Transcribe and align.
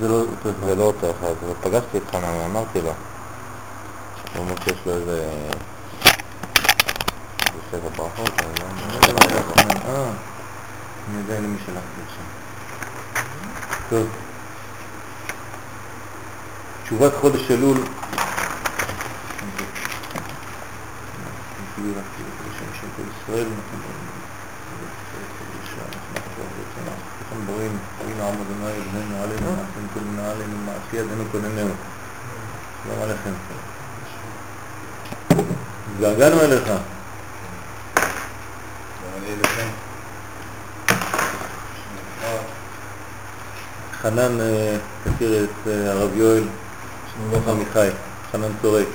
זה 0.00 0.08
לא 0.08 0.14
אותו 0.14 0.50
אחד. 0.50 0.66
זה 0.66 0.74
לא 0.74 0.82
אותו 0.82 1.10
אחד, 1.10 1.32
ופגשתי 1.46 1.98
את 1.98 2.02
חנן 2.10 2.34
ואמרתי 2.40 2.80
לו, 2.80 2.88
הוא 2.88 2.94
אומר 4.38 4.54
שיש 4.64 4.78
לו 4.86 4.92
איזה... 4.92 5.48
שבע 7.70 7.88
ברכות, 7.96 8.30
אני 8.38 8.52
לא. 8.60 9.14
אה, 9.84 10.10
אני 11.08 11.18
יודע 11.18 11.40
למי 11.40 11.58
שלחתי 11.66 12.00
עכשיו. 12.06 12.24
טוב. 13.90 14.06
תשובת 16.84 17.12
חודש 17.20 17.50
אלול. 17.50 17.78
ישראל, 23.22 23.46
ברואים, 27.46 27.78
הנה 28.00 28.28
עם 28.28 28.34
אדוני 28.34 28.80
בנינו 28.92 29.22
עלינו, 29.22 29.50
מעשים 29.50 29.88
כולנו 29.94 30.30
עלינו, 30.30 30.56
מעשי 30.66 30.96
ידינו 30.96 31.24
כונננו. 31.32 31.74
שלום 32.84 33.02
עליכם. 33.02 33.32
התגעגענו 35.94 36.40
אליך. 36.40 36.68
חנן 44.02 44.40
אה, 44.40 44.76
תכיר 45.04 45.44
את 45.44 45.68
אה, 45.68 45.90
הרב 45.92 46.16
יואל 46.16 46.44
שלום 47.12 47.48
עמיחי, 47.48 47.88
חנן 48.32 48.52
צורק. 48.62 48.86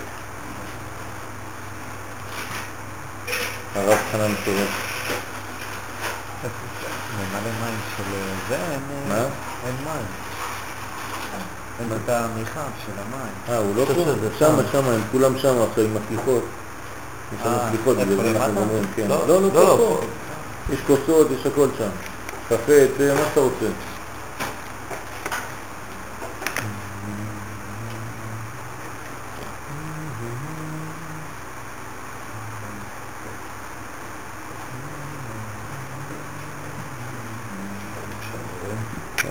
הרב 3.76 3.98
חנן 4.12 4.34
צורק. 4.45 4.70
ממלא 7.17 7.52
מים 7.62 7.80
של 8.48 8.56
זה, 8.56 8.62
אין 8.72 8.80
מה? 9.10 9.16
אין 9.66 9.76
מים. 9.84 10.06
אין 11.80 11.88
את 12.04 12.10
המרחב 12.10 12.70
של 12.86 12.92
המים. 12.92 13.34
אה, 13.50 13.58
הוא 13.58 13.76
לא 13.76 13.86
פה? 13.86 13.94
שמה, 14.40 14.62
שם. 14.64 14.72
שמה, 14.72 14.92
הם 14.92 15.02
כולם 15.12 15.38
שמה 15.38 15.64
עכשיו 15.70 15.84
עם 15.84 15.98
הסליחות. 16.03 16.44
יש 17.34 17.45
לנו 17.45 17.58
אה, 17.58 17.72
איפה, 17.72 17.94
בגלל 17.94 18.16
זה 18.16 18.31
אנחנו? 18.31 18.62
אומרים, 18.62 18.84
כן. 18.95 19.08
לא, 19.08 19.28
לא, 19.28 19.42
לא, 19.42 19.53
לא, 19.53 19.78
לא. 19.78 20.02
יש 20.73 20.80
כוסות, 20.88 21.28
יש 21.31 21.45
הכל 21.45 21.68
שם. 21.78 21.90
קפה, 22.50 22.73
תה, 22.98 23.14
מה 23.14 23.22
שאתה 23.30 23.40
רוצה. 23.40 23.66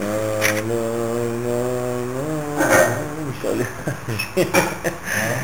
אה, 0.03 0.61
נה, 0.69 0.75
נה, 1.44 1.59
נה, 2.15 2.27
משאלי. 3.31 3.65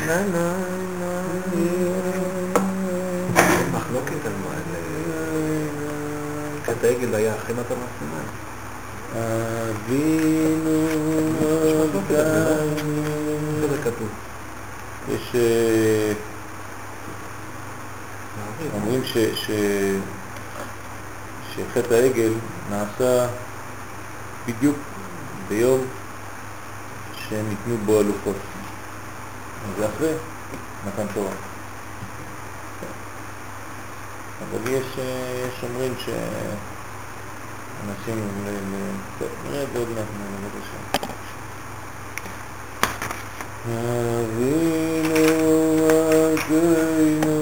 נה, 0.07 0.21
נה, 0.31 0.53
נה, 0.99 1.21
מחלוקת 3.71 4.25
על 4.25 4.31
מה, 4.43 4.55
חטא 6.65 6.85
העגל 6.85 7.15
היה 7.15 7.35
אחרי 7.35 7.55
מתן 7.55 7.75
הסיני. 7.75 8.25
אבינו 9.75 10.87
מלכנו. 11.41 13.03
איפה 13.61 13.75
זה 13.75 13.77
כתוב? 13.83 14.09
יש... 15.09 15.35
אה, 15.35 16.13
אומרים 18.73 19.03
ש... 19.03 19.17
ש... 19.17 19.51
שחטא 21.55 21.93
העגל 21.93 22.33
נעשה 22.69 23.27
בדיוק 24.47 24.77
ביום 25.49 25.81
שניתנו 27.29 27.77
בו 27.85 27.99
הלוחות. 27.99 28.35
זה 29.79 29.85
אחרי 29.87 30.13
מתן 30.87 31.05
תורה. 31.13 31.31
אבל 34.39 34.71
יש, 34.71 34.85
אה, 34.99 35.47
יש 35.47 35.63
אומרים 35.63 35.93
שאנשים, 35.97 36.17
ל... 38.45 38.49
ל... 38.49 38.75
טוב, 39.19 39.29
נראה 39.45 39.63
את 39.63 39.67
זה 39.73 39.79
עוד 39.79 39.89
מעט, 39.89 40.05
נראה 40.19 40.47
את 40.47 40.55
השם. 40.63 40.83
אבינו 43.65 45.23
מלכנו, 46.43 47.37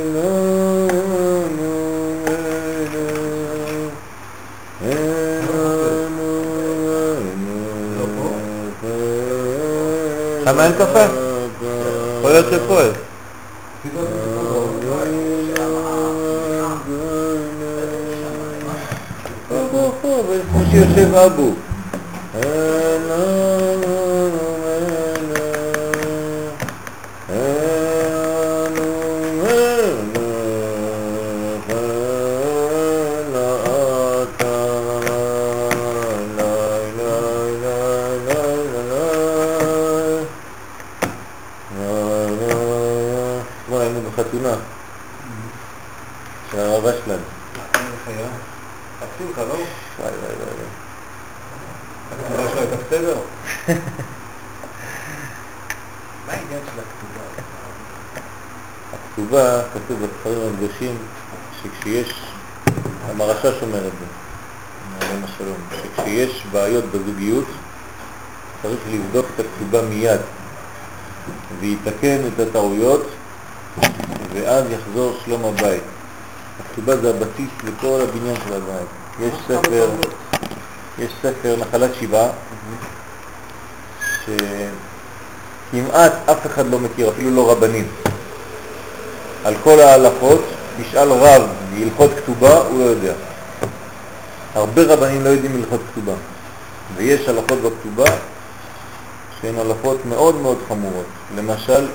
אלוהינו, 6.83 7.59
לא 7.99 8.07
פה? 8.17 8.29
אלוהינו, 10.63 10.69
שם 10.69 10.69
אין 10.69 10.73
קפה? 10.73 11.05
יכול 12.19 12.31
להיות 12.31 12.47
שפועל. 12.51 12.91
פה, 19.49 19.59
פה, 19.73 19.93
פה, 20.03 20.23
איפה 20.33 20.59
שיושב 20.71 21.15
אבו. 21.15 21.53
אתמול 43.73 43.81
היינו 43.83 44.01
בחתונה 44.11 44.55
של 46.51 46.59
הרב 46.59 46.87
אשלן. 46.87 47.19
חצי 49.01 49.25
לך, 49.31 49.39
לא? 49.39 49.45
וואי 49.45 49.65
וואי 49.99 50.11
וואי 50.21 50.35
וואי. 50.37 50.67
הכתובה 52.13 52.49
שלו 52.51 52.61
הייתה 52.61 52.77
בסדר? 52.77 53.17
מה 56.27 56.33
העניין 56.33 56.61
של 56.75 56.81
הכתובה? 56.81 57.25
הכתובה, 58.93 59.63
כתוב 59.75 60.07
בספרים 60.07 60.55
הקדושים, 60.55 60.97
שכשיש, 61.63 62.23
המרשש 63.09 63.63
אומר 63.63 63.87
את 63.87 63.93
זה, 64.01 64.07
עליהם 65.01 65.25
השלום, 65.25 65.59
שכשיש 65.83 66.47
בעיות 66.53 66.85
בזוגיות, 66.85 67.47
צריך 68.63 68.81
לבדוק 68.93 69.27
את 69.35 69.41
הכתובה 69.41 69.83
מיד, 69.83 70.21
ויתקן 71.61 72.19
את 72.35 72.41
הטעויות, 72.41 73.07
ואז 74.35 74.65
יחזור 74.71 75.19
שלום 75.25 75.45
הבית. 75.45 75.83
הכתובה 76.61 76.97
זה 76.97 77.11
הבסיס 77.11 77.51
לכל 77.65 78.01
הבניין 78.09 78.37
של 78.47 78.53
הבית. 78.55 78.89
יש 79.21 79.35
ספר, 79.49 79.91
יש 80.99 81.13
ספר 81.23 81.57
נחלת 81.59 81.91
שבעה, 82.01 82.29
שכמעט 84.25 86.13
אף 86.31 86.47
אחד 86.47 86.67
לא 86.67 86.79
מכיר, 86.79 87.13
אפילו 87.33 87.47
לא 87.47 87.53
רבנים. 87.53 87.87
על 89.45 89.55
כל 89.65 89.81
ההלכות, 89.81 90.41
תשאל 90.81 91.09
רב 91.09 91.43
בהלכות 91.75 92.11
כתובה, 92.17 92.59
הוא 92.59 92.79
לא 92.79 92.85
יודע. 92.85 93.13
הרבה 94.55 94.83
רבנים 94.83 95.25
לא 95.25 95.29
יודעים 95.29 95.57
הלכות 95.57 95.81
כתובה. 95.93 96.13
ויש 96.97 97.29
הלכות 97.29 97.59
בכתובה 97.59 98.11
שהן 99.41 99.59
הלכות 99.59 100.07
מאוד 100.07 100.35
מאוד 100.35 100.59
חמורות. 100.69 101.07
למשל, 101.37 101.87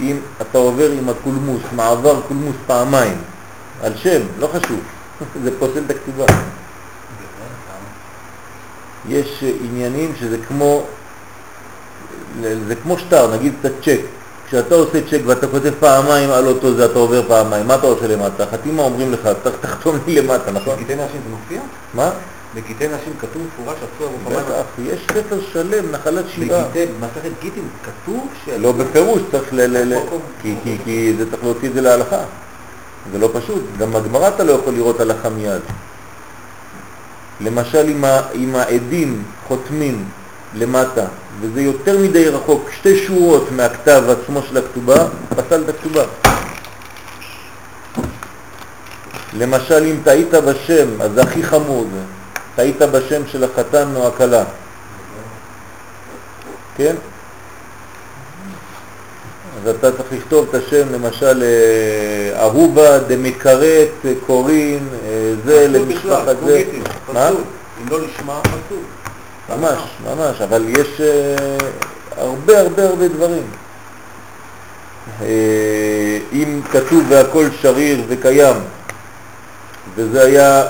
אם 0.00 0.16
אתה 0.40 0.58
עובר 0.58 0.90
עם 0.90 1.08
הקולמוס, 1.08 1.62
מעבר 1.72 2.20
קולמוס 2.28 2.56
פעמיים, 2.66 3.18
על 3.82 3.92
שם, 3.96 4.20
לא 4.38 4.46
חשוב, 4.46 4.80
זה 5.44 5.58
פוסל 5.58 5.82
את 5.86 5.90
הכתובה. 5.90 6.26
יש 9.08 9.42
אה, 9.42 9.52
עניינים 9.64 10.12
שזה 10.20 10.36
כמו, 10.48 10.82
זה 12.68 12.74
כמו 12.82 12.98
שטר, 12.98 13.34
נגיד 13.34 13.52
את 13.60 13.64
הצ'ק. 13.64 14.00
כשאתה 14.48 14.74
עושה 14.74 14.98
צ'ק 15.10 15.20
ואתה 15.26 15.46
כותב 15.46 15.72
פעמיים 15.80 16.30
על 16.30 16.46
אותו 16.46 16.74
זה, 16.74 16.84
אתה 16.84 16.98
עובר 16.98 17.22
פעמיים, 17.28 17.66
מה 17.66 17.74
אתה 17.74 17.86
עושה 17.86 18.06
למטה? 18.06 18.44
חתימה 18.52 18.82
אומרים 18.82 19.12
לך, 19.12 19.26
"ת- 19.26 19.46
תחתום 19.60 19.98
לי 20.06 20.22
למטה, 20.22 20.50
נכון? 20.50 20.76
בקטעי 20.80 20.96
נשים 20.96 21.20
זה 21.24 21.30
מופיע? 21.30 21.60
מה? 21.94 22.10
בקטעי 22.54 22.88
נשים 22.88 23.12
כתוב 23.20 23.42
מפורש 23.46 23.76
אסור 23.96 24.12
רוחמה. 24.24 24.42
בטח, 24.42 24.62
יש 24.84 25.00
ספר 25.12 25.38
שלם, 25.52 25.90
נחלת 25.92 26.24
שבעה. 26.28 26.64
בקטעי, 26.64 26.86
במסכת 26.86 27.30
גיטין 27.42 27.62
כתוב 27.84 28.28
ש... 28.44 28.48
לא 28.58 28.72
בפירוש, 28.72 29.22
צריך 29.32 29.44
ל... 29.52 29.94
כי- 30.84 31.14
זה 31.18 31.30
צריך 31.30 31.44
להוציא 31.44 31.68
את 31.68 31.74
זה 31.74 31.80
להלכה. 31.80 32.20
זה 33.12 33.18
לא 33.18 33.30
פשוט, 33.32 33.62
גם 33.78 33.92
בגמרא 33.92 34.28
אתה 34.28 34.44
לא 34.44 34.52
יכול 34.52 34.74
לראות 34.74 35.00
הלכה 35.00 35.28
מיד. 35.28 35.60
למשל 37.40 37.86
אם 38.34 38.54
העדים 38.54 39.22
חותמים 39.48 40.04
למטה, 40.54 41.04
וזה 41.40 41.60
יותר 41.62 41.98
מדי 41.98 42.28
רחוק, 42.28 42.70
שתי 42.78 43.06
שורות 43.06 43.52
מהכתב 43.52 44.02
עצמו 44.08 44.42
של 44.42 44.56
הכתובה, 44.56 45.06
פסל 45.28 45.62
את 45.62 45.68
הכתובה. 45.68 46.04
למשל 49.38 49.84
אם 49.84 49.96
טעית 50.04 50.34
בשם, 50.34 51.02
אז 51.02 51.10
זה 51.14 51.22
הכי 51.22 51.42
חמור 51.42 51.86
זה. 51.92 52.00
טעית 52.56 52.82
בשם 52.82 53.22
של 53.26 53.44
החתן 53.44 53.88
או 53.96 54.08
הכלה. 54.08 54.44
כן? 56.76 56.94
אז 59.62 59.68
אתה 59.68 59.92
צריך 59.92 60.12
לכתוב 60.12 60.46
את 60.48 60.54
השם, 60.54 60.92
למשל, 60.92 61.42
אה, 61.42 62.42
אהובה 62.42 62.98
דמקרת 62.98 64.06
קורין, 64.26 64.88
אה, 65.04 65.32
זה 65.44 65.68
למשפחת 65.68 66.36
זה. 66.46 66.62
מה? 67.12 67.28
אם 67.28 67.88
לא 67.90 67.98
נשמע, 68.06 68.40
פסול. 68.42 68.99
ממש, 69.50 69.78
ממש, 70.04 70.40
אבל 70.40 70.64
יש 70.68 71.00
אה, 71.00 71.56
הרבה 72.16 72.60
הרבה 72.60 72.88
הרבה 72.88 73.08
דברים. 73.08 73.42
אם 76.32 76.60
כתוב 76.72 77.04
והכל 77.08 77.46
שריר 77.60 78.02
וקיים, 78.08 78.56
וזה 79.94 80.22
היה 80.22 80.64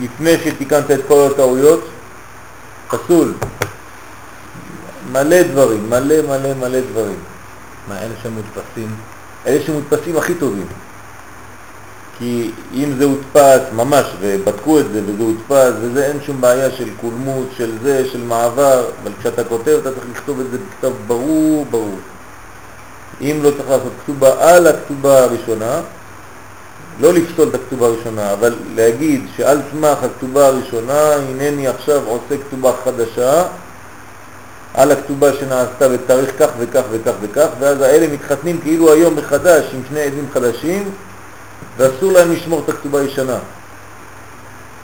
לפני 0.00 0.38
שתיקנת 0.44 0.90
את 0.90 1.00
כל 1.08 1.28
הטעויות, 1.30 1.88
פסול. 2.88 3.34
מלא 5.12 5.42
דברים, 5.42 5.90
מלא 5.90 6.22
מלא 6.22 6.54
מלא 6.54 6.80
דברים. 6.80 7.18
מה, 7.88 7.98
אלה 7.98 8.14
שמודפסים? 8.22 8.94
אלה 9.46 9.62
שמודפסים 9.66 10.16
הכי 10.16 10.34
טובים. 10.34 10.66
כי 12.20 12.50
אם 12.74 12.92
זה 12.98 13.04
הודפס 13.04 13.60
ממש, 13.72 14.06
ובדקו 14.20 14.80
את 14.80 14.84
זה, 14.92 15.00
וזה 15.06 15.22
הודפס, 15.22 15.72
וזה 15.80 16.06
אין 16.06 16.16
שום 16.26 16.40
בעיה 16.40 16.70
של 16.70 16.88
קולמוס, 17.00 17.46
של 17.56 17.70
זה, 17.82 18.08
של 18.12 18.22
מעבר, 18.22 18.84
אבל 19.02 19.12
כשאתה 19.20 19.44
כותב 19.44 19.78
אתה 19.82 19.90
צריך 19.92 20.06
לכתוב 20.12 20.40
את 20.40 20.46
זה 20.50 20.58
בכתב 20.58 20.92
ברור, 21.06 21.66
ברור. 21.70 21.98
אם 23.20 23.38
לא 23.42 23.50
צריך 23.50 23.70
לעשות 23.70 23.92
כתובה 24.04 24.54
על 24.54 24.66
הכתובה 24.66 25.24
הראשונה, 25.24 25.80
לא 27.00 27.12
לפסול 27.12 27.48
את 27.48 27.54
הכתובה 27.54 27.86
הראשונה, 27.86 28.32
אבל 28.32 28.54
להגיד 28.74 29.26
שעל 29.36 29.58
סמך 29.72 29.98
הכתובה 30.02 30.46
הראשונה, 30.46 31.14
הנני 31.14 31.68
עכשיו 31.68 32.00
עושה 32.06 32.42
כתובה 32.48 32.72
חדשה, 32.84 33.44
על 34.74 34.92
הכתובה 34.92 35.32
שנעשתה 35.32 35.88
בתאריך 35.88 36.30
כך 36.38 36.48
וכך 36.58 36.82
וכך 36.90 37.12
וכך, 37.20 37.48
ואז 37.60 37.80
האלה 37.80 38.06
מתחתנים 38.06 38.60
כאילו 38.62 38.92
היום 38.92 39.16
מחדש 39.16 39.64
עם 39.74 39.80
שני 39.88 40.00
עדים 40.00 40.26
חדשים, 40.34 40.90
ואסור 41.76 42.12
להם 42.12 42.32
לשמור 42.32 42.62
את 42.64 42.68
הכתובה 42.68 43.00
הישנה, 43.00 43.38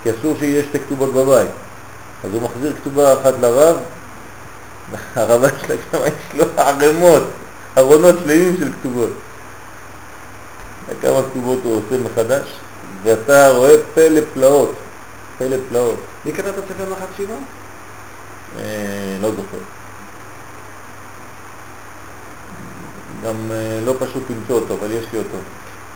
כי 0.02 0.10
אסור 0.10 0.36
שיהיה 0.38 0.64
שתי 0.68 0.78
כתובות 0.78 1.14
בבית. 1.14 1.50
אז 2.24 2.30
הוא 2.32 2.42
מחזיר 2.42 2.72
כתובה 2.80 3.12
אחת 3.12 3.34
לרב, 3.40 3.76
הרב 5.14 5.44
שלה 5.60 5.76
שם 5.90 5.98
יש 6.06 6.34
לו 6.34 6.44
ערימות, 6.56 7.22
ארונות 7.78 8.14
שלמים 8.18 8.56
של 8.58 8.72
כתובות. 8.80 9.10
כמה 11.02 11.20
כתובות 11.30 11.58
הוא 11.64 11.76
עושה 11.76 12.02
מחדש, 12.04 12.48
ואתה 13.02 13.50
רואה 13.50 13.74
פלא 13.94 14.20
פלאות, 14.34 14.74
פלא 15.38 15.56
פלאות. 15.68 15.98
מי 16.24 16.32
קרא 16.32 16.48
את 16.48 16.54
הספר 16.58 16.90
נחת 16.92 17.08
שיבה? 17.16 17.34
אה, 18.58 19.16
לא 19.20 19.30
זוכר. 19.30 19.58
גם 23.24 23.34
אה, 23.50 23.80
לא 23.84 23.94
פשוט 23.98 24.22
למצוא 24.30 24.60
אותו, 24.60 24.74
אבל 24.80 24.92
יש 24.92 25.04
לי 25.12 25.18
אותו. 25.18 25.38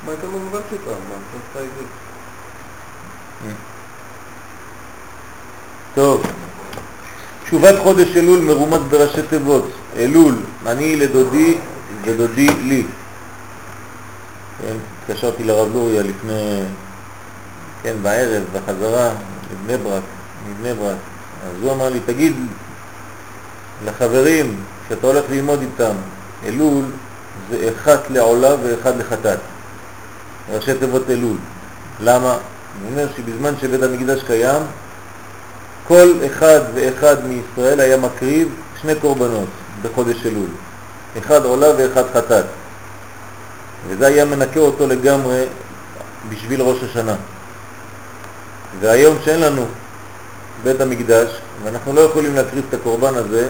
מה 0.06 0.12
אתה 0.12 0.26
מבקש 0.26 0.72
אותם? 0.72 1.00
מה 1.08 1.14
אתה 1.14 1.58
עושה 1.58 1.66
את 1.66 1.70
זה? 1.78 1.84
טוב, 5.94 6.22
תשובת 7.44 7.74
חודש 7.82 8.16
אלול 8.16 8.40
מרומז 8.40 8.80
בראשי 8.90 9.22
תיבות. 9.22 9.70
אלול, 9.96 10.34
אני 10.66 10.96
לדודי 10.96 11.58
ודודי 12.04 12.48
לי. 12.48 12.86
כן, 14.58 14.76
התקשרתי 15.02 15.44
לרב 15.44 15.74
לוריה 15.74 16.02
לפני, 16.02 16.62
כן, 17.82 17.96
בערב, 18.02 18.42
בחזרה, 18.52 19.10
לבני 19.52 19.76
ברק, 19.76 20.02
מבני 20.48 20.74
ברק. 20.74 20.96
אז 21.44 21.62
הוא 21.62 21.72
אמר 21.72 21.88
לי, 21.88 22.00
תגיד 22.06 22.36
לחברים 23.84 24.60
שאתה 24.88 25.06
הולך 25.06 25.24
ללמוד 25.30 25.60
איתם, 25.60 25.94
אלול 26.46 26.84
זה 27.50 27.70
אחד 27.76 27.98
לעולה 28.10 28.54
ואחד 28.62 28.96
לחטאת. 28.98 29.38
ראשי 30.52 30.74
תיבות 30.74 31.10
אלול. 31.10 31.36
למה? 32.00 32.30
הוא 32.30 32.90
אומר 32.90 33.06
שבזמן 33.16 33.54
שבית 33.60 33.82
המקדש 33.82 34.22
קיים, 34.22 34.62
כל 35.88 36.12
אחד 36.26 36.60
ואחד 36.74 37.16
מישראל 37.24 37.80
היה 37.80 37.96
מקריב 37.96 38.48
שני 38.82 38.94
קורבנות 38.94 39.48
בחודש 39.82 40.26
אלול. 40.26 40.48
אחד 41.18 41.44
עולה 41.44 41.68
ואחד 41.76 42.02
חטאת. 42.14 42.44
וזה 43.88 44.06
היה 44.06 44.24
מנקה 44.24 44.60
אותו 44.60 44.86
לגמרי 44.86 45.44
בשביל 46.28 46.62
ראש 46.62 46.82
השנה. 46.82 47.14
והיום 48.80 49.16
שאין 49.24 49.40
לנו 49.40 49.66
בית 50.64 50.80
המקדש, 50.80 51.28
ואנחנו 51.64 51.92
לא 51.92 52.00
יכולים 52.00 52.34
להקריב 52.34 52.64
את 52.68 52.74
הקורבן 52.74 53.14
הזה, 53.14 53.48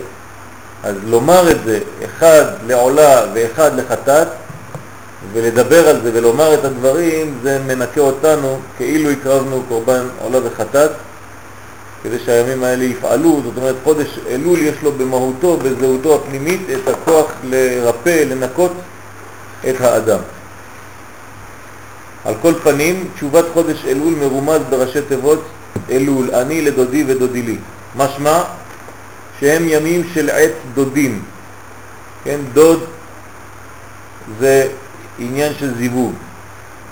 אז 0.82 0.96
לומר 1.04 1.50
את 1.50 1.64
זה, 1.64 1.80
אחד 2.04 2.44
לעולה 2.66 3.22
ואחד 3.34 3.70
לחטאת, 3.76 4.28
ולדבר 5.32 5.88
על 5.88 6.00
זה 6.02 6.10
ולומר 6.14 6.54
את 6.54 6.64
הדברים, 6.64 7.38
זה 7.42 7.58
מנקה 7.66 8.00
אותנו 8.00 8.58
כאילו 8.76 9.10
הקרבנו 9.10 9.62
קורבן 9.68 10.02
עולה 10.18 10.38
וחטאת, 10.44 10.90
כדי 12.02 12.18
שהימים 12.24 12.64
האלה 12.64 12.84
יפעלו, 12.84 13.40
זאת 13.44 13.56
אומרת 13.56 13.76
חודש 13.84 14.18
אלול 14.28 14.58
יש 14.58 14.74
לו 14.82 14.92
במהותו, 14.92 15.56
בזהותו 15.56 16.14
הפנימית, 16.14 16.60
את 16.70 16.88
הכוח 16.88 17.32
לרפא, 17.44 18.24
לנקות 18.30 18.72
את 19.68 19.80
האדם. 19.80 20.18
על 22.24 22.34
כל 22.42 22.52
פנים, 22.62 23.08
תשובת 23.14 23.44
חודש 23.52 23.84
אלול 23.88 24.14
מרומז 24.14 24.60
בראשי 24.70 25.02
תיבות 25.08 25.42
אלול, 25.90 26.34
אני 26.34 26.62
לדודי 26.62 27.04
ודודי 27.06 27.42
לי. 27.42 27.56
משמע 27.96 28.42
שהם 29.40 29.68
ימים 29.68 30.02
של 30.14 30.30
עת 30.30 30.52
דודים. 30.74 31.22
כן, 32.24 32.40
דוד 32.52 32.80
זה 34.40 34.68
עניין 35.20 35.52
של 35.58 35.74
זיווג. 35.74 36.12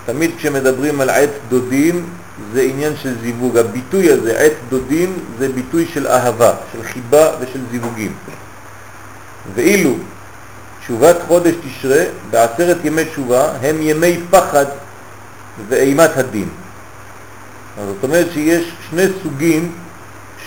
תמיד 0.05 0.31
כשמדברים 0.37 1.01
על 1.01 1.09
עת 1.09 1.29
דודים 1.49 2.05
זה 2.53 2.61
עניין 2.61 2.93
של 3.01 3.15
זיווג. 3.21 3.57
הביטוי 3.57 4.11
הזה, 4.11 4.39
עת 4.39 4.53
דודים, 4.69 5.13
זה 5.39 5.49
ביטוי 5.49 5.87
של 5.93 6.07
אהבה, 6.07 6.53
של 6.73 6.83
חיבה 6.83 7.31
ושל 7.39 7.59
זיווגים. 7.71 8.13
ואילו 9.55 9.93
תשובת 10.81 11.15
חודש 11.27 11.53
תשרה 11.67 12.03
בעשרת 12.29 12.77
ימי 12.83 13.05
תשובה 13.05 13.51
הם 13.61 13.81
ימי 13.81 14.19
פחד 14.29 14.65
ואימת 15.67 16.17
הדין. 16.17 16.49
זאת 17.87 18.03
אומרת 18.03 18.27
שיש 18.33 18.71
שני 18.89 19.05
סוגים 19.23 19.71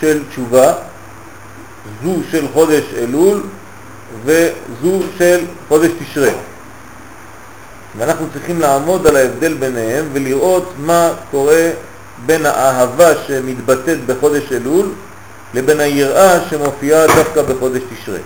של 0.00 0.22
תשובה, 0.30 0.74
זו 2.04 2.16
של 2.30 2.46
חודש 2.52 2.84
אלול 2.96 3.42
וזו 4.24 5.02
של 5.18 5.44
חודש 5.68 5.90
תשרה. 5.98 6.32
ואנחנו 7.98 8.26
צריכים 8.32 8.60
לעמוד 8.60 9.06
על 9.06 9.16
ההבדל 9.16 9.54
ביניהם 9.54 10.08
ולראות 10.12 10.72
מה 10.78 11.10
קורה 11.30 11.70
בין 12.26 12.46
האהבה 12.46 13.08
שמתבטאת 13.26 14.06
בחודש 14.06 14.52
אלול 14.52 14.92
לבין 15.54 15.80
היראה 15.80 16.38
שמופיעה 16.50 17.06
דווקא 17.06 17.42
בחודש 17.42 17.82
תשרה. 17.94 18.18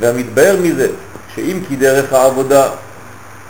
והמתבהר 0.00 0.56
מזה 0.62 0.88
שאם 1.34 1.60
כי 1.68 1.76
דרך 1.76 2.12
העבודה 2.12 2.68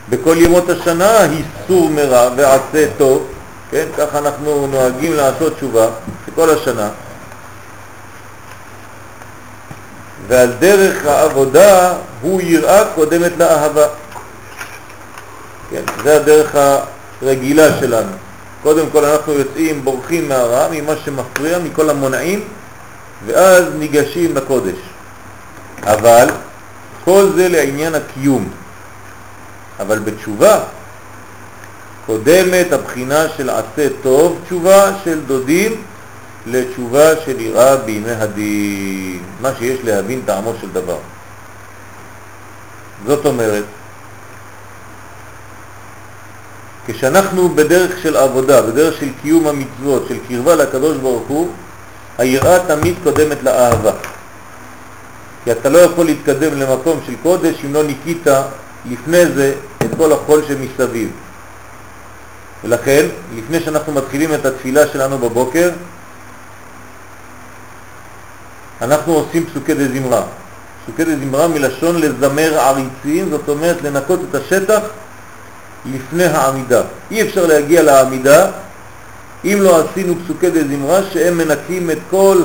בכל 0.09 0.37
ימות 0.39 0.71
השנה 0.71 1.21
היא 1.21 1.45
סור 1.67 1.91
מרע 1.91 2.31
ועשה 2.37 2.87
טוב, 2.99 3.27
כן, 3.71 3.85
ככה 3.99 4.19
אנחנו 4.19 4.67
נוהגים 4.67 5.15
לעשות 5.17 5.57
תשובה 5.57 5.87
כל 6.35 6.51
השנה, 6.51 6.89
ועל 10.29 10.53
דרך 10.59 11.07
העבודה 11.07 11.93
הוא 12.23 12.41
יראה 12.41 12.85
קודמת 12.95 13.33
לאהבה. 13.39 13.87
כן, 15.73 15.83
זה 16.05 16.17
הדרך 16.17 16.57
הרגילה 17.23 17.81
שלנו. 17.81 18.13
קודם 18.63 18.87
כל 18.93 19.05
אנחנו 19.05 19.33
יוצאים, 19.33 19.85
בורחים 19.85 20.29
מהרע, 20.29 20.69
ממה 20.71 20.93
שמפריע, 21.05 21.59
מכל 21.59 21.91
המונעים, 21.91 22.45
ואז 23.27 23.65
ניגשים 23.79 24.37
לקודש. 24.37 24.79
אבל 25.83 26.27
כל 27.05 27.27
זה 27.37 27.49
לעניין 27.49 27.95
הקיום. 27.95 28.49
אבל 29.81 29.99
בתשובה 29.99 30.61
קודמת 32.07 32.73
הבחינה 32.73 33.27
של 33.37 33.51
עשה 33.51 33.89
טוב, 34.03 34.39
תשובה 34.45 34.91
של 35.05 35.21
דודים 35.21 35.83
לתשובה 36.47 37.21
של 37.25 37.41
יראה 37.41 37.77
בימי 37.77 38.11
הדין, 38.11 39.23
מה 39.41 39.51
שיש 39.59 39.79
להבין 39.85 40.23
טעמו 40.27 40.53
של 40.61 40.73
דבר. 40.73 40.99
זאת 43.07 43.27
אומרת, 43.27 43.65
כשאנחנו 46.93 47.49
בדרך 47.49 47.99
של 48.03 48.17
עבודה, 48.17 48.63
בדרך 48.63 49.01
של 49.01 49.09
קיום 49.23 49.47
המצוות, 49.47 50.05
של 50.09 50.17
קרבה 50.29 50.55
לקדוש 50.55 50.97
ברוך 50.97 51.29
הוא, 51.29 51.49
היראה 52.19 52.59
תמיד 52.67 52.95
קודמת 53.05 53.43
לאהבה. 53.43 53.93
כי 55.45 55.53
אתה 55.53 55.69
לא 55.69 55.79
יכול 55.79 56.07
להתקדם 56.07 56.59
למקום 56.59 57.01
של 57.07 57.13
קודש 57.23 57.55
אם 57.65 57.75
לא 57.75 57.83
ניקית 57.83 58.27
לפני 58.91 59.27
זה 59.27 59.55
את 59.83 59.91
כל 59.97 60.13
החול 60.13 60.43
שמסביב. 60.49 61.11
ולכן, 62.65 63.07
לפני 63.37 63.61
שאנחנו 63.61 63.93
מתחילים 63.93 64.35
את 64.35 64.47
התפילה 64.47 64.87
שלנו 64.87 65.19
בבוקר, 65.19 65.71
אנחנו 68.83 69.13
עושים 69.13 69.47
פסוקי 69.47 69.75
דה 69.75 69.89
זמרה. 69.89 70.23
פסוקי 70.85 71.05
דה 71.05 71.17
זמרה 71.17 71.49
מלשון 71.49 72.01
לזמר 72.01 72.59
עריצים, 72.59 73.31
זאת 73.31 73.49
אומרת 73.49 73.83
לנקות 73.83 74.21
את 74.31 74.35
השטח 74.35 74.81
לפני 75.85 76.25
העמידה. 76.25 76.83
אי 77.11 77.23
אפשר 77.23 77.47
להגיע 77.47 77.83
לעמידה 77.83 78.51
אם 79.45 79.59
לא 79.61 79.85
עשינו 79.85 80.15
פסוקי 80.25 80.51
דה 80.51 80.61
זמרה 80.69 81.01
שהם 81.13 81.39
מנקים 81.39 81.91
את 81.91 81.99
כל 82.11 82.39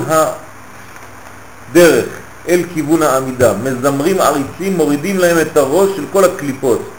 הדרך 1.70 2.06
אל 2.48 2.63
כיוון 2.74 3.03
העמידה. 3.03 3.53
מזמרים 3.53 4.22
עריצים, 4.22 4.77
מורידים 4.77 5.17
להם 5.17 5.38
את 5.41 5.58
הראש 5.58 5.96
של 5.96 6.06
כל 6.12 6.24
הקליפות. 6.24 6.89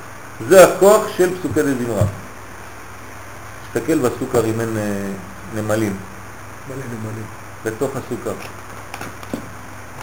זה 0.48 0.64
הכוח 0.64 1.02
של 1.16 1.38
פסוקי 1.38 1.62
דה 1.62 1.74
זמרה. 1.84 2.04
תסתכל 3.72 3.98
בסוכר 3.98 4.44
אם 4.44 4.60
אין 4.60 4.76
אה, 4.76 4.82
נמלים. 5.54 5.96
מלא 6.68 6.76
נמלים. 6.76 7.24
בתוך 7.64 7.90
הסוכר. 7.90 8.32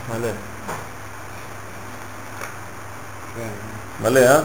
מלא. 0.09 0.27
כן. 3.35 3.49
מלא, 4.03 4.19
אה? 4.19 4.39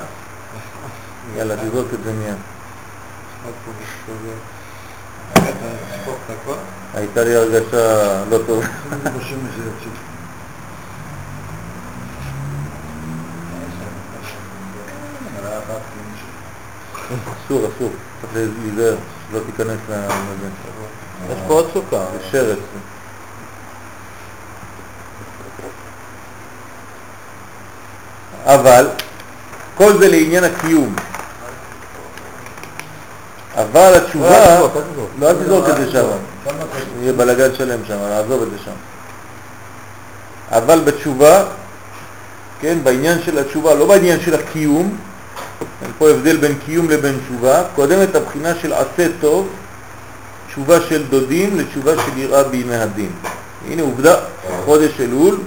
יאללה, 1.36 1.56
תזרוק 1.56 1.86
את 1.94 1.98
זה 2.04 2.12
מיד. 2.12 2.36
הייתה 6.94 7.24
לי 7.24 7.36
הרגשה 7.36 8.24
לא 8.30 8.38
טובה. 8.46 8.66
אסור, 17.46 17.68
אסור. 17.76 17.90
צריך 18.32 18.50
להיזהר, 18.62 18.96
שלא 19.30 19.40
תיכנס 19.46 19.78
לזה. 19.88 20.48
יש 21.30 21.38
פה 21.46 21.54
עוד 21.54 21.70
סוכר. 21.72 22.04
זה 22.12 22.18
שרץ. 22.30 22.58
אבל 28.44 28.88
כל 29.76 29.98
זה 29.98 30.08
לעניין 30.08 30.44
הקיום. 30.44 30.94
אבל 33.56 33.92
התשובה... 33.96 34.56
תזרוק, 34.56 34.76
אל 34.76 34.82
תזרוק. 34.92 35.10
לא, 35.20 35.30
אל 35.30 35.34
תזרוק 35.34 35.68
את 35.68 35.76
זה 35.76 35.90
שם. 35.92 36.06
יהיה 37.00 37.12
בלגן 37.12 37.54
שלם 37.54 37.80
שם, 37.86 37.94
נעזוב 37.94 38.42
את 38.42 38.50
זה 38.50 38.56
שם. 38.64 38.70
אבל 40.50 40.80
בתשובה, 40.80 41.44
כן, 42.60 42.78
בעניין 42.82 43.18
של 43.24 43.38
התשובה, 43.38 43.74
לא 43.74 43.86
בעניין 43.86 44.20
של 44.20 44.34
הקיום, 44.34 44.96
אין 45.82 45.90
פה 45.98 46.10
הבדל 46.10 46.36
בין 46.36 46.54
קיום 46.66 46.90
לבין 46.90 47.18
תשובה, 47.24 47.62
קודמת 47.74 48.14
הבחינה 48.14 48.54
של 48.62 48.72
עשה 48.72 49.06
טוב, 49.20 49.48
תשובה 50.48 50.80
של 50.88 51.04
דודים 51.10 51.58
לתשובה 51.58 51.92
של 52.06 52.18
יראה 52.18 52.44
בימי 52.44 52.76
הדין. 52.76 53.10
הנה 53.68 53.82
עובדה, 53.82 54.14
חודש 54.64 55.00
אלול, 55.00 55.38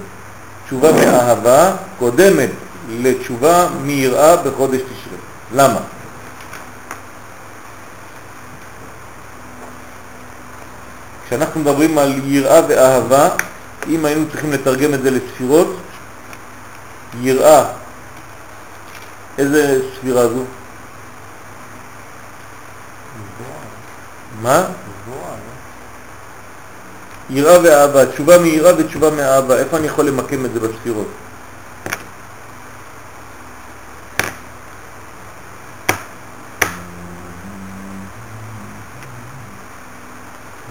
תשובה 0.66 0.92
מאהבה, 0.92 1.72
קודמת 2.00 2.50
לתשובה 2.90 3.68
מיראה 3.82 4.36
בחודש 4.36 4.80
תשרי. 4.82 5.18
למה? 5.56 5.80
כשאנחנו 11.34 11.62
מדברים 11.62 11.98
על 11.98 12.22
יראה 12.26 12.62
ואהבה, 12.68 13.30
אם 13.88 14.06
היינו 14.06 14.30
צריכים 14.32 14.52
לתרגם 14.52 14.94
את 14.94 15.02
זה 15.02 15.12
לספירות, 15.12 15.76
יראה, 17.22 17.66
איזה 19.38 19.82
ספירה 19.96 20.28
זו? 20.28 20.44
מה? 24.42 24.66
יראה 27.30 27.64
ואהבה, 27.64 28.06
תשובה 28.06 28.38
מיראה 28.38 28.72
ותשובה 28.78 29.10
מאהבה, 29.10 29.58
איפה 29.58 29.78
אני 29.78 29.88
יכול 29.88 30.06
למקם 30.06 30.46
את 30.46 30.54
זה 30.54 30.60
בספירות? 30.60 31.08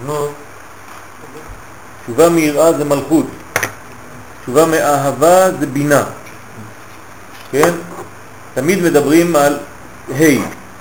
נו, 0.05 0.27
תשובה 2.13 2.29
מיראה 2.29 2.73
זה 2.73 2.85
מלכות, 2.85 3.25
תשובה 4.41 4.65
מאהבה 4.65 5.51
זה 5.59 5.65
בינה, 5.65 6.03
כן? 7.51 7.73
תמיד 8.53 8.83
מדברים 8.83 9.35
על 9.35 9.57
ה', 10.11 10.23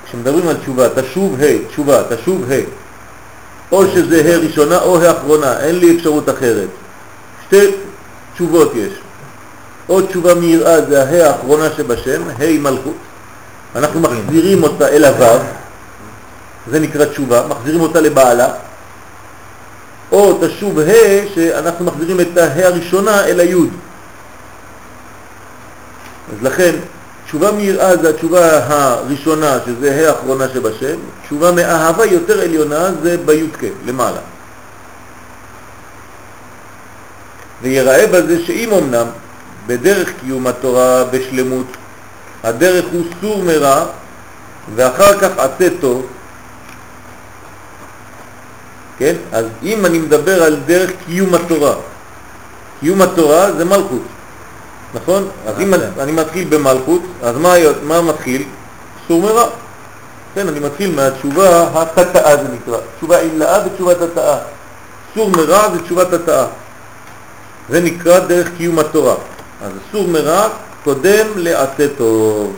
כשמדברים 0.07 0.49
על 0.49 0.57
תשובה, 0.57 0.89
תשוב 0.95 1.37
ה', 1.41 1.69
תשובה, 1.69 2.03
תשוב 2.17 2.53
ה', 2.53 2.55
או 3.73 3.87
שזה 3.87 4.17
ה' 4.17 4.39
ראשונה 4.39 4.79
או 4.83 5.03
ה' 5.03 5.11
אחרונה, 5.11 5.61
אין 5.61 5.79
לי 5.79 5.97
אפשרות 5.97 6.29
אחרת. 6.29 6.69
שתי 7.47 7.71
תשובות 8.35 8.73
יש. 8.75 8.93
או 9.89 10.03
תשובה 10.03 10.35
מיראה 10.35 10.81
זה 10.83 11.03
ה' 11.03 11.29
האחרונה 11.29 11.69
שבשם, 11.77 12.23
ה' 12.39 12.59
מלכות. 12.61 12.97
אנחנו 13.77 14.01
מחזירים 14.01 14.63
אותה 14.63 14.89
אל 14.89 15.05
הו', 15.05 15.39
זה 16.71 16.81
נקרא 16.81 17.05
תשובה, 17.05 17.43
מחזירים 17.49 17.81
אותה 17.81 18.01
לבעלה. 18.01 18.49
או 20.13 20.39
תשוב 20.47 20.79
ה' 20.79 21.35
שאנחנו 21.35 21.85
מחזירים 21.85 22.21
את 22.21 22.39
ה' 22.39 22.67
הראשונה 22.67 23.25
אל 23.25 23.41
היוד. 23.41 23.71
אז 26.33 26.43
לכן, 26.43 26.75
תשובה 27.25 27.53
מיראה 27.53 27.97
זה 27.97 28.11
התשובה 28.11 28.61
הראשונה, 28.67 29.59
שזה 29.67 29.95
ה' 29.95 30.09
האחרונה 30.09 30.49
שבשם, 30.55 30.97
תשובה 31.25 31.53
מאהבה 31.53 32.07
יותר 32.07 32.41
עליונה 32.41 32.89
זה 33.03 33.17
בי"ק, 33.25 33.63
למעלה. 33.87 34.21
ויראה 37.63 38.07
בזה 38.07 38.45
שאם 38.47 38.73
אמנם 38.73 39.07
בדרך 39.67 40.09
קיום 40.21 40.47
התורה 40.47 41.05
בשלמות, 41.05 41.67
הדרך 42.43 42.85
הוא 42.93 43.05
סור 43.21 43.45
מרע, 43.45 43.85
ואחר 44.75 45.19
כך 45.19 45.31
עשה 45.39 45.69
טוב, 45.81 46.07
כן? 48.99 49.15
אז 49.33 49.45
אם 49.63 49.87
אני 49.87 49.99
מדבר 49.99 50.43
על 50.43 50.57
דרך 50.67 50.91
קיום 51.07 51.35
התורה, 51.35 51.75
קיום 52.81 53.03
התורה 53.03 53.53
זה 53.53 53.65
מלכות, 53.65 54.03
נכון? 54.95 55.29
אז 55.47 55.61
אם 55.61 55.75
אני 55.75 56.13
מתחיל 56.13 56.49
במלכות, 56.49 57.03
אז 57.23 57.37
מה, 57.37 57.55
מה 57.83 58.03
מתחיל? 58.03 58.45
סור 59.09 59.23
מרע. 59.23 59.49
כן, 60.35 60.49
אני 60.49 60.61
מתחיל 60.61 60.95
מהתשובה 60.95 61.69
התתאה 61.75 62.37
זה 62.37 62.49
נקרא, 62.53 62.79
תשובה 62.97 63.19
עילאה 63.19 63.59
ותשובה 63.67 63.95
תתאה. 63.95 64.39
סור 65.15 65.31
מרע 65.31 65.71
זה 65.73 65.83
תשובה 65.83 66.05
תתאה. 66.05 66.47
זה 67.71 67.81
נקרא 67.81 68.19
דרך 68.19 68.49
קיום 68.57 68.79
התורה. 68.79 69.15
אז 69.65 69.73
סור 69.93 70.09
מרע 70.09 70.49
קודם 70.85 71.27
לעשה 71.37 71.87
טוב. 71.99 72.57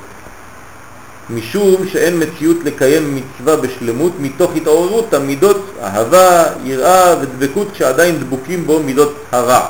משום 1.30 1.88
שאין 1.88 2.22
מציאות 2.22 2.56
לקיים 2.64 3.14
מצווה 3.16 3.56
בשלמות 3.56 4.12
מתוך 4.20 4.52
התעוררות 4.56 5.14
המידות 5.14 5.70
אהבה, 5.82 6.44
יראה 6.64 7.14
ודבקות 7.20 7.68
כשעדיין 7.72 8.18
דבוקים 8.18 8.66
בו 8.66 8.80
מידות 8.80 9.14
הרע. 9.32 9.66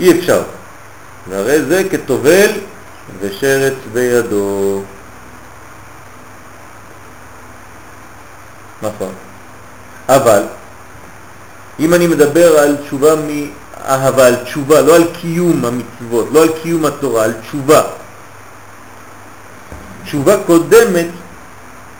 אי 0.00 0.18
אפשר. 0.18 0.42
והרי 1.28 1.62
זה 1.62 1.82
כתובל 1.90 2.50
ושרץ 3.20 3.74
בידו. 3.92 4.82
נכון. 8.82 9.12
אבל 10.08 10.42
אם 11.80 11.94
אני 11.94 12.06
מדבר 12.06 12.58
על 12.58 12.76
תשובה 12.76 13.14
מאהבה, 13.16 14.26
על 14.26 14.36
תשובה, 14.44 14.80
לא 14.80 14.96
על 14.96 15.04
קיום 15.20 15.64
המצוות, 15.64 16.28
לא 16.32 16.42
על 16.42 16.48
קיום 16.62 16.86
התורה, 16.86 17.24
על 17.24 17.32
תשובה. 17.32 17.82
תשובה 20.06 20.36
קודמת 20.46 21.06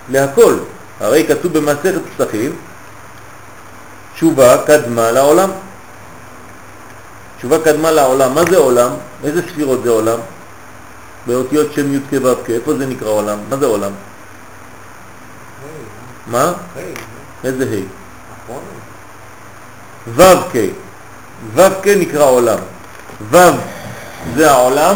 להכל. 0.08 0.54
הרי 1.00 1.26
כתוב 1.28 1.58
במסכת 1.58 2.00
פסחים, 2.16 2.56
תשובה 4.14 4.56
קדמה 4.66 5.10
לעולם. 5.10 5.50
תשובה 7.38 7.58
קדמה 7.64 7.90
לעולם. 7.90 8.34
מה 8.34 8.42
זה 8.50 8.56
עולם? 8.56 8.90
איזה 9.24 9.42
ספירות 9.42 9.82
זה 9.82 9.90
עולם? 9.90 10.18
באותיות 11.26 11.72
שם 11.72 11.94
י' 11.94 11.98
כו' 12.10 12.34
כ', 12.46 12.50
איפה 12.50 12.74
זה 12.74 12.86
נקרא 12.86 13.08
עולם? 13.08 13.38
מה 13.48 13.56
זה 13.56 13.66
עולם? 13.66 13.92
מה? 16.26 16.52
איזה 17.44 17.64
ה'? 17.64 18.52
ו' 20.14 20.22
כ'. 20.52 20.56
ו' 21.54 21.82
כ' 21.82 21.86
נקרא 21.86 22.24
עולם. 22.24 22.58
ו' 23.30 23.36
זה 24.34 24.50
העולם, 24.50 24.94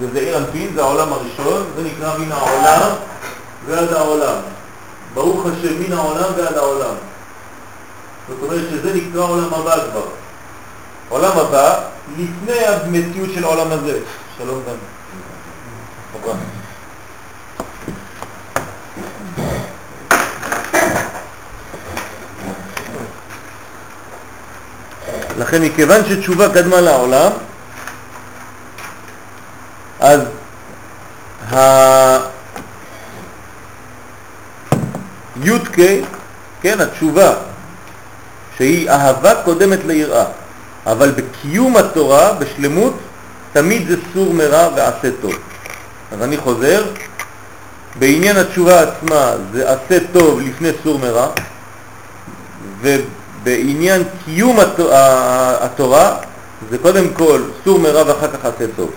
וזה 0.00 0.18
עיר 0.18 0.38
אנפין, 0.38 0.70
זה 0.74 0.82
העולם 0.82 1.12
הראשון, 1.12 1.66
זה 1.76 1.82
נקרא 1.82 2.18
מן 2.18 2.32
העולם 2.32 2.90
ועד 3.66 3.92
העולם. 3.92 4.36
ברוך 5.14 5.46
השם 5.46 5.82
מן 5.82 5.92
העולם 5.92 6.30
ועד 6.36 6.56
העולם. 6.56 6.94
זאת 8.28 8.38
אומרת 8.42 8.60
שזה 8.70 8.94
נקרא 8.94 9.22
עולם 9.22 9.54
הבא 9.54 9.76
כבר. 9.90 10.06
עולם 11.08 11.38
הבא 11.38 11.80
לפני 12.18 12.58
המציאות 12.66 13.28
של 13.34 13.44
העולם 13.44 13.72
הזה. 13.72 13.98
שלום 14.38 14.62
גם. 14.66 14.74
לכן 25.38 25.62
מכיוון 25.62 26.00
שתשובה 26.08 26.48
קדמה 26.54 26.80
לעולם, 26.80 27.30
אז 30.00 30.20
ה... 31.52 32.34
י"ק, 35.42 35.76
כן, 36.60 36.80
התשובה, 36.80 37.32
שהיא 38.56 38.90
אהבה 38.90 39.34
קודמת 39.44 39.78
ליראה, 39.86 40.24
אבל 40.86 41.10
בקיום 41.10 41.76
התורה, 41.76 42.32
בשלמות, 42.32 42.94
תמיד 43.52 43.88
זה 43.88 43.96
סור 44.14 44.34
מרע 44.34 44.68
ועשה 44.76 45.08
טוב. 45.20 45.32
אז 46.12 46.22
אני 46.22 46.36
חוזר, 46.36 46.84
בעניין 47.98 48.36
התשובה 48.36 48.82
עצמה 48.82 49.32
זה 49.52 49.70
עשה 49.70 49.98
טוב 50.12 50.40
לפני 50.40 50.68
סור 50.82 50.98
מרע, 50.98 51.28
ובעניין 52.80 54.02
קיום 54.24 54.58
התורה 55.60 56.16
זה 56.70 56.78
קודם 56.78 57.08
כל 57.12 57.42
סור 57.64 57.78
מרע 57.78 58.02
ואחר 58.06 58.28
כך 58.28 58.44
עשה 58.44 58.64
טוב. 58.76 58.90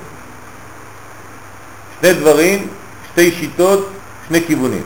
שני 2.01 2.13
דברים, 2.13 2.67
שתי 3.11 3.31
שיטות, 3.31 3.89
שני 4.27 4.41
כיוונים. 4.47 4.83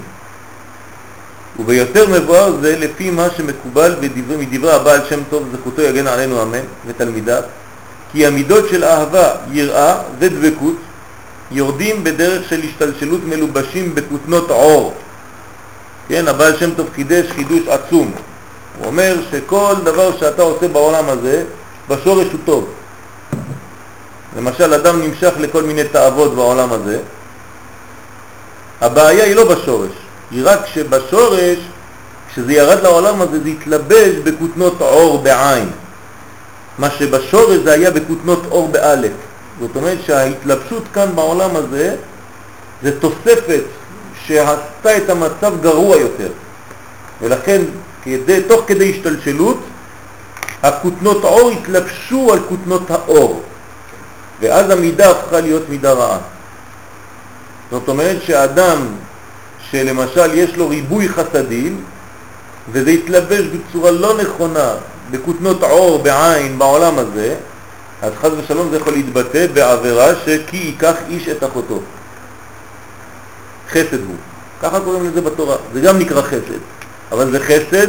וביותר 1.59 2.05
מבואר 2.09 2.55
זה 2.61 2.77
לפי 2.79 3.09
מה 3.09 3.27
שמקובל 3.37 3.95
בדבר, 3.99 4.37
מדברי 4.37 4.71
הבעל 4.71 4.99
שם 5.09 5.19
טוב 5.29 5.49
זכותו 5.53 5.81
יגן 5.81 6.07
עלינו 6.07 6.41
אמן 6.41 6.63
ותלמידיו 6.85 7.41
כי 8.11 8.25
המידות 8.25 8.69
של 8.69 8.83
אהבה, 8.83 9.29
יראה 9.51 9.95
ודבקות 10.19 10.75
יורדים 11.51 12.03
בדרך 12.03 12.49
של 12.49 12.61
השתלשלות 12.63 13.21
מלובשים 13.25 13.95
בכותנות 13.95 14.49
עור. 14.49 14.93
כן, 16.07 16.27
הבעל 16.27 16.57
שם 16.57 16.73
טוב 16.75 16.87
חידש 16.95 17.25
חידוש 17.31 17.67
עצום. 17.67 18.11
הוא 18.77 18.87
אומר 18.87 19.17
שכל 19.31 19.73
דבר 19.83 20.17
שאתה 20.17 20.41
עושה 20.41 20.67
בעולם 20.67 21.09
הזה 21.09 21.43
בשורש 21.89 22.27
הוא 22.31 22.39
טוב 22.45 22.69
למשל 24.37 24.73
אדם 24.73 25.01
נמשך 25.01 25.33
לכל 25.39 25.63
מיני 25.63 25.83
תאוות 25.83 26.35
בעולם 26.35 26.73
הזה 26.73 26.99
הבעיה 28.81 29.23
היא 29.23 29.35
לא 29.35 29.55
בשורש 29.55 29.91
היא 30.31 30.41
רק 30.45 30.59
שבשורש, 30.73 31.57
כשזה 32.31 32.53
ירד 32.53 32.83
לעולם 32.83 33.21
הזה, 33.21 33.43
זה 33.43 33.49
התלבש 33.49 34.15
בכותנות 34.23 34.81
עור 34.81 35.17
בעין. 35.17 35.69
מה 36.77 36.89
שבשורש 36.89 37.57
זה 37.63 37.73
היה 37.73 37.91
בכותנות 37.91 38.43
עור 38.49 38.67
באלף. 38.67 39.11
זאת 39.59 39.75
אומרת 39.75 39.97
שההתלבשות 40.05 40.83
כאן 40.93 41.15
בעולם 41.15 41.55
הזה 41.55 41.95
זה 42.83 42.99
תוספת 42.99 43.63
שעשתה 44.25 44.97
את 44.97 45.09
המצב 45.09 45.53
גרוע 45.61 45.97
יותר. 45.97 46.29
ולכן 47.21 47.61
כדי, 48.03 48.43
תוך 48.47 48.61
כדי 48.67 48.91
השתלשלות 48.91 49.59
הכותנות 50.63 51.23
עור 51.23 51.51
התלבשו 51.51 52.33
על 52.33 52.39
כותנות 52.49 52.91
האור 52.91 53.43
ואז 54.41 54.69
המידה 54.69 55.11
הפכה 55.11 55.39
להיות 55.39 55.69
מידה 55.69 55.91
רעה. 55.91 56.17
זאת 57.71 57.87
אומרת 57.87 58.17
שהאדם 58.25 58.87
שלמשל 59.69 60.33
יש 60.33 60.55
לו 60.55 60.69
ריבוי 60.69 61.09
חסדים 61.09 61.83
וזה 62.71 62.91
יתלבש 62.91 63.41
בצורה 63.45 63.91
לא 63.91 64.17
נכונה 64.17 64.73
בכותנות 65.11 65.63
עור 65.63 66.03
בעין 66.03 66.59
בעולם 66.59 66.99
הזה, 66.99 67.35
אז 68.01 68.13
חז 68.21 68.31
ושלום 68.37 68.69
זה 68.71 68.77
יכול 68.77 68.93
להתבטא 68.93 69.47
בעבירה 69.53 70.07
שכי 70.25 70.57
ייקח 70.57 70.95
איש 71.07 71.29
את 71.29 71.43
אחותו. 71.43 71.79
חסד 73.69 74.03
הוא. 74.07 74.15
ככה 74.61 74.79
קוראים 74.79 75.05
לזה 75.05 75.21
בתורה. 75.21 75.55
זה 75.73 75.81
גם 75.81 75.99
נקרא 75.99 76.21
חסד, 76.21 76.61
אבל 77.11 77.31
זה 77.31 77.39
חסד 77.39 77.87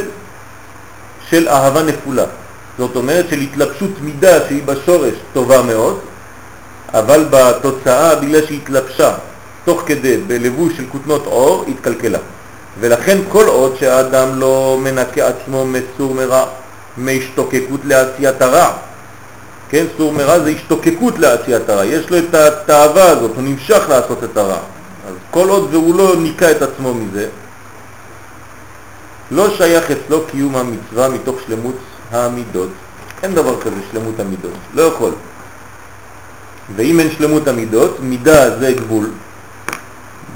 של 1.29 1.49
אהבה 1.49 1.83
נפולה. 1.83 2.25
זאת 2.79 2.97
אומרת 2.97 3.27
של 3.31 3.39
התלבשות 3.39 3.91
מידה 4.01 4.47
שהיא 4.49 4.63
בשורש 4.63 5.15
טובה 5.33 5.63
מאוד, 5.63 6.01
אבל 6.95 7.25
בתוצאה, 7.31 8.17
בגלל 8.17 8.47
שהיא 8.47 8.61
התלבשה 8.63 9.15
תוך 9.65 9.83
כדי 9.87 10.17
בלבוש 10.17 10.77
של 10.77 10.85
כותנות 10.93 11.27
אור 11.27 11.65
התקלקלה. 11.69 12.19
ולכן 12.81 13.19
כל 13.29 13.45
עוד 13.47 13.77
שהאדם 13.81 14.41
לא 14.41 14.79
מנקה 14.83 15.29
עצמו 15.29 15.67
מסור 15.67 16.15
מרע, 16.15 16.45
מהשתוקקות 16.97 17.81
לעשיית 17.85 18.43
הרע, 18.43 18.73
כן, 19.69 19.85
סור 19.97 20.13
מרע 20.13 20.39
זה 20.39 20.51
השתוקקות 20.51 21.19
לעשיית 21.19 21.69
הרע, 21.69 21.85
יש 21.85 22.11
לו 22.11 22.19
את 22.19 22.35
התאווה 22.35 23.11
הזאת, 23.11 23.31
הוא 23.35 23.43
נמשך 23.43 23.83
לעשות 23.89 24.25
את 24.25 24.37
הרע. 24.37 24.59
אז 25.09 25.15
כל 25.31 25.49
עוד 25.49 25.69
והוא 25.75 25.95
לא 25.95 26.17
ניקה 26.19 26.51
את 26.51 26.63
עצמו 26.63 26.95
מזה, 26.95 27.29
לא 29.31 29.51
שייך 29.57 29.91
אצלו 29.91 30.27
קיום 30.31 30.57
המצווה 30.57 31.09
מתוך 31.09 31.37
שלמות 31.47 31.75
המידות. 32.11 32.69
אין 33.23 33.35
דבר 33.35 33.61
כזה 33.61 33.77
שלמות 33.93 34.21
המידות, 34.21 34.53
לא 34.75 34.83
יכול. 34.83 35.13
ואם 36.77 37.01
אין 37.01 37.11
שלמות 37.11 37.49
המידות, 37.49 38.01
מידה 38.01 38.59
זה 38.59 38.73
גבול, 38.73 39.11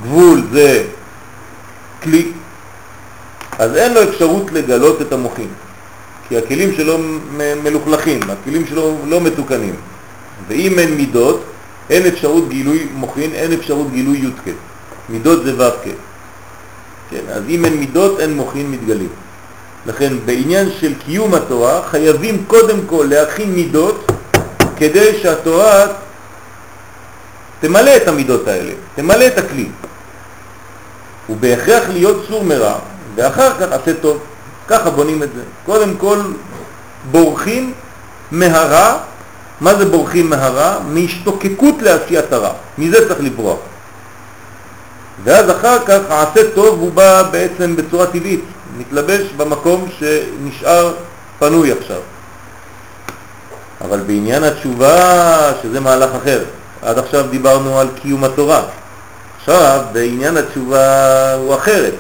גבול 0.03 0.43
זה 0.53 0.85
כלי, 2.03 2.33
אז 3.59 3.77
אין 3.77 3.95
לו 3.95 4.03
אפשרות 4.03 4.53
לגלות 4.53 5.03
את 5.03 5.13
המוחים, 5.13 5.49
כי 6.29 6.39
הכלים 6.39 6.75
שלו 6.77 6.99
מלוכלכים, 7.63 8.21
הכלים 8.31 8.67
שלו 8.67 8.97
לא 9.09 9.21
מתוקנים. 9.21 9.75
ואם 10.49 10.79
אין 10.79 10.95
מידות, 10.95 11.45
אין 11.91 12.07
אפשרות 12.07 12.49
גילוי 12.49 12.87
מוחין, 12.95 13.31
אין 13.33 13.53
אפשרות 13.53 13.91
גילוי 13.93 14.19
יודקה. 14.19 14.51
מידות 15.09 15.45
זה 15.45 15.55
ו"ק. 15.59 15.89
כן, 17.11 17.21
אז 17.33 17.43
אם 17.49 17.65
אין 17.65 17.77
מידות, 17.77 18.21
אין 18.21 18.37
מוחין 18.37 18.71
מתגלים. 18.71 19.09
לכן 19.87 20.13
בעניין 20.25 20.69
של 20.81 20.95
קיום 20.95 21.35
התורה 21.35 21.83
חייבים 21.91 22.45
קודם 22.47 22.79
כל 22.87 23.07
להכין 23.11 23.55
מידות 23.55 24.13
כדי 24.77 25.19
שהתורה 25.23 25.87
תמלא 27.61 27.97
את 27.97 28.09
המידות 28.09 28.49
האלה, 28.49 28.73
תמלא 28.95 29.27
את 29.27 29.39
הכלי. 29.39 29.69
הוא 31.27 31.37
בהכרח 31.37 31.89
להיות 31.89 32.25
סור 32.29 32.45
מרע, 32.45 32.75
ואחר 33.15 33.51
כך 33.61 33.73
עשה 33.73 33.95
טוב. 34.01 34.19
ככה 34.69 34.91
בונים 34.91 35.23
את 35.23 35.29
זה. 35.35 35.43
קודם 35.67 35.97
כל 35.97 36.19
בורחים 37.11 37.73
מהרע, 38.31 38.99
מה 39.61 39.75
זה 39.75 39.85
בורחים 39.85 40.31
מהרע? 40.31 40.79
מהשתוקקות 40.89 41.83
לעשיית 41.83 42.33
הרע. 42.33 42.53
מזה 42.79 43.09
צריך 43.09 43.21
לברוח. 43.21 43.59
ואז 45.25 45.51
אחר 45.51 45.79
כך 45.87 46.01
העשה 46.09 46.51
טוב 46.55 46.81
הוא 46.81 46.93
בא 46.93 47.23
בעצם 47.23 47.77
בצורה 47.77 48.07
טבעית, 48.07 48.45
מתלבש 48.79 49.23
במקום 49.37 49.89
שנשאר 49.99 50.95
פנוי 51.39 51.73
עכשיו. 51.73 52.01
אבל 53.81 54.01
בעניין 54.01 54.45
התשובה, 54.45 55.53
שזה 55.63 55.81
מהלך 55.81 56.11
אחר, 56.23 56.45
עד 56.83 56.99
עכשיו 56.99 57.27
דיברנו 57.31 57.81
על 57.81 57.89
קיום 58.03 58.25
התורה. 58.25 58.63
עכשיו, 59.41 59.81
בעניין 59.93 60.37
התשובה 60.37 61.35
הוא 61.35 61.55
אחרת. 61.55 61.95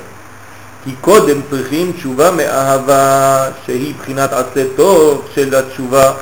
כי 0.84 0.94
קודם 1.00 1.40
צריכים 1.50 1.92
תשובה 1.92 2.30
מאהבה 2.30 3.48
שהיא 3.66 3.94
בחינת 3.98 4.32
עשה 4.32 4.64
טוב 4.76 5.28
של 5.34 5.54
התשובה. 5.54 6.12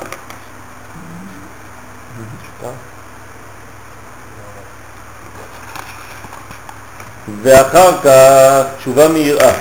ואחר 7.41 7.91
כך 8.03 8.63
תשובה 8.77 9.07
מיראה. 9.07 9.53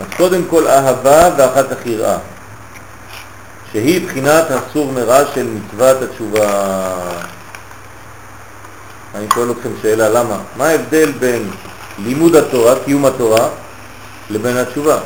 אז 0.00 0.06
קודם 0.16 0.42
כל 0.50 0.68
אהבה 0.68 1.28
ואחר 1.36 1.68
כך 1.68 1.86
יראה, 1.86 2.18
שהיא 3.72 4.06
בחינת 4.06 4.44
הסור 4.50 4.92
מרע 4.92 5.18
של 5.34 5.46
מצוות 5.46 6.02
התשובה. 6.02 6.48
אני 9.14 9.26
שואל 9.34 9.50
אתכם 9.50 9.68
שאלה, 9.82 10.08
למה? 10.08 10.38
מה 10.56 10.66
ההבדל 10.66 11.12
בין 11.12 11.50
לימוד 11.98 12.36
התורה, 12.36 12.74
קיום 12.84 13.06
התורה, 13.06 13.48
לבין 14.30 14.56
התשובה? 14.56 14.98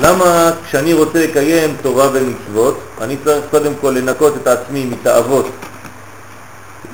למה 0.00 0.50
כשאני 0.68 0.92
רוצה 0.92 1.24
לקיים 1.24 1.76
תורה 1.82 2.08
ומצוות, 2.12 2.80
אני 3.00 3.16
צריך 3.24 3.44
קודם 3.50 3.72
כל 3.80 3.90
לנקות 3.90 4.36
את 4.42 4.46
עצמי 4.46 4.84
מתאוות 4.84 5.46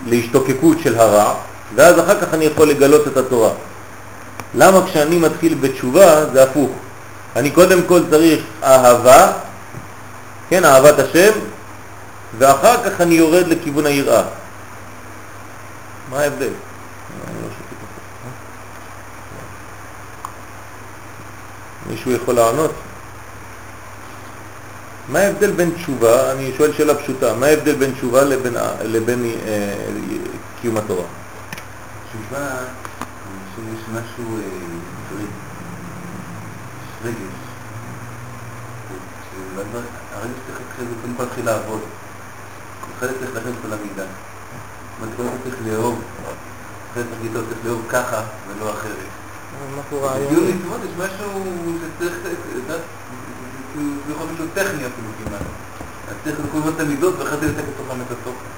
להשתוקקות 0.06 0.76
של 0.82 0.98
הרע, 0.98 1.34
ואז 1.74 2.00
אחר 2.00 2.20
כך 2.20 2.34
אני 2.34 2.44
יכול 2.44 2.68
לגלות 2.68 3.08
את 3.08 3.16
התורה. 3.16 3.50
למה 4.54 4.87
כשאני 4.87 5.18
מתחיל 5.18 5.54
בתשובה 5.54 6.24
זה 6.32 6.42
הפוך? 6.42 6.70
אני 7.37 7.50
קודם 7.50 7.80
כל 7.87 8.00
צריך 8.10 8.40
אהבה, 8.62 9.32
כן, 10.50 10.64
אהבת 10.64 10.98
השם, 10.98 11.32
ואחר 12.38 12.76
כך 12.84 13.00
אני 13.00 13.14
יורד 13.14 13.46
לכיוון 13.48 13.87
היראה. 13.87 14.22
מה 16.10 16.20
ההבדל? 16.20 16.52
מישהו 21.88 22.12
יכול 22.12 22.34
לענות? 22.34 22.70
מה 25.08 25.18
ההבדל 25.18 25.50
בין 25.50 25.70
תשובה, 25.74 26.32
אני 26.32 26.52
שואל 26.56 26.72
שאלה 26.72 26.94
פשוטה, 26.94 27.34
מה 27.34 27.46
ההבדל 27.46 27.74
בין 27.74 27.92
תשובה 27.92 28.24
לבין, 28.24 28.54
לבין 28.82 29.24
אה, 29.46 29.74
קיום 30.60 30.76
התורה? 30.76 31.04
תשובה, 32.10 32.48
שיש 33.54 33.80
משהו 33.92 34.38
רגש. 37.04 37.16
הרגע 40.14 40.32
שצריך 40.42 40.60
להתחיל, 40.60 40.84
זה 40.88 40.94
קודם 41.02 41.14
כל 41.16 41.22
להתחיל 41.22 41.46
לעבוד. 41.46 41.80
אחרי 42.96 43.08
זה 43.08 43.14
צריך 43.18 43.34
להכין 43.34 43.52
אותו 43.56 43.68
למקדש. 43.68 44.33
כל 45.16 45.22
צריך 45.42 45.57
לאהוב. 45.66 46.02
אחרי 46.92 47.02
זה 47.02 47.09
צריך 47.20 47.64
לאהוב 47.64 47.83
ככה 47.88 48.22
ולא 48.48 48.70
אחרת. 48.70 49.11
מה 49.76 49.83
קורה 49.90 50.14
בגיור 50.14 50.42
מצוות 50.42 50.80
יש 50.85 50.90
משהו 50.98 51.28
שצריך, 51.80 52.14
לדעת, 52.57 52.80
זה 53.76 54.12
יכול 54.12 54.26
להיות 54.37 54.50
טכני 54.54 54.87
אפילו 54.87 55.09
כמעט. 55.24 55.40
אז 56.09 56.14
צריך 56.24 56.37
לקרוא 56.44 56.72
את 56.76 56.80
המידות 56.80 57.14
ואחרי 57.18 57.38
זה 57.38 57.46
לתת 57.46 57.59
לתוכם 57.59 58.00
את 58.07 58.11
התוכן. 58.11 58.54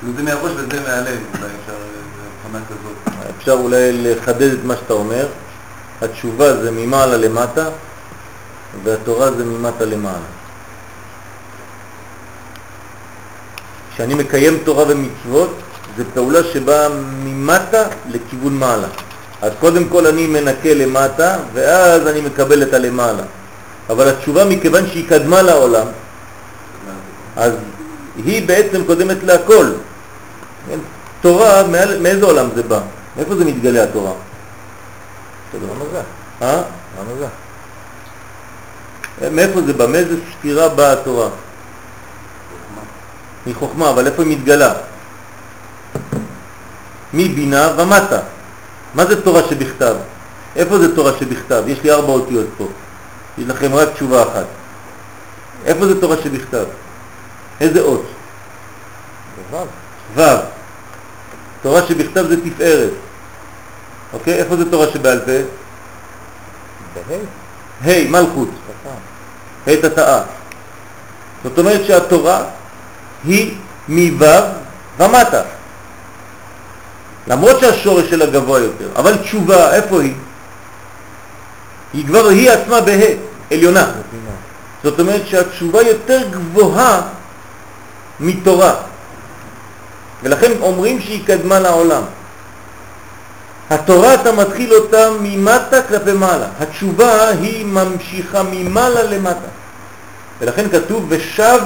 כאילו 0.00 0.12
זה 0.16 0.22
מהראש 0.22 0.52
וזה 0.56 0.80
מהלב, 0.80 1.18
אולי 1.34 1.50
אפשר, 1.62 1.76
הבחנה 2.44 2.64
כזאת. 2.66 3.16
אפשר 3.38 3.52
אולי 3.52 4.02
לחדד 4.02 4.52
את 4.52 4.64
מה 4.64 4.76
שאתה 4.76 4.92
אומר. 4.92 5.26
התשובה 6.02 6.56
זה 6.62 6.70
ממעלה 6.70 7.16
למטה, 7.16 7.68
והתורה 8.84 9.32
זה 9.32 9.44
ממטה 9.44 9.84
למעלה. 9.84 10.41
כשאני 13.94 14.14
מקיים 14.14 14.58
תורה 14.64 14.84
ומצוות, 14.88 15.56
זה 15.96 16.04
פעולה 16.14 16.44
שבאה 16.52 16.88
ממטה 17.24 17.82
לכיוון 18.10 18.54
מעלה. 18.54 18.88
אז 19.42 19.52
קודם 19.60 19.88
כל 19.88 20.06
אני 20.06 20.26
מנקה 20.26 20.74
למטה, 20.74 21.36
ואז 21.52 22.06
אני 22.06 22.20
מקבל 22.20 22.62
את 22.62 22.74
הלמעלה. 22.74 23.22
אבל 23.90 24.08
התשובה, 24.08 24.44
מכיוון 24.44 24.86
שהיא 24.86 25.08
קדמה 25.08 25.42
לעולם, 25.42 25.86
אז 27.36 27.52
היא 28.24 28.48
בעצם 28.48 28.84
קודמת 28.84 29.16
להכל. 29.22 29.66
כן? 30.68 30.78
תורה, 31.20 31.62
מאיזה 32.00 32.24
עולם 32.24 32.48
זה 32.54 32.62
בא? 32.62 32.80
מאיפה 33.16 33.36
זה 33.36 33.44
מתגלה 33.44 33.82
התורה? 33.82 34.12
למה 35.54 35.84
זה? 35.92 36.00
אה? 36.42 36.62
למה 36.98 37.10
זה? 37.18 37.26
מאיפה 39.30 39.60
זה 39.66 39.72
בא? 39.72 39.86
מאיזה 39.86 40.14
סתירה 40.38 40.68
באה 40.68 40.92
התורה? 40.92 41.28
מחוכמה, 43.46 43.90
אבל 43.90 44.06
איפה 44.06 44.22
היא 44.22 44.38
מתגלה? 44.38 44.72
מבינה 47.14 47.68
ומטה. 47.78 48.18
מה 48.94 49.06
זה 49.06 49.22
תורה 49.22 49.42
שבכתב? 49.50 49.96
איפה 50.56 50.78
זה 50.78 50.96
תורה 50.96 51.12
שבכתב? 51.20 51.62
יש 51.66 51.82
לי 51.82 51.90
ארבע 51.90 52.12
אותיות 52.12 52.46
פה. 52.58 52.68
יש 53.38 53.44
לכם 53.48 53.74
רק 53.74 53.88
תשובה 53.94 54.22
אחת. 54.22 54.46
איפה 55.64 55.86
זה 55.86 56.00
תורה 56.00 56.16
שבכתב? 56.24 56.64
איזה 57.60 57.80
אות? 57.80 58.06
ו'. 60.16 60.22
תורה 61.62 61.82
שבכתב 61.82 62.26
זה 62.28 62.36
תפארת. 62.44 62.90
אוקיי? 64.12 64.34
איפה 64.34 64.56
זה 64.56 64.70
תורה 64.70 64.86
שבעל 64.92 65.18
פה? 65.18 65.32
בה' 66.94 67.16
ה', 67.84 68.10
מלכות. 68.10 68.48
ה' 69.66 69.76
תתאה. 69.76 70.22
זאת 71.44 71.58
אומרת 71.58 71.84
שהתורה 71.86 72.44
היא 73.24 73.54
מו' 73.88 74.26
ומטה. 74.98 75.42
למרות 77.26 77.60
שהשורש 77.60 78.10
שלה 78.10 78.26
גבוה 78.26 78.60
יותר, 78.60 78.88
אבל 78.96 79.16
תשובה, 79.16 79.74
איפה 79.74 80.00
היא? 80.00 80.14
היא 81.92 82.06
כבר, 82.06 82.28
היא 82.28 82.50
עצמה 82.50 82.80
בה', 82.80 83.00
עליונה. 83.50 83.90
זאת 84.84 85.00
אומרת 85.00 85.26
שהתשובה 85.26 85.82
יותר 85.82 86.28
גבוהה 86.30 87.02
מתורה. 88.20 88.74
ולכן 90.22 90.52
אומרים 90.60 91.00
שהיא 91.00 91.26
קדמה 91.26 91.60
לעולם. 91.60 92.02
התורה 93.70 94.14
אתה 94.14 94.32
מתחיל 94.32 94.74
אותה 94.74 95.10
ממטה 95.20 95.82
כלפי 95.82 96.12
מעלה. 96.12 96.46
התשובה 96.60 97.28
היא 97.28 97.66
ממשיכה 97.66 98.42
ממעלה 98.42 99.02
למטה. 99.02 99.48
ולכן 100.40 100.68
כתוב 100.68 101.06
ושב 101.08 101.60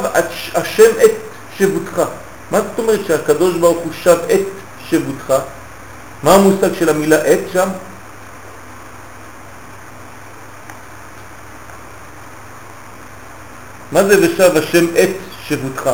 השם 0.54 0.90
את 1.04 1.10
שבותך. 1.58 2.02
מה 2.50 2.60
זאת 2.60 2.78
אומרת 2.78 3.00
שהקדוש 3.06 3.56
ברוך 3.56 3.78
הוא 3.78 3.92
שב 4.02 4.16
את 4.34 4.46
שבותך? 4.88 5.34
מה 6.22 6.34
המושג 6.34 6.74
של 6.74 6.88
המילה 6.88 7.32
את 7.32 7.38
שם? 7.52 7.68
מה 13.92 14.04
זה 14.04 14.18
ושב 14.20 14.56
השם 14.56 14.84
את 14.84 15.10
שבותך? 15.44 15.90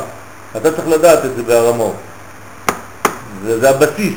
אתה 0.57 0.73
צריך 0.73 0.89
לדעת 0.89 1.25
את 1.25 1.37
זה 1.37 1.43
בהר 1.43 1.69
המור. 1.69 1.97
זה, 3.45 3.61
זה 3.61 3.71
הבסיס 3.71 4.15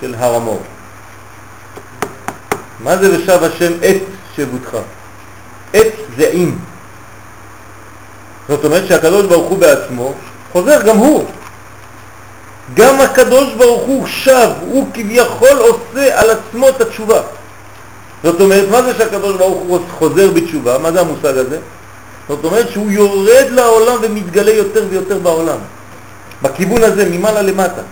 של 0.00 0.14
הר 0.18 0.34
המור. 0.34 0.62
מה 2.80 2.96
זה 2.96 3.16
ושב 3.16 3.44
השם 3.44 3.72
את 3.72 4.02
שבותך? 4.36 4.76
את 5.76 5.92
זה 6.16 6.30
עם. 6.32 6.58
זאת 8.48 8.64
אומרת 8.64 8.86
שהקדוש 8.88 9.26
ברוך 9.26 9.48
הוא 9.48 9.58
בעצמו 9.58 10.12
חוזר 10.52 10.82
גם 10.82 10.96
הוא. 10.96 11.24
גם 12.74 13.00
הקדוש 13.00 13.54
ברוך 13.54 13.82
הוא 13.82 14.06
שב, 14.06 14.50
הוא 14.66 14.86
כביכול 14.94 15.58
עושה 15.58 16.20
על 16.20 16.30
עצמו 16.30 16.68
את 16.68 16.80
התשובה. 16.80 17.20
זאת 18.22 18.40
אומרת, 18.40 18.64
מה 18.70 18.82
זה 18.82 18.92
שהקדוש 18.98 19.36
ברוך 19.36 19.62
הוא 19.68 19.78
חוזר 19.98 20.30
בתשובה? 20.30 20.78
מה 20.78 20.92
זה 20.92 21.00
המושג 21.00 21.38
הזה? 21.38 21.58
זאת 22.28 22.44
אומרת 22.44 22.68
שהוא 22.70 22.90
יורד 22.90 23.46
לעולם 23.50 23.96
ומתגלה 24.02 24.50
יותר 24.50 24.84
ויותר 24.90 25.18
בעולם. 25.18 25.58
בכיוון 26.42 26.84
הזה, 26.84 27.08
ממעלה 27.10 27.42
למטה. 27.42 27.82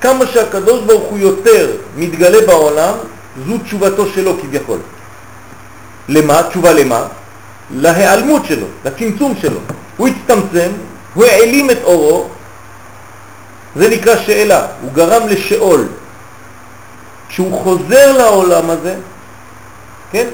כמה 0.00 0.26
שהקדוש 0.26 0.80
ברוך 0.80 1.04
הוא 1.04 1.18
יותר 1.18 1.70
מתגלה 1.96 2.46
בעולם, 2.46 2.94
זו 3.46 3.58
תשובתו 3.64 4.06
שלו 4.14 4.38
כביכול. 4.42 4.78
למה? 6.08 6.42
תשובה 6.42 6.72
למה? 6.72 7.06
להיעלמות 7.70 8.44
שלו, 8.44 8.66
לצמצום 8.84 9.34
שלו. 9.40 9.60
הוא 9.98 10.08
הצטמצם, 10.08 10.70
הוא 11.14 11.24
העלים 11.24 11.70
את 11.70 11.78
אורו, 11.84 12.28
זה 13.76 13.88
נקרא 13.88 14.16
שאלה, 14.16 14.66
הוא 14.82 14.92
גרם 14.92 15.28
לשאול. 15.28 15.86
כשהוא 17.28 17.62
חוזר 17.62 18.18
לעולם 18.18 18.70
הזה, 18.70 18.94
כן? 20.12 20.26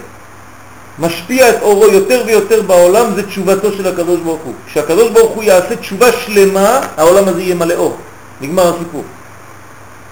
משפיע 0.98 1.50
את 1.50 1.62
אורו 1.62 1.86
יותר 1.86 2.22
ויותר 2.26 2.62
בעולם, 2.62 3.14
זה 3.14 3.26
תשובתו 3.26 3.72
של 3.72 3.88
הקדוש 3.88 4.20
ברוך 4.20 4.40
הוא. 4.44 4.54
כשהקדוש 4.66 5.10
ברוך 5.10 5.32
הוא 5.32 5.42
יעשה 5.42 5.76
תשובה 5.76 6.12
שלמה, 6.12 6.80
העולם 6.96 7.28
הזה 7.28 7.42
יהיה 7.42 7.54
מלא 7.54 7.74
אור. 7.74 7.96
נגמר 8.40 8.74
הסיפור. 8.74 9.02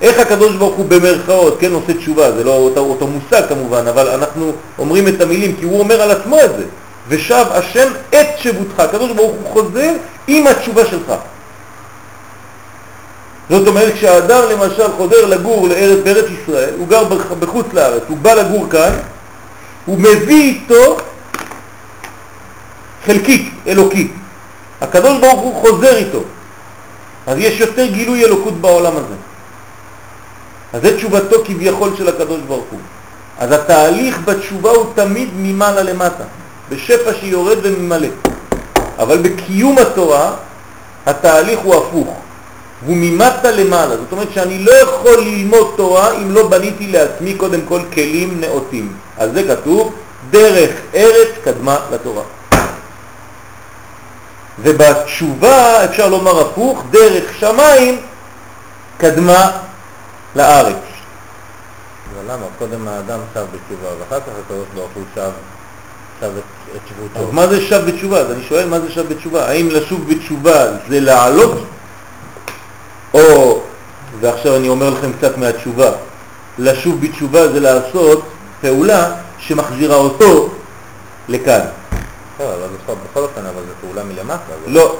איך 0.00 0.18
הקדוש 0.18 0.56
ברוך 0.56 0.74
הוא 0.74 0.86
במרכאות, 0.88 1.56
כן, 1.60 1.72
עושה 1.72 1.94
תשובה, 1.94 2.32
זה 2.32 2.44
לא 2.44 2.56
אותו, 2.56 2.80
אותו 2.80 3.06
מושג 3.06 3.48
כמובן, 3.48 3.86
אבל 3.86 4.08
אנחנו 4.08 4.52
אומרים 4.78 5.08
את 5.08 5.20
המילים, 5.20 5.56
כי 5.56 5.64
הוא 5.64 5.78
אומר 5.78 6.02
על 6.02 6.10
עצמו 6.10 6.36
את 6.44 6.50
זה. 6.58 6.64
ושב 7.08 7.44
השם 7.50 7.88
את 8.10 8.26
שבותך, 8.38 8.80
הקדוש 8.80 9.10
ברוך 9.12 9.32
הוא 9.32 9.52
חוזר 9.52 9.92
עם 10.26 10.46
התשובה 10.46 10.86
שלך. 10.86 11.12
זאת 13.50 13.68
אומרת, 13.68 13.92
כשהאדם 13.94 14.42
למשל 14.50 14.92
חודר 14.96 15.26
לגור 15.26 15.68
לארץ, 15.68 15.98
בארץ 16.04 16.24
ישראל, 16.42 16.74
הוא 16.78 16.88
גר 16.88 17.04
בח- 17.04 17.32
בחוץ 17.38 17.66
לארץ, 17.72 18.02
הוא 18.08 18.16
בא 18.18 18.34
לגור 18.34 18.66
כאן, 18.70 18.92
הוא 19.86 19.98
מביא 19.98 20.42
איתו 20.42 20.96
חלקיק 23.06 23.52
אלוקי. 23.66 24.10
הקדוש 24.80 25.20
ברוך 25.20 25.40
הוא 25.40 25.54
חוזר 25.54 25.96
איתו. 25.96 26.20
אז 27.26 27.38
יש 27.38 27.60
יותר 27.60 27.86
גילוי 27.86 28.24
אלוקות 28.24 28.54
בעולם 28.60 28.96
הזה. 28.96 29.14
אז 30.72 30.82
זה 30.82 30.96
תשובתו 30.96 31.36
כביכול 31.44 31.90
של 31.98 32.08
הקדוש 32.08 32.40
ברוך 32.40 32.64
הוא. 32.70 32.80
אז 33.38 33.52
התהליך 33.52 34.18
בתשובה 34.24 34.70
הוא 34.70 34.86
תמיד 34.94 35.28
ממעלה 35.36 35.82
למטה, 35.82 36.24
בשפע 36.68 37.12
שיורד 37.20 37.58
וממלא. 37.62 38.08
אבל 38.98 39.18
בקיום 39.18 39.78
התורה 39.78 40.34
התהליך 41.06 41.60
הוא 41.60 41.74
הפוך, 41.74 42.16
הוא 42.86 42.96
ממטה 42.96 43.50
למעלה. 43.50 43.96
זאת 43.96 44.12
אומרת 44.12 44.28
שאני 44.34 44.58
לא 44.58 44.72
יכול 44.72 45.20
ללמוד 45.20 45.74
תורה 45.76 46.16
אם 46.16 46.30
לא 46.30 46.48
בניתי 46.48 46.86
לעצמי 46.86 47.34
קודם 47.34 47.60
כל 47.68 47.80
כלים 47.94 48.40
נאותים. 48.40 48.92
על 49.18 49.32
זה 49.32 49.42
כתוב, 49.56 49.94
דרך 50.30 50.70
ארץ 50.94 51.28
קדמה 51.44 51.78
לתורה. 51.92 52.22
ובתשובה 54.58 55.84
אפשר 55.84 56.08
לומר 56.08 56.40
הפוך, 56.40 56.84
דרך 56.90 57.24
שמיים 57.40 58.00
קדמה 58.98 59.50
לארץ. 60.36 60.76
אבל 62.14 62.32
למה? 62.32 62.46
קודם 62.58 62.88
האדם 62.88 63.18
שב 63.34 63.40
בתשובה, 63.40 63.88
ואחר 63.98 64.20
כך 64.20 64.32
הקדוש 64.44 64.66
ברוך 64.74 64.90
הוא 64.94 65.04
שב, 65.14 65.30
שב 66.22 66.30
שבותו. 66.88 67.28
אז 67.28 67.34
מה 67.34 67.46
זה 67.46 67.60
שב 67.60 67.82
בתשובה? 67.86 68.18
אז 68.18 68.30
אני 68.30 68.42
שואל 68.48 68.68
מה 68.68 68.80
זה 68.80 68.90
שב 68.90 69.08
בתשובה? 69.08 69.48
האם 69.48 69.68
לשוב 69.70 70.14
בתשובה 70.14 70.66
זה 70.88 71.00
לעלות? 71.00 71.64
או, 73.14 73.60
ועכשיו 74.20 74.56
אני 74.56 74.68
אומר 74.68 74.90
לכם 74.90 75.12
קצת 75.12 75.38
מהתשובה, 75.38 75.90
לשוב 76.58 77.00
בתשובה 77.00 77.52
זה 77.52 77.60
לעשות 77.60 78.22
פעולה 78.60 79.14
שמחזירה 79.38 79.96
אותו 79.96 80.50
לכאן. 81.28 81.60
בסדר, 81.60 82.54
אבל 82.54 82.68
בכל, 82.82 82.92
בכל 83.10 83.20
אופן, 83.20 83.40
אבל 83.40 83.62
זו 83.68 83.72
פעולה 83.80 84.04
מלמטה. 84.04 84.52
זה 84.66 84.72
לא, 84.72 84.96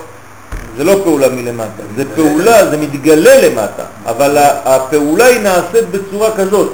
זה 0.77 0.85
לא 0.85 1.01
פעולה 1.05 1.29
מלמטה, 1.29 1.83
זה 1.97 2.05
פעולה, 2.15 2.71
זה 2.71 2.77
מתגלה 2.77 3.49
למטה, 3.49 3.85
אבל 4.07 4.39
הפעולה 4.65 5.25
היא 5.25 5.41
נעשית 5.41 5.89
בצורה 5.91 6.37
כזאת. 6.37 6.73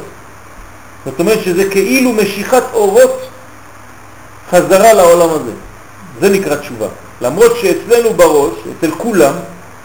זאת 1.05 1.21
אומרת 1.21 1.39
שזה 1.45 1.71
כאילו 1.71 2.13
משיכת 2.13 2.63
אורות 2.73 3.29
חזרה 4.51 4.93
לעולם 4.93 5.31
הזה. 5.31 5.53
זה 6.21 6.29
נקרא 6.29 6.57
תשובה. 6.57 6.87
למרות 7.21 7.57
שאצלנו 7.61 8.15
בראש, 8.15 8.55
אצל 8.79 8.91
כולם, 8.91 9.35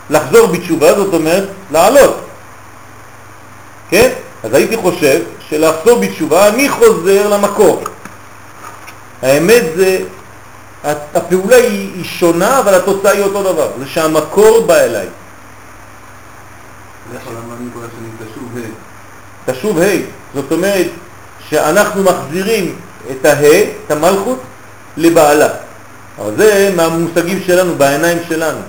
לחזור 0.09 0.47
בתשובה 0.47 0.93
זאת 0.93 1.13
אומרת 1.13 1.49
לעלות. 1.71 2.15
כן? 3.89 4.09
אז 4.43 4.53
הייתי 4.53 4.77
חושב 4.77 5.21
שלחזור 5.49 5.99
בתשובה 5.99 6.47
אני 6.47 6.69
חוזר 6.69 7.29
למקור. 7.29 7.83
האמת 9.21 9.63
זה, 9.75 9.99
הפעולה 10.83 11.55
היא, 11.55 11.93
היא 11.95 12.03
שונה 12.03 12.59
אבל 12.59 12.73
התוצאה 12.73 13.11
היא 13.11 13.23
אותו 13.23 13.53
דבר, 13.53 13.67
זה 13.79 13.85
שהמקור 13.87 14.65
בא 14.65 14.75
אליי. 14.75 15.07
תשוב 19.45 19.79
ה', 19.79 19.85
זאת 20.35 20.51
אומרת 20.51 20.87
שאנחנו 21.49 22.03
מחזירים 22.03 22.75
את 23.11 23.25
הה, 23.25 23.61
את 23.85 23.91
המלכות, 23.91 24.39
לבעלה. 24.97 25.49
אבל 26.19 26.31
זה 26.37 26.73
מהמושגים 26.75 27.39
שלנו, 27.45 27.75
בעיניים 27.75 28.17
שלנו. 28.29 28.59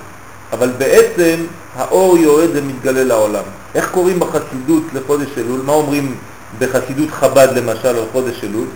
אבל 0.53 0.71
בעצם 0.79 1.37
האור 1.77 2.19
יורד 2.19 2.49
ומתגלה 2.53 3.05
לעולם. 3.05 3.43
איך 3.75 3.91
קוראים 3.91 4.21
בחסידות 4.21 4.83
לחודש 4.95 5.29
אלול? 5.39 5.61
מה 5.65 5.73
אומרים 5.73 6.15
בחסידות 6.59 7.11
חב"ד 7.11 7.49
למשל 7.57 7.89
על 7.89 8.05
חודש 8.13 8.45
אלול? 8.45 8.67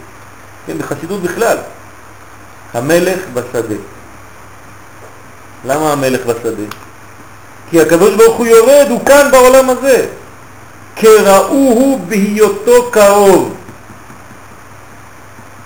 כן, 0.67 0.79
בחסידות 0.79 1.23
בכלל. 1.23 1.57
המלך 2.75 3.19
בשדה. 3.35 3.75
למה 5.65 5.93
המלך 5.93 6.27
בשדה? 6.27 6.65
כי 7.71 7.81
הקדוש 7.81 8.15
ברוך 8.15 8.37
הוא 8.37 8.47
יורד, 8.47 8.87
הוא 8.91 9.05
כאן 9.07 9.29
בעולם 9.31 9.71
הזה. 9.71 10.07
כראוהו 10.97 12.01
בהיותו 12.09 12.91
קרוב. 12.91 13.55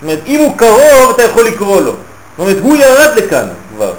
אומרת, 0.02 0.20
אם 0.26 0.40
הוא 0.40 0.58
קרוב, 0.58 1.10
אתה 1.14 1.22
יכול 1.22 1.44
לקרוא 1.44 1.80
לו. 1.80 1.92
זאת 1.92 2.38
אומרת, 2.38 2.56
הוא 2.62 2.76
ירד 2.76 3.10
לכאן 3.16 3.48
כבר. 3.74 3.94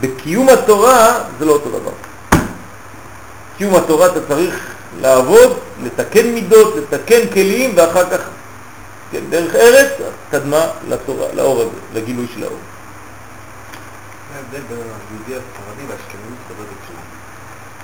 בקיום 0.00 0.48
התורה 0.48 1.18
זה 1.38 1.44
לא 1.44 1.52
אותו 1.52 1.68
דבר. 1.68 1.92
קיום 3.58 3.74
התורה 3.76 4.06
אתה 4.06 4.20
צריך 4.28 4.74
לעבוד, 5.00 5.58
לתקן 5.82 6.26
מידות, 6.26 6.74
לתקן 6.76 7.28
כלים, 7.32 7.72
ואחר 7.76 8.10
כך, 8.10 8.20
כן, 9.12 9.20
דרך 9.30 9.54
ארץ, 9.54 9.92
קדמה 10.30 10.66
לתורה, 10.88 11.26
לאור 11.34 11.60
הזה, 11.60 11.70
לגילוי 11.94 12.26
של 12.34 12.42
האור. 12.44 12.56
זה 14.32 14.38
ההבדל 14.38 14.60
בין 14.68 14.78
היהודי 14.78 15.34
הספרדי 15.34 15.86
והאשכנזי. 15.88 16.30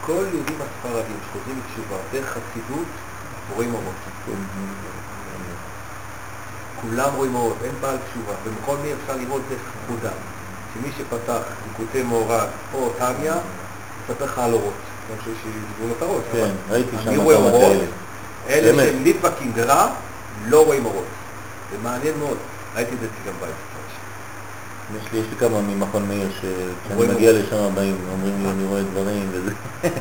כל 0.06 0.12
יהודים 0.12 0.56
הספרדים 0.60 1.16
שחוזרים 1.28 1.60
בתשובה 1.60 1.96
דרך 2.12 2.26
חסידות 2.26 2.86
רואים 3.56 3.74
אורות. 3.74 3.94
כולם 6.82 7.10
רואים 7.16 7.34
אורות, 7.34 7.56
אין 7.64 7.72
בעל 7.80 7.96
תשובה, 8.10 8.32
ובכל 8.44 8.76
מי 8.82 8.88
אפשר 8.92 9.16
לראות 9.22 9.42
דרך 9.50 9.60
חודה. 9.88 10.10
שמי 10.74 10.90
שפתח 10.98 11.38
ליקוטי 11.68 12.02
מעורב 12.02 12.46
או 12.74 12.90
טניה, 12.98 13.34
יספר 14.04 14.24
לך 14.24 14.38
על 14.38 14.52
אורות. 14.52 14.72
חושב 15.18 15.30
שישבו 15.42 15.88
לו 15.88 15.94
את 15.98 16.02
הראש. 16.02 16.22
כן, 16.32 16.50
ראיתי 16.70 16.96
שם 17.04 17.08
אני 17.08 17.16
רואה 17.16 17.36
כמה 17.36 17.46
אורות, 17.50 17.72
כאלה. 17.72 17.84
אלה. 18.70 18.84
שהם 18.84 19.02
ליטבקים 19.04 19.52
גרע, 19.52 19.86
לא 20.48 20.64
רואים 20.66 20.84
אורות. 20.86 21.04
זה 21.72 21.76
מעניין 21.82 22.14
מאוד. 22.18 22.36
ראיתי 22.76 22.94
את 22.94 23.00
זה 23.00 23.06
אצלי 23.06 23.32
גם 23.32 23.40
בית. 23.40 23.54
יש 25.06 25.12
לי, 25.12 25.18
יש 25.18 25.26
לי 25.30 25.48
כמה 25.48 25.60
ממכון 25.60 26.08
מאיר 26.08 26.28
שכשאני 26.40 27.06
מגיע. 27.14 27.32
לשם 27.32 27.74
באים, 27.74 27.96
אומרים 28.12 28.42
לי 28.42 28.50
אני 28.50 28.64
רואה 28.64 28.82
דברים 28.82 29.28
וזה. 29.32 29.50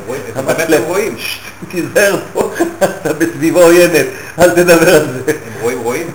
רואים- 0.07 0.21
הם 0.35 0.45
באמת 0.45 0.69
לא 0.69 0.77
רואים. 0.87 1.17
"שט, 1.17 1.41
תיזהר 1.69 2.15
פה, 2.33 2.51
אתה 3.01 3.13
בסביבה 3.13 3.63
עוינת, 3.63 4.05
אל 4.39 4.49
תדבר 4.49 4.95
על 4.95 5.07
זה. 5.13 5.21
הם 5.27 5.61
רואים, 5.61 5.79
רואים. 5.79 6.07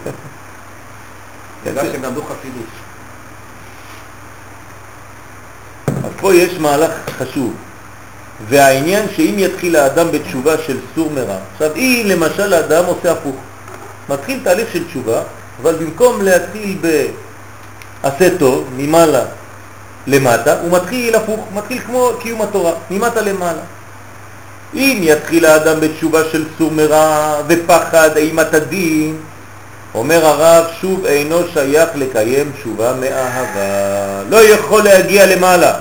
כן. 1.65 1.75
שהם 1.75 2.03
למדו 2.03 2.23
חסידות. 2.23 2.67
אז 5.87 6.11
פה 6.21 6.35
יש 6.35 6.59
מהלך 6.59 6.91
חשוב, 7.19 7.55
והעניין 8.49 9.07
שאם 9.17 9.35
יתחיל 9.39 9.77
האדם 9.77 10.07
בתשובה 10.13 10.55
של 10.67 10.79
סור 10.95 11.11
מרע, 11.11 11.37
עכשיו 11.53 11.77
אם 11.77 12.03
למשל 12.07 12.53
האדם 12.53 12.85
עושה 12.85 13.13
הפוך, 13.13 13.37
מתחיל 14.09 14.41
תהליך 14.45 14.73
של 14.73 14.89
תשובה, 14.89 15.23
אבל 15.63 15.75
במקום 15.75 16.23
להתחיל 16.23 16.79
בעשה 18.03 18.39
טוב, 18.39 18.69
ממעלה 18.77 19.23
למטה, 20.07 20.61
הוא 20.61 20.73
מתחיל 20.73 21.15
הפוך, 21.15 21.47
מתחיל 21.55 21.79
כמו 21.79 22.11
קיום 22.21 22.43
התורה, 22.43 22.73
ממטה 22.91 23.21
למעלה. 23.21 23.63
אם 24.75 24.99
יתחיל 25.03 25.47
האדם 25.47 25.81
בתשובה 25.81 26.21
של 26.33 26.45
סור 26.59 26.71
מרע 26.71 27.37
ופחד 27.49 28.17
אימת 28.17 28.55
הדין, 28.55 29.17
אומר 29.95 30.27
הרב, 30.27 30.65
שוב 30.81 31.05
אינו 31.05 31.39
שייך 31.53 31.89
לקיים 31.95 32.53
תשובה 32.53 32.95
מאהבה. 32.95 34.23
לא 34.29 34.37
יכול 34.37 34.83
להגיע 34.83 35.27
למעלה. 35.27 35.73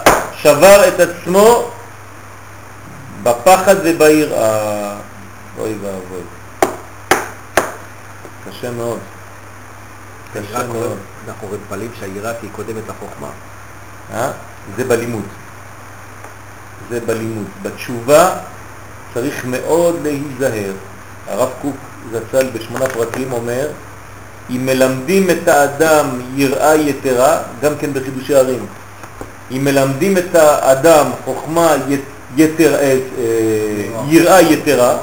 שבר 0.41 0.88
את 0.88 1.00
עצמו 1.00 1.72
בפחד 3.24 3.76
וביראה. 3.84 4.95
אוי 5.60 5.76
ואבוי. 5.82 6.22
קשה 8.50 8.72
מאוד. 8.72 9.00
קשה 10.34 10.67
מאוד. 10.67 10.98
אנחנו 11.28 11.48
מתפלאים 11.54 11.91
שהיראה 12.00 12.34
תהיה 12.34 12.52
קודמת 12.52 12.84
לחוכמה. 12.88 13.30
אה? 14.13 14.32
זה 14.78 14.84
בלימוד. 14.84 15.26
זה 16.89 17.00
בלימוד. 17.00 17.45
בתשובה 17.62 18.36
צריך 19.13 19.45
מאוד 19.45 19.95
להיזהר. 20.04 20.74
הרב 21.28 21.50
קוק 21.62 21.76
זצ"ל 22.12 22.50
בשמונה 22.50 22.86
פרקים 22.86 23.32
אומר, 23.32 23.67
אם 24.49 24.65
מלמדים 24.65 25.29
את 25.29 25.47
האדם 25.47 26.05
יראה 26.35 26.75
יתרה, 26.75 27.38
גם 27.62 27.71
כן 27.79 27.93
בחידושי 27.93 28.35
ערים, 28.35 28.65
אם 29.51 29.62
מלמדים 29.63 30.17
את 30.17 30.35
האדם 30.35 31.05
חוכמה 31.25 31.75
ית- 31.89 31.99
יתר, 32.38 32.75
אה, 32.75 32.81
אה, 32.81 32.95
יראה 34.07 34.41
יתרה, 34.41 34.97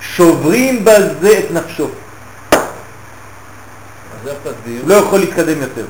שוברים 0.00 0.84
בזה 0.84 1.38
את 1.38 1.50
נפשו. 1.50 1.88
לא 4.86 4.94
יכול 4.94 5.18
להתקדם 5.20 5.62
יותר. 5.62 5.84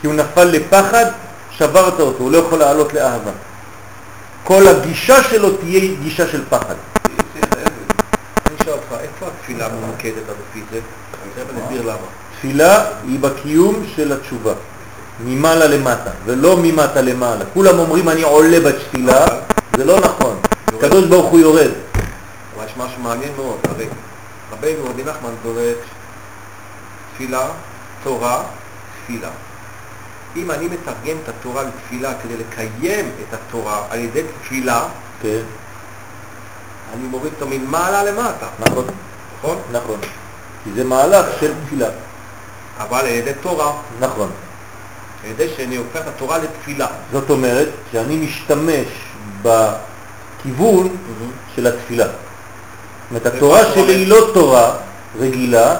כי 0.00 0.06
הוא 0.06 0.14
נפל 0.14 0.44
לפחד, 0.44 1.06
שברת 1.50 2.00
אותו, 2.00 2.22
הוא 2.22 2.30
לא 2.32 2.38
יכול 2.38 2.58
לעלות 2.58 2.94
לאהבה. 2.94 3.30
כל 4.44 4.68
הגישה 4.68 5.22
שלו 5.22 5.56
תהיה 5.56 5.94
גישה 6.02 6.28
של 6.28 6.44
פחד. 6.48 6.74
אני 7.36 7.42
אשאל 8.62 8.72
אותך, 8.72 8.92
איפה 9.00 9.26
התפילה 9.50 9.68
ממוקדת 9.68 10.28
על 10.28 10.34
לפי 10.50 10.62
זה? 10.70 10.80
תכף 11.34 11.84
למה. 11.84 11.96
תפילה 12.38 12.84
היא 13.06 13.18
בקיום 13.18 13.84
של 13.96 14.12
התשובה, 14.12 14.52
ממעלה 15.24 15.66
למטה, 15.66 16.10
ולא 16.24 16.56
ממטה 16.62 17.00
למעלה. 17.00 17.44
כולם 17.54 17.78
אומרים 17.78 18.08
אני 18.08 18.22
עולה 18.22 18.60
בתפילה, 18.60 19.26
זה 19.76 19.84
לא 19.84 20.00
נכון. 20.00 20.40
הקדוש 20.68 21.04
ברוך 21.04 21.30
הוא 21.30 21.40
יורד. 21.40 21.70
אבל 22.56 22.64
יש 22.64 22.72
משהו 22.76 23.02
מעניין 23.02 23.32
מאוד, 23.36 23.58
הרי 23.68 23.86
רבינו 24.52 24.84
רבי 24.84 25.04
נחמן 25.04 25.30
דורש 25.42 25.76
תפילה, 27.14 27.48
תורה, 28.04 28.42
תפילה. 29.04 29.30
אם 30.36 30.50
אני 30.50 30.68
מתרגם 30.68 31.16
את 31.24 31.28
התורה 31.28 31.62
לתפילה 31.62 32.12
כדי 32.22 32.36
לקיים 32.36 33.10
את 33.28 33.34
התורה 33.34 33.82
על 33.90 33.98
ידי 33.98 34.22
תפילה, 34.42 34.88
כן, 35.22 35.42
אני 36.94 37.06
מוריד 37.08 37.32
אותו 37.32 37.46
ממעלה 37.50 38.04
למטה, 38.04 38.46
נכון, 38.60 38.84
נכון? 39.40 39.58
נכון. 39.72 40.00
כי 40.64 40.70
זה 40.74 40.84
מהלך 40.84 41.26
של 41.40 41.52
תפילה. 41.66 41.88
אבל 42.78 42.98
על 42.98 43.06
ידי 43.06 43.32
תורה, 43.42 43.72
נכון. 44.00 44.30
על 45.24 45.30
ידי 45.30 45.48
שאני 45.56 45.76
הופך 45.76 46.00
את 46.00 46.06
התורה 46.06 46.38
לתפילה. 46.38 46.86
זאת 47.12 47.30
אומרת 47.30 47.68
שאני 47.92 48.16
משתמש 48.16 48.86
בכיוון 49.42 50.96
של 51.54 51.66
התפילה. 51.66 52.04
זאת 52.04 52.14
אומרת, 53.10 53.26
התורה 53.26 53.60
שלי 53.74 53.94
היא? 53.94 54.08
לא 54.08 54.30
תורה 54.34 54.76
רגילה, 55.18 55.76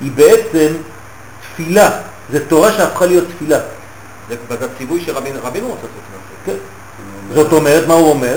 היא 0.00 0.12
בעצם 0.14 0.72
תפילה. 1.40 1.90
זה 2.30 2.48
תורה 2.48 2.72
שהפכה 2.72 3.06
להיות 3.06 3.24
תפילה. 3.36 3.58
זה 4.28 4.36
הציווי 4.74 5.04
שרבינו 5.04 5.38
רבינו 5.42 5.68
רוצה 5.68 5.82
לעשות 5.82 6.02
את 6.40 6.46
זה. 6.46 6.52
כן. 6.52 7.34
זאת 7.34 7.52
אומרת, 7.52 7.86
מה 7.86 7.94
הוא 7.94 8.10
אומר? 8.10 8.36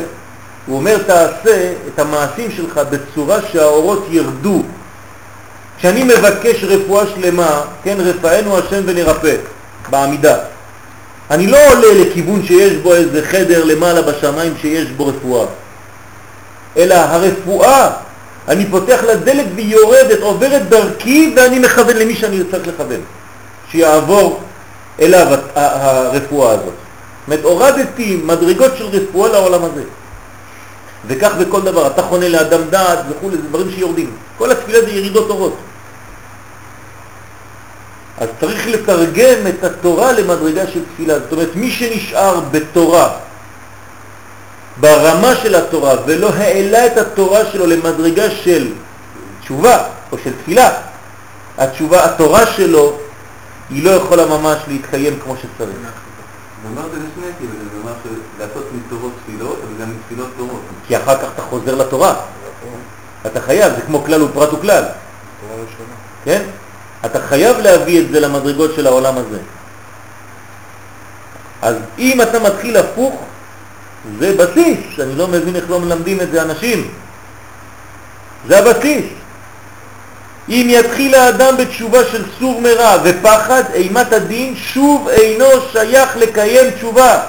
הוא 0.67 0.77
אומר, 0.77 0.97
תעשה 0.97 1.73
את 1.87 1.99
המעשים 1.99 2.51
שלך 2.51 2.81
בצורה 2.89 3.39
שהאורות 3.51 4.07
ירדו. 4.09 4.63
כשאני 5.77 6.03
מבקש 6.03 6.63
רפואה 6.63 7.05
שלמה, 7.07 7.61
כן, 7.83 7.97
רפאנו 7.99 8.57
השם 8.57 8.81
ונרפא, 8.85 9.35
בעמידה. 9.89 10.37
אני 11.31 11.47
לא 11.47 11.57
עולה 11.71 11.87
לכיוון 11.93 12.45
שיש 12.45 12.73
בו 12.73 12.93
איזה 12.93 13.25
חדר 13.25 13.63
למעלה 13.63 14.01
בשמיים 14.01 14.53
שיש 14.61 14.89
בו 14.89 15.07
רפואה, 15.07 15.45
אלא 16.77 16.93
הרפואה, 16.93 17.91
אני 18.47 18.65
פותח 18.65 18.99
לה 19.07 19.15
דלת 19.15 19.45
והיא 19.55 19.75
יורדת, 19.75 20.21
עוברת 20.21 20.69
דרכי 20.69 21.33
ואני 21.37 21.59
מכוון 21.59 21.97
למי 21.97 22.15
שאני 22.15 22.39
צריך 22.51 22.67
לכוון, 22.67 22.99
שיעבור 23.71 24.39
אליו 25.01 25.27
הרפואה 25.55 26.51
הזאת. 26.51 26.63
זאת 26.63 26.73
אומרת, 27.27 27.43
הורדתי 27.43 28.21
מדרגות 28.23 28.71
של 28.77 28.85
רפואה 28.85 29.31
לעולם 29.31 29.63
הזה. 29.63 29.83
וכך 31.07 31.31
בכל 31.39 31.61
דבר, 31.61 31.87
אתה 31.87 32.01
חונה 32.01 32.29
לאדם 32.29 32.61
דעת 32.69 32.99
וכו', 33.09 33.31
זה 33.31 33.37
דברים 33.37 33.71
שיורדים. 33.71 34.11
כל 34.37 34.51
התפילה 34.51 34.81
זה 34.81 34.91
ירידות 34.91 35.29
אורות. 35.29 35.57
אז 38.17 38.29
צריך 38.39 38.67
לתרגם 38.67 39.47
את 39.49 39.63
התורה 39.63 40.11
למדרגה 40.11 40.67
של 40.67 40.81
תפילה. 40.93 41.19
זאת 41.19 41.31
אומרת, 41.31 41.55
מי 41.55 41.71
שנשאר 41.71 42.39
בתורה, 42.51 43.09
ברמה 44.79 45.35
של 45.35 45.55
התורה, 45.55 45.93
ולא 46.05 46.29
העלה 46.29 46.85
את 46.85 46.97
התורה 46.97 47.45
שלו 47.51 47.65
למדרגה 47.65 48.31
של 48.31 48.73
תשובה 49.41 49.83
או 50.11 50.17
של 50.23 50.31
תפילה, 50.43 50.69
התשובה, 51.57 52.05
התורה 52.05 52.45
שלו, 52.45 52.97
היא 53.69 53.83
לא 53.83 53.89
יכולה 53.89 54.25
ממש 54.25 54.59
להתקיים 54.67 55.19
כמו 55.23 55.35
שצריך. 55.37 55.77
הוא 56.63 56.71
אמר 56.73 56.89
זה 56.89 56.97
לשני 56.97 57.31
כאילו, 57.37 57.51
זה 57.53 57.79
אומר 57.81 57.93
לעשות 58.39 58.63
מתורות 58.75 59.11
תפילות, 59.23 59.59
אבל 59.63 59.81
גם 59.81 59.93
מתפילות 59.95 60.29
תורות. 60.37 60.44
כי 60.87 60.97
אחר 60.97 61.15
כך 61.15 61.27
אתה 61.33 61.41
חוזר 61.41 61.75
לתורה. 61.75 62.13
אתה 63.25 63.41
חייב, 63.41 63.75
זה 63.75 63.81
כמו 63.81 64.03
כלל 64.03 64.23
ופרט 64.23 64.53
וכלל. 64.53 64.83
כן? 66.25 66.41
אתה 67.05 67.19
חייב 67.21 67.57
להביא 67.57 68.01
את 68.01 68.09
זה 68.11 68.19
למדרגות 68.19 68.71
של 68.75 68.87
העולם 68.87 69.17
הזה. 69.17 69.39
אז 71.61 71.75
אם 71.99 72.21
אתה 72.21 72.39
מתחיל 72.39 72.77
הפוך, 72.77 73.21
זה 74.19 74.35
בסיס. 74.37 74.99
אני 74.99 75.15
לא 75.15 75.27
מבין 75.27 75.55
איך 75.55 75.65
לא 75.69 75.79
מלמדים 75.79 76.21
את 76.21 76.31
זה 76.31 76.41
אנשים. 76.41 76.91
זה 78.47 78.59
הבסיס. 78.59 79.05
אם 80.49 80.67
יתחיל 80.69 81.15
האדם 81.15 81.57
בתשובה 81.57 81.99
של 82.11 82.23
סור 82.39 82.61
מרע 82.61 82.97
ופחד, 83.03 83.63
אימת 83.73 84.13
הדין 84.13 84.55
שוב 84.55 85.07
אינו 85.07 85.45
שייך 85.71 86.17
לקיים 86.17 86.71
תשובה. 86.71 87.19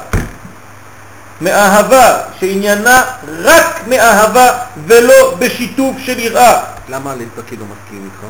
מאהבה, 1.40 2.18
שעניינה 2.40 3.03
רק 3.42 3.88
מאהבה 3.88 4.59
ולא 4.87 5.35
בשיתוף 5.38 5.96
של 5.99 6.18
יראה. 6.18 6.64
למה 6.88 7.14
ליצקי 7.14 7.57
לא 7.57 7.64
מסכים 7.64 8.05
איתך? 8.05 8.27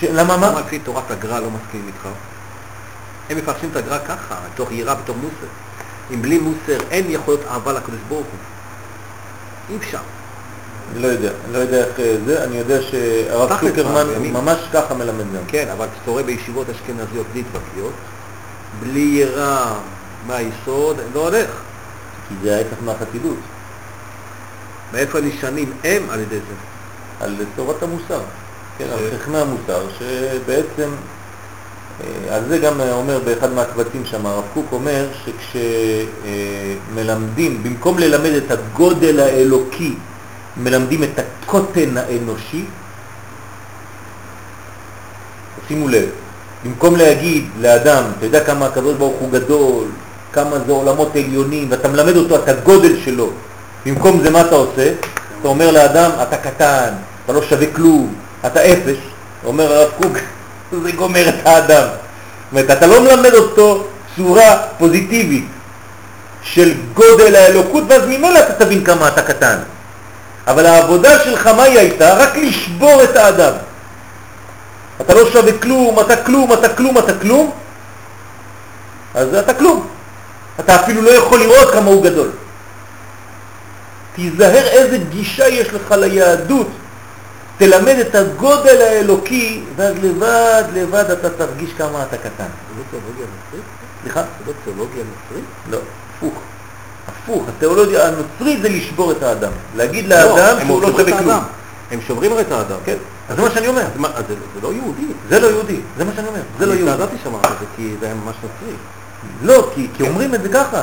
ש... 0.00 0.04
למה 0.04 0.36
מה? 0.36 0.48
למה 0.48 0.60
לפי 0.60 0.78
תורת 0.78 1.10
הגר"א 1.10 1.40
לא 1.40 1.50
מסכים 1.50 1.82
איתך? 1.86 2.08
הם 3.30 3.36
מפרשים 3.36 3.68
את 3.72 3.76
הגר"א 3.76 3.98
ככה, 3.98 4.34
בתוך 4.54 4.72
יראה, 4.72 4.94
בתוך 4.94 5.16
מוסר. 5.16 5.46
אם 6.14 6.22
בלי 6.22 6.38
מוסר 6.38 6.78
אין 6.90 7.04
יכול 7.08 7.34
להיות 7.34 7.46
אהבה 7.50 7.72
לקדוש 7.72 8.00
ברוך 8.08 8.26
הוא. 8.26 8.38
אי 9.70 9.76
אפשר. 9.76 9.98
לא 10.96 11.06
יודע, 11.06 11.30
לא 11.52 11.58
יודע 11.58 11.78
איך 11.78 12.00
אה, 12.00 12.16
זה, 12.26 12.44
אני 12.44 12.56
יודע 12.56 12.82
שהרב 12.82 13.50
ימין. 14.16 14.32
ממש 14.32 14.58
ככה 14.72 14.94
מלמד 14.94 15.24
גם. 15.34 15.42
כן, 15.48 15.68
אבל 15.72 15.86
כשאתה 15.94 16.10
רואה 16.10 16.22
בישיבות 16.22 16.66
אשכנזיות 16.70 17.26
ליטבקיות, 17.34 17.92
בלי 18.80 19.00
יראה 19.00 19.72
מהיסוד, 20.26 20.96
לא 21.14 21.20
הולך. 21.20 21.50
כי 22.30 22.34
זה 22.42 22.56
ההפך 22.56 22.76
מהחסידות, 22.84 23.36
מאיפה 24.92 25.20
נשענים? 25.20 25.72
הם 25.84 26.02
על 26.10 26.20
ידי 26.20 26.36
זה? 26.36 26.54
על 27.24 27.34
תורת 27.56 27.82
המוסר, 27.82 28.20
כן, 28.78 28.84
על 28.92 28.98
ש- 28.98 29.14
חכמי 29.22 29.38
המוסר, 29.38 29.86
שבעצם, 29.98 30.90
אה, 32.00 32.36
על 32.36 32.42
זה 32.48 32.58
גם 32.58 32.80
אומר 32.80 33.18
באחד 33.24 33.52
מהקבצים 33.52 34.04
שם, 34.04 34.26
הרב 34.26 34.44
קוק 34.54 34.66
אומר 34.72 35.06
שכשמלמדים, 36.92 37.62
במקום 37.62 37.98
ללמד 37.98 38.30
את 38.32 38.50
הגודל 38.50 39.20
האלוקי, 39.20 39.94
מלמדים 40.56 41.02
את 41.02 41.18
הקוטן 41.18 41.96
האנושי, 41.96 42.64
שימו 45.68 45.88
לב, 45.88 46.08
במקום 46.64 46.96
להגיד 46.96 47.48
לאדם, 47.60 48.04
אתה 48.18 48.26
יודע 48.26 48.44
כמה 48.44 48.66
הקדוש 48.66 48.96
ברוך 48.96 49.16
הוא 49.20 49.30
גדול, 49.32 49.88
כמה 50.32 50.58
זה 50.66 50.72
עולמות 50.72 51.16
עליונים, 51.16 51.66
ואתה 51.70 51.88
מלמד 51.88 52.16
אותו 52.16 52.36
את 52.36 52.48
הגודל 52.48 53.00
שלו, 53.04 53.30
במקום 53.86 54.20
זה 54.22 54.30
מה 54.30 54.40
אתה 54.40 54.54
עושה? 54.54 54.92
אתה 55.40 55.48
אומר 55.48 55.70
לאדם, 55.70 56.10
אתה 56.22 56.36
קטן, 56.36 56.88
אתה 57.24 57.32
לא 57.32 57.42
שווה 57.42 57.66
כלום, 57.74 58.14
אתה 58.46 58.60
אפס, 58.60 58.98
אומר 59.44 59.72
הרב 59.72 59.90
קוק, 60.02 60.12
זה 60.82 60.92
גומר 60.92 61.28
את 61.28 61.46
האדם. 61.46 61.86
זאת 61.86 62.52
אומרת, 62.52 62.70
אתה 62.70 62.86
לא 62.86 63.00
מלמד 63.00 63.34
אותו 63.34 63.86
צורה 64.16 64.56
פוזיטיבית 64.78 65.46
של 66.42 66.72
גודל 66.94 67.36
האלוקות, 67.36 67.84
ואז 67.88 68.02
ממילא 68.06 68.38
אתה 68.38 68.64
תבין 68.64 68.84
כמה 68.84 69.08
אתה 69.08 69.22
קטן. 69.22 69.56
אבל 70.46 70.66
העבודה 70.66 71.18
שלך, 71.24 71.46
מה 71.46 71.62
היא 71.62 71.78
הייתה? 71.78 72.14
רק 72.14 72.36
לשבור 72.36 73.02
את 73.04 73.16
האדם. 73.16 73.52
אתה 75.00 75.14
לא 75.14 75.30
שווה 75.30 75.52
כלום, 75.52 76.00
אתה 76.00 76.16
כלום, 76.16 76.52
אתה 76.52 76.68
כלום, 76.68 76.98
אתה 76.98 77.12
כלום, 77.18 77.50
אז 79.14 79.34
אתה 79.34 79.54
כלום. 79.54 79.86
אתה 80.60 80.80
אפילו 80.80 81.02
לא 81.02 81.10
יכול 81.10 81.40
לראות 81.40 81.70
כמה 81.70 81.90
הוא 81.90 82.04
גדול. 82.04 82.30
תיזהר 84.14 84.66
איזה 84.66 84.98
גישה 84.98 85.48
יש 85.48 85.68
לך 85.68 85.92
ליהדות. 85.92 86.68
תלמד 87.58 87.94
את 88.00 88.14
הגודל 88.14 88.80
האלוקי, 88.80 89.62
ואז 89.76 89.94
לבד, 90.02 90.64
לבד 90.74 91.10
אתה 91.10 91.30
תרגיש 91.30 91.70
כמה 91.78 92.02
אתה 92.02 92.16
קטן. 92.16 92.28
זה 92.38 92.78
לא 92.78 92.82
תיאולוגיה 92.90 93.26
נוצרית? 93.26 93.64
סליחה? 94.02 94.20
זה 94.20 94.44
לא 94.46 94.52
תיאולוגיה 94.64 95.04
נוצרית? 95.04 95.44
לא, 95.70 95.78
הפוך. 96.16 96.34
הפוך, 97.08 97.48
התיאולוגיה 97.48 98.06
הנוצרית 98.06 98.62
זה 98.62 98.68
לשבור 98.68 99.12
את 99.12 99.22
האדם. 99.22 99.52
להגיד 99.76 100.08
לא, 100.08 100.16
לאדם 100.16 100.66
שהוא 100.66 100.82
לא 100.82 100.88
שווה 100.88 101.18
כלום. 101.18 101.42
הם 101.90 102.00
שוברים 102.06 102.32
את 102.40 102.52
האדם. 102.52 102.76
כן, 102.84 102.96
אז 103.28 103.36
זה 103.36 103.42
מה 103.42 103.50
שאני 103.50 103.68
אומר. 103.68 103.84
זה 104.28 104.34
לא 104.62 104.72
יהודי. 104.72 105.06
זה 105.28 105.40
לא 105.40 105.46
יהודי, 105.46 105.80
זה 105.96 106.04
מה 106.04 106.10
שאני 106.16 106.28
אומר, 106.28 106.40
זה 106.58 106.66
לא 106.66 106.72
אני 106.72 106.80
יהודי. 106.80 106.92
הזדעזעתי 106.92 107.16
שאמרת 107.24 107.44
את 107.46 107.58
זה, 107.60 107.66
כי 107.76 107.94
זה 108.00 108.06
היה 108.06 108.14
ממש 108.14 108.34
נוצרי. 108.42 108.76
לא, 109.42 109.70
כי, 109.74 109.88
כי 109.96 110.02
אומרים 110.02 110.34
את 110.34 110.42
זה 110.42 110.48
ככה. 110.48 110.82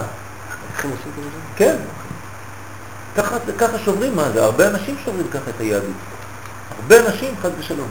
כן. 1.56 1.76
ככה, 3.18 3.38
ככה 3.58 3.80
שוברים, 3.80 4.16
מה 4.16 4.32
זה? 4.34 4.44
הרבה 4.44 4.68
אנשים 4.68 4.96
שוברים 5.06 5.28
ככה 5.28 5.50
את 5.56 5.60
היהדות. 5.60 5.92
הרבה 6.78 7.08
אנשים, 7.08 7.34
חד 7.42 7.50
ושלום. 7.60 7.88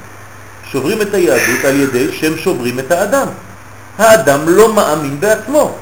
שוברים 0.65 1.03
את 1.03 1.15
היהדות 1.15 1.65
על 1.65 1.77
ידי 1.77 2.13
שהם 2.13 2.37
שוברים 2.37 2.79
את 2.79 2.91
האדם. 2.91 3.29
האדם 3.99 4.49
לא 4.49 4.75
מאמין 4.75 5.21
בעצמו. 5.21 5.79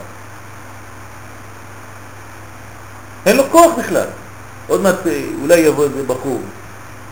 אין 3.27 3.37
לו 3.37 3.45
כוח 3.51 3.75
בכלל. 3.79 4.07
עוד 4.67 4.81
מעט 4.81 5.07
אה, 5.07 5.25
אולי 5.43 5.59
יבוא 5.59 5.85
איזה 5.85 6.03
בחור, 6.03 6.41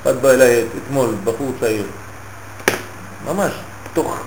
אחד 0.03 0.23
בא 0.23 0.31
אליי 0.31 0.65
אתמול, 0.79 1.15
בחור 1.25 1.53
צעיר, 1.61 1.87
ממש, 3.27 3.53
תוך, 3.95 4.21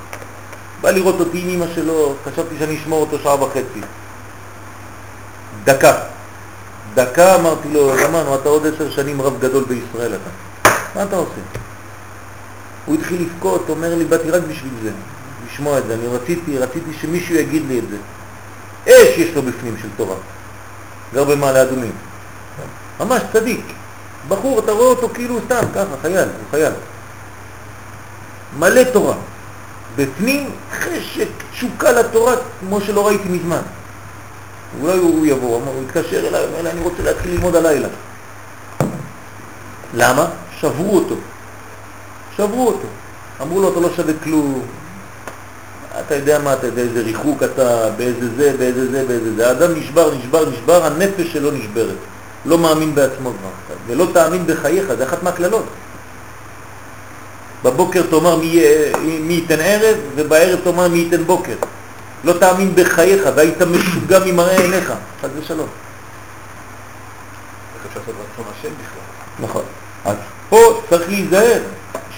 בא 0.82 0.92
לראות 0.92 1.20
אותי 1.20 1.42
עם 1.42 1.50
אמא 1.50 1.66
שלו, 1.76 2.16
חשבתי 2.26 2.56
שאני 2.60 2.78
אשמור 2.78 3.02
אותו 3.02 3.18
שעה 3.24 3.44
וחצי. 3.44 3.82
דקה. 5.64 5.94
דקה 6.94 7.36
אמרתי 7.36 7.70
לו, 7.74 7.88
רמנו, 7.88 8.36
אתה 8.36 8.50
עוד 8.50 8.68
עשר 8.68 8.92
שנים 8.92 9.22
רב 9.22 9.40
גדול 9.40 9.64
בישראל 9.64 10.14
אתה. 10.14 10.30
מה 10.96 11.04
אתה 11.04 11.16
עושה? 11.16 11.42
הוא 12.86 12.96
התחיל 12.96 13.22
לבכות, 13.22 13.66
אומר 13.70 13.96
לי, 13.96 14.06
באתי 14.06 14.32
רק 14.32 14.42
בשביל 14.50 14.74
זה, 14.84 14.92
לשמוע 15.48 15.78
את 15.78 15.84
זה. 15.88 15.94
אני 15.94 16.08
רציתי, 16.08 16.58
רציתי 16.58 16.94
שמישהו 17.02 17.36
יגיד 17.36 17.64
לי 17.68 17.80
את 17.80 17.84
זה. 17.90 17.98
אש 18.88 19.18
יש 19.18 19.36
לו 19.36 19.42
בפנים 19.42 19.78
של 19.82 19.88
תורה. 19.98 20.16
גר 21.14 21.24
במעלה 21.24 21.62
אדומים. 21.62 21.92
ממש 23.00 23.22
צדיק. 23.34 23.66
בחור, 24.28 24.60
אתה 24.60 24.72
רואה 24.72 24.86
אותו 24.86 25.10
כאילו 25.14 25.40
סתם, 25.46 25.62
ככה, 25.76 25.96
חייל, 26.02 26.20
הוא 26.20 26.52
חייל. 26.52 26.74
מלא 28.60 28.84
תורה. 28.84 29.16
בפנים 29.96 30.52
חשק, 30.72 31.28
תשוקה 31.52 31.92
לתורה, 31.92 32.34
כמו 32.60 32.82
שלא 32.82 33.08
ראיתי 33.08 33.30
מזמן. 33.30 33.62
אולי 34.82 34.98
הוא 34.98 35.26
יבוא, 35.26 35.62
הוא 35.66 35.84
יתקשר 35.84 36.28
אליי, 36.28 36.46
לי, 36.64 36.70
אני 36.70 36.82
רוצה 36.82 37.04
להתחיל 37.04 37.32
ללמוד 37.32 37.56
הלילה. 37.56 37.88
למה? 39.94 40.26
שברו 40.60 40.96
אותו. 40.96 41.16
שברו 42.38 42.68
אותו. 42.68 42.88
אמרו 43.42 43.62
לו, 43.62 43.72
אתה 43.72 43.80
לא 43.80 43.90
שווה 43.96 44.14
כלום. 44.24 44.62
אתה 46.00 46.16
יודע 46.16 46.40
מה, 46.40 46.54
אתה 46.54 46.68
יודע 46.68 46.82
איזה 46.82 47.02
ריחוק 47.02 47.44
אתה, 47.44 47.90
באיזה 47.98 48.36
זה, 48.38 48.54
באיזה 48.58 48.92
זה, 48.92 49.06
באיזה 49.08 49.36
זה. 49.36 49.48
האדם 49.48 49.74
נשבר, 49.74 50.14
נשבר, 50.16 50.50
נשבר, 50.50 50.86
הנפש 50.86 51.34
שלו 51.34 51.52
נשברת. 51.52 51.96
לא 52.46 52.58
מאמין 52.58 52.96
בעצמו 52.96 53.30
כבר. 53.30 53.76
ולא 53.88 54.08
תאמין 54.14 54.48
בחייך, 54.48 54.94
זה 54.98 55.04
אחת 55.04 55.24
מהכללות. 55.24 55.66
בבוקר 57.66 58.01
תאמר 58.09 58.36
מי, 58.36 58.61
מי 59.01 59.34
ייתן 59.34 59.59
ערב, 59.59 59.97
ובערב 60.16 60.59
תאמר 60.63 60.88
מי 60.88 60.97
ייתן 60.97 61.24
בוקר. 61.24 61.55
לא 62.24 62.34
תאמין 62.34 62.76
בחייך, 62.76 63.22
והיית 63.36 63.61
משוגע 63.61 64.20
ממראה 64.26 64.57
עיניך, 64.57 64.93
חד 65.22 65.30
ושלום. 65.38 65.68
נכון. 69.39 69.61
אז 70.05 70.16
פה 70.49 70.82
צריך 70.89 71.09
להיזהר, 71.09 71.59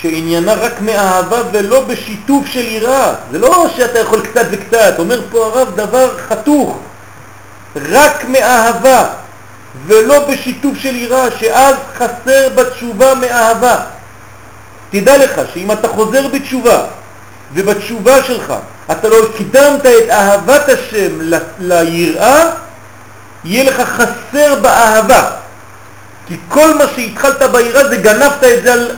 שעניינה 0.02 0.54
רק 0.54 0.82
מאהבה 0.82 1.38
ולא 1.52 1.82
בשיתוף 1.82 2.46
של 2.46 2.68
יראה. 2.68 3.14
זה 3.32 3.40
לא 3.40 3.68
שאתה 3.76 4.00
יכול 4.00 4.22
קצת 4.22 4.46
וקצת, 4.52 4.94
אומר 5.00 5.22
פה 5.32 5.46
הרב 5.46 5.76
דבר 5.76 6.18
חתוך. 6.18 6.80
רק 7.76 8.26
מאהבה 8.26 9.06
ולא 9.86 10.28
בשיתוף 10.28 10.78
של 10.78 10.96
יראה, 10.96 11.32
שאז 11.40 11.76
חסר 11.98 12.50
בתשובה 12.56 13.16
מאהבה. 13.16 13.97
תדע 14.90 15.18
לך 15.24 15.42
שאם 15.54 15.72
אתה 15.72 15.88
חוזר 15.88 16.28
בתשובה, 16.28 16.84
ובתשובה 17.54 18.24
שלך 18.24 18.54
אתה 18.92 19.10
לא 19.10 19.18
קידמת 19.38 19.86
את 19.86 20.10
אהבת 20.10 20.70
השם 20.70 21.22
ל- 21.22 21.38
ליראה, 21.60 22.50
יהיה 23.44 23.64
לך 23.72 23.82
חסר 23.82 24.60
באהבה. 24.62 25.32
כי 26.28 26.38
כל 26.50 26.74
מה 26.78 26.84
שהתחלת 26.96 27.42
ביראה 27.52 27.88
זה 27.90 27.98
גנבת 27.98 28.44
את 28.44 28.64
זה 28.64 28.74
על 28.74 28.92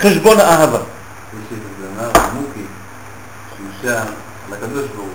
חשבון 0.00 0.40
האהבה. 0.40 0.78
יש 0.78 1.46
איזה 1.50 1.64
זמר, 1.96 2.22
מוקי, 2.34 2.60
אישה 3.82 4.02
לקדוש 4.50 4.84
ברוך 4.96 4.98
הוא. 4.98 5.06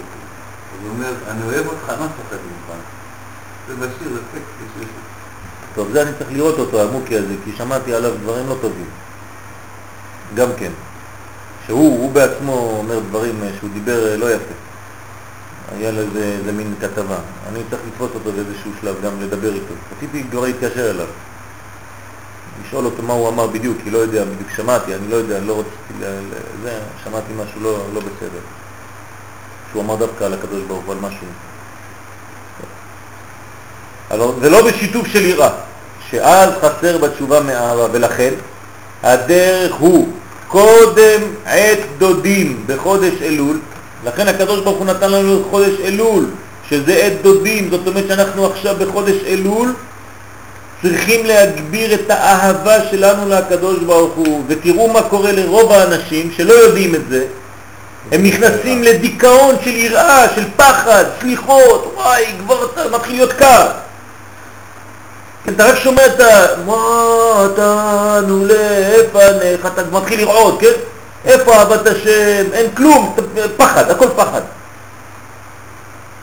הוא 0.82 0.90
אומר, 0.90 1.12
אני 1.32 1.44
אוהב 1.44 1.68
אותך, 1.68 1.90
מה 1.90 1.96
מפחד 2.06 2.36
ממך? 2.46 2.78
זה 3.68 3.76
בשיר, 3.76 4.14
זה 4.14 4.20
טקסט. 4.34 4.90
טוב, 5.76 5.88
זה 5.94 6.02
אני 6.02 6.12
צריך 6.18 6.30
לראות 6.34 6.60
אותו, 6.60 6.82
המוקי 6.82 7.18
הזה, 7.18 7.34
כי 7.46 7.52
שמעתי 7.58 7.94
עליו 7.94 8.12
דברים 8.24 8.50
לא 8.50 8.56
טובים. 8.62 8.86
גם 10.36 10.50
כן. 10.58 10.72
שהוא 11.66 12.00
הוא 12.02 12.12
בעצמו 12.12 12.76
אומר 12.78 13.00
דברים 13.00 13.44
אה, 13.44 13.50
שהוא 13.60 13.70
דיבר 13.74 14.12
אה, 14.12 14.18
לא 14.18 14.32
יפה. 14.32 14.54
היה 15.78 15.92
לו 15.92 16.02
איזה, 16.02 16.52
מין 16.52 16.74
כתבה. 16.82 17.18
אני 17.50 17.60
צריך 17.70 17.82
לתפוס 17.88 18.10
אותו 18.16 18.32
באיזשהו 18.32 18.72
שלב, 18.82 18.96
גם 19.04 19.12
לדבר 19.22 19.54
איתו. 19.54 19.74
רציתי 19.98 20.24
כבר 20.32 20.40
להתקשר 20.42 20.90
אליו. 20.90 21.08
לשאול 22.66 22.86
אותו 22.86 23.04
מה 23.04 23.14
הוא 23.14 23.30
אמר 23.30 23.48
בדיוק, 23.48 23.78
כי 23.84 23.90
לא 23.90 23.98
יודע, 23.98 24.26
בדיוק 24.26 24.50
שמעתי, 24.56 24.96
אני 24.96 25.10
לא 25.10 25.16
יודע, 25.16 25.40
לא 25.40 25.60
רציתי, 25.60 25.94
ל... 26.00 26.04
זה, 26.64 26.80
שמעתי 27.04 27.34
משהו 27.34 27.62
לא, 27.62 27.78
לא 27.94 28.00
בסדר. 28.00 28.40
שהוא 29.72 29.84
אמר 29.84 29.96
דווקא 29.96 30.24
על 30.24 30.34
הקדוש 30.34 30.64
ברוך 30.68 30.86
הוא, 30.86 30.94
על 30.94 31.00
משהו. 31.00 31.28
אבל 34.12 34.26
זה 34.42 34.50
לא 34.50 34.68
בשיתוף 34.68 35.08
של 35.08 35.26
יראה, 35.26 35.50
שאז 36.10 36.50
חסר 36.62 36.98
בתשובה 36.98 37.40
מאהבה, 37.40 37.86
ולכן 37.92 38.34
הדרך 39.04 39.76
הוא 39.76 40.08
קודם 40.48 41.22
עת 41.46 41.80
דודים 41.98 42.64
בחודש 42.68 43.14
אלול, 43.22 43.60
לכן 44.06 44.28
הקדוש 44.28 44.60
ברוך 44.60 44.78
הוא 44.78 44.86
נתן 44.86 45.12
לנו 45.12 45.44
חודש 45.50 45.74
אלול, 45.84 46.26
שזה 46.70 46.94
עת 46.94 47.22
דודים, 47.22 47.70
זאת 47.72 47.88
אומרת 47.88 48.04
שאנחנו 48.08 48.46
עכשיו 48.46 48.76
בחודש 48.80 49.16
אלול 49.28 49.74
צריכים 50.82 51.26
להגביר 51.26 51.94
את 51.94 52.10
האהבה 52.10 52.76
שלנו 52.92 53.30
לקדוש 53.30 53.80
ברוך 53.80 54.16
הוא, 54.16 54.44
ותראו 54.48 54.94
מה 54.94 55.02
קורה 55.02 55.32
לרוב 55.32 55.72
האנשים 55.72 56.32
שלא 56.38 56.54
יודעים 56.54 56.96
את 56.96 57.02
זה, 57.10 57.26
הם 58.12 58.24
נכנסים 58.24 58.84
לדיכאון 58.84 59.56
של 59.64 59.76
יראה, 59.76 60.26
של 60.36 60.44
פחד, 60.56 61.04
סליחות, 61.22 61.94
וואי, 61.96 62.26
כבר 62.40 62.68
מתחיל 62.92 63.16
להיות 63.16 63.34
קר. 63.34 63.68
אתה 65.56 65.66
רק 65.66 65.76
שומע 65.76 66.06
את 66.06 66.20
ה... 66.20 66.46
מה 66.66 67.48
תנו 67.56 68.46
לפניך, 68.46 69.66
אתה 69.66 69.82
מתחיל 69.92 70.22
לרעוד, 70.22 70.60
כן? 70.60 70.72
איפה 71.26 71.56
אהבת 71.56 71.88
השם? 71.88 72.46
אין 72.54 72.72
כלום, 72.76 73.16
פחד, 73.58 73.92
הכל 73.92 74.08
פחד. 74.16 74.42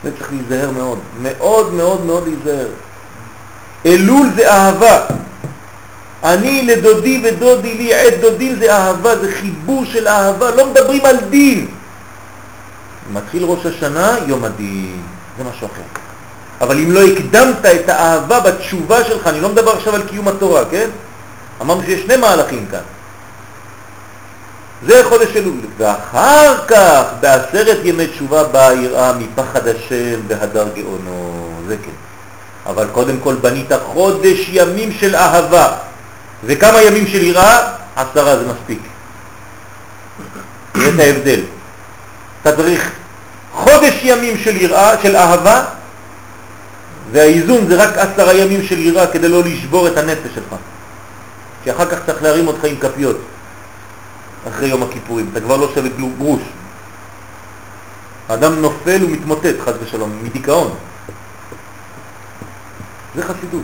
זה 0.03 0.11
צריך 0.17 0.31
להיזהר 0.31 0.71
מאוד, 0.71 0.99
מאוד 1.21 1.73
מאוד 1.73 2.05
מאוד 2.05 2.23
להיזהר. 2.27 2.67
אלול 3.85 4.27
זה 4.35 4.51
אהבה. 4.51 4.99
אני 6.23 6.61
לדודי 6.61 7.21
ודודי 7.23 7.73
לי 7.73 7.93
עת 7.93 8.19
דודים 8.21 8.55
זה 8.59 8.75
אהבה, 8.75 9.17
זה 9.19 9.31
חיבור 9.31 9.85
של 9.85 10.07
אהבה, 10.07 10.51
לא 10.51 10.65
מדברים 10.65 11.05
על 11.05 11.17
דין. 11.29 11.67
מתחיל 13.13 13.43
ראש 13.43 13.65
השנה, 13.65 14.15
יום 14.27 14.43
הדין, 14.43 15.01
זה 15.37 15.43
משהו 15.43 15.67
אחר. 15.67 16.06
אבל 16.61 16.77
אם 16.77 16.91
לא 16.91 17.03
הקדמת 17.03 17.65
את 17.65 17.89
האהבה 17.89 18.39
בתשובה 18.39 19.03
שלך, 19.03 19.27
אני 19.27 19.41
לא 19.41 19.49
מדבר 19.49 19.71
עכשיו 19.71 19.95
על 19.95 20.01
קיום 20.07 20.27
התורה, 20.27 20.65
כן? 20.71 20.89
אמרנו 21.61 21.83
שיש 21.83 22.01
שני 22.01 22.15
מהלכים 22.15 22.65
כאן. 22.71 22.79
זה 24.85 25.01
חודש 25.09 25.35
אלול. 25.35 25.55
ואחר 25.77 26.65
כך, 26.67 27.03
בעשרת 27.19 27.77
ימי 27.83 28.07
תשובה 28.07 28.43
באה 28.43 28.73
יראה 28.73 29.13
מפחד 29.13 29.67
השם 29.67 30.19
והדר 30.27 30.67
גאונו, 30.75 31.49
זה 31.67 31.75
כן. 31.77 31.91
אבל 32.65 32.87
קודם 32.91 33.19
כל 33.23 33.35
בנית 33.35 33.71
חודש 33.85 34.49
ימים 34.51 34.91
של 34.91 35.15
אהבה. 35.15 35.67
וכמה 36.43 36.81
ימים 36.81 37.07
של 37.07 37.23
יראה? 37.23 37.73
עשרה 37.95 38.37
זה 38.37 38.43
מספיק. 38.47 38.79
את 40.71 40.99
ההבדל. 40.99 41.39
אתה 42.41 42.55
צריך 42.55 42.91
חודש 43.53 43.93
ימים 44.03 44.37
של 44.37 44.55
יראה, 44.55 45.01
של 45.01 45.15
אהבה, 45.15 45.63
והאיזון 47.11 47.67
זה 47.67 47.83
רק 47.83 47.97
עשרה 47.97 48.33
ימים 48.33 48.63
של 48.63 48.79
יראה 48.79 49.07
כדי 49.07 49.27
לא 49.27 49.43
לשבור 49.43 49.87
את 49.87 49.97
הנפש 49.97 50.35
שלך. 50.35 50.55
כי 51.63 51.71
אחר 51.71 51.85
כך 51.85 51.97
צריך 52.05 52.23
להרים 52.23 52.47
אותך 52.47 52.63
עם 52.63 52.75
כפיות 52.75 53.17
אחרי 54.47 54.67
יום 54.67 54.83
הכיפורים, 54.83 55.29
אתה 55.31 55.41
כבר 55.41 55.57
לא 55.57 55.71
שווה 55.75 55.89
כלום 55.95 56.15
גרוש. 56.17 56.41
האדם 58.29 58.61
נופל 58.61 59.03
ומתמוטט, 59.03 59.55
חס 59.59 59.73
ושלום, 59.83 60.23
מדיכאון. 60.23 60.75
זה 63.15 63.23
חסידות. 63.23 63.63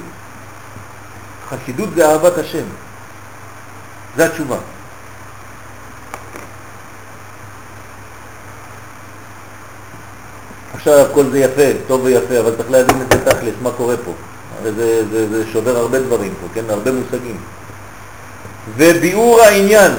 חסידות 1.50 1.90
זה 1.96 2.12
אהבת 2.12 2.38
השם. 2.38 2.64
זה 4.18 4.26
התשובה. 4.26 4.58
עכשיו 10.86 11.06
כל 11.14 11.24
זה 11.32 11.40
יפה, 11.40 11.80
טוב 11.88 12.04
ויפה, 12.04 12.40
אבל 12.40 12.52
צריך 12.58 12.72
להבין 12.72 13.02
את 13.02 13.14
זה 13.14 13.32
תכלס, 13.32 13.54
מה 13.62 13.72
קורה 13.72 13.96
פה. 14.06 14.12
הרי 14.62 14.72
זה, 14.72 15.04
זה, 15.12 15.30
זה 15.30 15.44
שובר 15.54 15.78
הרבה 15.78 16.00
דברים 16.00 16.34
פה, 16.42 16.48
כן? 16.54 16.62
הרבה 16.70 16.92
מושגים. 16.92 17.38
וביאור 18.78 19.42
העניין, 19.42 19.92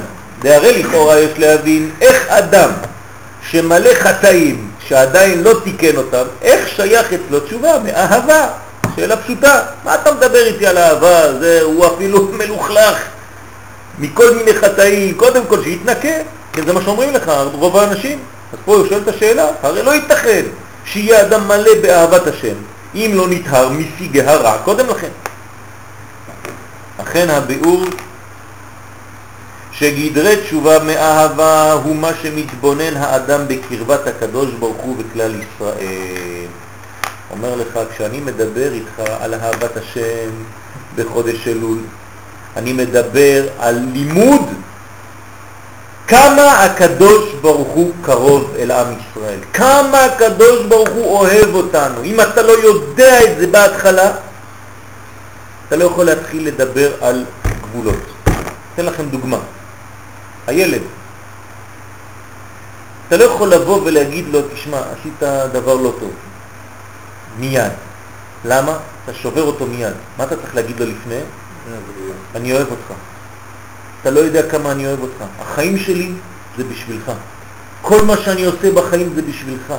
והרי 0.43 0.83
לכאורה 0.83 1.21
יש 1.21 1.39
להבין 1.39 1.91
איך 2.01 2.29
אדם 2.29 2.71
שמלא 3.51 3.95
חטאים, 3.95 4.71
שעדיין 4.89 5.43
לא 5.43 5.53
תיקן 5.65 5.97
אותם, 5.97 6.25
איך 6.43 6.69
שייך 6.69 7.13
אצלו 7.13 7.41
תשובה? 7.41 7.79
מאהבה. 7.85 8.49
שאלה 8.97 9.17
פשוטה, 9.17 9.63
מה 9.85 9.95
אתה 9.95 10.13
מדבר 10.13 10.47
איתי 10.47 10.67
על 10.67 10.79
אהבה? 10.79 11.39
זה, 11.41 11.61
הוא 11.63 11.87
אפילו 11.87 12.29
מלוכלך 12.39 12.99
מכל 13.99 14.35
מיני 14.35 14.55
חטאים, 14.55 15.15
קודם 15.15 15.43
כל 15.49 15.63
שיתנקה, 15.63 16.19
כי 16.53 16.63
זה 16.63 16.73
מה 16.73 16.81
שאומרים 16.85 17.15
לך, 17.15 17.33
רוב 17.53 17.77
האנשים. 17.77 18.19
אז 18.53 18.59
פה 18.65 18.75
הוא 18.77 18.87
שואל 18.89 19.01
את 19.03 19.09
השאלה, 19.09 19.47
הרי 19.63 19.83
לא 19.83 19.95
ייתכן 19.95 20.43
שיהיה 20.85 21.23
אדם 21.23 21.49
מלא 21.49 21.71
באהבת 21.83 22.27
השם, 22.27 22.55
אם 22.95 23.11
לא 23.15 23.27
נטהר 23.31 23.69
משיגי 23.69 24.23
הרע 24.23 24.59
קודם 24.65 24.87
לכן. 24.89 25.09
אכן 26.99 27.31
הביאור 27.31 27.85
שגדרי 29.73 30.37
תשובה 30.37 30.85
מאהבה 30.85 31.73
הוא 31.73 31.97
מה 31.97 32.11
שמתבונן 32.23 32.97
האדם 32.97 33.41
בקרבת 33.49 34.07
הקדוש 34.07 34.51
ברוך 34.59 34.77
הוא 34.77 34.97
וכלל 34.99 35.35
ישראל. 35.35 36.47
אומר 37.31 37.55
לך, 37.55 37.79
כשאני 37.95 38.21
מדבר 38.21 38.73
איתך 38.73 39.03
על 39.21 39.35
אהבת 39.35 39.77
השם 39.77 40.31
בחודש 40.97 41.49
אלול, 41.49 41.79
אני 42.57 42.73
מדבר 42.73 43.47
על 43.59 43.81
לימוד 43.93 44.41
כמה 46.09 46.65
הקדוש 46.65 47.35
ברוך 47.41 47.69
הוא 47.69 47.93
קרוב 48.03 48.55
אל 48.59 48.71
עם 48.71 48.87
ישראל, 49.01 49.39
כמה 49.53 50.05
הקדוש 50.05 50.67
ברוך 50.69 50.89
הוא 50.89 51.19
אוהב 51.19 51.55
אותנו. 51.55 52.03
אם 52.05 52.21
אתה 52.21 52.43
לא 52.43 52.53
יודע 52.53 53.25
את 53.25 53.39
זה 53.39 53.47
בהתחלה, 53.47 54.13
אתה 55.69 55.77
לא 55.77 55.85
יכול 55.85 56.05
להתחיל 56.05 56.47
לדבר 56.47 56.91
על 57.01 57.25
גבולות. 57.63 58.03
אתן 58.75 58.87
לכם 58.87 59.09
דוגמה. 59.09 59.39
הילד, 60.47 60.83
אתה 63.09 63.17
לא 63.17 63.25
יכול 63.25 63.49
לבוא 63.49 63.81
ולהגיד 63.85 64.25
לו, 64.29 64.41
תשמע, 64.55 64.79
עשית 64.79 65.23
דבר 65.53 65.75
לא 65.75 65.93
טוב. 66.01 66.13
מיד. 67.39 67.73
למה? 68.45 68.79
אתה 69.05 69.15
שובר 69.15 69.43
אותו 69.43 69.67
מיד. 69.67 69.93
מה 70.19 70.25
אתה 70.25 70.37
צריך 70.37 70.55
להגיד 70.55 70.81
לו 70.81 70.87
לפני? 70.87 71.21
אני 72.35 72.53
אוהב 72.53 72.67
אותך. 72.71 72.95
אתה 74.05 74.13
לא 74.13 74.21
יודע 74.21 74.43
כמה 74.43 74.73
אני 74.73 74.87
אוהב 74.87 75.01
אותך. 75.03 75.25
החיים 75.41 75.79
שלי 75.79 76.13
זה 76.59 76.65
בשבילך. 76.65 77.13
כל 77.83 78.03
מה 78.03 78.17
שאני 78.17 78.45
עושה 78.45 78.71
בחיים 78.71 79.13
זה 79.15 79.23
בשבילך. 79.23 79.75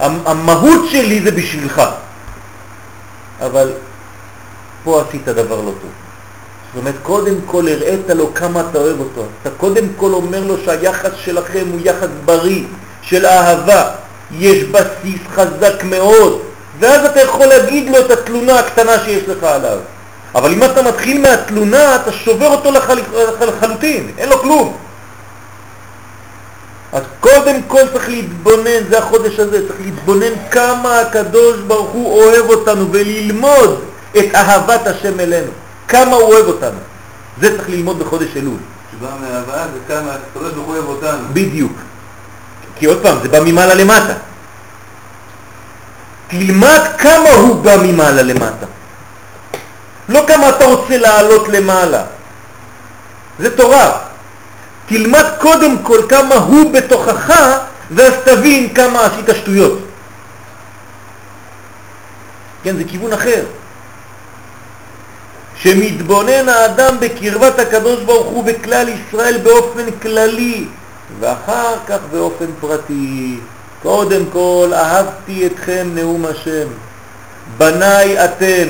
המהות 0.00 0.90
שלי 0.90 1.20
זה 1.20 1.30
בשבילך. 1.30 1.82
אבל 3.40 3.72
פה 4.84 5.02
עשית 5.08 5.24
דבר 5.24 5.56
לא 5.56 5.72
טוב. 5.80 5.90
זאת 6.74 6.80
אומרת, 6.80 6.94
קודם 7.02 7.34
כל 7.46 7.68
הראית 7.68 8.10
לו 8.10 8.34
כמה 8.34 8.62
אתה 8.70 8.78
אוהב 8.78 9.00
אותו. 9.00 9.24
אתה 9.42 9.50
קודם 9.50 9.84
כל 9.96 10.12
אומר 10.12 10.44
לו 10.44 10.56
שהיחס 10.64 11.12
שלכם 11.24 11.64
הוא 11.72 11.80
יחס 11.84 12.08
בריא, 12.24 12.64
של 13.02 13.26
אהבה. 13.26 13.90
יש 14.38 14.64
בסיס 14.64 15.20
חזק 15.34 15.84
מאוד, 15.84 16.40
ואז 16.78 17.04
אתה 17.04 17.20
יכול 17.20 17.46
להגיד 17.46 17.90
לו 17.90 17.98
את 17.98 18.10
התלונה 18.10 18.58
הקטנה 18.58 19.04
שיש 19.04 19.28
לך 19.28 19.44
עליו. 19.44 19.78
אבל 20.34 20.52
אם 20.52 20.64
אתה 20.64 20.82
מתחיל 20.82 21.22
מהתלונה, 21.22 21.96
אתה 21.96 22.12
שובר 22.12 22.46
אותו 22.46 22.70
לחל... 22.70 23.00
לחלוטין, 23.40 24.10
אין 24.18 24.28
לו 24.28 24.38
כלום. 24.38 24.76
אז 26.92 27.02
קודם 27.20 27.62
כל 27.68 27.80
צריך 27.92 28.08
להתבונן, 28.08 28.84
זה 28.90 28.98
החודש 28.98 29.38
הזה, 29.38 29.68
צריך 29.68 29.80
להתבונן 29.80 30.32
כמה 30.50 31.00
הקדוש 31.00 31.60
ברוך 31.66 31.90
הוא 31.90 32.22
אוהב 32.22 32.50
אותנו 32.50 32.92
וללמוד 32.92 33.80
את 34.18 34.34
אהבת 34.34 34.86
השם 34.86 35.20
אלינו, 35.20 35.50
כמה 35.88 36.16
הוא 36.16 36.34
אוהב 36.34 36.46
אותנו. 36.46 36.78
זה 37.40 37.56
צריך 37.56 37.70
ללמוד 37.70 37.98
בחודש 37.98 38.28
אלול. 38.36 38.56
שבא 38.92 39.08
מאהבה 39.20 39.64
זה 39.72 39.78
כמה 39.94 40.14
הקדוש 40.14 40.52
ברוך 40.52 40.66
הוא 40.66 40.74
אוהב 40.74 40.88
אותנו. 40.88 41.18
בדיוק. 41.32 41.72
כי 42.78 42.86
עוד 42.86 42.98
פעם, 43.02 43.16
זה 43.22 43.28
בא 43.28 43.40
ממעלה 43.40 43.74
למטה. 43.74 44.14
תלמד 46.28 46.80
כמה 46.98 47.30
הוא 47.30 47.56
בא 47.64 47.76
ממעלה 47.76 48.22
למטה. 48.22 48.66
לא 50.10 50.24
כמה 50.26 50.48
אתה 50.48 50.64
רוצה 50.64 50.96
לעלות 50.96 51.48
למעלה. 51.48 52.02
זה 53.38 53.56
תורה. 53.56 53.98
תלמד 54.86 55.24
קודם 55.38 55.78
כל 55.82 56.00
כמה 56.08 56.34
הוא 56.34 56.72
בתוכך 56.72 57.30
ואז 57.90 58.12
תבין 58.24 58.74
כמה 58.74 59.06
עשית 59.06 59.36
שטויות. 59.36 59.78
כן, 62.62 62.76
זה 62.76 62.84
כיוון 62.84 63.12
אחר. 63.12 63.44
שמתבונן 65.56 66.48
האדם 66.48 66.96
בקרבת 67.00 67.58
הקדוש 67.58 68.00
ברוך 68.02 68.26
הוא 68.26 68.44
בכלל 68.44 68.88
ישראל 68.88 69.38
באופן 69.38 69.90
כללי, 70.02 70.64
ואחר 71.20 71.74
כך 71.86 71.98
באופן 72.10 72.46
פרטי. 72.60 73.38
קודם 73.82 74.22
כל, 74.32 74.70
אהבתי 74.74 75.46
אתכם 75.46 75.88
נאום 75.94 76.26
השם. 76.26 76.66
בניי 77.58 78.24
אתם, 78.24 78.68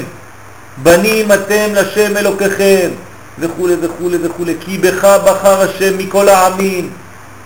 בנים 0.83 1.33
אתם 1.33 1.74
לשם 1.74 2.16
אלוקיכם, 2.16 2.91
וכו' 3.39 3.68
וכו' 3.81 4.11
וכו', 4.22 4.45
כי 4.61 4.78
בך 4.78 5.05
בחר 5.24 5.61
השם 5.61 5.99
מכל 5.99 6.28
העמים, 6.28 6.91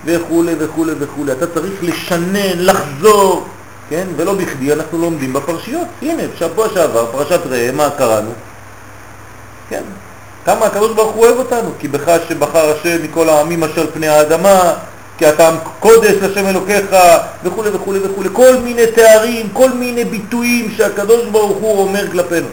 וכו' 0.04 0.44
וכו' 0.58 0.86
וכו'. 0.98 1.24
אתה 1.32 1.46
צריך 1.46 1.72
לשנן, 1.82 2.58
לחזור, 2.58 3.46
כן? 3.90 4.06
ולא 4.16 4.34
בכדי 4.34 4.72
אנחנו 4.72 4.98
לומדים 4.98 5.32
בפרשיות. 5.32 5.86
הנה, 6.02 6.22
שבוע 6.38 6.68
שעבר, 6.74 7.06
פרשת 7.12 7.40
ראה, 7.46 7.70
מה 7.72 7.90
קראנו? 7.90 8.30
כן? 9.68 9.82
כמה 10.44 10.66
הקדוש 10.66 10.92
ברוך 10.92 11.12
הוא 11.12 11.24
אוהב 11.26 11.38
אותנו, 11.38 11.70
כי 11.78 11.88
בך 11.88 12.12
שבחר 12.28 12.72
השם 12.72 13.02
מכל 13.02 13.28
העמים 13.28 13.64
אשר 13.64 13.86
פני 13.94 14.08
האדמה, 14.08 14.72
כי 15.18 15.28
אתה 15.28 15.50
קודש 15.80 16.12
לשם 16.22 16.46
אלוקיך, 16.46 16.96
וכו' 17.44 17.64
וכו' 17.72 17.94
וכו', 18.04 18.22
כל 18.32 18.56
מיני 18.64 18.86
תארים, 18.86 19.48
כל 19.52 19.70
מיני 19.72 20.04
ביטויים 20.04 20.74
שהקדוש 20.76 21.26
ברוך 21.26 21.58
הוא 21.58 21.82
אומר 21.82 22.10
כלפינו. 22.10 22.48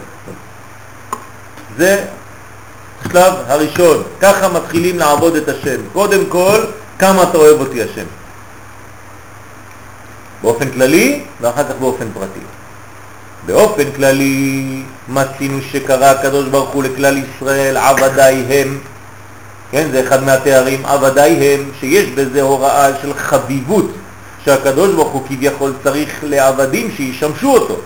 זה 1.78 2.04
השלב 3.00 3.32
הראשון, 3.46 4.02
ככה 4.20 4.48
מתחילים 4.48 4.98
לעבוד 4.98 5.36
את 5.36 5.48
השם. 5.48 5.80
קודם 5.92 6.26
כל, 6.28 6.60
כמה 6.98 7.22
אתה 7.22 7.38
אוהב 7.38 7.60
אותי 7.60 7.82
השם. 7.82 8.04
באופן 10.42 10.70
כללי, 10.70 11.24
ואחר 11.40 11.64
כך 11.64 11.74
באופן 11.80 12.06
פרטי. 12.14 12.40
באופן 13.46 13.92
כללי 13.96 14.82
מצינו 15.08 15.58
שקרא 15.72 16.06
הקדוש 16.06 16.48
ברוך 16.48 16.70
הוא 16.70 16.84
לכלל 16.84 17.18
ישראל 17.18 17.76
עבדי 17.76 18.44
הם, 18.48 18.78
כן, 19.70 19.88
זה 19.92 20.00
אחד 20.00 20.24
מהתארים, 20.24 20.86
עבדי 20.86 21.20
הם, 21.20 21.70
שיש 21.80 22.08
בזה 22.08 22.42
הוראה 22.42 22.88
של 23.02 23.14
חביבות, 23.14 23.92
שהקדוש 24.44 24.94
ברוך 24.94 25.12
הוא 25.12 25.22
כביכול 25.28 25.72
צריך 25.82 26.10
לעבדים 26.22 26.90
שישמשו 26.96 27.54
אותו. 27.54 27.80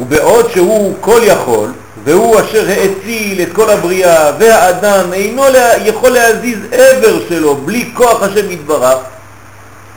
ובעוד 0.00 0.50
שהוא 0.50 0.94
כל 1.00 1.20
יכול, 1.22 1.70
והוא 2.04 2.40
אשר 2.40 2.68
האציל 2.68 3.42
את 3.42 3.52
כל 3.52 3.70
הבריאה, 3.70 4.32
והאדם 4.38 5.12
אינו 5.12 5.44
יכול 5.84 6.10
להזיז 6.10 6.58
עבר 6.72 7.18
שלו 7.28 7.54
בלי 7.54 7.90
כוח 7.94 8.22
השם 8.22 8.50
יתברך, 8.50 8.98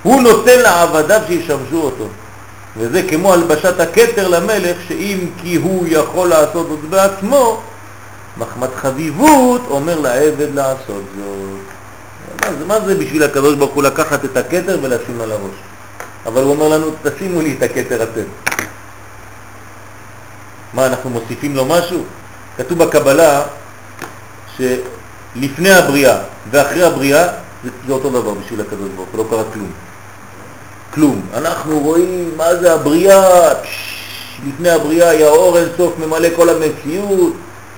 הוא 0.04 0.22
נותן 0.22 0.60
לעבדיו 0.60 1.22
שישמשו 1.28 1.82
אותו. 1.82 2.08
וזה 2.78 3.04
כמו 3.10 3.34
הלבשת 3.34 3.80
הכתר 3.80 4.28
למלך, 4.28 4.78
שאם 4.88 5.18
כי 5.42 5.56
הוא 5.56 5.86
יכול 5.88 6.30
לעשות 6.30 6.68
זאת 6.68 6.80
בעצמו, 6.90 7.62
מחמת 8.38 8.70
חביבות 8.76 9.62
אומר 9.70 10.00
לעבד 10.00 10.54
לעשות 10.54 11.04
זאת. 11.18 11.76
מה 12.46 12.58
זה, 12.60 12.66
מה 12.66 12.80
זה 12.80 12.96
בשביל 12.96 13.24
הקדוש 13.24 13.56
ברוך 13.56 13.74
הוא 13.74 13.84
לקחת 13.84 14.26
את 14.26 14.38
הכתר 14.38 14.80
ולשים 14.82 15.22
על 15.22 15.32
הראש? 15.32 15.56
אבל 16.26 16.42
הוא 16.42 16.52
אומר 16.52 16.68
לנו, 16.68 16.92
תשימו 17.04 17.42
לי 17.42 17.56
את 17.58 17.64
הכתר 17.64 18.04
אתם. 18.04 18.22
מה, 20.78 20.86
אנחנו 20.86 21.10
מוסיפים 21.10 21.56
לו 21.56 21.66
משהו? 21.66 22.04
כתוב 22.58 22.84
בקבלה 22.84 23.42
שלפני 24.58 25.72
הבריאה 25.72 26.18
ואחרי 26.52 26.84
הבריאה 26.84 27.28
זה, 27.64 27.70
זה 27.88 27.94
אותו 27.94 28.10
דבר 28.10 28.34
בשביל 28.34 28.62
הקדוש 28.62 28.90
ברוך 28.96 29.10
הוא, 29.12 29.18
לא 29.18 29.30
קרה 29.30 29.44
כלום. 29.54 29.72
כלום. 30.94 31.22
אנחנו 31.34 31.80
רואים 31.80 32.32
מה 32.38 32.56
זה 32.56 32.74
הבריאה, 32.74 33.54
לפני 34.48 34.70
הבריאה 34.70 35.10
היה 35.10 35.28
אור 35.28 35.58
אינסוף 35.58 35.94
ממלא 36.00 36.28
כל 36.36 36.50
המציאות, 36.50 37.34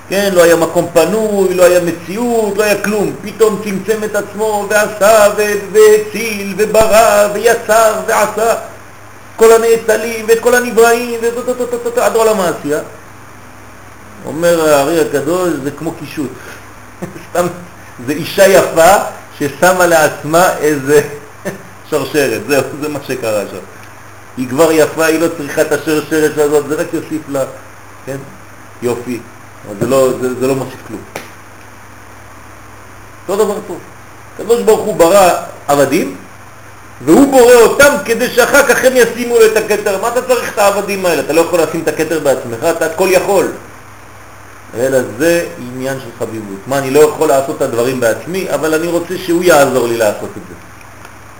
כן, 0.09 0.29
לא 0.33 0.43
היה 0.43 0.55
מקום 0.55 0.87
פנוי, 0.93 1.53
לא 1.53 1.63
היה 1.63 1.79
מציאות, 1.79 2.57
לא 2.57 2.63
היה 2.63 2.81
כלום. 2.81 3.13
פתאום 3.23 3.61
צמצם 3.63 4.03
את 4.03 4.15
עצמו 4.15 4.67
ועשה 4.69 5.27
והציל 5.71 6.53
וברא 6.57 7.27
ויצר 7.33 7.93
ועשה 8.07 8.55
כל 9.39 9.51
הנאצלים 9.51 10.25
ואת 10.27 10.39
כל 10.39 10.55
הנבראים 10.55 11.19
עד 11.97 12.15
עולם 12.15 12.39
העשייה. 12.39 12.79
אומר 14.25 14.69
הארי 14.69 15.01
הקדוש, 15.01 15.49
זה 15.63 15.71
כמו 15.71 15.91
קישוט. 15.91 16.29
זה 18.07 18.13
אישה 18.13 18.47
יפה 18.47 18.95
ששמה 19.39 19.85
לעצמה 19.85 20.57
איזה 20.57 21.01
שרשרת, 21.89 22.41
זהו, 22.47 22.63
זה 22.81 22.89
מה 22.89 22.99
שקרה 23.07 23.41
שם. 23.51 23.57
היא 24.37 24.49
כבר 24.49 24.71
יפה, 24.71 25.05
היא 25.05 25.19
לא 25.19 25.27
צריכה 25.37 25.61
את 25.61 25.71
השרשרת 25.71 26.37
הזאת, 26.37 26.67
זה 26.67 26.75
רק 26.75 26.87
יוסיף 26.93 27.21
לה, 27.29 27.43
כן, 28.05 28.17
יופי, 28.81 29.19
זה 29.79 29.87
לא, 29.87 30.13
זה, 30.21 30.39
זה 30.39 30.47
לא 30.47 30.55
מוסיף 30.55 30.79
כלום. 30.87 31.01
אותו 33.27 33.45
דבר 33.45 33.59
פה. 33.67 33.75
הקדוש 34.35 34.61
ברוך 34.61 34.85
הוא 34.85 34.95
ברא 34.95 35.29
עבדים, 35.67 36.15
והוא 37.05 37.31
בורא 37.31 37.53
אותם 37.53 37.93
כדי 38.05 38.29
שאחר 38.29 38.63
כך 38.63 38.85
הם 38.85 38.93
ישימו 38.95 39.35
את 39.45 39.57
הכתר. 39.57 40.01
מה 40.01 40.07
אתה 40.07 40.21
צריך 40.21 40.53
את 40.53 40.57
העבדים 40.57 41.05
האלה? 41.05 41.21
אתה 41.21 41.33
לא 41.33 41.41
יכול 41.41 41.59
לשים 41.61 41.81
את 41.81 41.87
הכתר 41.87 42.19
בעצמך, 42.19 42.63
אתה 42.63 42.85
הכל 42.85 43.07
יכול. 43.11 43.47
אלא 44.77 44.97
זה 45.17 45.45
עניין 45.57 45.99
של 45.99 46.09
חביבות. 46.19 46.59
מה, 46.67 46.77
אני 46.77 46.91
לא 46.91 46.99
יכול 46.99 47.27
לעשות 47.27 47.57
את 47.57 47.61
הדברים 47.61 47.99
בעצמי, 47.99 48.47
אבל 48.53 48.73
אני 48.73 48.87
רוצה 48.87 49.17
שהוא 49.17 49.43
יעזור 49.43 49.87
לי 49.87 49.97
לעשות 49.97 50.29
את 50.29 50.41
זה. 50.49 50.55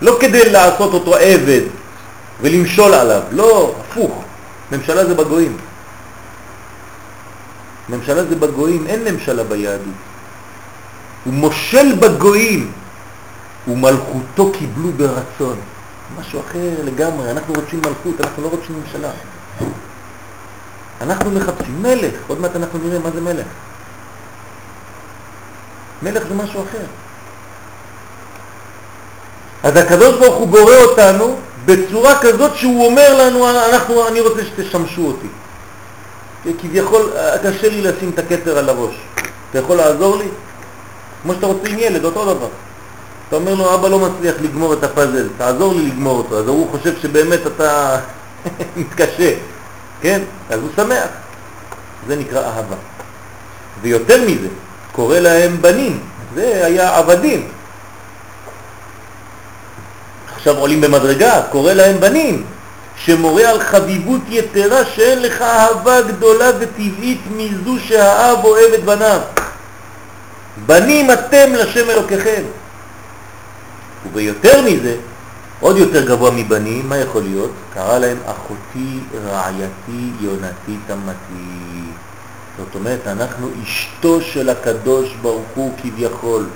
לא 0.02 0.16
כדי 0.20 0.50
לעשות 0.50 0.94
אותו 0.94 1.16
עבד 1.16 1.60
ולמשול 2.40 2.94
עליו, 2.94 3.22
לא, 3.30 3.74
הפוך. 3.80 4.24
ממשלה 4.72 5.06
זה 5.06 5.14
בגויים. 5.14 5.56
ממשלה 7.88 8.24
זה 8.24 8.36
בגויים, 8.36 8.86
אין 8.86 9.04
ממשלה 9.04 9.44
ביהדות. 9.44 9.94
הוא 11.24 11.34
מושל 11.34 11.94
בגויים, 12.00 12.72
ומלכותו 13.68 14.52
קיבלו 14.52 14.92
ברצון. 14.92 15.56
משהו 16.20 16.40
אחר 16.40 16.84
לגמרי, 16.84 17.30
אנחנו 17.30 17.54
רוצים 17.54 17.80
מלכות, 17.86 18.20
אנחנו 18.20 18.42
לא 18.42 18.48
רוצים 18.48 18.80
ממשלה. 18.80 19.10
אנחנו 21.00 21.30
מחפשים 21.30 21.82
מלך, 21.82 22.14
עוד 22.28 22.40
מעט 22.40 22.56
אנחנו 22.56 22.78
נראה 22.84 22.98
מה 22.98 23.10
זה 23.10 23.20
מלך. 23.20 23.46
מלך 26.02 26.22
זה 26.28 26.34
משהו 26.34 26.62
אחר. 26.62 26.84
אז 29.62 29.76
הקדוש 29.76 30.18
ברוך 30.18 30.36
הוא 30.36 30.48
בורא 30.48 30.74
אותנו 30.76 31.36
בצורה 31.64 32.18
כזאת 32.20 32.56
שהוא 32.56 32.86
אומר 32.86 33.26
לנו, 33.26 33.50
אנחנו, 33.50 34.08
אני 34.08 34.20
רוצה 34.20 34.44
שתשמשו 34.44 35.06
אותי. 35.06 35.28
כביכול, 36.60 37.12
קשה 37.42 37.68
לי 37.68 37.82
לשים 37.82 38.10
את 38.10 38.18
הכתר 38.18 38.58
על 38.58 38.68
הראש. 38.68 38.94
אתה 39.50 39.58
יכול 39.58 39.76
לעזור 39.76 40.16
לי? 40.16 40.28
כמו 41.22 41.34
שאתה 41.34 41.46
רוצה 41.46 41.68
עם 41.68 41.78
ילד, 41.78 42.04
אותו 42.04 42.34
דבר. 42.34 42.48
אתה 43.30 43.38
אומר 43.38 43.54
לו, 43.54 43.74
אבא 43.74 43.88
לא 43.88 43.98
מצליח 43.98 44.34
לגמור 44.40 44.72
את 44.72 44.84
הפאזל, 44.84 45.28
תעזור 45.38 45.74
לי 45.74 45.86
לגמור 45.86 46.18
אותו. 46.18 46.38
אז 46.38 46.48
הוא 46.48 46.70
חושב 46.70 46.94
שבאמת 47.02 47.46
אתה 47.46 47.96
מתקשה, 48.76 49.32
כן? 50.00 50.20
אז 50.50 50.60
הוא 50.60 50.68
שמח. 50.76 51.08
זה 52.08 52.16
נקרא 52.16 52.40
אהבה. 52.40 52.76
ויותר 53.82 54.22
מזה, 54.26 54.48
קורא 54.92 55.18
להם 55.18 55.62
בנים, 55.62 56.00
זה 56.34 56.60
היה 56.64 56.96
עבדים. 56.96 57.48
עכשיו 60.34 60.56
עולים 60.56 60.80
במדרגה, 60.80 61.42
קורא 61.50 61.72
להם 61.72 62.00
בנים, 62.00 62.44
שמורה 62.96 63.50
על 63.50 63.60
חביבות 63.60 64.20
יתרה 64.28 64.84
שאין 64.84 65.22
לך 65.22 65.42
אהבה 65.42 66.02
גדולה 66.02 66.50
וטבעית 66.58 67.20
מזו 67.36 67.76
שהאב 67.78 68.44
אוהב 68.44 68.72
את 68.72 68.84
בניו. 68.84 69.20
בנים 70.66 71.10
אתם 71.10 71.52
לשם 71.54 71.90
אלוקיכם. 71.90 72.42
וביותר 74.06 74.62
מזה, 74.62 74.96
עוד 75.60 75.76
יותר 75.76 76.06
גבוה 76.06 76.30
מבנים, 76.30 76.88
מה 76.88 76.96
יכול 76.96 77.22
להיות? 77.22 77.50
קרא 77.74 77.98
להם 77.98 78.16
אחותי, 78.26 78.98
רעייתי, 79.24 80.10
יונתי, 80.20 80.76
תמתי. 80.86 81.80
זאת 82.58 82.74
אומרת, 82.74 83.06
אנחנו 83.06 83.48
אשתו 83.64 84.20
של 84.20 84.48
הקדוש 84.48 85.14
ברוך 85.22 85.46
הוא 85.54 85.72
כביכול. 85.82 86.46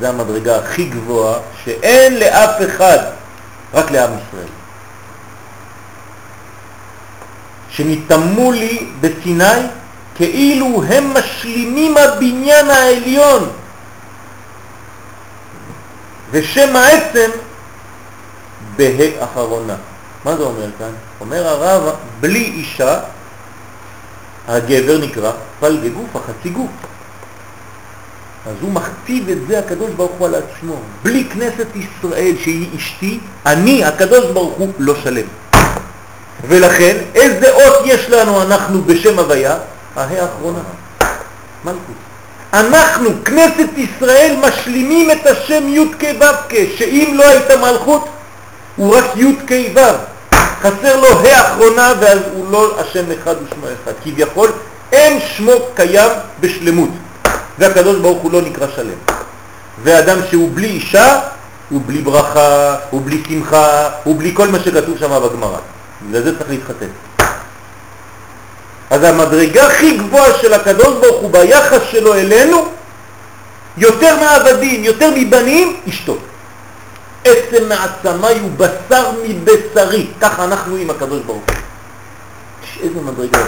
זה 0.00 0.08
המדרגה 0.08 0.58
הכי 0.58 0.84
גבוהה 0.84 1.38
שאין 1.64 2.18
לאף 2.18 2.62
אחד, 2.66 2.98
רק 3.74 3.90
לעם 3.90 4.10
ישראל. 4.10 4.48
שנתאמו 7.70 8.52
לי 8.52 8.86
בסיני 9.00 9.66
כאילו 10.14 10.82
הם 10.88 11.14
משלימים 11.14 11.96
הבניין 11.96 12.70
העליון 12.70 13.48
ושם 16.30 16.76
העצם 16.76 17.30
בה' 18.76 19.24
אחרונה. 19.24 19.76
מה 20.24 20.36
זה 20.36 20.42
אומר 20.42 20.66
כאן? 20.78 20.92
אומר 21.20 21.48
הרב, 21.48 21.94
בלי 22.20 22.44
אישה, 22.44 23.00
הגבר 24.48 24.98
נקרא 24.98 25.32
פלגי 25.60 25.88
גוף, 25.88 26.16
החצי 26.16 26.48
גוף. 26.48 26.70
אז 28.46 28.54
הוא 28.60 28.72
מכתיב 28.72 29.28
את 29.28 29.38
זה 29.48 29.58
הקדוש 29.58 29.90
ברוך 29.90 30.12
הוא 30.18 30.26
על 30.26 30.34
עצמו. 30.34 30.76
בלי 31.02 31.24
כנסת 31.24 31.66
ישראל 31.74 32.34
שהיא 32.42 32.68
אשתי, 32.76 33.20
אני, 33.46 33.84
הקדוש 33.84 34.30
ברוך 34.32 34.58
הוא, 34.58 34.72
לא 34.78 34.94
שלם. 35.02 35.26
ולכן, 36.48 36.96
איזה 37.14 37.52
אות 37.52 37.82
יש 37.84 38.10
לנו 38.10 38.42
אנחנו 38.42 38.82
בשם 38.82 39.18
הוויה? 39.18 39.58
ההא 39.96 40.22
האחרונה. 40.22 40.58
מלכות. 41.64 41.99
אנחנו, 42.52 43.10
כנסת 43.24 43.68
ישראל, 43.76 44.36
משלימים 44.40 45.10
את 45.10 45.26
השם 45.26 45.68
י' 45.68 45.84
כ' 45.98 46.04
ו' 46.20 46.48
כ', 46.48 46.54
שאם 46.76 47.14
לא 47.14 47.28
הייתה 47.28 47.56
מלכות, 47.56 48.08
הוא 48.76 48.96
רק 48.96 49.04
י' 49.16 49.36
כ' 49.46 49.76
ו'. 49.76 49.80
חסר 50.62 51.00
לו 51.00 51.08
ה' 51.08 51.40
אחרונה 51.40 51.92
ואז 52.00 52.18
הוא 52.34 52.52
לא 52.52 52.80
השם 52.80 53.04
אחד 53.12 53.34
ושמו 53.34 53.66
אחד. 53.66 53.92
כביכול 54.04 54.50
אין 54.92 55.20
שמו 55.36 55.52
קיים 55.74 56.10
בשלמות, 56.40 56.88
והקדוש 57.58 57.96
ברוך 57.96 58.22
הוא 58.22 58.32
לא 58.32 58.42
נקרא 58.42 58.66
שלם. 58.76 58.98
ואדם 59.82 60.18
שהוא 60.30 60.50
בלי 60.54 60.66
אישה, 60.66 61.20
הוא 61.70 61.80
בלי 61.86 61.98
ברכה, 61.98 62.76
הוא 62.90 63.02
בלי 63.04 63.22
שמחה, 63.28 63.88
הוא 64.04 64.18
בלי 64.18 64.34
כל 64.34 64.48
מה 64.48 64.58
שכתוב 64.60 64.98
שם 64.98 65.20
בגמרא. 65.24 65.58
בגלל 66.08 66.22
זה 66.22 66.38
צריך 66.38 66.50
להתחתן. 66.50 66.86
אז 68.90 69.04
המדרגה 69.04 69.66
הכי 69.66 69.96
גבוהה 69.96 70.34
של 70.42 70.54
הקדוש 70.54 70.94
ברוך 71.00 71.20
הוא 71.20 71.30
ביחס 71.30 71.80
שלו 71.90 72.14
אלינו, 72.14 72.68
יותר 73.76 74.16
מעבדים, 74.20 74.84
יותר 74.84 75.10
מבנים, 75.16 75.80
אשתו. 75.88 76.16
עצם 77.24 77.68
מעצמי 77.68 78.40
הוא 78.40 78.50
בשר 78.56 79.10
מבשרי, 79.28 80.06
ככה 80.20 80.44
אנחנו 80.44 80.76
עם 80.76 80.90
הקדוש 80.90 81.20
ברוך 81.26 81.42
הוא. 81.48 81.56
איזה 82.82 83.00
מדרגה. 83.00 83.44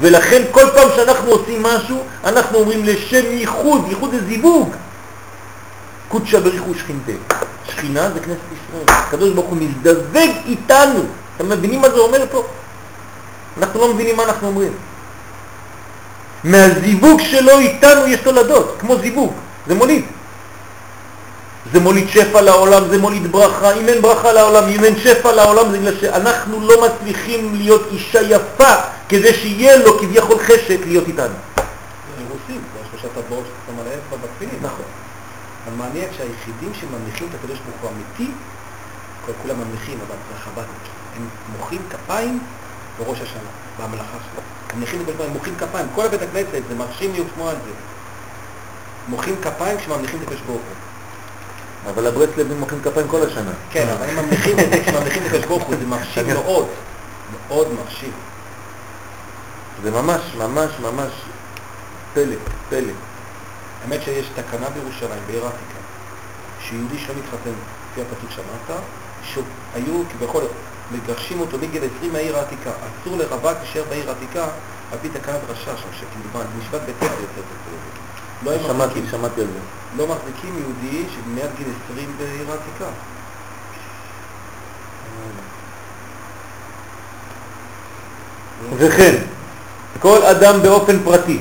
ולכן 0.00 0.42
כל 0.50 0.64
פעם 0.74 0.88
שאנחנו 0.96 1.30
עושים 1.30 1.62
משהו, 1.62 2.02
אנחנו 2.24 2.58
אומרים 2.58 2.84
לשם 2.84 3.24
ייחוד, 3.30 3.84
ייחוד 3.88 4.10
זה 4.10 4.26
זיווג. 4.28 4.74
קודשא 6.08 6.40
בריחו 6.40 6.74
שכינתה. 6.74 7.12
שכינה 7.68 8.10
זה 8.10 8.20
כנסת 8.20 8.40
ישראל. 8.52 8.98
הקדוש 8.98 9.30
ברוך 9.30 9.46
הוא 9.46 9.56
מזדווג 9.56 10.30
איתנו. 10.46 11.00
אתם 11.36 11.48
מבינים 11.48 11.80
מה 11.80 11.90
זה 11.90 11.98
אומר 11.98 12.24
פה? 12.30 12.44
אנחנו 13.58 13.80
לא 13.80 13.94
מבינים 13.94 14.16
מה 14.16 14.24
אנחנו 14.24 14.48
אומרים. 14.48 14.72
מהזיווג 16.44 17.20
שלו 17.20 17.58
איתנו 17.58 18.06
יש 18.06 18.20
תולדות, 18.20 18.76
כמו 18.80 18.96
זיווג, 18.96 19.32
זה 19.66 19.74
מוליד. 19.74 20.04
זה 21.72 21.80
מוליד 21.80 22.08
שפע 22.08 22.40
לעולם, 22.40 22.88
זה 22.88 22.98
מוליד 22.98 23.32
ברכה. 23.32 23.72
אם 23.72 23.88
אין 23.88 24.02
ברכה 24.02 24.32
לעולם, 24.32 24.68
אם 24.68 24.84
אין 24.84 24.98
שפע 24.98 25.32
לעולם, 25.32 25.70
זה 25.70 25.78
בגלל 25.78 25.96
שאנחנו 26.00 26.60
לא 26.60 26.86
מצליחים 26.86 27.54
להיות 27.54 27.82
אישה 27.92 28.22
יפה 28.22 28.74
כדי 29.08 29.34
שיהיה 29.34 29.76
לו 29.76 29.98
כביכול 29.98 30.38
חשק 30.38 30.78
להיות 30.86 31.08
איתנו. 31.08 31.34
נכון. 34.62 34.84
אבל 35.66 35.74
מעניין 35.76 36.08
שהיחידים 36.16 36.72
שממליכים 36.80 37.28
את 37.30 37.34
הקדוש 37.34 37.58
ברוך 37.58 37.80
הוא 37.82 37.90
אמיתי, 37.90 38.32
כולם 39.42 39.56
ממליכים, 39.60 39.98
אבל 40.06 40.16
חב"דניק. 40.44 40.84
הם 41.16 41.28
מוחאים 41.58 41.80
כפיים 41.90 42.38
בראש 42.98 43.20
השנה, 43.20 43.50
בהמלכה 43.78 44.04
שלהם. 44.04 44.46
הם 44.70 44.78
מניחים 44.78 45.00
את 45.00 45.08
הקדוש 45.08 45.26
הם 45.26 45.32
מוחאים 45.32 45.54
כפיים, 45.56 45.86
כל 45.94 46.08
בית 46.08 46.22
הכנסת, 46.22 46.62
זה 46.68 46.74
מרשים 46.74 47.12
לי 47.12 47.24
לשמוע 47.24 47.52
את 47.52 47.56
זה. 47.64 47.70
מוחאים 49.08 49.36
כפיים 49.42 49.78
כשממליכים 49.78 50.18
את 50.18 50.26
הקדוש 50.26 50.40
ברוך 50.40 50.60
הוא. 50.60 51.92
אבל 51.92 52.06
הברסלבים 52.06 52.60
מוחאים 52.60 52.80
כפיים 52.82 53.08
כל 53.08 53.22
השנה. 53.22 53.50
כן, 53.70 53.88
אבל 53.88 54.08
הם 54.08 54.16
ממליכים 54.16 54.58
את 54.58 54.70
זה 54.70 54.82
כשממליכים 54.84 55.22
את 55.22 55.26
הקדוש 55.26 55.46
ברוך 55.46 55.62
הוא, 55.62 55.76
זה 55.76 55.86
מרשים 55.86 56.26
מאוד. 56.26 56.66
מאוד 57.48 57.68
מרשים. 57.72 58.12
זה 59.82 59.90
ממש, 59.90 60.20
ממש, 60.38 60.70
ממש 60.80 61.12
פלא, 62.14 62.36
פלא. 62.70 62.92
האמת 63.82 64.02
שיש 64.02 64.26
תקנה 64.34 64.70
בירושלים, 64.70 65.22
בעיר 65.26 65.44
העתיקה, 65.44 65.78
שיהודי 66.60 66.98
שלא 66.98 67.14
מתחתן, 67.14 67.50
לפי 67.92 68.00
הפסוק 68.02 68.30
שאמרת, 68.30 68.80
שהיו 69.24 70.02
כביכול 70.12 70.42
מגרשים 70.94 71.40
אותו 71.40 71.58
מגיל 71.58 71.82
20 71.98 72.12
מהעיר 72.12 72.36
העתיקה. 72.36 72.70
אסור 72.70 73.16
לרווק 73.16 73.58
להישאר 73.62 73.82
בעיר 73.88 74.08
העתיקה 74.08 74.44
על 74.92 74.98
פי 75.02 75.08
תקנת 75.08 75.40
רשע 75.48 75.76
שם, 75.76 75.88
מה, 76.34 76.40
משפט 76.58 76.80
בית 76.86 76.94
ספר 76.96 77.20
יותר 77.20 77.42
טוב. 77.64 77.78
לא 78.44 78.52
שמעתי, 78.66 79.00
שמעתי 79.10 79.40
על 79.40 79.46
זה. 79.46 79.58
לא 79.96 80.06
מחזיקים 80.06 80.58
יהודי 80.58 81.04
שמעל 81.14 81.48
גיל 81.58 81.66
20 81.92 82.14
בעיר 82.18 82.50
העתיקה. 82.50 82.90
וכן, 88.76 89.14
כל 90.00 90.22
אדם 90.22 90.62
באופן 90.62 90.98
פרטי 91.04 91.38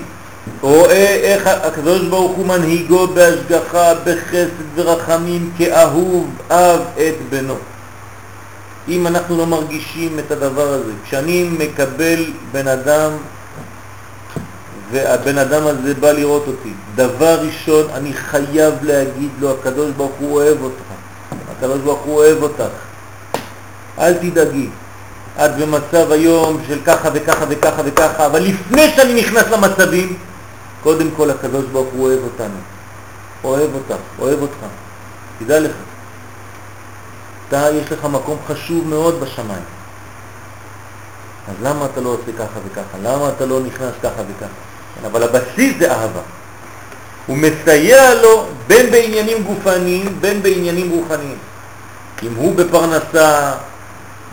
רואה 0.62 1.08
איך 1.24 1.48
הקדוש 1.48 2.02
ברוך 2.02 2.38
הוא 2.38 2.46
מנהיגו 2.46 3.08
בהשגחה, 3.08 3.94
בחסד 3.94 4.48
ורחמים 4.76 5.52
כאהוב 5.58 6.30
אב 6.50 6.82
את 6.98 7.16
בנו. 7.30 7.56
אם 8.88 9.08
אנחנו 9.08 9.38
לא 9.38 9.46
מרגישים 9.46 10.20
את 10.20 10.32
הדבר 10.32 10.68
הזה, 10.74 10.92
כשאני 11.06 11.50
מקבל 11.60 12.26
בן 12.52 12.68
אדם 12.68 13.12
והבן 14.92 15.38
אדם 15.38 15.68
הזה 15.68 15.94
בא 15.94 16.12
לראות 16.12 16.48
אותי, 16.48 16.74
דבר 16.96 17.40
ראשון 17.40 17.86
אני 17.94 18.14
חייב 18.14 18.74
להגיד 18.82 19.30
לו, 19.40 19.52
הקדוש 19.52 19.92
ברוך 19.92 20.12
הוא 20.20 20.34
אוהב 20.34 20.62
אותך, 20.62 20.84
הקדוש 21.58 21.80
ברוך 21.80 22.00
הוא 22.00 22.16
אוהב 22.16 22.44
אותך, 22.44 22.74
אל 24.00 24.14
תדאגי, 24.14 24.70
את 25.38 25.56
במצב 25.56 26.12
היום 26.12 26.62
של 26.68 26.80
ככה 26.86 27.10
וככה 27.14 27.46
וככה 27.50 27.82
וככה, 27.86 28.26
אבל 28.26 28.40
לפני 28.40 28.90
שאני 28.96 29.14
נכנס 29.14 29.44
למצבים, 29.52 30.18
קודם 30.84 31.08
כל 31.18 31.30
הקדוש 31.30 31.66
ברוך 31.72 31.88
הוא 31.94 32.06
אוהב 32.06 32.20
אותנו, 32.24 32.58
אוהב 33.44 33.70
אותך, 33.74 34.02
אוהב 34.20 34.42
אותך, 34.42 34.58
תדע 35.40 35.60
לך, 35.60 35.72
אתה 37.54 37.68
יש 37.82 37.92
לך 37.92 38.06
מקום 38.06 38.38
חשוב 38.48 38.88
מאוד 38.88 39.20
בשמיים, 39.20 39.64
אז 41.48 41.56
למה 41.64 41.86
אתה 41.86 42.02
לא 42.02 42.10
עושה 42.10 42.32
ככה 42.38 42.60
וככה? 42.66 42.98
למה 43.04 43.30
אתה 43.30 43.46
לא 43.46 43.60
נכנס 43.60 43.94
ככה 44.04 44.22
וככה? 44.22 44.54
אבל 45.06 45.24
הבסיס 45.24 45.74
זה 45.80 45.92
אהבה. 45.92 46.20
הוא 47.28 47.38
מסייע 47.38 48.14
לו 48.22 48.46
בין 48.68 48.92
בעניינים 48.92 49.44
גופניים, 49.44 50.18
בין 50.22 50.44
בעניינים 50.44 50.90
רוחניים. 50.90 51.38
אם 52.24 52.36
הוא 52.36 52.56
בפרנסה, 52.56 53.52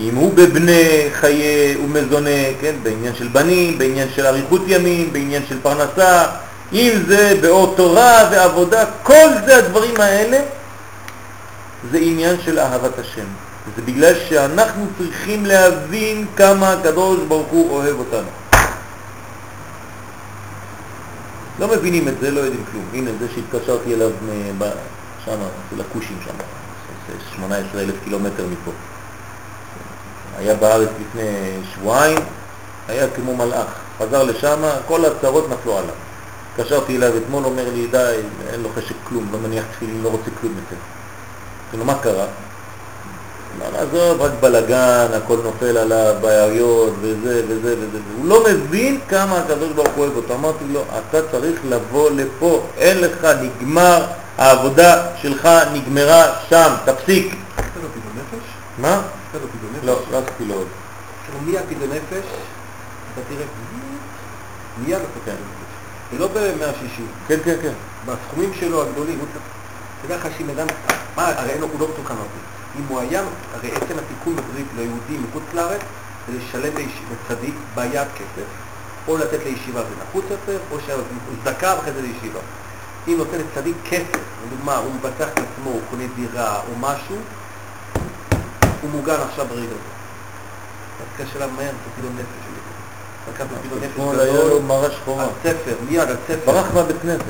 אם 0.00 0.14
הוא 0.14 0.34
בבני 0.34 1.08
חיי 1.12 1.76
ומזונה, 1.84 2.30
כן, 2.60 2.74
בעניין 2.82 3.14
של 3.14 3.28
בנים, 3.28 3.78
בעניין 3.78 4.08
של 4.14 4.26
אריכות 4.26 4.62
ימים, 4.66 5.12
בעניין 5.12 5.42
של 5.48 5.56
פרנסה, 5.62 6.26
אם 6.72 6.90
זה 7.06 7.34
באור 7.40 7.74
תורה 7.76 8.28
ועבודה, 8.30 8.84
כל 9.02 9.28
זה 9.46 9.56
הדברים 9.56 10.00
האלה 10.00 10.38
זה 11.92 11.98
עניין 11.98 12.36
של 12.44 12.58
אהבת 12.58 12.98
השם. 12.98 13.26
זה 13.76 13.82
בגלל 13.82 14.14
שאנחנו 14.28 14.86
צריכים 14.98 15.46
להבין 15.46 16.26
כמה 16.36 16.72
הקדוש 16.72 17.20
ברוך 17.28 17.48
הוא 17.48 17.70
אוהב 17.70 17.98
אותנו. 17.98 18.28
לא 21.58 21.68
מבינים 21.68 22.08
את 22.08 22.14
זה, 22.20 22.30
לא 22.30 22.40
יודעים 22.40 22.64
כלום. 22.72 22.84
הנה 22.92 23.10
זה 23.20 23.26
שהתקשרתי 23.34 23.94
אליו 23.94 24.10
שם, 25.24 25.32
אצל 25.32 25.80
הכושים 25.80 26.18
שם, 26.24 26.34
18 27.36 27.80
אלף 27.80 27.94
קילומטר 28.04 28.46
מפה. 28.46 28.70
היה 30.38 30.54
בארץ 30.54 30.88
לפני 31.00 31.30
שבועיים, 31.74 32.18
היה 32.88 33.06
כמו 33.16 33.36
מלאך. 33.36 33.66
חזר 33.98 34.22
לשם, 34.22 34.62
כל 34.86 35.04
הצרות 35.04 35.48
נפלו 35.48 35.78
עליו. 35.78 35.94
התקשרתי 36.54 36.96
אליו 36.96 37.16
אתמול, 37.16 37.44
אומר 37.44 37.68
לי, 37.74 37.86
די, 37.86 38.16
אין 38.52 38.62
לו 38.62 38.68
חשק 38.74 38.94
כלום, 39.04 39.28
לא 39.32 39.38
מניח 39.38 39.64
תפילין, 39.72 40.02
לא 40.02 40.08
רוצה 40.08 40.30
כלום 40.40 40.52
יותר. 40.56 40.99
כאילו, 41.70 41.84
מה 41.84 41.94
קרה? 41.98 42.26
לא, 43.58 43.78
עזוב, 43.78 44.20
רק 44.20 44.32
בלגן, 44.40 45.06
הכל 45.16 45.36
נופל 45.44 45.76
עליו, 45.76 46.14
בעיות 46.20 46.92
וזה 47.00 47.42
וזה 47.48 47.74
וזה. 47.78 47.98
הוא 48.16 48.26
לא 48.26 48.44
מבין 48.44 49.00
כמה 49.08 49.38
הקדוש 49.38 49.72
ברוך 49.72 49.88
הוא 49.88 50.04
אוהב 50.04 50.16
אותו. 50.16 50.34
אמרתי 50.34 50.64
לו, 50.72 50.82
אתה 50.98 51.30
צריך 51.30 51.60
לבוא 51.68 52.10
לפה, 52.10 52.66
אין 52.76 53.00
לך, 53.00 53.26
נגמר, 53.42 54.06
העבודה 54.38 55.06
שלך 55.16 55.48
נגמרה 55.72 56.24
שם, 56.48 56.74
תפסיק. 56.84 57.34
נפש? 57.34 58.46
מה? 58.78 59.02
נפש? 59.34 59.84
לא, 59.84 59.98
לא 60.12 60.18
עשיתי 60.18 60.44
לו 60.44 60.54
עוד. 60.54 60.66
מיד 61.44 61.60
פתאום 61.68 61.90
נפש, 61.90 62.26
אתה 63.14 63.20
תראה, 63.28 63.46
מיד 64.86 64.98
אתה 65.24 65.30
נפש. 65.30 66.14
ולא 66.14 66.28
ב-160, 66.28 67.02
כן, 67.28 67.36
כן, 67.44 67.56
כן. 67.62 67.72
בסכומים 68.06 68.52
שלו 68.60 68.82
הגדולים. 68.82 69.18
תדע 70.02 70.16
לך 70.16 70.26
שאם 70.38 70.50
אדם, 70.50 70.66
מה, 71.16 71.26
הרי 71.26 71.50
אין 71.50 71.60
לו- 71.60 71.68
הוא 71.72 71.80
לא 71.80 71.88
מתוקן 71.88 72.14
הרבה. 72.14 72.40
אם 72.78 72.84
הוא 72.88 73.00
היה, 73.00 73.22
הרי 73.54 73.70
עצם 73.72 73.94
התיקון 73.98 74.36
בברית 74.36 74.66
ליהודי 74.76 75.18
מחוץ 75.28 75.42
לארץ, 75.54 75.80
זה 76.28 76.38
לשלם 76.38 76.72
לצדיק 77.12 77.54
ביד 77.74 78.08
כסף, 78.14 78.46
או 79.08 79.16
לתת 79.16 79.38
לישיבה 79.44 79.80
זה 79.80 79.94
נחוץ 80.08 80.24
יותר, 80.30 80.58
או 80.70 80.76
צדקה 81.44 81.74
ואחרי 81.76 81.92
זה 81.92 82.02
לישיבה. 82.02 82.40
אם 83.08 83.14
נותן 83.18 83.38
לצדיק 83.38 83.76
כסף, 83.90 84.18
לדוגמה, 84.46 84.76
הוא 84.76 84.94
מבטח 84.94 85.28
את 85.28 85.38
עצמו, 85.38 85.70
הוא 85.70 85.80
קונה 85.90 86.04
דירה 86.16 86.56
או 86.56 86.76
משהו, 86.80 87.16
הוא 88.82 88.90
מוגן 88.90 89.16
עכשיו 89.30 89.46
ברגע 89.46 89.62
הזה. 89.66 89.90
אז 91.00 91.26
קשה 91.26 91.38
לה 91.38 91.46
מהר, 91.46 91.64
זה 91.70 91.90
פתאום 91.98 92.12
נפש 92.14 92.24
שלי. 92.44 92.60
לקח 93.34 93.44
לו 93.52 93.62
פתאום 93.62 93.78
נפש 93.78 93.90
אתמול 93.92 94.20
היה 94.20 94.32
לו 94.32 94.46
גדול. 94.46 94.62
על 95.20 95.28
ספר, 95.42 95.74
מיד 95.88 96.00
על 96.10 96.16
ספר. 96.28 96.52
ברח 96.52 96.66
מהבית 96.74 96.96
כנסת. 97.02 97.24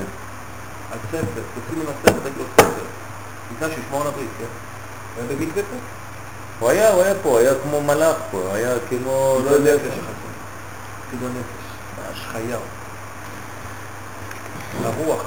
על 0.92 0.98
ספר, 1.08 1.40
לו 1.86 1.92
ספר, 2.02 2.18
תגיד 2.20 2.38
לו 2.38 2.44
ספר. 2.56 3.70
שישמור 3.74 4.02
על 4.02 4.06
הברית, 4.06 4.28
כן? 4.38 4.44
היה 5.16 5.26
במקווה 5.28 5.62
פה? 5.62 5.76
הוא 6.60 6.70
היה, 6.70 6.90
הוא 6.92 7.02
היה 7.02 7.14
פה, 7.22 7.38
היה 7.38 7.52
כמו 7.62 7.80
מלאך 7.80 8.16
פה, 8.30 8.50
היה 8.52 8.74
כמו, 8.88 9.38
לא 9.44 9.50
יודע, 9.50 9.74
נפש 9.74 9.86
החסר. 9.86 10.00
כאילו 11.10 11.28
נפש, 11.28 12.08
ממש 12.08 12.26
חיה. 12.32 12.56
הרוח. 14.84 15.22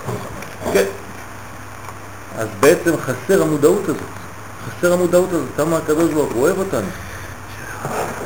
כן. 0.74 0.86
אז 2.38 2.48
בעצם 2.60 2.92
חסר 2.98 3.42
המודעות 3.42 3.84
הזאת, 3.84 3.98
חסר 4.68 4.94
המודעות 4.94 5.30
הזאת, 5.30 5.48
כמה 5.58 5.78
הקדוש 5.78 6.14
ברוך 6.14 6.34
הוא 6.34 6.42
אוהב 6.42 6.60
אותנו. 6.60 6.88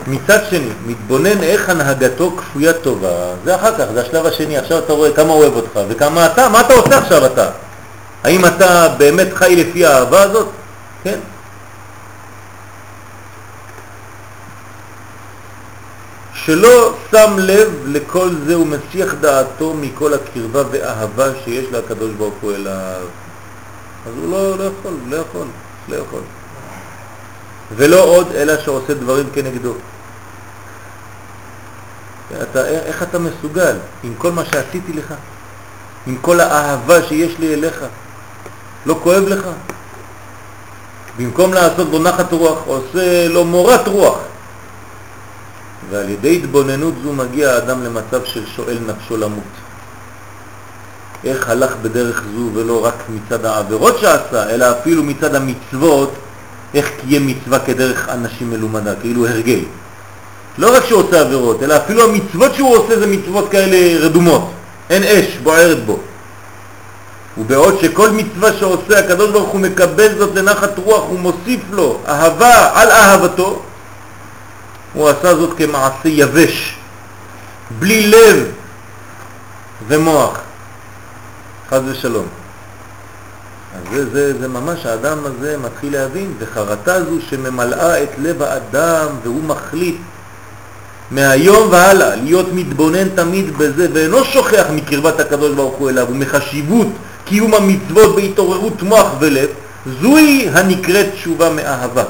מצד 0.07 0.39
שני, 0.49 0.69
מתבונן 0.85 1.43
איך 1.43 1.69
הנהגתו 1.69 2.31
כפויה 2.37 2.73
טובה, 2.73 3.09
זה 3.45 3.55
אחר 3.55 3.77
כך, 3.77 3.85
זה 3.93 4.01
השלב 4.01 4.25
השני, 4.25 4.57
עכשיו 4.57 4.79
אתה 4.79 4.93
רואה 4.93 5.11
כמה 5.11 5.33
הוא 5.33 5.41
אוהב 5.41 5.55
אותך 5.55 5.79
וכמה 5.87 6.25
אתה, 6.25 6.49
מה 6.49 6.61
אתה 6.61 6.73
עושה 6.73 6.97
עכשיו 6.97 7.25
אתה? 7.25 7.49
האם 8.23 8.45
אתה 8.45 8.89
באמת 8.97 9.27
חי 9.33 9.55
לפי 9.55 9.85
האהבה 9.85 10.21
הזאת? 10.21 10.47
כן. 11.03 11.19
שלא 16.33 16.93
שם 17.11 17.35
לב 17.39 17.71
לכל 17.85 18.29
זה 18.45 18.59
ומסיח 18.59 19.13
דעתו 19.13 19.73
מכל 19.73 20.13
הקרבה 20.13 20.63
ואהבה 20.71 21.25
שיש 21.43 21.65
לקדוש 21.71 22.11
ברוך 22.11 22.33
הוא 22.41 22.51
אליו. 22.51 23.05
אז 24.07 24.13
הוא 24.21 24.31
לא, 24.31 24.57
לא 24.57 24.63
יכול, 24.63 24.93
לא 25.09 25.15
יכול, 25.15 25.47
לא 25.89 25.95
יכול. 25.95 26.21
ולא 27.75 28.03
עוד 28.03 28.27
אלא 28.35 28.61
שעושה 28.61 28.93
דברים 28.93 29.29
כנגדו. 29.33 29.73
אתה, 32.41 32.67
איך 32.67 33.03
אתה 33.03 33.19
מסוגל 33.19 33.75
עם 34.03 34.13
כל 34.17 34.31
מה 34.31 34.45
שעשיתי 34.45 34.93
לך, 34.93 35.13
עם 36.07 36.17
כל 36.21 36.39
האהבה 36.39 37.03
שיש 37.03 37.39
לי 37.39 37.53
אליך, 37.53 37.85
לא 38.85 38.99
כואב 39.03 39.23
לך? 39.27 39.47
במקום 41.17 41.53
לעשות 41.53 41.87
לו 41.91 41.99
נחת 41.99 42.33
רוח, 42.33 42.59
עושה 42.65 43.27
לו 43.27 43.45
מורת 43.45 43.87
רוח. 43.87 44.17
ועל 45.89 46.09
ידי 46.09 46.35
התבוננות 46.35 46.93
זו 47.03 47.13
מגיע 47.13 47.51
האדם 47.51 47.83
למצב 47.83 48.25
של 48.25 48.45
שואל 48.45 48.77
נפשו 48.87 49.17
למות. 49.17 49.43
איך 51.23 51.49
הלך 51.49 51.75
בדרך 51.81 52.23
זו 52.35 52.49
ולא 52.53 52.85
רק 52.85 52.93
מצד 53.09 53.45
העבירות 53.45 53.97
שעשה, 53.99 54.49
אלא 54.49 54.71
אפילו 54.71 55.03
מצד 55.03 55.35
המצוות, 55.35 56.13
איך 56.73 56.91
קיים 57.01 57.27
מצווה 57.27 57.59
כדרך 57.59 58.09
אנשים 58.09 58.49
מלומדה, 58.49 58.95
כאילו 59.01 59.27
הרגל. 59.27 59.59
לא 60.57 60.77
רק 60.77 60.85
שהוא 60.85 61.03
עושה 61.03 61.21
עבירות, 61.21 61.63
אלא 61.63 61.77
אפילו 61.77 62.03
המצוות 62.03 62.55
שהוא 62.55 62.75
עושה 62.77 62.99
זה 62.99 63.07
מצוות 63.07 63.51
כאלה 63.51 64.05
רדומות. 64.05 64.51
אין 64.89 65.03
אש 65.03 65.37
בוערת 65.43 65.85
בו. 65.85 65.99
ובעוד 67.37 67.79
שכל 67.81 68.09
מצווה 68.11 68.53
שעושה 68.53 68.99
הקדוש 68.99 69.31
ברוך 69.31 69.49
הוא 69.49 69.59
מקבל 69.59 70.17
זאת 70.17 70.35
לנחת 70.35 70.77
רוח, 70.77 71.03
הוא 71.07 71.19
מוסיף 71.19 71.61
לו 71.71 71.99
אהבה 72.07 72.81
על 72.81 72.91
אהבתו, 72.91 73.61
הוא 74.93 75.09
עשה 75.09 75.35
זאת 75.35 75.57
כמעשה 75.57 76.07
יבש, 76.09 76.77
בלי 77.79 78.07
לב 78.07 78.51
ומוח, 79.87 80.39
חז 81.69 81.81
ושלום. 81.85 82.25
אז 83.75 83.93
זה, 83.93 84.09
זה, 84.09 84.39
זה 84.39 84.47
ממש, 84.47 84.85
האדם 84.85 85.17
הזה 85.25 85.57
מתחיל 85.57 85.93
להבין, 85.93 86.33
וחרטה 86.39 87.03
זו 87.03 87.15
שממלאה 87.29 88.03
את 88.03 88.09
לב 88.17 88.41
האדם 88.41 89.07
והוא 89.23 89.43
מחליט 89.43 89.95
מהיום 91.11 91.71
והלאה 91.71 92.15
להיות 92.15 92.53
מתבונן 92.53 93.09
תמיד 93.09 93.57
בזה 93.57 93.87
ואינו 93.93 94.23
שוכח 94.23 94.65
מקרבת 94.71 95.19
הקדוש 95.19 95.55
ברוך 95.55 95.75
הוא 95.75 95.89
אליו 95.89 96.07
ומחשיבות 96.09 96.87
קיום 97.25 97.53
המצוות 97.53 98.15
בהתעוררות 98.15 98.81
מוח 98.81 99.07
ולב, 99.19 99.49
זוהי 100.01 100.49
הנקראת 100.53 101.05
תשובה 101.13 101.49
מאהבה. 101.49 102.03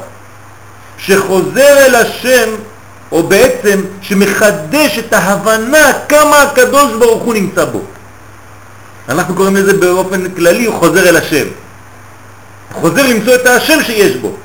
שחוזר 0.97 1.77
אל 1.85 1.95
השם, 1.95 2.49
או 3.11 3.23
בעצם 3.23 3.81
שמחדש 4.01 4.99
את 4.99 5.13
ההבנה 5.13 5.91
כמה 6.09 6.41
הקדוש 6.41 6.93
ברוך 6.99 7.23
הוא 7.23 7.33
נמצא 7.33 7.65
בו. 7.65 7.81
אנחנו 9.09 9.35
קוראים 9.35 9.55
לזה 9.55 9.73
באופן 9.73 10.31
כללי, 10.35 10.65
הוא 10.65 10.79
חוזר 10.79 11.09
אל 11.09 11.17
השם. 11.17 11.47
חוזר 12.73 13.07
למצוא 13.07 13.35
את 13.35 13.47
השם 13.47 13.83
שיש 13.83 14.15
בו. 14.15 14.35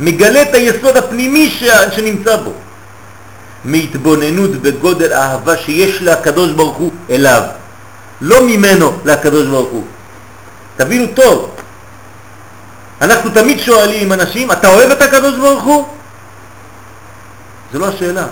מגלה 0.00 0.42
את 0.42 0.54
היסוד 0.54 0.96
הפנימי 0.96 1.50
ש... 1.50 1.64
שנמצא 1.96 2.36
בו. 2.36 2.52
מהתבוננות 3.64 4.50
בגודל 4.50 5.12
האהבה 5.12 5.56
שיש 5.56 6.02
לקדוש 6.02 6.52
ברוך 6.52 6.76
הוא 6.76 6.90
אליו. 7.10 7.42
לא 8.20 8.46
ממנו 8.46 8.92
לקדוש 9.04 9.46
ברוך 9.46 9.70
הוא. 9.70 9.84
תבינו 10.76 11.06
טוב. 11.14 11.50
אנחנו 13.00 13.30
תמיד 13.30 13.58
שואלים 13.58 14.12
אנשים, 14.12 14.52
אתה 14.52 14.68
אוהב 14.68 14.90
את 14.90 15.02
הקדוש 15.02 15.34
ברוך 15.38 15.64
הוא? 15.64 15.88
זו 17.72 17.78
לא 17.78 17.88
השאלה. 17.88 18.26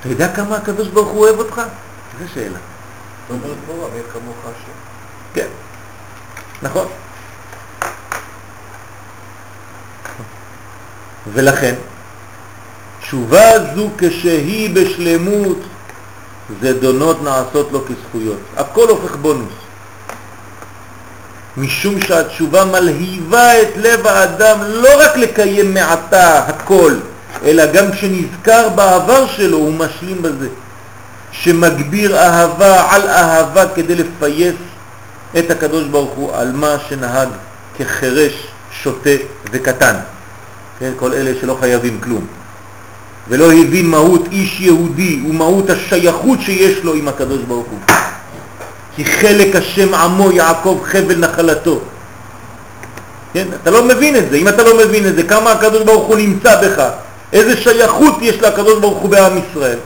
אתה 0.00 0.08
יודע 0.08 0.28
כמה 0.28 0.56
הקדוש 0.56 0.88
ברוך 0.88 1.08
הוא 1.08 1.20
אוהב 1.20 1.38
אותך? 1.38 1.60
זו 2.20 2.24
שאלה. 2.34 2.58
כן, 5.34 5.46
נכון. 6.62 6.86
ולכן, 11.32 11.74
תשובה 13.00 13.74
זו 13.74 13.88
כשהיא 13.98 14.74
בשלמות, 14.74 15.58
זדונות 16.62 17.22
נעשות 17.22 17.72
לו 17.72 17.84
כזכויות. 17.84 18.38
הכל 18.56 18.88
הופך 18.88 19.16
בונוס. 19.16 19.52
משום 21.56 22.00
שהתשובה 22.00 22.64
מלהיבה 22.64 23.62
את 23.62 23.76
לב 23.76 24.06
האדם 24.06 24.58
לא 24.62 24.88
רק 25.00 25.16
לקיים 25.16 25.74
מעתה 25.74 26.38
הכל, 26.38 26.94
אלא 27.44 27.66
גם 27.66 27.92
כשנזכר 27.92 28.68
בעבר 28.68 29.26
שלו 29.26 29.56
הוא 29.56 29.72
משלים 29.72 30.22
בזה. 30.22 30.48
שמגביר 31.42 32.16
אהבה 32.16 32.94
על 32.94 33.08
אהבה 33.08 33.64
כדי 33.74 33.94
לפייס 33.94 34.54
את 35.38 35.50
הקדוש 35.50 35.84
ברוך 35.84 36.10
הוא 36.10 36.36
על 36.36 36.52
מה 36.52 36.76
שנהג 36.88 37.28
כחרש, 37.78 38.32
שוטה 38.82 39.10
וקטן. 39.52 39.94
כן, 40.78 40.90
כל 40.96 41.12
אלה 41.12 41.32
שלא 41.40 41.56
חייבים 41.60 42.00
כלום. 42.00 42.26
ולא 43.28 43.52
הבין 43.52 43.86
מהות 43.86 44.24
איש 44.32 44.60
יהודי 44.60 45.22
ומהות 45.28 45.70
השייכות 45.70 46.38
שיש 46.40 46.84
לו 46.84 46.94
עם 46.94 47.08
הקדוש 47.08 47.40
ברוך 47.48 47.66
הוא. 47.70 47.78
כי 48.96 49.04
חלק 49.04 49.56
השם 49.56 49.94
עמו 49.94 50.32
יעקב 50.32 50.80
חבל 50.84 51.16
נחלתו. 51.16 51.80
כן, 53.32 53.46
אתה 53.62 53.70
לא 53.70 53.84
מבין 53.84 54.16
את 54.16 54.30
זה. 54.30 54.36
אם 54.36 54.48
אתה 54.48 54.62
לא 54.62 54.78
מבין 54.78 55.06
את 55.06 55.14
זה, 55.14 55.22
כמה 55.22 55.52
הקדוש 55.52 55.82
ברוך 55.82 56.06
הוא 56.06 56.16
נמצא 56.16 56.62
בך, 56.62 56.84
איזה 57.32 57.56
שייכות 57.56 58.14
יש 58.20 58.36
לקדוש 58.36 58.80
ברוך 58.80 58.98
הוא 58.98 59.10
בעם 59.10 59.38
ישראל. 59.38 59.78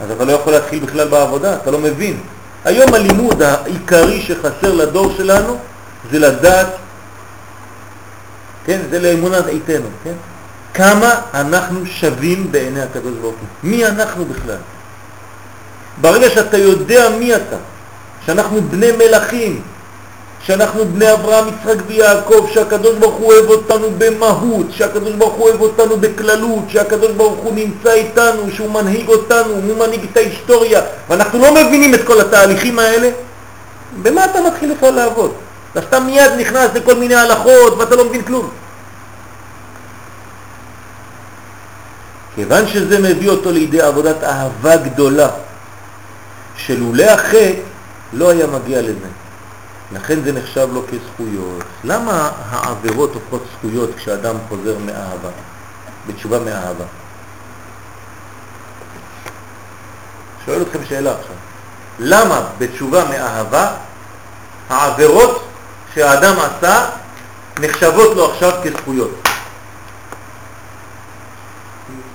אז 0.00 0.10
אתה 0.10 0.24
לא 0.24 0.32
יכול 0.32 0.52
להתחיל 0.52 0.84
בכלל 0.84 1.08
בעבודה, 1.08 1.56
אתה 1.56 1.70
לא 1.70 1.78
מבין. 1.78 2.20
היום 2.64 2.94
הלימוד 2.94 3.42
העיקרי 3.42 4.20
שחסר 4.20 4.74
לדור 4.74 5.14
שלנו 5.16 5.58
זה 6.10 6.18
לדעת, 6.18 6.66
כן, 8.66 8.80
זה 8.90 8.98
לאמונת 8.98 9.46
עיתנו, 9.46 9.86
כן? 10.04 10.12
כמה 10.74 11.14
אנחנו 11.34 11.86
שווים 11.86 12.52
בעיני 12.52 12.82
הקדוש 12.82 13.12
ברוך 13.20 13.34
הוא. 13.40 13.48
מי 13.70 13.86
אנחנו 13.86 14.24
בכלל? 14.24 14.56
ברגע 16.00 16.30
שאתה 16.30 16.58
יודע 16.58 17.10
מי 17.18 17.36
אתה, 17.36 17.56
שאנחנו 18.26 18.62
בני 18.62 18.92
מלכים, 18.92 19.62
שאנחנו 20.42 20.84
בני 20.84 21.12
אברהם, 21.12 21.48
יצחק 21.48 21.76
ויעקב, 21.86 22.46
שהקדוש 22.52 22.94
ברוך 22.94 23.14
הוא 23.14 23.32
אוהב 23.32 23.50
אותנו 23.50 23.88
במהות, 23.98 24.66
שהקדוש 24.70 25.12
ברוך 25.12 25.34
הוא 25.34 25.48
אוהב 25.48 25.60
אותנו 25.60 25.96
בכללות, 25.96 26.64
שהקדוש 26.68 27.10
ברוך 27.10 27.38
הוא 27.38 27.54
נמצא 27.54 27.92
איתנו, 27.92 28.50
שהוא 28.54 28.70
מנהיג 28.70 29.08
אותנו, 29.08 29.54
הוא 29.54 29.76
מנהיג 29.78 30.06
את 30.12 30.16
ההיסטוריה, 30.16 30.80
ואנחנו 31.08 31.38
לא 31.38 31.54
מבינים 31.54 31.94
את 31.94 32.04
כל 32.04 32.20
התהליכים 32.20 32.78
האלה, 32.78 33.10
במה 34.02 34.24
אתה 34.24 34.40
מתחיל 34.40 34.74
בכלל 34.74 34.94
לעבוד? 34.94 35.32
אתה 35.78 36.00
מיד 36.00 36.32
נכנס 36.38 36.70
לכל 36.74 36.94
מיני 36.94 37.14
הלכות 37.14 37.72
ואתה 37.78 37.96
לא 37.96 38.04
מבין 38.04 38.22
כלום. 38.22 38.50
כיוון 42.34 42.66
שזה 42.66 42.98
מביא 42.98 43.28
אותו 43.28 43.52
לידי 43.52 43.80
עבודת 43.80 44.24
אהבה 44.24 44.76
גדולה, 44.76 45.28
שלולא 46.56 47.02
החטא 47.02 47.52
לא 48.12 48.30
היה 48.30 48.46
מגיע 48.46 48.82
לזה. 48.82 49.08
לכן 49.92 50.22
זה 50.22 50.32
נחשב 50.32 50.68
לו 50.72 50.82
כזכויות. 50.86 51.62
למה 51.84 52.30
העבירות 52.50 53.14
הופכות 53.14 53.42
זכויות 53.56 53.90
כשאדם 53.96 54.36
חוזר 54.48 54.78
מאהבה, 54.78 55.28
בתשובה 56.06 56.38
מאהבה? 56.38 56.84
שואל 60.46 60.62
אתכם 60.62 60.78
שאלה 60.88 61.10
עכשיו. 61.10 61.34
למה 61.98 62.48
בתשובה 62.58 63.04
מאהבה 63.04 63.74
העבירות 64.68 65.44
שהאדם 65.94 66.34
עשה 66.38 66.86
נחשבות 67.60 68.16
לו 68.16 68.32
עכשיו 68.32 68.52
כזכויות? 68.64 69.10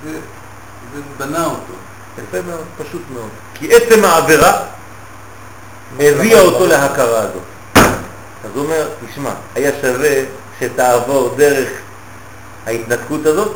זה, 0.04 0.20
זה 0.94 1.02
בנה 1.18 1.46
אותו. 1.46 1.74
יפה 2.18 2.42
מאוד, 2.42 2.66
פשוט 2.78 3.02
מאוד. 3.14 3.30
כי 3.54 3.76
עצם 3.76 4.06
העבירה 4.06 4.64
הביאה 6.00 6.42
אותו 6.42 6.68
להכרה 6.68 7.20
הזאת. 7.20 7.53
אז 8.54 8.58
הוא 8.58 8.66
אומר, 8.66 8.90
תשמע, 9.12 9.34
היה 9.56 9.72
שווה 9.82 10.24
שתעבור 10.60 11.36
דרך 11.38 11.70
ההתנתקות 12.66 13.26
הזאת, 13.26 13.52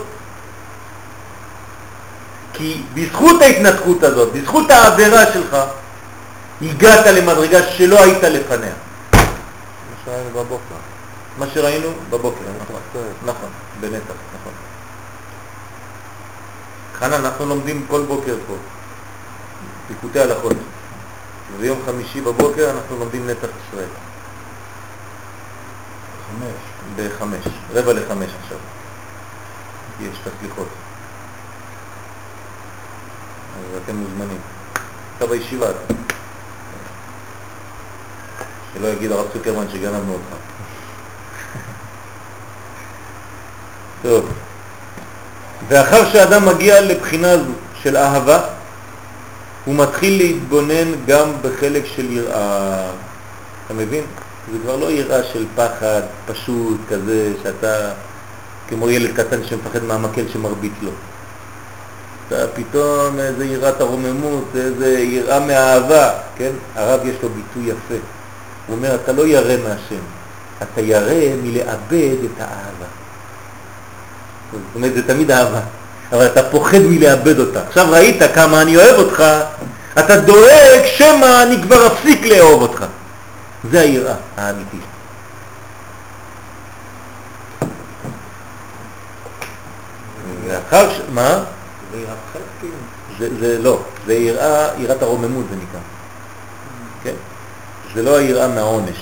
כי 2.54 2.84
בזכות 2.94 3.42
ההתנתקות 3.42 4.04
הזאת, 4.04 4.34
בזכות 4.34 4.72
העבירה 4.72 5.34
שלך, 5.34 5.58
הגעת 6.62 7.06
למדרגה 7.06 7.64
שלא 7.64 8.04
היית 8.04 8.24
לפניה. 8.24 8.74
מה 9.14 9.20
שראינו 10.06 10.30
בבוקר. 10.30 10.76
מה 11.38 11.46
שראינו 11.54 11.90
בבוקר, 12.10 12.44
נכון, 12.62 12.82
נכון, 13.26 13.50
בנתח, 13.80 14.14
נכון. 14.40 14.54
חנן, 17.00 17.14
אנחנו 17.14 17.46
לומדים 17.46 17.86
כל 17.90 18.02
בוקר 18.02 18.36
פה, 18.48 18.56
ליקוטי 19.90 20.20
הלכות. 20.20 20.54
וביום 21.56 21.80
חמישי 21.86 22.22
בבוקר 22.22 22.72
אנחנו 22.72 23.00
לומדים 23.00 23.30
נתח 23.30 23.48
ישראל. 23.68 23.88
חמש. 26.28 26.54
בחמש, 26.96 27.46
רבע 27.74 27.94
לחמש 27.94 28.30
עכשיו. 28.44 28.58
יש 30.02 30.18
את 30.24 30.34
הסליחות. 30.34 30.68
אז 33.58 33.82
אתם 33.84 33.96
מוזמנים. 33.96 34.40
אתה 35.18 35.28
בישיבה. 35.28 35.68
שלא 38.74 38.88
יגיד 38.88 39.12
הרב 39.12 39.26
צוקרמן 39.34 39.66
שגנבנו 39.72 40.14
אותך. 40.14 40.36
טוב. 44.04 44.30
ואחר 45.68 46.10
שאדם 46.10 46.46
מגיע 46.46 46.82
לבחינה 46.82 47.38
זו 47.38 47.52
של 47.82 47.98
אהבה, 47.98 48.40
הוא 49.66 49.76
מתחיל 49.76 50.18
להתבונן 50.18 51.06
גם 51.06 51.30
בחלק 51.42 51.86
של 51.86 52.12
יראה. 52.12 52.92
אתה 53.66 53.74
מבין? 53.74 54.04
זה 54.52 54.58
כבר 54.64 54.76
לא 54.76 54.92
יראה 54.92 55.24
של 55.34 55.46
פחד 55.56 56.02
פשוט 56.26 56.78
כזה 56.90 57.34
שאתה 57.44 57.92
כמו 58.68 58.90
ילד 58.90 59.16
קטן 59.16 59.44
שמפחד 59.44 59.84
מהמקל 59.84 60.24
שמרביץ 60.34 60.74
לו. 60.82 60.92
אתה 62.28 62.48
פתאום 62.56 63.20
איזה 63.20 63.46
יראת 63.46 63.82
הרוממות, 63.82 64.46
איזה 64.56 65.00
יראה 65.00 65.40
מאהבה, 65.40 66.10
כן? 66.38 66.52
הרב 66.76 67.00
יש 67.06 67.16
לו 67.24 67.30
ביטוי 67.30 67.72
יפה. 67.72 68.04
הוא 68.68 68.76
אומר, 68.76 68.96
אתה 68.96 69.12
לא 69.12 69.28
ירא 69.28 69.58
מהשם, 69.64 70.04
אתה 70.62 70.82
ירא 70.82 71.36
מלאבד 71.44 72.24
את 72.26 72.40
האהבה. 72.40 72.86
זאת 74.52 74.76
אומרת, 74.76 74.94
זה 74.94 75.08
תמיד 75.08 75.32
אהבה, 75.32 75.62
אבל 76.12 76.26
אתה 76.26 76.44
פוחד 76.44 76.80
מלאבד 76.80 77.40
אותה. 77.40 77.62
עכשיו 77.68 77.88
ראית 77.92 78.22
כמה 78.36 78.62
אני 78.62 78.78
אוהב 78.78 78.96
אותך, 78.96 79.24
אתה 80.00 80.20
דואג 80.20 80.86
שמא 80.86 81.44
אני 81.44 81.62
כבר 81.62 81.88
אפסיק 81.88 82.26
לאהוב 82.26 82.62
אותך. 82.62 82.86
זה 83.64 83.82
היראה 83.82 84.16
האמיתית. 84.38 84.82
ואחר 90.48 90.94
ש... 90.94 91.02
מה? 91.14 91.44
זה 91.92 91.98
יראת 91.98 92.18
חטא 92.34 92.40
כאילו. 92.60 92.74
זה, 93.20 93.30
זה 93.40 93.60
לא, 93.64 93.82
זה 94.06 94.14
יראה, 94.14 94.70
יראת 94.78 95.02
הרוממות 95.02 95.46
זה 95.50 95.56
נקרא. 95.56 95.80
כן. 97.04 97.14
זה 97.96 98.04
לא 98.04 98.18
היראה 98.18 98.48
מהעונש. 98.48 98.98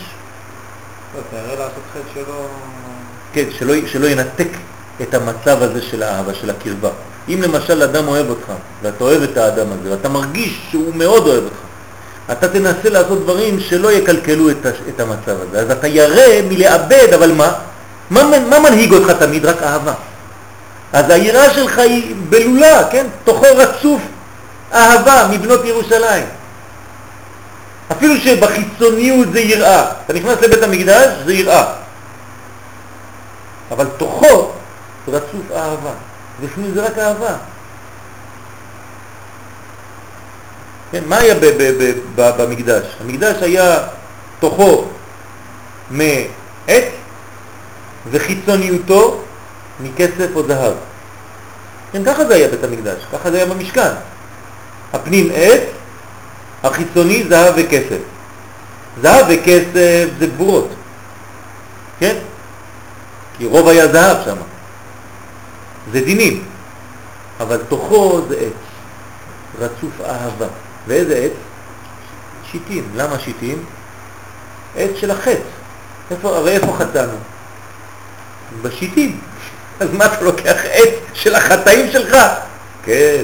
לא, 1.16 1.22
תראה 1.32 1.56
לעשות 1.56 1.84
חטא 1.94 2.14
שלא... 2.14 2.48
כן, 3.34 3.46
שלא, 3.52 3.74
שלא 3.88 4.08
ינתק 4.08 4.50
את 5.02 5.14
המצב 5.14 5.62
הזה 5.62 5.82
של 5.82 6.04
האהבה, 6.04 6.34
של 6.34 6.50
הקרבה. 6.50 6.90
אם 7.30 7.40
למשל 7.42 7.84
אדם 7.84 8.08
אוהב 8.08 8.30
אותך, 8.30 8.52
ואתה 8.82 9.04
אוהב 9.04 9.22
את 9.22 9.38
האדם 9.38 9.68
הזה, 9.72 9.92
ואתה 9.92 10.10
מרגיש 10.10 10.68
שהוא 10.70 10.96
מאוד 10.96 11.28
אוהב 11.28 11.44
אותך, 11.44 11.56
אתה 12.32 12.48
תנסה 12.48 12.90
לעשות 12.90 13.22
דברים 13.22 13.60
שלא 13.60 13.92
יקלקלו 13.92 14.50
את, 14.50 14.66
את 14.66 15.00
המצב 15.00 15.42
הזה. 15.42 15.60
אז 15.60 15.72
אתה 15.72 15.88
ירא 15.88 16.42
מלאבד, 16.50 17.14
אבל 17.14 17.32
מה? 17.32 17.52
מה, 18.10 18.40
מה 18.50 18.60
מנהיג 18.60 18.94
אותך 18.94 19.12
תמיד? 19.12 19.46
רק 19.46 19.64
אהבה. 19.64 19.94
אז 20.94 21.10
היראה 21.10 21.54
שלך 21.54 21.80
היא 21.80 22.16
בלולה, 22.30 22.90
כן? 22.92 23.08
תוכו 23.24 23.48
רצוף 23.56 24.02
אהבה 24.74 25.28
מבנות 25.32 25.66
ירושלים. 25.66 26.26
אפילו 27.92 28.18
שבחיצוניות 28.18 29.28
זה 29.34 29.40
יראה. 29.40 29.86
אתה 30.06 30.14
נכנס 30.14 30.42
לבית 30.42 30.64
המקדש, 30.64 31.08
זה 31.26 31.34
יראה. 31.34 31.66
אבל 33.72 33.86
תוכו 33.98 34.52
רצוף 35.08 35.52
אהבה. 35.56 35.92
בפנים 36.44 36.72
זה 36.74 36.86
רק 36.86 36.98
אהבה. 36.98 37.36
כן, 40.96 41.04
מה 41.08 41.18
היה 41.18 41.36
במקדש? 42.16 42.86
המקדש 43.02 43.42
היה 43.42 43.88
תוכו 44.40 44.86
מעץ 45.92 46.86
וחיצוניותו 48.12 49.24
מכסף 49.80 50.28
או 50.36 50.48
זהב. 50.48 50.74
כן, 51.92 52.04
ככה 52.06 52.26
זה 52.26 52.36
היה 52.36 52.48
בית 52.48 52.64
המקדש, 52.64 53.04
ככה 53.12 53.32
זה 53.32 53.38
היה 53.38 53.46
במשכן. 53.46 53.92
הפנים 54.94 55.30
עץ, 55.34 55.62
החיצוני 56.64 57.24
זהב 57.30 57.54
וכסף. 57.58 58.00
זהב 59.02 59.26
וכסף 59.30 60.10
זה 60.20 60.28
גבורות, 60.28 60.70
כן? 62.00 62.16
כי 63.38 63.46
רוב 63.46 63.68
היה 63.68 63.88
זהב 63.88 64.18
שם. 64.26 64.38
זה 65.92 66.02
דינים, 66.02 66.44
אבל 67.40 67.58
תוכו 67.70 68.22
זה 68.30 68.36
עץ, 68.36 68.54
רצוף 69.60 70.02
אהבה. 70.02 70.48
ואיזה 70.88 71.16
עץ? 71.16 71.32
שיטים. 72.52 72.84
למה 72.96 73.20
שיטים? 73.20 73.64
עץ 74.76 74.92
של 74.96 75.12
החץ. 75.12 75.40
איפה, 76.12 76.38
הרי 76.38 76.52
איפה 76.52 76.74
חטאנו? 76.78 77.18
בשיטים. 78.62 79.20
אז 79.80 79.88
מה 79.94 80.06
אתה 80.06 80.22
לוקח 80.22 80.58
עץ 80.72 80.94
של 81.14 81.36
החטאים 81.36 81.92
שלך? 81.92 82.18
כן, 82.84 83.24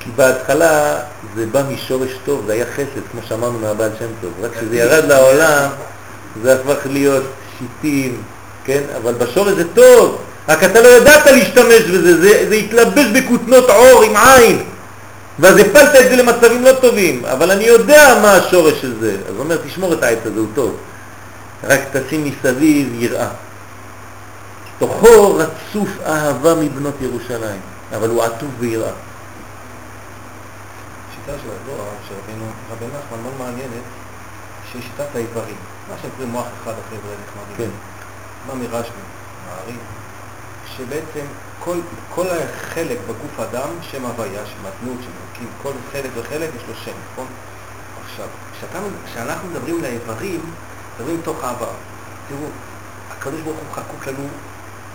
כי 0.00 0.10
בהתחלה 0.16 0.98
זה 1.36 1.46
בא 1.46 1.62
משורש 1.70 2.10
טוב, 2.24 2.46
זה 2.46 2.52
היה 2.52 2.64
חסד, 2.74 3.00
כמו 3.12 3.20
שאמרנו 3.28 3.58
מהבעל 3.58 3.90
שם 3.98 4.06
טוב. 4.20 4.32
רק 4.42 4.50
כשזה 4.56 4.76
ירד 4.76 5.04
לעולם, 5.04 5.70
זה 6.42 6.54
הפך 6.54 6.86
להיות 6.86 7.24
שיטים, 7.58 8.22
כן? 8.64 8.82
אבל 8.96 9.12
בשורש 9.12 9.52
זה 9.52 9.64
טוב, 9.74 10.18
רק 10.48 10.64
אתה 10.64 10.80
לא 10.80 10.88
ידעת 10.88 11.26
להשתמש 11.26 11.82
בזה, 11.82 12.20
זה, 12.22 12.48
זה 12.48 12.54
התלבש 12.54 13.06
בכותנות 13.06 13.70
עור 13.70 14.02
עם 14.02 14.16
עין, 14.16 14.64
ואז 15.38 15.58
הפלת 15.58 15.94
את 15.94 16.10
זה 16.10 16.16
למצבים 16.16 16.64
לא 16.64 16.72
טובים, 16.80 17.24
אבל 17.24 17.50
אני 17.50 17.64
יודע 17.64 18.18
מה 18.22 18.32
השורש 18.32 18.80
של 18.80 19.00
זה. 19.00 19.16
אז 19.28 19.34
הוא 19.34 19.38
אומר, 19.38 19.56
תשמור 19.56 19.92
את 19.92 20.02
העץ 20.02 20.18
הזה, 20.24 20.40
הוא 20.40 20.48
טוב. 20.54 20.76
רק 21.64 21.80
תשים 21.92 22.24
מסביב 22.24 23.02
יראה. 23.02 23.28
תוכו 24.78 25.36
רצוף 25.36 25.88
אהבה 26.06 26.54
מבנות 26.54 26.94
ירושלים, 27.00 27.60
אבל 27.96 28.08
הוא 28.08 28.22
עטוף 28.22 28.50
ביראה. 28.60 28.92
השיטה 31.10 31.32
של 31.42 31.50
הדור 31.62 31.86
של 32.08 32.14
רבינו, 32.24 32.44
רבי 32.72 32.84
נחמן 32.86 33.22
מאוד 33.22 33.34
מעניינת, 33.38 33.82
שהיא 34.72 34.82
שיטת 34.82 35.14
האיברים. 35.14 35.56
מה 35.88 35.94
שקוראים 36.02 36.32
מוח 36.32 36.46
אחד 36.62 36.72
אחרי 36.86 36.98
דברי 36.98 37.14
נחמדים. 37.26 37.56
כן. 37.56 37.70
בא 38.46 38.54
מרשב"י, 38.54 39.00
מעריב, 39.46 39.80
שבעצם 40.76 41.26
כל, 41.64 41.78
כל 42.14 42.26
החלק 42.28 42.98
בגוף 43.06 43.38
האדם, 43.38 43.68
שם 43.90 44.04
הוויה, 44.04 44.46
שם 44.46 44.66
אדנות, 44.66 44.98
שם 45.02 45.10
אלוקים, 45.22 45.48
כל 45.62 45.72
חלק 45.92 46.10
וחלק 46.14 46.50
יש 46.56 46.62
לו 46.68 46.74
שם, 46.74 46.92
נכון? 47.12 47.26
עכשיו, 48.04 48.26
כשאנחנו 49.06 49.48
מדברים 49.50 49.78
על 49.78 49.84
האיברים, 49.84 50.40
מדברים 50.96 51.18
מתוך 51.18 51.44
אהבה. 51.44 51.66
תראו, 52.28 52.46
הקדוש 53.10 53.40
ברוך 53.40 53.56
הוא 53.56 53.74
חקוק 53.74 54.06
לנו 54.06 54.28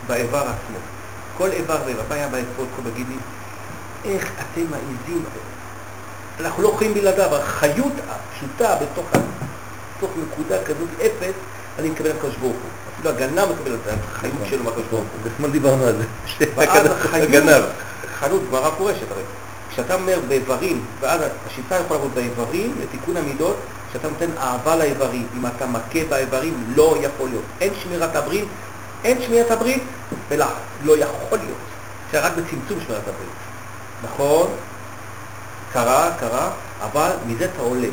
באיבר 0.08 0.42
עצמו. 0.42 0.78
כל 1.38 1.52
איבר 1.52 1.78
ואיבר, 1.86 2.04
היה 2.10 2.28
באצבעות 2.28 2.68
כל 2.76 2.90
בגידי? 2.90 3.18
איך 4.06 4.32
אתם 4.36 4.62
מעיזים, 4.72 5.24
אנחנו 6.40 6.64
לא 6.64 6.68
יכולים 6.68 6.94
בלעדיו, 6.94 7.36
החיות 7.36 7.94
הפשוטה 8.10 8.76
בתוך, 8.76 9.06
בתוך 9.98 10.12
נקודה 10.18 10.64
כזאת 10.64 10.90
אפס, 11.02 11.34
אני 11.80 11.90
מקבל 11.90 12.14
מהקדוש 12.14 12.36
ברוך 12.36 12.56
הוא. 12.56 12.87
אפילו 12.98 13.10
הגנב 13.10 13.46
מקבל 13.52 13.76
את 13.76 13.94
החיות 14.12 14.34
שלו 14.50 14.64
מהקדוש 14.64 14.86
ברוך 14.92 15.04
הוא. 15.04 15.32
אתמול 15.36 15.52
דיברנו 15.52 15.86
על 15.86 15.96
זה. 15.98 16.06
ואז 16.56 16.86
הקדוש 16.86 17.14
הגנב. 17.14 17.64
חנות, 18.20 18.42
גמרא 18.50 18.70
פורשת 18.70 19.12
הרי. 19.12 19.24
כשאתה 19.70 19.94
אומר 19.94 20.20
באיברים, 20.28 20.86
ואז 21.00 21.22
השיטה 21.48 21.76
יכולה 21.76 22.00
לעבוד 22.00 22.16
באיברים, 22.16 22.76
לתיקון 22.82 23.18
המידות, 23.18 23.56
כשאתה 23.90 24.08
נותן 24.08 24.30
אהבה 24.38 24.76
לאיברים, 24.76 25.28
אם 25.38 25.46
אתה 25.46 25.66
מכה 25.66 26.00
באיברים, 26.10 26.64
לא 26.76 26.98
יכול 27.02 27.30
להיות. 27.30 27.44
אין 27.62 27.74
שמירת 27.84 28.16
הברית, 28.16 28.48
אין 29.04 29.22
שמירת 29.22 29.52
הברית 29.52 29.84
בלחץ, 30.30 30.52
לא 30.84 30.98
יכול 30.98 31.38
להיות. 31.38 31.58
זה 32.12 32.20
רק 32.20 32.32
בצמצום 32.32 32.80
שמירת 32.86 33.08
הברית. 33.08 33.38
נכון, 34.04 34.48
קרה, 35.74 36.12
קרה, 36.20 36.50
אבל 36.82 37.10
מזה 37.28 37.46
אתה 37.46 37.62
עולה, 37.62 37.88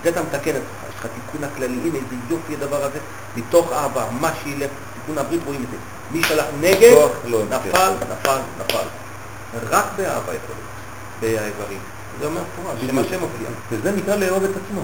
מזה 0.00 0.08
אתה 0.08 0.22
מתקן 0.22 0.50
את 0.50 0.56
עצמך, 0.56 0.88
יש 0.88 0.94
לך 1.00 1.06
תיקון 1.14 1.44
הכללי, 1.44 1.78
הנה 1.84 1.94
איזה 1.94 2.16
יופי 2.30 2.54
הדבר 2.54 2.84
הזה, 2.84 2.98
מתוך 3.36 3.72
אהבה, 3.72 4.04
מה 4.20 4.30
שילך, 4.42 4.70
תיקון 4.94 5.18
הברית 5.18 5.40
רואים 5.46 5.62
את 5.62 5.70
זה. 5.70 5.76
מי 6.12 6.22
שהלך 6.22 6.44
נגד, 6.60 6.96
לא 7.24 7.42
נפל, 7.44 7.92
נפל, 8.10 8.38
נפל. 8.60 8.86
רק 9.70 9.84
באהבה 9.96 10.34
יכול 10.34 10.54
להיות, 10.54 11.40
באיברים. 11.40 11.78
זה 12.20 12.26
אומר 12.26 12.40
מפורש, 12.40 12.80
זה 12.86 12.92
מה 12.92 13.02
שמופיע. 13.04 13.48
וזה 13.70 13.92
נקרא 13.92 14.16
לאהוב 14.16 14.44
את 14.44 14.50
עצמו. 14.50 14.82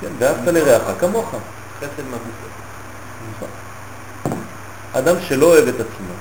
כן, 0.00 0.08
ואהבת 0.18 0.46
לרעך 0.46 1.00
כמוך. 1.00 1.34
חסד 1.78 2.02
מגופו. 2.06 2.48
נכון. 3.36 3.48
אדם 4.92 5.16
שלא 5.28 5.46
אוהב 5.46 5.68
את 5.68 5.74
עצמו, 5.74 6.14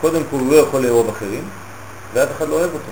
קודם 0.00 0.22
כל 0.30 0.36
הוא 0.36 0.52
לא 0.52 0.56
יכול 0.56 0.82
לאהוב 0.82 1.08
אחרים, 1.08 1.44
ואף 2.14 2.28
אחד 2.36 2.48
לא 2.48 2.54
אוהב 2.54 2.70
אותו. 2.74 2.90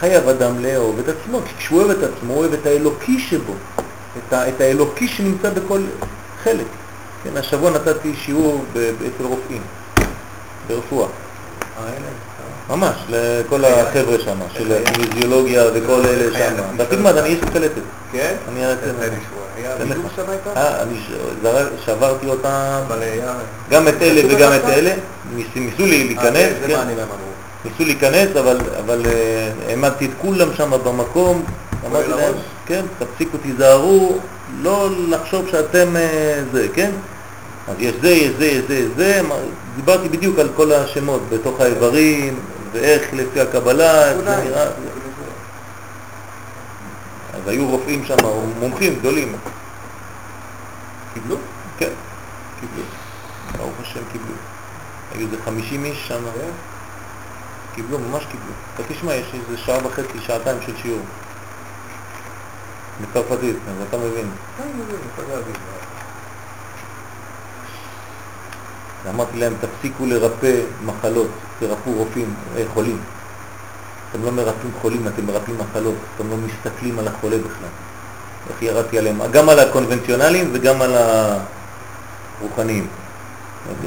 חייב 0.00 0.28
אדם 0.28 0.62
לאהוב 0.64 0.98
את 0.98 1.08
עצמו, 1.08 1.38
כי 1.46 1.54
כשהוא 1.58 1.78
אוהב 1.82 1.90
את 1.90 2.02
עצמו, 2.02 2.32
הוא 2.32 2.40
אוהב 2.40 2.52
את 2.52 2.66
האלוקי 2.66 3.18
שבו, 3.18 3.52
את, 4.28 4.32
ה, 4.32 4.48
את 4.48 4.60
האלוקי 4.60 5.08
שנמצא 5.08 5.50
בכל 5.50 5.80
חלק. 6.44 6.64
כן, 7.24 7.36
השבוע 7.36 7.70
נתתי 7.70 8.14
שיעור 8.24 8.64
אצל 8.72 9.24
רופאים, 9.24 9.62
ברפואה. 10.68 11.08
ממש, 12.70 12.96
לכל 13.08 13.64
החבר'ה 13.64 14.16
שם, 14.24 14.36
של 14.54 14.72
הקיניזיולוגיה 14.72 15.64
וכל 15.74 16.00
אלה 16.06 16.32
שם. 16.38 16.54
לך 16.54 16.64
אתה 16.74 16.84
תלמד, 16.84 17.16
אני 17.16 17.28
יש 17.28 17.40
לי 17.44 17.50
קלטת. 17.50 17.82
כן? 18.12 18.34
אני? 19.82 19.94
אה, 20.56 20.82
אני 20.82 20.94
ש- 21.08 21.10
זרק- 21.42 21.68
שברתי 21.86 22.26
אותם. 22.26 22.80
גם 23.70 23.88
את 23.88 24.02
אלה 24.02 24.34
וגם? 24.34 24.52
את 24.52 24.64
אלה, 24.68 24.94
ניס- 25.36 25.46
ניסו 25.56 25.86
לי 25.86 26.00
אה, 26.00 26.04
להיכנס, 26.06 26.52
ניסו 27.64 27.84
להיכנס, 27.84 28.36
אבל, 28.36 28.58
אבל 28.78 29.06
אה, 29.06 29.52
העמדתי 29.68 30.04
את 30.04 30.10
כולם 30.20 30.48
שם 30.54 30.70
במקום, 30.84 31.44
אמרתי 31.86 32.08
להם. 32.08 32.34
כן, 32.66 32.84
תפסיקו, 32.98 33.38
תיזהרו, 33.38 34.18
לא 34.60 34.90
לחשוב 35.08 35.48
שאתם 35.50 35.96
אה, 35.96 36.42
זה, 36.52 36.68
כן? 36.74 36.90
אז 37.68 37.74
יש 37.78 37.94
זה, 38.02 38.10
יש 38.10 38.30
זה, 38.38 38.46
יש 38.46 38.64
זה, 38.68 38.74
יש 38.74 38.88
זה, 38.96 39.20
דיברתי 39.76 40.08
בדיוק 40.08 40.38
על 40.38 40.48
כל 40.56 40.72
השמות 40.72 41.20
בתוך 41.28 41.60
האיברים, 41.60 42.38
ואיך 42.72 43.02
לפי 43.12 43.40
הקבלה, 43.40 44.10
איך 44.10 44.16
זה. 44.16 44.36
נראה, 44.44 44.66
אז 47.34 47.48
היו 47.48 47.68
רופאים 47.68 48.04
שם, 48.04 48.16
מומחים 48.60 48.94
גדולים, 48.98 49.36
קיבלו? 51.14 51.36
כן, 51.78 51.90
קיבלו, 52.60 52.82
ברוך 53.56 53.74
השם 53.82 54.00
קיבלו. 54.12 54.34
היו 55.14 55.26
איזה 55.26 55.36
50 55.44 55.84
איש 55.84 56.08
שם, 56.08 56.14
כן. 56.34 56.69
קיבלו, 57.74 57.98
ממש 57.98 58.24
קיבלו. 58.30 58.52
אתה 58.74 58.82
תשמע, 58.88 59.14
יש 59.14 59.26
איזה 59.34 59.58
שעה 59.58 59.86
וחצי, 59.86 60.20
שעתיים 60.20 60.58
של 60.66 60.76
שיעור. 60.76 61.00
בצרפתית, 63.00 63.56
אז 63.68 63.86
אתה 63.88 63.96
מבין. 63.96 64.30
כן. 64.56 64.64
אמרתי 69.08 69.38
להם, 69.38 69.54
תפסיקו 69.60 70.06
לרפא 70.06 70.60
מחלות, 70.84 71.28
תרפאו 71.58 71.92
רופאים, 71.92 72.34
אה, 72.56 72.62
חולים. 72.74 73.00
אתם 74.10 74.24
לא 74.24 74.30
מרפאים 74.30 74.72
חולים, 74.80 75.08
אתם 75.08 75.26
מרפאים 75.26 75.58
מחלות, 75.58 75.94
אתם 76.16 76.30
לא 76.30 76.36
מסתכלים 76.36 76.98
על 76.98 77.08
החולה 77.08 77.38
בכלל. 77.38 77.68
איך 78.50 78.62
ירדתי 78.62 78.98
עליהם, 78.98 79.20
גם 79.32 79.48
על 79.48 79.58
הקונבנציונליים 79.58 80.50
וגם 80.52 80.82
על 80.82 80.94
הרוחניים. 82.40 82.86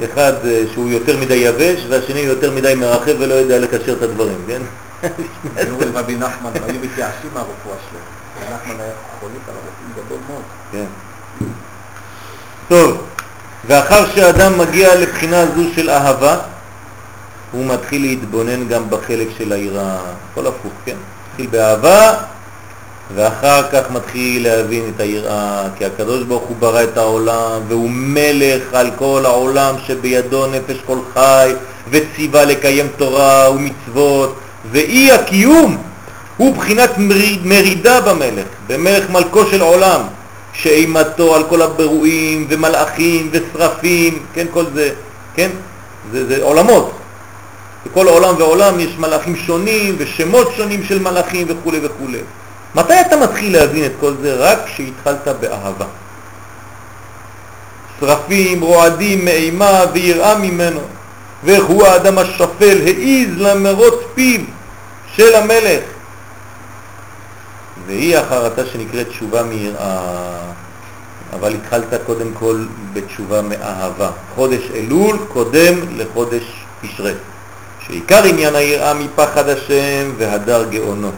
אחד 0.04 0.32
אה, 0.46 0.62
שהוא 0.72 0.88
יותר 0.88 1.16
מדי 1.16 1.34
יבש 1.34 1.86
והשני 1.88 2.20
יותר 2.20 2.50
מדי 2.50 2.74
מרחב 2.74 3.12
ולא 3.18 3.34
יודע 3.34 3.58
לקשר 3.58 3.92
את 3.92 4.02
הדברים, 4.02 4.38
כן? 4.46 4.62
היו 5.56 5.76
רבי 5.94 6.16
נחמן, 6.16 6.50
היו 6.54 6.80
מתייאשים 6.82 7.30
מהרפואה 7.34 7.76
שלו. 7.90 7.98
רבי 8.36 8.54
נחמן 8.54 8.80
היה 8.80 8.92
חולק 9.20 9.32
על 9.48 9.54
הרופאים 9.54 10.06
גדול 10.06 10.18
מאוד. 10.28 10.42
כן. 10.72 10.84
טוב, 12.68 13.06
ואחר 13.66 14.10
שאדם 14.14 14.58
מגיע 14.58 14.94
לבחינה 14.94 15.46
זו 15.46 15.62
של 15.74 15.90
אהבה, 15.90 16.38
הוא 17.52 17.66
מתחיל 17.66 18.02
להתבונן 18.02 18.68
גם 18.68 18.90
בחלק 18.90 19.28
של 19.38 19.52
היראה, 19.52 19.98
הכל 20.32 20.46
הפוך, 20.46 20.72
כן? 20.84 20.96
מתחיל 21.30 21.46
באהבה, 21.46 22.14
ואחר 23.14 23.62
כך 23.72 23.90
מתחיל 23.90 24.42
להבין 24.42 24.92
את 24.94 25.00
היראה, 25.00 25.64
כי 25.78 25.84
הקדוש 25.84 26.22
ברוך 26.22 26.42
הוא 26.42 26.56
ברא 26.56 26.82
את 26.82 26.96
העולם, 26.96 27.60
והוא 27.68 27.90
מלך 27.90 28.62
על 28.72 28.90
כל 28.98 29.22
העולם 29.24 29.74
שבידו 29.86 30.46
נפש 30.46 30.76
כל 30.86 30.98
חי, 31.14 31.52
וציווה 31.90 32.44
לקיים 32.44 32.86
תורה 32.96 33.50
ומצוות, 33.50 34.36
ואי 34.70 35.12
הקיום 35.12 35.76
הוא 36.36 36.56
בחינת 36.56 36.90
מריד, 36.98 37.46
מרידה 37.46 38.00
במלך, 38.00 38.46
במלך 38.66 39.10
מלכו 39.10 39.46
של 39.46 39.60
עולם, 39.60 40.00
שאימתו 40.52 41.34
על 41.34 41.44
כל 41.48 41.62
הבירואים 41.62 42.46
ומלאכים 42.48 43.30
ושרפים, 43.32 44.18
כן, 44.34 44.46
כל 44.50 44.64
זה, 44.74 44.90
כן, 45.34 45.50
זה, 46.12 46.26
זה 46.26 46.42
עולמות. 46.42 46.92
בכל 47.86 48.08
עולם 48.08 48.34
ועולם 48.38 48.80
יש 48.80 48.90
מלאכים 48.98 49.36
שונים 49.36 49.94
ושמות 49.98 50.52
שונים 50.56 50.84
של 50.84 50.98
מלאכים 50.98 51.46
וכו' 51.50 51.72
וכו'. 51.82 52.16
מתי 52.74 53.00
אתה 53.00 53.16
מתחיל 53.16 53.52
להבין 53.52 53.84
את 53.84 53.92
כל 54.00 54.14
זה? 54.22 54.34
רק 54.34 54.58
כשהתחלת 54.66 55.28
באהבה. 55.40 55.86
שרפים, 58.00 58.60
רועדים 58.60 59.24
מאימה 59.24 59.84
ויראה 59.92 60.38
ממנו, 60.38 60.80
ואיך 61.44 61.64
הוא 61.64 61.86
האדם 61.86 62.18
השפל 62.18 62.78
העיז 62.84 63.28
למרוץ 63.36 63.94
פיו 64.14 64.40
של 65.14 65.34
המלך. 65.34 65.84
והיא 67.86 68.18
החרטה 68.18 68.62
שנקראת 68.66 69.08
תשובה 69.08 69.42
מיראה, 69.42 70.38
אבל 71.32 71.54
התחלת 71.54 72.00
קודם 72.06 72.32
כל 72.38 72.64
בתשובה 72.92 73.42
מאהבה. 73.42 74.10
חודש 74.34 74.62
אלול 74.74 75.18
קודם 75.28 75.74
לחודש 75.96 76.42
תשרה, 76.82 77.12
שעיקר 77.86 78.24
עניין 78.24 78.54
היראה 78.54 78.94
מפחד 78.94 79.48
השם 79.48 80.12
והדר 80.18 80.64
גאונו. 80.70 81.10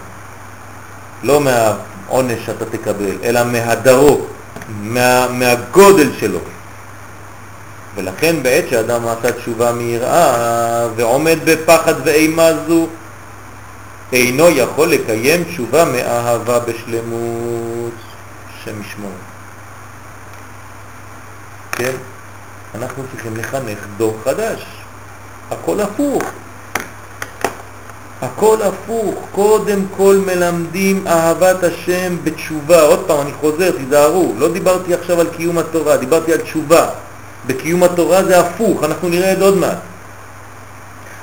לא 1.26 1.40
מהעונש 1.40 2.46
שאתה 2.46 2.64
תקבל, 2.64 3.16
אלא 3.24 3.44
מהדרו, 3.44 4.20
מה, 4.80 5.26
מהגודל 5.30 6.10
שלו. 6.18 6.38
ולכן 7.94 8.42
בעת 8.42 8.64
שאדם 8.70 9.08
עשה 9.08 9.32
תשובה 9.32 9.72
מיראה 9.72 10.88
ועומד 10.96 11.38
בפחד 11.44 11.94
ואימה 12.04 12.50
זו, 12.68 12.86
אינו 14.12 14.48
יכול 14.50 14.88
לקיים 14.88 15.44
תשובה 15.44 15.84
מאהבה 15.84 16.58
בשלמות, 16.58 17.92
שם 18.64 18.80
ישמור. 18.80 19.10
כן? 21.72 21.92
אנחנו 22.74 23.02
צריכים 23.12 23.36
לחנך 23.36 23.78
דור 23.96 24.16
חדש. 24.24 24.64
הכל 25.50 25.80
הפוך. 25.80 26.22
הכל 28.22 28.56
הפוך. 28.62 29.14
קודם 29.32 29.80
כל 29.96 30.20
מלמדים 30.26 31.06
אהבת 31.06 31.64
השם 31.64 32.16
בתשובה. 32.24 32.82
עוד 32.82 33.04
פעם, 33.06 33.20
אני 33.20 33.32
חוזר, 33.40 33.70
תיזהרו. 33.70 34.32
לא 34.38 34.52
דיברתי 34.52 34.94
עכשיו 34.94 35.20
על 35.20 35.26
קיום 35.36 35.58
התורה, 35.58 35.96
דיברתי 35.96 36.32
על 36.32 36.38
תשובה. 36.38 36.88
בקיום 37.46 37.82
התורה 37.82 38.24
זה 38.24 38.40
הפוך, 38.40 38.84
אנחנו 38.84 39.08
נראה 39.08 39.32
את 39.32 39.38
זה 39.38 39.44
עוד 39.44 39.56
מעט. 39.56 39.78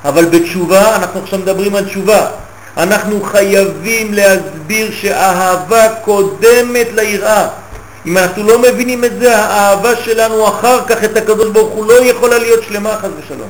אבל 0.06 0.26
בתשובה, 0.26 0.96
אנחנו 0.96 1.20
עכשיו 1.24 1.40
מדברים 1.40 1.76
על 1.76 1.86
תשובה. 1.86 2.28
אנחנו 2.78 3.22
חייבים 3.22 4.14
להסביר 4.14 4.92
שאהבה 4.92 5.96
קודמת 5.96 6.88
ליראה. 6.94 7.48
אם 8.06 8.18
אנחנו 8.18 8.44
לא 8.44 8.60
מבינים 8.60 9.06
את 9.06 9.12
זה, 9.20 9.38
האהבה 9.38 9.96
שלנו 9.96 10.48
אחר 10.48 10.86
כך 10.86 11.04
את 11.04 11.18
הקדוש 11.18 11.50
ברוך 11.50 11.74
הוא 11.74 11.86
לא 11.86 12.06
יכולה 12.06 12.38
להיות 12.38 12.64
שלמה 12.64 12.98
חס 12.98 13.10
ושלום. 13.20 13.50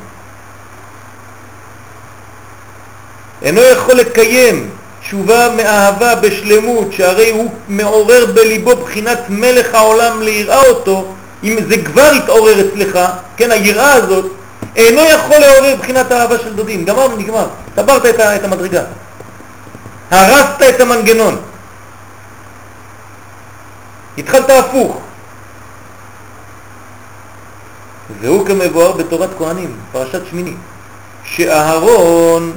אינו 3.43 3.61
יכול 3.61 3.95
לקיים 3.95 4.69
תשובה 5.01 5.49
מאהבה 5.57 6.15
בשלמות, 6.15 6.93
שהרי 6.93 7.29
הוא 7.29 7.51
מעורר 7.67 8.25
בליבו 8.25 8.75
בחינת 8.75 9.19
מלך 9.29 9.75
העולם 9.75 10.21
ליראה 10.21 10.61
אותו, 10.61 11.13
אם 11.43 11.57
זה 11.69 11.83
כבר 11.83 12.11
התעורר 12.23 12.67
אצלך, 12.67 12.99
כן, 13.37 13.51
היראה 13.51 13.93
הזאת, 13.93 14.25
אינו 14.75 15.01
יכול 15.01 15.37
לעורר 15.37 15.75
בחינת 15.75 16.11
האהבה 16.11 16.37
של 16.37 16.53
דודים. 16.53 16.85
גמרנו, 16.85 17.17
נגמר. 17.17 17.47
סברת 17.75 18.05
את, 18.05 18.19
את 18.19 18.43
המדרגה. 18.43 18.81
הרסת 20.11 20.61
את 20.69 20.81
המנגנון. 20.81 21.37
התחלת 24.17 24.49
הפוך. 24.49 25.01
והוא 28.21 28.45
כמבואר 28.45 28.91
בתורת 28.91 29.29
כהנים, 29.37 29.75
פרשת 29.91 30.21
שמיני, 30.29 30.53
שאהרון 31.23 32.53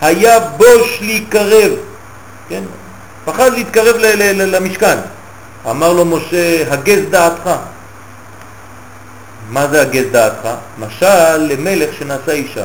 היה 0.00 0.40
בוש 0.40 0.98
להיקרב, 1.00 1.72
כן? 2.48 2.62
פחד 3.24 3.52
להתקרב 3.52 3.96
למשכן. 4.32 4.98
אמר 5.70 5.92
לו 5.92 6.04
משה, 6.04 6.72
הגז 6.72 7.00
דעתך. 7.10 7.50
מה 9.50 9.66
זה 9.66 9.82
הגז 9.82 10.04
דעתך? 10.12 10.48
משל 10.78 11.36
למלך 11.36 11.94
שנעשה 11.98 12.32
אישה, 12.32 12.64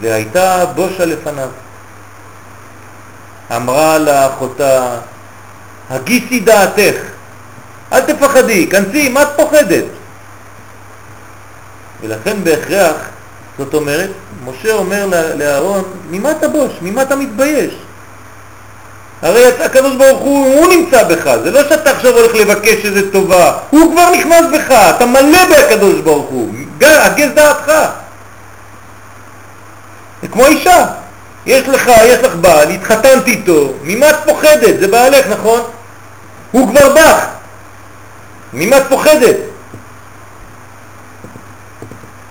והייתה 0.00 0.66
בושה 0.66 1.04
לפניו. 1.04 1.48
אמרה 3.56 3.98
לאחותה, 3.98 4.96
הגיסי 5.90 6.40
דעתך, 6.40 6.96
אל 7.92 8.00
תפחדי, 8.00 8.66
כנסי, 8.66 9.08
מה 9.08 9.22
את 9.22 9.28
פוחדת? 9.36 9.84
ולכן 12.00 12.44
בהכרח, 12.44 12.96
זאת 13.60 13.74
אומרת, 13.74 14.10
משה 14.44 14.74
אומר 14.74 15.06
לאהרון, 15.36 15.82
ממה 16.10 16.30
אתה 16.30 16.48
בוש? 16.48 16.72
ממה 16.82 17.02
אתה 17.02 17.16
מתבייש? 17.16 17.74
הרי 19.22 19.46
הקדוש 19.64 19.96
ברוך 19.96 20.18
הוא, 20.18 20.54
הוא 20.54 20.68
נמצא 20.68 21.02
בך, 21.04 21.36
זה 21.44 21.50
לא 21.50 21.68
שאתה 21.68 21.90
עכשיו 21.90 22.12
הולך 22.12 22.34
לבקש 22.34 22.84
איזה 22.84 23.12
טובה, 23.12 23.52
הוא 23.70 23.92
כבר 23.92 24.10
נכנס 24.10 24.44
בך, 24.52 24.70
אתה 24.96 25.06
מלא 25.06 25.48
בהקדוש 25.50 26.00
ברוך 26.00 26.28
הוא, 26.28 26.54
הגז 26.80 27.30
דעתך. 27.34 27.72
זה 30.22 30.28
כמו 30.28 30.46
אישה, 30.46 30.86
יש 31.46 31.68
לך, 31.68 31.90
יש 32.04 32.18
לך 32.18 32.34
בעל, 32.34 32.70
התחתנת 32.70 33.26
איתו, 33.26 33.72
ממה 33.82 34.10
את 34.10 34.16
פוחדת? 34.26 34.80
זה 34.80 34.88
בעלך, 34.88 35.26
נכון? 35.26 35.60
הוא 36.50 36.68
כבר 36.68 36.94
בך, 36.94 37.26
ממה 38.52 38.76
את 38.76 38.82
פוחדת? 38.88 39.36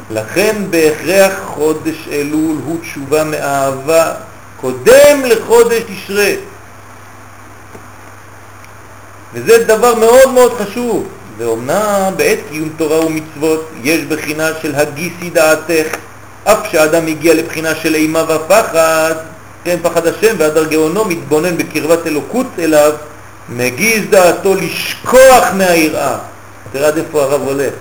לכן 0.10 0.56
בהכרח 0.70 1.34
חודש 1.46 2.08
אלול 2.12 2.58
הוא 2.66 2.78
תשובה 2.82 3.24
מאהבה 3.24 4.14
קודם 4.62 5.22
לחודש 5.26 5.82
תשרה. 5.88 6.32
וזה 9.34 9.64
דבר 9.64 9.96
מאוד 9.96 10.30
מאוד 10.34 10.54
חשוב. 10.54 11.08
ואומנם 11.40 12.14
בעת 12.18 12.40
קיום 12.50 12.70
תורה 12.78 13.06
ומצוות 13.06 13.70
יש 13.84 14.02
בחינה 14.02 14.50
של 14.62 14.76
הגיסי 14.76 15.30
דעתך, 15.30 15.96
אף 16.44 16.58
שהאדם 16.72 17.08
הגיע 17.08 17.34
לבחינה 17.34 17.76
של 17.76 17.96
אימה 17.96 18.24
ופחד, 18.24 19.16
כן, 19.64 19.78
פחד 19.82 20.08
השם 20.08 20.36
והדר 20.38 20.66
גאונו 20.66 21.06
מתבונן 21.06 21.58
בקרבת 21.58 22.08
אלוקות 22.08 22.48
אליו, 22.60 22.92
מגיז 23.50 24.04
דעתו 24.10 24.56
לשכוח 24.56 25.48
מהיראה. 25.54 26.18
תראה 26.72 26.88
עד 26.88 26.98
איפה 26.98 27.22
הרב 27.22 27.42
הולך. 27.42 27.74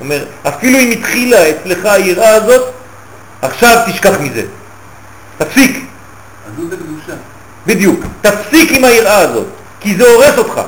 אומר, 0.00 0.24
אפילו 0.42 0.78
אם 0.78 0.90
התחילה 0.90 1.50
אצלך 1.50 1.84
היראה 1.84 2.34
הזאת, 2.34 2.72
עכשיו 3.42 3.82
תשכח 3.86 4.20
מזה. 4.20 4.42
תפסיק. 5.38 5.84
עזות 6.52 6.72
הקדושה. 6.72 7.12
בדיוק. 7.66 8.00
תפסיק 8.20 8.72
עם 8.72 8.84
היראה 8.84 9.18
הזאת, 9.18 9.46
כי 9.80 9.96
זה 9.96 10.08
הורס 10.08 10.38
אותך. 10.38 10.60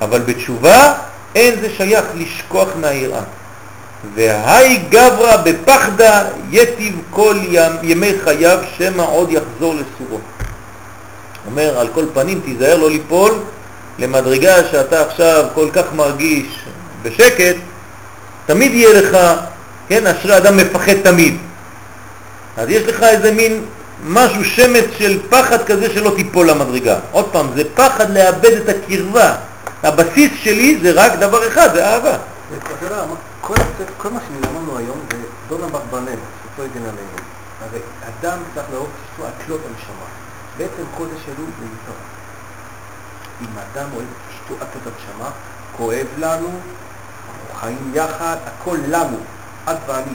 אבל 0.00 0.20
בתשובה 0.20 0.94
אין 1.34 1.60
זה 1.60 1.68
שייך 1.76 2.04
לשכוח 2.14 2.68
מהיראה. 2.80 3.22
והי 4.14 4.76
גברא 4.76 5.36
בפחדה 5.36 6.24
יטיב 6.50 7.00
כל 7.10 7.36
ימי 7.82 8.12
חייו 8.24 8.58
שמא 8.78 9.02
עוד 9.02 9.30
יחזור 9.30 9.74
לסורו. 9.74 10.18
אומר, 11.46 11.78
על 11.78 11.88
כל 11.94 12.04
פנים 12.14 12.40
תיזהר 12.44 12.76
לא 12.76 12.90
ליפול 12.90 13.32
למדרגה 13.98 14.54
שאתה 14.70 15.06
עכשיו 15.06 15.44
כל 15.54 15.68
כך 15.72 15.92
מרגיש 15.96 16.63
בשקט, 17.04 17.56
תמיד 18.46 18.74
יהיה 18.74 19.02
לך, 19.02 19.16
כן, 19.88 20.06
אשרי 20.06 20.36
אדם 20.36 20.56
מפחד 20.56 21.00
תמיד. 21.02 21.36
אז 22.56 22.68
יש 22.68 22.82
לך 22.82 23.02
איזה 23.02 23.32
מין 23.32 23.64
משהו, 24.06 24.44
שמץ 24.44 24.84
של 24.98 25.20
פחד 25.30 25.64
כזה 25.64 25.90
שלא 25.94 26.12
תיפול 26.16 26.50
למדרגה. 26.50 26.98
עוד 27.12 27.28
פעם, 27.32 27.46
זה 27.54 27.62
פחד 27.74 28.10
לאבד 28.10 28.52
את 28.52 28.68
הקרבה. 28.68 29.34
הבסיס 29.82 30.32
שלי 30.42 30.78
זה 30.82 30.92
רק 30.92 31.12
דבר 31.12 31.48
אחד, 31.48 31.74
זה 31.74 31.86
אהבה. 31.86 32.16
כל, 33.40 33.54
כל 33.98 34.10
מה 34.10 34.20
שלמדנו 34.28 34.78
היום 34.78 34.98
זה 35.10 35.16
דון 35.48 35.62
אברבנאל, 35.62 36.18
שפה 36.54 36.62
הגן 36.62 36.82
עלינו. 36.82 37.18
הרי 37.60 37.80
אדם 38.02 38.38
צריך 38.54 38.66
לאהוב 38.72 38.88
אשתו 39.12 39.26
עטלות 39.26 39.60
הנשמה. 39.60 40.06
בעצם 40.58 40.82
חודש 40.96 41.20
אלול 41.26 41.50
זה 41.60 41.66
מטרה. 41.66 41.94
אם 43.40 43.58
אדם 43.58 43.88
אוהב 43.94 44.06
אשתו 44.30 44.54
עטלות 44.54 44.94
הנשמה, 44.94 45.30
כואב 45.76 46.06
לנו, 46.18 46.48
חיים 47.64 47.92
יחד, 47.94 48.36
הכל 48.46 48.78
לנו, 48.88 49.16
את 49.64 49.76
ואני. 49.86 50.14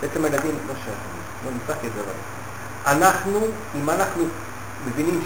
בעצם 0.00 0.24
הילדים 0.24 0.58
לא 0.68 0.74
שייכים, 0.74 1.12
לא 1.44 1.50
נצטרך 1.56 1.76
את 1.76 1.90
זה 1.94 2.00
אבל. 2.00 2.98
אנחנו, 2.98 3.40
אם 3.74 3.90
אנחנו 3.90 4.24
מבינים 4.86 5.22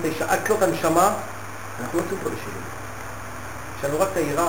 את 0.00 0.04
האישה 0.04 0.32
עטלות 0.32 0.62
הנשמה, 0.62 1.12
אנחנו 1.80 1.98
לא 1.98 2.02
צריכים 2.02 2.18
פה 2.22 2.30
לשלום. 2.30 2.64
יש 3.78 3.84
לנו 3.84 4.00
רק 4.00 4.08
את 4.12 4.16
היראה 4.16 4.48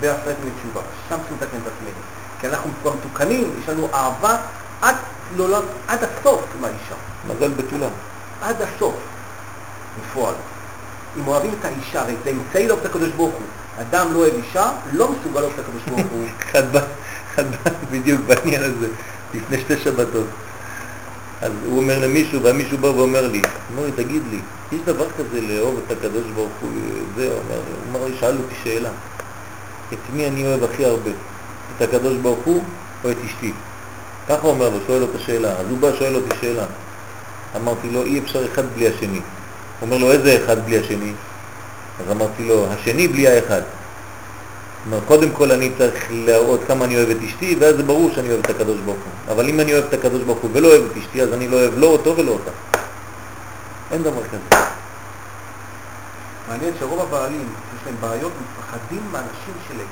בהפרט 0.00 0.36
מתשובה, 0.44 0.80
שם 1.08 1.16
צריכים 1.16 1.36
לתקן 1.40 1.56
את 1.56 1.72
עצמנו. 1.76 2.00
כי 2.40 2.48
אנחנו 2.48 2.70
כבר 2.82 2.92
מתוקנים, 2.94 3.54
יש 3.62 3.68
לנו 3.68 3.88
אהבה 3.94 4.36
עד, 4.82 4.96
לא, 5.36 5.48
לא, 5.48 5.62
עד 5.88 5.98
הסוף 6.04 6.44
עם 6.58 6.64
האישה. 6.64 6.94
מזל 7.28 7.50
בתולה. 7.50 7.88
עד 8.42 8.56
הסוף, 8.62 8.94
בפועל. 10.00 10.34
אם 11.16 11.28
אוהבים 11.28 11.54
את 11.60 11.64
האישה, 11.64 12.00
הרי 12.00 12.16
זה 12.24 12.30
אמצעי 12.30 12.66
את 12.80 12.86
הקדוש 12.86 13.10
ברוך 13.10 13.34
הוא. 13.34 13.46
אדם 13.80 14.12
לא 14.12 14.18
אוהב 14.18 14.34
אישה, 14.34 14.70
לא 14.92 15.12
מסוגל 15.12 15.40
לאהוב 15.40 15.52
את 15.54 15.64
הקדוש 15.64 15.82
ברוך 15.88 16.12
הוא. 16.12 16.26
אחד 16.44 16.72
בא 16.72 16.80
בדיוק 17.90 18.20
בעניין 18.26 18.62
הזה, 18.62 18.88
לפני 19.34 19.60
שתי 19.60 19.76
שבתות. 19.76 20.26
אז 21.42 21.52
הוא 21.66 21.78
אומר 21.78 21.98
למישהו, 21.98 22.42
והמישהו 22.42 22.78
בא 22.78 22.86
ואומר 22.86 23.28
לי, 23.28 23.42
אומר 23.70 23.86
לי, 23.86 23.92
תגיד 23.92 24.22
לי, 24.30 24.38
יש 24.72 24.80
דבר 24.84 25.06
כזה 25.18 25.40
לאהוב 25.40 25.80
את 25.86 25.92
הקדוש 25.92 26.22
ברוך 26.34 26.52
הוא, 26.60 26.70
זה, 27.16 27.24
אומר, 27.24 27.56
הוא 27.56 27.90
אמר 27.90 28.06
לי, 28.06 28.14
שאל 28.20 28.36
אותי 28.36 28.54
שאלה, 28.64 28.90
את 29.92 29.98
מי 30.12 30.28
אני 30.28 30.46
אוהב 30.46 30.64
הכי 30.64 30.84
הרבה, 30.84 31.10
את 31.76 31.82
הקדוש 31.82 32.16
ברוך 32.16 32.44
הוא 32.44 32.62
או 33.04 33.10
את 33.10 33.16
אשתי? 33.26 33.52
ככה 34.28 34.42
הוא 34.42 34.50
אומר 34.50 34.68
לו, 34.68 34.78
שואל 34.86 34.98
לו 34.98 35.06
את 35.10 35.14
השאלה, 35.14 35.52
אז 35.52 35.66
הוא 35.70 35.78
בא, 35.78 35.88
שואל 35.98 36.14
אותי 36.14 36.34
שאלה. 36.40 36.64
אמרתי 37.56 37.90
לו, 37.90 38.02
אי 38.02 38.18
אפשר 38.18 38.52
אחד 38.52 38.62
בלי 38.74 38.88
השני. 38.88 39.16
הוא 39.16 39.22
אומר 39.82 39.98
לו, 39.98 40.12
איזה 40.12 40.44
אחד 40.44 40.64
בלי 40.66 40.78
השני? 40.78 41.12
אז 42.00 42.10
אמרתי 42.10 42.44
לו, 42.48 42.66
השני 42.72 43.08
בלי 43.08 43.28
האחד. 43.28 43.62
אומר, 44.86 44.98
קודם 45.06 45.30
כל 45.30 45.52
אני 45.52 45.70
צריך 45.78 46.06
להראות 46.10 46.60
כמה 46.66 46.84
אני 46.84 46.96
אוהב 46.96 47.10
את 47.10 47.16
אשתי, 47.28 47.56
ואז 47.60 47.76
זה 47.76 47.82
ברור 47.82 48.10
שאני 48.14 48.28
אוהב 48.28 48.40
את 48.44 48.50
הקדוש 48.50 48.80
ברוך 48.80 48.96
הוא. 48.96 49.34
אבל 49.34 49.48
אם 49.48 49.60
אני 49.60 49.72
אוהב 49.72 49.84
את 49.84 49.94
הקדוש 49.94 50.22
ברוך 50.22 50.38
הוא 50.38 50.50
ולא 50.52 50.68
אוהב 50.68 50.82
את 50.90 50.96
אשתי, 50.96 51.22
אז 51.22 51.32
אני 51.32 51.48
לא 51.48 51.56
אוהב 51.56 51.72
לא 51.78 51.86
אותו 51.86 52.16
ולא 52.16 52.32
אותה. 52.32 52.50
אין 53.92 54.02
דבר 54.02 54.22
כזה. 54.24 54.64
מעניין 56.48 56.72
שרוב 56.80 57.00
הבעלים, 57.00 57.48
יש 57.76 57.86
להם 57.86 57.94
בעיות, 58.00 58.32
מפחדים 58.58 59.00
מהאנשים 59.12 59.54
שלהם, 59.68 59.86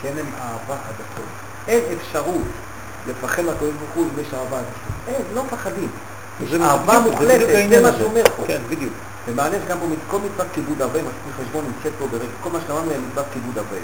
כי 0.00 0.08
אין 0.08 0.16
להם 0.16 0.26
אהבה 0.40 0.74
עד 0.74 0.94
הסוף. 0.94 1.26
אין 1.68 1.80
אפשרות 1.98 2.42
לפחד 3.08 3.42
מהקדוש 3.42 3.70
ברוך 3.70 3.90
הוא 3.94 4.04
אם 4.04 4.20
יש 4.20 4.34
אהבה 4.34 4.58
עד 4.58 4.64
הסוף. 4.64 5.08
אין, 5.08 5.22
לא 5.34 5.44
מפחדים. 5.44 5.88
יש 6.44 6.54
אהבה 6.60 6.98
מוחלטת, 6.98 7.68
זה 7.68 7.82
מה. 7.82 7.92
שאומר 7.98 8.24
פה. 8.36 8.44
כן, 8.46 8.60
בדיוק. 8.70 8.92
ומעניין 9.26 9.62
גם 9.68 9.78
פה 9.78 9.86
כל 10.10 10.18
מצוות 10.18 10.46
כיבוד 10.52 10.82
אבי, 10.82 10.98
מספיק 10.98 11.46
חשבון 11.46 11.64
נמצאת 11.64 11.92
פה 11.98 12.06
ברגע, 12.06 12.32
כל 12.40 12.50
מה 12.50 12.58
שלמדנו 12.66 12.90
היה 12.90 13.00
מצוות 13.10 13.26
כיבוד 13.32 13.58
אבי. 13.58 13.80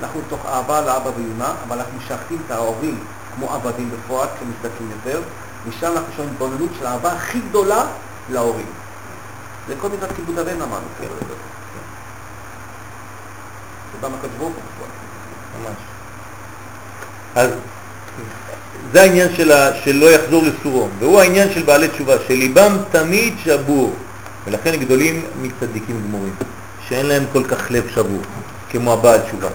אנחנו 0.00 0.20
מתוך 0.26 0.46
אהבה 0.46 0.80
לאבא 0.80 1.10
ואמא, 1.16 1.52
אבל 1.68 1.78
אנחנו 1.78 1.98
משחקים 1.98 2.38
את 2.46 2.50
ההורים 2.50 3.04
כמו 3.34 3.54
עבדים 3.54 3.90
בפועל, 3.90 4.28
כשמזדקים 4.28 4.90
יותר, 4.90 5.20
משם 5.68 5.92
אנחנו 5.92 6.12
שומעים 6.16 6.32
התבוננות 6.32 6.70
של 6.78 6.86
האהבה 6.86 7.12
הכי 7.12 7.40
גדולה 7.40 7.86
להורים. 8.30 8.66
זה 9.68 9.74
כל 9.80 9.88
מצוות 9.88 10.10
כיבוד 10.16 10.38
אבי 10.38 10.50
למדנו 10.50 10.88
פה. 10.98 11.04
זה 13.92 13.98
בא 14.00 14.08
מהקדוש 14.08 14.32
ברוך 14.38 14.52
הוא. 14.52 14.86
ממש. 15.62 15.76
אז 17.34 17.50
זה 18.92 19.02
העניין 19.02 19.36
של. 19.36 19.52
שלא 19.84 20.10
יחזור 20.10 20.42
לסורו, 20.42 20.88
והוא 20.98 21.20
העניין 21.20 21.52
של 21.54 21.62
בעלי 21.62 21.88
תשובה, 21.88 22.14
שליבם 22.26 22.76
תמיד 22.90 23.34
שבור, 23.44 23.92
ולכן 24.46 24.76
גדולים 24.76 25.22
מצדיקים 25.42 26.02
גמורים, 26.08 26.34
שאין 26.88 27.06
להם 27.06 27.24
כל 27.32 27.44
כך 27.44 27.70
לב 27.70 27.88
שבור, 27.94 28.20
כמו 28.70 28.92
הבעל 28.92 29.20
תשובה. 29.20 29.48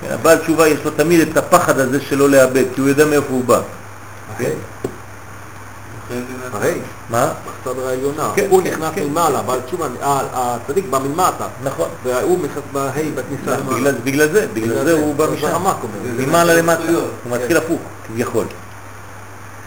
כן, 0.00 0.12
הבעל 0.12 0.38
תשובה 0.38 0.68
יש 0.68 0.84
לו 0.84 0.90
תמיד 0.90 1.28
את 1.28 1.36
הפחד 1.36 1.78
הזה 1.78 2.00
שלא 2.00 2.28
לאבד, 2.28 2.64
כי 2.74 2.80
הוא 2.80 2.88
יודע 2.88 3.04
מאיפה 3.04 3.32
הוא 3.32 3.44
בא. 3.44 3.60
כן? 4.38 4.50
הרי, 6.52 6.74
מה? 7.10 7.32
בסדר 7.64 7.88
העליונה, 7.88 8.30
כן, 8.34 8.46
הוא 8.50 8.62
כן, 8.62 8.70
נכנס 8.70 8.94
כן. 8.94 9.04
ממעלה, 9.04 9.42
בעל 9.42 9.60
תשובה, 9.60 9.86
הצדיק 10.02 10.84
בא 10.90 10.98
מלמטה, 10.98 11.46
נכון. 11.64 11.88
והוא 12.04 12.38
נכנס 12.44 12.62
בה' 12.72 12.90
בכניסה 13.14 13.60
למעלה. 13.60 13.92
בגלל, 14.04 14.32
זה, 14.32 14.46
בגלל 14.54 14.84
זה 14.84 14.92
הוא 14.92 15.14
בא 15.14 15.26
משם. 15.30 15.62
ממעלה 16.18 16.54
למטה. 16.54 16.82
הוא 17.24 17.36
מתחיל 17.36 17.56
הפוך, 17.56 17.80
כביכול. 18.06 18.44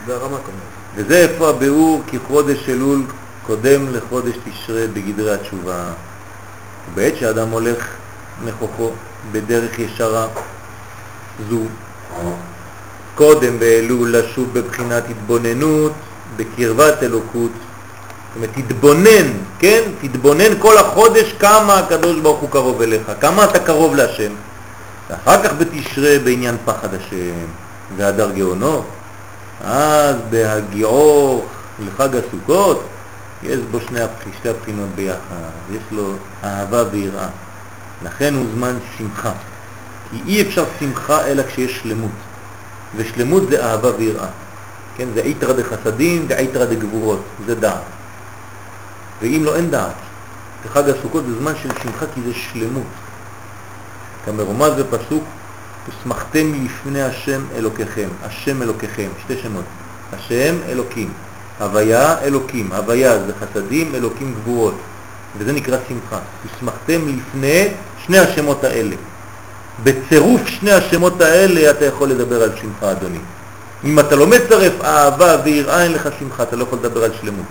זה 0.08 0.16
הרמק 0.16 0.32
אומר. 0.32 0.76
וזה 0.96 1.18
איפה 1.18 1.50
הביאור 1.50 2.02
כי 2.08 2.18
חודש 2.28 2.70
אלול 2.70 3.02
קודם 3.48 3.94
לחודש 3.96 4.36
תשרה 4.44 4.88
בגדרי 4.94 5.34
התשובה. 5.34 5.84
בעת 6.96 7.14
שאדם 7.20 7.50
הולך 7.50 7.88
נכוחו 8.46 8.92
בדרך 9.32 9.80
ישרה 9.80 10.28
זו, 11.50 11.60
קודם 13.16 13.60
באלול 13.60 14.16
לשוב 14.18 14.54
בבחינת 14.54 15.04
התבוננות 15.10 15.92
בקרבת 16.38 17.04
אלוקות. 17.04 17.52
זאת 17.52 18.36
אומרת, 18.36 18.50
תתבונן, 18.54 19.32
כן? 19.60 19.82
תתבונן 20.02 20.60
כל 20.60 20.78
החודש 20.78 21.34
כמה 21.40 21.80
הקדוש 21.80 22.20
ברוך 22.20 22.40
הוא 22.40 22.50
קרוב 22.50 22.82
אליך, 22.82 23.12
כמה 23.22 23.44
אתה 23.44 23.60
קרוב 23.60 23.96
להשם. 23.96 24.32
ואחר 25.10 25.44
כך 25.44 25.54
בתשרה 25.54 26.20
בעניין 26.24 26.58
פחד 26.66 26.94
השם 26.94 27.46
והדר 27.98 28.32
גאונו, 28.32 28.84
אז 29.64 30.16
בהגיעו 30.30 31.46
לחג 31.80 32.10
הסוכות, 32.16 32.84
יש 33.44 33.60
בו 33.72 33.80
שני, 33.80 34.00
שתי 34.40 34.50
הבחינות 34.50 34.90
ביחד, 34.96 35.36
יש 35.72 35.84
לו 35.92 36.14
אהבה 36.44 36.84
ויראה. 36.92 37.28
לכן 38.04 38.34
הוא 38.34 38.46
זמן 38.56 38.78
שמחה. 38.98 39.32
כי 40.12 40.22
אי 40.26 40.42
אפשר 40.42 40.66
שמחה 40.80 41.26
אלא 41.26 41.44
כשיש 41.44 41.80
שלמות. 41.80 42.12
ושלמות 42.96 43.44
זה 43.50 43.66
אהבה 43.66 43.96
ויראה. 43.98 44.28
כן, 44.98 45.08
זה 45.14 45.20
איתרא 45.20 45.54
דחסדים 45.54 46.26
ואיתרא 46.30 46.66
דגבורות, 46.66 47.24
זה 47.46 47.56
דעת. 47.56 47.82
ואם 49.22 49.42
לא 49.44 49.56
אין 49.56 49.70
דעת. 49.70 49.96
חג 50.74 50.90
הסוכות 50.90 51.24
זה 51.26 51.40
זמן 51.40 51.54
של 51.64 51.70
שמחה 51.84 52.06
כי 52.14 52.22
זה 52.22 52.34
שלמות. 52.34 52.88
כמרומז 54.26 54.74
בפסוק, 54.74 55.24
ושמחתם 55.90 56.66
לפני 56.66 57.04
השם 57.04 57.42
אלוקיכם, 57.56 58.08
השם 58.24 58.62
אלוקיכם, 58.62 59.08
שתי 59.24 59.38
שמות, 59.42 59.66
השם 60.14 60.56
אלוקים, 60.68 61.14
הוויה 61.60 62.16
אלוקים, 62.24 62.72
הוויה 62.72 63.20
זה 63.20 63.32
חסדים, 63.40 63.96
אלוקים 63.96 64.34
גבורות, 64.34 64.76
וזה 65.38 65.54
נקרא 65.54 65.78
שמחה. 65.88 66.20
ושמחתם 66.46 67.02
לפני 67.08 67.68
שני 68.06 68.20
השמות 68.20 68.64
האלה. 68.64 68.96
בצירוף 69.84 70.42
שני 70.48 70.72
השמות 70.72 71.22
האלה 71.22 71.72
אתה 71.72 71.86
יכול 71.86 72.10
לדבר 72.10 72.44
על 72.44 72.52
שמחה, 72.62 72.92
אדוני. 72.92 73.20
אם 73.84 74.00
אתה 74.00 74.16
לא 74.16 74.28
מצרף 74.28 74.74
אהבה 74.84 75.36
ויראה 75.44 75.84
אין 75.84 75.92
לך 75.94 76.10
שמחה, 76.20 76.44
אתה 76.44 76.56
לא 76.56 76.64
יכול 76.64 76.80
לדבר 76.80 77.04
על 77.04 77.12
שלמות. 77.22 77.46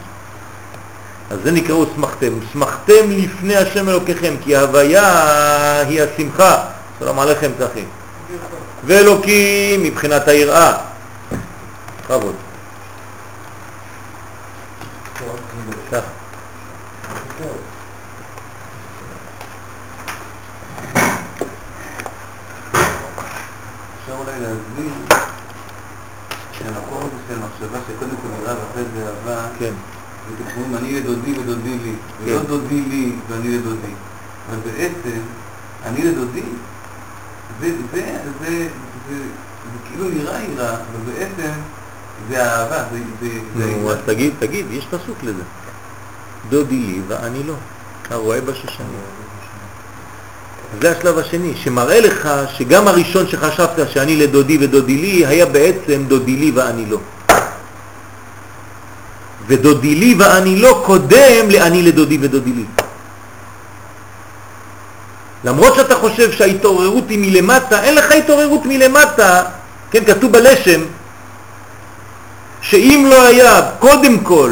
אז 1.31 1.39
זה 1.45 1.51
נקרא 1.51 1.75
ושמחתם. 1.75 2.33
ושמחתם 2.41 3.11
לפני 3.11 3.57
השם 3.57 3.89
אלוקיכם, 3.89 4.35
כי 4.45 4.57
ההוויה 4.57 5.81
היא 5.81 6.03
השמחה. 6.03 6.65
שלום 6.99 7.19
עליכם, 7.19 7.51
צחי. 7.59 7.85
ואלוקים 8.87 9.83
מבחינת 9.83 10.29
היראה. 10.29 10.73
בכבוד. 12.05 12.35
ככה. 15.93 16.01
אפשר 24.03 24.13
אולי 24.19 24.41
להסביר 24.41 24.93
שהמקום 26.59 26.99
הזה 26.99 27.17
של 27.29 27.39
מחשבה 27.39 27.79
שקודם 27.89 28.11
כל 28.11 28.29
נראה 28.41 28.55
ואחרי 28.55 28.83
זה 28.95 29.07
אהבה, 29.09 29.47
כן. 29.59 29.73
וכתובים 30.55 30.77
אני 30.77 31.01
לדודי 31.01 31.39
ודודי 31.39 31.79
לי, 31.85 31.93
ולא 32.25 32.39
כן. 32.39 32.47
דודי 32.47 32.81
לי 32.81 33.13
ואני 33.29 33.59
לדודי. 33.59 33.93
אבל 34.51 34.59
בעצם, 34.65 35.21
אני 35.85 36.03
לדודי, 36.05 36.43
זה, 37.61 37.71
זה, 37.93 38.19
זה, 38.41 38.69
זה, 39.09 39.17
זה 39.65 39.89
כאילו 39.89 40.09
נראה 40.11 40.43
יראה, 40.43 40.71
אבל 40.71 41.13
בעצם 41.13 41.53
זה 42.29 42.43
אהבה, 42.45 42.85
זה, 42.93 42.99
זה, 43.21 43.29
זה 43.57 43.67
נו, 43.67 43.91
אז 43.91 43.99
תגיד, 44.07 44.33
תגיד, 44.39 44.67
יש 44.71 44.87
פסוק 44.87 45.23
לזה. 45.23 45.43
דודי 46.49 46.77
לי 46.77 47.01
ואני 47.09 47.43
לא. 47.43 47.55
הרואה 48.11 48.41
בשושנים. 48.41 48.89
זה 50.81 50.99
השלב 50.99 51.19
השני, 51.19 51.53
שמראה 51.57 52.01
לך 52.01 52.29
שגם 52.57 52.89
הראשון 52.89 53.27
שחשבת 53.27 53.91
שאני 53.91 54.17
לדודי 54.17 54.59
ודודי 54.61 54.97
לי, 54.97 55.27
היה 55.27 55.47
בעצם 55.47 56.05
דודי 56.09 56.37
לי 56.37 56.51
ואני 56.51 56.87
לא. 56.87 56.99
ודודי 59.47 59.95
לי 59.95 60.15
ואני 60.19 60.57
לא 60.57 60.83
קודם 60.87 61.51
לאני 61.51 61.83
לדודי 61.83 62.19
ודודי 62.21 62.53
לי. 62.53 62.65
למרות 65.45 65.75
שאתה 65.75 65.95
חושב 65.95 66.33
שההתעוררות 66.33 67.05
היא 67.09 67.19
מלמטה, 67.19 67.83
אין 67.83 67.95
לך 67.95 68.13
התעוררות 68.13 68.67
מלמטה, 68.67 69.43
כן, 69.91 70.05
כתוב 70.05 70.33
בלשם, 70.33 70.81
שאם 72.61 73.07
לא 73.11 73.27
היה 73.27 73.61
קודם 73.79 74.19
כל 74.19 74.51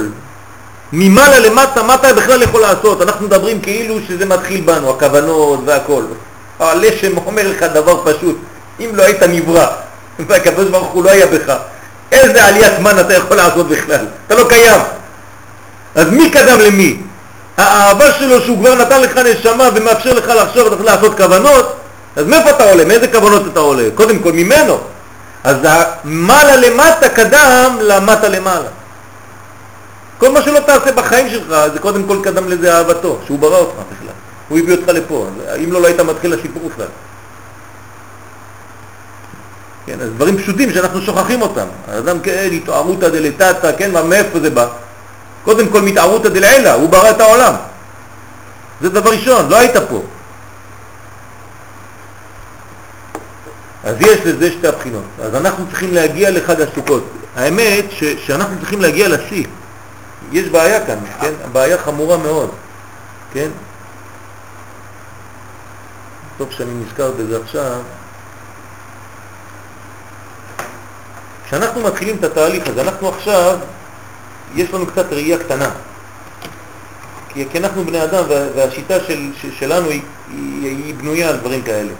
ממעלה 0.93 1.39
למטה, 1.39 1.83
מה 1.83 1.95
אתה 1.95 2.13
בכלל 2.13 2.43
יכול 2.43 2.61
לעשות? 2.61 3.03
אנחנו 3.03 3.27
מדברים 3.27 3.61
כאילו 3.61 3.97
שזה 4.09 4.27
מתחיל 4.27 4.61
בנו, 4.61 4.91
הכוונות 4.91 5.61
והכל. 5.65 6.03
הלשם 6.59 7.19
אומר 7.27 7.49
לך 7.49 7.63
דבר 7.63 8.13
פשוט, 8.13 8.37
אם 8.81 8.91
לא 8.95 9.03
היית 9.03 9.23
נברא 9.23 9.67
והקדוש 10.29 10.69
ברוך 10.69 10.89
הוא 10.89 11.05
לא 11.05 11.11
היה 11.11 11.27
בך, 11.27 11.57
איזה 12.13 12.45
עליית 12.45 12.79
מן 12.79 12.99
אתה 13.01 13.15
יכול 13.15 13.37
לעשות 13.37 13.69
בכלל? 13.69 14.07
אתה 14.27 14.35
לא 14.35 14.49
קיים. 14.49 14.81
אז 15.95 16.07
מי 16.11 16.31
קדם 16.31 16.59
למי? 16.61 16.97
האהבה 17.57 18.13
שלו 18.13 18.41
שהוא 18.41 18.59
כבר 18.59 18.75
נתן 18.75 19.01
לך 19.01 19.17
נשמה 19.17 19.69
ומאפשר 19.75 20.13
לך 20.15 20.29
לחשוב, 20.29 20.83
לעשות 20.83 21.17
כוונות, 21.17 21.77
אז 22.17 22.27
מאיפה 22.27 22.51
אתה 22.51 22.65
עולה? 22.65 22.85
מאיזה 22.85 23.09
כוונות 23.09 23.43
אתה 23.53 23.61
עולה? 23.61 23.85
קודם 23.95 24.19
כל 24.19 24.33
ממנו. 24.33 24.79
אז 25.45 25.57
המעלה 25.63 26.57
למטה 26.57 27.09
קדם 27.09 27.77
למטה 27.81 28.29
למעלה. 28.29 28.69
כל 30.19 30.31
מה 30.31 30.43
שלא 30.43 30.61
תעשה 30.61 30.93
בחיים 30.93 31.31
שלך, 31.31 31.57
זה 31.73 31.79
קודם 31.79 32.03
כל 32.05 32.17
קדם 32.23 32.49
לזה 32.49 32.77
אהבתו, 32.77 33.19
שהוא 33.27 33.39
ברא 33.39 33.59
אותך 33.59 33.73
בכלל. 33.73 34.15
הוא 34.49 34.59
הביא 34.59 34.77
אותך 34.77 34.89
לפה, 34.89 35.27
אם 35.65 35.73
לא, 35.73 35.83
לא 35.83 35.87
היית 35.87 36.01
מתחיל 36.01 36.35
לסיפור 36.35 36.71
בכלל. 36.73 36.87
כן, 39.87 40.01
אז 40.01 40.11
דברים 40.11 40.39
פשוטים 40.39 40.73
שאנחנו 40.73 41.03
שוכחים 41.03 41.43
אותם. 41.43 41.67
האדם 41.89 42.21
כן, 42.21 42.49
התערותא 42.53 43.09
דלתתא, 43.09 43.71
כן, 43.79 43.93
מה, 43.93 44.03
מאיפה 44.03 44.41
זה 44.41 44.51
בא? 44.51 44.67
קודם 45.45 45.69
כל 45.69 45.83
מתערותא 45.83 46.29
דלעילא, 46.29 46.73
הוא 46.73 46.89
ברא 46.89 47.11
את 47.11 47.21
העולם. 47.21 47.55
זה 48.81 48.89
דבר 48.89 49.11
ראשון, 49.11 49.49
לא 49.49 49.57
היית 49.59 49.77
פה. 49.77 50.03
אז 53.85 53.97
יש 54.01 54.19
לזה 54.25 54.53
שתי 54.53 54.69
הבחינות. 54.69 55.05
אז 55.23 55.35
אנחנו 55.35 55.67
צריכים 55.71 55.95
להגיע 55.95 56.31
לחג 56.31 56.61
הסוכות. 56.61 57.05
האמת 57.37 57.85
ש, 57.91 58.05
שאנחנו 58.05 58.59
צריכים 58.61 58.81
להגיע 58.81 59.09
לשיא. 59.09 59.45
יש 60.33 60.49
בעיה 60.49 60.87
כאן, 60.87 60.99
כן? 61.21 61.33
בעיה 61.53 61.79
חמורה 61.79 62.17
מאוד, 62.17 62.51
כן? 63.33 63.49
טוב 66.39 66.49
שאני 66.51 66.71
נזכר 66.75 67.11
בזה 67.11 67.39
עכשיו. 67.45 67.81
כשאנחנו 71.53 71.81
מתחילים 71.81 72.17
את 72.17 72.25
התהליך 72.25 72.69
הזה, 72.69 72.83
אנחנו 72.83 73.09
עכשיו, 73.09 73.59
יש 74.55 74.75
לנו 74.75 74.87
קצת 74.87 75.13
ראייה 75.13 75.39
קטנה. 75.39 75.71
כי, 77.29 77.45
כי 77.51 77.59
אנחנו 77.59 77.85
בני 77.85 78.05
אדם 78.05 78.25
וה, 78.29 78.47
והשיטה 78.57 78.95
של, 79.07 79.31
של, 79.41 79.53
שלנו 79.59 79.89
היא, 79.89 80.03
היא, 80.31 80.85
היא 80.85 80.95
בנויה 80.95 81.29
על 81.29 81.37
דברים 81.37 81.63
כאלה. 81.63 81.93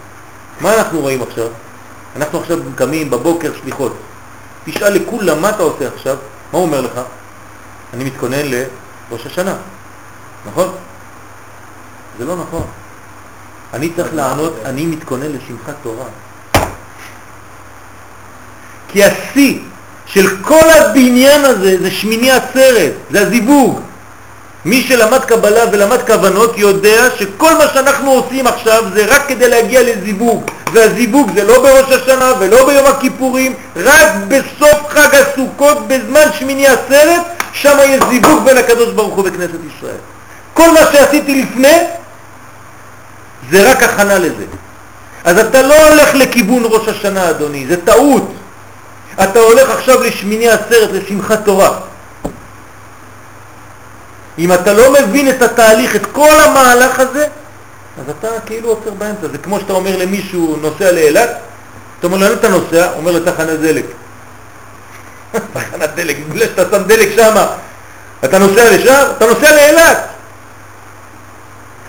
מה 0.61 0.75
אנחנו 0.75 1.01
רואים 1.01 1.23
עכשיו? 1.23 1.47
אנחנו 2.17 2.41
עכשיו 2.41 2.59
קמים 2.75 3.11
בבוקר 3.11 3.53
שליחות. 3.63 3.97
תשאל 4.65 4.95
לכולם 4.95 5.43
מה 5.43 5.51
אתה 5.51 5.63
עושה 5.63 5.89
עכשיו, 5.95 6.17
מה 6.53 6.59
הוא 6.59 6.67
אומר 6.67 6.81
לך? 6.81 7.01
אני 7.95 8.05
מתכונן 8.05 8.43
לראש 8.45 9.27
השנה, 9.27 9.55
נכון? 10.47 10.75
זה 12.19 12.25
לא 12.25 12.37
נכון. 12.37 12.67
אני 13.75 13.93
צריך 13.97 14.15
לענות, 14.15 14.55
אני 14.65 14.87
מתכונן 14.87 15.33
לשמחת 15.33 15.75
תורה. 15.83 16.07
כי 18.93 19.05
השיא 19.05 19.59
של 20.07 20.27
כל 20.43 20.71
הבניין 20.71 21.45
הזה 21.45 21.77
זה 21.83 21.91
שמיני 21.91 22.31
עצרת, 22.31 22.93
זה 23.11 23.21
הזיווג. 23.21 23.81
מי 24.65 24.83
שלמד 24.83 25.25
קבלה 25.25 25.65
ולמד 25.73 25.99
כוונות 26.07 26.59
יודע 26.59 27.05
שכל 27.19 27.55
מה 27.55 27.65
שאנחנו 27.75 28.11
עושים 28.11 28.47
עכשיו 28.47 28.85
זה 28.95 29.07
רק 29.09 29.29
כדי 29.29 29.49
להגיע 29.49 29.83
לזיווג. 29.83 30.51
והזיווג 30.73 31.31
זה 31.35 31.45
לא 31.45 31.63
בראש 31.63 31.93
השנה 31.93 32.33
ולא 32.39 32.67
ביום 32.67 32.87
הכיפורים, 32.87 33.55
רק 33.77 34.09
בסוף 34.29 34.89
חג 34.89 35.15
הסוכות 35.15 35.89
בזמן 35.89 36.25
שמיני 36.39 36.67
עצרת, 36.67 37.21
שם 37.53 37.79
יש 37.85 38.01
זיווג 38.11 38.45
בין 38.45 38.57
הקדוש 38.57 38.93
ברוך 38.93 39.15
הוא 39.15 39.25
וכנסת 39.27 39.59
ישראל. 39.77 39.97
כל 40.55 40.71
מה 40.71 40.81
שעשיתי 40.93 41.43
לפני 41.43 41.79
זה 43.51 43.71
רק 43.71 43.83
הכנה 43.83 44.19
לזה. 44.19 44.45
אז 45.25 45.39
אתה 45.39 45.63
לא 45.63 45.89
הולך 45.89 46.15
לכיוון 46.15 46.63
ראש 46.65 46.89
השנה, 46.89 47.31
אדוני, 47.31 47.67
זה 47.67 47.77
טעות. 47.77 48.33
אתה 49.15 49.39
הולך 49.39 49.71
עכשיו 49.71 50.03
לשמיני 50.03 50.49
עצרת, 50.49 50.91
לשמחת 50.93 51.45
תורה. 51.45 51.79
אם 54.39 54.53
אתה 54.53 54.73
לא 54.73 54.93
מבין 54.93 55.29
את 55.29 55.43
התהליך, 55.43 55.97
את 55.97 56.07
כל 56.07 56.41
המהלך 56.41 57.01
הזה, 57.01 57.27
אז 57.99 58.15
אתה 58.19 58.29
כאילו 58.47 58.69
עוצר 58.69 58.91
באמצע. 58.91 59.29
זה 59.33 59.39
כמו 59.39 59.61
שאתה 59.61 59.73
אומר 59.73 59.97
למישהו 59.97 60.57
נוסע 60.63 60.93
לאילת, 60.93 61.31
אתה 61.99 62.07
אומר 62.07 62.19
לו, 62.19 62.25
לאן 62.25 62.33
אתה 62.33 62.49
נוסע? 62.49 62.93
אומר 62.97 63.13
לתחנת 63.13 63.61
דלק. 63.61 63.85
תחנת 65.33 65.95
דלק, 65.95 66.17
בגלל 66.29 66.47
שאתה 66.47 66.65
שם 66.71 66.83
דלק 66.83 67.09
שם, 67.17 67.35
אתה 68.25 68.39
נוסע 68.39 68.71
לשם, 68.71 69.05
אתה 69.17 69.27
נוסע 69.27 69.55
לאילת. 69.55 69.99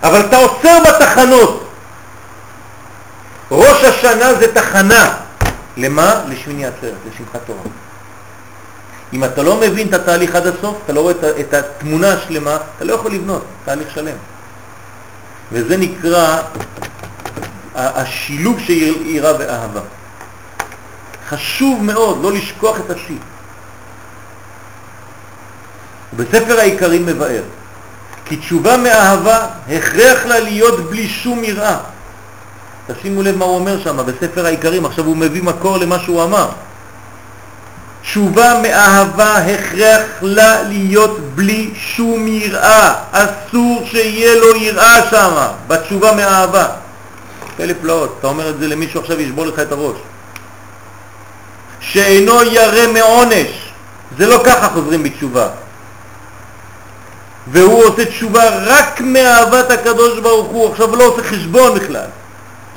אבל 0.03 0.19
אתה 0.19 0.37
עוצר 0.37 0.77
בתחנות. 0.87 1.69
ראש 3.51 3.83
השנה 3.83 4.33
זה 4.33 4.53
תחנה. 4.53 5.15
למה? 5.77 6.23
לשמיני 6.29 6.65
עצרת, 6.65 6.93
לשמחת 7.13 7.39
תורה. 7.45 7.61
אם 9.13 9.23
אתה 9.23 9.43
לא 9.43 9.59
מבין 9.59 9.87
את 9.87 9.93
התהליך 9.93 10.35
עד 10.35 10.47
הסוף, 10.47 10.77
אתה 10.85 10.93
לא 10.93 11.01
רואה 11.01 11.13
את 11.39 11.53
התמונה 11.53 12.13
השלמה, 12.13 12.57
אתה 12.75 12.85
לא 12.85 12.93
יכול 12.93 13.11
לבנות 13.11 13.45
תהליך 13.65 13.91
שלם. 13.93 14.15
וזה 15.51 15.77
נקרא 15.77 16.41
השילוב 17.75 18.59
של 18.59 18.73
יראה 19.05 19.33
ואהבה. 19.39 19.81
חשוב 21.29 21.83
מאוד 21.83 22.23
לא 22.23 22.31
לשכוח 22.31 22.79
את 22.79 22.89
השיא. 22.89 23.17
בספר 26.15 26.59
העיקרים 26.59 27.05
מבאר 27.05 27.43
כי 28.25 28.37
תשובה 28.37 28.77
מאהבה 28.77 29.47
הכרח 29.69 30.25
לה 30.25 30.39
להיות 30.39 30.89
בלי 30.89 31.07
שום 31.07 31.43
יראה. 31.43 31.77
תשימו 32.87 33.21
לב 33.21 33.37
מה 33.37 33.45
הוא 33.45 33.55
אומר 33.55 33.79
שם 33.83 33.97
בספר 34.05 34.45
העיקרים, 34.45 34.85
עכשיו 34.85 35.05
הוא 35.05 35.17
מביא 35.17 35.43
מקור 35.43 35.77
למה 35.77 35.99
שהוא 35.99 36.23
אמר. 36.23 36.49
תשובה 38.01 38.59
מאהבה 38.61 39.37
הכרח 39.37 40.01
לה 40.21 40.63
להיות 40.63 41.19
בלי 41.35 41.73
שום 41.75 42.27
יראה. 42.27 42.93
אסור 43.11 43.83
שיהיה 43.85 44.35
לו 44.35 44.55
יראה 44.55 45.09
שם, 45.09 45.47
בתשובה 45.67 46.11
מאהבה. 46.11 46.65
פלא 47.57 47.73
פלאות, 47.81 48.15
אתה 48.19 48.27
אומר 48.27 48.49
את 48.49 48.59
זה 48.59 48.67
למישהו 48.67 49.01
עכשיו 49.01 49.21
ישבור 49.21 49.45
לך 49.45 49.59
את 49.59 49.71
הראש. 49.71 49.97
שאינו 51.79 52.43
ירא 52.43 52.87
מעונש. 52.93 53.73
זה 54.17 54.27
לא 54.27 54.41
ככה 54.45 54.69
חוזרים 54.69 55.03
בתשובה. 55.03 55.47
והוא 57.47 57.83
עושה 57.83 58.05
תשובה 58.05 58.43
רק 58.65 59.01
מאהבת 59.01 59.71
הקדוש 59.71 60.19
ברוך 60.19 60.47
הוא, 60.47 60.71
עכשיו 60.71 60.95
לא 60.95 61.03
עושה 61.03 61.23
חשבון 61.23 61.79
בכלל. 61.79 62.07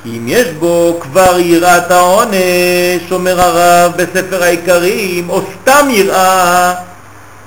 אם 0.06 0.24
יש 0.26 0.48
בו 0.48 0.98
כבר 1.02 1.38
יראת 1.38 1.90
העונש, 1.90 3.12
אומר 3.12 3.40
הרב 3.40 3.92
בספר 3.96 4.42
העיקרים, 4.42 5.30
או 5.30 5.42
סתם 5.52 5.86
יראה, 5.90 6.74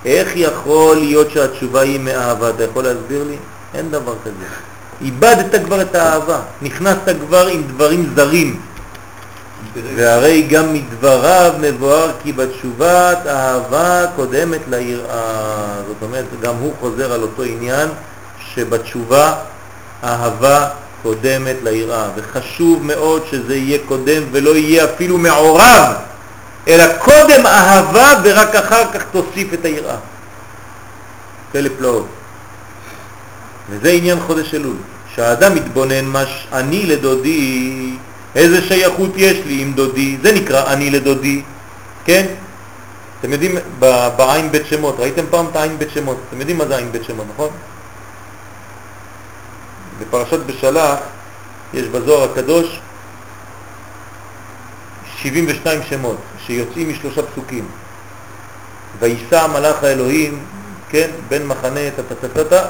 איך 0.05 0.31
יכול 0.35 0.97
להיות 0.97 1.31
שהתשובה 1.31 1.81
היא 1.81 1.99
מאהבה? 1.99 2.49
אתה 2.49 2.63
יכול 2.63 2.83
להסביר 2.83 3.23
לי? 3.23 3.35
אין 3.73 3.91
דבר 3.91 4.13
כזה. 4.23 4.45
איבדת 5.01 5.65
כבר 5.65 5.81
את 5.81 5.95
האהבה, 5.95 6.39
נכנסת 6.61 7.15
כבר 7.27 7.47
עם 7.47 7.63
דברים 7.63 8.09
זרים. 8.15 8.59
והרי 9.95 10.41
גם 10.41 10.73
מדבריו 10.73 11.53
מבואר 11.61 12.11
כי 12.23 12.33
בתשובת 12.33 13.17
אהבה 13.27 14.05
קודמת 14.15 14.59
ליראה. 14.69 15.81
זאת 15.87 15.97
אומרת, 16.01 16.25
גם 16.41 16.55
הוא 16.55 16.73
חוזר 16.79 17.13
על 17.13 17.21
אותו 17.21 17.43
עניין 17.43 17.89
שבתשובה 18.53 19.33
אהבה 20.03 20.67
קודמת 21.03 21.55
ליראה, 21.63 22.09
וחשוב 22.15 22.83
מאוד 22.83 23.23
שזה 23.31 23.55
יהיה 23.55 23.77
קודם 23.87 24.23
ולא 24.31 24.57
יהיה 24.57 24.85
אפילו 24.85 25.17
מעורב, 25.17 25.93
אלא 26.67 26.97
קודם 26.97 27.45
אהבה 27.45 28.13
ורק 28.23 28.55
אחר 28.55 28.91
כך 28.93 29.03
תוסיף 29.11 29.53
את 29.53 29.65
היראה. 29.65 29.97
פלא 31.51 31.69
פלאות. 31.77 32.07
וזה 33.69 33.89
עניין 33.89 34.19
חודש 34.19 34.53
אלול, 34.53 34.75
שהאדם 35.15 35.55
מתבונן 35.55 36.05
מה 36.05 36.23
אני 36.53 36.85
לדודי, 36.85 37.95
איזה 38.35 38.61
שייכות 38.61 39.11
יש 39.15 39.37
לי 39.45 39.61
עם 39.61 39.73
דודי, 39.73 40.17
זה 40.23 40.31
נקרא 40.31 40.73
אני 40.73 40.89
לדודי, 40.89 41.41
כן? 42.05 42.25
אתם 43.19 43.33
יודעים, 43.33 43.57
בעין 44.15 44.51
בית 44.51 44.65
שמות, 44.69 44.95
ראיתם 44.99 45.25
פעם 45.29 45.45
את 45.51 45.55
העין 45.55 45.77
בית 45.77 45.89
שמות, 45.93 46.17
אתם 46.29 46.39
יודעים 46.39 46.57
מה 46.57 46.65
זה 46.65 46.77
עין 46.77 46.91
בית 46.91 47.03
שמות, 47.03 47.25
נכון? 47.33 47.49
בפרשת 49.99 50.39
בשלח 50.39 50.99
יש 51.73 51.87
בזוהר 51.87 52.31
הקדוש 52.31 52.79
72 55.17 55.81
שמות 55.89 56.17
שיוצאים 56.45 56.89
משלושה 56.89 57.21
פסוקים. 57.23 57.65
ויסע 58.99 59.47
מלאך 59.47 59.83
האלוהים, 59.83 60.39
כן, 60.89 61.09
בין 61.27 61.47
מחנה 61.47 61.79
טטטטטה, 61.95 62.65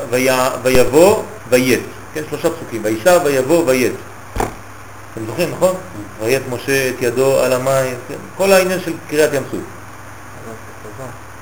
ויבוא 0.63 1.23
ויית, 1.49 1.81
כן, 2.13 2.21
שלושה 2.29 2.49
פסוקים, 2.49 2.81
ויסע 2.83 3.19
ויבוא 3.23 3.63
ויית. 3.67 3.93
אתם 4.35 5.25
זוכרים, 5.27 5.51
נכון? 5.51 5.75
ויית 6.23 6.43
משה 6.49 6.89
את 6.89 6.95
ידו 7.01 7.39
על 7.39 7.53
המים, 7.53 7.95
כן, 8.07 8.15
כל 8.37 8.51
העניין 8.51 8.79
של 8.79 8.93
קריאת 9.09 9.33
ים 9.33 9.43
סוף. 9.51 9.59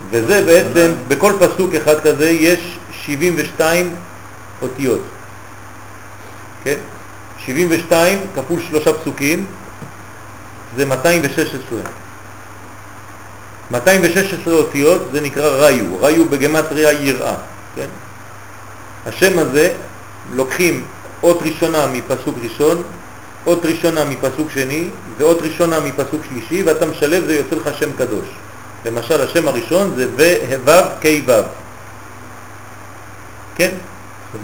וזה 0.09 0.45
בעצם, 0.45 0.91
בכל 1.07 1.34
פסוק 1.39 1.73
אחד 1.73 1.99
כזה 1.99 2.30
יש 2.30 2.77
72 2.91 3.95
אותיות. 4.61 5.01
כן? 6.68 6.80
72 7.45 8.19
כפול 8.35 8.60
שלושה 8.69 8.94
פסוקים 8.94 9.45
זה 10.76 10.85
216. 10.85 11.80
216 13.72 14.53
אותיות 14.53 15.02
זה 15.11 15.22
נקרא 15.22 15.48
ראיו, 15.48 15.85
ראיו 15.99 16.30
בגמטריה 16.30 16.91
יראה, 16.91 17.35
כן? 17.76 17.88
השם 19.06 19.39
הזה 19.39 19.73
לוקחים 20.34 20.85
אות 21.23 21.39
ראשונה 21.41 21.88
מפסוק 21.88 22.35
ראשון, 22.44 22.84
אות 23.45 23.65
ראשונה 23.65 24.06
מפסוק 24.06 24.52
שני 24.53 24.89
ואות 25.18 25.41
ראשונה 25.41 25.80
מפסוק 25.80 26.22
שלישי 26.30 26.64
ואתה 26.64 26.85
משלב 26.85 27.26
זה 27.26 27.35
יוצא 27.35 27.56
לך 27.56 27.80
שם 27.80 27.91
קדוש. 27.98 28.27
למשל 28.85 29.22
השם 29.22 29.48
הראשון 29.48 29.94
זה 29.95 30.07
ו' 30.15 30.72
כ' 31.02 31.06
ו', 31.27 31.41
כן? 33.56 33.72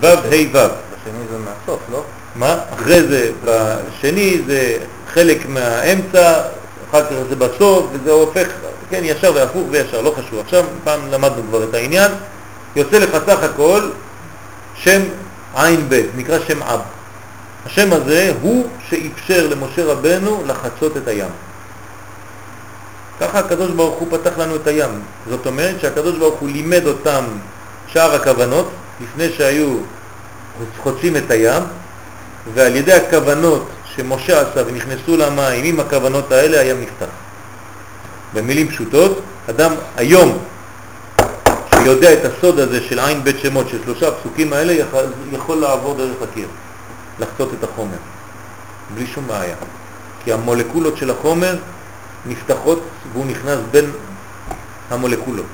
ו' 0.02 0.08
ה' 0.08 0.54
ו'. 0.54 0.93
השני 1.04 1.20
זה 1.32 1.38
מהסוף, 1.38 1.80
לא? 1.92 2.04
מה? 2.36 2.58
אחרי 2.74 3.04
זה, 3.08 3.32
בשני 3.46 4.42
זה 4.48 4.78
חלק 5.14 5.46
מהאמצע, 5.50 6.42
אחר 6.90 7.06
כך 7.06 7.12
זה 7.30 7.36
בסוף, 7.36 7.86
וזה 7.94 8.12
הופך, 8.12 8.48
כן, 8.90 9.02
ישר 9.04 9.32
והפוך 9.36 9.64
וישר, 9.72 10.02
לא 10.02 10.14
חשוב. 10.18 10.40
עכשיו, 10.40 10.66
פעם 10.84 11.00
למדנו 11.12 11.42
כבר 11.50 11.64
את 11.64 11.74
העניין, 11.74 12.12
יוצא 12.76 12.98
לך 12.98 13.18
סך 13.26 13.44
הכל 13.44 13.90
שם 14.76 15.02
עין 15.56 15.90
ב', 15.90 16.02
נקרא 16.16 16.38
שם 16.48 16.64
אב. 16.64 16.80
השם 17.66 17.94
הזה 17.94 18.34
הוא 18.42 18.68
שאפשר 18.90 19.48
למשה 19.48 19.86
רבנו 19.86 20.44
לחצות 20.46 20.98
את 20.98 21.08
הים. 21.08 21.30
ככה 23.20 23.40
הקדוש 23.40 23.72
ברוך 23.72 24.00
הוא 24.00 24.08
פתח 24.12 24.38
לנו 24.38 24.56
את 24.56 24.68
הים. 24.68 25.02
זאת 25.30 25.46
אומרת 25.46 25.76
שהקדוש 25.82 26.18
ברוך 26.18 26.40
הוא 26.40 26.50
לימד 26.50 26.88
אותם 26.88 27.24
שאר 27.88 28.16
הכוונות, 28.16 28.70
לפני 29.02 29.30
שהיו 29.30 29.78
חוצים 30.84 31.18
את 31.18 31.32
הים, 31.32 31.64
ועל 32.54 32.76
ידי 32.76 32.94
הכוונות 32.94 33.68
שמשה 33.96 34.42
עשה 34.42 34.62
ונכנסו 34.68 35.18
למים, 35.18 35.66
עם 35.66 35.80
הכוונות 35.80 36.32
האלה 36.32 36.60
הים 36.60 36.82
נפתח. 36.82 37.14
במילים 38.34 38.68
פשוטות, 38.68 39.22
אדם 39.50 39.74
היום 39.98 40.38
שיודע 41.76 42.14
את 42.14 42.26
הסוד 42.26 42.60
הזה 42.60 42.82
של 42.82 43.00
עין 43.00 43.24
בית 43.24 43.40
שמות, 43.40 43.70
של 43.70 43.78
שלושה 43.84 44.08
הפסוקים 44.08 44.54
האלה, 44.54 44.74
יכול, 44.74 45.04
יכול 45.32 45.58
לעבור 45.58 45.98
דרך 45.98 46.22
הקיר, 46.22 46.48
לחצות 47.20 47.50
את 47.60 47.64
החומר, 47.64 47.98
בלי 48.96 49.08
שום 49.08 49.28
בעיה. 49.28 49.56
כי 50.24 50.34
המולקולות 50.34 50.98
של 50.98 51.10
החומר 51.10 51.56
נפתחות 52.26 52.84
והוא 53.14 53.26
נכנס 53.26 53.60
בין 53.72 53.92
המולקולות. 54.90 55.46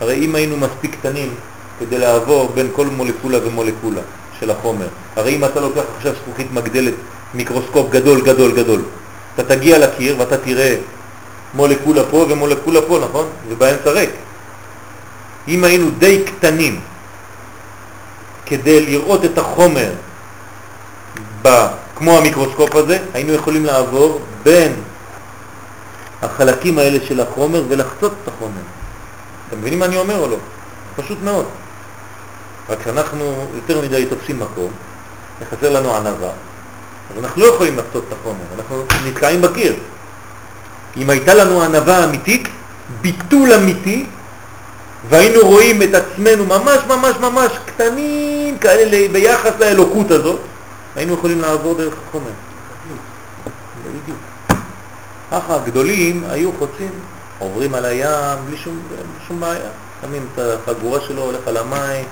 הרי 0.00 0.24
אם 0.24 0.34
היינו 0.34 0.56
מספיק 0.56 0.96
קטנים 1.00 1.34
כדי 1.78 1.98
לעבור 1.98 2.52
בין 2.54 2.68
כל 2.76 2.86
מולקולה 2.86 3.46
ומולקולה, 3.46 4.00
של 4.40 4.50
החומר. 4.50 4.86
הרי 5.16 5.36
אם 5.36 5.44
אתה 5.44 5.60
לוקח 5.60 5.82
עכשיו 5.96 6.12
זכוכית 6.22 6.52
מגדלת, 6.52 6.94
מיקרוסקופ 7.34 7.90
גדול 7.90 8.20
גדול 8.20 8.52
גדול, 8.52 8.82
אתה 9.34 9.44
תגיע 9.44 9.78
לקיר 9.78 10.16
ואתה 10.18 10.36
תראה 10.38 10.76
מולקולה 11.54 12.02
פה 12.10 12.26
ומולקולה 12.28 12.80
פה, 12.82 12.98
נכון? 13.08 13.26
ובאמצע 13.48 13.90
ריק. 13.90 14.10
אם 15.48 15.64
היינו 15.64 15.90
די 15.98 16.24
קטנים 16.24 16.80
כדי 18.46 18.86
לראות 18.86 19.24
את 19.24 19.38
החומר 19.38 19.90
ב, 21.42 21.48
כמו 21.96 22.18
המיקרוסקופ 22.18 22.74
הזה, 22.74 22.98
היינו 23.14 23.32
יכולים 23.32 23.64
לעבור 23.64 24.20
בין 24.42 24.72
החלקים 26.22 26.78
האלה 26.78 26.98
של 27.06 27.20
החומר 27.20 27.62
ולחצות 27.68 28.12
את 28.22 28.28
החומר. 28.28 28.60
אתם 29.48 29.58
מבינים 29.58 29.78
מה 29.78 29.84
אני 29.84 29.96
אומר 29.96 30.18
או 30.18 30.28
לא? 30.28 30.36
פשוט 30.96 31.18
מאוד. 31.24 31.44
רק 32.70 32.78
שאנחנו 32.84 33.46
יותר 33.54 33.80
מדי 33.80 34.06
תופסים 34.06 34.40
מקום, 34.40 34.70
וחסר 35.40 35.70
לנו 35.70 35.96
ענבה, 35.96 36.30
אז 37.10 37.24
אנחנו 37.24 37.42
לא 37.42 37.46
יכולים 37.46 37.78
לחצות 37.78 38.04
את 38.08 38.12
החומר, 38.20 38.44
אנחנו 38.58 38.84
נתקעים 39.06 39.42
בקיר. 39.42 39.74
אם 40.96 41.10
הייתה 41.10 41.34
לנו 41.34 41.62
ענבה 41.62 42.04
אמיתית, 42.04 42.48
ביטול 43.00 43.52
אמיתי, 43.52 44.06
והיינו 45.08 45.40
רואים 45.40 45.82
את 45.82 45.94
עצמנו 45.94 46.46
ממש 46.46 46.78
ממש 46.88 47.16
ממש 47.20 47.52
קטנים 47.66 48.58
כאלה 48.58 49.08
ביחס 49.12 49.52
לאלוקות 49.60 50.10
הזאת, 50.10 50.40
היינו 50.96 51.14
יכולים 51.14 51.40
לעבור 51.40 51.74
דרך 51.74 51.94
החומר. 52.08 52.30
בדיוק. 53.82 54.18
ככה 55.30 55.56
הגדולים 55.56 56.24
היו 56.30 56.50
חוצים, 56.58 56.90
עוברים 57.38 57.74
על 57.74 57.84
הים 57.84 58.38
בלי 58.46 58.56
שום, 58.56 58.80
בלי 58.88 58.98
שום 59.28 59.40
בעיה. 59.40 59.70
שמים 60.00 60.26
את 60.34 60.40
החגורה 60.68 61.00
שלו, 61.00 61.22
הולך 61.22 61.40
על 61.46 61.56
המים, 61.56 62.04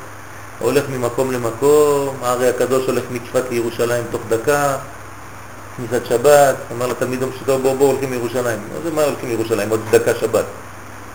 הולך 0.59 0.85
ממקום 0.91 1.33
למקום, 1.33 2.17
הארי 2.23 2.49
הקדוש 2.49 2.87
הולך 2.87 3.05
מצפת 3.11 3.43
לירושלים 3.51 4.05
תוך 4.11 4.21
דקה, 4.29 4.77
כניסת 5.77 6.07
שבת, 6.07 6.57
אמר 6.73 6.87
לתלמידו 6.87 7.33
פשוטו 7.33 7.59
בואו 7.59 7.77
בואו 7.77 7.91
הולכים 7.91 8.11
לירושלים. 8.11 8.59
זה 8.85 8.91
מה 8.91 9.03
הולכים 9.03 9.29
לירושלים? 9.29 9.71
עוד 9.71 9.81
דקה 9.91 10.15
שבת. 10.15 10.45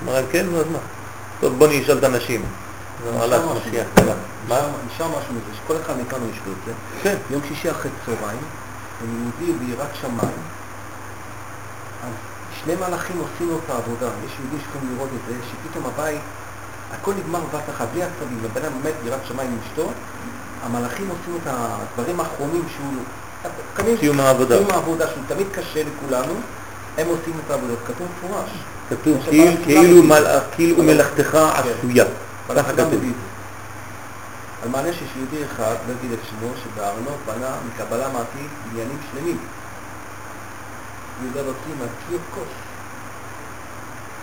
אמר 0.03 0.13
להם 0.13 0.25
כן, 0.31 0.45
אז 0.55 0.65
מה? 0.71 0.79
טוב 1.41 1.57
בוא 1.57 1.67
נשאל 1.67 1.97
את 1.97 2.03
הנשים. 2.03 2.45
נשאר 4.93 5.07
משהו 5.07 5.33
מזה, 5.33 5.57
שכל 5.63 5.75
אחד 5.85 5.97
מאיתנו 5.97 6.25
יש 6.33 6.39
לו 6.45 6.51
את 6.51 6.57
זה. 6.65 6.71
כן. 7.03 7.15
יום 7.29 7.41
שישי 7.47 7.71
אחרי 7.71 7.91
צהריים, 8.05 8.41
הם 9.01 9.31
יהודי 9.41 9.65
ביראת 9.65 9.95
שמיים, 10.01 10.41
אז 12.03 12.13
שני 12.63 12.75
מלאכים 12.75 13.17
עושים 13.17 13.49
לו 13.49 13.59
את 13.65 13.69
העבודה. 13.69 14.07
יש 14.25 14.31
יהודים 14.39 14.59
שיכולים 14.59 14.95
לראות 14.95 15.09
את 15.09 15.27
זה, 15.27 15.35
שפתאום 15.51 15.85
הבית 15.85 16.21
הכל 16.93 17.13
נגמר 17.13 17.39
בבת 17.39 17.69
אחת, 17.69 17.87
בלי 17.93 18.03
עצבים, 18.03 18.39
הבן 18.45 18.65
אדם 18.65 18.71
באמת 18.83 18.93
יראת 19.05 19.19
שמיים 19.27 19.51
עם 19.51 19.57
אשתו, 19.67 19.91
המלאכים 20.63 21.09
עושים 21.09 21.37
את 21.43 21.47
הדברים 21.47 22.19
האחרונים 22.19 22.63
שהוא... 22.75 22.93
סיום 23.99 24.19
העבודה. 24.19 24.57
סיום 24.57 24.71
העבודה, 24.71 25.07
שהוא 25.07 25.23
תמיד 25.27 25.47
קשה 25.51 25.83
לכולנו, 25.83 26.33
הם 26.97 27.07
עושים 27.07 27.33
את 27.45 27.51
העבודות, 27.51 27.79
כתוב 27.85 28.07
מפורש. 28.17 28.49
כתוב 28.89 29.21
כאילו- 29.29 29.63
כאילו 29.63 30.03
כאילו 30.55 30.83
מלאכתך 30.83 31.31
כן. 31.31 31.37
עשויה. 31.37 32.05
ככה 32.55 32.73
כתוב. 32.73 32.93
על 34.63 34.69
מענה 34.69 34.93
שיש 34.93 35.09
יהודי 35.15 35.45
אחד, 35.45 35.75
לא 35.87 35.93
אגיד 35.99 36.11
את 36.11 36.19
שמו, 36.29 36.47
שבארנו 36.63 37.09
בנה 37.25 37.55
מקבלה 37.67 38.07
מעתיד 38.13 38.49
בניינים 38.71 38.97
שלמים. 39.11 39.37
יהודה 41.23 41.39
נוצרי 41.39 41.73
מהקיר 41.79 42.19
כוס. 42.35 42.43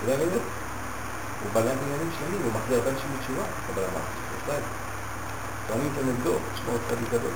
אתה 0.04 0.12
יודע 0.12 0.24
מה 0.24 0.30
זה? 0.34 0.59
הוא 1.42 1.50
בנה 1.54 1.70
בניינים 1.80 2.10
שלמים, 2.18 2.40
הוא 2.44 2.52
מחזיר 2.56 2.80
בן 2.80 2.96
שלי 3.00 3.16
תשובה, 3.24 3.44
קבלה 3.66 3.86
מעתיד. 3.86 4.24
עושה 4.40 4.58
את 4.58 4.62
זה. 4.62 4.68
טוענים 5.68 5.90
את 5.92 6.04
נגדו, 6.08 6.34
שמו 6.56 6.72
צדיק 6.88 7.08
גדול. 7.08 7.30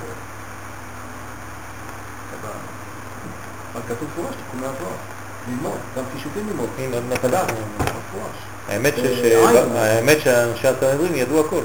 אבל 3.73 3.81
כתוב 3.87 4.07
מפורש, 4.11 4.35
תיקון 4.35 4.59
מהזוהר. 4.59 4.97
ללמוד, 5.49 5.77
גם 5.97 6.03
חישובים 6.13 6.47
ללמוד. 6.47 6.69
הנה, 6.77 6.95
עוד 6.95 7.05
מעט 7.09 7.25
אנחנו-. 7.25 7.55
האמת 8.67 8.93
אה, 10.17 10.21
שאנשי 10.23 10.67
הסנהדרין 10.67 11.15
ידעו 11.15 11.39
הכל. 11.39 11.63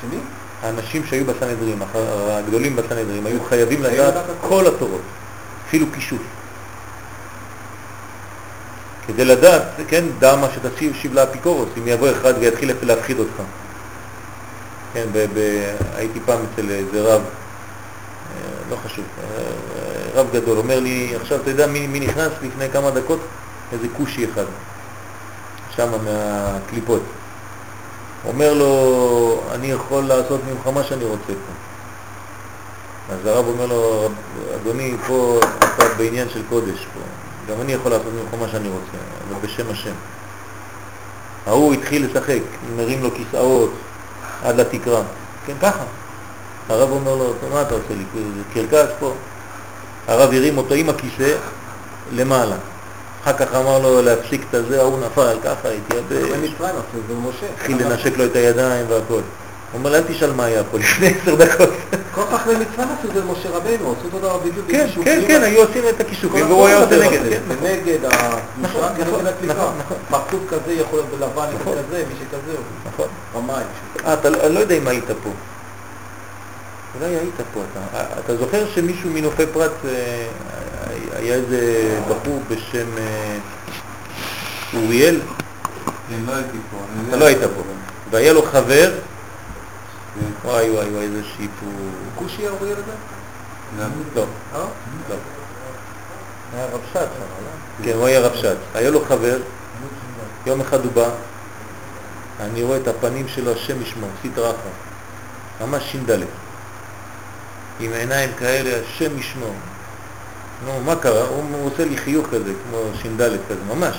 שמי? 0.00 0.16
האנשים 0.62 1.06
שהיו 1.06 1.24
בסנהדרין, 1.24 1.82
הגדולים 2.30 2.76
בסנהדרין, 2.76 3.26
היו 3.26 3.44
חייבים 3.48 3.84
היו 3.84 4.02
לדעת. 4.04 4.24
כל 4.40 4.66
התורות, 4.66 5.00
אפילו 5.68 5.86
כישוף. 5.94 6.22
כדי 9.06 9.24
לדעת, 9.24 9.62
כן, 9.88 10.04
דע 10.18 10.36
מה 10.36 10.46
שתשיב, 10.54 10.94
שיב 10.94 11.14
לאפיקורוס, 11.14 11.68
אם 11.78 11.82
יבוא 11.88 12.10
אחד 12.10 12.34
ויתחיל 12.40 12.72
להפחיד 12.82 13.18
אותך. 13.18 13.42
כן, 14.92 15.06
ב- 15.12 15.26
ב- 15.34 15.76
הייתי 15.96 16.20
פעם 16.26 16.38
אצל 16.54 16.70
איזה 16.70 17.02
רב, 17.02 17.20
אה, 17.20 17.24
לא 18.70 18.76
חשוב, 18.84 19.04
אה, 19.20 20.20
רב 20.20 20.26
גדול, 20.32 20.58
אומר 20.58 20.80
לי, 20.80 21.16
עכשיו 21.20 21.40
אתה 21.40 21.50
יודע 21.50 21.66
מי, 21.66 21.86
מי 21.86 22.00
נכנס 22.00 22.32
לפני 22.42 22.70
כמה 22.70 22.90
דקות? 22.90 23.20
איזה 23.72 23.86
כושי 23.96 24.24
אחד, 24.24 24.44
שם 25.76 25.88
מהקליפות. 26.04 27.02
אומר 28.26 28.54
לו, 28.54 29.42
אני 29.52 29.66
יכול 29.66 30.04
לעשות 30.04 30.40
ממך 30.50 30.66
מה 30.74 30.84
שאני 30.84 31.04
רוצה 31.04 31.26
פה. 31.26 31.52
אז 33.14 33.26
הרב 33.26 33.46
אומר 33.48 33.66
לו, 33.66 34.08
אדוני, 34.56 34.94
פה 35.06 35.40
אתה 35.58 35.84
בעניין 35.96 36.28
של 36.28 36.42
קודש 36.48 36.86
פה. 36.94 37.00
גם 37.50 37.60
אני 37.60 37.72
יכול 37.72 37.90
לעשות 37.92 38.12
ממך 38.12 38.40
מה 38.40 38.48
שאני 38.48 38.68
רוצה, 38.68 38.98
אבל 39.28 39.48
בשם 39.48 39.70
השם. 39.70 39.94
ההוא 41.46 41.74
התחיל 41.74 42.06
לשחק, 42.06 42.40
מרים 42.76 43.02
לו 43.02 43.10
כיסאות 43.14 43.70
עד 44.42 44.60
לתקרה. 44.60 45.02
כן, 45.46 45.54
ככה. 45.62 45.84
הרב 46.68 46.90
אומר 46.90 47.14
לו, 47.14 47.32
"טוב, 47.40 47.52
מה 47.52 47.62
אתה 47.62 47.74
עושה 47.74 47.94
לי? 47.94 48.04
קרקס 48.54 48.92
פה. 48.98 49.12
הרב 50.08 50.32
הרים 50.32 50.58
אותו 50.58 50.74
עם 50.74 50.88
הכיסא 50.88 51.36
למעלה. 52.12 52.56
אחר 53.22 53.32
כך 53.32 53.54
אמר 53.54 53.78
לו 53.78 54.02
להפסיק 54.02 54.42
את 54.50 54.54
הזה, 54.54 54.80
ההוא 54.80 54.98
נפל, 55.06 55.36
ככה, 55.44 55.68
התייבש. 55.68 56.30
התחיל 57.54 57.86
לנשק 57.86 58.18
לו 58.18 58.24
את 58.24 58.36
הידיים 58.36 58.86
והכל. 58.88 59.20
הוא 59.72 59.78
אומר, 59.78 59.96
אל 59.96 60.02
תשאל 60.08 60.32
מה 60.32 60.44
היה 60.44 60.64
פה 60.64 60.78
לפני 60.78 61.06
עשר 61.22 61.34
דקות. 61.34 61.70
כל 62.14 62.22
חכמי 62.32 62.54
מצרים 62.54 62.88
עשו 62.98 63.08
את 63.08 63.14
זה 63.14 63.20
למשה 63.20 63.48
רבנו, 63.50 63.74
עשו 63.98 64.04
אותו 64.06 64.18
דבר 64.18 64.38
בדיוק. 64.38 64.66
כן, 64.70 64.84
בקישוקים. 64.84 65.04
כן, 65.04 65.22
כן, 65.28 65.42
היו 65.42 65.62
עושים 65.62 65.82
את 65.88 66.00
הכישופים, 66.00 66.46
והוא 66.46 66.66
היה 66.66 66.78
עושה 66.78 67.08
נגד, 67.08 67.22
זה, 67.22 67.30
כן, 67.30 67.40
נכון. 68.08 68.38
נכון, 68.60 68.82
המשרד, 68.84 69.08
נכון, 69.08 69.26
הקליפה. 69.26 69.70
פרצוף 70.10 70.40
כזה 70.50 70.72
יכול 70.72 70.98
להיות 70.98 71.10
בלבן, 71.10 71.46
נכון. 71.60 71.72
כזה, 71.88 72.04
מי 72.08 72.14
שכזה, 72.20 72.56
נכון. 72.86 73.06
רמאי. 73.36 73.62
אה, 74.06 74.12
אתה 74.14 74.30
לא- 74.30 74.48
לא 74.48 74.58
יודע 74.60 74.74
אם 74.74 74.88
היית 74.88 75.04
פה. 75.22 75.30
אולי 77.00 77.14
היית 77.14 77.34
פה 77.54 77.60
אתה. 77.72 78.00
אתה 78.24 78.36
זוכר 78.36 78.64
שמישהו 78.74 79.10
מנופי 79.10 79.42
פרט, 79.52 79.70
אה, 79.84 80.26
היה 81.18 81.34
איזה 81.34 81.60
בחור 82.08 82.40
בשם 82.50 82.86
אה, 82.98 83.36
אוריאל? 84.74 85.20
אני 86.10 86.26
לא 86.26 86.32
הייתי 86.32 86.58
פה. 86.70 86.76
אתה. 87.08 87.16
לא 87.16 87.24
היית 87.24 87.38
פה. 87.40 87.62
והיה 88.10 88.32
לו 88.32 88.42
חבר, 88.42 88.90
וואי 90.44 90.70
וואי 90.70 90.90
וואי, 90.90 91.02
איזה 91.02 91.22
שיפור. 91.36 91.72
כושי 92.14 92.46
האוריאל 92.46 92.76
הזה? 92.76 92.92
לא, 93.78 94.22
אה? 94.54 94.64
לא. 95.08 95.14
היה 96.54 96.66
רבש"ץ 96.66 96.94
שם, 96.94 97.20
לא? 97.44 97.84
כן, 97.84 97.92
הוא 97.92 98.06
היה 98.06 98.20
רבש"ץ. 98.20 98.56
היה 98.74 98.90
לו 98.90 99.04
חבר, 99.04 99.38
יום 100.46 100.60
אחד 100.60 100.84
הוא 100.84 100.92
בא, 100.92 101.08
אני 102.40 102.62
רואה 102.62 102.78
את 102.78 102.88
הפנים 102.88 103.28
שלו, 103.28 103.52
השם 103.52 103.82
ישמור, 103.82 104.10
סטרא 104.20 104.50
אחת, 104.50 104.56
ממש 105.60 105.92
ש"ד, 105.92 106.18
עם 107.80 107.92
עיניים 107.92 108.30
כאלה, 108.38 108.80
השם 108.84 109.18
ישמור. 109.18 109.54
נו, 110.64 110.80
מה 110.80 110.96
קרה? 110.96 111.22
הוא, 111.22 111.44
הוא 111.52 111.70
עושה 111.72 111.84
לי 111.84 111.96
חיוך 111.96 112.26
כזה, 112.26 112.52
כמו 112.68 112.78
ש"ד 113.02 113.22
כזה, 113.48 113.74
ממש. 113.74 113.96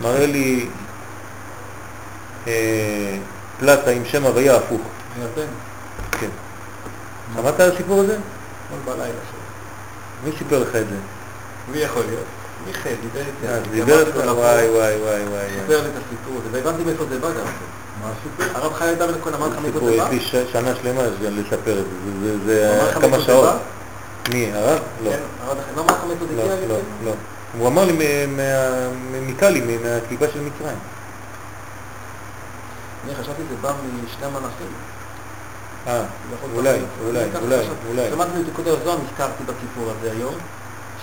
מראה 0.00 0.26
לי 0.26 0.68
אה, 2.46 3.16
פלטה 3.60 3.90
עם 3.90 4.04
שם 4.04 4.24
הוויה 4.24 4.56
הפוך. 4.56 4.80
מירדן, 5.18 5.52
כן. 6.20 6.28
שמעת 7.34 7.60
על 7.60 7.72
הסיפור 7.72 8.00
הזה? 8.00 8.16
אתמול 8.66 8.80
בלילה 8.96 9.04
שלו. 9.30 9.40
מי 10.24 10.38
סיפר 10.38 10.58
לך 10.58 10.68
את 10.68 10.88
זה? 10.88 10.96
מי 11.72 11.78
יכול 11.78 12.02
להיות? 12.08 12.24
מיכאל 12.66 12.94
דיבר 13.02 13.20
איתי. 13.20 13.46
אה, 13.48 13.54
על 13.56 13.62
זה, 13.64 13.70
דיבר 13.70 14.06
איתך? 14.06 14.16
וואי 14.16 14.34
וואי 14.68 14.68
וואי 15.02 15.22
וואי. 15.28 15.46
סיפר 15.60 15.82
לי 15.82 15.88
את 15.88 15.94
הסיפור 16.06 16.40
הזה, 16.40 16.48
והבנתי 16.64 16.84
מאיפה 16.84 17.04
זה 17.10 17.18
בא 17.18 17.28
גם. 17.30 17.44
מה 18.02 18.10
הסיפור? 18.20 18.62
הרב 18.62 18.72
חי 18.74 18.94
דוד 18.98 19.14
כהן 19.24 19.34
אמר 19.34 19.46
לך 19.48 19.58
מאיפה 19.62 19.78
זה 19.84 19.92
יש 19.92 20.00
בא? 20.00 20.08
לי 20.08 20.20
ש- 20.20 20.52
שנה 20.52 20.74
שלמה 20.82 21.02
לספר 21.22 21.78
את 21.80 21.84
זה, 22.22 22.38
זה- 22.46 22.92
כמה 23.00 23.20
שעות. 23.20 23.48
מי, 24.32 24.52
הרב? 24.52 24.78
לא. 25.04 25.10
כן, 25.10 25.18
הרב 25.46 25.56
לא 25.76 25.82
אמר 25.82 25.92
לך 25.92 26.04
מאיפה 26.08 26.24
זה 26.30 26.36
לא, 26.36 26.42
הגיע? 26.52 26.68
לא? 26.68 26.76
לא. 27.04 27.12
הוא 27.58 27.68
אמר 27.68 27.84
לי 27.84 28.26
מקאלי, 29.26 29.60
מהקליפה 29.84 30.24
של 30.32 30.40
מצרים. 30.40 30.78
אני 33.06 33.14
חשבתי 33.14 33.42
שזה 33.48 33.56
בא 33.60 33.72
משני 34.04 34.26
המלאכים. 34.26 34.66
אה, 35.88 36.02
אולי. 36.54 36.70
אולי, 37.06 37.20
אולי. 37.42 37.56
אולי. 37.90 38.02
שמעתי 38.10 38.30
מפיקודי 38.42 38.70
הזוהר, 38.70 38.96
נזכרתי 39.10 39.42
בסיפור 39.44 39.92
הזה 39.98 40.10
היום. 40.16 40.34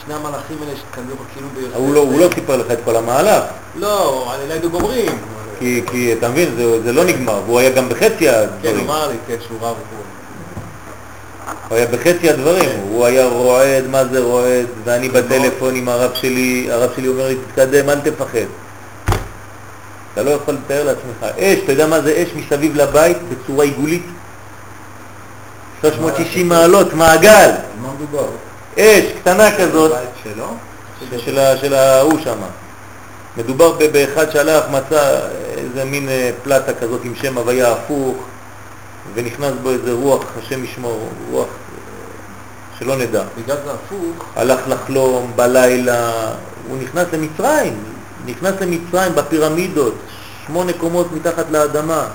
שני 0.05 0.13
המלאכים 0.13 0.57
האלה 0.61 0.73
שכאילו 0.77 1.15
כאילו 1.33 1.47
ביוסף. 1.55 1.75
הוא 1.75 1.93
לא- 1.95 1.99
הוא 1.99 2.19
לא 2.19 2.27
סיפר 2.35 2.57
לך 2.57 2.71
את 2.71 2.77
כל 2.85 2.95
המהלך, 2.95 3.43
לא, 3.75 4.27
על 4.33 4.51
היינו 4.51 4.69
גומרים. 4.69 5.11
כי, 5.59 5.81
כי 5.91 6.13
אתה 6.13 6.29
מבין, 6.29 6.49
זה, 6.57 6.81
זה 6.83 6.93
לא 6.93 7.03
נגמר, 7.03 7.41
והוא 7.45 7.59
היה 7.59 7.69
גם 7.69 7.89
בחצי 7.89 8.15
כן, 8.19 8.33
הדברים. 8.33 8.79
אמר 8.89 9.07
לי, 9.07 9.15
כן, 9.27 9.35
שהוא 9.47 9.57
רב. 9.61 9.75
הוא 11.69 11.77
היה 11.77 11.85
בחצי 11.87 12.29
הדברים, 12.29 12.69
הוא 12.89 13.05
היה 13.05 13.27
רועד, 13.27 13.87
מה 13.87 14.05
זה 14.05 14.19
רועד, 14.19 14.65
ואני 14.83 15.09
בטלפון 15.09 15.75
עם 15.75 15.89
הרב 15.89 16.11
שלי, 16.13 16.67
הרב 16.71 16.89
שלי 16.95 17.07
אומר 17.07 17.27
לי, 17.27 17.35
תתקדם, 17.47 17.89
אל 17.89 17.99
תפחד. 17.99 18.45
אתה 20.13 20.23
לא 20.23 20.29
יכול 20.29 20.53
לתאר 20.53 20.83
לעצמך. 20.83 21.37
אש, 21.39 21.59
אתה 21.63 21.71
יודע 21.71 21.87
מה 21.87 22.01
זה 22.01 22.23
אש 22.23 22.29
מסביב 22.35 22.75
לבית 22.75 23.17
בצורה 23.29 23.65
עיגולית? 23.65 24.05
360 25.91 26.49
מעלות, 26.49 26.93
מעגל, 26.93 27.29
על 27.29 27.55
מה 27.81 27.93
מדובר? 27.93 28.27
אש 28.79 29.03
קטנה 29.21 29.57
כזאת? 29.57 29.91
של, 31.61 31.73
ההוא 31.73 32.19
שם. 32.23 32.37
מדובר 33.37 33.77
באחד 33.91 34.31
שהלך, 34.31 34.63
מצא 34.71 35.19
איזה 35.57 35.85
מין 35.85 36.09
אה, 36.09 36.31
פלטה 36.43 36.73
כזאת 36.73 37.01
עם 37.03 37.15
שם 37.15 37.37
הוויה 37.37 37.71
הפוך, 37.71 38.15
ונכנס 39.13 39.53
בו 39.63 39.69
איזה 39.69 39.93
רוח, 39.93 40.23
השם 40.39 40.63
ישמור, 40.63 41.09
רוח 41.31 41.47
אה, 41.47 42.79
שלא 42.79 42.95
נדע. 42.97 43.23
בגלל 43.37 43.57
זה 43.65 43.71
הפוך, 43.71 44.25
הלך 44.35 44.59
לחלום 44.67 45.31
בלילה, 45.35 46.11
הוא 46.69 46.77
נכנס 46.77 47.07
למצרים, 47.13 47.83
נכנס 48.25 48.53
למצרים 48.61 49.15
בפירמידות, 49.15 49.95
שמונה 50.47 50.73
קומות 50.73 51.07
מתחת 51.11 51.45
לאדמה, 51.51 52.07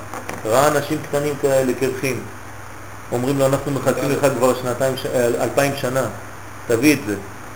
ראה 0.44 0.68
אנשים 0.68 0.98
קטנים 1.08 1.34
כאלה, 1.42 1.72
קרחים. 1.80 2.20
אומרים 3.12 3.38
לו, 3.38 3.46
אנחנו 3.46 3.72
מחכים 3.72 4.10
לך 4.10 4.26
כבר 4.38 4.54
שנתיים, 4.62 4.94
אה, 5.14 5.26
אלפיים 5.42 5.72
שנה, 5.80 6.02
תביא 6.66 6.92
את 6.92 6.98
זה. 7.06 7.14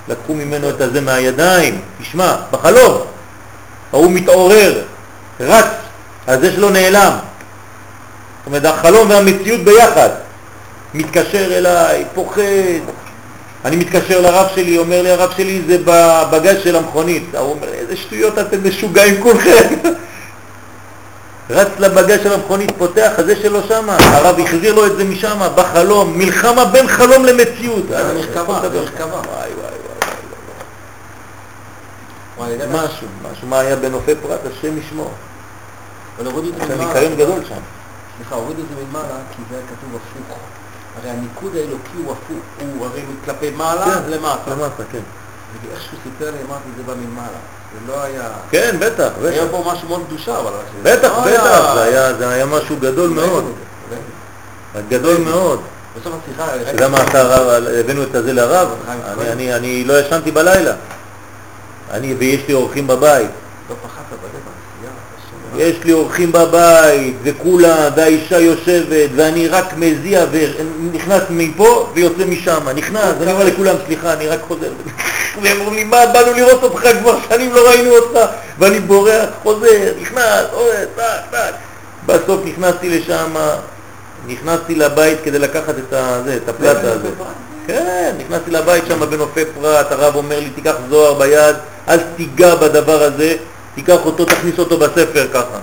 לקחו 0.09 0.35
ממנו 0.35 0.70
את 0.70 0.81
הזה 0.81 1.01
מהידיים, 1.01 1.81
תשמע, 2.01 2.36
בחלום. 2.51 3.01
ההוא 3.93 4.10
מתעורר, 4.10 4.82
רץ, 5.40 5.66
הזה 6.26 6.52
שלו 6.52 6.70
נעלם. 6.70 7.12
זאת 7.12 8.47
אומרת, 8.47 8.64
החלום 8.64 9.10
והמציאות 9.10 9.60
ביחד. 9.60 10.09
מתקשר 10.94 11.59
אליי, 11.59 12.05
פוחד. 12.14 12.43
אני 13.64 13.76
מתקשר 13.76 14.20
לרב 14.20 14.47
שלי, 14.55 14.78
אומר 14.78 15.02
לי 15.02 15.10
הרב 15.10 15.31
שלי 15.36 15.62
זה 15.66 15.78
בבגז 15.85 16.56
של 16.64 16.76
המכונית. 16.76 17.24
הוא 17.32 17.51
אומר 17.51 17.68
איזה 17.68 17.97
שטויות 17.97 18.39
אתם 18.39 18.68
משוגעים 18.68 19.22
כולכם. 19.22 19.74
רץ 21.50 21.68
לבגז 21.78 22.20
של 22.22 22.32
המכונית, 22.32 22.70
פותח, 22.78 23.12
הזה 23.18 23.36
שלו 23.36 23.62
שמה, 23.68 23.96
הרב 24.00 24.38
החזיר 24.40 24.74
לו 24.74 24.86
את 24.86 24.96
זה 24.96 25.04
משם, 25.04 25.38
בחלום, 25.54 26.18
מלחמה 26.18 26.64
בין 26.64 26.88
חלום 26.88 27.24
למציאות. 27.24 27.88
זה 27.88 27.98
אה, 27.98 28.14
מרכבה, 28.14 28.60
זה. 28.62 28.80
מרכבה. 28.80 29.06
וואי 29.16 29.50
וואי 29.58 29.74
וואי. 32.36 32.56
משהו, 32.72 33.06
משהו, 33.22 33.48
מה 33.48 33.58
היה 33.58 33.76
בנופי 33.76 34.12
פרט, 34.22 34.40
השם 34.46 34.78
ישמור. 34.78 35.10
אבל 36.18 36.26
הורידו 36.26 36.48
את 36.48 36.68
זה 36.68 36.76
מלמעלה. 36.76 36.94
ניקיון 36.94 37.14
גדול 37.16 37.44
שם. 37.48 37.60
סליחה, 38.16 38.34
הורידו 38.34 38.62
את 38.62 38.66
זה 38.68 38.84
מלמעלה, 38.84 39.18
כי 39.36 39.42
זה 39.50 39.56
היה 39.56 39.64
כתוב 39.66 40.00
הפוך. 40.00 40.38
הרי 41.00 41.10
הניקוד 41.10 41.56
האלוקי 41.56 41.96
הוא 42.04 42.12
הפוך, 42.12 42.38
הוא 42.60 42.86
הרי 42.86 43.02
כלפי 43.24 43.50
מעלה 43.50 43.84
כן, 43.84 44.10
למטה. 44.10 44.50
למטה, 44.50 44.82
כן. 44.92 45.00
ואיכשהו 45.62 45.97
סיפר 46.05 46.31
לי, 46.31 46.36
אמרתי, 46.48 46.64
זה 46.76 46.82
בא 46.82 46.93
ממעלה. 46.94 47.39
זה 47.74 47.93
לא 47.93 48.02
היה... 48.02 48.28
כן, 48.51 48.76
בטח, 48.81 49.09
היה 49.24 49.43
בטח. 49.44 49.51
פה 49.51 49.72
משהו 49.74 49.89
מאוד 49.89 50.02
קדושה, 50.09 50.39
אבל... 50.40 50.51
בטח, 50.82 51.09
לא 51.09 51.20
בטח, 51.20 51.26
היה- 51.26 51.74
זה 51.74 51.82
היה- 51.82 52.14
זה 52.14 52.28
היה 52.28 52.47
משהו 52.47 52.76
גדול 52.81 53.10
מאוד. 53.10 53.44
גדול 54.89 55.16
מאוד. 55.18 55.60
בסוף 56.01 56.12
השיחה... 56.22 56.47
אתה 56.74 56.89
מה 56.89 56.98
עשה 56.98 57.20
הרב, 57.22 57.64
הבאנו 57.81 58.02
את 58.02 58.14
הזה 58.14 58.32
לרב? 58.32 58.68
אני- 59.18 59.85
לא 59.85 60.01
ישנתי 60.01 60.31
בלילה. 60.31 60.74
אני, 61.90 62.14
ויש 62.14 62.48
לי 62.48 62.55
אורחים 62.55 62.86
בבית. 62.86 63.31
לא 63.70 63.74
פחדת 63.82 64.05
בלב, 64.10 64.31
עשייה, 64.32 64.90
השם. 65.18 65.36
יש 65.59 65.76
לי 65.85 65.93
אורחים 65.93 66.32
בבית, 66.32 67.14
וכולם, 67.22 67.89
והאישה 67.97 68.39
יושבת, 68.39 69.10
ואני 69.16 69.48
רק 69.48 69.74
מזיע 69.76 70.24
ונכנס 70.31 71.22
מפה 71.31 71.90
ויוצא 71.94 72.24
משם. 72.24 72.68
נכנס, 72.74 73.14
אני 73.22 73.32
אומר 73.32 73.44
לכולם, 73.44 73.76
סליחה, 73.86 74.12
אני 74.12 74.28
רק 74.28 74.40
חוזר. 74.48 74.70
והם 75.43 75.60
אומרים 75.60 75.74
לי, 75.74 75.85
מה, 75.85 76.06
באנו 76.06 76.32
לראות 76.32 76.62
אותך 76.62 76.89
כבר 77.01 77.18
שנים 77.28 77.55
לא 77.55 77.68
ראינו 77.68 77.90
אותך, 77.97 78.18
ואני 78.59 78.81
בורח, 78.81 79.28
חוזר, 79.43 79.93
נכנס, 80.01 80.44
עובד, 80.52 80.86
טק, 80.97 81.02
טק. 81.31 81.55
בסוף 82.06 82.40
נכנסתי 82.44 82.98
לשם, 82.98 83.35
נכנסתי 84.26 84.74
לבית 84.74 85.18
כדי 85.24 85.39
לקחת 85.39 85.74
את, 85.78 85.93
ה, 85.93 86.20
זה, 86.24 86.36
את 86.36 86.48
הפלטה 86.48 86.93
הזאת. 86.93 87.14
כן, 87.66 88.14
נכנסתי 88.18 88.51
לבית 88.51 88.85
שם 88.89 89.10
בנופי 89.10 89.40
פרת, 89.60 89.93
הרב 89.93 90.16
אומר 90.16 90.40
לי, 90.40 90.51
תיקח 90.51 90.74
זוהר 90.89 91.14
ביד, 91.14 91.56
אל 91.89 91.98
תיגע 92.16 92.55
בדבר 92.55 93.02
הזה, 93.02 93.36
תיקח 93.74 93.98
אותו, 94.05 94.24
תכניס 94.24 94.59
אותו 94.59 94.78
בספר 94.78 95.28
ככה. 95.34 95.59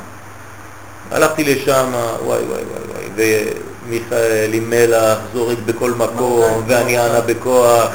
הלכתי 1.11 1.43
לשם, 1.43 1.91
וואי 1.93 2.39
וואי 2.43 2.61
וואי 2.63 2.63
וואי, 3.15 3.45
ומיכאל 3.87 4.49
עם 4.53 4.69
מלח 4.69 5.17
זורק 5.33 5.57
בכל 5.65 5.91
מקום, 5.91 6.63
ואני 6.67 6.99
אענה 6.99 7.21
בכוח. 7.21 7.89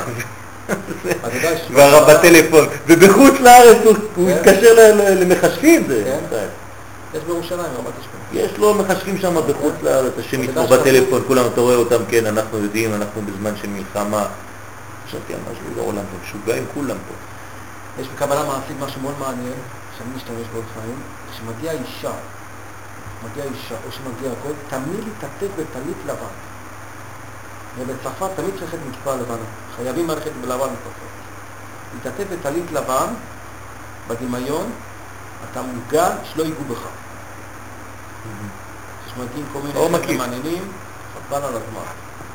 והרב 1.72 2.10
בטלפון, 2.10 2.66
ובחוץ 2.86 3.34
לארץ 3.40 3.76
הוא 3.84 3.94
כן. 4.28 4.32
התקשר 4.38 4.74
ל- 4.74 5.22
למחשבים 5.22 5.84
זה. 5.88 6.02
כן. 6.30 6.36
יש 7.14 7.22
בירושלים, 7.26 7.60
רמת 7.60 7.93
אשכנזי. 8.01 8.47
יש 8.47 8.59
לו 8.59 8.74
מחשבים 8.74 9.18
שם 9.18 9.34
בחוץ 9.48 9.72
לארץ, 9.82 10.12
השם 10.18 10.43
יודע 10.43 10.66
בטלפון, 10.66 11.22
כולם, 11.26 11.44
אתה 11.52 11.60
רואה 11.60 11.74
אותם, 11.74 11.97
כן, 12.09 12.26
אנחנו 12.26 12.59
יודעים, 12.59 12.94
אנחנו 12.94 13.22
בזמן 13.22 13.52
של 13.62 13.68
מלחמה. 13.68 14.26
חשבתי 15.09 15.32
על 15.34 15.40
משהו, 15.52 15.64
לעולם, 15.76 15.98
הם 15.98 16.18
משוגעים 16.24 16.64
כולם 16.74 16.97
פה. 17.09 17.14
יש 18.02 18.09
בקבלה 18.16 18.43
מעשית 18.44 18.76
משהו 18.86 19.01
מאוד 19.01 19.14
מעניין, 19.20 19.52
שאני 19.98 20.10
משתמש 20.16 20.47
בו 20.52 20.59
לפעמים, 20.59 20.98
כשמגיעה 21.32 21.74
אישה, 21.74 22.12
מגיעה 23.24 23.47
אישה, 23.47 23.74
או 23.86 23.93
שמגיע 23.93 24.31
הכל, 24.32 24.52
תמיד 24.68 25.05
להתעטף 25.05 25.52
בטלית 25.55 25.97
לבן. 26.06 26.35
ובצרפת 27.78 28.36
תמיד 28.36 28.51
צריך 28.59 28.74
עם 28.74 28.93
כיפה 28.93 29.14
לבנה. 29.14 29.47
חייבים 29.77 30.09
ללכת 30.09 30.31
בלבן 30.40 30.56
בצרפת. 30.56 31.06
להתעטף 31.94 32.24
בטלית 32.32 32.73
לבן, 32.73 33.06
בדמיון, 34.09 34.70
אתה 35.51 35.62
מוגן 35.62 36.16
שלא 36.24 36.43
ייגעו 36.43 36.64
בך. 36.64 36.81
כשמגיעים 39.06 39.47
כל 39.52 39.59
מיני 39.59 39.73
חבר'ה 39.73 39.89
מקיף. 39.89 40.18
מעניינים, 40.18 40.62
חבל 41.28 41.43
על 41.43 41.55
הזמן. 41.55 41.82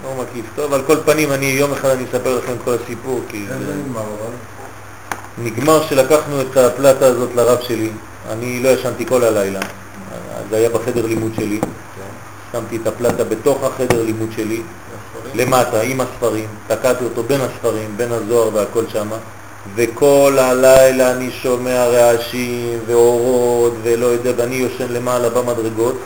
לא 0.03 0.23
מקיף. 0.23 0.45
טוב, 0.55 0.73
על 0.73 0.83
כל 0.88 0.97
פנים, 1.05 1.31
אני 1.31 1.45
יום 1.45 1.71
אחד 1.71 1.89
אני 1.89 2.03
אספר 2.03 2.38
לכם 2.38 2.53
כל 2.63 2.73
הסיפור, 2.83 3.21
כי 3.27 3.47
זה 3.47 3.75
נגמר 3.75 4.01
אבל. 4.01 4.60
נגמר 5.37 5.87
שלקחנו 5.89 6.41
את 6.41 6.57
הפלטה 6.57 7.05
הזאת 7.05 7.29
לרב 7.35 7.57
שלי. 7.61 7.89
אני 8.29 8.63
לא 8.63 8.69
ישנתי 8.69 9.05
כל 9.05 9.23
הלילה. 9.23 9.59
זה 10.49 10.57
היה 10.57 10.69
בחדר 10.69 11.05
לימוד 11.05 11.31
שלי. 11.35 11.59
שמתי 12.51 12.75
את 12.75 12.87
הפלטה 12.87 13.23
בתוך 13.23 13.63
החדר 13.63 14.03
לימוד 14.03 14.29
שלי, 14.35 14.61
למטה, 15.35 15.81
עם 15.81 16.01
הספרים, 16.01 16.47
תקעתי 16.67 17.03
אותו 17.03 17.23
בין 17.23 17.41
הספרים, 17.41 17.93
בין 17.97 18.11
הזוהר 18.11 18.55
והכל 18.55 18.83
שמה, 18.93 19.15
וכל 19.75 20.37
הלילה 20.39 21.11
אני 21.11 21.31
שומע 21.31 21.85
רעשים 21.85 22.79
ואורות 22.87 23.73
ולא 23.83 24.05
יודע, 24.05 24.31
ואני 24.37 24.55
יושן 24.55 24.93
למעלה 24.93 25.29
במדרגות. 25.29 25.97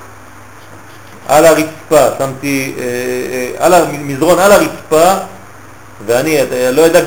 על 1.27 1.45
הרצפה, 1.45 2.18
שמתי, 2.18 2.76
אה, 2.77 2.84
אה, 2.84 3.65
על 3.65 3.73
המזרון 3.73 4.39
על 4.39 4.52
הרצפה, 4.52 5.14
ואני 6.05 6.38
אה, 6.39 6.72
לא 6.72 6.81
יודע 6.81 7.01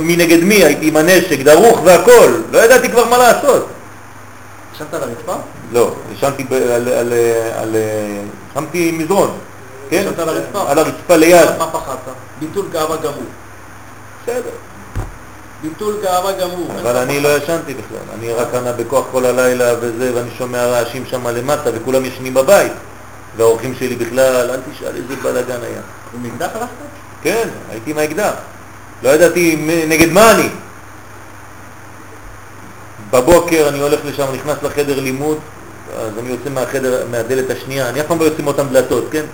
מי 0.00 0.16
נגד 0.16 0.44
מי, 0.44 0.54
הייתי 0.54 0.88
עם 0.88 0.96
הנשק, 0.96 1.40
דרוך 1.40 1.80
והכל, 1.84 2.32
לא 2.52 2.58
ידעתי 2.58 2.88
כבר 2.88 3.04
מה 3.08 3.18
לעשות. 3.18 3.66
ישנת 4.74 4.94
על 4.94 5.02
הרצפה? 5.02 5.34
לא, 5.72 5.94
ישנתי 6.16 6.44
ב- 6.44 6.52
על, 6.52 6.88
על, 6.88 7.12
על, 7.54 7.76
שמתי 8.54 8.92
מזרון, 8.92 9.38
כן? 9.90 9.96
ישנת 9.96 10.18
על 10.18 10.28
הרצפה? 10.28 10.70
על 10.70 10.78
הרצפה 10.78 11.16
ליד. 11.16 11.48
מה 11.58 11.70
פחדת? 11.70 12.14
ביטול 12.40 12.66
גאווה 12.72 12.96
גמור. 12.96 13.24
בסדר. 14.22 14.50
ביטול 15.62 15.94
גאווה 16.02 16.32
גמור. 16.32 16.68
אבל 16.82 16.96
אני 16.96 17.20
לא 17.20 17.36
ישנתי 17.36 17.74
בכלל, 17.74 18.14
אני 18.18 18.32
רק 18.32 18.54
ענה 18.54 18.72
בכוח 18.72 19.04
כל 19.12 19.26
הלילה 19.26 19.74
וזה, 19.80 20.10
ואני 20.14 20.30
שומע 20.38 20.66
רעשים 20.66 21.04
שם 21.06 21.26
למטה, 21.26 21.70
וכולם 21.74 22.04
ישנים 22.04 22.34
בבית. 22.34 22.72
והאורחים 23.36 23.74
שלי 23.78 23.96
בכלל, 23.96 24.50
אל 24.50 24.60
תשאל 24.72 24.96
איזה 24.96 25.16
בלאגן 25.22 25.62
היה. 25.62 25.80
עם 26.14 26.26
אקדח 26.26 26.48
הלכת? 26.54 26.91
כן, 27.22 27.48
הייתי 27.70 27.90
עם 27.90 27.98
האקדח. 27.98 28.32
לא 29.02 29.08
ידעתי 29.08 29.56
נגד 29.88 30.12
מה 30.12 30.30
אני. 30.30 30.48
בבוקר 33.10 33.68
אני 33.68 33.80
הולך 33.80 34.00
לשם, 34.04 34.26
נכנס 34.34 34.56
לחדר 34.62 35.00
לימוד, 35.00 35.38
אז 35.98 36.18
אני 36.18 36.28
יוצא 36.28 36.50
מהחדר, 36.50 37.06
מהדלת 37.10 37.50
השנייה, 37.50 37.88
אני 37.88 38.00
אף 38.00 38.06
פעם 38.06 38.18
לא 38.18 38.24
יוצא 38.24 38.42
מאותן 38.42 38.68
דלתות, 38.68 39.04
כן? 39.10 39.24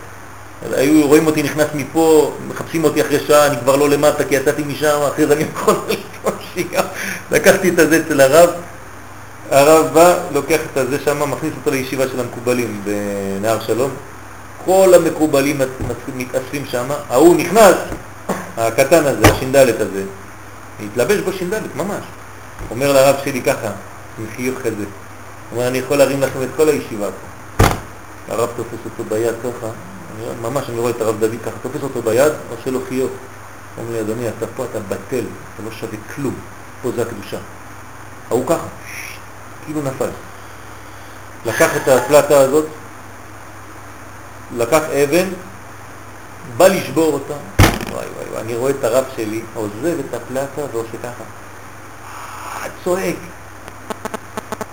היו 0.72 1.06
רואים 1.06 1.26
אותי 1.26 1.42
נכנס 1.42 1.66
מפה, 1.74 2.32
מחפשים 2.48 2.84
אותי 2.84 3.00
אחרי 3.00 3.20
שעה, 3.26 3.46
אני 3.46 3.56
כבר 3.56 3.76
לא 3.76 3.88
למטה 3.88 4.24
כי 4.24 4.34
יצאתי 4.34 4.62
משם, 4.62 4.98
אחרי 5.12 5.26
זה 5.26 5.32
אני 5.32 5.44
יכול 5.54 5.74
ללכת 5.88 6.38
שנייה. 6.54 6.82
לקחתי 7.30 7.68
את 7.68 7.78
הזה 7.78 8.02
אצל 8.06 8.20
הרב, 8.20 8.50
הרב 9.50 9.86
בא, 9.94 10.14
לוקח 10.32 10.60
את 10.72 10.76
הזה 10.76 10.96
שם, 11.04 11.30
מכניס 11.30 11.52
אותו 11.56 11.70
לישיבה 11.70 12.08
של 12.08 12.20
המקובלים 12.20 12.80
בנהר 12.84 13.60
שלום. 13.60 13.90
כל 14.64 14.92
המקובלים 14.94 15.58
מת- 15.58 15.80
מת- 15.88 16.16
מתאספים 16.16 16.66
שם, 16.66 16.86
ההוא 17.10 17.36
נכנס, 17.36 17.74
הקטן 18.56 19.06
הזה, 19.06 19.28
הש"ד 19.32 19.56
הזה, 19.56 20.02
התלבש 20.84 21.20
בו 21.20 21.32
ש"ד, 21.32 21.60
ממש. 21.76 22.04
אומר 22.70 22.92
לרב 22.92 23.14
שלי 23.24 23.42
ככה, 23.42 23.68
עם 24.18 24.26
חיוך 24.36 24.58
כזה, 24.58 24.84
אומר, 25.52 25.68
אני 25.68 25.78
יכול 25.78 25.96
להרים 25.96 26.22
לכם 26.22 26.42
את 26.42 26.48
כל 26.56 26.68
הישיבה 26.68 27.06
פה. 27.06 27.64
הרב 28.28 28.48
תופס 28.56 28.78
אותו 28.84 29.04
ביד 29.14 29.34
ככה, 29.40 29.66
ממש 30.42 30.64
אני 30.68 30.78
רואה 30.78 30.90
את 30.90 31.00
הרב 31.00 31.20
דוד 31.20 31.36
ככה, 31.44 31.54
תופס 31.62 31.82
אותו 31.82 32.02
ביד, 32.02 32.32
עושה 32.50 32.70
לו 32.70 32.80
חיוך. 32.88 33.10
אומר 33.78 33.92
לי, 33.92 34.00
אדוני, 34.00 34.28
אתה 34.28 34.46
פה, 34.56 34.64
אתה 34.70 34.78
בטל, 34.80 35.24
אתה 35.54 35.62
לא 35.64 35.70
שווה 35.70 35.98
כלום, 36.14 36.34
פה 36.82 36.90
זה 36.96 37.02
הקדושה. 37.02 37.38
ההוא 38.30 38.46
ככה, 38.46 38.66
כאילו 39.64 39.82
נפל. 39.82 40.08
לקח 41.46 41.76
את 41.76 41.88
הפלטה 41.88 42.38
הזאת, 42.40 42.66
לקח 44.56 44.82
אבן, 44.82 45.28
בא 46.56 46.66
לשבור 46.66 47.12
אותה, 47.12 47.34
וואי 47.92 48.06
וואי 48.16 48.26
וואי, 48.30 48.40
אני 48.42 48.56
רואה 48.56 48.70
את 48.70 48.84
הרב 48.84 49.04
שלי 49.16 49.42
עוזב 49.54 49.98
את 50.08 50.14
הפלטה 50.14 50.62
ועושה 50.72 50.98
ככה, 51.02 51.24
אה, 52.64 52.68
צועק. 52.84 53.16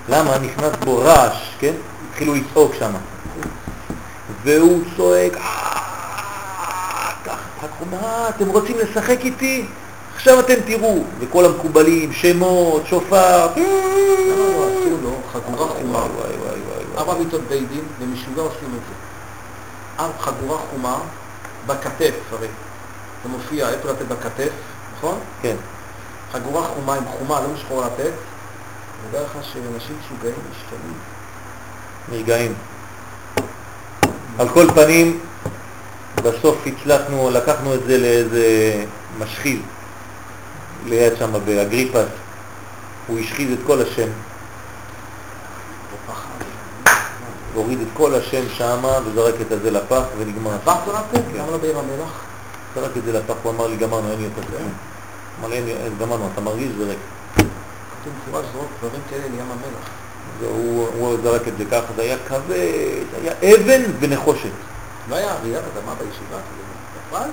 למה? 0.10 0.38
נכנס 0.38 0.72
בו 0.86 0.98
רעש, 0.98 1.56
כן? 1.60 1.74
התחילו 2.10 2.36
לצעוק 2.36 2.72
שם. 2.80 2.92
והוא 4.44 4.84
צועק, 4.98 5.38
"אה, 5.38 5.42
"אה, 7.94 8.30
אתם 8.30 8.50
רוצים 8.50 8.78
לשחק 8.80 9.20
איתי? 9.20 9.66
עכשיו 10.16 10.40
אתם 10.40 10.54
תראו. 10.66 11.04
וכל 11.20 11.46
המקובלים, 11.46 12.14
שמות, 12.14 12.84
שופר. 12.88 13.48
לא, 13.48 13.64
לא, 14.38 14.68
עשו 14.68 14.98
לו 15.04 15.18
חגורה 15.34 15.68
חומה. 15.68 16.06
ארבע 16.98 17.14
מיטות 17.14 17.42
בית 17.50 17.68
ומשוגע 18.00 18.42
עושים. 18.42 18.80
חגורה 20.20 20.58
חומה 20.58 20.98
בכתף, 21.68 22.14
הרי. 22.32 22.48
זה 23.24 23.30
מופיע, 23.30 23.70
איפה 23.70 23.90
לתת 23.90 24.06
בכתף, 24.08 24.50
נכון? 24.98 25.20
כן. 25.42 25.56
חגורה 26.32 26.68
חומה 26.68 26.96
עם 26.96 27.06
חומה, 27.06 27.42
לא 27.42 27.48
משחור 27.48 27.82
לתת. 27.86 28.00
אני 28.00 29.08
יודע 29.08 29.22
לך 29.22 29.32
שאנשים 29.42 29.98
משוגעים 30.06 30.36
משתנים. 30.52 30.98
נרגעים. 32.12 32.54
על 34.40 34.50
כל 34.50 34.68
פנים, 34.76 35.20
בסוף 36.24 36.58
הצלחנו, 36.66 37.30
לקחנו 37.34 37.74
את 37.74 37.80
זה 37.88 37.98
לאיזה 37.98 38.46
משחיז 39.20 39.60
ליד 40.86 41.14
שם 41.18 41.32
באגריפס. 41.46 42.08
הוא 43.08 43.20
השחיז 43.20 43.52
את 43.52 43.60
כל 43.68 43.82
השם, 43.82 44.10
ופחד. 45.94 46.30
הוריד 47.56 47.82
את 47.82 47.88
כל 47.94 48.16
השם 48.16 48.50
שם 48.50 48.84
וזרק 49.06 49.34
את 49.42 49.52
הזה 49.52 49.72
לפח 49.72 50.04
ונגמר. 50.18 50.52
עברת 50.52 50.88
לתת? 50.88 51.24
כן. 51.34 51.40
למה 51.40 51.52
לא 51.52 51.58
בעיר 51.58 51.80
המלח? 51.80 52.24
זרק 52.76 52.98
את 52.98 53.04
זה 53.04 53.14
לפח, 53.14 53.34
הוא 53.44 53.52
אמר 53.52 53.68
לי 53.68 53.78
גמרנו, 53.78 54.12
אין 54.12 54.20
לי 54.20 54.24
יותר 54.24 54.42
כלום. 54.42 54.74
אמר 55.40 55.50
לי 55.50 55.74
גמרנו, 56.00 56.30
אתה 56.34 56.42
מרגיש? 56.42 56.72
זה 56.78 56.86
ריק. 56.86 56.98
כתוב 57.36 58.14
במפורש 58.26 58.46
זרוק 58.54 58.68
דברים 58.80 59.02
כאלה 59.10 59.24
לים 59.24 59.46
המלח. 59.52 59.90
הוא 61.00 61.18
זרק 61.24 61.48
את 61.48 61.58
זה 61.58 61.66
ככה, 61.66 61.94
זה 61.96 62.02
היה 62.02 62.18
כבד, 62.28 63.22
היה 63.22 63.34
אבן 63.56 63.82
ונחושת. 64.00 64.50
לא 65.10 65.16
היה 65.16 65.36
רעידת 65.36 65.64
אדמה 65.78 65.94
בישיבה? 65.96 66.38
נפל? 67.10 67.30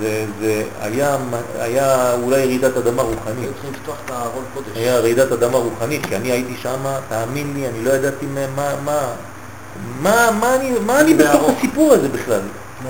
זה, 0.00 0.24
זה 0.40 0.62
היה, 0.80 1.16
היה 1.60 2.14
אולי 2.22 2.46
רעידת 2.46 2.76
אדמה 2.76 3.02
רוחנית. 3.02 3.48
צריכים 3.52 3.72
לפתוח 3.72 3.96
את 4.04 4.10
הארון 4.10 4.44
קודש. 4.54 4.68
היה 4.74 4.98
רעידת 4.98 5.32
אדמה 5.32 5.58
רוחנית, 5.58 6.06
כי 6.06 6.16
אני 6.16 6.32
הייתי 6.32 6.54
שם, 6.62 6.84
תאמין 7.08 7.52
לי, 7.54 7.68
אני 7.68 7.84
לא 7.84 7.90
ידעתי 7.90 8.26
מה, 8.26 8.46
מה, 8.84 9.06
מה, 10.00 10.30
מה, 10.40 10.54
אני, 10.54 10.70
מה 10.86 11.00
אני 11.00 11.14
בתוך. 11.14 11.50
הסיפור 11.58 11.92
הזה 11.92 12.08
בכלל. 12.08 12.40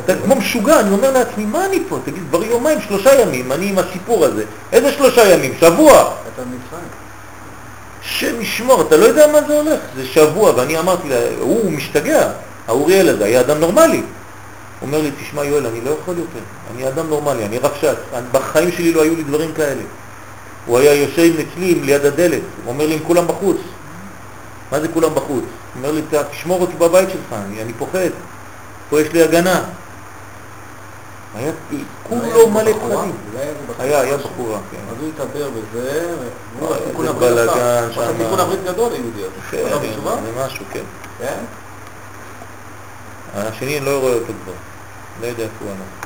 אתה 0.05 0.15
כמו 0.17 0.37
משוגע, 0.37 0.81
אני 0.81 0.91
אומר 0.91 1.11
לעצמי, 1.11 1.45
מה 1.45 1.67
אני 1.67 1.83
פה? 1.89 1.99
תגיד, 2.05 2.23
כבר 2.31 2.45
יומיים, 2.45 2.79
שלושה 2.81 3.21
ימים, 3.21 3.53
אני 3.53 3.69
עם 3.69 3.79
הסיפור 3.79 4.25
הזה. 4.25 4.45
איזה 4.73 4.93
שלושה 4.93 5.33
ימים? 5.35 5.53
שבוע. 5.61 5.93
אתה 6.35 6.43
מצרים. 6.43 6.89
השם 8.05 8.41
ישמור, 8.41 8.81
אתה 8.81 8.97
לא 8.97 9.05
יודע 9.05 9.27
מה 9.33 9.39
זה 9.49 9.61
הולך, 9.61 9.81
זה 9.97 10.07
שבוע, 10.07 10.53
ואני 10.57 10.79
אמרתי 10.79 11.09
לה, 11.09 11.17
הוא 11.41 11.73
משתגע, 11.73 12.29
האוריאל 12.69 13.09
הזה 13.09 13.25
היה 13.25 13.41
אדם 13.41 13.59
נורמלי. 13.59 14.03
הוא 14.85 14.93
אומר 14.93 15.03
לי, 15.03 15.11
תשמע 15.23 15.45
יואל, 15.45 15.67
אני 15.67 15.81
לא 15.81 15.91
יכול 15.91 16.19
יותר, 16.19 16.39
אני 16.75 16.89
אדם 16.89 17.07
נורמלי, 17.09 17.45
אני 17.45 17.59
רבש"ץ, 17.59 17.97
בחיים 18.33 18.73
שלי 18.73 18.93
לא 18.93 19.03
היו 19.03 19.17
לי 19.17 19.23
דברים 19.23 19.53
כאלה. 19.53 19.83
הוא 20.67 20.79
היה 20.79 20.95
יושב 20.95 21.33
אצלי 21.41 21.75
ליד 21.75 22.05
הדלת, 22.05 22.41
הוא 22.65 22.73
אומר 22.73 22.87
לי, 22.87 22.95
הם 22.95 23.01
כולם 23.07 23.27
בחוץ. 23.27 23.57
מה 24.73 24.81
זה 24.81 24.89
כולם 24.89 25.15
בחוץ? 25.15 25.45
הוא 25.45 25.45
אומר 25.77 25.93
לי, 25.93 26.03
"ת- 26.03 26.31
תשמור 26.31 26.61
אותי 26.61 26.73
בבית 26.79 27.09
שלך, 27.11 27.33
אני, 27.33 27.63
אני 27.63 27.73
פוחד, 27.73 27.99
פה 28.91 29.01
יש 29.01 29.13
לי 29.13 29.23
הגנה. 29.23 29.63
היה 31.37 31.53
כולו 32.09 32.51
מלא 32.51 32.73
פחדים. 32.73 33.13
היה, 33.79 34.01
היה 34.01 34.17
בחורה, 34.17 34.59
כן. 34.71 34.77
אז 34.91 34.97
הוא 35.01 35.09
התעבר 35.15 35.49
בזה, 35.51 36.15
והוא 36.59 36.77
תיקון 36.89 37.09
הברית 37.09 37.39
עשה. 37.39 37.81
הוא 37.87 37.91
עשה. 38.03 38.13
תיקון 38.19 38.41
הברית 38.41 38.61
גדול 38.65 38.93
ליהודי 38.93 39.21
הזה. 39.21 39.31
כן? 39.51 39.63
זה 40.25 40.45
משהו, 40.47 40.65
כן. 40.73 40.83
כן? 41.19 41.39
השני, 43.35 43.79
אני 43.79 43.87
לא 43.87 43.99
רואה 44.01 44.15
אותו 44.15 44.27
כבר. 44.45 44.53
לא 45.21 45.27
יודע 45.27 45.43
איפה 45.43 45.55
הוא 45.61 45.71
הלך. 45.71 46.05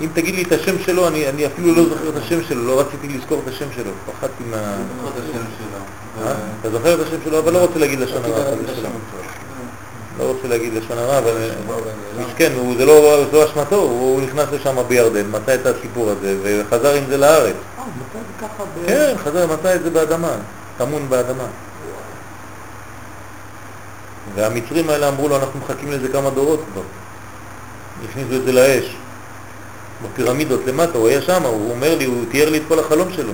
אם 0.00 0.08
תגיד 0.14 0.34
לי 0.34 0.42
את 0.42 0.52
השם 0.52 0.78
שלו, 0.78 1.08
אני, 1.08 1.28
אני 1.28 1.46
אפילו 1.46 1.74
לא 1.74 1.88
זוכר 1.88 2.08
את 2.08 2.16
השם 2.16 2.42
שלו, 2.42 2.66
לא 2.66 2.80
רציתי 2.80 3.08
לזכור 3.08 3.40
את 3.44 3.48
השם 3.48 3.66
שלו, 3.76 3.90
פחדתי 4.06 4.44
מה... 4.50 4.56
אני 4.56 4.84
זוכר 5.02 5.18
את 5.18 5.24
השם 5.24 5.44
שלו. 5.58 6.26
אה? 6.26 6.34
אתה 6.60 6.70
זוכר 6.70 6.94
את 6.94 7.06
השם 7.06 7.16
שלו, 7.24 7.38
אבל 7.38 7.52
לא 7.52 7.58
רוצה 7.58 7.78
להגיד 7.78 8.00
לשון 8.00 8.24
הרע, 8.24 8.52
את. 8.52 8.58
לא 10.18 10.24
רוצה 10.24 10.48
להגיד 10.48 10.74
לשון 10.74 10.98
הרע, 10.98 11.18
אבל. 11.18 11.50
מסכן, 12.18 12.52
זה 12.78 12.86
לא 12.86 13.24
זו 13.32 13.44
אשמתו, 13.44 13.76
הוא 13.76 14.22
נכנס 14.22 14.48
לשם 14.52 14.76
בירדן, 14.88 15.26
מצא 15.30 15.54
את 15.54 15.66
הסיפור 15.66 16.10
הזה, 16.10 16.36
וחזר 16.42 16.94
עם 16.94 17.04
זה 17.08 17.16
לארץ. 17.16 17.54
אה, 17.78 17.84
מתי 17.84 18.18
זה 18.18 18.46
ככה 18.46 18.64
ב... 18.64 18.86
כן, 18.86 19.14
חזר, 19.24 19.46
מצא 19.46 19.74
את 19.74 19.82
זה 19.82 19.90
באדמה, 19.90 20.32
טמון 20.78 21.06
באדמה. 21.08 21.46
והמצרים 24.34 24.90
האלה 24.90 25.08
אמרו 25.08 25.28
לו, 25.28 25.36
אנחנו 25.36 25.60
מחכים 25.60 25.92
לזה 25.92 26.08
כמה 26.08 26.30
דורות 26.30 26.64
כבר. 26.72 26.82
הכניסו 28.04 28.34
את 28.34 28.44
זה 28.44 28.52
לאש. 28.52 28.96
בפירמידות 30.04 30.60
למטה, 30.66 30.98
הוא 30.98 31.08
היה 31.08 31.22
שם, 31.22 31.42
הוא 31.42 31.70
אומר 31.70 31.98
לי, 31.98 32.04
הוא 32.04 32.24
תיאר 32.30 32.50
לי 32.50 32.58
את 32.58 32.62
כל 32.68 32.78
החלום 32.78 33.12
שלו. 33.12 33.32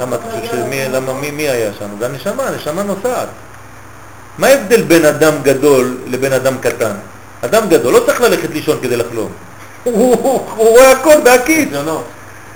למה 0.00 0.16
אתה 0.16 0.24
חושב 0.30 0.52
שמי. 0.52 0.88
למה, 0.88 1.12
מי, 1.12 1.30
מי 1.30 1.48
היה 1.48 1.72
שם? 1.78 1.88
זה 1.98 2.06
הנשמה, 2.06 2.42
הנשמה 2.42 2.82
נוסעת. 2.82 3.28
מה 4.38 4.46
ההבדל 4.46 4.82
בין 4.82 5.04
אדם 5.04 5.32
גדול 5.42 5.98
לבין 6.06 6.32
אדם 6.32 6.58
קטן? 6.58 6.96
אדם 7.44 7.68
גדול 7.68 7.92
לא 7.92 8.00
צריך 8.06 8.20
ללכת 8.20 8.50
לישון 8.50 8.78
כדי 8.82 8.96
לחלום. 8.96 9.32
הוא, 9.84 10.46
רואה 10.56 10.90
הכל 10.90 11.20
בהקיץ. 11.24 11.68
ניסיונות, 11.68 12.04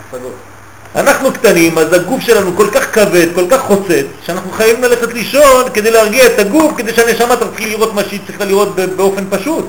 השגות. 0.09 0.33
אנחנו 0.97 1.33
קטנים, 1.33 1.79
אז 1.79 1.93
הגוף 1.93 2.21
שלנו 2.21 2.57
כל 2.57 2.71
כך 2.75 2.95
כבד, 2.95 3.27
כל 3.35 3.45
כך 3.51 3.61
חוצץ, 3.61 4.07
שאנחנו 4.27 4.51
חייבים 4.53 4.85
ללכת 4.85 5.13
לישון 5.13 5.65
כדי 5.75 5.91
להרגיע 5.91 6.27
את 6.27 6.39
הגוף, 6.39 6.73
כדי 6.77 6.95
שהנשמה 6.95 7.37
תתחיל 7.37 7.69
לראות 7.69 7.95
מה 7.95 8.05
שהיא 8.05 8.21
צריכה 8.27 8.45
לראות 8.45 8.77
באופן 8.97 9.25
פשוט. 9.31 9.67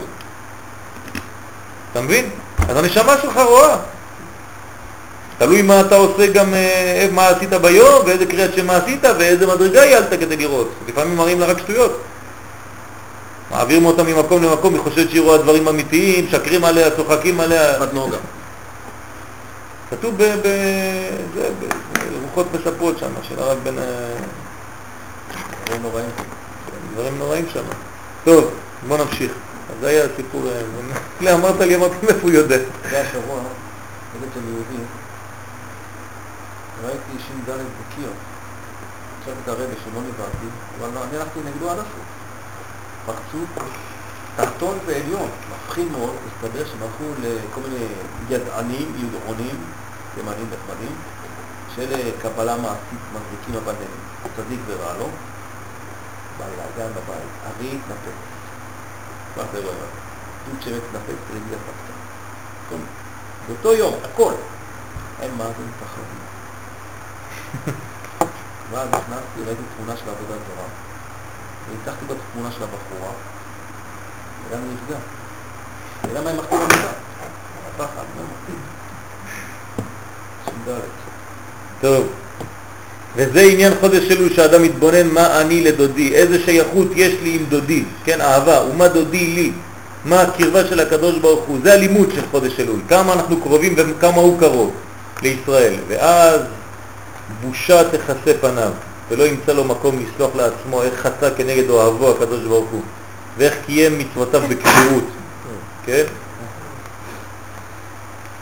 אתה 1.91 2.01
מבין? 2.01 2.29
אז 2.69 2.77
הנשמה 2.77 3.15
שלך 3.21 3.37
רואה. 3.37 3.75
תלוי 5.37 5.61
מה 5.61 5.81
אתה 5.81 5.95
עושה 5.95 6.27
גם, 6.27 6.53
אה, 6.53 7.07
מה 7.11 7.27
עשית 7.27 7.49
ביום, 7.49 8.01
ואיזה 8.05 8.25
קריאת 8.25 8.55
שמע 8.55 8.77
עשית, 8.77 9.05
ואיזה 9.19 9.47
מדרגה 9.47 9.85
ייעלת 9.85 10.09
כדי 10.09 10.37
לראות. 10.37 10.69
לפעמים 10.87 11.15
מראים 11.17 11.39
לה 11.39 11.45
רק 11.45 11.57
שטויות. 11.59 12.01
מעבירים 13.51 13.85
אותה 13.85 14.03
ממקום 14.03 14.43
למקום, 14.43 14.73
היא 14.73 14.81
חושבת 14.83 15.09
שהיא 15.09 15.21
רואה 15.21 15.37
דברים 15.37 15.67
אמיתיים, 15.67 16.27
שקרים 16.31 16.65
עליה, 16.65 16.95
צוחקים 16.95 17.39
עליה. 17.39 17.79
בת 17.79 17.93
נוגה. 17.93 18.17
כתוב 19.89 20.15
ב... 20.17 20.21
זה, 21.33 21.49
ב... 21.59 21.65
רוחות 22.23 22.47
מספרות 22.53 22.97
שם, 22.99 23.11
של 23.29 23.39
הרב 23.39 23.57
בן... 23.63 23.79
ה- 23.79 24.39
דברים 25.65 25.81
נוראים. 25.81 26.05
דברים 26.93 27.17
נוראים 27.17 27.45
שם. 27.53 27.63
טוב, 28.23 28.51
בוא 28.87 28.97
נמשיך. 28.97 29.31
אז 29.31 29.75
זה 29.81 29.87
היה 29.87 30.03
הסיפור... 30.05 30.43
אה, 30.47 30.61
לא, 31.21 31.33
אמרת 31.37 31.59
לי, 31.59 31.75
אמרתי, 31.75 31.95
מאיפה 32.03 32.21
הוא 32.21 32.31
יודע? 32.31 32.57
זה 32.89 33.01
השבוע, 33.01 33.39
נגד 34.15 34.27
של 34.33 34.39
יהודים, 34.47 34.85
ראיתי 36.85 37.23
ש"ד 37.27 37.51
בקיר. 37.51 38.09
עכשיו 39.19 39.33
את 39.43 39.49
הרבי 39.49 39.61
שלא 39.83 40.01
נבהרתי, 40.01 40.45
אבל 40.79 40.89
אני 41.09 41.17
הלכתי 41.17 41.39
נגדו 41.45 41.69
עד 41.69 41.77
הסוף. 41.77 42.18
פרצוף 43.05 43.49
תחתון 44.35 44.77
ועליון, 44.85 45.29
מפחיד 45.51 45.91
מאוד, 45.91 46.13
מסתבר 46.27 46.65
שהם 46.65 46.81
הלכו 46.83 47.03
לכל 47.21 47.61
מיני 47.69 47.85
ידענים, 48.29 48.93
ידעונים, 48.97 49.63
תימנים 50.15 50.47
נחמדים, 50.51 50.95
של 51.75 51.93
אה, 51.93 52.11
קבלה 52.21 52.57
מעשית, 52.57 52.99
מחזיקים 53.13 53.55
אבל 53.63 53.73
הם 53.73 54.31
צדיק 54.35 54.59
ורע 54.67 54.93
לו, 54.97 55.07
בלילה, 56.37 56.63
גם 56.79 56.89
בבית, 56.91 57.29
ארי 57.45 57.67
התנפץ. 57.67 58.19
מה 59.37 59.43
זה 59.51 59.61
לא 59.61 59.67
ירד? 59.67 59.75
דוד 60.49 60.61
שמת 60.61 60.81
התנפץ, 60.89 61.15
הפקת. 61.53 61.93
כל- 62.69 62.75
באותו 63.47 63.73
יום, 63.73 63.93
הכל. 64.03 64.33
הם 65.21 65.31
מה 65.37 65.43
זה 65.43 65.63
מתחרים. 65.69 66.19
ואז 68.71 68.89
נכנסתי, 68.89 69.43
ראיתי 69.45 69.61
תמונה 69.77 69.97
של 69.97 70.09
עבודת 70.09 70.39
זרה, 71.69 71.93
וניצחתי 71.93 72.05
בתמונה 72.05 72.51
של 72.51 72.63
הבחורה, 72.63 73.11
וגם 74.49 74.59
אני 74.63 74.73
נפגע. 74.73 76.23
מה 76.23 76.29
הם 76.29 76.37
מחטיא 76.37 76.57
במיטה? 76.57 76.89
הפחד, 77.75 78.03
מה? 78.17 78.23
ש"ד. 80.45 80.71
טוב. 81.81 82.07
וזה 83.15 83.41
עניין 83.41 83.73
חודש 83.79 84.11
אלול 84.11 84.33
שאדם 84.33 84.63
מתבונן 84.63 85.07
מה 85.07 85.41
אני 85.41 85.63
לדודי, 85.63 86.15
איזה 86.15 86.39
שייכות 86.45 86.87
יש 86.95 87.13
לי 87.23 87.35
עם 87.35 87.45
דודי, 87.49 87.83
כן, 88.03 88.21
אהבה, 88.21 88.63
ומה 88.63 88.87
דודי 88.87 89.27
לי, 89.27 89.51
מה 90.05 90.21
הקרבה 90.21 90.67
של 90.67 90.79
הקדוש 90.79 91.17
ברוך 91.17 91.45
הוא, 91.45 91.57
זה 91.63 91.73
הלימוד 91.73 92.09
של 92.15 92.21
חודש 92.31 92.59
אלול, 92.59 92.79
כמה 92.89 93.13
אנחנו 93.13 93.41
קרובים 93.41 93.75
וכמה 93.77 94.21
הוא 94.21 94.39
קרוב 94.39 94.73
לישראל, 95.21 95.73
ואז 95.87 96.41
בושה 97.41 97.89
תכסה 97.89 98.33
פניו, 98.41 98.71
ולא 99.09 99.23
ימצא 99.23 99.53
לו 99.53 99.63
מקום 99.63 99.99
לסלוח 99.99 100.31
לעצמו 100.35 100.83
איך 100.83 100.93
חטא 100.93 101.29
כנגד 101.37 101.69
אוהבו 101.69 102.11
הקדוש 102.11 102.43
ברוך 102.43 102.69
הוא, 102.71 102.81
ואיך 103.37 103.53
קיים 103.65 103.99
מצוותיו 103.99 104.41
בקבירות, 104.49 105.03
כן? 105.85 106.03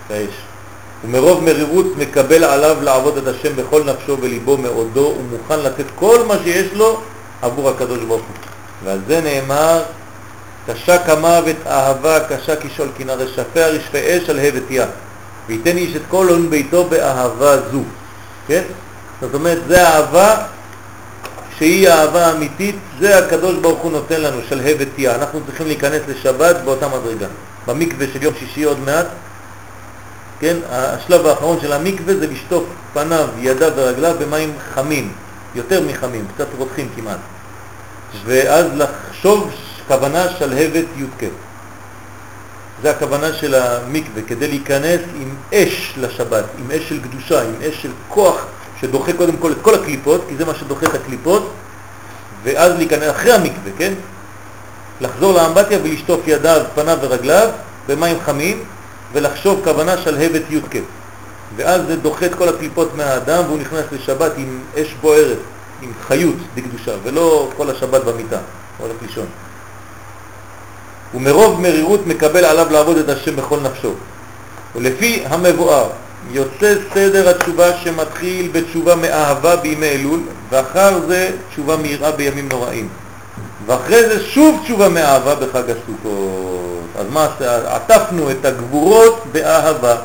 האש. 0.10 0.48
ומרוב 1.06 1.44
מרירות 1.44 1.86
מקבל 1.98 2.44
עליו 2.44 2.78
לעבוד 2.82 3.18
את 3.18 3.28
השם 3.28 3.56
בכל 3.56 3.84
נפשו 3.84 4.18
וליבו 4.22 4.58
מאודו, 4.58 5.16
ומוכן 5.20 5.60
לתת 5.60 5.86
כל 5.96 6.20
מה 6.28 6.36
שיש 6.44 6.74
לו 6.74 7.02
עבור 7.42 7.70
הקדוש 7.70 8.00
ברוך 8.00 8.22
הוא. 8.22 8.36
ועל 8.84 9.00
זה 9.08 9.22
נאמר, 9.22 9.84
קשה 10.68 10.98
כמוות 10.98 11.56
אהבה, 11.68 12.20
קשה 12.20 12.56
כשאול 12.56 12.90
קנאה 12.98 13.16
רשפיה 13.16 13.68
רשפי 13.68 14.18
אש 14.18 14.30
על 14.30 14.40
הבטיה, 14.40 14.86
ויתן 15.48 15.78
איש 15.78 15.96
את 15.96 16.02
כל 16.10 16.28
עול 16.30 16.46
ביתו 16.50 16.84
באהבה 16.84 17.58
זו. 17.72 17.82
כן? 18.48 18.64
זאת 19.22 19.34
אומרת, 19.34 19.58
זה 19.68 19.88
האהבה 19.88 20.36
שהיא 21.58 21.90
האהבה 21.90 22.26
האמיתית, 22.26 22.76
זה 23.00 23.26
הקדוש 23.26 23.56
ברוך 23.56 23.80
הוא 23.80 23.92
נותן 23.92 24.22
לנו, 24.22 24.38
שלהי 24.50 24.74
ותיה. 24.80 25.16
אנחנו 25.16 25.40
צריכים 25.46 25.68
להיכנס 25.68 26.02
לשבת 26.08 26.56
באותה 26.66 26.88
מדרגה. 26.88 27.28
במקווה 27.68 28.06
של 28.14 28.24
יום 28.24 28.34
שישי 28.40 28.64
עוד 28.64 28.80
מעט, 28.80 29.06
כן, 30.40 30.58
השלב 30.70 31.26
האחרון 31.26 31.58
של 31.62 31.74
המקווה 31.74 32.16
זה 32.16 32.28
לשטוף 32.28 32.64
פניו, 32.94 33.28
ידיו 33.40 33.72
ורגליו 33.76 34.16
במים 34.20 34.54
חמים, 34.74 35.12
יותר 35.56 35.82
מחמים, 35.88 36.26
קצת 36.36 36.48
רותחים 36.58 36.90
כמעט. 36.96 37.18
ואז 38.26 38.66
לחשוב 38.76 39.52
כוונה 39.88 40.26
שלהבת 40.40 40.86
י"ק. 40.98 41.24
זה 42.82 42.92
הכוונה 42.92 43.34
של 43.34 43.56
המקווה, 43.56 44.22
כדי 44.28 44.48
להיכנס 44.48 45.02
עם 45.22 45.36
אש 45.54 45.94
לשבת, 45.98 46.44
עם 46.60 46.72
אש 46.72 46.90
של 46.90 47.02
קדושה, 47.02 47.42
עם 47.42 47.54
אש 47.62 47.82
של 47.82 47.92
כוח 48.10 48.46
שדוחה 48.82 49.14
קודם 49.14 49.38
כל 49.38 49.52
את 49.52 49.58
כל 49.62 49.76
הקליפות, 49.76 50.22
כי 50.30 50.38
זה 50.38 50.46
מה 50.46 50.56
שדוחה 50.56 50.86
את 50.86 50.96
הקליפות, 50.96 51.52
ואז 52.44 52.78
להיכנס 52.78 53.10
אחרי 53.12 53.34
המקווה, 53.34 53.72
כן? 53.78 53.94
לחזור 55.02 55.34
לאמבטיה 55.34 55.80
ולשטוף 55.84 56.22
ידיו, 56.28 56.62
פניו 56.76 56.98
ורגליו 57.02 57.50
במים 57.88 58.18
חמים, 58.26 58.64
ולחשוב 59.14 59.62
כוונה 59.64 59.98
שלהבת 59.98 60.42
י"ק. 60.50 60.76
ואז 61.56 61.82
זה 61.88 61.96
דוחה 61.96 62.26
את 62.26 62.36
כל 62.36 62.50
הקליפות 62.50 62.96
מהאדם 62.96 63.44
והוא 63.48 63.58
נכנס 63.60 63.86
לשבת 63.92 64.32
עם 64.38 64.60
אש 64.76 64.96
בוערת, 65.02 65.38
עם 65.82 65.92
חיות 66.08 66.36
דקדושה, 66.56 66.92
ולא 67.04 67.50
כל 67.58 67.70
השבת 67.70 68.04
במיטה, 68.04 68.38
הולך 68.78 68.96
לישון. 69.02 69.26
ומרוב 71.14 71.62
מרירות 71.62 72.08
מקבל 72.08 72.46
עליו 72.46 72.68
לעבוד 72.72 72.98
את 72.98 73.10
השם 73.10 73.36
בכל 73.36 73.60
נפשו. 73.60 73.94
ולפי 74.76 75.24
המבואר, 75.26 75.90
יוצא 76.32 76.74
סדר 76.94 77.30
התשובה 77.30 77.78
שמתחיל 77.78 78.50
בתשובה 78.52 78.96
מאהבה 78.96 79.56
בימי 79.56 79.90
אלול, 79.90 80.20
ואחר 80.50 81.00
זה 81.08 81.30
תשובה 81.50 81.78
מיראה 81.78 82.12
בימים 82.12 82.50
נוראים. 82.50 82.88
ואחרי 83.66 84.04
זה 84.10 84.24
שוב 84.24 84.60
תשובה 84.64 84.90
מאהבה 84.90 85.36
בחג 85.36 85.64
הסוכות. 85.70 86.68
אז 87.00 87.06
מה, 87.10 87.28
עטפנו 87.68 88.32
את 88.32 88.46
הגבורות 88.46 89.24
באהבה. 89.32 89.96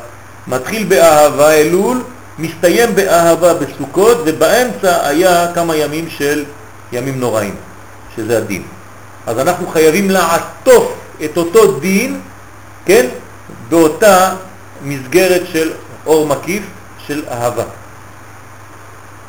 מתחיל 0.47 0.83
באהבה 0.83 1.51
אלול, 1.51 2.03
מסתיים 2.39 2.95
באהבה 2.95 3.53
בסוכות, 3.53 4.17
ובאמצע 4.25 5.07
היה 5.07 5.47
כמה 5.55 5.75
ימים 5.75 6.09
של 6.09 6.43
ימים 6.91 7.19
נוראים, 7.19 7.55
שזה 8.15 8.37
הדין. 8.37 8.63
אז 9.27 9.39
אנחנו 9.39 9.67
חייבים 9.67 10.09
לעטוף 10.09 10.93
את 11.25 11.37
אותו 11.37 11.79
דין, 11.79 12.19
כן, 12.85 13.05
באותה 13.69 14.35
מסגרת 14.83 15.41
של 15.51 15.71
אור 16.05 16.27
מקיף 16.27 16.63
של 17.07 17.23
אהבה. 17.31 17.63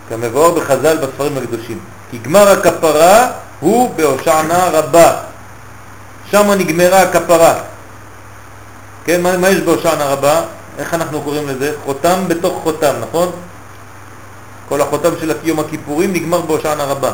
כמבואר 0.08 0.50
בחז"ל 0.50 0.96
בספרים 0.96 1.38
הקדושים. 1.38 1.78
כי 2.10 2.18
גמר 2.18 2.48
הכפרה 2.48 3.30
הוא 3.60 3.94
בהושענא 3.94 4.68
רבה. 4.72 5.16
שם 6.30 6.50
נגמרה 6.50 7.02
הכפרה. 7.02 7.54
כן, 9.04 9.22
מה, 9.22 9.36
מה 9.36 9.48
יש 9.48 9.60
בהושענא 9.60 10.02
רבה? 10.02 10.42
איך 10.78 10.94
אנחנו 10.94 11.22
קוראים 11.22 11.48
לזה? 11.48 11.72
חותם 11.84 12.28
בתוך 12.28 12.62
חותם, 12.62 12.94
נכון? 13.00 13.30
כל 14.68 14.80
החותם 14.80 15.10
של 15.20 15.32
יום 15.42 15.60
הכיפורים 15.60 16.12
נגמר 16.12 16.40
בהושענא 16.40 16.82
רבה. 16.82 17.12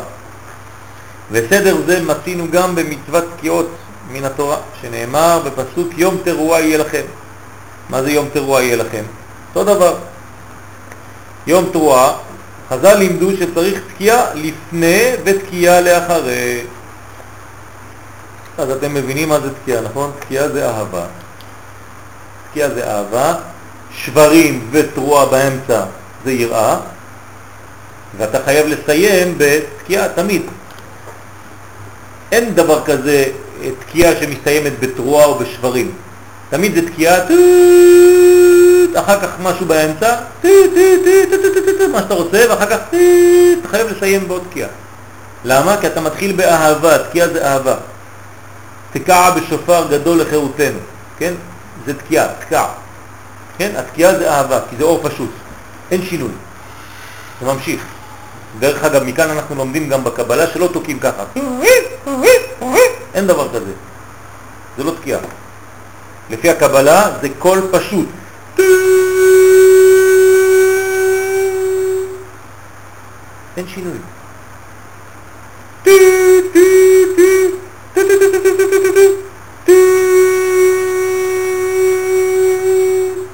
וסדר 1.31 1.77
זה 1.87 2.03
מצינו 2.03 2.47
גם 2.51 2.75
במצוות 2.75 3.25
תקיעות 3.37 3.71
מן 4.13 4.25
התורה, 4.25 4.57
שנאמר 4.83 5.41
בפסוק 5.45 5.89
יום 5.97 6.17
תרועה 6.25 6.61
יהיה 6.61 6.79
לכם. 6.79 7.03
מה 7.91 8.03
זה 8.03 8.11
יום 8.11 8.29
תרועה 8.33 8.63
יהיה 8.63 8.77
לכם? 8.77 9.03
אותו 9.55 9.75
דבר. 9.75 9.97
יום 11.47 11.69
תרועה, 11.73 12.13
חז"ל 12.71 12.95
לימדו 12.95 13.37
שצריך 13.37 13.81
תקיעה 13.95 14.35
לפני 14.35 15.13
ותקיעה 15.25 15.81
לאחרי. 15.81 16.61
אז 18.59 18.71
אתם 18.71 18.95
מבינים 18.95 19.29
מה 19.29 19.41
זה 19.41 19.49
תקיעה, 19.55 19.81
נכון? 19.83 20.11
תקיעה 20.21 20.49
זה 20.49 20.69
אהבה. 20.69 21.05
תקיעה 22.51 22.71
זה 22.71 22.91
אהבה, 22.91 23.35
שברים 23.95 24.69
ותרועה 24.71 25.27
באמצע 25.27 25.83
זה 26.25 26.33
יראה, 26.33 26.77
ואתה 28.19 28.39
חייב 28.45 28.67
לסיים 28.67 29.35
בתקיעה 29.39 30.09
תמיד. 30.09 30.43
אין 32.33 32.55
דבר 32.55 32.85
כזה 32.85 33.25
תקיעה 33.79 34.13
שמסתיימת 34.21 34.73
בתרועה 34.81 35.25
או 35.25 35.39
בשברים. 35.39 35.91
תמיד 36.51 36.75
זה 36.75 36.91
תקיעה, 36.91 37.27
אחר 38.97 39.21
כך 39.21 39.29
משהו 39.43 39.67
באמצע, 39.67 40.17
מה 41.93 41.99
שאתה 41.99 42.15
רוצה, 42.15 42.45
ואחר 42.51 42.67
כך 42.67 42.79
אתה 43.61 43.69
חייב 43.69 43.89
לסיים 43.89 44.29
בעוד 44.29 44.43
תקיעה. 44.51 44.69
למה? 45.45 45.77
כי 45.81 45.87
אתה 45.87 46.01
מתחיל 46.01 46.33
באהבה, 46.33 46.99
תקיעה 46.99 47.29
זה 47.29 47.47
אהבה. 47.47 47.75
תקע 48.93 49.31
בשופר 49.31 49.87
גדול 49.91 50.21
לחירותנו, 50.21 50.79
כן? 51.19 51.35
זה 51.87 51.95
תקיעה, 51.95 52.27
תקע. 52.41 52.65
כן? 53.59 53.71
התקיעה 53.77 54.19
זה 54.19 54.33
אהבה, 54.33 54.61
כי 54.71 54.77
זה 54.77 54.85
אור 54.85 55.01
פשוט, 55.03 55.31
אין 55.91 56.03
שינוי. 56.03 56.31
זה 57.41 57.47
ממשיך. 57.47 57.83
דרך 58.59 58.85
אגב, 58.85 59.03
מכאן 59.03 59.31
אנחנו 59.31 59.55
לומדים 59.55 59.89
גם 59.89 60.05
בקבלה 60.05 60.47
שלא 60.47 60.69
תוקעים 60.73 60.99
ככה. 60.99 61.25
אין 63.15 63.27
דבר 63.27 63.49
כזה. 63.49 63.73
זה 64.77 64.85
לא 64.85 64.93
תקיעה. 65.01 65.21
לפי 66.31 66.51
הקבלה 66.51 67.11
זה 67.23 67.29
קול 67.39 67.63
פשוט. 67.71 68.07
אין 73.57 73.69
שינוי. 73.69 73.99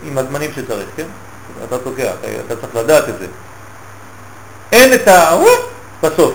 עם 0.02 0.18
הזמנים 0.18 0.50
שצריך, 0.52 0.88
כן? 0.96 1.06
אתה 1.64 1.78
תוקע, 1.78 2.12
אתה 2.46 2.56
צריך 2.56 2.76
לדעת 2.76 3.08
את 3.08 3.18
זה. 3.18 3.26
אין 4.72 4.94
את 4.94 5.08
ה... 5.08 5.36
בסוף. 6.02 6.34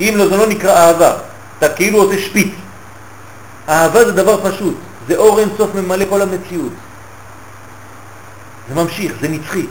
אם 0.00 0.14
לא, 0.16 0.28
זה 0.28 0.36
לא 0.36 0.46
נקרא 0.46 0.76
אהבה. 0.76 1.12
אתה 1.58 1.68
כאילו 1.68 2.02
עושה 2.02 2.18
שפיץ. 2.18 2.54
אהבה 3.68 4.04
זה 4.04 4.12
דבר 4.12 4.50
פשוט. 4.50 4.74
זה 5.08 5.16
אור 5.16 5.40
אין 5.40 5.48
סוף 5.56 5.74
ממלא 5.74 6.04
כל 6.08 6.22
המציאות. 6.22 6.72
זה 8.68 8.74
ממשיך, 8.74 9.12
זה 9.20 9.28
נצחי. 9.28 9.66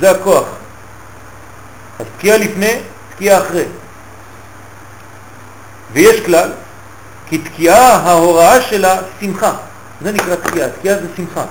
זה 0.00 0.10
הכוח. 0.10 0.46
אז 1.98 2.06
תקיעה 2.18 2.38
לפני, 2.38 2.80
תקיעה 3.14 3.40
אחרי. 3.40 3.64
ויש 5.92 6.20
כלל, 6.20 6.52
כי 7.28 7.38
תקיעה, 7.38 7.96
ההוראה 7.96 8.62
שלה, 8.62 8.96
שמחה. 9.20 9.52
זה 10.00 10.12
נקרא 10.12 10.34
תקיעה, 10.34 10.68
תקיעה 10.68 10.98
זה 10.98 11.06
שמחה. 11.16 11.44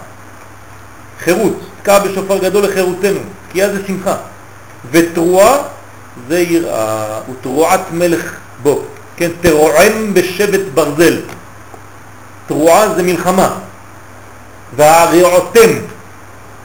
חירות, 1.20 1.60
תקעה 1.82 2.00
בשופר 2.00 2.38
גדול 2.38 2.64
לחירותנו, 2.64 3.20
תקיעה 3.50 3.70
זה 3.70 3.88
שמחה. 3.88 4.16
ותרועה 4.92 5.58
זה 6.28 6.40
יראה, 6.40 7.20
ותרועת 7.32 7.82
מלך 7.92 8.36
בו. 8.64 8.84
כן, 9.16 9.32
תרועם 9.42 10.14
בשבט 10.14 10.62
ברזל. 10.74 11.22
תרועה 12.48 12.94
זה 12.96 13.04
מלחמה. 13.04 13.60
והרעותם, 14.76 15.70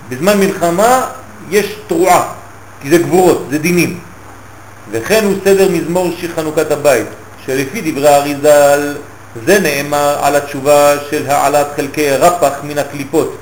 בזמן 0.08 0.38
מלחמה 0.38 1.06
יש 1.50 1.76
תרועה, 1.86 2.32
כי 2.82 2.90
זה 2.90 2.98
גבורות, 2.98 3.46
זה 3.50 3.58
דינים. 3.58 3.98
וכן 4.90 5.24
הוא 5.24 5.34
סדר 5.44 5.68
מזמור 5.70 6.10
שיר 6.20 6.30
חנוכת 6.36 6.70
הבית, 6.70 7.06
שלפי 7.46 7.92
דברי 7.92 8.08
האריזל 8.08 8.96
זה 9.46 9.60
נאמר 9.60 10.18
על 10.22 10.36
התשובה 10.36 10.94
של 11.10 11.30
העלת 11.30 11.66
חלקי 11.76 12.10
רפח 12.10 12.52
מן 12.62 12.78
הקליפות. 12.78 13.36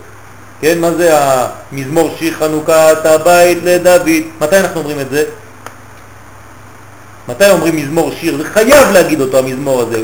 כן, 0.61 0.81
מה 0.81 0.91
זה 0.91 1.19
המזמור 1.19 2.15
שיר 2.19 2.35
חנוכת 2.35 3.05
הבית 3.05 3.59
לדוד? 3.62 4.09
מתי 4.41 4.59
אנחנו 4.59 4.81
אומרים 4.81 5.01
את 5.01 5.11
זה? 5.11 5.24
מתי 7.28 7.51
אומרים 7.51 7.77
מזמור 7.77 8.12
שיר? 8.20 8.36
זה 8.36 8.45
חייב 8.45 8.91
להגיד 8.93 9.20
אותו 9.20 9.39
המזמור 9.39 9.81
הזה, 9.81 10.03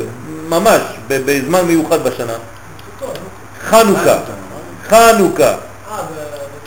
ממש, 0.48 0.82
בזמן 1.08 1.60
מיוחד 1.60 2.04
בשנה. 2.04 2.32
חנוכה, 3.70 4.18
חנוכה. 4.90 5.54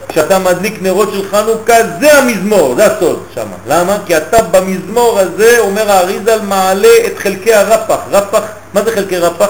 כשאתה 0.08 0.40
מדליק 0.40 0.82
נרות 0.82 1.10
של 1.14 1.30
חנוכה, 1.30 1.74
זה 2.00 2.18
המזמור, 2.18 2.76
זה 2.76 2.86
הסוד 2.86 3.24
שם. 3.34 3.48
למה? 3.68 3.98
כי 4.06 4.18
אתה 4.18 4.42
במזמור 4.42 5.20
הזה, 5.20 5.60
אומר 5.60 5.92
האריזל, 5.92 6.42
מעלה 6.42 6.94
את 7.08 7.18
חלקי 7.18 7.54
הרפח. 7.54 8.00
רפח, 8.12 8.44
מה 8.74 8.84
זה 8.84 8.92
חלקי 8.92 9.18
רפח? 9.18 9.50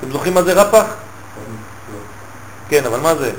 אתם 0.00 0.12
זוכרים 0.12 0.34
מה 0.34 0.42
זה 0.42 0.52
רפח? 0.52 0.84
כן, 2.68 2.86
אבל 2.86 3.00
מה 3.00 3.14
זה? 3.14 3.30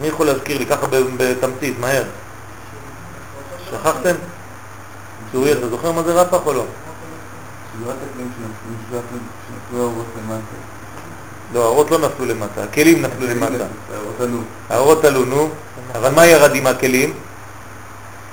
מי 0.00 0.06
יכול 0.06 0.26
להזכיר 0.26 0.58
לי 0.58 0.66
ככה 0.66 0.86
בתמצית, 1.16 1.78
מהר? 1.80 2.04
שכחתם? 3.70 4.14
צוריאל, 5.32 5.58
אתה 5.58 5.68
זוכר 5.68 5.92
מה 5.92 6.02
זה 6.02 6.12
רפח 6.12 6.38
או 6.46 6.52
לא? 6.52 6.64
לא, 11.54 11.64
האורות 11.64 11.90
לא 11.90 11.98
נפלו 11.98 12.26
למטה, 12.26 12.62
הכלים 12.62 13.02
נפלו 13.02 13.26
למטה. 13.26 13.64
האורות 14.70 15.04
עלו, 15.04 15.24
נו. 15.24 15.48
אבל 15.94 16.10
מה 16.10 16.26
ירד 16.26 16.54
עם 16.54 16.66
הכלים? 16.66 17.12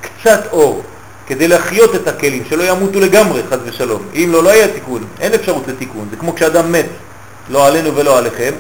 קצת 0.02 0.40
אור, 0.52 0.84
כדי 1.28 1.48
להחיות 1.48 1.96
את 1.96 2.08
הכלים, 2.08 2.44
שלא 2.50 2.64
ימותו 2.64 3.00
לגמרי, 3.00 3.42
חז 3.50 3.60
ושלום. 3.66 4.02
אם 4.16 4.30
לא, 4.32 4.44
לא 4.44 4.50
היה 4.50 4.68
תיקון, 4.68 5.04
אין 5.20 5.34
אפשרות 5.34 5.68
לתיקון. 5.68 6.08
זה 6.12 6.18
כמו 6.18 6.36
כשאדם 6.36 6.72
מת, 6.72 6.86
לא 7.50 7.68
עלינו 7.68 7.96
ולא 7.96 8.18
עליכם, 8.18 8.52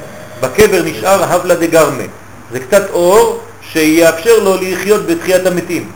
בקבר 0.41 0.81
נשאר 0.83 1.23
הבלה 1.23 1.55
דגרמה. 1.55 2.03
זה 2.51 2.59
קצת 2.59 2.89
אור 2.89 3.39
שיאפשר 3.61 4.39
לו 4.39 4.55
לחיות 4.61 5.05
בתחיית 5.05 5.45
המתים. 5.45 5.91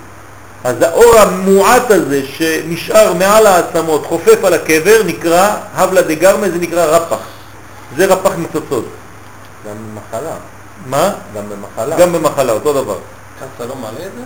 אז 0.64 0.76
האור 0.82 1.20
המועט 1.20 1.92
הזה 1.92 2.22
שנשאר 2.26 3.14
מעל 3.14 3.48
העצמות, 3.48 4.06
חופף 4.06 4.44
על 4.44 4.54
הקבר, 4.54 5.02
נקרא 5.06 5.56
הבלה 5.74 6.02
דגרמה, 6.02 6.50
זה 6.50 6.58
נקרא 6.60 6.86
רפח. 6.86 7.18
זה 7.96 8.06
רפח 8.06 8.32
ניצוצות. 8.36 8.86
גם 9.68 9.76
במחלה. 9.76 10.36
מה? 10.86 11.14
גם 11.36 11.50
במחלה. 11.50 11.98
גם 12.00 12.14
במחלה, 12.14 12.52
אותו 12.52 12.74
דבר. 12.74 12.98
קסה 13.38 13.66
לא 13.66 13.76
מעלה 13.76 14.06
את 14.06 14.12
זה? 14.18 14.24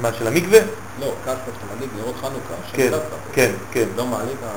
מה, 0.00 0.12
של 0.12 0.26
המקווה? 0.26 0.58
לא, 1.00 1.12
קסה 1.24 1.34
שאתה 1.34 1.74
מדליק 1.74 1.90
נרות 1.96 2.14
חנוכה. 2.20 2.54
כן, 2.72 2.92
כן, 3.32 3.52
כן. 3.72 3.88
לא 3.96 4.06
מעלה 4.06 4.32
את 4.32 4.44
ה... 4.44 4.48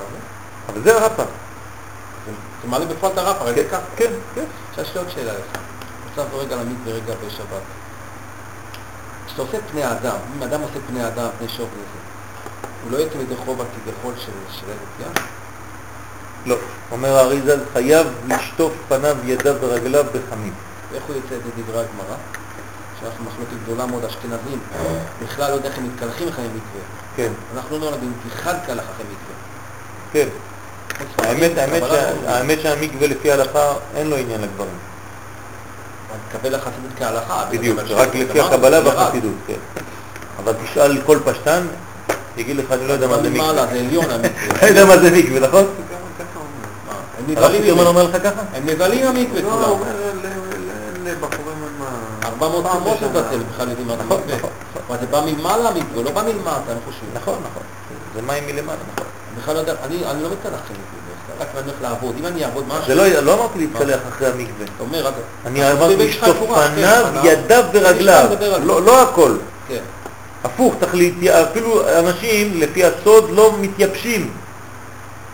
אבל 0.71 0.81
זה 0.83 1.01
הרפח. 1.01 1.25
זה 2.61 2.67
מעלה 2.67 2.85
את 2.85 3.17
הרף, 3.17 3.41
הרי 3.41 3.53
זה 3.53 3.67
ככה. 3.71 3.81
כן, 3.95 4.11
כן. 4.35 4.43
עכשיו 4.69 4.83
יש 4.83 4.93
לי 4.93 4.99
עוד 4.99 5.09
שאלה 5.09 5.33
לך. 5.33 5.59
עכשיו 6.09 6.25
רגע 6.33 6.55
למקווה 6.55 6.93
רגע 6.93 7.13
בשבת. 7.27 7.61
כשאתה 9.27 9.41
עושה 9.41 9.57
פני 9.71 9.83
האדם, 9.83 10.17
אם 10.37 10.43
אדם 10.43 10.61
עושה 10.61 10.79
פני 10.87 11.03
האדם, 11.03 11.27
פני 11.37 11.49
שור 11.49 11.67
וזה, 11.73 11.99
הוא 12.83 12.91
לא 12.91 12.97
יוצא 12.97 13.17
ידי 13.17 13.35
חובה 13.45 13.63
כביכול 13.63 14.13
של 14.17 14.31
של 14.51 14.65
ארץ 14.69 15.07
ים? 15.07 15.23
לא. 16.47 16.55
אומר 16.91 17.17
האריזל, 17.17 17.59
חייב 17.73 18.07
לשטוף 18.27 18.73
פניו, 18.89 19.17
ידיו 19.25 19.55
ורגליו 19.61 20.05
בחמים. 20.09 20.53
ואיך 20.91 21.03
הוא 21.07 21.15
יוצא 21.15 21.33
ידי 21.33 21.49
דברי 21.63 21.79
הגמרא? 21.79 22.15
שאנחנו 23.01 23.25
מחלוקת 23.25 23.63
גדולה 23.63 23.85
מאוד, 23.85 24.05
אשכנזים, 24.05 24.59
בכלל 25.23 25.49
לא 25.51 25.55
יודע 25.55 25.69
איך 25.69 25.77
הם 25.77 25.83
מתקלחים 25.93 26.27
אחרי 26.27 26.45
מקווה. 26.45 26.81
כן, 27.15 27.31
אנחנו 27.55 27.79
לא 27.79 27.85
יודעים 27.85 28.13
בכלל 28.27 28.55
קלח 28.67 28.83
אחרי 28.95 29.05
מקווה. 29.05 29.35
כן. 30.13 30.27
האמת, 31.17 31.57
האמת, 31.57 31.81
לא- 31.81 32.29
האמת 32.29 32.61
שהמקווה 32.61 33.07
לפי 33.07 33.31
ההלכה 33.31 33.73
אין 33.95 34.07
לו 34.09 34.15
עניין 34.15 34.41
לגברים. 34.41 34.69
אני 36.11 36.19
מקבל 36.29 36.55
לחסידות 36.55 36.91
כהלכה. 36.97 37.45
בדיוק, 37.51 37.79
זה 37.87 37.93
רק 37.93 38.15
לפי 38.15 38.39
הקבלה 38.41 38.81
זה. 38.81 38.87
והחסידות, 38.89 39.31
כן. 39.47 39.81
אבל 40.43 40.53
תשאל 40.63 41.01
כל 41.05 41.19
פשטן, 41.25 41.67
יגיד 42.37 42.55
לך, 42.55 42.65
אני 42.71 42.87
לא 42.87 42.93
יודע 42.93 43.07
מה 43.07 43.21
זה 43.21 43.29
מקווה. 43.29 43.53
זה 43.53 43.61
עליון 43.79 44.05
המקווה. 44.11 44.57
אתה 44.57 44.67
יודע 44.69 44.85
מה 44.85 44.97
זה 44.97 45.11
מקווה, 45.11 45.39
נכון? 45.47 45.65
הם 47.35 47.77
הרב. 47.79 47.87
אומר 47.87 48.03
לך 48.03 48.17
ככה? 48.23 48.41
הם 48.53 48.63
נבהלים 48.65 49.05
מהמקווה 49.05 49.41
לא, 49.41 49.47
הוא 49.47 49.53
כולם. 49.57 49.69
אומר 49.69 49.91
ל- 50.23 51.09
לבחורים 51.09 51.57
מה... 51.79 51.85
400 52.25 52.63
פעם 52.63 52.71
תרומות 52.73 52.97
בשנה. 52.97 53.07
לבטל, 53.09 53.39
בכלל 53.53 53.69
יודעים 53.69 53.87
מה 53.87 53.93
זה 53.97 54.03
מקווה. 54.03 54.97
זה 55.01 55.05
בא 55.07 55.21
ממעלה 55.25 55.69
המקווה, 55.69 56.03
לא 56.03 56.11
בא 56.11 56.21
מלמטה, 56.23 56.71
אני 56.71 56.79
חושב. 56.85 57.05
נכון, 57.13 57.33
נכון. 57.51 57.63
זה 58.15 58.21
מים 58.21 58.43
מלמעלה, 58.45 58.77
נכון. 58.93 59.05
אני 59.33 59.41
בכלל 59.41 59.53
לא 59.55 59.59
יודע, 59.59 59.73
אני 59.85 59.95
אני 60.05 60.23
לא 60.23 60.29
מתקלח 60.29 60.59
אחרי 60.65 60.75
מקווה, 60.77 61.41
רק 61.41 61.47
אני 61.57 61.71
הולך 61.71 61.81
לעבוד. 61.81 62.15
אם 62.19 62.25
אני 62.25 62.45
אעבוד 62.45 62.63
משהו, 62.67 62.85
זה 62.87 62.95
לא, 62.95 63.07
לא 63.09 63.33
אמרתי 63.33 63.59
להתקלח 63.59 63.99
אחרי 64.09 64.27
המקווה. 64.27 64.65
אומר, 64.79 65.11
אני 65.45 65.71
אמרתי 65.71 65.95
לשטוף 65.95 66.37
כן, 66.39 66.71
פניו. 66.75 67.05
ידיו 67.23 67.63
ורגליו. 67.73 68.29
לא 68.63 68.81
לא 68.81 69.01
הכל. 69.01 69.31
כן. 69.67 69.79
הפוך, 70.43 70.73
תכלית, 70.79 71.23
אפילו 71.27 71.81
אנשים 71.99 72.59
לפי 72.59 72.83
הסוד 72.85 73.29
לא 73.31 73.53
מתייבשים. 73.61 74.31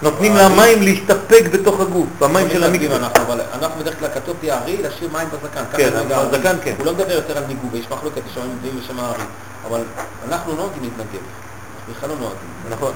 נותנים 0.02 0.36
למים 0.36 0.82
להסתפק 0.82 1.44
בתוך 1.52 1.80
הגוף, 1.80 2.08
המים 2.22 2.50
של 2.50 2.60
לא 2.60 2.66
המקווה. 2.66 2.96
אנחנו, 2.96 3.24
אבל 3.24 3.42
אנחנו 3.54 3.82
בדרך 3.82 4.00
כלל 4.00 4.10
כתוב 4.14 4.38
תהיה 4.40 4.60
הארי, 4.60 4.78
להשאיר 4.82 5.10
מים 5.14 5.28
בזקן. 5.28 5.64
כן. 5.78 5.90
בזקן 6.32 6.56
כן. 6.64 6.74
הוא 6.78 6.86
לא 6.86 6.94
מדבר 6.94 7.12
יותר 7.12 7.38
על 7.38 7.44
ניגוב, 7.46 7.76
יש 7.76 7.86
מחלוקת, 7.92 8.22
יש 8.28 8.34
שם 8.34 8.42
נביאים 8.58 8.80
ושם 8.80 9.00
הארי. 9.00 9.24
אבל 9.68 9.82
אנחנו 10.28 10.52
לא 10.52 10.58
נוהגים 10.58 10.84
להתנגב. 10.84 11.06
אנחנו 11.12 11.94
בכלל 11.94 12.10
לא 12.10 12.16
נוהגים. 12.16 12.50
נכון, 12.70 12.94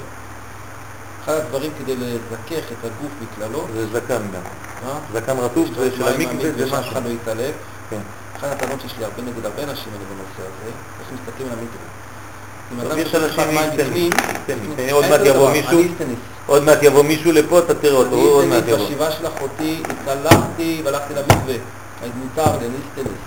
אחד 1.23 1.33
הדברים 1.33 1.71
כדי 1.79 1.95
לזכך 1.95 2.71
את 2.71 2.85
הגוף 2.85 3.11
מכללות, 3.21 3.67
זה 3.73 3.87
זקן 3.87 4.21
גם. 4.33 4.41
אה? 4.87 4.99
זקן 5.13 5.37
רטוב 5.37 5.67
זה 5.77 5.89
של 5.97 6.07
המקווה 6.07 6.51
זה 6.57 6.67
שאף 6.67 6.79
משהו. 6.79 6.91
אחד 6.91 7.05
לא 7.05 7.09
יתעלף. 7.09 7.55
כן. 7.89 7.99
אחת 8.37 8.47
הטענות 8.51 8.81
שיש 8.81 8.93
לי 8.97 9.03
הרבה 9.03 9.21
נגד 9.21 9.45
הרבה 9.45 9.63
אנשים 9.63 9.93
אני 9.95 10.05
בנושא 10.05 10.39
הזה, 10.39 10.71
איך 10.99 11.07
מסתכלים 11.13 11.47
על 11.47 11.53
המקווה. 11.59 11.96
שופך 12.69 13.15
אנשים 13.15 13.56
מים 13.56 14.11
עוד 14.91 15.06
מעט 15.10 15.22
יבוא 15.26 15.52
מישהו. 15.52 15.81
עוד 16.45 16.64
מעט 16.64 16.84
יבוא 16.84 17.03
מישהו 17.03 17.31
לפה, 17.31 17.60
אתה 17.60 17.73
תראה 17.73 17.95
אותו, 17.95 18.15
עוד 18.15 18.45
מעט 18.45 18.64
יבוא. 18.68 18.85
בשבעה 18.85 19.11
של 19.11 19.27
אחותי, 19.27 19.84
התקלחתי 19.89 20.81
והלכתי 20.85 21.14
למקווה. 21.14 21.56
אז 22.03 22.10
מותר 22.15 22.57
לי, 22.60 22.65
אני 22.65 22.76
איסטניס. 22.76 23.18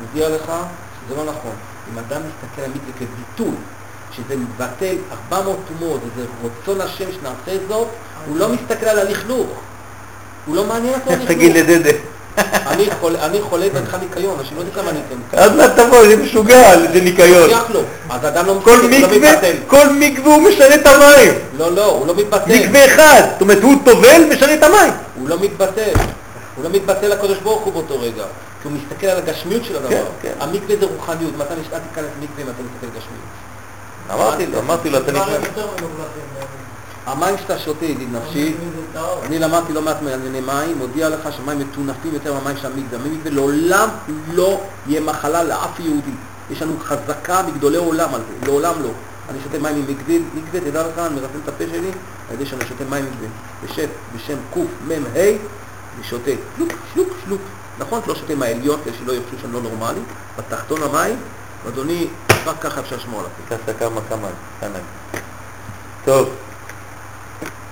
מודיע 0.00 0.28
לך 0.28 0.42
שזה 0.44 1.16
לא 1.16 1.24
נכון. 1.24 1.52
אם 1.92 1.98
אדם 1.98 2.20
מסתכל 2.20 2.62
על 2.62 2.70
מקווה 2.70 2.92
כביטול, 2.98 3.54
שזה 4.16 4.36
מבטל 4.36 4.96
400 5.32 5.56
תומות, 5.68 6.00
וזה 6.06 6.26
רצון 6.44 6.80
השם 6.80 7.12
שנעשה 7.12 7.66
זאת, 7.68 7.88
הוא 8.26 8.36
לא 8.36 8.48
מסתכל 8.48 8.86
על 8.86 8.98
הלכלוך. 8.98 9.48
הוא 10.46 10.56
לא 10.56 10.64
מעניין 10.64 10.94
אותו 10.94 11.10
הלכלוך. 11.10 11.28
תגיד 11.28 11.56
לדדה. 11.56 11.90
אני 12.38 13.40
חולה 13.42 13.68
דרך 13.68 13.94
ניקיון, 13.94 14.36
אנשים 14.38 14.56
לא 14.56 14.60
יודעים 14.62 14.74
כמה 14.74 14.90
אני 14.90 14.98
אתן. 15.08 15.38
אז 15.38 15.56
מה 15.56 15.68
תבוא, 15.68 16.08
זה 16.08 16.16
משוגע, 16.16 16.78
זה 16.92 17.00
ניקיון. 17.00 17.50
לא 17.50 17.56
כל 18.64 18.70
לא 18.70 18.88
מקווה. 18.88 19.30
כל 19.66 19.88
מקווה 19.98 20.34
הוא 20.34 20.42
משנה 20.42 20.74
את 20.74 20.86
המים. 20.86 21.32
לא, 21.58 21.72
לא, 21.72 21.84
הוא 21.84 22.06
לא 22.06 22.14
מתבטל. 22.14 22.54
מקווה 22.54 22.84
אחד, 22.84 23.22
זאת 23.32 23.40
אומרת 23.40 23.62
הוא 23.62 23.74
טובל, 23.84 24.22
משנה 24.30 24.54
את 24.54 24.62
המים. 24.62 24.92
הוא 25.18 25.28
לא 25.28 25.36
מתבטל. 25.40 25.92
הוא 26.56 26.64
לא 26.64 26.70
מתבטל 26.70 27.08
לקדוש 27.08 27.38
ברוך 27.38 27.62
הוא 27.62 27.72
באותו 27.72 28.00
רגע. 28.00 28.24
כי 28.62 28.68
הוא 28.68 28.72
מסתכל 28.72 29.06
על 29.06 29.18
הגשמיות 29.18 29.64
של 29.64 29.76
הדבר. 29.76 29.88
כן, 29.88 30.02
כן. 30.22 30.32
המקווה 30.40 30.76
זה 30.80 30.86
רוחניות. 30.86 31.32
מתי 31.38 31.54
נשאל 31.60 31.78
תיכנס 31.78 32.06
למקווה 32.20 32.42
אם 32.42 32.48
אתה 32.50 32.62
מסתכל 32.62 32.86
על 32.86 32.90
גשמיות? 32.90 33.34
אמרתי 34.12 34.46
לו, 34.46 34.58
אמרתי 34.58 34.90
לו, 34.90 34.98
אתה 34.98 35.12
נכנס. 35.12 35.36
המים 37.06 37.38
שאתה 37.38 37.58
שותה, 37.58 37.84
ידיד 37.84 38.08
נפשי, 38.12 38.54
אני 39.22 39.38
למדתי 39.38 39.72
לא 39.72 39.82
מעט 39.82 40.02
מענייני 40.02 40.40
מים, 40.40 40.78
מודיע 40.78 41.08
לך 41.08 41.32
שמים 41.36 41.58
מטונפים 41.58 42.14
יותר 42.14 42.34
מהמים 42.34 42.56
של 42.56 42.66
המקווה. 42.66 42.98
המקווה 42.98 43.30
לעולם 43.30 43.88
לא 44.32 44.60
יהיה 44.86 45.00
מחלה 45.00 45.42
לאף 45.42 45.80
יהודי. 45.80 46.10
יש 46.50 46.62
לנו 46.62 46.72
חזקה 46.80 47.42
מגדולי 47.42 47.76
עולם 47.76 48.14
על 48.14 48.20
זה, 48.20 48.46
לעולם 48.46 48.74
לא. 48.82 48.90
אני 49.30 49.38
שותה 49.42 49.58
מים 49.58 49.76
ממקווה, 49.76 50.14
מקווה, 50.34 50.60
תדע 50.60 50.88
לך, 50.88 50.98
אני 50.98 51.14
מרסן 51.14 51.38
את 51.44 51.48
הפה 51.48 51.64
שלי, 51.70 51.90
על 52.28 52.34
ידי 52.34 52.46
שאני 52.46 52.64
שותה 52.64 52.84
מים 52.90 53.04
מקווה. 53.04 53.28
בשם, 53.64 53.86
בשם 54.16 54.36
קמ"ה, 54.54 54.94
אני 54.94 56.04
שותה 56.04 56.30
שלוק, 56.56 56.72
שלוק, 56.94 57.08
שלוק. 57.24 57.40
נכון, 57.78 58.00
לא 58.06 58.14
שותה 58.14 58.34
מהעליון 58.34 58.80
כדי 58.84 58.94
שלא 58.98 59.12
יחשבו 59.12 59.38
שאני 59.40 59.52
לא 59.52 59.60
נורמלי, 59.60 60.00
בתחתון 60.38 60.82
המים, 60.82 61.16
אדוני, 61.68 62.06
רק 62.46 62.56
ככה 62.60 62.80
אפשר 62.80 62.96
לשמור 62.96 63.20
על 63.20 63.26
הפה. 63.26 63.72
כמה 63.72 64.00
כמה, 64.08 64.28
כנ"ל. 64.60 65.18
טוב, 66.04 66.28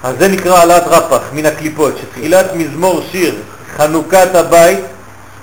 אז 0.02 0.14
זה 0.18 0.28
נקרא 0.28 0.58
העלאת 0.58 0.82
רפח 0.86 1.22
מן 1.32 1.46
הקליפות, 1.46 1.94
שתחילת 1.98 2.46
מזמור 2.54 3.02
שיר 3.10 3.34
חנוכת 3.76 4.34
הבית, 4.34 4.80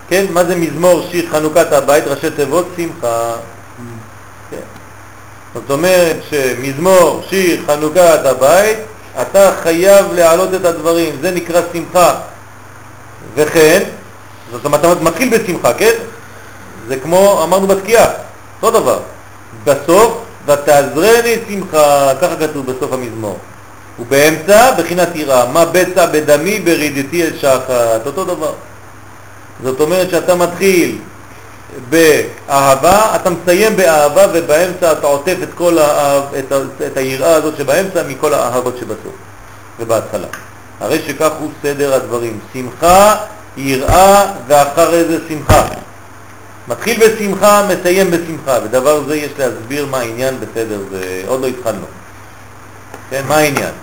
כן, 0.10 0.26
מה 0.30 0.44
זה 0.44 0.56
מזמור 0.56 1.08
שיר 1.12 1.30
חנוכת 1.32 1.74
הבית? 1.74 2.08
ראשי 2.08 2.32
תיבות 2.32 2.68
שמחה. 2.78 3.36
כן. 4.52 4.58
זאת 5.54 5.72
אומרת 5.72 6.18
שמזמור 6.30 7.24
שיר 7.30 7.62
חנוכת 7.68 8.26
הבית, 8.26 8.78
אתה 9.22 9.52
חייב 9.64 10.06
להעלות 10.14 10.54
את 10.54 10.66
הדברים, 10.66 11.16
זה 11.22 11.32
נקרא 11.32 11.62
שמחה. 11.74 12.16
וכן, 13.36 13.84
זאת 14.52 14.66
אומרת, 14.66 14.80
אתה 14.80 14.96
מתחיל 15.02 15.38
בשמחה, 15.38 15.74
כן? 15.74 15.94
זה 16.88 17.00
כמו 17.00 17.44
אמרנו 17.44 17.68
בתקיעה, 17.68 18.08
אותו 18.62 18.80
דבר. 18.80 19.00
בסוף, 19.64 20.18
ותעזרני 20.46 21.36
שמחה, 21.50 22.12
ככה 22.22 22.36
כתוב 22.36 22.72
בסוף 22.72 22.94
המזמור. 22.94 23.38
ובאמצע, 24.00 24.72
בחינת 24.72 25.16
יראה, 25.16 25.46
מה 25.52 25.66
בצע 25.66 26.06
בדמי 26.06 26.60
ברידתי 26.60 27.24
אל 27.24 27.38
שחת, 27.38 28.06
אותו 28.06 28.26
דבר. 28.26 28.54
זאת 29.64 29.80
אומרת 29.80 30.10
שאתה 30.10 30.36
מתחיל 30.36 30.98
באהבה, 31.90 33.16
אתה 33.16 33.30
מסיים 33.30 33.76
באהבה 33.76 34.26
ובאמצע 34.34 34.92
אתה 34.92 35.08
עוטף 35.08 35.36
את 35.44 35.50
כל 35.56 35.78
האהב, 35.78 36.24
את, 36.40 36.54
את 36.88 36.98
היראה 36.98 37.36
הזאת 37.36 37.58
שבאמצע 37.58 38.04
מכל 38.08 38.34
האהבות 38.34 38.78
שבסוף 38.78 39.14
ובהתחלה. 39.80 40.28
הרי 40.80 41.02
שכך 41.08 41.32
הוא 41.40 41.52
סדר 41.64 41.94
הדברים, 41.94 42.40
שמחה, 42.54 43.16
יראה 43.58 44.26
ואחרי 44.48 45.06
זה 45.06 45.18
שמחה. 45.30 45.66
מתחיל 46.68 47.00
בשמחה, 47.00 47.68
מסיים 47.68 48.12
בשמחה, 48.12 48.58
ודבר 48.64 49.04
זה 49.08 49.16
יש 49.16 49.32
להסביר 49.40 49.86
מה 49.86 49.98
העניין 49.98 50.36
בסדר, 50.40 50.80
זה 50.92 51.24
עוד 51.28 51.42
לא 51.42 51.48
התחלנו. 51.48 51.86
כן, 53.10 53.22
מה 53.28 53.38
העניין? 53.38 53.74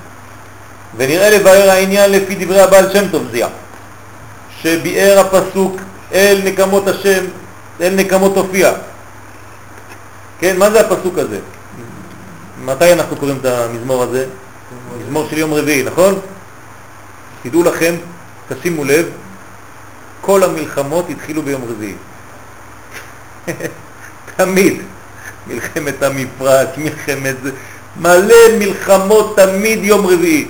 ונראה 0.96 1.30
לבאר 1.30 1.70
העניין 1.70 2.10
לפי 2.10 2.34
דברי 2.34 2.60
הבעל 2.60 2.92
שם 2.92 3.08
טוב 3.08 3.26
זיע, 3.32 3.48
שביאר 4.60 5.18
הפסוק 5.18 5.80
אל 6.12 6.40
נקמות 6.44 6.88
השם, 6.88 7.24
אל 7.80 7.94
נקמות 7.94 8.34
תופיע. 8.34 8.72
כן, 10.38 10.56
מה 10.58 10.70
זה 10.70 10.80
הפסוק 10.80 11.18
הזה? 11.18 11.38
מתי 12.64 12.92
אנחנו 12.92 13.16
קוראים 13.16 13.38
את 13.40 13.44
המזמור 13.44 14.02
הזה? 14.02 14.26
מזמור 15.00 15.26
של 15.30 15.38
יום 15.38 15.54
רביעי, 15.54 15.82
נכון? 15.82 16.20
תדעו 17.42 17.62
לכם, 17.62 17.94
תשימו 18.48 18.84
לב, 18.84 19.06
כל 20.20 20.42
המלחמות 20.42 21.10
התחילו 21.10 21.42
ביום 21.42 21.62
רביעי. 21.68 21.94
תמיד. 24.36 24.82
מלחמת 25.46 26.02
המפרץ, 26.02 26.68
מלחמת 26.76 27.34
זה, 27.42 27.50
מלא 27.96 28.58
מלחמות 28.58 29.36
תמיד 29.36 29.84
יום 29.84 30.06
רביעי. 30.06 30.46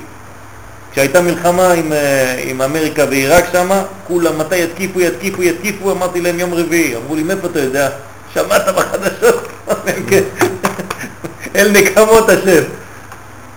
כשהייתה 0.97 1.21
מלחמה 1.21 1.73
עם, 1.73 1.93
אה, 1.93 2.43
עם 2.45 2.63
אמריקה 2.63 3.05
ועיראק 3.11 3.45
שם, 3.53 3.69
כולם 4.07 4.39
מתי 4.39 4.57
יתקיפו, 4.57 5.01
יתקיפו, 5.01 5.43
יתקיפו, 5.43 5.93
אמרתי 5.93 6.21
להם 6.21 6.39
יום 6.39 6.55
רביעי. 6.55 6.97
אמרו 6.97 7.15
לי, 7.15 7.23
מאיפה 7.23 7.47
אתה 7.47 7.61
יודע? 7.61 7.91
שמעת 8.35 8.63
בחדשות? 8.69 9.49
אל 11.57 11.73
נקמות 11.73 12.29
השם. 12.29 12.63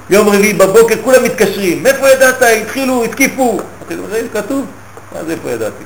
יום 0.09 0.27
רביעי 0.27 0.53
בבוקר 0.53 0.95
כולם 1.03 1.23
מתקשרים, 1.23 1.83
מאיפה 1.83 2.09
ידעת? 2.09 2.41
התחילו, 2.41 3.03
התקיפו. 3.03 3.51
אמרתי 3.51 3.95
להם, 3.95 4.05
ראי, 4.11 4.27
כתוב. 4.33 4.65
מה 5.11 5.23
זה 5.23 5.31
איפה 5.31 5.51
ידעתי? 5.51 5.83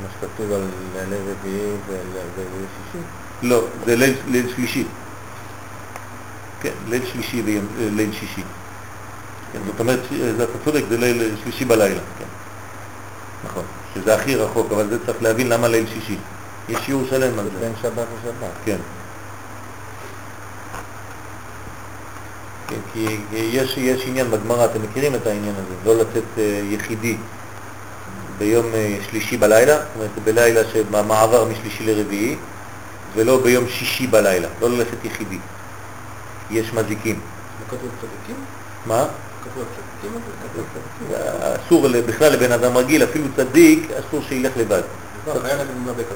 מה 0.00 0.08
שכתוב 0.20 0.52
על 0.52 0.60
ליל 1.10 1.18
רביעי 1.40 1.70
וליל 1.88 2.66
שישי. 2.92 3.04
לא, 3.42 3.64
זה 3.86 3.96
ליל 4.26 4.46
שלישי. 4.56 4.84
כן, 6.64 6.70
ליל 6.88 7.02
שלישי 7.12 7.42
וליל 7.78 8.12
שישי. 8.12 8.42
כן, 9.52 9.58
זאת 9.66 9.80
אומרת, 9.80 10.00
זה, 10.36 10.44
אתה 10.44 10.58
צודק, 10.64 10.82
זה 10.88 10.98
ליל 10.98 11.36
שלישי 11.42 11.64
בלילה, 11.64 12.00
כן. 12.18 12.24
נכון, 13.44 13.62
שזה 13.94 14.14
הכי 14.14 14.36
רחוק, 14.36 14.72
אבל 14.72 14.88
זה 14.88 15.06
צריך 15.06 15.22
להבין 15.22 15.48
למה 15.48 15.68
ליל 15.68 15.86
שישי. 15.94 16.16
יש 16.68 16.78
שיעור 16.86 17.02
שלם 17.10 17.38
על 17.38 17.44
זה. 17.44 17.60
בין 17.60 17.72
שבת 17.82 17.92
לשבת. 17.92 18.50
כן. 18.64 18.76
כן, 22.68 22.76
כי 22.92 23.16
יש, 23.32 23.76
יש 23.76 24.02
עניין 24.06 24.30
בגמרא, 24.30 24.64
אתם 24.64 24.82
מכירים 24.82 25.14
את 25.14 25.26
העניין 25.26 25.54
הזה, 25.54 25.74
לא 25.84 25.94
לצאת 26.02 26.38
אה, 26.38 26.60
יחידי 26.70 27.16
ביום 28.38 28.66
אה, 28.74 28.96
שלישי 29.10 29.36
בלילה, 29.36 29.76
זאת 29.76 29.86
אומרת 29.96 30.10
בלילה 30.24 30.60
שבמעבר 30.72 31.44
משלישי 31.44 31.84
לרביעי, 31.86 32.36
ולא 33.14 33.40
ביום 33.42 33.64
שישי 33.68 34.06
בלילה, 34.06 34.48
לא 34.60 34.70
ללכת 34.70 35.04
יחידי. 35.04 35.38
יש 36.50 36.72
מזיקים. 36.72 37.20
כתוב 37.68 37.80
צדיקים? 38.00 38.44
מה? 38.86 39.04
כתוב 39.44 39.64
צדיקים? 40.00 40.20
אסור 41.66 41.88
בכלל 42.06 42.32
לבן 42.32 42.52
אדם 42.52 42.76
רגיל, 42.76 43.04
אפילו 43.04 43.24
צדיק, 43.36 43.90
אסור 43.90 44.22
שילך 44.28 44.52
לבד. 44.56 44.82
לא. 45.26 45.34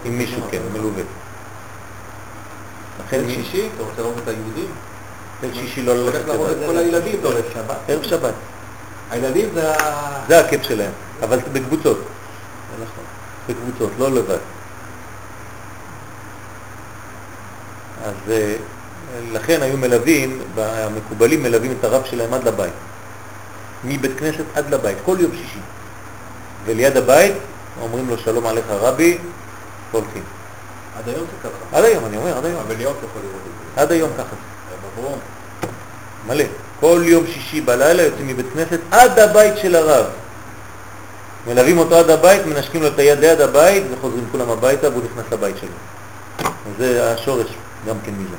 עם 0.05 0.19
מישהו, 0.19 0.43
כן, 0.51 0.61
מלווה. 0.73 1.03
לכן 3.07 3.21
שישי, 3.29 3.69
אתה 3.75 3.83
רוצה 3.83 4.03
לראות 4.03 4.15
את 4.23 4.29
היהודים? 4.29 4.71
ליל 5.43 5.55
שישי 5.55 5.83
לא 5.83 5.93
הולך 5.93 6.15
ללכת 6.15 6.29
להרוג 6.29 6.47
את 6.47 6.57
לבד. 6.57 6.67
כל 6.67 6.77
הילדים, 6.77 7.21
לא 7.23 7.31
לשבת. 7.31 7.77
ערב 7.89 8.03
שבת. 8.03 8.35
הילדים 9.11 9.49
זה 9.55 9.75
ה... 9.75 10.25
זה 10.29 10.41
הכיף 10.41 10.63
שלהם, 10.63 10.93
אבל 11.23 11.39
בקבוצות, 11.53 11.99
נכון. 12.75 13.05
בקבוצות, 13.49 13.91
לא 13.99 14.11
לבד. 14.11 14.39
אז 18.05 18.15
אה, 18.31 18.57
לכן 19.33 19.63
היו 19.63 19.77
מלווים, 19.77 20.41
המקובלים 20.57 21.43
מלווים 21.43 21.75
את 21.81 21.85
הרב 21.85 22.03
שלהם 22.05 22.35
עד 22.35 22.49
לבית. 22.49 22.73
מבית 23.85 24.19
כנסת 24.19 24.45
עד 24.55 24.75
לבית, 24.75 24.99
כל 25.05 25.17
יום 25.21 25.31
שישי. 25.33 25.59
וליד 26.65 26.97
הבית 26.97 27.35
אומרים 27.83 28.09
לו 28.09 28.19
שלום 28.19 28.47
עליך 28.47 28.65
רבי, 28.71 29.19
והולכים. 29.91 30.23
עד 30.99 31.09
היום 31.09 31.21
זה 31.21 31.49
ככה. 31.49 31.79
עד 31.79 31.85
היום, 31.85 32.05
אני 32.07 32.17
אומר, 32.17 32.37
עד 32.37 32.45
היום. 32.45 32.61
אבל 32.67 32.75
ליאור 32.77 32.95
יכול 32.97 33.23
לראות 33.23 33.43
את 33.47 33.77
זה. 33.77 33.83
עד 33.83 33.93
היום 33.93 34.11
ככה. 34.19 34.37
רב 34.73 34.99
אברום. 34.99 35.19
מלא. 36.27 36.45
כל 36.81 37.03
יום 37.05 37.27
שישי 37.27 37.61
בלילה 37.61 38.03
יוצאים 38.03 38.29
מבית 38.29 38.47
כנסת 38.55 38.81
עד 38.91 39.19
הבית 39.19 39.57
של 39.57 39.77
הרב. 39.77 40.07
מלווים 41.47 41.79
אותו 41.79 41.97
עד 41.97 42.11
הבית, 42.11 42.47
מנשקים 42.47 42.83
לו 42.83 42.89
את 42.89 42.99
היד 42.99 43.19
ליד 43.19 43.41
הבית 43.41 43.83
וחוזרים 43.91 44.25
כולם 44.33 44.51
הביתה 44.51 44.89
והוא 44.89 45.03
נכנס 45.05 45.33
לבית 45.33 45.57
שלו. 45.61 45.69
זה 46.79 47.13
השורש 47.13 47.47
גם 47.87 47.97
כן 48.05 48.13
מזה. 48.13 48.37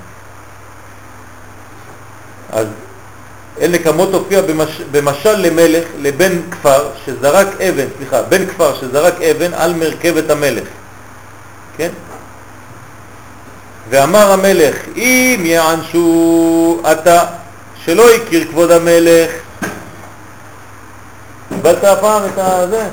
אז 2.52 2.68
אל 3.62 3.72
נקמות 3.72 4.14
הופיע 4.14 4.42
במש, 4.42 4.82
במשל 4.92 5.36
למלך 5.36 5.84
לבן 5.98 6.52
כפר 6.52 6.90
שזרק 7.06 7.48
אבן, 7.62 7.86
סליחה, 7.98 8.22
בן 8.22 8.46
כפר 8.46 8.76
שזרק 8.76 9.22
אבן 9.22 9.54
על 9.54 9.74
מרכבת 9.74 10.30
המלך, 10.30 10.68
כן? 11.78 11.90
ואמר 13.90 14.32
המלך, 14.32 14.76
אם 14.96 15.42
יענשו 15.46 16.82
אתה 16.92 17.24
שלא 17.86 18.10
הכיר 18.10 18.46
כבוד 18.46 18.72
המלך, 18.72 19.32
קיבלת 21.70 21.84
הפעם 21.84 22.22
את 22.26 22.38
הזה? 22.38 22.88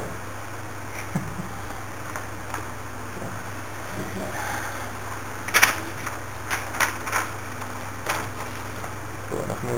טוב, 9.30 9.40
אנחנו 9.48 9.70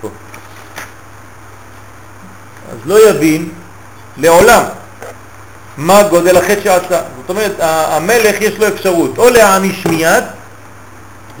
פה. 0.00 0.08
אז 2.68 2.74
לא 2.86 3.08
יבין 3.08 3.48
לעולם 4.16 4.62
מה 5.76 6.02
גודל 6.02 6.36
החטא 6.36 6.60
שעשה. 6.64 7.00
זאת 7.20 7.30
אומרת, 7.30 7.52
המלך 7.60 8.40
יש 8.40 8.58
לו 8.58 8.68
אפשרות 8.68 9.18
או 9.18 9.28
להעניש 9.28 9.86
מיד, 9.86 10.24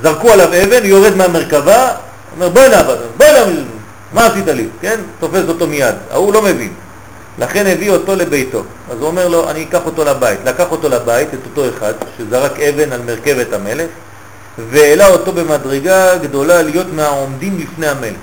זרקו 0.02 0.30
עליו 0.30 0.48
אבן, 0.48 0.84
יורד 0.84 1.16
מהמרכבה, 1.16 1.92
אומר 2.34 2.48
בוא 2.48 2.60
הנה 2.60 2.78
עבד, 2.78 2.96
בוא 3.16 3.26
הנה, 3.26 3.60
מה 4.12 4.26
עשית 4.26 4.48
לי? 4.48 4.66
כן? 4.80 5.00
תופס 5.20 5.42
אותו 5.48 5.66
מיד. 5.66 5.94
ההוא 6.10 6.32
לא 6.32 6.42
מבין. 6.42 6.72
לכן 7.38 7.66
הביא 7.66 7.90
אותו 7.90 8.16
לביתו. 8.16 8.62
אז 8.90 8.98
הוא 8.98 9.06
אומר 9.06 9.28
לו, 9.28 9.50
אני 9.50 9.62
אקח 9.62 9.80
אותו 9.86 10.04
לבית. 10.04 10.38
לקח 10.44 10.64
אותו 10.70 10.88
לבית, 10.88 11.28
את 11.34 11.38
אותו 11.44 11.76
אחד, 11.76 11.92
שזרק 12.18 12.60
אבן 12.60 12.92
על 12.92 13.02
מרכבת 13.02 13.52
המלך, 13.52 13.86
והעלה 14.70 15.06
אותו 15.06 15.32
במדרגה 15.32 16.18
גדולה 16.18 16.62
להיות 16.62 16.86
מהעומדים 16.92 17.58
לפני 17.58 17.86
המלך. 17.86 18.16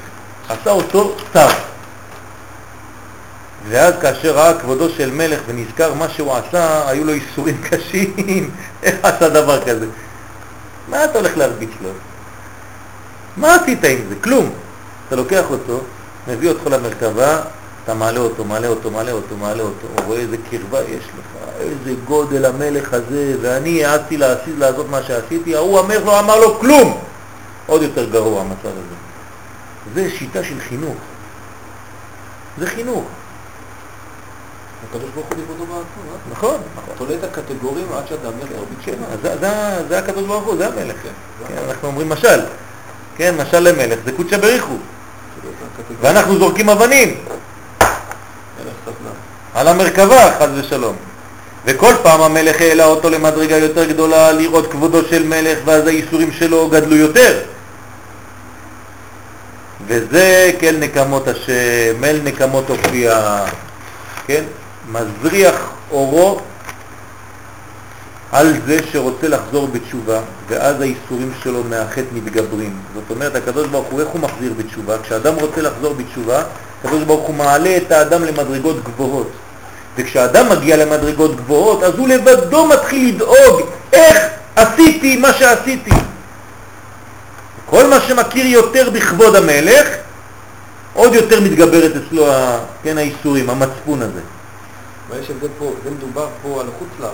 עשה 0.50 0.72
אותו 0.72 1.16
שר. 1.34 1.48
ואז 3.70 3.94
כאשר 4.02 4.36
ראה 4.36 4.60
כבודו 4.60 4.90
של 4.90 5.12
מלך 5.12 5.40
ונזכר 5.48 5.94
מה 5.94 6.10
שהוא 6.10 6.34
עשה, 6.34 6.90
היו 6.90 7.04
לו 7.04 7.14
איסורים 7.14 7.62
קשים. 7.70 8.50
איך 8.84 8.96
עשה 9.04 9.30
דבר 9.30 9.64
כזה? 9.64 9.86
מה 10.90 11.06
אתה 11.06 11.20
הולך 11.20 11.38
להרביץ 11.38 11.70
לו? 11.82 11.90
מה 13.38 13.56
עשית 13.56 13.84
עם 13.84 13.98
זה? 14.10 14.16
כלום. 14.22 14.50
אתה 15.08 15.16
לוקח 15.16 15.44
אותו, 15.50 15.80
מביא 16.28 16.50
אותך 16.50 16.68
למרכבה, 16.68 17.42
אתה 17.84 17.94
מעלה 17.94 18.20
אותו, 18.20 18.46
מעלה 18.46 18.68
אותו, 18.68 18.92
מעלה 18.92 19.12
אותו, 19.12 19.38
מעלה 19.38 19.64
אותו, 19.64 19.88
הוא 19.98 20.06
רואה 20.06 20.20
איזה 20.20 20.38
קרבה 20.52 20.82
יש 20.82 21.04
לך, 21.04 21.44
איזה 21.60 22.00
גודל 22.06 22.46
המלך 22.46 22.94
הזה, 22.94 23.36
ואני 23.42 23.86
העזתי 23.86 24.18
לעשות, 24.18 24.54
לעשות 24.58 24.90
מה 24.90 25.04
שעשיתי, 25.04 25.56
ההוא 25.56 25.80
המלך 25.80 26.06
לא 26.06 26.20
אמר 26.20 26.40
לו 26.40 26.60
כלום. 26.60 27.02
עוד 27.68 27.82
יותר 27.82 28.10
גרוע 28.10 28.42
המצב 28.42 28.66
הזה. 28.66 28.96
זה 29.96 30.10
שיטה 30.18 30.44
של 30.44 30.60
חינוך. 30.70 30.96
זה 32.60 32.68
חינוך. 32.68 33.04
הקדוש 34.96 35.10
ברוך 35.16 35.28
הוא 35.28 35.38
לכבודו 35.44 35.66
בעצמו, 35.66 36.12
אה? 36.12 36.32
נכון, 36.32 36.58
נכון. 36.76 36.94
תולה 36.98 37.14
את 37.14 37.24
הקטגורים 37.24 37.86
עד 37.98 38.08
שאדם 38.10 38.32
ירביץ 38.40 38.86
כן. 38.86 38.94
אז 39.14 39.40
זה, 39.90 40.00
הקדוש 40.00 40.24
ברוך 40.24 40.44
הוא, 40.44 40.58
זה 40.58 40.68
המלך. 40.68 40.96
כן, 41.04 41.10
כן, 41.48 41.54
המלך. 41.58 41.70
אנחנו 41.70 41.88
אומרים 41.88 42.10
משל. 42.10 42.40
כן, 43.18 43.36
משל 43.38 43.60
למלך, 43.60 44.00
זה 44.06 44.12
קודשא 44.12 44.38
בריחו. 44.38 44.74
ואנחנו 46.02 46.38
זורקים 46.38 46.70
אבנים. 46.70 47.16
על 49.54 49.68
המרכבה, 49.68 50.32
חס 50.40 50.48
ושלום. 50.56 50.96
וכל 51.66 51.94
פעם 52.04 52.22
המלך 52.22 52.62
העלה 52.62 52.86
אותו 52.86 53.10
למדרגה 53.10 53.58
יותר 53.58 53.86
גדולה 53.86 54.32
לראות 54.32 54.72
כבודו 54.72 55.04
של 55.10 55.28
מלך, 55.28 55.58
ואז 55.66 55.88
האיסורים 55.88 56.32
שלו 56.32 56.70
גדלו 56.70 56.96
יותר. 56.96 57.40
וזה 59.88 60.52
כאל 60.60 60.78
נקמות 60.80 61.28
השם, 61.28 62.04
אל 62.04 62.20
נקמות 62.24 62.70
הופיע, 62.70 63.40
כן? 64.28 64.44
מזריח 64.92 65.70
אורו 65.92 66.40
על 68.32 68.54
זה 68.68 68.78
שרוצה 68.92 69.28
לחזור 69.28 69.68
בתשובה, 69.68 70.20
ואז 70.48 70.82
האיסורים 70.82 71.32
שלו 71.44 71.64
מהחטא 71.70 72.06
מתגברים. 72.14 72.78
זאת 72.94 73.04
אומרת, 73.10 73.36
הקדוש 73.36 73.68
ברוך 73.68 73.88
הוא, 73.88 74.00
איך 74.00 74.10
הוא 74.10 74.22
מחזיר 74.22 74.54
בתשובה? 74.58 74.98
כשאדם 75.04 75.34
רוצה 75.36 75.62
לחזור 75.62 75.94
בתשובה, 75.94 76.44
הקדוש 76.84 77.04
ברוך 77.04 77.28
הוא 77.28 77.36
מעלה 77.36 77.78
את 77.78 77.92
האדם 77.92 78.24
למדרגות 78.24 78.84
גבוהות. 78.84 79.30
וכשאדם 79.98 80.50
מגיע 80.50 80.78
למדרגות 80.78 81.36
גבוהות, 81.36 81.84
אז 81.84 81.94
הוא 81.98 82.08
לבדו 82.08 82.68
מתחיל 82.68 83.16
לדאוג 83.16 83.62
איך 83.94 84.18
עשיתי 84.56 85.18
מה 85.18 85.34
שעשיתי. 85.34 85.92
כל 87.66 87.88
מה 87.88 88.02
שמכיר 88.02 88.46
יותר 88.46 88.90
בכבוד 88.90 89.36
המלך, 89.36 89.88
עוד 90.94 91.14
יותר 91.14 91.42
מתגברת 91.42 91.92
אצלו 91.96 92.28
כן, 92.84 92.98
האיסורים, 92.98 93.50
המצפון 93.50 94.02
הזה. 94.02 94.22
ויש 95.14 95.30
הבדל 95.30 95.48
פה, 95.60 95.72
זה 95.84 95.92
מדובר 95.92 96.28
פה 96.42 96.62
על 96.62 96.68
חוץ 96.80 96.90
לארץ. 97.00 97.14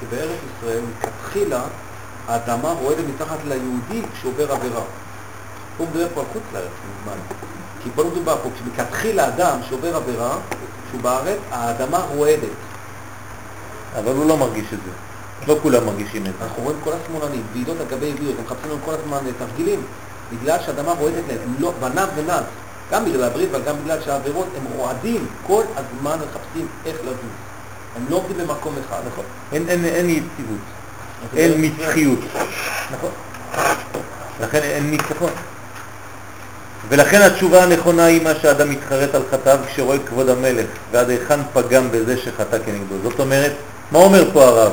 כי 0.00 0.06
בארץ 0.06 0.38
ישראל, 0.56 0.80
מלכתחילה, 0.80 1.62
האדמה 2.28 2.70
רועדת 2.72 3.04
מתחת 3.14 3.38
ליהודי 3.48 4.02
כשעובר 4.12 4.52
עבירה. 4.52 4.82
הוא 5.76 5.86
מדבר 5.88 6.06
פה 6.14 6.20
על 6.20 6.26
חוץ 6.32 6.42
לארץ, 6.52 6.70
מזמן. 7.00 7.18
כי 7.82 7.90
פה 7.94 8.02
לא 8.02 8.10
מדובר 8.10 8.36
פה, 8.42 8.48
כשמלכתחילה 8.54 9.28
אדם 9.28 9.58
שעובר 9.68 9.96
עבירה, 9.96 10.38
כשהוא 10.88 11.00
בארץ, 11.00 11.38
האדמה 11.50 11.98
רועדת. 11.98 12.48
אבל 13.98 14.12
הוא 14.12 14.28
לא 14.28 14.36
מרגיש 14.36 14.66
את 14.72 14.78
זה. 14.84 14.90
לא 15.52 15.58
כולם 15.62 15.86
מרגישים 15.86 16.26
את 16.26 16.32
זה. 16.38 16.44
אנחנו 16.44 16.62
רואים 16.62 16.78
כל 16.84 16.90
השמאלנים, 16.92 17.42
ועידות 17.52 17.76
על 17.80 17.86
גבי 17.86 18.06
ועידות, 18.06 18.38
הם 18.38 18.44
מחפשים 18.44 18.70
לנו 18.70 18.80
כל 18.84 18.94
הזמן 18.94 19.18
תרגילים, 19.38 19.82
בגלל 20.32 20.58
שהאדמה 20.66 20.92
רועדת 20.92 21.24
להם, 21.28 21.38
הם 21.44 21.54
לא, 21.58 21.72
בנב 21.80 22.08
ונז, 22.16 22.44
גם 22.92 23.04
בגלל 23.04 23.24
הברית, 23.24 23.48
אבל 23.54 23.62
גם 23.66 23.74
בגלל 23.84 23.98
שהעבירות, 24.04 24.46
הם 24.56 24.62
רועדים, 24.76 25.26
כל 25.46 25.62
הזמן 25.76 26.16
מחפשים 26.30 26.66
איך 26.86 26.96
לזוז. 27.02 27.48
הם 27.96 28.06
לא 28.10 28.16
עובדים 28.16 28.38
במקום 28.38 28.74
אחד. 28.86 29.00
נכון. 29.12 29.24
אין, 29.52 29.68
אין, 29.68 29.84
אין 29.84 30.10
יציבות, 30.10 30.58
אז 31.22 31.38
אין 31.38 31.52
מצחיות. 31.56 32.18
נכון. 32.90 33.10
לכן 34.40 34.58
אין 34.62 34.90
ניצחון. 34.90 35.30
ולכן 36.88 37.22
התשובה 37.22 37.62
הנכונה 37.62 38.04
היא 38.04 38.22
מה 38.22 38.30
שאדם 38.42 38.70
מתחרט 38.70 39.14
על 39.14 39.22
חטאיו 39.30 39.58
כשרואה 39.66 39.98
כבוד 39.98 40.28
המלך, 40.28 40.66
ועד 40.92 41.10
היכן 41.10 41.40
פגם 41.52 41.90
בזה 41.90 42.16
שחטא 42.16 42.58
כנגדו. 42.66 42.94
זאת 43.02 43.20
אומרת, 43.20 43.52
מה 43.92 43.98
אומר 43.98 44.30
פה 44.32 44.44
הרב? 44.44 44.72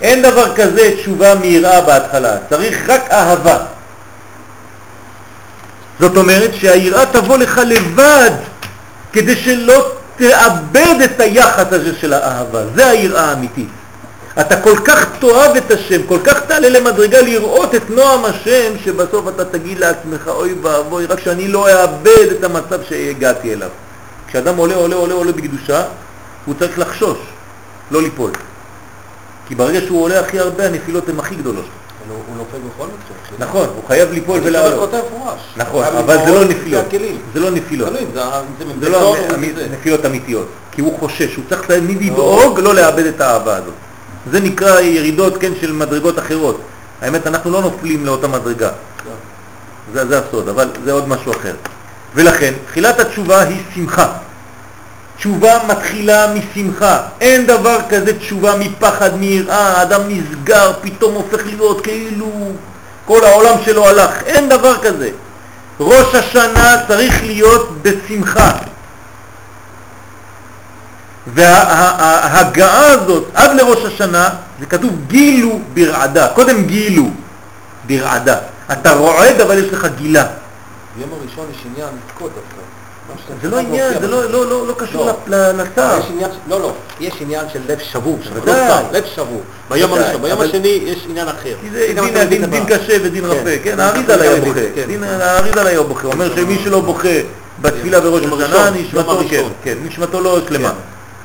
אין 0.00 0.22
דבר 0.22 0.56
כזה 0.56 0.94
תשובה 1.00 1.34
מיראה 1.34 1.80
בהתחלה, 1.80 2.36
צריך 2.50 2.90
רק 2.90 3.10
אהבה. 3.10 3.58
זאת 6.00 6.16
אומרת 6.16 6.50
שהיראה 6.54 7.06
תבוא 7.06 7.38
לך 7.38 7.60
לבד, 7.66 8.30
כדי 9.12 9.36
שלא 9.36 9.92
תאבד 10.16 10.94
את 11.04 11.20
היחס 11.20 11.66
הזה 11.70 11.92
של 12.00 12.12
האהבה. 12.12 12.62
זה 12.74 12.86
היראה 12.86 13.24
האמיתית. 13.24 13.68
אתה 14.40 14.60
כל 14.60 14.78
כך 14.84 15.06
תאהב 15.18 15.56
את 15.56 15.70
השם, 15.70 16.06
כל 16.06 16.18
כך 16.24 16.40
תעלה 16.40 16.68
למדרגה 16.68 17.20
לראות 17.20 17.74
את 17.74 17.90
נועם 17.90 18.24
השם, 18.24 18.72
שבסוף 18.84 19.28
אתה 19.28 19.44
תגיד 19.44 19.78
לעצמך, 19.78 20.28
אוי 20.28 20.54
ואבוי, 20.62 21.06
רק 21.06 21.20
שאני 21.20 21.48
לא 21.48 21.68
אאבד 21.68 22.32
את 22.38 22.44
המצב 22.44 22.78
שהגעתי 22.88 23.52
אליו. 23.52 23.68
כשאדם 24.28 24.56
עולה, 24.56 24.74
עולה, 24.74 24.96
עולה, 24.96 25.14
עולה 25.14 25.32
בקדושה, 25.32 25.82
הוא 26.44 26.54
צריך 26.58 26.78
לחשוש, 26.78 27.18
לא 27.90 28.02
ליפול. 28.02 28.30
כי 29.48 29.54
ברגע 29.54 29.80
שהוא 29.80 30.02
עולה 30.02 30.20
הכי 30.20 30.38
הרבה, 30.38 30.66
הנפילות 30.66 31.08
הן 31.08 31.18
הכי 31.18 31.34
גדולות. 31.34 31.64
הוא 32.08 32.36
נופל 32.36 32.58
בכל 32.58 32.86
מקרה. 32.86 33.07
נכון, 33.38 33.68
הוא 33.74 33.82
חייב 33.88 34.12
ליפול 34.12 34.40
ולעלות. 34.44 34.94
נכון, 35.56 35.84
אבל 35.84 36.16
זה 36.26 36.32
לא 36.32 36.44
נפילות. 36.44 36.84
זה 37.34 37.40
לא 37.40 37.50
נפילות. 37.50 37.88
זה 38.80 38.88
לא 38.88 39.16
זה. 39.56 39.68
נפילות 39.72 40.06
אמיתיות, 40.06 40.48
כי 40.72 40.80
הוא 40.80 40.98
חושש, 40.98 41.36
הוא 41.36 41.44
צריך 41.48 41.62
תמיד 41.62 42.02
לדאוג 42.02 42.60
לא 42.60 42.74
לאבד 42.74 43.06
את 43.06 43.20
האהבה 43.20 43.56
הזאת. 43.56 43.74
זה 44.30 44.40
נקרא 44.40 44.80
ירידות, 44.80 45.36
כן, 45.40 45.52
של 45.60 45.72
מדרגות 45.72 46.18
אחרות. 46.18 46.60
האמת, 47.02 47.26
אנחנו 47.26 47.50
לא 47.50 47.62
נופלים 47.62 48.06
לאותה 48.06 48.28
מדרגה, 48.28 48.70
זה, 49.92 50.06
זה 50.06 50.18
הסוד, 50.18 50.48
אבל 50.48 50.68
זה 50.84 50.92
עוד 50.92 51.08
משהו 51.08 51.32
אחר. 51.32 51.54
ולכן, 52.14 52.54
תחילת 52.66 53.00
התשובה 53.00 53.40
היא 53.42 53.56
שמחה. 53.74 54.12
תשובה 55.16 55.58
מתחילה 55.68 56.34
משמחה. 56.34 57.02
אין 57.20 57.46
דבר 57.46 57.78
כזה 57.88 58.18
תשובה 58.18 58.56
מפחד, 58.56 59.16
מיראה, 59.16 59.78
האדם 59.78 60.00
נסגר, 60.08 60.72
פתאום 60.80 61.14
הופך 61.14 61.46
להיות 61.46 61.80
כאילו 61.80 62.52
כל 63.08 63.24
העולם 63.24 63.54
שלו 63.64 63.88
הלך. 63.88 64.22
אין 64.26 64.48
דבר 64.48 64.78
כזה. 64.82 65.10
ראש 65.80 66.14
השנה 66.14 66.76
צריך 66.88 67.22
להיות 67.22 67.82
בשמחה. 67.82 68.50
וההגעה 71.26 72.86
הזאת 72.90 73.24
עד 73.34 73.56
לראש 73.56 73.84
השנה, 73.84 74.28
זה 74.60 74.66
כתוב 74.66 74.92
גילו 75.06 75.60
ברעדה. 75.74 76.28
קודם 76.28 76.64
גילו 76.64 77.10
ברעדה. 77.86 78.36
אתה 78.72 78.92
רועד 78.92 79.40
אבל 79.40 79.58
יש 79.58 79.72
לך 79.72 79.86
גילה. 79.96 80.26
ביום 80.96 81.10
הראשון 81.12 81.46
יש 81.50 81.66
עניין 81.72 81.88
לבכות 81.88 82.30
דווקא. 82.34 82.67
זה 83.42 83.50
לא 83.50 83.58
עניין, 83.58 84.00
זה. 84.00 84.08
לא, 84.08 84.30
לא, 84.30 84.46
לא, 84.46 84.66
לא 84.66 84.74
קשור 84.78 85.10
לצער. 85.28 86.00
לא, 86.48 86.60
לא, 86.60 86.72
יש 87.00 87.12
עניין 87.20 87.44
של 87.52 87.60
לב 87.68 87.78
שבור, 87.78 88.18
לב 88.92 89.04
שבור. 89.14 89.42
ביום 89.70 89.92
הראשון, 89.92 90.22
ביום 90.22 90.40
השני 90.40 90.68
יש 90.68 91.06
עניין 91.08 91.28
אחר. 91.28 91.54
כי 91.60 91.70
זה 91.70 91.92
גם 91.96 92.06
דין. 92.50 92.64
קשה 92.66 92.96
ודין 93.02 93.24
כן. 93.24 93.30
רפה, 93.30 93.44
כן, 93.44 93.58
כן, 93.64 93.80
האריזה 93.80 94.14
כן, 94.14 94.20
היה 94.20 94.34
כן, 94.34 94.44
בוכה, 94.44 94.60
כן. 94.74 94.86
דין 94.86 95.04
האריזה 95.04 95.66
היה 95.66 95.82
בוכה, 95.82 96.08
אומר 96.08 96.36
שמי 96.36 96.58
שלא 96.64 96.80
בוכה 96.80 97.08
בתפילה 97.60 98.00
בראש 98.00 98.22
השנה, 98.24 98.70
נשמתו, 98.70 99.20
כן. 99.30 99.42
כן, 99.62 99.74
נשמתו 99.86 100.20
לא 100.20 100.38
שלמה. 100.48 100.68
כן. 100.68 100.74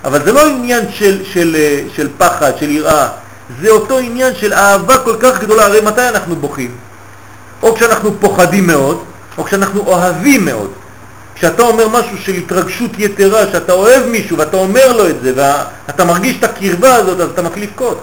אבל 0.03 0.23
זה 0.25 0.31
לא 0.31 0.47
עניין 0.47 0.85
של, 0.91 1.23
של, 1.23 1.55
אה, 1.59 1.81
של 1.95 2.09
פחד, 2.17 2.51
של 2.59 2.69
יראה, 2.69 3.07
זה 3.61 3.69
אותו 3.69 3.97
עניין 3.97 4.35
של 4.35 4.53
אהבה 4.53 4.97
כל 4.97 5.15
כך 5.19 5.39
גדולה, 5.39 5.65
הרי 5.65 5.81
מתי 5.81 6.07
אנחנו 6.09 6.35
בוכים? 6.35 6.71
או 7.63 7.75
כשאנחנו 7.75 8.11
פוחדים 8.19 8.67
מאוד, 8.67 9.03
או 9.37 9.43
כשאנחנו 9.43 9.83
אוהבים 9.87 10.45
מאוד. 10.45 10.71
כשאתה 11.35 11.63
אומר 11.63 11.87
משהו 11.87 12.17
של 12.17 12.33
התרגשות 12.33 12.91
יתרה, 12.97 13.51
שאתה 13.51 13.73
אוהב 13.73 14.05
מישהו 14.05 14.37
ואתה 14.37 14.57
אומר 14.57 14.97
לו 14.97 15.09
את 15.09 15.21
זה 15.21 15.33
ואתה 15.35 16.05
מרגיש 16.05 16.37
את 16.39 16.43
הקרבה 16.43 16.95
הזאת, 16.95 17.19
אז 17.19 17.29
אתה 17.29 17.41
מקליף 17.41 17.69
קות. 17.75 18.01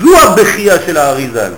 זו 0.00 0.18
הבכייה 0.18 0.74
של 0.86 0.96
האריזל 0.96 1.52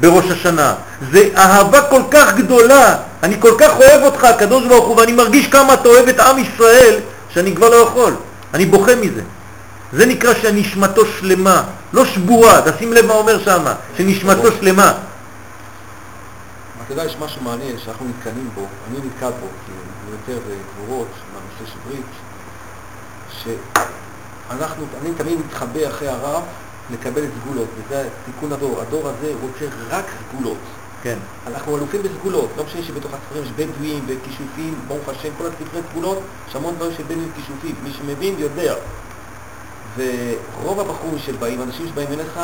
בראש 0.00 0.30
השנה. 0.30 0.74
זה 1.12 1.28
אהבה 1.36 1.82
כל 1.82 2.02
כך 2.10 2.34
גדולה, 2.34 2.96
אני 3.22 3.36
כל 3.40 3.52
כך 3.58 3.70
אוהב 3.76 4.02
אותך, 4.02 4.24
הקדוש 4.24 4.66
ברוך 4.66 4.86
הוא, 4.86 4.96
ואני 4.96 5.12
מרגיש 5.12 5.46
כמה 5.46 5.74
אתה 5.74 5.88
אוהב 5.88 6.08
את 6.08 6.20
עם 6.20 6.38
ישראל, 6.38 6.96
שאני 7.34 7.54
כבר 7.54 7.68
לא 7.68 7.76
יכול. 7.76 8.12
אני 8.54 8.66
בוכה 8.66 8.94
מזה. 8.94 9.20
זה 9.92 10.06
נקרא 10.06 10.34
שנשמתו 10.42 11.02
שלמה, 11.18 11.62
לא 11.92 12.04
שבורה, 12.04 12.60
תשים 12.64 12.92
לב 12.92 13.06
מה 13.06 13.14
אומר 13.14 13.44
שם, 13.44 13.62
שנשמתו 13.96 14.48
שלמה. 14.60 14.92
אתה 16.90 16.98
יודע, 16.98 17.10
יש 17.10 17.16
משהו 17.20 17.42
מעניין 17.42 17.78
שאנחנו 17.78 18.06
נתקלים 18.08 18.50
בו, 18.54 18.66
אני 18.88 18.98
נתקל 19.06 19.30
בו, 19.30 19.46
כי 19.66 19.72
אני 19.72 20.10
יותר 20.10 20.38
בגבורות, 20.48 21.08
מהנושא 21.32 21.72
של 21.72 21.78
ברית, 21.88 22.06
שאנחנו, 24.50 24.84
אני 25.02 25.10
תמיד 25.16 25.38
מתחבא 25.46 25.88
אחרי 25.88 26.08
הרב 26.08 26.42
לקבל 26.92 27.22
סגולות, 27.40 27.68
וזה 27.76 28.08
תיקון 28.24 28.52
הדור. 28.52 28.80
הדור 28.80 29.08
הזה 29.08 29.32
רוצה 29.42 29.74
רק 29.88 30.04
סגולות. 30.28 30.58
כן. 31.02 31.18
אנחנו 31.46 31.76
אלופים 31.76 32.02
בסגולות, 32.02 32.50
לא 32.56 32.64
משנה 32.64 32.82
שבתוך 32.82 33.12
הספרים 33.14 33.44
יש 33.44 33.50
בדואים 33.50 34.04
וכישופים, 34.06 34.74
ברוך 34.88 35.08
השם, 35.08 35.28
כל 35.38 35.46
הספרי 35.46 35.80
סגולות, 35.90 36.18
יש 36.48 36.56
המון 36.56 36.74
דברים 36.74 36.92
של 36.96 37.02
בדואים 37.02 37.30
וכישופים, 37.32 37.74
מי 37.82 37.90
שמבין 37.92 38.34
יודע. 38.38 38.74
ורוב 39.96 40.80
הבחורים 40.80 41.18
שבאים, 41.18 41.62
אנשים 41.62 41.88
שבאים 41.88 42.08
אליך, 42.12 42.40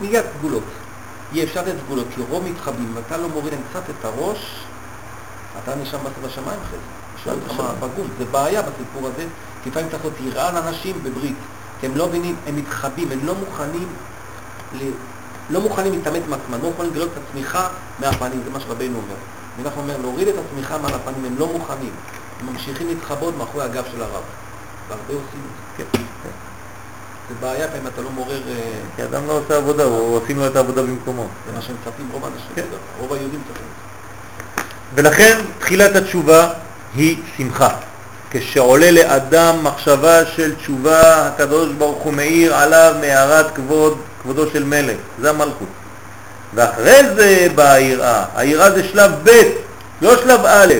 מיד 0.00 0.24
סגולות. 0.38 0.64
אי 1.32 1.44
אפשר 1.44 1.62
לתת 1.62 1.74
סגולות, 1.84 2.06
כי 2.14 2.20
רוב 2.30 2.44
מתחבאים, 2.44 2.92
אם 2.92 3.02
אתה 3.06 3.16
לא 3.16 3.28
מוריד 3.28 3.52
להם 3.52 3.62
קצת 3.70 3.82
את 3.90 4.04
הראש, 4.04 4.60
אתה 5.62 5.74
נשאר 5.76 5.98
בסוף 5.98 6.24
השמיים 6.24 6.58
אחרי 6.66 6.78
זה. 6.78 7.22
שואל 7.24 7.36
אותך 7.42 7.60
מה 7.60 7.88
פגום, 7.88 8.06
זה 8.18 8.24
בעיה 8.24 8.62
בסיפור 8.62 9.08
הזה, 9.08 9.26
כי 9.62 9.70
לפעמים 9.70 9.90
צריך 9.90 10.04
להיות 10.04 10.16
יראה 10.20 10.52
לאנשים 10.52 10.96
בברית, 11.02 11.36
כי 11.80 11.86
הם 11.86 11.96
לא 11.96 12.08
מבינים, 12.08 12.36
הם 12.46 12.56
מתחבאים, 12.56 13.12
הם 13.12 13.26
לא 13.26 13.34
מוכנים, 13.34 13.88
ל... 14.74 14.90
לא 15.50 15.60
מוכנים 15.60 15.92
להתאמץ 15.92 16.22
מעצמם, 16.28 16.62
לא 16.62 16.68
מוכנים 16.70 16.90
לגלות 16.90 17.08
את 17.12 17.22
הצמיחה 17.28 17.68
מהפנים, 17.98 18.40
זה 18.44 18.50
מה 18.50 18.60
שרבנו 18.60 18.96
אומר. 18.96 19.14
ואנחנו 19.56 19.82
אומר, 19.82 19.96
להוריד 19.96 20.28
את 20.28 20.34
הצמיחה 20.46 20.78
מעל 20.78 20.94
הפנים, 20.94 21.24
הם 21.24 21.38
לא 21.38 21.46
מוכנים, 21.52 21.92
הם 22.40 22.46
ממשיכים 22.46 22.88
להתחבות 22.88 23.36
מאחורי 23.38 23.64
הגב 23.64 23.84
של 23.92 24.02
הרב, 24.02 24.22
והרבה 24.88 25.14
עושים 25.14 25.40
את 25.80 25.86
זה. 25.92 25.98
זה 27.28 27.34
בעיה 27.40 27.68
פעמים 27.68 27.86
אתה 27.86 28.02
לא 28.02 28.10
מעורר, 28.10 28.42
אה, 28.48 28.54
כי 28.96 29.04
אדם 29.04 29.26
לא 29.26 29.32
עושה 29.32 29.56
עבודה, 29.56 29.84
הוא 29.84 30.16
עושים 30.16 30.38
לו 30.38 30.46
את 30.46 30.56
העבודה 30.56 30.82
במקומו. 30.82 31.26
זה 31.46 31.52
מה 31.56 31.62
שמצפים 31.62 32.08
רוב 32.12 32.24
האנשים, 32.24 32.46
כן. 32.54 32.62
רוב 33.00 33.12
היהודים. 33.12 33.40
את 33.52 33.56
ולכן 34.94 35.38
תחילת 35.58 35.96
התשובה 35.96 36.48
היא 36.94 37.16
שמחה. 37.36 37.68
כשעולה 38.30 38.90
לאדם 38.90 39.64
מחשבה 39.64 40.26
של 40.26 40.54
תשובה, 40.54 41.26
הקדוש 41.26 41.72
ברוך 41.72 42.02
הוא 42.02 42.12
מאיר 42.12 42.54
עליו 42.54 42.94
מהרת 43.00 43.54
כבוד, 43.54 43.98
כבודו 44.22 44.50
של 44.52 44.64
מלך, 44.64 44.96
זה 45.20 45.30
המלכות. 45.30 45.68
ואחרי 46.54 47.02
זה 47.16 47.46
באה 47.54 47.72
היראה, 47.72 48.24
היראה 48.34 48.70
זה 48.70 48.84
שלב 48.84 49.12
ב', 49.24 49.30
לא 50.02 50.16
שלב 50.16 50.40
א'. 50.46 50.74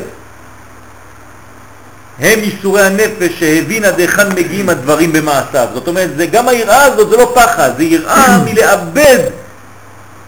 הם 2.21 2.39
ייסורי 2.39 2.83
הנפש 2.83 3.39
שהבין 3.39 3.85
עד 3.85 4.01
היכן 4.01 4.29
מגיעים 4.33 4.69
הדברים 4.69 5.13
במעשיו. 5.13 5.69
זאת 5.75 5.89
אומרת, 5.89 6.11
זה 6.17 6.27
גם 6.27 6.49
היראה 6.49 6.83
הזאת, 6.85 7.11
זה 7.11 7.17
לא 7.17 7.33
פחד, 7.35 7.71
זה 7.77 7.85
יראה 7.85 8.39
מלאבד 8.47 9.19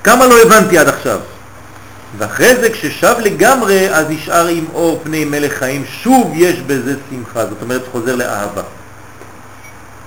כמה 0.04 0.26
לא 0.26 0.42
הבנתי 0.42 0.78
עד 0.78 0.88
עכשיו. 0.88 1.18
ואחרי 2.18 2.56
זה 2.56 2.70
כששב 2.70 3.14
לגמרי 3.20 3.90
אז 3.90 4.06
נשאר 4.08 4.46
עם 4.46 4.64
אור 4.74 5.00
פני 5.04 5.24
מלך 5.24 5.52
חיים, 5.52 5.84
שוב 6.02 6.32
יש 6.36 6.60
בזה 6.60 6.94
שמחה, 7.10 7.46
זאת 7.46 7.62
אומרת 7.62 7.82
חוזר 7.92 8.16
לאהבה. 8.16 8.62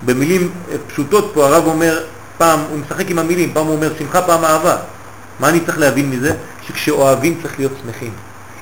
במילים 0.06 0.52
אה, 0.72 0.76
פשוטות 0.88 1.32
פה 1.34 1.46
הרב 1.46 1.68
אומר, 1.68 2.04
פעם 2.38 2.60
הוא 2.70 2.80
משחק 2.80 3.10
עם 3.10 3.20
המילים, 3.20 3.54
פעם 3.54 3.66
הוא 3.66 3.76
אומר 3.76 3.90
שמחה, 4.00 4.22
פעם 4.22 4.46
אהבה. 4.46 4.78
מה 5.40 5.50
אני 5.50 5.60
צריך 5.60 5.80
להבין 5.80 6.10
מזה? 6.10 6.34
שכשאוהבים 6.68 7.40
צריך 7.42 7.60
להיות 7.60 7.72
שמחים. 7.84 8.12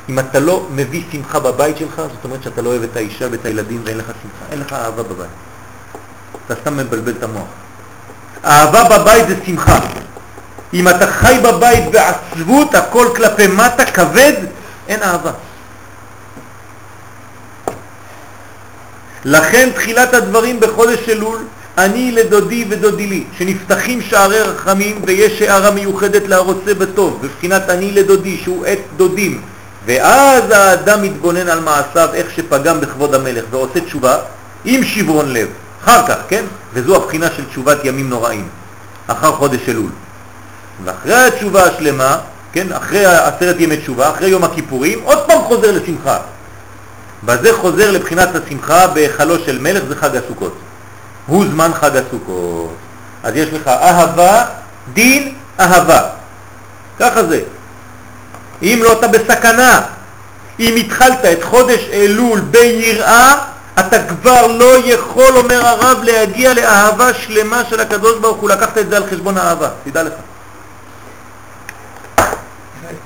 אם 0.10 0.20
אתה 0.20 0.40
לא 0.40 0.68
מביא 0.76 1.04
שמחה 1.12 1.40
בבית 1.40 1.78
שלך, 1.78 1.96
זאת 1.96 2.24
אומרת 2.24 2.44
שאתה 2.44 2.62
לא 2.62 2.70
אוהב 2.70 2.84
את 2.84 2.96
האישה 2.96 3.28
ואת 3.32 3.46
הילדים 3.46 3.82
ואין 3.86 3.98
לך 3.98 4.06
שמחה, 4.06 4.52
אין 4.52 4.60
לך 4.60 4.74
אהבה 4.74 5.04
בבית. 5.04 5.30
אתה 6.46 6.56
סתם 6.62 6.78
מבלבל 6.78 7.12
את 7.12 7.24
המוח. 7.24 7.48
אהבה 8.46 8.84
בבית 8.84 9.28
זה 9.28 9.36
שמחה. 9.46 9.80
אם 10.74 10.88
אתה 10.88 11.08
חי 11.08 11.38
בבית 11.44 11.84
בעצבות, 11.92 12.76
הכל 12.76 13.08
כלפי 13.16 13.48
מטה, 13.48 13.86
כבד, 13.86 14.34
אין 14.88 15.04
אהבה. 15.04 15.32
לכן 19.26 19.70
תחילת 19.76 20.14
הדברים 20.14 20.60
בחודש 20.60 21.10
אלול, 21.10 21.40
אני 21.78 22.12
לדודי 22.12 22.66
ודודי 22.70 23.08
לי, 23.08 23.24
שנפתחים 23.38 24.02
שערי 24.02 24.42
רחמים 24.42 25.02
ויש 25.06 25.42
הערה 25.42 25.72
מיוחדת 25.72 26.28
להרוצה 26.28 26.74
בטוב, 26.74 27.20
בבחינת 27.22 27.70
אני 27.70 27.92
לדודי 27.92 28.38
שהוא 28.44 28.66
עת 28.66 28.80
דודים, 28.98 29.42
ואז 29.90 30.52
האדם 30.52 31.02
מתבונן 31.02 31.48
על 31.48 31.60
מעשיו 31.60 32.10
איך 32.14 32.32
שפגם 32.32 32.82
בכבוד 32.82 33.16
המלך 33.16 33.46
ועושה 33.50 33.82
תשובה 33.82 34.18
עם 34.66 34.84
שברון 34.84 35.34
לב, 35.34 35.48
אחר 35.84 36.08
כך, 36.08 36.16
כן? 36.28 36.44
וזו 36.74 36.96
הבחינה 36.96 37.28
של 37.38 37.46
תשובת 37.46 37.78
ימים 37.86 38.10
נוראים, 38.10 38.48
אחר 39.08 39.32
חודש 39.32 39.70
אלול. 39.70 39.90
ואחרי 40.84 41.16
התשובה 41.16 41.64
השלמה, 41.64 42.18
כן, 42.52 42.72
אחרי 42.72 43.06
עשרת 43.06 43.56
ימי 43.60 43.78
תשובה, 43.78 44.10
אחרי 44.10 44.28
יום 44.28 44.44
הכיפורים, 44.44 45.00
עוד 45.04 45.28
פעם 45.28 45.42
חוזר 45.42 45.72
לשמחה. 45.72 46.18
בזה 47.24 47.54
חוזר 47.58 47.92
לבחינת 47.92 48.30
השמחה 48.36 48.88
בהיכלו 48.88 49.40
של 49.40 49.60
מלך, 49.60 49.84
זה 49.88 49.96
חג 49.96 50.16
הסוכות. 50.16 50.58
הוא 51.28 51.46
זמן 51.52 51.72
חג 51.74 51.92
הסוכות. 51.96 52.76
אז 53.24 53.36
יש 53.36 53.50
לך 53.54 53.68
אהבה, 53.68 54.46
דין, 54.94 55.36
אהבה. 55.60 56.02
ככה 57.00 57.24
זה. 57.24 57.42
אם 58.62 58.80
לא 58.84 58.94
אתה 58.94 59.08
בסכנה, 59.08 59.82
אם 60.60 60.76
התחלת 60.78 61.26
את 61.26 61.44
חודש 61.44 61.90
אלול 61.94 62.40
ביראה, 62.40 63.36
אתה 63.80 63.98
כבר 64.08 64.48
לא 64.48 64.78
יכול, 64.78 65.38
אומר 65.38 65.66
הרב, 65.66 65.98
להגיע 66.04 66.54
לאהבה 66.54 67.14
שלמה 67.14 67.62
של 67.70 67.80
הקדוש 67.80 68.20
ברוך 68.20 68.38
הוא. 68.38 68.50
לקחת 68.50 68.78
את 68.78 68.90
זה 68.90 68.98
על 68.98 69.04
חשבון 69.12 69.38
האהבה, 69.38 69.70
תדע 69.84 70.04
לך. 70.04 70.14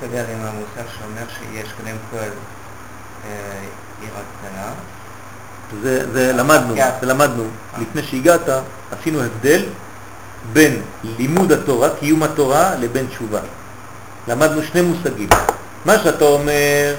מסתדר 0.04 0.24
עם 0.32 0.40
המוסר 0.40 0.90
שאומר 0.98 1.26
שיש 1.38 1.68
קודם 1.76 1.96
כל 2.10 2.16
אה, 2.16 3.30
עיר 4.00 4.10
הקטנה. 4.10 4.72
זה, 5.82 6.12
זה 6.12 6.32
למדנו, 6.32 6.74
זה 7.00 7.06
למדנו. 7.06 7.44
לפני 7.80 8.02
שהגעת 8.02 8.48
עשינו 9.00 9.22
הבדל 9.22 9.62
בין 10.52 10.82
לימוד 11.18 11.52
התורה, 11.52 11.88
קיום 12.00 12.22
התורה, 12.22 12.74
לבין 12.80 13.06
תשובה. 13.06 13.40
למדנו 14.28 14.62
שני 14.62 14.80
מושגים. 14.80 15.28
מה 15.84 15.98
שאתה 15.98 16.24
אומר 16.24 16.94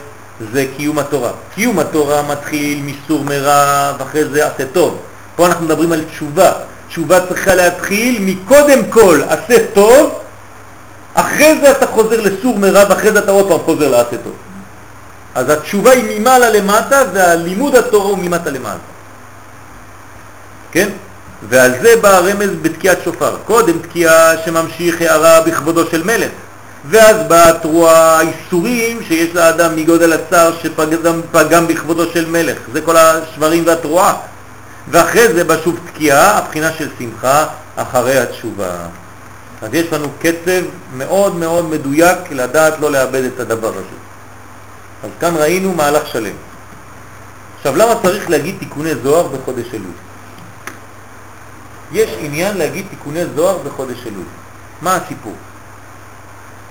זה 0.53 0.65
קיום 0.77 0.99
התורה. 0.99 1.31
קיום 1.55 1.79
התורה 1.79 2.21
מתחיל 2.21 2.81
מסור 2.83 3.23
מרע 3.23 3.93
ואחרי 3.99 4.25
זה 4.25 4.47
עשה 4.47 4.65
טוב. 4.73 4.97
פה 5.35 5.45
אנחנו 5.45 5.65
מדברים 5.65 5.91
על 5.91 6.03
תשובה. 6.11 6.51
תשובה 6.87 7.27
צריכה 7.27 7.55
להתחיל 7.55 8.17
מקודם 8.21 8.79
כל 8.89 9.21
עשה 9.27 9.57
טוב, 9.73 10.19
אחרי 11.13 11.59
זה 11.61 11.71
אתה 11.71 11.87
חוזר 11.87 12.21
לסור 12.21 12.57
מרע 12.59 12.83
ואחרי 12.89 13.11
זה 13.11 13.19
אתה 13.19 13.31
עוד 13.31 13.47
פעם 13.47 13.59
חוזר 13.59 13.89
לעשה 13.89 14.17
טוב. 14.23 14.33
אז 15.35 15.49
התשובה 15.49 15.91
היא 15.91 16.19
ממעלה 16.19 16.49
למטה 16.49 17.03
והלימוד 17.13 17.75
התורה 17.75 18.09
הוא 18.09 18.17
ממטה 18.17 18.49
למעלה. 18.49 18.79
כן? 20.71 20.89
ועל 21.49 21.71
זה 21.81 21.95
בא 22.01 22.09
הרמז 22.09 22.49
בתקיעת 22.61 22.97
שופר. 23.03 23.35
קודם 23.45 23.79
תקיעה 23.79 24.37
שממשיך 24.45 25.01
הערה 25.01 25.41
בכבודו 25.41 25.85
של 25.91 26.03
מלך. 26.03 26.31
ואז 26.89 27.15
באה 27.27 27.59
תרועה 27.59 28.17
האיסורים 28.19 29.03
שיש 29.03 29.35
לאדם 29.35 29.75
מגודל 29.75 30.13
הצער 30.13 30.51
שפגם 30.61 31.67
בכבודו 31.67 32.11
של 32.11 32.29
מלך, 32.29 32.57
זה 32.73 32.81
כל 32.81 32.97
השברים 32.97 33.63
והתרועה. 33.65 34.15
ואחרי 34.91 35.33
זה 35.33 35.43
בא 35.43 35.55
שוב 35.63 35.79
תקיעה, 35.87 36.37
הבחינה 36.37 36.71
של 36.71 36.89
שמחה, 36.99 37.45
אחרי 37.75 38.17
התשובה. 38.17 38.71
אז 39.61 39.73
יש 39.73 39.93
לנו 39.93 40.07
קצב 40.19 40.61
מאוד 40.97 41.35
מאוד 41.35 41.69
מדויק 41.69 42.17
לדעת 42.31 42.79
לא 42.79 42.91
לאבד 42.91 43.23
את 43.23 43.39
הדבר 43.39 43.69
הזה. 43.69 43.97
אז 45.03 45.09
כאן 45.19 45.35
ראינו 45.35 45.73
מהלך 45.73 46.07
שלם. 46.07 46.35
עכשיו, 47.57 47.75
למה 47.77 47.95
צריך 48.03 48.29
להגיד 48.29 48.55
תיקוני 48.59 48.95
זוהר 48.95 49.27
בחודש 49.27 49.65
אלול? 49.73 49.91
יש 51.91 52.09
עניין 52.19 52.57
להגיד 52.57 52.85
תיקוני 52.89 53.25
זוהר 53.35 53.57
בחודש 53.57 53.97
אלול. 54.07 54.25
מה 54.81 54.95
הסיפור? 54.95 55.33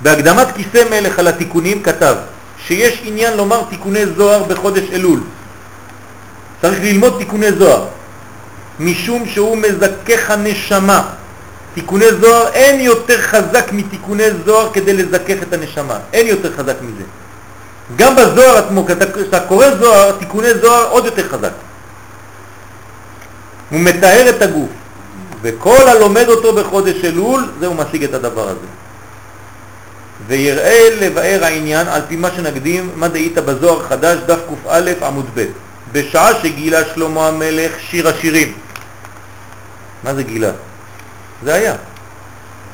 בהקדמת 0.05 0.47
כיסא 0.57 0.85
מלך 0.91 1.19
על 1.19 1.29
התיקונים 1.29 1.83
כתב 1.83 2.15
שיש 2.67 3.01
עניין 3.05 3.37
לומר 3.37 3.63
תיקוני 3.71 4.07
זוהר 4.07 4.43
בחודש 4.43 4.83
אלול. 4.93 5.21
צריך 6.63 6.79
ללמוד 6.83 7.15
תיקוני 7.19 7.53
זוהר, 7.53 7.85
משום 8.81 9.27
שהוא 9.27 9.57
מזכך 9.57 10.31
הנשמה. 10.31 11.09
תיקוני 11.75 12.05
זוהר 12.21 12.49
אין 12.49 12.81
יותר 12.81 13.23
חזק 13.23 13.73
מתיקוני 13.73 14.25
זוהר 14.45 14.73
כדי 14.73 14.93
לזכך 14.93 15.43
את 15.43 15.53
הנשמה, 15.53 15.99
אין 16.13 16.27
יותר 16.27 16.57
חזק 16.57 16.75
מזה. 16.83 17.05
גם 17.97 18.17
בזוהר 18.17 18.57
עצמו, 18.57 18.87
כשאתה 18.87 19.41
קורא 19.41 19.67
זוהר, 19.81 20.13
תיקוני 20.13 20.55
זוהר 20.55 20.89
עוד 20.89 21.05
יותר 21.05 21.29
חזק. 21.29 21.53
הוא 23.71 23.81
מתאר 23.81 24.27
את 24.29 24.43
הגוף, 24.43 24.71
וכל 25.43 25.89
הלומד 25.89 26.29
אותו 26.29 26.53
בחודש 26.53 27.05
אלול, 27.05 27.49
זה 27.61 27.67
הוא 27.67 27.77
משיג 27.77 28.05
את 28.05 28.15
הדבר 28.15 28.49
הזה. 28.49 28.84
ויראה 30.27 30.89
לבאר 31.01 31.45
העניין 31.45 31.89
על 31.89 32.03
פי 32.09 32.17
מה 32.17 32.31
שנקדים, 32.37 32.91
מה 32.97 33.09
דהית 33.09 33.39
בזוהר 33.39 33.83
חדש, 33.83 34.19
דף 34.27 34.41
קא 34.65 35.05
עמוד 35.05 35.27
ב', 35.35 35.45
בשעה 35.93 36.41
שגילה 36.43 36.81
שלמה 36.95 37.29
המלך 37.29 37.73
שיר 37.81 38.09
השירים. 38.09 38.53
מה 40.05 40.15
זה 40.15 40.23
גילה? 40.23 40.51
זה 41.43 41.55
היה. 41.55 41.75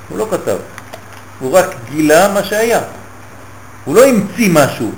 הוא 0.08 0.18
לא 0.18 0.26
כתב. 0.30 0.56
הוא 1.40 1.52
רק 1.52 1.74
גילה 1.90 2.28
מה 2.28 2.44
שהיה. 2.44 2.80
הוא 3.84 3.94
לא 3.94 4.04
המציא 4.04 4.48
משהו. 4.52 4.92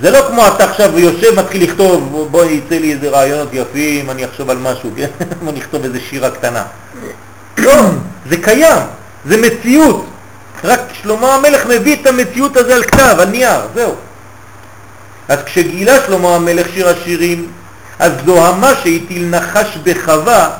זה 0.00 0.10
לא 0.10 0.18
כמו 0.28 0.46
אתה 0.46 0.64
עכשיו 0.64 0.98
יושב, 0.98 1.40
מתחיל 1.40 1.62
לכתוב, 1.62 2.28
בוא 2.30 2.44
יצא 2.44 2.74
לי 2.74 2.92
איזה 2.92 3.08
רעיונות 3.08 3.48
יפים, 3.52 4.10
אני 4.10 4.24
אחשוב 4.24 4.50
על 4.50 4.58
משהו, 4.58 4.90
כן? 4.96 5.08
בוא 5.44 5.52
נכתוב 5.52 5.84
איזה 5.84 6.00
שירה 6.00 6.30
קטנה. 6.30 6.64
לא, 7.58 7.74
זה 8.28 8.36
קיים, 8.36 8.82
זה 9.24 9.36
מציאות. 9.36 10.06
רק 10.64 10.80
שלמה 11.02 11.34
המלך 11.34 11.66
מביא 11.66 11.96
את 12.02 12.06
המציאות 12.06 12.56
הזה 12.56 12.74
על 12.74 12.84
כתב, 12.84 13.16
על 13.18 13.28
נייר, 13.28 13.60
זהו. 13.74 13.94
אז 15.28 15.38
כשגילה 15.46 16.06
שלמה 16.06 16.36
המלך 16.36 16.66
שיר 16.74 16.88
השירים, 16.88 17.48
אז 17.98 18.12
זוהמה 18.26 18.74
שהטיל 18.74 19.26
נחש 19.26 19.78
בחווה 19.82 20.50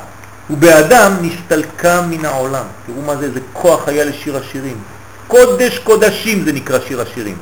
ובאדם 0.49 1.13
נסתלקה 1.21 2.01
מן 2.01 2.25
העולם. 2.25 2.63
תראו 2.85 3.01
מה 3.01 3.15
זה, 3.15 3.25
איזה 3.25 3.39
כוח 3.53 3.87
היה 3.87 4.05
לשיר 4.05 4.37
השירים. 4.37 4.77
קודש 5.27 5.79
קודשים 5.79 6.45
זה 6.45 6.53
נקרא 6.53 6.79
שיר 6.87 7.01
השירים. 7.01 7.37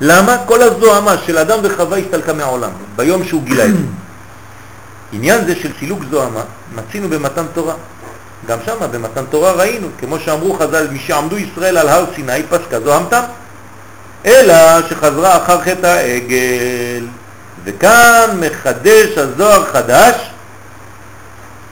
למה? 0.00 0.36
כל 0.46 0.62
הזוהמה 0.62 1.14
של 1.26 1.38
אדם 1.38 1.58
וחווה 1.62 1.98
הסתלקה 1.98 2.32
מהעולם, 2.32 2.70
ביום 2.96 3.24
שהוא 3.24 3.42
גילה 3.42 3.64
את 3.64 3.72
זה. 3.72 3.82
עניין 5.12 5.44
זה 5.46 5.54
של 5.62 5.70
סילוק 5.78 6.00
זוהמה 6.10 6.42
מצינו 6.74 7.08
במתן 7.08 7.44
תורה. 7.54 7.74
גם 8.48 8.58
שם 8.66 8.76
במתן 8.92 9.24
תורה 9.30 9.52
ראינו, 9.52 9.88
כמו 9.98 10.18
שאמרו 10.18 10.54
חז"ל, 10.54 10.88
משעמדו 10.92 11.36
ישראל 11.38 11.78
על 11.78 11.88
הר 11.88 12.04
סיני 12.14 12.42
פסקה 12.42 12.80
זוהמתם, 12.80 13.22
אלא 14.26 14.54
שחזרה 14.88 15.36
אחר 15.36 15.60
חטא 15.60 15.86
העגל. 15.86 17.06
וכאן 17.64 18.40
מחדש 18.40 19.18
הזוהר 19.18 19.64
חדש, 19.64 20.14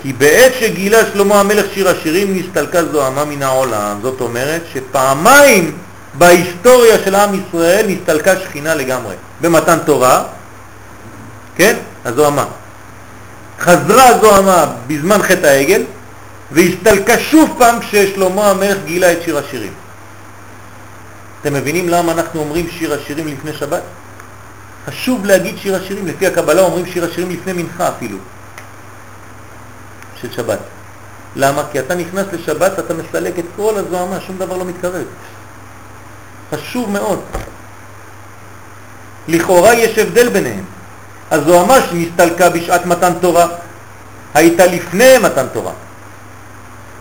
כי 0.02 0.12
בעת 0.12 0.52
שגילה 0.60 0.98
שלמה 1.12 1.40
המלך 1.40 1.66
שיר 1.74 1.88
השירים 1.88 2.38
נסתלקה 2.38 2.84
זוהמה 2.84 3.24
מן 3.24 3.42
העולם. 3.42 3.98
זאת 4.02 4.20
אומרת 4.20 4.62
שפעמיים 4.72 5.76
בהיסטוריה 6.14 6.98
של 7.04 7.14
עם 7.14 7.40
ישראל 7.40 7.86
נסתלקה 7.88 8.40
שכינה 8.40 8.74
לגמרי. 8.74 9.14
במתן 9.40 9.78
תורה, 9.84 10.22
כן? 11.56 11.76
הזוהמה. 12.04 12.44
חזרה 13.60 14.08
הזוהמה 14.08 14.66
בזמן 14.86 15.22
חטא 15.22 15.46
העגל, 15.46 15.82
והסתלקה 16.54 17.18
שוב 17.18 17.54
פעם 17.58 17.80
כששלמה 17.80 18.50
המלך 18.50 18.78
גילה 18.84 19.12
את 19.12 19.22
שיר 19.22 19.38
השירים. 19.38 19.72
אתם 21.40 21.54
מבינים 21.54 21.88
למה 21.88 22.12
אנחנו 22.12 22.40
אומרים 22.40 22.70
שיר 22.70 22.94
השירים 22.94 23.28
לפני 23.28 23.52
שבת? 23.52 23.82
חשוב 24.86 25.26
להגיד 25.26 25.58
שיר 25.58 25.76
השירים, 25.76 26.06
לפי 26.06 26.26
הקבלה 26.26 26.62
אומרים 26.62 26.86
שיר 26.86 27.04
השירים 27.04 27.30
לפני 27.30 27.52
מנחה 27.52 27.88
אפילו, 27.88 28.18
של 30.20 30.32
שבת. 30.32 30.58
למה? 31.36 31.62
כי 31.72 31.78
אתה 31.78 31.94
נכנס 31.94 32.26
לשבת, 32.32 32.78
אתה 32.78 32.94
מסלק 32.94 33.38
את 33.38 33.44
כל 33.56 33.74
הזוהמה, 33.76 34.20
שום 34.20 34.38
דבר 34.38 34.56
לא 34.56 34.64
מתקרב. 34.64 35.04
חשוב 36.54 36.90
מאוד. 36.90 37.20
לכאורה 39.28 39.74
יש 39.74 39.98
הבדל 39.98 40.28
ביניהם. 40.28 40.64
הזוהמה 41.30 41.76
שנסתלקה 41.90 42.50
בשעת 42.50 42.86
מתן 42.86 43.12
תורה 43.20 43.46
הייתה 44.34 44.66
לפני 44.66 45.18
מתן 45.22 45.46
תורה. 45.52 45.72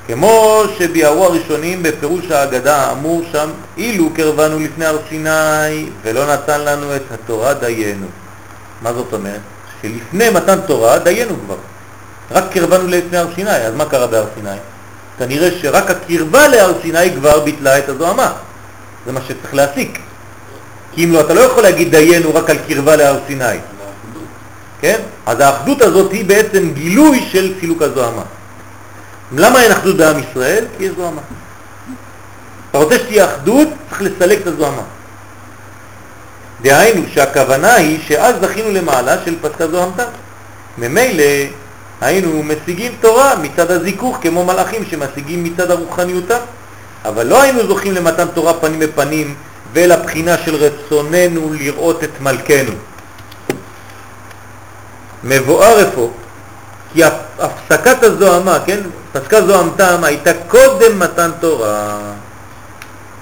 כמו 0.07 0.63
שביארו 0.77 1.25
הראשונים 1.25 1.83
בפירוש 1.83 2.31
ההגדה 2.31 2.75
האמור 2.75 3.23
שם, 3.31 3.49
אילו 3.77 4.09
קרבנו 4.15 4.59
לפני 4.59 4.85
הר 4.85 4.97
סיני 5.09 5.89
ולא 6.03 6.33
נתן 6.33 6.61
לנו 6.61 6.95
את 6.95 7.01
התורה 7.11 7.53
דיינו. 7.53 8.07
מה 8.81 8.93
זאת 8.93 9.13
אומרת? 9.13 9.39
שלפני 9.81 10.29
מתן 10.29 10.61
תורה 10.61 10.99
דיינו 10.99 11.35
כבר. 11.45 11.55
רק 12.31 12.43
קרבנו 12.51 12.87
לפני 12.87 13.17
הר 13.17 13.27
סיני, 13.35 13.49
אז 13.49 13.73
מה 13.75 13.85
קרה 13.85 14.07
בהר 14.07 14.25
סיני? 14.35 14.57
כנראה 15.19 15.49
שרק 15.61 15.91
הקרבה 15.91 16.47
להר 16.47 16.71
סיני 16.81 17.11
כבר 17.15 17.39
ביטלה 17.39 17.77
את 17.77 17.89
הזוהמה. 17.89 18.31
זה 19.05 19.11
מה 19.11 19.19
שצריך 19.27 19.53
להסיק. 19.53 19.99
כי 20.95 21.03
אם 21.03 21.13
לא, 21.13 21.21
אתה 21.21 21.33
לא 21.33 21.39
יכול 21.39 21.63
להגיד 21.63 21.91
דיינו 21.91 22.35
רק 22.35 22.49
על 22.49 22.57
קרבה 22.67 22.95
להר 22.95 23.17
סיני. 23.27 23.57
כן? 24.81 24.99
אז 25.25 25.39
האחדות 25.39 25.81
הזאת 25.81 26.11
היא 26.11 26.25
בעצם 26.25 26.71
גילוי 26.73 27.25
של 27.31 27.53
סילוק 27.59 27.81
הזוהמה. 27.81 28.23
למה 29.35 29.61
אין 29.61 29.71
אחדות 29.71 29.97
בעם 29.97 30.19
ישראל? 30.19 30.65
כי 30.77 30.83
יש 30.83 30.91
זוהמה. 30.95 31.21
אתה 32.69 32.77
רוצה 32.77 32.99
שתהיה 32.99 33.25
אחדות, 33.25 33.67
צריך 33.89 34.01
לסלק 34.01 34.41
את 34.41 34.47
הזוהמה. 34.47 34.81
דהיינו 36.61 37.01
שהכוונה 37.13 37.73
היא 37.73 37.99
שאז 38.07 38.35
זכינו 38.41 38.71
למעלה 38.71 39.15
של 39.25 39.35
פסקה 39.41 39.67
זוהמתה. 39.67 40.03
ממילא 40.77 41.23
היינו 42.01 42.43
משיגים 42.43 42.91
תורה 43.01 43.35
מצד 43.35 43.71
הזיכוך 43.71 44.17
כמו 44.21 44.45
מלאכים 44.45 44.85
שמשיגים 44.85 45.43
מצד 45.43 45.71
הרוחניותה. 45.71 46.37
אבל 47.05 47.27
לא 47.27 47.41
היינו 47.41 47.67
זוכים 47.67 47.93
למתן 47.93 48.27
תורה 48.33 48.53
פנים 48.53 48.79
בפנים 48.79 49.35
ולבחינה 49.73 50.37
של 50.45 50.55
רצוננו 50.55 51.53
לראות 51.53 52.03
את 52.03 52.21
מלכנו. 52.21 52.73
מבואר 55.23 55.79
איפה 55.79 56.11
כי 56.93 57.03
הפסקת 57.39 58.03
הזוהמה, 58.03 58.59
כן, 58.65 58.79
פסקה 59.11 59.41
זוהמתם 59.41 60.03
הייתה 60.03 60.31
קודם 60.47 60.99
מתן 60.99 61.31
תורה. 61.39 61.97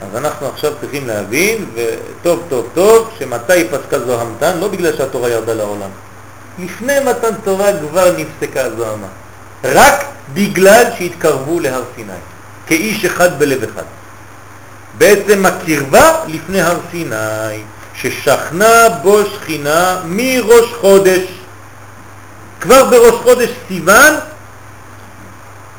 אז 0.01 0.17
אנחנו 0.17 0.47
עכשיו 0.47 0.71
צריכים 0.81 1.07
להבין, 1.07 1.65
וטוב 1.73 2.43
טוב 2.49 2.69
טוב, 2.73 3.09
שמתי 3.19 3.67
פסקה 3.71 3.99
זוהמתן, 3.99 4.57
לא 4.57 4.67
בגלל 4.67 4.97
שהתורה 4.97 5.29
ירדה 5.29 5.53
לעולם. 5.53 5.89
לפני 6.59 6.99
מתן 6.99 7.35
תורה 7.43 7.71
כבר 7.89 8.11
נפסקה 8.17 8.69
זוהמה. 8.77 9.07
רק 9.63 10.05
בגלל 10.33 10.83
שהתקרבו 10.97 11.59
להר 11.59 11.83
סיני, 11.95 12.13
כאיש 12.67 13.05
אחד 13.05 13.39
בלב 13.39 13.63
אחד. 13.63 13.83
בעצם 14.97 15.45
הקרבה 15.45 16.11
לפני 16.27 16.61
הר 16.61 16.77
סיני, 16.91 17.63
ששכנה 17.95 18.89
בו 19.01 19.19
שכינה 19.25 20.01
מראש 20.05 20.73
חודש. 20.81 21.40
כבר 22.61 22.83
בראש 22.83 23.13
חודש 23.23 23.49
סיוון 23.67 24.13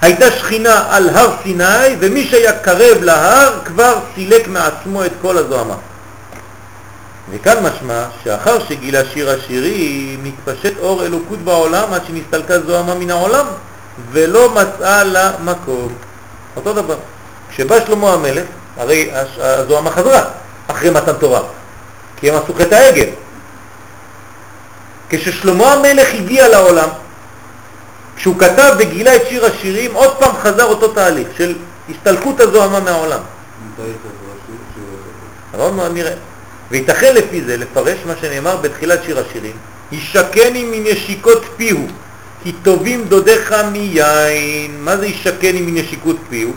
הייתה 0.00 0.30
שכינה 0.30 0.84
על 0.90 1.08
הר 1.08 1.30
סיני, 1.42 1.96
ומי 2.00 2.24
שהיה 2.24 2.52
קרב 2.52 3.02
להר 3.02 3.58
כבר 3.64 3.98
סילק 4.14 4.48
מעצמו 4.48 5.04
את 5.04 5.12
כל 5.22 5.38
הזוהמה. 5.38 5.74
וכאן 7.30 7.56
משמע 7.62 8.04
שאחר 8.24 8.64
שגילה 8.68 9.00
שיר 9.12 9.30
השירים, 9.30 10.24
מתפשט 10.24 10.72
אור 10.78 11.04
אלוקות 11.04 11.38
בעולם 11.38 11.92
עד 11.92 12.02
שנסתלקה 12.06 12.60
זוהמה 12.60 12.94
מן 12.94 13.10
העולם, 13.10 13.46
ולא 14.12 14.50
מצאה 14.50 15.04
לה 15.04 15.30
מקום. 15.44 15.92
אותו 16.56 16.72
דבר. 16.72 16.96
כשבא 17.50 17.86
שלמה 17.86 18.12
המלך, 18.12 18.44
הרי 18.76 19.10
הזוהמה 19.38 19.90
חזרה 19.90 20.24
אחרי 20.66 20.90
מתן 20.90 21.12
תורה, 21.12 21.40
כי 22.16 22.30
הם 22.30 22.36
עשו 22.42 22.54
חטא 22.54 22.74
העגל. 22.74 23.08
כששלמה 25.12 25.72
המלך 25.72 26.08
הגיע 26.14 26.48
לעולם, 26.48 26.88
כשהוא 28.16 28.38
כתב 28.38 28.74
וגילה 28.78 29.16
את 29.16 29.22
שיר 29.28 29.46
השירים, 29.46 29.94
עוד 29.94 30.16
פעם 30.16 30.36
חזר 30.42 30.64
אותו 30.64 30.88
תהליך 30.88 31.28
של 31.38 31.54
הסתלקות 31.90 32.40
הזוהמה 32.40 32.80
מהעולם. 32.80 33.20
עוד 35.58 35.74
מעט 35.74 35.90
נראה. 35.94 36.12
וייתכן 36.70 37.14
לפי 37.14 37.42
זה 37.42 37.56
לפרש 37.56 37.98
מה 38.06 38.12
שנאמר 38.20 38.56
בתחילת 38.56 39.04
שיר 39.04 39.18
השירים, 39.18 39.52
ישקני 39.92 40.64
מנשיקות 40.64 41.44
פיהו, 41.56 41.86
כי 42.42 42.52
טובים 42.62 43.04
דודיך 43.04 43.54
מיין. 43.72 44.84
מה 44.84 44.96
זה 44.96 45.06
ישקני 45.06 45.60
מנשיקות 45.60 46.16
פיהו? 46.28 46.52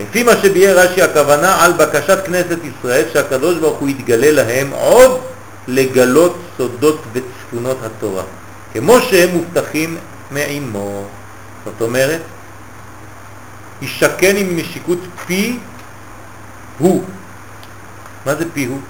לפי 0.00 0.22
מה 0.22 0.32
שביאר 0.42 0.78
רש"י 0.78 1.02
הכוונה 1.02 1.64
על 1.64 1.72
בקשת 1.72 2.18
כנסת 2.26 2.58
ישראל 2.64 3.04
שהקדוש 3.12 3.58
ברוך 3.58 3.78
הוא 3.78 3.88
יתגלה 3.88 4.30
להם 4.30 4.70
עוד 4.70 5.20
לגלות 5.68 6.36
סודות 6.56 7.02
וצפונות 7.56 7.78
התורה, 7.82 8.22
כמו 8.72 9.00
שהם 9.00 9.28
מובטחים 9.30 9.96
מעמו. 10.30 11.04
זאת 11.64 11.80
אומרת, 11.80 12.20
ישקני 13.82 14.42
מנשיקות 14.42 14.98
פי 15.26 15.58
הוא. 16.78 17.04
מה 18.26 18.34
זה 18.34 18.44
פי 18.52 18.64
הוא? 18.64 18.80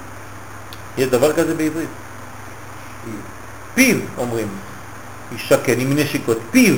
יש 0.99 1.07
דבר 1.07 1.33
כזה 1.33 1.55
בעברית? 1.55 1.89
פיו 3.75 3.97
אומרים, 4.19 4.49
ישקני 5.37 5.85
מנשיקות 5.85 6.39
פיו. 6.51 6.77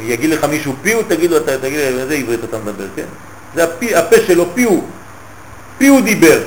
יגיד 0.00 0.30
לך 0.30 0.44
מישהו 0.44 0.74
פיו, 0.82 1.02
תגיד 1.08 1.30
לו, 1.30 1.40
תגיד 1.40 1.62
לי, 1.62 2.00
איזה 2.00 2.14
עברית 2.14 2.44
אתה 2.44 2.58
מדבר, 2.58 2.86
כן? 2.96 3.06
זה 3.54 3.64
הפה 3.98 4.16
שלו, 4.26 4.54
פיו. 4.54 4.80
פיו 5.78 6.02
דיבר. 6.04 6.42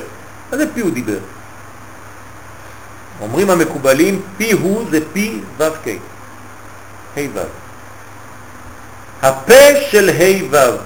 מה 0.51 0.57
זה 0.57 0.73
פיו 0.73 0.91
דיבר? 0.91 1.17
אומרים 3.21 3.49
המקובלים, 3.49 4.21
פי 4.37 4.51
הוא 4.51 4.85
זה 4.91 4.99
פי 5.13 5.39
ו' 5.57 5.63
ק', 5.63 5.87
ה' 7.17 7.21
ו'. 7.33 7.39
הפה 9.21 9.81
של 9.91 10.09
ה' 10.09 10.45
ו', 10.51 10.77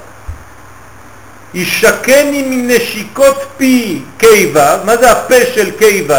ישקני 1.53 2.43
מנשיקות 2.49 3.45
פי 3.57 4.01
ק' 4.18 4.26
ו', 4.53 4.85
מה 4.85 4.97
זה 4.97 5.11
הפה 5.11 5.35
של 5.55 5.72
ק' 5.72 6.10
ו'? 6.10 6.14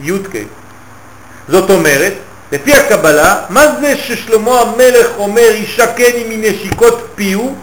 י' 0.00 0.18
ק'. 0.32 0.36
זאת 1.48 1.70
אומרת, 1.70 2.12
לפי 2.52 2.72
הקבלה, 2.72 3.40
מה 3.48 3.66
זה 3.80 3.96
ששלמה 3.96 4.60
המלך 4.60 5.06
אומר 5.16 5.50
ישקני 5.54 6.24
מנשיקות 6.36 7.08
פיהו? 7.14 7.54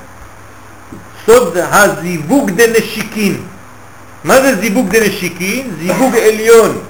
סוד 1.25 1.57
הזיווג 1.57 2.51
דנשיקין. 2.51 3.41
מה 4.23 4.41
זה 4.41 4.55
זיווג 4.55 4.89
דנשיקין? 4.89 5.71
זיווג 5.79 6.15
עליון. 6.15 6.81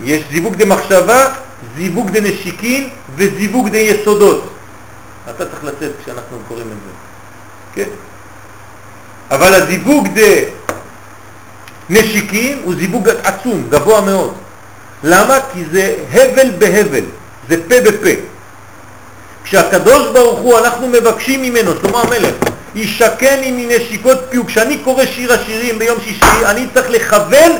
יש 0.00 0.22
זיווג 0.32 0.56
דמחשבה, 0.56 1.28
זיווג 1.76 2.10
דנשיקין 2.10 2.88
וזיווג 3.16 3.68
דיסודות. 3.68 4.48
אתה 5.30 5.46
צריך 5.46 5.64
לצאת 5.64 5.90
כשאנחנו 6.02 6.38
קוראים 6.48 6.66
את 6.66 6.72
זה. 6.72 6.90
כן? 7.74 7.90
אבל 9.30 9.54
הזיווג 9.54 10.08
דנשיקין 11.90 12.60
הוא 12.64 12.74
זיווג 12.74 13.08
עצום, 13.08 13.66
גבוה 13.70 14.00
מאוד. 14.00 14.34
למה? 15.04 15.38
כי 15.52 15.64
זה 15.72 15.96
הבל 16.12 16.50
בהבל, 16.58 17.04
זה 17.48 17.56
פה 17.68 17.74
בפה. 17.84 18.20
כשהקדוש 19.44 20.12
ברוך 20.12 20.38
הוא, 20.38 20.58
אנחנו 20.58 20.88
מבקשים 20.88 21.42
ממנו, 21.42 21.72
שלמה 21.80 22.00
המלך, 22.00 22.34
ישקני 22.74 23.50
מנשיקות 23.66 24.18
פיו. 24.30 24.46
כשאני 24.46 24.78
קורא 24.78 25.04
שיר 25.06 25.32
השירים 25.32 25.78
ביום 25.78 25.98
שישי, 26.04 26.46
אני 26.46 26.66
צריך 26.74 26.90
לכוון 26.90 27.52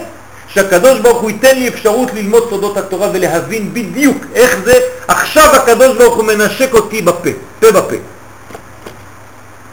שהקדוש 0.55 1.01
ברוך 1.01 1.21
הוא 1.21 1.31
ייתן 1.31 1.59
לי 1.59 1.69
אפשרות 1.69 2.15
ללמוד 2.15 2.47
סודות 2.51 2.77
התורה 2.77 3.09
ולהבין 3.13 3.75
בדיוק 3.75 4.17
איך 4.35 4.59
זה, 4.65 4.79
עכשיו 5.09 5.57
הקדוש 5.57 5.97
ברוך 5.97 6.15
הוא 6.15 6.25
מנשק 6.25 6.75
אותי 6.75 7.03
בפה, 7.03 7.31
פה 7.61 7.73
בפה. 7.73 7.97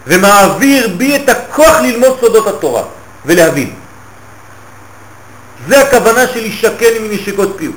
ומעביר 0.07 0.87
בי 0.97 1.15
את 1.15 1.29
הכוח 1.29 1.81
ללמוד 1.81 2.17
סודות 2.19 2.47
התורה 2.47 2.83
ולהבין. 3.25 3.73
זה 5.67 5.81
הכוונה 5.81 6.27
של 6.27 6.45
ישקני 6.45 6.99
מנשיקות 6.99 7.53
פיו. 7.57 7.71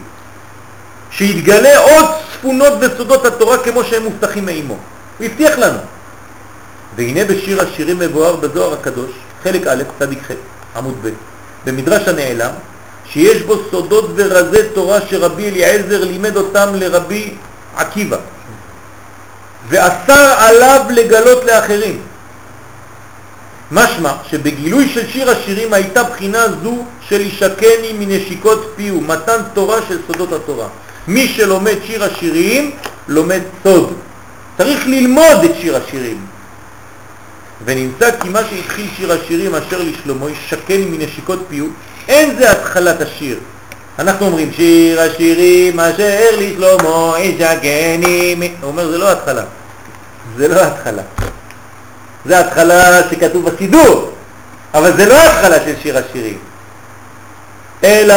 שיתגלה 1.10 1.78
עוד 1.78 2.04
צפונות 2.32 2.72
וסודות 2.80 3.26
התורה 3.26 3.58
כמו 3.58 3.84
שהם 3.84 4.02
מובטחים 4.02 4.46
מאימו. 4.46 4.76
הוא 5.18 5.26
הבטיח 5.26 5.58
לנו. 5.58 5.78
והנה 6.96 7.24
בשיר 7.24 7.62
השירים 7.62 7.98
מבואר 7.98 8.36
בזוהר 8.36 8.72
הקדוש, 8.72 9.10
חלק 9.42 9.66
א', 9.66 9.82
צדיק 9.98 10.18
ח', 10.22 10.30
עמוד 10.76 10.94
ב', 11.02 11.10
במדרש 11.64 12.08
הנעלם, 12.08 12.50
שיש 13.10 13.42
בו 13.42 13.56
סודות 13.70 14.10
ורזי 14.14 14.62
תורה 14.74 14.98
שרבי 15.10 15.48
אליעזר 15.48 16.04
לימד 16.04 16.36
אותם 16.36 16.68
לרבי 16.74 17.34
עקיבא, 17.76 18.16
ואסר 19.68 20.34
עליו 20.38 20.80
לגלות 20.90 21.44
לאחרים. 21.44 22.00
משמע 23.70 24.12
שבגילוי 24.30 24.88
של 24.88 25.08
שיר 25.08 25.30
השירים 25.30 25.72
הייתה 25.72 26.02
בחינה 26.02 26.46
זו 26.62 26.84
של 27.08 27.20
ישקני 27.20 27.92
מנשיקות 27.98 28.72
פיהו, 28.76 29.00
מתן 29.00 29.40
תורה 29.54 29.78
של 29.88 29.98
סודות 30.06 30.32
התורה. 30.32 30.68
מי 31.08 31.28
שלומד 31.28 31.76
שיר 31.86 32.04
השירים 32.04 32.70
לומד 33.08 33.40
סוד. 33.62 33.92
צריך 34.58 34.86
ללמוד 34.86 35.44
את 35.44 35.50
שיר 35.60 35.76
השירים. 35.76 36.26
ונמצא 37.64 38.10
כי 38.20 38.28
מה 38.28 38.40
שהתחיל 38.50 38.86
שיר 38.96 39.12
השירים 39.12 39.54
אשר 39.54 39.82
לשלמה 39.82 40.30
ישקני 40.30 40.84
מנשיקות 40.84 41.38
פיהו, 41.48 41.68
אין 42.08 42.36
זה 42.38 42.50
התחלת 42.50 43.00
השיר. 43.00 43.38
אנחנו 43.98 44.26
אומרים 44.26 44.50
שיר 44.56 45.00
השירים 45.00 45.80
אשר 45.80 46.30
לשלמה 46.38 47.14
ישקני, 47.18 48.36
הוא 48.60 48.68
אומר 48.70 48.90
זה 48.90 48.98
לא 48.98 49.12
התחלה, 49.12 49.42
זה 50.36 50.48
לא 50.48 50.60
התחלה. 50.60 51.02
זה 52.26 52.38
התחלה 52.38 53.10
שכתוב 53.10 53.50
בסידור, 53.50 54.10
אבל 54.74 54.96
זה 54.96 55.06
לא 55.06 55.14
התחלה 55.14 55.56
של 55.64 55.74
שיר 55.82 55.98
השירים, 55.98 56.38
אלא 57.84 58.16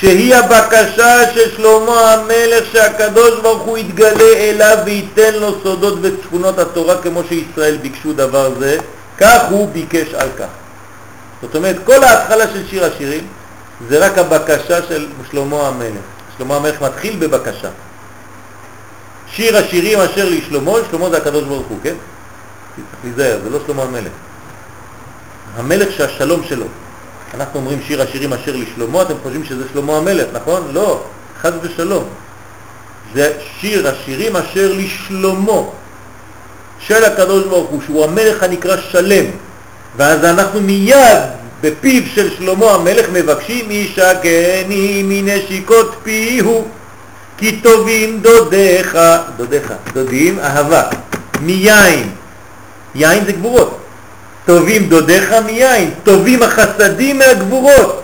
שהיא 0.00 0.34
הבקשה 0.34 1.34
של 1.34 1.56
שלמה 1.56 2.12
המלך 2.12 2.64
שהקדוש 2.72 3.40
ברוך 3.40 3.62
הוא 3.62 3.78
יתגלה 3.78 4.32
אליו 4.36 4.78
וייתן 4.84 5.34
לו 5.34 5.62
סודות 5.62 5.98
וצפונות 6.02 6.58
התורה 6.58 7.02
כמו 7.02 7.22
שישראל 7.28 7.76
ביקשו 7.76 8.12
דבר 8.12 8.50
זה, 8.58 8.76
כך 9.18 9.42
הוא 9.50 9.68
ביקש 9.72 10.14
על 10.14 10.28
כך. 10.38 10.67
זאת 11.42 11.56
אומרת, 11.56 11.76
כל 11.84 12.04
ההתחלה 12.04 12.48
של 12.52 12.68
שיר 12.68 12.84
השירים 12.84 13.26
זה 13.88 14.06
רק 14.06 14.18
הבקשה 14.18 14.82
של 14.88 15.06
שלמה 15.30 15.68
המלך. 15.68 16.00
שלמה 16.38 16.56
המלך 16.56 16.82
מתחיל 16.82 17.16
בבקשה. 17.18 17.68
שיר 19.32 19.56
השירים 19.56 20.00
אשר 20.00 20.28
לשלמה, 20.28 20.72
שלמה 20.90 21.10
זה 21.10 21.16
הקדוש 21.16 21.44
ברוך 21.44 21.66
הוא, 21.66 21.78
כן? 21.82 21.94
צריך 22.76 22.86
להיזהר, 23.04 23.38
זה 23.44 23.50
לא 23.50 23.58
שלמה 23.66 23.82
המלך. 23.82 24.12
המלך 25.56 25.92
שהשלום 25.92 26.42
שלו. 26.48 26.66
אנחנו 27.34 27.60
אומרים 27.60 27.80
שיר 27.86 28.02
השירים 28.02 28.32
אשר 28.32 28.56
לשלמה, 28.56 29.02
אתם 29.02 29.14
חושבים 29.22 29.44
שזה 29.44 29.64
שלמה 29.72 29.96
המלך, 29.96 30.26
נכון? 30.32 30.68
לא, 30.72 31.02
חד 31.40 31.52
ושלום. 31.62 32.04
זה 33.14 33.32
שיר 33.60 33.88
השירים 33.88 34.36
אשר 34.36 34.72
לשלמה 34.72 35.62
של 36.80 37.04
הקדוש 37.04 37.44
ברוך 37.44 37.70
הוא, 37.70 37.82
שהוא 37.86 38.04
המלך 38.04 38.42
הנקרא 38.42 38.76
שלם. 38.76 39.24
ואז 39.98 40.24
אנחנו 40.24 40.60
מיד 40.60 41.18
בפיו 41.60 42.02
של 42.14 42.34
שלמה 42.36 42.70
המלך 42.70 43.06
מבקשים 43.12 43.70
ישקני 43.70 45.02
מנשיקות 45.04 45.94
פיהו 46.02 46.64
כי 47.38 47.60
טובים 47.60 48.20
דודיך, 48.20 48.98
דודיך, 49.36 49.72
דודים, 49.92 50.38
אהבה, 50.38 50.82
מיין, 51.40 52.10
יין 52.94 53.24
זה 53.24 53.32
גבורות, 53.32 53.78
טובים 54.46 54.88
דודיך 54.88 55.32
מיין, 55.32 55.90
טובים 56.04 56.42
החסדים 56.42 57.18
מהגבורות. 57.18 58.02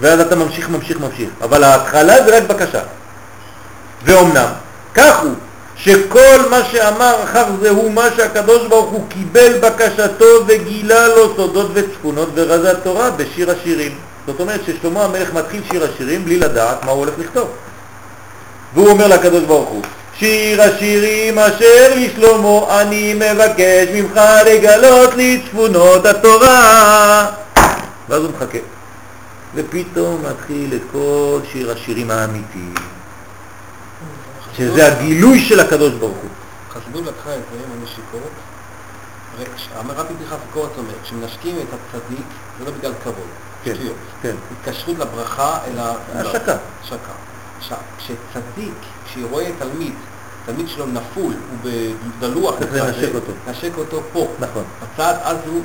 ואז 0.00 0.20
אתה 0.20 0.36
ממשיך, 0.36 0.68
ממשיך, 0.68 1.00
ממשיך. 1.00 1.28
אבל 1.42 1.64
ההתחלה 1.64 2.24
זה 2.24 2.36
רק 2.36 2.42
בקשה. 2.42 2.80
ואומנם, 4.04 4.48
כך 4.94 5.22
הוא, 5.22 5.34
שכל 5.78 6.38
מה 6.50 6.64
שאמר 6.72 7.14
אחר 7.24 7.44
זה 7.60 7.70
הוא 7.70 7.92
מה 7.92 8.08
שהקדוש 8.16 8.66
ברוך 8.66 8.90
הוא 8.90 9.04
קיבל 9.08 9.58
בקשתו 9.58 10.26
וגילה 10.46 11.08
לו 11.08 11.36
סודות 11.36 11.70
וצפונות 11.74 12.28
ורזי 12.34 12.68
התורה 12.68 13.10
בשיר 13.10 13.50
השירים. 13.50 13.92
זאת 14.26 14.40
אומרת 14.40 14.60
ששלמה 14.66 15.04
המלך 15.04 15.32
מתחיל 15.32 15.62
שיר 15.70 15.84
השירים 15.84 16.24
בלי 16.24 16.38
לדעת 16.38 16.84
מה 16.84 16.90
הוא 16.90 16.98
הולך 16.98 17.14
לכתוב. 17.18 17.48
והוא 18.74 18.88
אומר 18.88 19.06
לקדוש 19.06 19.44
ברוך 19.44 19.68
הוא, 19.68 19.82
שיר 20.18 20.62
השירים 20.62 21.38
אשר 21.38 21.94
לשלמה 21.96 22.80
אני 22.80 23.14
מבקש 23.14 23.88
ממך 23.94 24.20
לגלות 24.46 25.14
לי 25.14 25.42
צפונות 25.48 26.06
התורה. 26.06 27.26
ואז 28.08 28.22
הוא 28.22 28.30
מחכה. 28.36 28.58
ופתאום 29.54 30.22
מתחיל 30.30 30.74
את 30.74 30.82
כל 30.92 31.38
שיר 31.52 31.70
השירים 31.70 32.10
האמיתי, 32.10 32.68
שזה 34.58 34.86
הגילוי 34.86 35.40
של 35.40 35.60
הקדוש 35.60 35.92
ברוך 35.92 36.16
הוא. 36.22 36.30
חסידות 36.70 37.06
לקחה 37.06 37.34
את 37.34 37.40
זה 37.52 37.58
עם 37.64 37.80
הנשיקות. 37.80 38.30
רבי 39.96 40.14
פנחס 40.18 40.36
קורץ 40.52 40.70
אומר, 40.78 40.94
כשמנשקים 41.02 41.56
את 41.56 41.66
הצדיק 41.74 42.26
זה 42.58 42.64
לא 42.64 42.70
בגלל 42.70 42.92
כבוד, 43.02 43.14
כן, 43.64 43.74
שטויות. 43.74 43.96
כן. 44.22 44.34
התקשרות 44.52 44.98
לברכה 44.98 45.58
אלא... 45.66 45.82
השקה. 46.14 46.56
השקה. 46.82 47.12
עכשיו, 47.58 47.78
כשצדיק, 47.98 48.74
כשרואה 49.06 49.50
תלמיד, 49.58 49.92
תלמיד 50.46 50.68
שלו 50.68 50.86
נפול, 50.86 51.34
הוא 51.62 51.72
בדלוח, 52.18 52.54
צריך 52.58 52.72
לנשק 52.72 53.14
אותו. 53.14 53.32
לנשק 53.46 53.70
אותו 53.78 54.02
פה, 54.12 54.28
נכון. 54.40 54.64
בצד, 54.82 55.14
אז 55.22 55.36
הוא, 55.46 55.62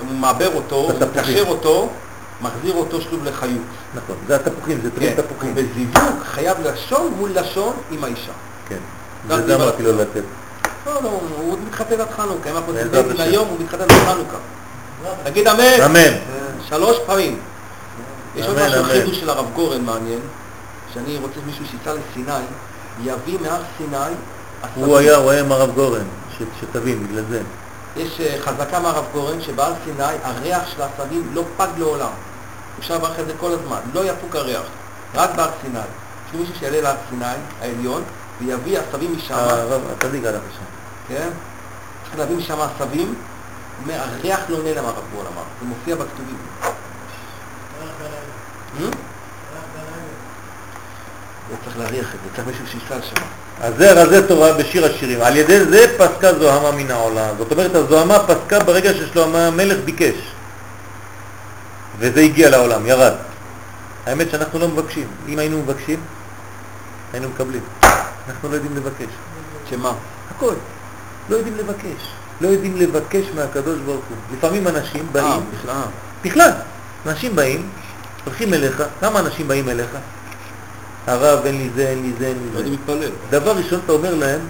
מעבר 0.00 0.54
אותו, 0.54 0.76
הוא. 0.76 0.92
מקשר 1.00 1.44
אותו, 1.48 1.88
מחזיר 2.44 2.74
אותו 2.74 3.00
שוב 3.00 3.24
לחיות. 3.24 3.62
נכון, 3.94 4.16
זה 4.26 4.36
התפוחים, 4.36 4.80
זה 4.82 4.90
תמיד 4.90 5.16
כן, 5.16 5.22
תפוחים. 5.22 5.54
בזיווג 5.54 6.22
חייב 6.24 6.56
לשון 6.64 7.14
מול 7.16 7.30
לשון 7.34 7.76
עם 7.90 8.04
האישה. 8.04 8.32
כן. 8.68 8.76
דיבר. 9.28 9.54
אמרתי 9.54 9.82
לו 9.82 9.92
לתת. 9.92 10.22
לא, 10.86 11.02
לא, 11.02 11.20
הוא 11.36 11.58
מתחתן 11.66 12.00
עד 12.00 12.10
חנוכה, 12.16 12.50
אם 12.50 12.56
אנחנו 12.56 12.72
השם. 12.78 13.20
היום, 13.20 13.48
הוא 13.48 13.56
מתחתן 13.60 13.82
עד 13.82 13.90
חנוכה. 13.90 14.36
תגיד 15.24 15.48
אמן. 15.48 15.82
אמן. 15.84 16.16
שלוש 16.68 16.96
פעמים. 17.06 17.38
יש 18.36 18.46
עוד 18.46 18.56
משהו. 18.66 18.84
חידוש 18.84 19.20
של 19.20 19.30
הרב 19.30 19.46
גורן 19.54 19.84
מעניין, 19.84 20.20
שאני 20.94 21.16
רוצה 21.16 21.40
מישהו 21.46 21.64
שייסע 21.70 21.94
לסיני, 21.94 22.44
יביא 23.02 23.38
מהר 23.40 23.60
סיני 23.78 23.96
עשבים. 24.62 24.84
הוא 24.84 24.96
היה, 24.96 25.16
הוא 25.16 25.30
היה 25.30 25.40
עם 25.40 25.52
הרב 25.52 25.74
גורן, 25.74 26.04
שתבין, 26.60 27.06
בגלל 27.06 27.24
זה. 27.30 27.42
יש 27.96 28.20
אה, 28.20 28.36
חזקה 28.40 28.80
מהרב 28.80 29.04
גורן 29.12 29.40
שבהר 29.40 29.72
סיני 29.84 30.14
הריח 30.22 30.62
של 30.76 30.82
העשבים 30.82 31.30
לא 31.34 31.42
פג 31.56 31.68
לעולם. 31.78 32.10
לברך 32.90 33.20
את 33.20 33.26
זה 33.26 33.32
כל 33.40 33.52
הזמן, 33.52 33.78
לא 33.94 34.04
יפוג 34.04 34.36
הריח, 34.36 34.62
רק 35.14 35.30
בהר 35.36 35.50
סיני. 35.62 35.78
יש 35.78 36.32
לי 36.32 36.38
מישהו 36.38 36.54
שיעלה 36.58 36.80
להר 36.80 36.96
סיני 37.08 37.24
העליון 37.60 38.02
ויביא 38.40 38.78
עשבים 38.78 39.16
משם, 39.16 39.34
הצדיק 39.92 40.24
הלך 40.24 40.40
לשם. 40.50 40.64
כן? 41.08 41.28
צריך 42.04 42.18
להביא 42.18 42.36
משם 42.36 42.58
עשבים, 42.60 43.14
הריח 43.88 44.40
לא 44.48 44.62
נעלם 44.62 44.84
הרב 44.84 45.02
גורן 45.14 45.26
אמר, 45.26 45.42
זה 45.60 45.66
מופיע 45.66 45.94
בכתובים. 45.94 46.36
אה? 48.80 48.88
צריך 51.64 51.78
להריח 51.78 52.14
את 52.14 52.20
זה, 52.24 52.36
צריך 52.36 52.46
מישהו 52.48 52.66
שייסע 52.66 52.98
לשם. 52.98 53.26
אז 53.60 53.74
זה 53.78 53.92
רזי 53.92 54.28
תורה 54.28 54.52
בשיר 54.52 54.84
השירים. 54.84 55.20
על 55.22 55.36
ידי 55.36 55.64
זה 55.64 55.98
פסקה 55.98 56.34
זוהמה 56.38 56.70
מן 56.70 56.90
העולם. 56.90 57.34
זאת 57.38 57.52
אומרת, 57.52 57.74
הזוהמה 57.74 58.18
פסקה 58.18 58.60
ברגע 58.60 58.94
ששלמה 58.94 59.46
המלך 59.46 59.78
ביקש. 59.84 60.14
וזה 61.98 62.20
הגיע 62.20 62.50
לעולם, 62.50 62.86
ירד. 62.86 63.12
האמת 64.06 64.30
שאנחנו 64.30 64.58
לא 64.58 64.68
מבקשים. 64.68 65.06
אם 65.28 65.38
היינו 65.38 65.58
מבקשים, 65.58 66.00
היינו 67.12 67.28
מקבלים. 67.28 67.62
אנחנו 68.28 68.48
לא 68.48 68.54
יודעים 68.54 68.76
לבקש. 68.76 69.12
שמה? 69.70 69.92
הכל. 70.30 70.54
לא 71.28 71.36
יודעים 71.36 71.56
לבקש. 71.56 72.02
לא 72.40 72.48
יודעים 72.48 72.76
לבקש 72.76 73.24
מהקדוש 73.34 73.78
ברוך 73.78 74.04
הוא. 74.08 74.16
לפעמים 74.36 74.68
אנשים 74.68 75.06
אה, 75.06 75.12
באים, 75.12 75.40
בכלל. 75.58 75.82
בכלל, 76.24 76.50
אנשים 77.06 77.36
באים, 77.36 77.68
הולכים 78.24 78.54
אליך, 78.54 78.82
כמה 79.00 79.20
אנשים 79.20 79.48
באים 79.48 79.68
אליך? 79.68 79.90
הרב, 81.06 81.46
אין 81.46 81.58
לי 81.58 81.70
זה, 81.76 81.88
אין 81.88 82.02
לי 82.02 82.12
זה, 82.18 82.26
אין 82.26 82.36
לי 82.38 82.50
זה. 82.52 82.58
יודעים 82.58 82.72
להתפלל. 82.72 83.10
דבר 83.30 83.56
ראשון 83.56 83.80
אתה 83.84 83.92
אומר 83.92 84.14
להם, 84.14 84.40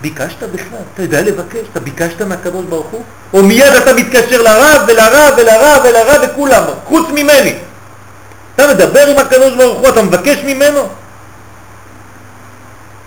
ביקשת 0.00 0.42
בכלל? 0.42 0.78
אתה 0.94 1.02
יודע 1.02 1.22
לבקש? 1.22 1.66
אתה 1.72 1.80
ביקשת 1.80 2.22
מהקדוש 2.22 2.64
ברוך 2.64 2.86
הוא? 2.86 3.02
או 3.32 3.42
מיד 3.42 3.72
אתה 3.82 3.94
מתקשר 3.94 4.42
לרב 4.42 4.82
ולרב 4.88 5.34
ולרב 5.38 5.82
ולרב 5.84 6.30
וכולם, 6.30 6.62
חוץ 6.84 7.08
ממני. 7.08 7.54
אתה 8.54 8.66
מדבר 8.74 9.06
עם 9.06 9.18
הקדוש 9.18 9.54
ברוך 9.56 9.78
הוא, 9.78 9.88
אתה 9.88 10.02
מבקש 10.02 10.38
ממנו? 10.44 10.88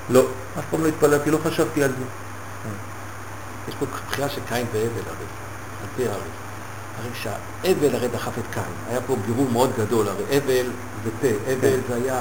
לא, 0.10 0.22
אף 0.60 0.64
פעם 0.72 0.84
לא 0.84 0.88
התפללתי, 0.88 1.32
לא 1.32 1.38
חשבתי 1.44 1.84
על 1.84 1.90
זה. 1.90 2.06
יש 3.70 3.76
פה 3.80 3.86
בחירה 4.10 4.30
של 4.30 4.42
קין 4.50 4.66
והבל 4.74 4.84
הרי, 4.84 5.26
על 5.82 5.88
פי 5.96 6.04
הרי. 6.04 6.30
הרי 7.00 7.10
כשהאבל 7.14 7.96
הרי 7.96 8.08
דחף 8.08 8.32
את 8.40 8.54
קין, 8.54 8.64
היה 8.90 9.00
פה 9.08 9.16
בירור 9.26 9.48
מאוד 9.52 9.72
גדול, 9.78 10.08
הרי 10.08 10.24
אבל 10.38 10.70
זה 11.04 11.10
פה, 11.22 11.28
אבל 11.54 11.78
זה 11.90 11.96
היה. 11.96 12.20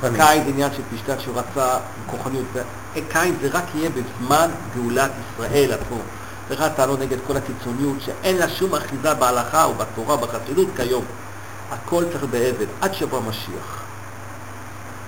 קין 0.00 0.44
זה 0.44 0.48
עניין 0.48 0.70
של 0.76 0.82
פשטת 0.96 1.20
שהוא 1.20 1.34
רצה 1.38 1.78
כוחניות, 2.06 2.44
קין 3.08 3.34
זה 3.42 3.48
רק 3.52 3.64
יהיה 3.74 3.90
בזמן 3.90 4.50
גאולת 4.76 5.10
ישראל 5.10 5.72
עצמו. 5.72 5.98
זה 6.48 6.54
רק 6.54 6.72
טענות 6.76 7.00
נגד 7.00 7.18
כל 7.26 7.36
הקיצוניות 7.36 7.96
שאין 8.04 8.36
לה 8.36 8.48
שום 8.48 8.74
אחיזה 8.74 9.14
בהלכה 9.14 9.64
או 9.64 9.74
בתורה 9.74 10.14
או 10.14 10.18
בחסידות 10.18 10.68
כיום. 10.76 11.04
הכל 11.70 12.04
צריך 12.12 12.24
באבל, 12.24 12.66
עד 12.80 12.94
שיבוא 12.94 13.18
המשיח. 13.18 13.82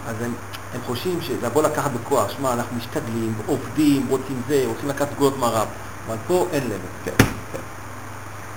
אז 0.09 0.15
הם, 0.21 0.35
הם 0.75 0.81
חושבים 0.87 1.21
שזה 1.23 1.47
לבוא 1.47 1.63
לקחת 1.63 1.91
בכוח, 1.91 2.31
שמע, 2.31 2.53
אנחנו 2.53 2.77
משתדלים, 2.77 3.35
עובדים, 3.47 4.07
רוצים 4.09 4.43
זה, 4.49 4.63
רוצים 4.67 4.89
לקחת 4.89 5.09
סגולות 5.15 5.39
מהרב, 5.39 5.69
אבל 6.07 6.17
פה 6.27 6.47
אין 6.53 6.63
להם. 6.69 6.79
כן, 7.05 7.13
כן. 7.53 7.59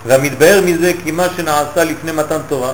והמתבהר 0.05 0.61
מזה 0.65 0.91
כי 1.03 1.11
מה 1.11 1.25
שנעשה 1.35 1.83
לפני 1.83 2.11
מתן 2.11 2.39
תורה, 2.47 2.73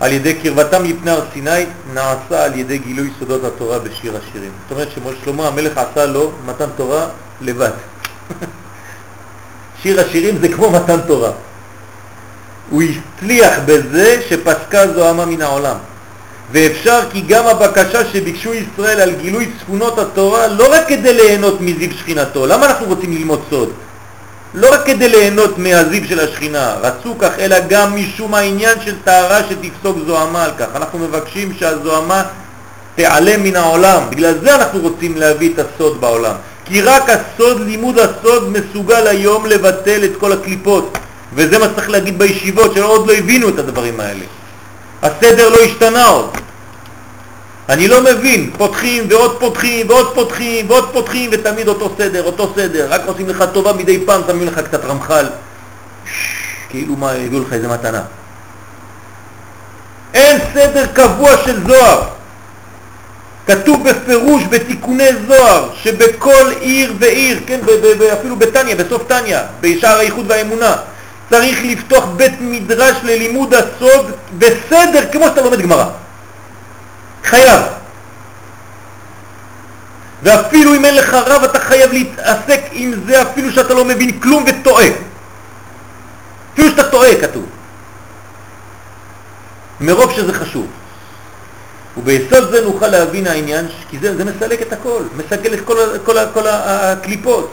על 0.00 0.12
ידי 0.12 0.34
קרבתם 0.34 0.84
לפני 0.84 1.10
הר 1.10 1.22
סיני, 1.32 1.64
נעשה 1.94 2.44
על 2.44 2.58
ידי 2.58 2.78
גילוי 2.78 3.10
סודות 3.18 3.44
התורה 3.44 3.78
בשיר 3.78 4.16
השירים. 4.16 4.50
זאת 4.62 4.70
אומרת 4.70 4.88
ששלמה 5.20 5.48
המלך 5.48 5.78
עשה 5.78 6.06
לו 6.06 6.32
מתן 6.46 6.68
תורה 6.76 7.06
לבד. 7.40 7.70
שיר 9.82 10.00
השירים 10.00 10.38
זה 10.40 10.48
כמו 10.48 10.70
מתן 10.70 11.00
תורה. 11.06 11.30
הוא 12.70 12.82
הצליח 12.82 13.58
בזה 13.66 14.22
שפסקה 14.28 14.92
זוהמה 14.92 15.26
מן 15.26 15.42
העולם. 15.42 15.76
ואפשר 16.52 17.00
כי 17.12 17.20
גם 17.20 17.46
הבקשה 17.46 18.04
שביקשו 18.12 18.54
ישראל 18.54 19.00
על 19.00 19.10
גילוי 19.14 19.50
צפונות 19.60 19.98
התורה 19.98 20.46
לא 20.46 20.74
רק 20.74 20.88
כדי 20.88 21.14
ליהנות 21.14 21.60
מזיו 21.60 21.92
שכינתו, 21.92 22.46
למה 22.46 22.66
אנחנו 22.66 22.86
רוצים 22.86 23.12
ללמוד 23.12 23.40
סוד? 23.50 23.72
לא 24.54 24.74
רק 24.74 24.86
כדי 24.86 25.08
ליהנות 25.08 25.58
מהזיו 25.58 26.02
של 26.08 26.20
השכינה, 26.20 26.74
רצו 26.82 27.14
כך, 27.18 27.38
אלא 27.38 27.56
גם 27.68 27.96
משום 27.96 28.34
העניין 28.34 28.78
של 28.84 28.94
טהרה 29.04 29.40
שתפסוק 29.48 29.96
זוהמה 30.06 30.44
על 30.44 30.50
כך. 30.58 30.66
אנחנו 30.74 30.98
מבקשים 30.98 31.52
שהזוהמה 31.58 32.22
תיעלם 32.94 33.42
מן 33.42 33.56
העולם, 33.56 34.02
בגלל 34.10 34.34
זה 34.42 34.54
אנחנו 34.54 34.80
רוצים 34.80 35.16
להביא 35.16 35.50
את 35.54 35.58
הסוד 35.58 36.00
בעולם. 36.00 36.34
כי 36.64 36.82
רק 36.82 37.02
הסוד, 37.10 37.60
לימוד 37.60 37.98
הסוד, 37.98 38.48
מסוגל 38.48 39.06
היום 39.06 39.46
לבטל 39.46 40.04
את 40.04 40.10
כל 40.20 40.32
הקליפות. 40.32 40.98
וזה 41.34 41.58
מה 41.58 41.66
שצריך 41.72 41.90
להגיד 41.90 42.18
בישיבות, 42.18 42.74
שעוד 42.74 43.06
לא 43.06 43.12
הבינו 43.12 43.48
את 43.48 43.58
הדברים 43.58 44.00
האלה. 44.00 44.24
הסדר 45.02 45.48
לא 45.48 45.56
השתנה 45.56 46.06
עוד. 46.06 46.30
אני 47.70 47.88
לא 47.88 48.02
מבין, 48.02 48.50
פותחים 48.58 49.04
ועוד 49.10 49.40
פותחים 49.40 49.88
ועוד 49.88 50.14
פותחים 50.14 50.70
ועוד 50.70 50.92
פותחים 50.92 51.30
ותמיד 51.32 51.68
אותו 51.68 51.90
סדר, 51.98 52.22
אותו 52.22 52.52
סדר, 52.56 52.86
רק 52.90 53.00
עושים 53.06 53.28
לך 53.28 53.44
טובה 53.52 53.72
מדי 53.72 54.06
פעם, 54.06 54.22
שמים 54.26 54.46
לך 54.46 54.58
קצת 54.58 54.84
רמח"ל, 54.84 55.26
כאילו 56.68 56.96
מה, 56.96 57.12
הביאו 57.12 57.42
לך 57.42 57.52
איזה 57.52 57.68
מתנה. 57.68 58.02
אין 60.14 60.40
סדר 60.54 60.86
קבוע 60.86 61.36
של 61.44 61.66
זוהר. 61.66 62.02
כתוב 63.46 63.88
בפירוש 63.88 64.42
בתיקוני 64.50 65.08
זוהר 65.26 65.68
שבכל 65.74 66.52
עיר 66.60 66.94
ועיר, 66.98 67.40
כן, 67.46 67.60
אפילו 68.12 68.36
בטניה, 68.36 68.76
בסוף 68.76 69.02
טניה, 69.06 69.42
בשער 69.60 69.98
האיחוד 69.98 70.24
והאמונה, 70.28 70.76
צריך 71.30 71.58
לפתוח 71.64 72.04
בית 72.16 72.34
מדרש 72.40 72.96
ללימוד 73.04 73.54
הסוד 73.54 74.10
בסדר 74.38 75.04
כמו 75.12 75.24
שאתה 75.24 75.40
לומד 75.40 75.60
גמרא. 75.60 75.86
חייב. 77.24 77.60
ואפילו 80.22 80.74
אם 80.74 80.84
אין 80.84 80.94
לך 80.96 81.14
רב 81.14 81.44
אתה 81.44 81.60
חייב 81.60 81.92
להתעסק 81.92 82.60
עם 82.72 82.94
זה 83.06 83.22
אפילו 83.22 83.52
שאתה 83.52 83.74
לא 83.74 83.84
מבין 83.84 84.20
כלום 84.20 84.44
וטועה. 84.46 84.86
אפילו 86.54 86.70
שאתה 86.70 86.90
טועה 86.90 87.20
כתוב. 87.20 87.44
מרוב 89.80 90.12
שזה 90.16 90.32
חשוב. 90.34 90.66
וביסוד 91.96 92.50
זה 92.50 92.60
נוכל 92.64 92.86
להבין 92.88 93.26
העניין, 93.26 93.66
כי 93.90 93.98
זה, 93.98 94.16
זה 94.16 94.24
מסלק 94.24 94.62
את 94.62 94.72
הכל, 94.72 95.02
מסגל 95.16 95.54
את 95.54 95.60
כל, 95.64 95.76
כל, 96.04 96.16
כל 96.34 96.46
ה- 96.46 96.92
הקליפות. 96.92 97.52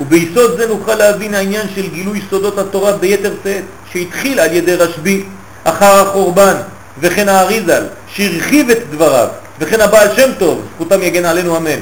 וביסוד 0.00 0.56
זה 0.58 0.66
נוכל 0.66 0.94
להבין 0.94 1.34
העניין 1.34 1.66
של 1.74 1.86
גילוי 1.88 2.22
סודות 2.30 2.58
התורה 2.58 2.92
ביתר 2.92 3.34
שאת, 3.44 3.62
שהתחיל 3.92 4.40
על 4.40 4.52
ידי 4.52 4.74
רשב"י 4.74 5.24
אחר 5.64 6.08
החורבן, 6.08 6.54
וכן 7.00 7.28
האריזל, 7.28 7.84
שהרחיב 8.06 8.70
את 8.70 8.90
דבריו, 8.90 9.28
וכן 9.58 9.80
הבעל 9.80 10.08
שם 10.16 10.30
טוב, 10.38 10.62
זכותם 10.74 11.02
יגן 11.02 11.24
עלינו 11.24 11.56
אמן. 11.56 11.80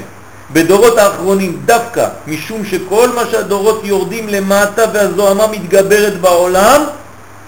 בדורות 0.53 0.99
האחרונים 0.99 1.61
דווקא 1.65 2.09
משום 2.27 2.65
שכל 2.65 3.09
מה 3.15 3.23
שהדורות 3.31 3.81
יורדים 3.85 4.29
למטה 4.29 4.83
והזוהמה 4.93 5.47
מתגברת 5.47 6.21
בעולם 6.21 6.83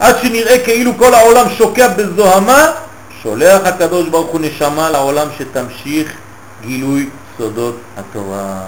עד 0.01 0.15
שנראה 0.23 0.59
כאילו 0.59 0.93
כל 0.99 1.15
העולם 1.15 1.47
שוקע 1.59 1.89
בזוהמה 1.89 2.67
שולח 3.23 3.61
הקדוש 3.65 4.09
ברוך 4.09 4.31
הוא 4.31 4.41
נשמה 4.41 4.91
לעולם 4.91 5.29
שתמשיך 5.39 6.13
גילוי 6.63 7.09
סודות 7.39 7.77
התורה. 7.97 8.61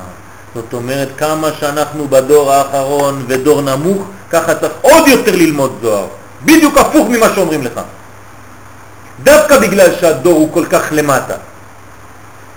זאת 0.54 0.72
אומרת, 0.72 1.08
כמה 1.18 1.48
שאנחנו 1.60 2.08
בדור 2.08 2.52
האחרון 2.52 3.24
ודור 3.28 3.62
נמוך, 3.62 4.02
ככה 4.30 4.54
צריך 4.54 4.72
עוד 4.80 5.08
יותר 5.08 5.36
ללמוד 5.36 5.78
זוהר. 5.82 6.06
בדיוק 6.44 6.78
הפוך 6.78 7.08
ממה 7.08 7.26
שאומרים 7.34 7.62
לך. 7.62 7.80
דווקא 9.22 9.58
בגלל 9.58 9.88
שהדור 10.00 10.38
הוא 10.38 10.52
כל 10.52 10.64
כך 10.70 10.88
למטה. 10.92 11.34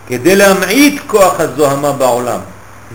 כדי 0.08 0.36
להמעיט 0.36 1.02
כוח 1.08 1.40
הזוהמה 1.40 1.92
בעולם. 1.92 2.40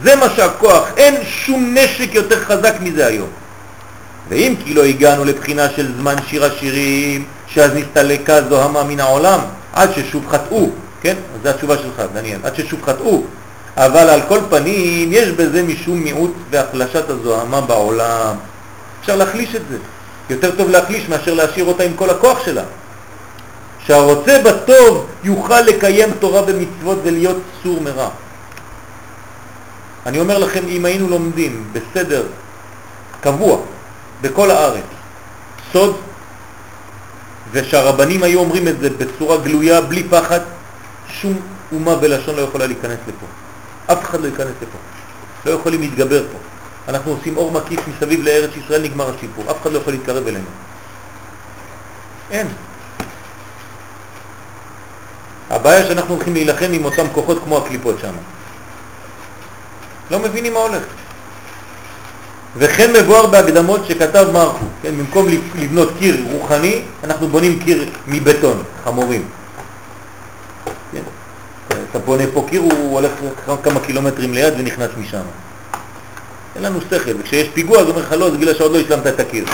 זה 0.02 0.16
מה 0.16 0.26
שהכוח, 0.36 0.88
אין 0.96 1.14
שום 1.24 1.74
נשק 1.78 2.14
יותר 2.14 2.44
חזק 2.44 2.74
מזה 2.80 3.06
היום. 3.06 3.28
ואם 4.28 4.54
כי 4.64 4.74
לא 4.74 4.84
הגענו 4.84 5.24
לבחינה 5.24 5.70
של 5.76 5.92
זמן 6.00 6.14
שיר 6.26 6.44
השירים, 6.44 7.24
שאז 7.46 7.70
נסתלקה 7.74 8.42
זוהמה 8.42 8.82
מן 8.82 9.00
העולם, 9.00 9.40
עד 9.72 9.90
ששוב 9.94 10.24
חטאו, 10.28 10.70
כן? 11.00 11.14
זו 11.42 11.48
התשובה 11.48 11.78
שלך, 11.78 12.02
דניאל, 12.14 12.38
עד 12.44 12.54
ששוב 12.56 12.80
חטאו. 12.86 13.22
אבל 13.76 14.08
על 14.08 14.20
כל 14.28 14.38
פנים, 14.50 15.08
יש 15.12 15.28
בזה 15.28 15.62
משום 15.62 15.98
מיעוט 15.98 16.32
והחלשת 16.50 17.10
הזוהמה 17.10 17.60
בעולם. 17.60 18.36
אפשר 19.00 19.16
להחליש 19.16 19.54
את 19.54 19.62
זה. 19.70 19.76
יותר 20.30 20.50
טוב 20.56 20.70
להחליש 20.70 21.08
מאשר 21.08 21.34
להשאיר 21.34 21.64
אותה 21.64 21.82
עם 21.82 21.92
כל 21.96 22.10
הכוח 22.10 22.44
שלה. 22.44 22.62
שהרוצה 23.88 24.42
בטוב 24.44 25.06
יוכל 25.24 25.60
לקיים 25.60 26.10
תורה 26.20 26.42
במצוות 26.42 26.98
ולהיות 27.02 27.36
סור 27.62 27.80
מרע. 27.80 28.08
אני 30.06 30.20
אומר 30.20 30.38
לכם, 30.38 30.68
אם 30.68 30.84
היינו 30.84 31.08
לומדים 31.08 31.72
בסדר 31.72 32.26
קבוע 33.20 33.58
בכל 34.20 34.50
הארץ 34.50 34.84
סוד, 35.72 35.96
ושהרבנים 37.52 38.22
היו 38.22 38.40
אומרים 38.40 38.68
את 38.68 38.80
זה 38.80 38.90
בצורה 38.90 39.36
גלויה, 39.36 39.80
בלי 39.80 40.04
פחד, 40.04 40.40
שום 41.08 41.40
אומה 41.72 41.96
בלשון 41.96 42.36
לא 42.36 42.40
יכולה 42.40 42.66
להיכנס 42.66 42.98
לפה. 43.08 43.26
אף 43.92 44.04
אחד 44.04 44.20
לא 44.20 44.26
ייכנס 44.26 44.54
לפה. 44.62 44.78
לא 45.46 45.50
יכולים 45.50 45.80
להתגבר 45.80 46.22
פה. 46.32 46.38
אנחנו 46.88 47.10
עושים 47.10 47.36
אור 47.36 47.52
מקיף 47.52 47.80
מסביב 47.88 48.22
לארץ 48.22 48.50
ישראל, 48.56 48.82
נגמר 48.82 49.14
הסיפור. 49.16 49.44
אף 49.50 49.62
אחד 49.62 49.72
לא 49.72 49.78
יכול 49.78 49.92
להתקרב 49.92 50.26
אלינו. 50.26 50.48
אין. 52.30 52.46
הבעיה 55.50 55.86
שאנחנו 55.86 56.14
הולכים 56.14 56.34
להילחם 56.34 56.68
עם 56.72 56.84
אותם 56.84 57.06
כוחות 57.12 57.42
כמו 57.44 57.58
הקליפות 57.58 57.96
שם. 58.00 58.12
לא 60.10 60.18
מבינים 60.18 60.54
מה 60.54 60.60
הולך. 60.60 60.82
וכן 62.56 62.92
מבואר 62.92 63.26
בהקדמות 63.26 63.86
שכתב 63.86 64.26
מרחו, 64.32 64.66
כן, 64.82 64.98
במקום 64.98 65.26
לבנות 65.54 65.88
קיר 65.98 66.16
רוחני, 66.30 66.82
אנחנו 67.04 67.28
בונים 67.28 67.58
קיר 67.58 67.90
מבטון, 68.06 68.62
חמורים. 68.84 69.28
כן. 70.92 71.02
אתה 71.90 71.98
בונה 71.98 72.24
פה 72.34 72.46
קיר, 72.48 72.60
הוא 72.60 72.94
הולך 72.94 73.12
כמה 73.62 73.80
קילומטרים 73.80 74.34
ליד 74.34 74.54
ונכנס 74.58 74.90
משם. 74.98 75.22
אין 76.56 76.62
לנו 76.62 76.80
שכל, 76.80 77.10
וכשיש 77.18 77.48
פיגוע, 77.48 77.84
זה 77.84 77.90
אומר 77.90 78.02
לך 78.02 78.12
לא, 78.12 78.30
זה 78.30 78.38
בגלל 78.38 78.54
שעוד 78.54 78.72
לא 78.72 78.78
השלמת 78.78 79.06
את 79.06 79.20
הקיר. 79.20 79.44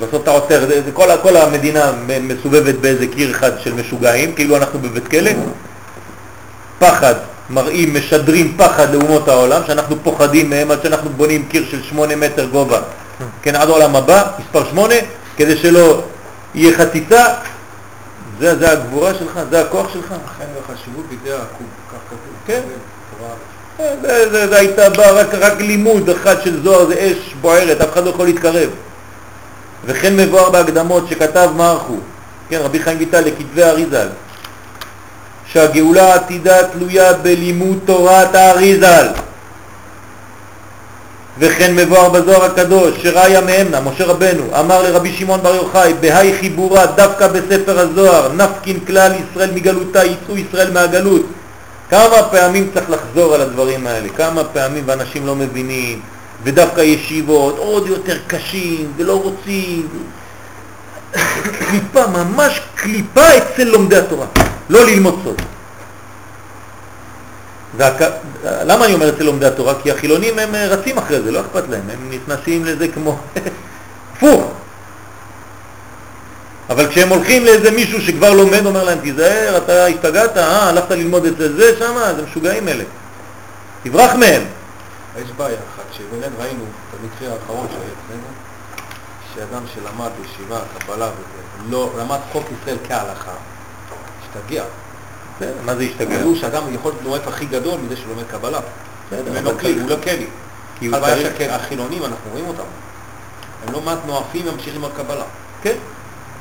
בסוף 0.00 0.22
אתה 0.22 0.30
עוצר, 0.30 0.60
זה, 0.60 0.82
זה 0.82 0.92
כל, 0.92 1.08
כל 1.22 1.36
המדינה 1.36 1.92
מסובבת 2.20 2.74
באיזה 2.74 3.06
קיר 3.06 3.30
אחד 3.30 3.50
של 3.60 3.74
משוגעים, 3.74 4.34
כאילו 4.34 4.56
אנחנו 4.56 4.78
בבית 4.78 5.08
כלא. 5.08 5.30
פחד, 6.78 7.14
מראים, 7.50 7.94
משדרים 7.94 8.54
פחד 8.56 8.94
לאומות 8.94 9.28
העולם, 9.28 9.62
שאנחנו 9.66 9.96
פוחדים 10.02 10.50
מהם 10.50 10.70
עד 10.70 10.82
שאנחנו 10.82 11.10
בונים 11.10 11.44
קיר 11.48 11.64
של 11.70 11.82
שמונה 11.82 12.16
מטר 12.16 12.46
גובה, 12.46 12.80
כן, 13.42 13.56
עד 13.56 13.68
העולם 13.68 13.96
הבא, 13.96 14.22
מספר 14.38 14.64
שמונה, 14.70 14.94
כדי 15.36 15.56
שלא 15.56 16.02
יהיה 16.54 16.78
חציצה, 16.78 17.24
זה, 18.40 18.58
זה 18.58 18.72
הגבורה 18.72 19.14
שלך, 19.14 19.40
זה 19.50 19.60
הכוח 19.60 19.92
שלך. 19.92 20.04
לכן 20.04 20.44
החשיבות 20.64 21.04
בידי 21.08 21.32
העקוב, 21.32 21.66
כך 21.92 21.98
כתוב. 22.06 22.18
כן. 22.46 22.60
זה, 24.02 24.30
זה, 24.30 24.48
זה 24.48 24.58
הייתה 24.58 24.90
בא 24.90 25.20
רק, 25.20 25.34
רק 25.34 25.60
לימוד 25.60 26.10
אחד 26.10 26.42
של 26.44 26.62
זוהר, 26.62 26.86
זה 26.86 26.94
אש 26.94 27.34
בוערת, 27.40 27.80
אף 27.80 27.92
אחד 27.92 28.04
לא 28.04 28.10
יכול 28.10 28.26
להתקרב. 28.26 28.68
וכן 29.88 30.16
מבואר 30.16 30.50
בהקדמות 30.50 31.08
שכתב 31.08 31.50
מרחו, 31.56 31.96
כן, 32.48 32.58
רבי 32.62 32.80
חיים 32.80 32.98
ויטל 32.98 33.20
לכתבי 33.20 33.62
אריזל, 33.62 34.08
שהגאולה 35.52 36.12
העתידה 36.12 36.68
תלויה 36.68 37.12
בלימוד 37.12 37.78
תורת 37.84 38.34
האריזל. 38.34 39.06
וכן 41.38 41.76
מבואר 41.76 42.08
בזוהר 42.08 42.44
הקדוש, 42.44 43.02
שראיה 43.02 43.40
מהמנה, 43.40 43.80
משה 43.80 44.04
רבנו, 44.04 44.44
אמר 44.60 44.82
לרבי 44.82 45.12
שמעון 45.12 45.42
בר 45.42 45.54
יוחאי, 45.54 45.94
בהי 46.00 46.32
חיבורה 46.40 46.86
דווקא 46.86 47.26
בספר 47.26 47.78
הזוהר, 47.78 48.32
נפקין 48.32 48.80
כלל 48.86 49.12
ישראל 49.14 49.50
מגלותה, 49.54 50.04
יצאו 50.04 50.36
ישראל 50.36 50.72
מהגלות. 50.72 51.26
כמה 51.90 52.22
פעמים 52.30 52.70
צריך 52.74 52.90
לחזור 52.90 53.34
על 53.34 53.40
הדברים 53.40 53.86
האלה, 53.86 54.08
כמה 54.16 54.44
פעמים 54.44 54.84
ואנשים 54.86 55.26
לא 55.26 55.34
מבינים, 55.34 56.00
ודווקא 56.42 56.80
ישיבות 56.80 57.58
עוד 57.58 57.86
יותר 57.86 58.18
קשים 58.26 58.92
ולא 58.96 59.22
רוצים. 59.22 59.88
קליפה, 61.58 62.06
ממש 62.06 62.60
קליפה 62.74 63.36
אצל 63.36 63.64
לומדי 63.64 63.96
התורה, 63.96 64.26
לא 64.70 64.86
ללמוד 64.86 65.20
סוד. 65.24 65.42
והק... 67.76 68.00
למה 68.44 68.84
אני 68.84 68.94
אומר 68.94 69.08
אצל 69.08 69.24
לומדי 69.24 69.46
התורה? 69.46 69.74
כי 69.82 69.90
החילונים 69.90 70.38
הם 70.38 70.54
רצים 70.54 70.98
אחרי 70.98 71.22
זה, 71.22 71.30
לא 71.30 71.40
אכפת 71.40 71.68
להם, 71.68 71.82
הם 71.90 72.10
נכנסים 72.10 72.64
לזה 72.64 72.88
כמו 72.88 73.18
הפוך. 74.16 74.52
אבל 76.70 76.88
כשהם 76.88 77.08
הולכים 77.08 77.44
לאיזה 77.44 77.70
מישהו 77.70 78.00
שכבר 78.00 78.34
לומד, 78.34 78.66
אומר 78.66 78.84
להם, 78.84 78.98
תיזהר, 78.98 79.56
אתה 79.56 79.86
השתגעת, 79.86 80.36
אה, 80.36 80.68
הלכת 80.68 80.90
ללמוד 80.90 81.24
את 81.24 81.36
זה 81.36 81.78
שם, 81.78 81.94
זה 82.16 82.22
משוגעים 82.22 82.68
אלה. 82.68 82.84
תברח 83.82 84.14
מהם. 84.14 84.42
יש 85.24 85.30
בעיה 85.36 85.56
שבאמת 85.98 86.32
ראינו 86.38 86.64
את 86.64 87.00
המקרה 87.00 87.34
האחרון 87.34 87.66
שהיה 87.68 87.80
אצלנו, 87.80 88.28
שאדם 89.34 89.62
שלמד 89.74 90.10
בישיבה, 90.22 90.60
קבלה 90.78 91.06
וזה, 91.06 91.70
לא 91.70 91.90
למד 91.98 92.18
חוק 92.32 92.44
ישראל 92.62 92.76
כהלכה, 92.88 93.32
השתגע. 94.22 94.64
מה 95.64 95.76
זה 95.76 95.82
השתגע? 95.82 96.20
אמרו 96.20 96.36
שאדם 96.36 96.74
יכול 96.74 96.92
להיות 96.92 97.04
נואף 97.04 97.28
הכי 97.28 97.46
גדול 97.46 97.80
מזה 97.80 97.96
שהוא 97.96 98.08
לומד 98.08 98.24
קבלה. 98.30 98.60
הוא 99.10 99.42
לא 99.42 99.52
כלי, 99.60 99.72
הוא 99.80 99.88
לא 99.88 99.96
הוא 100.80 100.96
הבעיה 100.96 101.30
שהחילונים, 101.38 102.04
אנחנו 102.04 102.30
רואים 102.30 102.46
אותם. 102.48 102.62
הם 103.66 103.72
לא 103.72 103.80
מעט 103.80 103.98
נואפים 104.06 104.48
וממשיכים 104.48 104.82
בקבלה. 104.82 105.24
כן, 105.62 105.76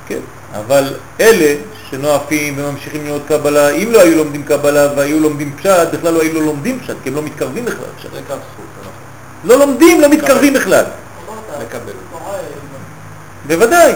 כן. 0.08 0.20
אבל 0.54 0.94
אלה 1.20 1.56
שנואפים 1.90 2.56
וממשיכים 2.58 3.06
ללמוד 3.06 3.22
קבלה, 3.28 3.70
אם 3.70 3.90
לא 3.92 4.02
היו 4.02 4.18
לומדים 4.18 4.44
קבלה 4.44 4.94
והיו 4.96 5.20
לומדים 5.20 5.58
פשט, 5.58 5.88
בכלל 5.94 6.14
לא 6.14 6.22
היו 6.22 6.42
לומדים 6.42 6.80
פשט, 6.80 6.96
כי 7.04 7.10
הם 7.10 7.16
לא 7.16 7.22
מתקרבים 7.22 7.66
בכלל 7.66 7.86
פשט. 7.98 8.12
זה 8.12 8.22
כאן 8.28 8.38
זכות, 8.38 8.66
אנחנו 8.76 8.77
לא 9.44 9.60
לומדים, 9.60 10.02
לא 10.02 10.10
מתקרבים 10.10 10.54
בכלל. 10.54 10.86
לקבל. 11.62 11.94
בוודאי. 13.48 13.94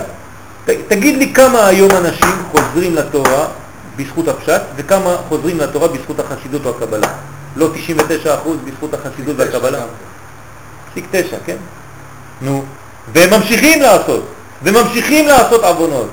ת, 0.66 0.70
תגיד 0.70 1.18
לי 1.18 1.34
כמה 1.34 1.68
היום 1.68 1.92
אנשים 1.92 2.44
חוזרים 2.52 2.96
לתורה 2.96 3.48
בזכות 3.96 4.28
הפשט, 4.28 4.62
וכמה 4.76 5.18
חוזרים 5.30 5.60
לתורה 5.60 5.88
בזכות 5.88 6.20
החסידות 6.20 6.66
או 6.66 6.70
הקבלה. 6.70 7.08
לא 7.56 7.70
99% 8.26 8.28
בזכות 8.66 8.94
החסידות 8.94 9.36
והקבלה. 9.38 9.84
פסיק 10.92 11.06
תשע, 11.12 11.38
כן? 11.46 11.58
נו, 12.42 12.64
והם 13.14 13.30
ממשיכים 13.30 13.82
לעשות, 13.82 14.26
וממשיכים 14.64 15.28
לעשות 15.28 15.64
עוונות. 15.64 16.10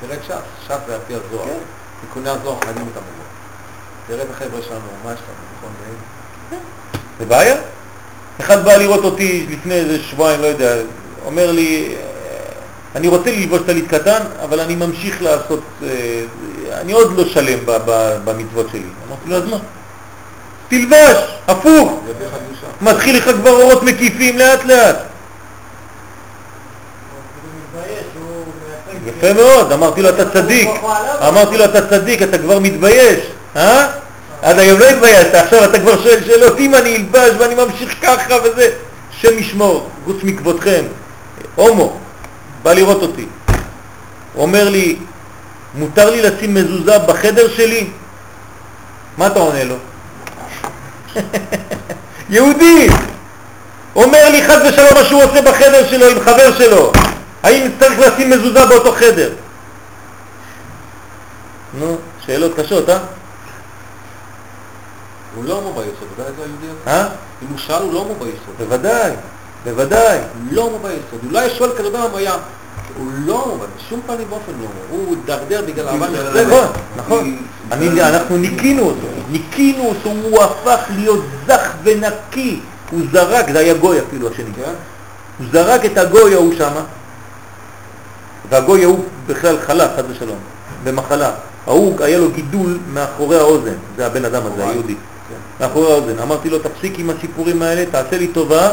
תראה 0.00 0.16
את 0.16 0.24
ש"ס, 0.24 0.32
ש"ס 0.66 0.78
זה 0.86 0.94
על 0.94 1.00
פי 1.06 1.14
הזוהר. 1.14 1.46
כן. 1.46 1.52
תיקוני 2.00 2.30
הזוהר 2.30 2.56
חייבים 2.64 2.86
אותם 2.86 3.00
בזה. 3.00 3.24
תראה 4.06 4.22
את 4.22 4.30
החבר'ה 4.30 4.62
שלנו, 4.62 4.80
מה 5.04 5.12
יש 5.12 5.18
לנו, 5.20 5.44
נכון? 5.56 5.70
זה 7.18 7.24
בעיה? 7.26 7.56
אחד 8.40 8.64
בא 8.64 8.72
לראות 8.76 9.04
אותי 9.04 9.46
לפני 9.50 9.74
איזה 9.74 9.98
שבועיים, 10.02 10.40
לא 10.40 10.46
יודע, 10.46 10.74
אומר 11.26 11.52
לי, 11.52 11.86
"אה, 11.88 11.98
אני 12.96 13.08
רוצה 13.08 13.30
ללבוש 13.30 13.60
טלית 13.66 13.88
קטן, 13.88 14.20
אבל 14.44 14.60
אני 14.60 14.76
ממשיך 14.76 15.22
לעשות, 15.22 15.60
אה, 15.82 15.88
אני 16.80 16.92
עוד 16.92 17.12
לא 17.18 17.24
שלם 17.24 17.58
במצוות 18.24 18.66
שלי. 18.72 18.82
אמרתי 19.08 19.28
לו, 19.30 19.36
אז 19.36 19.44
מה? 19.44 19.56
תלבש, 20.68 21.16
הפוך. 21.48 22.00
מתחיל 22.82 23.16
לך 23.16 23.24
כבר 23.24 23.50
אורות 23.50 23.82
מקיפים 23.82 24.38
לאט 24.38 24.64
לאט. 24.64 24.96
יפה 29.06 29.32
מאוד, 29.32 29.72
אמרתי 29.72 30.02
לו 30.02 30.08
אתה 30.08 30.30
צדיק, 30.30 30.68
אמרתי 31.28 31.58
לו 31.58 31.64
אתה 31.64 31.88
צדיק, 31.88 32.22
אתה 32.22 32.38
כבר 32.38 32.58
מתבייש, 32.58 33.18
אה? 33.56 33.86
עד 34.42 34.58
היום 34.58 34.80
לא 34.80 34.84
התביישת, 34.84 35.34
עכשיו 35.34 35.64
אתה 35.64 35.80
כבר 35.80 36.02
שואל 36.02 36.24
שאלות, 36.26 36.58
אם 36.58 36.74
אני 36.74 36.96
אלבש 36.96 37.30
ואני 37.38 37.54
ממשיך 37.54 37.94
ככה 38.02 38.34
וזה, 38.44 38.70
השם 39.10 39.38
ישמור, 39.38 39.88
חוץ 40.04 40.16
מכבודכם. 40.22 40.84
הומו, 41.54 41.96
בא 42.62 42.72
לראות 42.72 43.02
אותי. 43.02 43.26
הוא 44.34 44.42
אומר 44.42 44.68
לי, 44.68 44.96
מותר 45.74 46.10
לי 46.10 46.22
לשים 46.22 46.54
מזוזה 46.54 46.98
בחדר 46.98 47.48
שלי? 47.48 47.86
מה 49.18 49.26
אתה 49.26 49.38
עונה 49.38 49.64
לו? 49.64 49.74
יהודי! 52.30 52.88
אומר 53.96 54.28
לי 54.30 54.42
חד 54.42 54.58
ושלום 54.66 54.94
מה 54.94 55.04
שהוא 55.04 55.22
עושה 55.22 55.42
בחדר 55.42 55.88
שלו 55.90 56.08
עם 56.08 56.20
חבר 56.20 56.58
שלו. 56.58 56.92
האם 57.42 57.70
צריך 57.80 57.98
לשים 57.98 58.30
מזוזה 58.30 58.66
באותו 58.66 58.92
חדר? 58.92 59.30
נו, 61.78 61.96
שאלות 62.26 62.52
קשות, 62.56 62.88
אה? 62.88 62.98
הוא 65.38 65.44
לא 65.44 65.54
הומו 65.54 65.72
ביסוד, 65.72 66.08
יודע 66.18 66.30
איזה 66.30 66.42
היהודי 66.42 66.66
הזה? 66.66 66.90
אה? 66.90 67.08
אם 67.42 67.46
הוא 67.50 67.58
שאל, 67.58 67.82
הוא 67.82 67.92
לא 67.92 67.98
הומו 67.98 68.14
ביסוד. 68.14 68.54
בוודאי, 68.58 69.12
בוודאי. 69.64 70.18
לא 70.50 70.62
הומו 70.62 70.78
ביסוד. 70.78 71.20
הוא 71.22 71.32
לא 71.32 71.38
היה 71.38 71.50
שואל 71.50 71.70
כזה 71.78 71.90
דבר 71.90 72.16
היה... 72.16 72.36
הוא 72.96 73.06
לא 73.26 73.44
הומו, 73.44 73.64
בשום 73.76 74.00
פנים 74.06 74.26
ואופן 74.30 74.52
לא 74.60 74.66
הומו. 74.90 75.04
הוא 75.06 75.16
הידרדר 75.16 75.62
בגלל 75.66 75.88
אהבה 75.88 76.06
נכזבת. 76.08 76.46
נכון, 76.46 76.66
נכון. 76.96 77.38
אנחנו 78.00 78.36
ניקינו 78.36 78.82
אותו, 78.82 79.06
ניקינו 79.30 79.88
אותו, 79.88 80.10
הוא 80.22 80.42
הפך 80.42 80.80
להיות 80.90 81.24
זך 81.46 81.72
ונקי. 81.82 82.60
הוא 82.90 83.00
זרק, 83.12 83.50
זה 83.52 83.58
היה 83.58 83.74
גוי 83.74 83.98
אפילו 84.00 84.28
השני. 84.28 84.50
כן? 84.56 84.72
הוא 85.38 85.46
זרק 85.52 85.84
את 85.84 85.98
הגוי 85.98 86.34
ההוא 86.34 86.54
שמה, 86.58 86.82
והגוי 88.50 88.84
ההוא 88.84 89.04
בכלל 89.26 89.56
חלה, 89.66 89.88
חד 89.96 90.02
ושלום, 90.10 90.38
במחלה. 90.84 91.30
ההוא, 91.66 91.96
היה 92.00 92.18
לו 92.18 92.30
גידול 92.30 92.78
מאחורי 92.92 93.38
האוזן, 93.38 93.74
זה 93.96 94.06
הבן 94.06 94.24
אדם 94.24 94.42
הזה, 94.42 94.50
מאחורי. 94.50 94.70
היהודי. 94.70 94.94
מאחורי 95.60 95.92
האוזן. 95.92 96.18
אמרתי 96.18 96.50
לו, 96.50 96.58
תפסיק 96.58 96.98
עם 96.98 97.10
הסיפורים 97.10 97.62
האלה, 97.62 97.84
תעשה 97.90 98.18
לי 98.18 98.28
טובה, 98.28 98.72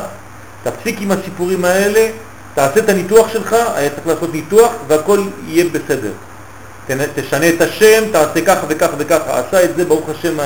תפסיק 0.64 1.02
עם 1.02 1.12
הסיפורים 1.12 1.66
האלה, 1.66 2.10
תעשה 2.54 2.80
את 2.80 2.90
הניתוח 2.90 3.30
שלך, 3.30 3.56
היה 3.76 3.90
צריך 3.90 4.08
לעשות 4.08 4.34
ניתוח 4.34 4.72
והכל 4.88 5.20
יהיה 5.48 5.66
בסדר. 5.72 6.12
תשנה 7.16 7.50
את 7.50 7.62
השם, 7.62 8.04
תעשה 8.12 8.46
ככה 8.46 8.66
וככה 8.70 8.94
וככה. 8.98 9.40
עשה 9.40 9.64
את 9.64 9.76
זה, 9.76 9.86
ברוך 9.86 10.10
השם, 10.10 10.40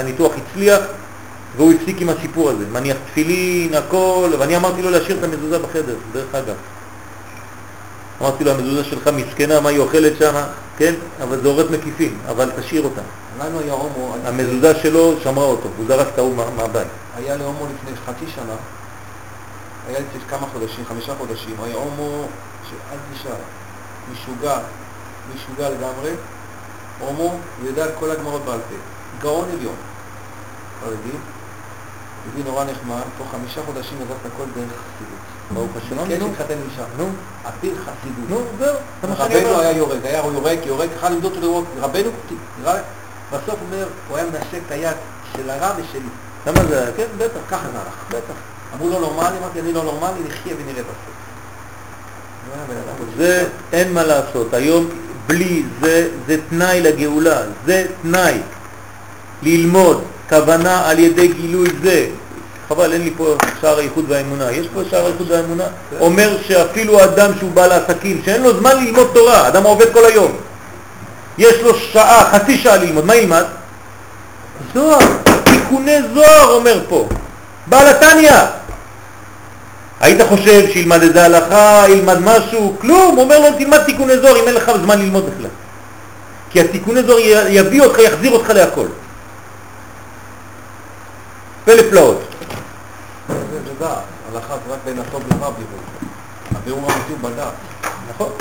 הניתוח 0.00 0.32
הצליח, 0.36 0.80
והוא 1.56 1.72
הפסיק 1.72 2.00
עם 2.00 2.08
הסיפור 2.08 2.50
הזה. 2.50 2.64
מניח 2.72 2.96
תפילין, 3.10 3.74
הכל, 3.74 4.30
ואני 4.38 4.56
אמרתי 4.56 4.82
לו 4.82 4.90
להשאיר 4.90 5.18
את 5.18 5.24
המזוזה 5.24 5.58
בחדר, 5.58 5.94
דרך 6.12 6.34
אגב. 6.34 6.54
אמרתי 8.20 8.44
לו, 8.44 8.50
המזוזה 8.50 8.84
שלך 8.84 9.10
מסכנה, 9.16 9.60
מה 9.60 9.68
היא 9.68 9.78
אוכלת 9.78 10.12
שם, 10.18 10.34
כן? 10.78 10.94
אבל 11.22 11.40
זה 11.42 11.48
הורט 11.48 11.70
מקיפים, 11.70 12.18
אבל 12.28 12.50
תשאיר 12.60 12.82
אותה. 12.82 13.00
לנו 13.38 13.60
היה 13.60 13.72
הומו, 13.72 14.14
המזוזה 14.24 14.74
שלו 14.82 15.14
שמרה 15.22 15.44
אותו, 15.44 15.68
הוא 15.76 15.86
זרק 15.88 16.06
את 16.14 16.18
ההוא 16.18 16.36
מה- 16.36 16.50
מהבית. 16.56 16.86
היה 17.16 17.36
לי 17.36 17.44
הומו 17.44 17.66
לפני 17.66 17.96
חצי 18.06 18.24
שנה, 18.34 18.54
היה 19.88 19.98
לפני 20.00 20.20
כמה 20.28 20.46
חודשים, 20.52 20.84
חמישה 20.88 21.12
חודשים, 21.18 21.54
היה 21.62 21.74
הומו 21.74 22.26
שעד 22.70 22.98
נשאר, 23.12 23.34
משוגע, 24.12 24.58
משוגע 25.34 25.70
לגמרי, 25.70 26.10
הומו, 27.00 27.22
הוא 27.22 27.66
יודע 27.68 27.86
כל 27.98 28.10
הגמרות 28.10 28.44
בעל 28.44 28.58
פה, 28.68 28.74
גאון 29.22 29.48
עליון, 29.58 29.74
חרדי, 30.80 31.16
יהודי 32.26 32.50
נורא 32.50 32.64
נחמד, 32.64 33.02
תוך 33.18 33.26
חמישה 33.30 33.60
חודשים 33.66 33.98
עזב 34.02 34.10
את 34.20 34.32
הכל 34.34 34.44
דרך 34.54 34.70
חסידות. 34.70 35.27
ברוך 35.54 35.70
השם, 35.76 36.08
כן, 36.08 36.18
נו, 36.18 36.28
התחתן 36.32 36.52
עם 36.54 36.58
אישה. 36.70 36.84
נו, 36.98 37.08
אפיל 37.48 37.74
חסידות. 37.74 38.28
נו, 38.28 38.40
זהו, 38.58 38.74
זה 39.02 39.08
מה 39.08 39.16
שאני 39.16 39.34
רבנו. 39.34 39.60
היה 39.60 39.76
יורק, 39.76 40.04
היה 40.04 40.22
יורק, 40.24 40.58
יורק, 40.66 40.88
יכול 40.96 41.08
למדוד 41.08 41.32
אותו 41.32 41.46
לראות, 41.46 41.64
רבנו, 41.80 42.10
בסוף 43.32 43.56
אומר, 43.66 43.86
הוא 44.08 44.16
היה 44.16 44.26
מנשק 44.26 44.60
את 44.66 44.70
היד 44.70 44.96
של 45.36 45.50
הרב 45.50 45.76
ושלי. 45.76 46.08
למה 46.46 46.64
זה, 46.68 46.92
כן, 46.96 47.06
בטח, 47.18 47.40
ככה 47.50 47.66
זה 47.72 47.78
הלך. 47.78 48.04
בטח. 48.08 48.34
אמרו 48.74 48.88
לו 48.88 49.00
נורמלי, 49.00 49.38
אמרתי 49.38 49.60
אני 49.60 49.72
לא 49.72 49.84
נורמלי, 49.84 50.20
נחיה 50.28 50.54
ונראה 50.56 50.82
בסוף. 50.82 51.18
זה 53.16 53.48
אין 53.72 53.92
מה 53.92 54.04
לעשות, 54.04 54.54
היום 54.54 54.88
בלי 55.26 55.62
זה, 55.80 56.08
זה 56.26 56.36
תנאי 56.48 56.80
לגאולה, 56.80 57.40
זה 57.66 57.86
תנאי 58.02 58.38
ללמוד, 59.42 60.04
כוונה 60.28 60.88
על 60.88 60.98
ידי 60.98 61.28
גילוי 61.28 61.68
זה. 61.82 62.08
חבל, 62.68 62.92
אין 62.92 63.02
לי 63.02 63.12
פה 63.16 63.36
שער 63.60 63.78
הייחוד 63.78 64.04
והאמונה. 64.08 64.52
יש 64.52 64.66
פה 64.74 64.80
שער 64.90 65.06
הייחוד 65.06 65.30
והאמונה? 65.30 65.64
אומר 66.00 66.36
שאפילו 66.48 67.04
אדם 67.04 67.30
שהוא 67.38 67.50
בעל 67.52 67.72
עסקים, 67.72 68.22
שאין 68.24 68.42
לו 68.42 68.58
זמן 68.58 68.84
ללמוד 68.84 69.10
תורה, 69.14 69.48
אדם 69.48 69.66
העובד 69.66 69.92
כל 69.92 70.04
היום, 70.04 70.32
יש 71.38 71.60
לו 71.62 71.74
שעה, 71.74 72.30
חצי 72.32 72.58
שעה 72.58 72.76
ללמוד, 72.76 73.04
מה 73.04 73.16
ילמד? 73.16 73.44
זוהר, 74.74 74.98
תיקוני 75.44 75.96
זוהר 76.14 76.50
אומר 76.50 76.80
פה, 76.88 77.08
בעל 77.66 77.86
התניא. 77.86 78.32
היית 80.00 80.22
חושב 80.28 80.68
שילמד 80.72 81.02
איזה 81.02 81.24
הלכה, 81.24 81.84
ילמד 81.88 82.18
משהו, 82.18 82.76
כלום, 82.80 83.18
אומר 83.18 83.38
לו 83.38 83.58
תלמד 83.58 83.82
תיקוני 83.84 84.18
זוהר 84.18 84.42
אם 84.42 84.46
אין 84.46 84.54
לך 84.54 84.72
זמן 84.82 84.98
ללמוד 84.98 85.30
בכלל. 85.30 85.50
כי 86.50 86.60
התיקוני 86.60 87.02
זוהר 87.02 87.46
יביא 87.48 87.82
אותך, 87.82 87.98
יחזיר 87.98 88.30
אותך 88.30 88.50
להכל. 88.50 88.86
פלא 91.64 91.82
פלאות. 91.90 92.20
דעת, 93.78 94.04
הלכה 94.32 94.54
זה 94.66 94.74
רק 94.74 94.78
בין 94.84 94.98
הטוב 94.98 95.22
לרע 95.30 95.50
בירור. 95.50 95.80
הבירור 96.54 96.90
האמיתי 96.90 97.12
הוא 97.12 97.18
בדעת. 97.18 97.54
נכון. 98.08 98.32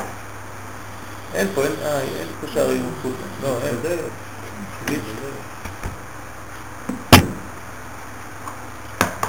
אין 1.33 1.47
פה, 1.55 1.63
אין, 1.63 1.71
אה, 1.81 2.01
אין 2.01 2.27
פה 2.41 2.47
שער 2.53 2.71
ייחוד. 2.71 3.13
לא, 3.43 3.57
אין. 3.63 3.75
זה... 3.81 3.97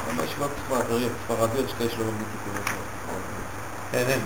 גם 0.08 0.16
בישיבות 0.16 0.50
ספרדיות, 0.66 1.12
ספרדיות 1.24 1.66
יש 1.66 1.72
כאלה 1.78 1.90
שלא 1.90 2.04
לומדים 2.04 2.26
תיקוני 2.32 2.64
זוהר. 2.64 3.20
אין, 3.92 4.08
אין. 4.08 4.20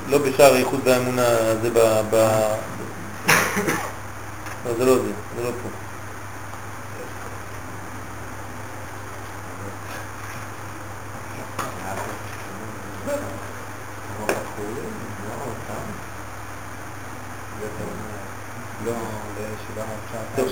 לא 0.08 0.18
בשער 0.18 0.54
הייחוד 0.54 0.80
והאמונה, 0.84 1.24
זה 1.62 1.70
ב... 1.70 1.78
ב... 2.10 2.14
לא, 4.66 4.74
זה 4.78 4.84
לא 4.84 4.94
זה, 4.94 5.10
זה 5.36 5.44
לא 5.44 5.50
פה. 5.62 5.68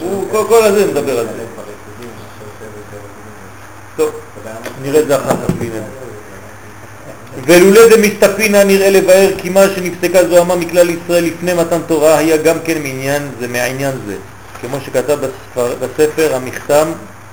הוא 0.01 0.49
כל 0.49 0.63
הזה 0.63 0.87
מדבר 0.87 1.19
על 1.19 1.27
זה. 1.27 1.45
טוב, 3.97 4.11
נראה 4.83 5.01
את 5.01 5.07
זה 5.07 5.17
אחר 5.17 5.31
כך 5.31 5.55
נדר. 5.61 5.83
ולולא 7.47 7.81
דמסתפינא 7.97 8.65
נראה 8.65 8.91
לבאר 8.91 9.31
כי 9.39 9.49
מה 9.49 9.61
שנפסקה 9.75 10.29
זוהמה 10.29 10.57
מכלל 10.57 10.91
ישראל 10.91 11.25
לפני 11.25 11.55
מתן 11.55 11.81
תורה 11.87 12.19
היה 12.19 12.37
גם 12.37 12.57
כן 12.65 12.83
מעניין 12.83 13.29
זה, 13.41 13.49
מעניין 13.49 13.95
זה, 14.07 14.17
כמו 14.61 14.81
שכתב 14.81 15.19
בספר, 15.21 15.75
בספר 15.81 16.35
המכתם 16.35 16.93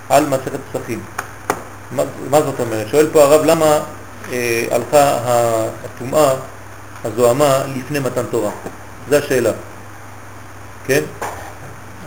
על 0.10 0.26
מסכת 0.26 0.60
פסחים. 0.72 1.00
מה, 1.92 2.04
מה 2.30 2.42
זאת 2.42 2.60
אומרת? 2.60 2.88
שואל 2.88 3.08
פה 3.12 3.24
הרב 3.24 3.46
למה 3.46 3.80
אה, 4.32 4.66
הלכה 4.72 5.18
הטומאה, 5.86 6.34
הזוהמה, 7.06 7.64
לפני 7.78 8.00
מתן 8.00 8.24
תורה? 8.32 8.52
זו 9.10 9.16
השאלה. 9.16 9.52
כן? 10.86 11.02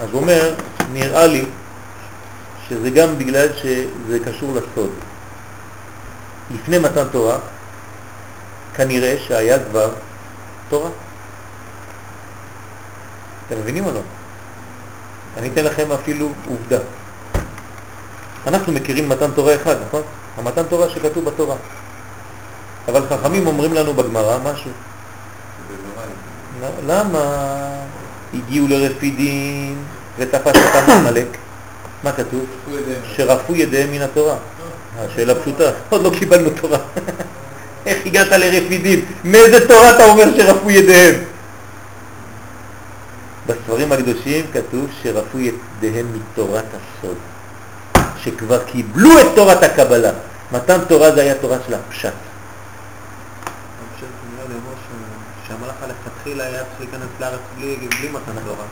אז 0.03 0.09
הוא 0.13 0.21
אומר, 0.21 0.55
נראה 0.93 1.27
לי 1.27 1.45
שזה 2.73 2.91
גם 2.91 3.19
בגלל 3.19 3.49
שזה 3.63 4.19
קשור 4.25 4.53
לסוד. 4.55 4.91
לפני 6.55 6.79
מתן 6.79 7.05
תורה, 7.13 7.39
כנראה 8.75 9.17
שהיה 9.27 9.59
כבר 9.71 9.91
תורה. 10.69 10.91
אתם 13.47 13.61
מבינים 13.61 13.85
או 13.85 13.91
לא? 13.91 14.01
אני 15.37 15.49
אתן 15.49 15.65
לכם 15.65 15.93
אפילו 15.93 16.29
עובדה. 16.49 16.79
אנחנו 18.47 18.73
מכירים 18.73 19.09
מתן 19.09 19.31
תורה 19.31 19.55
אחד, 19.55 19.77
נכון? 19.87 20.03
המתן 20.39 20.63
תורה 20.69 20.91
שכתוב 20.91 21.25
בתורה. 21.25 21.57
אבל 22.89 23.07
חכמים 23.09 23.47
אומרים 23.47 23.73
לנו 23.75 23.95
בגמרא 23.95 24.39
משהו. 24.39 24.71
למה 26.87 27.21
הגיעו 28.35 28.69
לרפידים 28.69 29.85
ותפס 30.19 30.57
אותם 30.57 30.93
עמלק? 30.93 31.37
מה 32.05 32.13
כתוב? 32.13 32.47
שרפו 33.17 33.55
ידיהם 33.55 33.91
מן 33.93 34.03
התורה. 34.03 34.37
השאלה 34.99 35.35
פשוטה, 35.35 35.71
עוד 35.91 36.03
לא 36.03 36.11
קיבלנו 36.19 36.51
תורה. 36.61 36.79
איך 37.87 38.07
הגעת 38.07 38.33
לרפידים? 38.33 39.05
מאיזה 39.25 39.69
תורה 39.69 39.91
אתה 39.91 40.05
אומר 40.05 40.25
שרפו 40.37 40.71
ידיהם? 40.71 41.15
בספרים 43.47 43.93
הקדושים 43.93 44.47
כתוב 44.53 44.87
שרפו 45.03 45.39
ידיהם 45.39 46.07
מתורת 46.15 46.65
הסוד, 46.65 47.17
שכבר 48.23 48.65
קיבלו 48.65 49.21
את 49.21 49.27
תורת 49.35 49.63
הקבלה. 49.63 50.11
מתן 50.53 50.79
תורה 50.89 51.13
זה 51.13 51.21
היה 51.21 51.35
תורה 51.35 51.57
של 51.67 51.75
הפשט. 51.75 52.13
שהמלאך 55.49 55.75
הלכתחילה 55.83 56.45
היה 56.45 56.63
צריך 56.65 56.81
להיכנס 56.81 57.09
לארץ 57.21 57.41
בלי 57.57 58.09
מתן 58.13 58.41
תורה. 58.45 58.65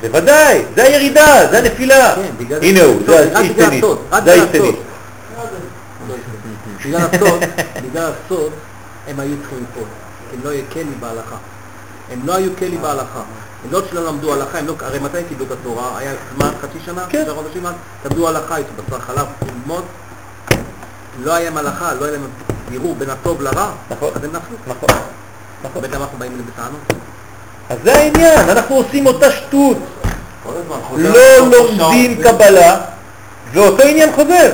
בוודאי, 0.00 0.64
זה 0.74 0.82
הירידה, 0.82 1.48
זה 1.50 1.58
הנפילה. 1.58 2.14
כן, 2.14 2.54
הנה 2.62 2.82
הוא, 2.82 2.96
זה 3.06 3.38
האיסטניס, 3.38 3.84
זה 4.24 4.32
האיסטניס. 4.32 4.74
בגלל 6.84 7.00
הסוד, 7.00 7.42
בגלל 7.84 8.12
הסוד, 8.26 8.52
הם 9.08 9.20
היו 9.20 9.36
צריכים 9.40 9.58
ליפול, 9.58 9.88
הם 10.32 10.40
לא 10.44 10.50
היו 10.50 10.62
כלי 10.72 10.84
בהלכה. 11.00 11.36
הם 12.12 12.20
לא 12.24 12.34
היו 12.34 12.56
כלי 12.58 12.78
בהלכה. 12.78 13.22
הם 13.64 13.72
לא 13.72 13.80
שלא 13.90 14.04
למדו 14.04 14.32
הלכה, 14.32 14.60
לא, 14.60 14.74
הרי 14.80 14.98
מתי 14.98 15.18
קיבלו 15.28 15.46
את 15.46 15.50
התורה? 15.50 15.98
היה 15.98 16.12
זמן, 16.36 16.50
חצי 16.60 16.78
שנה? 16.84 17.06
כן. 17.08 17.24
שלושה 17.24 17.42
חודשים? 17.42 17.66
למדו 18.04 18.28
הלכה, 18.28 18.56
איתו 18.56 18.70
בשר 18.88 19.00
חלב, 19.00 19.26
ללמוד. 19.46 19.84
לא 21.22 21.32
היה 21.32 21.44
להם 21.44 21.56
הלכה, 21.56 21.94
לא 21.94 22.04
היה 22.04 22.12
להם 22.12 22.26
בירור 22.68 22.94
בין 22.94 23.10
הטוב 23.10 23.42
לרע, 23.42 23.70
נכון. 23.90 24.10
אז 24.14 24.24
הם 24.24 24.30
נפלו. 24.30 24.56
נכון, 24.66 24.88
נכון. 25.62 25.82
בטח 25.82 25.96
אנחנו 25.96 26.18
באים 26.18 26.42
בטענות. 26.52 27.07
אז 27.70 27.78
זה 27.84 27.94
העניין, 27.94 28.48
אנחנו 28.50 28.76
עושים 28.76 29.06
אותה 29.06 29.30
שטות. 29.30 29.76
לא 30.96 31.50
לומדים. 31.50 32.22
קבלה, 32.22 32.76
ואותו 33.52 33.82
עניין 33.82 34.12
חוזר. 34.12 34.50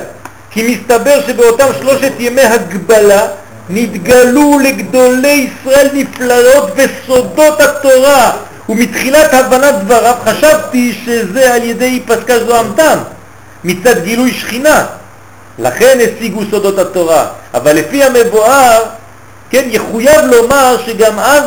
כי 0.51 0.75
מסתבר 0.75 1.21
שבאותם 1.27 1.67
שלושת 1.79 2.11
ימי 2.19 2.41
הגבלה 2.41 3.27
נתגלו 3.69 4.59
לגדולי 4.59 5.49
ישראל 5.49 5.87
נפלאות 5.93 6.71
וסודות 6.75 7.61
התורה, 7.61 8.31
ומתחילת 8.69 9.33
הבנת 9.33 9.75
דבריו 9.75 10.15
חשבתי 10.25 10.97
שזה 11.05 11.53
על 11.53 11.63
ידי 11.63 12.03
פסקה 12.05 12.39
זוהמתם, 12.39 12.97
מצד 13.63 14.03
גילוי 14.03 14.33
שכינה. 14.33 14.85
לכן 15.59 15.97
השיגו 16.01 16.41
סודות 16.51 16.79
התורה. 16.79 17.27
אבל 17.53 17.75
לפי 17.75 18.03
המבואר, 18.03 18.83
כן, 19.49 19.63
יחויב 19.71 20.21
לומר 20.31 20.77
שגם 20.85 21.19
אז 21.19 21.43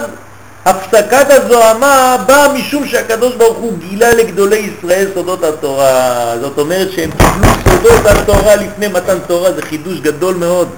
הפסקת 0.68 1.26
הזוהמה 1.30 2.16
באה 2.26 2.52
משום 2.52 2.86
שהקדוש 2.86 3.34
ברוך 3.34 3.58
הוא 3.58 3.78
גילה 3.78 4.14
לגדולי 4.14 4.56
ישראל 4.56 5.06
סודות 5.14 5.44
התורה. 5.44 6.34
זאת 6.40 6.58
אומרת 6.58 6.92
שהם 6.92 7.10
קיבלו 7.10 7.48
סודות 7.68 8.06
התורה 8.06 8.56
לפני 8.56 8.88
מתן 8.88 9.18
תורה, 9.26 9.52
זה 9.52 9.62
חידוש 9.62 10.00
גדול 10.00 10.34
מאוד. 10.34 10.68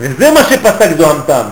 וזה 0.00 0.30
מה 0.30 0.44
שפסק 0.44 0.88
זוהמתם. 0.98 1.42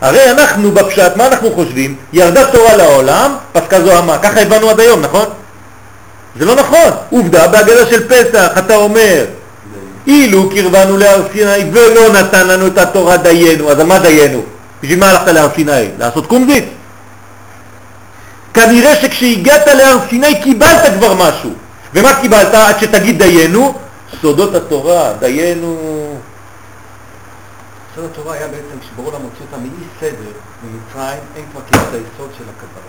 הרי 0.00 0.30
אנחנו 0.30 0.72
בפשט, 0.72 1.16
מה 1.16 1.26
אנחנו 1.26 1.52
חושבים? 1.52 1.96
ירדה 2.12 2.50
תורה 2.50 2.76
לעולם, 2.76 3.36
פסקה 3.52 3.80
זוהמה. 3.80 4.18
ככה 4.18 4.40
הבנו 4.40 4.70
עד 4.70 4.80
היום, 4.80 5.00
נכון? 5.00 5.26
זה 6.38 6.44
לא 6.44 6.54
נכון. 6.54 6.90
עובדה, 7.10 7.48
בהגדה 7.48 7.86
של 7.86 8.08
פסח 8.08 8.58
אתה 8.58 8.76
אומר, 8.76 9.24
אילו 10.06 10.50
קרבנו 10.50 10.96
להר 10.96 11.22
סיני 11.32 11.70
ולא 11.72 12.12
נתן 12.12 12.46
לנו 12.46 12.66
את 12.66 12.78
התורה 12.78 13.16
דיינו, 13.16 13.70
אז 13.70 13.80
מה 13.80 13.98
דיינו? 13.98 14.55
בשביל 14.86 14.98
מה 15.00 15.10
הלכת 15.10 15.26
להר 15.26 15.48
סיני? 15.54 15.88
לעשות 15.98 16.26
קומזיץ? 16.26 16.64
כנראה 18.54 18.96
שכשהגעת 18.96 19.66
להר 19.66 19.98
סיני 20.08 20.42
קיבלת 20.42 20.82
כבר 20.98 21.14
משהו. 21.14 21.50
ומה 21.94 22.20
קיבלת 22.20 22.54
עד 22.54 22.78
שתגיד 22.80 23.18
דיינו? 23.18 23.74
סודות 24.20 24.54
התורה, 24.54 25.12
דיינו. 25.20 25.76
סוד 27.94 28.04
התורה 28.04 28.34
היה 28.34 28.48
בעצם 28.48 28.80
כשברור 28.80 29.12
להם 29.12 29.22
הוציא 29.22 29.46
אותם 29.52 29.62
מאי 29.62 29.86
סדר 30.00 30.30
ממצרים, 30.62 31.22
הם 31.36 31.44
כבר 31.52 31.60
קיבלו 31.70 31.82
את 31.82 31.94
היסוד 31.94 32.30
של 32.38 32.44
הקבלה. 32.56 32.86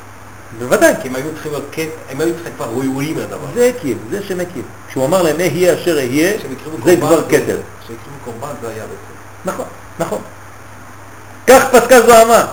בוודאי. 0.59 0.93
כי 1.01 1.07
הם 1.07 1.15
היו 1.15 1.31
צריכים 1.33 1.51
להיות 1.51 1.65
קט, 1.71 1.81
הם 2.09 2.21
היו 2.21 2.33
צריכים 2.33 2.53
כבר 2.55 2.65
ראויים 2.65 3.17
לדבר. 3.17 3.47
זה 3.53 3.71
הקים, 3.77 3.97
זה 4.09 4.23
שם 4.23 4.39
הקים. 4.39 4.63
כשהוא 4.89 5.05
אמר 5.05 5.21
להם, 5.21 5.39
יהיה 5.39 5.75
אשר 5.75 5.97
אהיה, 5.97 6.37
זה 6.85 6.97
כבר 6.97 7.23
כתר. 7.29 7.57
כשהקריבו 7.79 8.17
קורבן 8.25 8.53
זה 8.61 8.69
היה 8.69 8.83
בעצם. 8.83 9.13
נכון, 9.45 9.65
נכון. 9.99 10.21
כך 11.47 11.63
פסקה 11.71 12.01
זוהמה, 12.01 12.45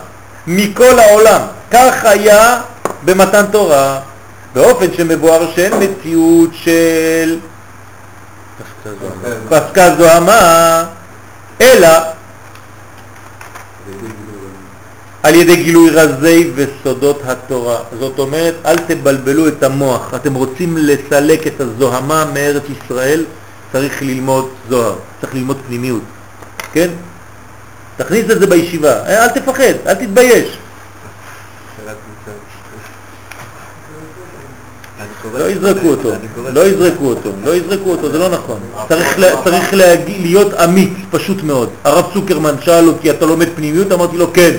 מכל 0.47 0.99
העולם. 0.99 1.41
כך 1.71 2.05
היה 2.05 2.61
במתן 3.05 3.45
תורה, 3.51 4.01
באופן 4.55 4.87
שמבואר 4.97 5.51
שאין 5.55 5.73
מציאות 5.81 6.51
של 6.53 7.39
פסקה 9.49 9.95
זוהמה, 9.99 10.85
אלא 11.61 11.89
על 15.23 15.35
ידי 15.35 15.57
גילוי 15.57 15.91
רזי 15.91 16.51
וסודות 16.55 17.23
התורה. 17.27 17.77
זאת 17.99 18.19
אומרת, 18.19 18.55
אל 18.67 18.79
תבלבלו 18.79 19.49
את 19.49 19.63
המוח. 19.63 20.15
אתם 20.15 20.35
רוצים 20.35 20.77
לסלק 20.77 21.47
את 21.47 21.61
הזוהמה 21.61 22.25
מארץ 22.35 22.63
ישראל, 22.71 23.25
צריך 23.73 24.03
ללמוד 24.03 24.49
זוהר, 24.69 24.95
צריך 25.21 25.35
ללמוד 25.35 25.57
פנימיות, 25.67 26.03
כן? 26.73 26.89
תכניס 27.97 28.31
את 28.31 28.41
זה 28.41 28.47
בישיבה, 28.47 29.07
אה, 29.07 29.25
אל 29.25 29.29
תפחד, 29.29 29.75
אל 29.87 29.95
תתבייש. 29.95 30.59
לא 35.39 35.51
יזרקו 35.51 35.89
אותו, 35.89 36.11
לא 36.53 36.67
יזרקו 36.67 37.05
אותו, 37.05 37.31
לא 37.45 37.55
יזרקו 37.55 37.91
אותו, 37.91 38.11
זה 38.11 38.19
לא 38.19 38.29
נכון. 38.29 38.61
צריך, 39.45 39.75
להיות 40.09 40.55
אמיץ, 40.55 40.91
פשוט 41.11 41.43
מאוד. 41.43 41.69
הרב 41.85 42.05
צוקרמן 42.15 42.55
שאל 42.61 42.89
אותי, 42.89 43.11
אתה 43.11 43.27
לומד 43.27 43.49
פנימיות? 43.55 43.93
אמרתי 43.93 44.17
לו, 44.17 44.33
כן. 44.33 44.57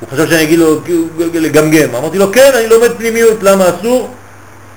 הוא 0.00 0.08
חשב 0.12 0.28
שאני 0.28 0.42
אגיד 0.42 0.58
לו 0.58 0.80
לגמגם. 1.34 1.94
אמרתי 1.94 2.18
לו, 2.18 2.32
כן, 2.32 2.50
אני 2.54 2.68
לומד 2.68 2.90
פנימיות, 2.98 3.42
למה 3.42 3.64
אסור? 3.68 4.14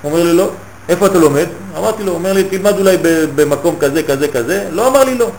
הוא 0.01 0.11
אומר 0.11 0.23
לי, 0.23 0.33
לא. 0.33 0.49
איפה 0.89 1.05
אתה 1.05 1.19
לומד? 1.19 1.45
אמרתי 1.77 2.03
לו, 2.03 2.11
אומר 2.11 2.33
לי, 2.33 2.43
תלמד 2.43 2.77
אולי 2.77 2.97
במקום 3.35 3.75
כזה, 3.79 4.03
כזה, 4.03 4.27
כזה. 4.27 4.67
לא 4.71 4.87
אמר 4.87 5.03
לי 5.03 5.17
לא. 5.17 5.29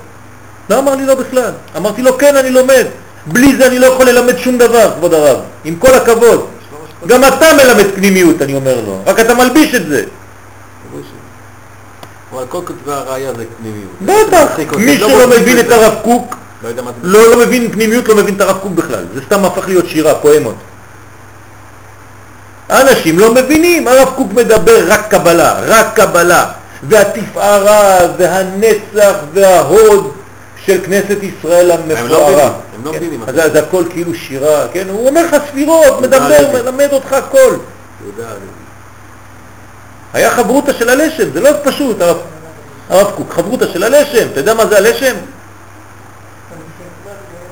לא 0.71 0.79
אמר 0.79 0.95
לי 0.95 1.07
לא 1.07 1.15
בכלל. 1.15 1.53
אמרתי 1.77 2.03
לו, 2.03 2.19
כן, 2.19 2.37
אני 2.37 2.51
לומד. 2.51 2.87
בלי 3.27 3.57
זה 3.57 3.67
אני 3.67 3.79
לא 3.79 3.87
יכול 3.87 4.07
ללמד 4.07 4.39
שום 4.39 4.59
דבר, 4.59 4.91
כבוד 4.97 5.15
הרב. 5.15 5.37
עם 5.65 5.77
כל 5.77 5.95
הכבוד. 5.95 6.47
גם 7.07 7.25
אתה 7.25 7.47
מלמד 7.57 7.87
פנימיות, 7.95 8.43
אני 8.43 8.55
אומר 8.55 8.81
לו. 8.87 9.03
רק 9.07 9.21
אתה 9.21 9.35
מלביש 9.35 9.75
את 9.75 9.87
זה. 9.87 10.05
אבל 12.33 12.45
כל 12.49 12.61
כתבי 12.67 12.93
הראייה 12.93 13.33
זה 13.35 13.45
פנימיות. 13.59 13.91
בטח. 14.29 14.77
מי 14.77 14.99
לא 14.99 15.09
שלא 15.09 15.27
מבין 15.29 15.59
את. 15.59 15.71
הרב 15.71 15.95
קוק, 16.03 16.37
לא. 16.63 16.71
לא, 17.03 17.31
לא 17.31 17.47
מבין 17.47 17.73
פנימיות, 17.73 18.09
לא 18.09 18.15
מבין 18.15 18.35
את 18.35 18.41
הרב 18.41 18.59
קוק 18.59 18.73
בכלל. 18.73 19.05
זה 19.15 19.21
סתם 19.27 19.45
הפך 19.45 19.69
להיות 19.69 19.89
שירה, 19.89 20.15
פואמות. 20.15 20.55
אנשים 22.71 23.19
לא 23.19 23.35
מבינים, 23.35 23.89
הרב 23.89 24.13
קוק 24.17 24.33
מדבר 24.33 24.85
רק 24.89 25.11
קבלה, 25.11 25.61
רק 25.67 26.01
קבלה. 26.01 26.47
והתפארה 26.89 27.99
והנצח 28.19 29.15
וההוד 29.35 30.13
של 30.67 30.81
כנסת 30.85 31.17
ישראל 31.23 31.67
לא 31.67 31.75
המפוארה. 31.75 31.97
מבינים, 31.97 32.53
הם 32.75 32.85
לא 32.85 32.91
כן. 32.93 32.97
מבינים. 32.97 33.23
אז 33.27 33.35
זה 33.35 33.59
הכל 33.59 33.85
כאילו 33.91 34.15
שירה, 34.15 34.69
כן? 34.73 34.89
הוא 34.89 35.09
אומר 35.09 35.27
לך 35.27 35.37
ספירות, 35.49 36.01
מדבר. 36.01 36.51
מלמד 36.53 36.89
אותך 36.93 37.13
הכל. 37.13 37.57
היה 40.13 40.31
חברותה 40.31 40.73
של 40.75 40.89
הלשם, 40.89 41.33
זה 41.33 41.41
לא 41.41 41.51
פשוט, 41.65 41.97
הרב, 42.89 43.11
קוק, 43.11 43.33
חברותה 43.33 43.69
של 43.69 43.83
הלשם, 43.83 44.27
אתה 44.33 44.41
יודע 44.41 44.55
מה 44.55 44.67
זה 44.67 44.77
הלשם? 44.79 45.15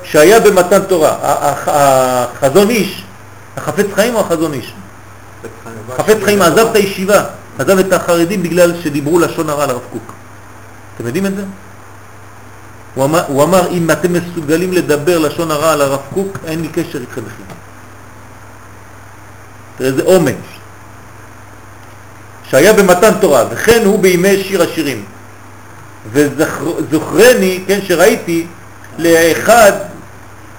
שהיה 0.03 0.39
במתן 0.39 0.83
תורה, 0.83 1.15
החזון 1.67 2.69
איש, 2.69 3.03
החפץ 3.57 3.85
חיים 3.95 4.15
או 4.15 4.19
החזון 4.19 4.53
איש? 4.53 4.73
חפץ 5.97 6.17
חיים 6.23 6.41
עזב 6.41 6.67
את 6.67 6.75
הישיבה, 6.75 7.23
עזב 7.59 7.79
את 7.79 7.93
החרדים 7.93 8.43
בגלל 8.43 8.73
שדיברו 8.83 9.19
לשון 9.19 9.49
הרע 9.49 9.65
לרב 9.65 9.81
קוק. 9.91 10.13
אתם 10.95 11.05
יודעים 11.05 11.25
את 11.25 11.35
זה? 11.35 11.43
הוא 12.95 13.43
אמר, 13.43 13.67
אם 13.71 13.91
אתם 13.91 14.13
מסוגלים 14.13 14.73
לדבר 14.73 15.19
לשון 15.19 15.51
הרע 15.51 15.71
על 15.71 15.81
הרב 15.81 15.99
קוק, 16.13 16.37
אין 16.45 16.61
לי 16.61 16.67
קשר 16.67 16.99
איתכם 17.01 17.21
בכלל. 17.21 17.55
תראה 19.77 19.89
איזה 19.89 20.03
אומץ. 20.03 20.35
שהיה 22.49 22.73
במתן 22.73 23.13
תורה, 23.21 23.43
וכן 23.49 23.81
הוא 23.85 23.99
בימי 23.99 24.43
שיר 24.43 24.61
השירים. 24.61 25.05
וזוכרני, 26.11 27.63
כן, 27.67 27.79
שראיתי 27.87 28.47
לאחד 28.97 29.71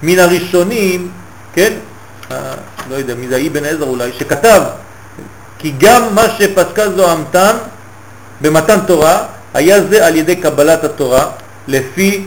מן 0.01 0.19
הראשונים, 0.19 1.11
כן, 1.53 1.73
אה, 2.31 2.53
לא 2.89 2.95
יודע, 2.95 3.15
מי 3.15 3.27
זה 3.27 3.41
אבן 3.47 3.65
עזר 3.65 3.83
אולי, 3.83 4.11
שכתב 4.19 4.61
כי 5.59 5.73
גם 5.77 6.15
מה 6.15 6.23
שפסקה 6.37 6.89
זוהמתן 6.89 7.55
במתן 8.41 8.79
תורה, 8.87 9.23
היה 9.53 9.83
זה 9.83 10.07
על 10.07 10.15
ידי 10.15 10.35
קבלת 10.35 10.83
התורה, 10.83 11.25
לפי 11.67 12.25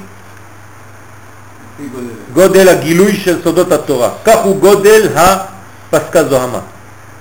גודל 2.33 2.69
הגילוי 2.69 3.17
של 3.17 3.43
סודות 3.43 3.73
התורה. 3.73 4.11
כך 4.25 4.39
הוא 4.45 4.57
גודל 4.57 5.09
הפסקה 5.15 6.25
זוהמה. 6.25 6.61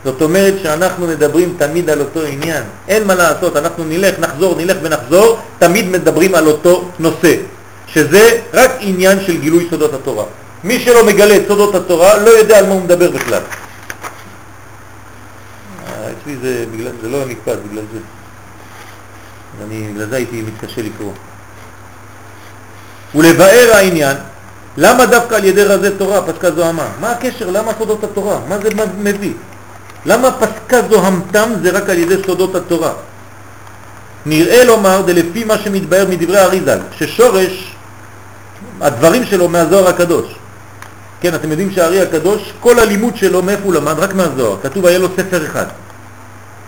זאת 0.03 0.21
אומרת 0.21 0.53
שאנחנו 0.63 1.07
מדברים 1.07 1.55
תמיד 1.57 1.89
על 1.89 1.99
אותו 1.99 2.23
עניין. 2.23 2.63
אין 2.87 3.03
מה 3.07 3.15
לעשות, 3.15 3.57
אנחנו 3.57 3.83
נלך, 3.83 4.19
נחזור, 4.19 4.55
נלך 4.57 4.77
ונחזור, 4.81 5.39
תמיד 5.59 5.89
מדברים 5.89 6.35
על 6.35 6.47
אותו 6.47 6.89
נושא, 6.99 7.35
שזה 7.87 8.41
רק 8.53 8.71
עניין 8.79 9.19
של 9.21 9.37
גילוי 9.37 9.67
סודות 9.69 9.93
התורה. 9.93 10.25
מי 10.63 10.79
שלא 10.79 11.05
מגלה 11.05 11.35
את 11.35 11.41
סודות 11.47 11.75
התורה 11.75 12.17
לא 12.17 12.29
יודע 12.29 12.57
על 12.57 12.65
מה 12.65 12.73
הוא 12.73 12.81
מדבר 12.81 13.11
בכלל. 13.11 13.41
אה, 15.87 16.11
אצלי 16.11 16.35
זה, 16.41 16.65
בגלל, 16.71 16.91
זה 17.01 17.09
לא 17.09 17.25
נקפץ 17.25 17.57
בגלל 17.69 17.83
זה. 17.93 17.99
אני, 19.65 19.87
בגלל 19.93 20.09
זה 20.09 20.15
הייתי 20.15 20.41
מתקשה 20.41 20.81
לקרוא. 20.81 21.11
ולבאר 23.15 23.69
העניין, 23.73 24.17
למה 24.77 25.05
דווקא 25.05 25.35
על 25.35 25.43
ידי 25.45 25.63
רזי 25.63 25.89
תורה 25.97 26.21
פסקה 26.21 26.51
זוהמה? 26.51 26.87
מה 26.99 27.11
הקשר? 27.11 27.49
למה 27.49 27.71
סודות 27.77 28.03
התורה? 28.03 28.39
מה 28.49 28.57
זה 28.57 28.69
מביא? 28.99 29.33
למה 30.05 30.31
פסקה 30.31 30.81
זוהמתם 30.89 31.49
זה 31.61 31.69
רק 31.71 31.89
על 31.89 31.97
ידי 31.97 32.15
סודות 32.25 32.55
התורה? 32.55 32.91
נראה 34.25 34.63
לומר, 34.63 35.01
דלפי 35.01 35.43
מה 35.43 35.57
שמתבהר 35.57 36.05
מדברי 36.09 36.39
אריזל, 36.39 36.79
ששורש 36.97 37.75
הדברים 38.81 39.25
שלו 39.25 39.49
מהזוהר 39.49 39.87
הקדוש. 39.87 40.25
כן, 41.21 41.35
אתם 41.35 41.51
יודעים 41.51 41.71
שהארי 41.71 42.01
הקדוש, 42.01 42.53
כל 42.59 42.79
הלימוד 42.79 43.17
שלו, 43.17 43.41
מאיפה 43.41 43.63
הוא 43.63 43.73
למד? 43.73 43.99
רק 43.99 44.13
מהזוהר. 44.13 44.57
כתוב, 44.63 44.85
היה 44.85 44.99
לו 44.99 45.07
ספר 45.17 45.45
אחד. 45.45 45.65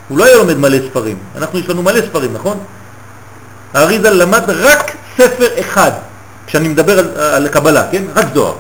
הוא 0.08 0.18
לא 0.18 0.26
היה 0.26 0.36
לומד 0.36 0.58
מלא 0.58 0.78
ספרים. 0.90 1.18
אנחנו, 1.36 1.60
יש 1.60 1.70
לנו 1.70 1.84
מלא 1.84 2.02
ספרים, 2.02 2.34
נכון? 2.34 2.58
האריזל 3.74 4.14
למד 4.14 4.44
רק 4.50 4.96
ספר 5.18 5.48
אחד, 5.60 5.92
כשאני 6.50 6.68
מדבר 6.68 7.00
על, 7.00 7.18
על 7.18 7.48
קבלה, 7.48 7.88
כן? 7.92 8.04
רק 8.16 8.26
זוהר. 8.34 8.56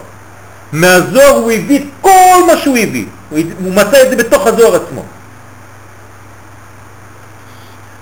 מהזוהר 0.71 1.29
הוא 1.35 1.51
הביא 1.51 1.85
כל 2.01 2.39
מה 2.47 2.57
שהוא 2.57 2.77
הביא. 2.77 3.05
הוא, 3.29 3.39
הוא 3.63 3.73
מצא 3.73 4.01
את 4.01 4.09
זה 4.09 4.15
בתוך 4.15 4.47
הזוהר 4.47 4.75
עצמו. 4.75 5.05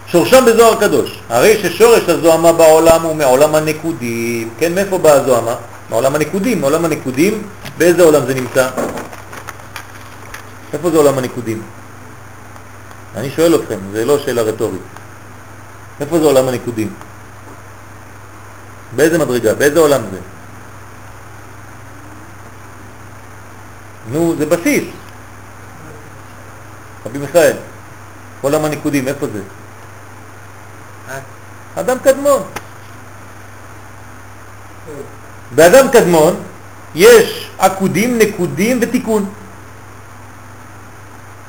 שורשם 0.08 0.46
בזוהר 0.46 0.80
קדוש. 0.80 1.20
הרי 1.30 1.58
ששורש 1.62 2.10
הזוהמה 2.10 2.52
בעולם 2.52 3.02
הוא 3.02 3.16
מעולם 3.16 3.56
הנקודים. 3.56 4.50
כן, 4.60 4.76
מאיפה 4.76 4.98
באה 4.98 5.14
הזוהמה? 5.14 5.56
מעולם 5.90 6.16
הנקודים. 6.16 6.62
מעולם 6.62 6.86
הנקודים, 6.86 7.44
באיזה 7.78 8.04
עולם 8.04 8.26
זה 8.26 8.34
נמצא? 8.34 8.70
איפה 10.74 10.90
זה 10.90 10.98
עולם 10.98 11.18
הנקודים? 11.18 11.62
אני 13.16 13.30
שואל 13.30 13.56
אתכם, 13.56 13.78
זה 13.92 14.06
לא 14.06 14.20
שאלה 14.20 14.42
רטורית. 14.42 14.82
איפה 16.00 16.20
זה 16.20 16.26
עולם 16.26 16.48
הנקודים? 16.48 16.90
באיזה 18.96 19.18
מדרגה? 19.18 19.54
באיזה 19.54 19.80
עולם 19.80 20.02
זה? 20.12 20.18
נו, 24.12 24.36
זה 24.38 24.46
בסיס. 24.46 24.84
רבי 27.06 27.18
מיכאל, 27.18 27.58
עולם 28.42 28.66
הנקודים, 28.66 29.08
איפה 29.08 29.26
זה? 29.34 29.42
אדם 31.76 31.98
קדמון. 32.00 32.44
באדם 35.56 35.88
קדמון 35.92 36.36
יש 36.96 37.50
עקודים, 37.60 38.18
נקודים 38.18 38.80
ותיקון. 38.82 39.30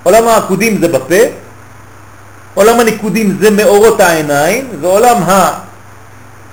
עולם 0.02 0.28
העקודים 0.28 0.81
זה 0.81 0.89
בפה, 0.89 1.25
עולם 2.55 2.81
הנקודים 2.81 3.39
זה 3.41 3.50
מאורות 3.50 4.00
העיניים, 4.00 4.68
ועולם 4.81 5.23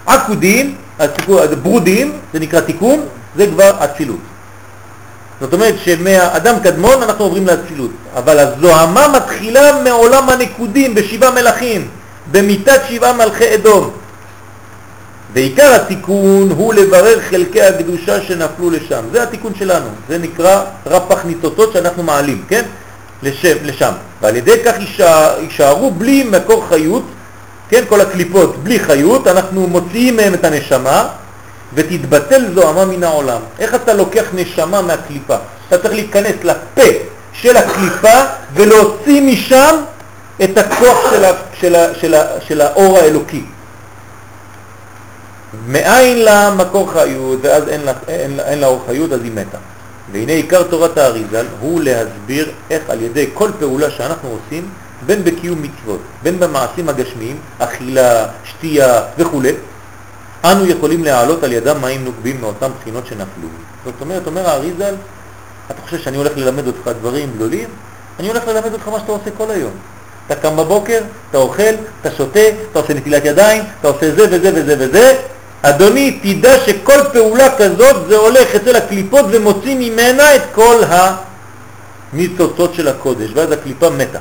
העקודים, 0.05 0.75
הברודים, 0.99 2.13
זה 2.33 2.39
נקרא 2.39 2.59
תיקון, 2.59 3.05
זה 3.35 3.47
כבר 3.47 3.71
אצילות. 3.83 4.19
זאת 5.41 5.53
אומרת 5.53 5.75
שמאדם 5.83 6.55
קדמון 6.63 7.03
אנחנו 7.03 7.25
עוברים 7.25 7.47
לאצילות, 7.47 7.91
אבל 8.15 8.39
הזוהמה 8.39 9.07
מתחילה 9.07 9.83
מעולם 9.83 10.29
הנקודים 10.29 10.95
בשבעה 10.95 11.31
מלכים. 11.31 11.87
במיטת 12.31 12.81
שבעה 12.89 13.13
מלכי 13.13 13.55
אדום. 13.55 13.91
ועיקר 15.33 15.75
התיקון 15.75 16.49
הוא 16.57 16.73
לברר 16.73 17.19
חלקי 17.29 17.61
הקדושה 17.61 18.21
שנפלו 18.21 18.69
לשם. 18.69 19.03
זה 19.11 19.23
התיקון 19.23 19.53
שלנו, 19.59 19.87
זה 20.09 20.17
נקרא 20.17 20.63
רפח 20.85 21.25
ניצוצות 21.25 21.73
שאנחנו 21.73 22.03
מעלים, 22.03 22.43
כן? 22.47 22.63
לשם, 23.23 23.55
לשם. 23.63 23.91
ועל 24.21 24.35
ידי 24.35 24.63
כך 24.65 24.75
יישארו 25.41 25.91
בלי 25.91 26.23
מקור 26.23 26.65
חיות, 26.69 27.03
כן? 27.69 27.83
כל 27.89 28.01
הקליפות 28.01 28.63
בלי 28.63 28.79
חיות, 28.79 29.27
אנחנו 29.27 29.67
מוציאים 29.67 30.15
מהם 30.15 30.33
את 30.33 30.45
הנשמה 30.45 31.07
ותתבטל 31.73 32.53
זוהמה 32.53 32.85
מן 32.85 33.03
העולם. 33.03 33.41
איך 33.59 33.75
אתה 33.75 33.93
לוקח 33.93 34.25
נשמה 34.33 34.81
מהקליפה? 34.81 35.35
אתה 35.67 35.77
צריך 35.77 35.93
להיכנס 35.93 36.35
לפה 36.43 36.89
של 37.33 37.57
הקליפה 37.57 38.19
ולהוציא 38.53 39.21
משם 39.21 39.75
את 40.43 40.57
הכוח 40.57 41.11
של, 41.11 41.25
ה, 41.25 41.31
של, 41.59 41.75
ה, 41.75 41.95
של, 42.01 42.13
ה, 42.13 42.23
של 42.47 42.61
האור 42.61 42.97
האלוקי. 42.97 43.43
מאין 45.67 46.17
לה 46.17 46.51
מקור 46.51 46.91
חיות, 46.91 47.39
ואז 47.41 47.67
אין 47.67 47.81
לה, 47.81 47.93
אין, 48.07 48.39
אין 48.39 48.59
לה 48.59 48.67
אור 48.67 48.83
חיות, 48.87 49.11
אז 49.11 49.23
היא 49.23 49.31
מתה. 49.31 49.57
והנה 50.11 50.31
עיקר 50.31 50.63
תורת 50.63 50.97
האריזל 50.97 51.45
הוא 51.59 51.81
להסביר 51.81 52.51
איך 52.69 52.89
על 52.89 53.01
ידי 53.01 53.29
כל 53.33 53.49
פעולה 53.59 53.91
שאנחנו 53.91 54.29
עושים, 54.29 54.69
בין 55.05 55.23
בקיום 55.23 55.61
מצוות, 55.61 55.99
בין 56.23 56.39
במעשים 56.39 56.89
הגשמיים, 56.89 57.37
אכילה, 57.59 58.27
שתייה 58.43 59.01
וכו', 59.17 59.41
אנו 60.43 60.65
יכולים 60.65 61.03
להעלות 61.03 61.43
על 61.43 61.53
ידם 61.53 61.81
מים 61.81 62.05
נוקבים 62.05 62.41
מאותם 62.41 62.69
בחינות 62.79 63.07
שנפלו. 63.07 63.47
זאת 63.85 64.01
אומרת, 64.01 64.27
אומר 64.27 64.49
האריזל, 64.49 64.95
אתה 65.71 65.81
חושב 65.81 65.99
שאני 65.99 66.17
הולך 66.17 66.31
ללמד 66.35 66.67
אותך 66.67 66.89
דברים 66.99 67.31
גדולים? 67.35 67.69
אני 68.19 68.27
הולך 68.27 68.47
ללמד 68.47 68.73
אותך 68.73 68.87
מה 68.87 68.99
שאתה 68.99 69.11
עושה 69.11 69.29
כל 69.37 69.51
היום. 69.51 69.71
אתה 70.27 70.35
קם 70.35 70.57
בבוקר, 70.57 70.99
אתה 71.29 71.37
אוכל, 71.37 71.73
אתה 72.01 72.11
שותה, 72.11 72.39
אתה 72.71 72.79
עושה 72.79 72.93
נטילת 72.93 73.25
ידיים, 73.25 73.63
אתה 73.79 73.87
עושה 73.87 74.11
זה 74.11 74.25
וזה 74.31 74.51
וזה 74.55 74.75
וזה. 74.79 75.17
אדוני, 75.61 76.19
תדע 76.23 76.59
שכל 76.59 76.99
פעולה 77.13 77.57
כזאת 77.57 78.07
זה 78.07 78.17
הולך 78.17 78.55
אצל 78.55 78.75
הקליפות 78.75 79.25
ומוציא 79.31 79.75
ממנה 79.75 80.35
את 80.35 80.41
כל 80.55 80.75
הניצוצות 82.13 82.73
של 82.73 82.87
הקודש, 82.87 83.29
ואז 83.33 83.51
הקליפה 83.51 83.89
מתה. 83.89 84.19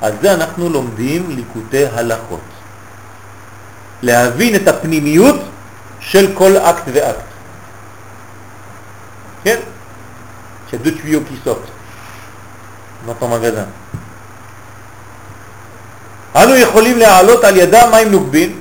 על 0.00 0.12
זה 0.22 0.34
אנחנו 0.34 0.68
לומדים 0.68 1.30
ליקוטי 1.30 1.86
הלכות. 1.86 2.40
להבין 4.02 4.56
את 4.56 4.68
הפנימיות 4.68 5.40
של 6.00 6.30
כל 6.34 6.56
אקט 6.56 6.82
ואקט. 6.92 7.24
כן? 9.44 9.60
שדו 10.70 10.90
צביעו 10.98 11.20
כיסות. 11.28 11.62
מאותו 13.06 13.28
מגזן. 13.28 13.64
אנו 16.36 16.56
יכולים 16.56 16.98
להעלות 16.98 17.44
על 17.44 17.56
ידה 17.56 17.90
מים 17.90 18.10
נוגבים 18.10 18.60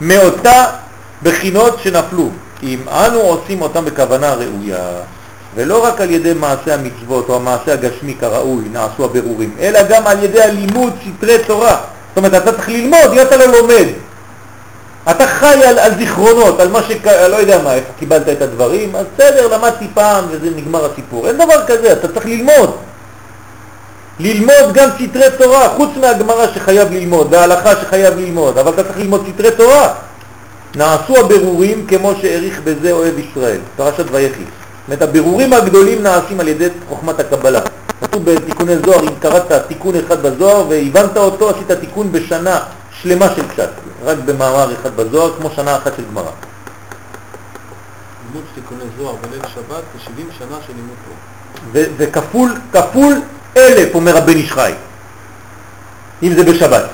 מאותה 0.00 0.64
בחינות 1.22 1.78
שנפלו, 1.82 2.30
אם 2.62 2.88
אנו 2.88 3.18
עושים 3.18 3.62
אותם 3.62 3.84
בכוונה 3.84 4.34
ראויה, 4.34 5.00
ולא 5.54 5.84
רק 5.84 6.00
על 6.00 6.10
ידי 6.10 6.32
מעשה 6.32 6.74
המצוות 6.74 7.28
או 7.28 7.36
המעשה 7.36 7.72
הגשמי 7.72 8.14
כראוי 8.20 8.64
נעשו 8.72 9.04
הבירורים, 9.04 9.50
אלא 9.60 9.80
גם 9.88 10.06
על 10.06 10.24
ידי 10.24 10.42
הלימוד 10.42 10.92
סתרי 11.16 11.38
תורה. 11.46 11.76
זאת 12.08 12.16
אומרת, 12.16 12.42
אתה 12.42 12.52
צריך 12.52 12.68
ללמוד, 12.68 13.12
אם 13.12 13.20
אתה 13.20 13.36
לא 13.36 13.46
לומד. 13.46 13.86
אתה 15.10 15.26
חי 15.26 15.64
על, 15.64 15.78
על 15.78 15.94
זיכרונות, 15.98 16.60
על 16.60 16.68
מה 16.68 16.82
ש... 16.82 16.90
לא 17.04 17.36
יודע 17.36 17.62
מה, 17.62 17.74
איפה 17.74 17.92
קיבלת 17.98 18.28
את 18.28 18.42
הדברים, 18.42 18.96
אז 18.96 19.06
בסדר, 19.14 19.56
למדתי 19.56 19.86
פעם 19.94 20.24
וזה 20.30 20.50
נגמר 20.56 20.84
הסיפור. 20.92 21.28
אין 21.28 21.36
דבר 21.36 21.66
כזה, 21.66 21.92
אתה 21.92 22.08
צריך 22.08 22.26
ללמוד. 22.26 22.76
ללמוד 24.20 24.72
גם 24.74 24.88
סתרי 24.94 25.26
תורה, 25.38 25.68
חוץ 25.68 25.90
מהגמרא 26.00 26.46
שחייב 26.54 26.92
ללמוד, 26.92 27.28
וההלכה 27.30 27.72
שחייב 27.82 28.18
ללמוד, 28.18 28.58
אבל 28.58 28.72
אתה 28.72 28.84
צריך 28.84 28.98
ללמוד 28.98 29.26
סתרי 29.34 29.50
תורה. 29.50 29.94
נעשו 30.76 31.16
הבירורים 31.16 31.86
כמו 31.86 32.12
שהעריך 32.20 32.60
בזה 32.64 32.92
אוהב 32.92 33.18
ישראל, 33.18 33.58
פרשת 33.76 34.04
ויחי. 34.12 34.44
אומרת, 34.88 35.02
הבירורים 35.02 35.52
הגדולים 35.52 36.02
נעשים 36.02 36.40
על 36.40 36.48
ידי 36.48 36.68
חוכמת 36.88 37.20
הקבלה. 37.20 37.60
כתוב 38.00 38.30
בתיקוני 38.30 38.78
זוהר, 38.78 39.02
אם 39.02 39.14
קראת 39.20 39.52
תיקון 39.68 39.94
אחד 39.96 40.22
בזוהר 40.22 40.68
והבנת 40.68 41.16
אותו, 41.16 41.50
עשית 41.50 41.72
תיקון 41.72 42.12
בשנה 42.12 42.60
שלמה 43.02 43.26
של 43.36 43.48
קצת, 43.48 43.68
רק 44.04 44.18
במאמר 44.24 44.72
אחד 44.72 44.96
בזוהר, 44.96 45.36
כמו 45.36 45.50
שנה 45.50 45.76
אחת 45.76 45.92
של 45.96 46.02
גמרא. 46.10 46.30
לימוד 48.26 48.44
תיקוני 48.54 48.84
זוהר 48.98 49.14
בליל 49.14 49.42
שבת 49.54 49.82
זה 49.94 50.04
70 50.04 50.28
שנה 50.38 50.56
של 50.66 50.72
לימוד 50.76 50.96
תורה. 51.04 51.86
וכפול, 51.96 52.54
כפול 52.72 53.20
אלף, 53.56 53.94
אומר 53.94 54.16
הבן 54.16 54.32
איש 54.32 54.52
חי, 54.52 54.72
אם 56.22 56.34
זה 56.34 56.44
בשבת. 56.44 56.84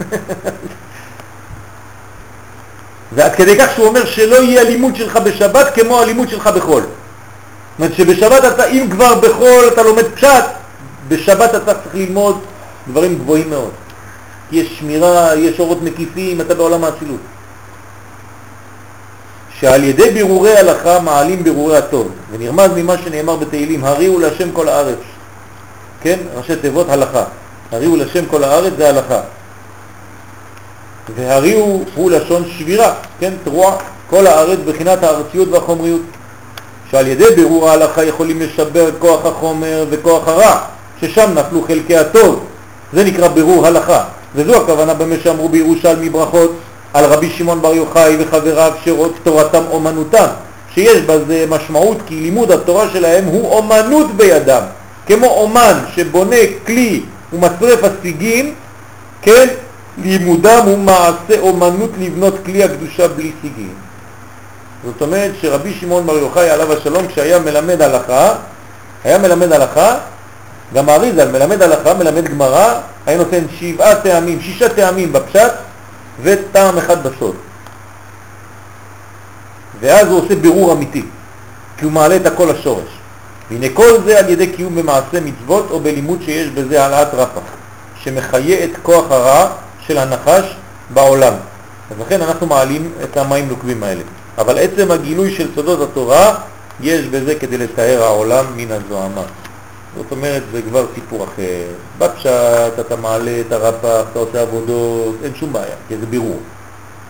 ועד 3.12 3.34
כדי 3.34 3.58
כך 3.58 3.70
שהוא 3.74 3.86
אומר 3.86 4.06
שלא 4.06 4.36
יהיה 4.36 4.60
הלימוד 4.60 4.96
שלך 4.96 5.16
בשבת 5.16 5.74
כמו 5.74 6.00
הלימוד 6.00 6.28
שלך 6.28 6.46
בחול. 6.46 6.82
זאת 6.82 6.88
אומרת 7.78 7.94
שבשבת 7.94 8.44
אתה, 8.44 8.64
אם 8.64 8.86
כבר 8.90 9.14
בחול 9.20 9.68
אתה 9.72 9.82
לומד 9.82 10.04
פשט, 10.14 10.44
בשבת 11.08 11.54
אתה 11.54 11.74
צריך 11.74 11.94
ללמוד 11.94 12.40
דברים 12.88 13.18
גבוהים 13.18 13.50
מאוד. 13.50 13.70
יש 14.52 14.78
שמירה, 14.78 15.34
יש 15.36 15.60
אורות 15.60 15.82
מקיפים, 15.82 16.40
אתה 16.40 16.54
בעולם 16.54 16.84
האצילות. 16.84 17.20
שעל 19.60 19.84
ידי 19.84 20.10
בירורי 20.10 20.56
הלכה 20.56 21.00
מעלים 21.00 21.44
בירורי 21.44 21.76
הטוב, 21.76 22.10
ונרמז 22.32 22.70
ממה 22.76 22.94
שנאמר 23.04 23.36
בתהילים, 23.36 23.84
הריעו 23.84 24.18
להשם 24.18 24.52
כל 24.52 24.68
הארץ. 24.68 24.98
כן? 26.02 26.18
ראשי 26.36 26.56
תיבות 26.56 26.88
הלכה. 26.88 27.24
הריעו 27.72 27.96
לשם 27.96 28.26
כל 28.26 28.44
הארץ 28.44 28.72
זה 28.76 28.88
הלכה. 28.88 29.20
והריעו 31.14 31.84
הוא 31.94 32.10
לשון 32.10 32.44
שבירה, 32.58 32.94
כן? 33.20 33.32
תרועה, 33.44 33.76
כל 34.10 34.26
הארץ 34.26 34.58
בחינת 34.66 35.02
הארציות 35.02 35.48
והחומריות. 35.48 36.00
שעל 36.90 37.06
ידי 37.06 37.24
בירור 37.36 37.70
ההלכה 37.70 38.04
יכולים 38.04 38.40
לשבר 38.40 38.90
כוח 38.98 39.26
החומר 39.26 39.84
וכוח 39.90 40.28
הרע, 40.28 40.58
ששם 41.00 41.30
נפלו 41.34 41.62
חלקי 41.66 41.96
הטוב. 41.96 42.44
זה 42.92 43.04
נקרא 43.04 43.28
בירור 43.28 43.66
הלכה. 43.66 44.04
וזו 44.34 44.56
הכוונה 44.56 44.94
במה 44.94 45.14
שאמרו 45.22 45.48
בירושלמי 45.48 46.10
ברכות 46.10 46.52
על 46.94 47.04
רבי 47.04 47.30
שמעון 47.30 47.62
בר 47.62 47.74
יוחאי 47.74 48.16
וחבריו 48.18 48.72
שרות 48.84 49.12
תורתם 49.22 49.62
אומנותם, 49.70 50.26
שיש 50.74 51.02
בזה 51.02 51.44
משמעות 51.48 51.98
כי 52.06 52.14
לימוד 52.14 52.50
התורה 52.52 52.86
שלהם 52.92 53.24
הוא 53.24 53.52
אומנות 53.52 54.16
בידם, 54.16 54.62
כמו 55.06 55.26
אומן 55.26 55.78
שבונה 55.94 56.36
כלי 56.66 57.02
ומצרף 57.32 57.80
השיגים, 57.84 58.54
כן, 59.22 59.48
לימודם 60.02 60.62
הוא 60.64 60.78
מעשה 60.78 61.40
אומנות 61.40 61.90
לבנות 61.98 62.34
כלי 62.44 62.64
הקדושה 62.64 63.08
בלי 63.08 63.32
סיגים. 63.42 63.74
זאת 64.84 65.02
אומרת 65.02 65.30
שרבי 65.40 65.74
שמעון 65.80 66.06
בר 66.06 66.18
יוחאי 66.18 66.50
עליו 66.50 66.72
השלום 66.72 67.06
כשהיה 67.06 67.38
מלמד 67.38 67.82
הלכה, 67.82 68.34
היה 69.04 69.18
מלמד 69.18 69.52
הלכה, 69.52 69.98
גם 70.74 70.88
האריזל 70.88 71.30
מלמד 71.30 71.62
הלכה, 71.62 71.94
מלמד 71.94 72.28
גמרא, 72.28 72.74
היה 73.06 73.18
נותן 73.18 73.44
שבעה 73.58 73.94
טעמים, 73.94 74.40
שישה 74.40 74.68
טעמים 74.68 75.12
בפשט 75.12 75.52
וטעם 76.22 76.78
אחד 76.78 77.06
בסוד. 77.06 77.34
ואז 79.80 80.08
הוא 80.08 80.24
עושה 80.24 80.34
בירור 80.34 80.72
אמיתי, 80.72 81.02
כי 81.76 81.84
הוא 81.84 81.92
מעלה 81.92 82.16
את 82.16 82.26
הכל 82.26 82.50
השורש. 82.50 82.88
והנה 83.50 83.66
כל 83.74 84.00
זה 84.04 84.18
על 84.18 84.28
ידי 84.28 84.46
קיום 84.46 84.74
במעשה 84.74 85.20
מצוות 85.20 85.66
או 85.70 85.80
בלימוד 85.80 86.18
שיש 86.24 86.48
בזה 86.48 86.82
העלאת 86.84 87.14
רפח, 87.14 87.40
שמחיה 88.02 88.64
את 88.64 88.70
כוח 88.82 89.04
הרע 89.10 89.48
של 89.90 89.98
הנחש 89.98 90.44
בעולם. 90.90 91.32
אז 91.90 91.96
לכן 92.00 92.22
אנחנו 92.22 92.46
מעלים 92.46 92.92
את 93.04 93.16
המים 93.16 93.48
נוקבים 93.48 93.82
האלה. 93.82 94.02
אבל 94.38 94.58
עצם 94.58 94.90
הגילוי 94.90 95.34
של 95.34 95.48
סודות 95.54 95.90
התורה, 95.90 96.34
יש 96.80 97.06
בזה 97.06 97.34
כדי 97.34 97.58
לתאר 97.58 98.02
העולם 98.02 98.44
מן 98.56 98.70
הזוהמה. 98.70 99.22
זאת 99.96 100.06
אומרת, 100.10 100.42
זה 100.52 100.62
כבר 100.62 100.86
סיפור 100.94 101.24
אחר. 101.24 101.62
בפשט 101.98 102.80
אתה 102.80 102.96
מעלה 102.96 103.40
את 103.40 103.52
הרפ"ח, 103.52 104.08
אתה 104.10 104.18
עושה 104.18 104.42
עבודות, 104.42 105.14
אין 105.24 105.32
שום 105.34 105.52
בעיה, 105.52 105.74
כי 105.88 105.96
זה 105.96 106.06
בירור. 106.06 106.40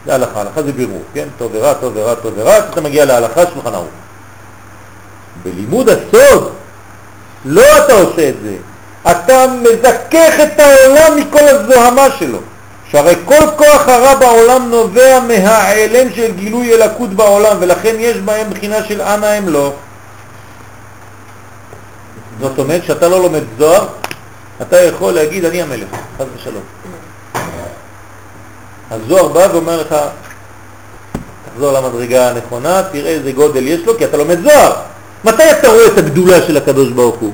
זה 0.06 0.14
הלכה, 0.14 0.40
הלכה 0.40 0.62
זה 0.62 0.72
בירור, 0.72 1.02
כן? 1.14 1.28
טוב 1.38 1.50
ורע, 1.54 1.74
טוב 1.74 1.92
ורע, 1.96 2.14
טוב 2.14 2.32
ורע, 2.36 2.58
אתה 2.58 2.80
מגיע 2.80 3.04
להלכה, 3.04 3.42
שולחן 3.54 3.74
ערוך. 3.74 3.88
בלימוד 5.42 5.88
הסוד, 5.88 6.52
לא 7.44 7.62
אתה 7.84 7.92
עושה 7.92 8.28
את 8.28 8.34
זה, 8.42 8.56
אתה 9.10 9.46
מזכך 9.62 10.34
את 10.42 10.60
העולם 10.60 11.16
מכל 11.16 11.48
הזוהמה 11.48 12.06
שלו. 12.18 12.38
שהרי 12.92 13.14
כל 13.24 13.46
כוח 13.56 13.88
הרע 13.88 14.14
בעולם 14.14 14.70
נובע 14.70 15.20
מהעלם 15.20 16.12
של 16.14 16.32
גילוי 16.32 16.74
אלקות 16.74 17.10
בעולם, 17.10 17.56
ולכן 17.60 17.94
יש 17.98 18.16
בהם 18.16 18.50
בחינה 18.50 18.84
של 18.84 19.02
אנא 19.02 19.26
הם 19.26 19.48
לא. 19.48 19.72
זאת 22.40 22.58
אומרת 22.58 22.84
שאתה 22.84 23.08
לא 23.08 23.22
לומד 23.22 23.42
זוהר, 23.58 23.86
אתה 24.62 24.80
יכול 24.80 25.12
להגיד 25.12 25.44
אני 25.44 25.62
המלך, 25.62 25.88
חס 26.18 26.24
ושלום. 26.36 26.62
הזוהר 28.90 29.28
בא 29.28 29.46
ואומר 29.52 29.80
לך, 29.80 29.96
תחזור 31.52 31.72
למדרגה 31.72 32.30
הנכונה, 32.30 32.82
תראה 32.92 33.10
איזה 33.10 33.32
גודל 33.32 33.66
יש 33.66 33.80
לו, 33.86 33.98
כי 33.98 34.04
אתה 34.04 34.16
לומד 34.16 34.42
זוהר. 34.42 34.72
מתי 35.24 35.50
אתה 35.50 35.68
רואה 35.68 35.86
את 35.86 35.98
הגדולה 35.98 36.42
של 36.42 36.56
הקדוש 36.56 36.88
ברוך 36.88 37.16
הוא? 37.16 37.32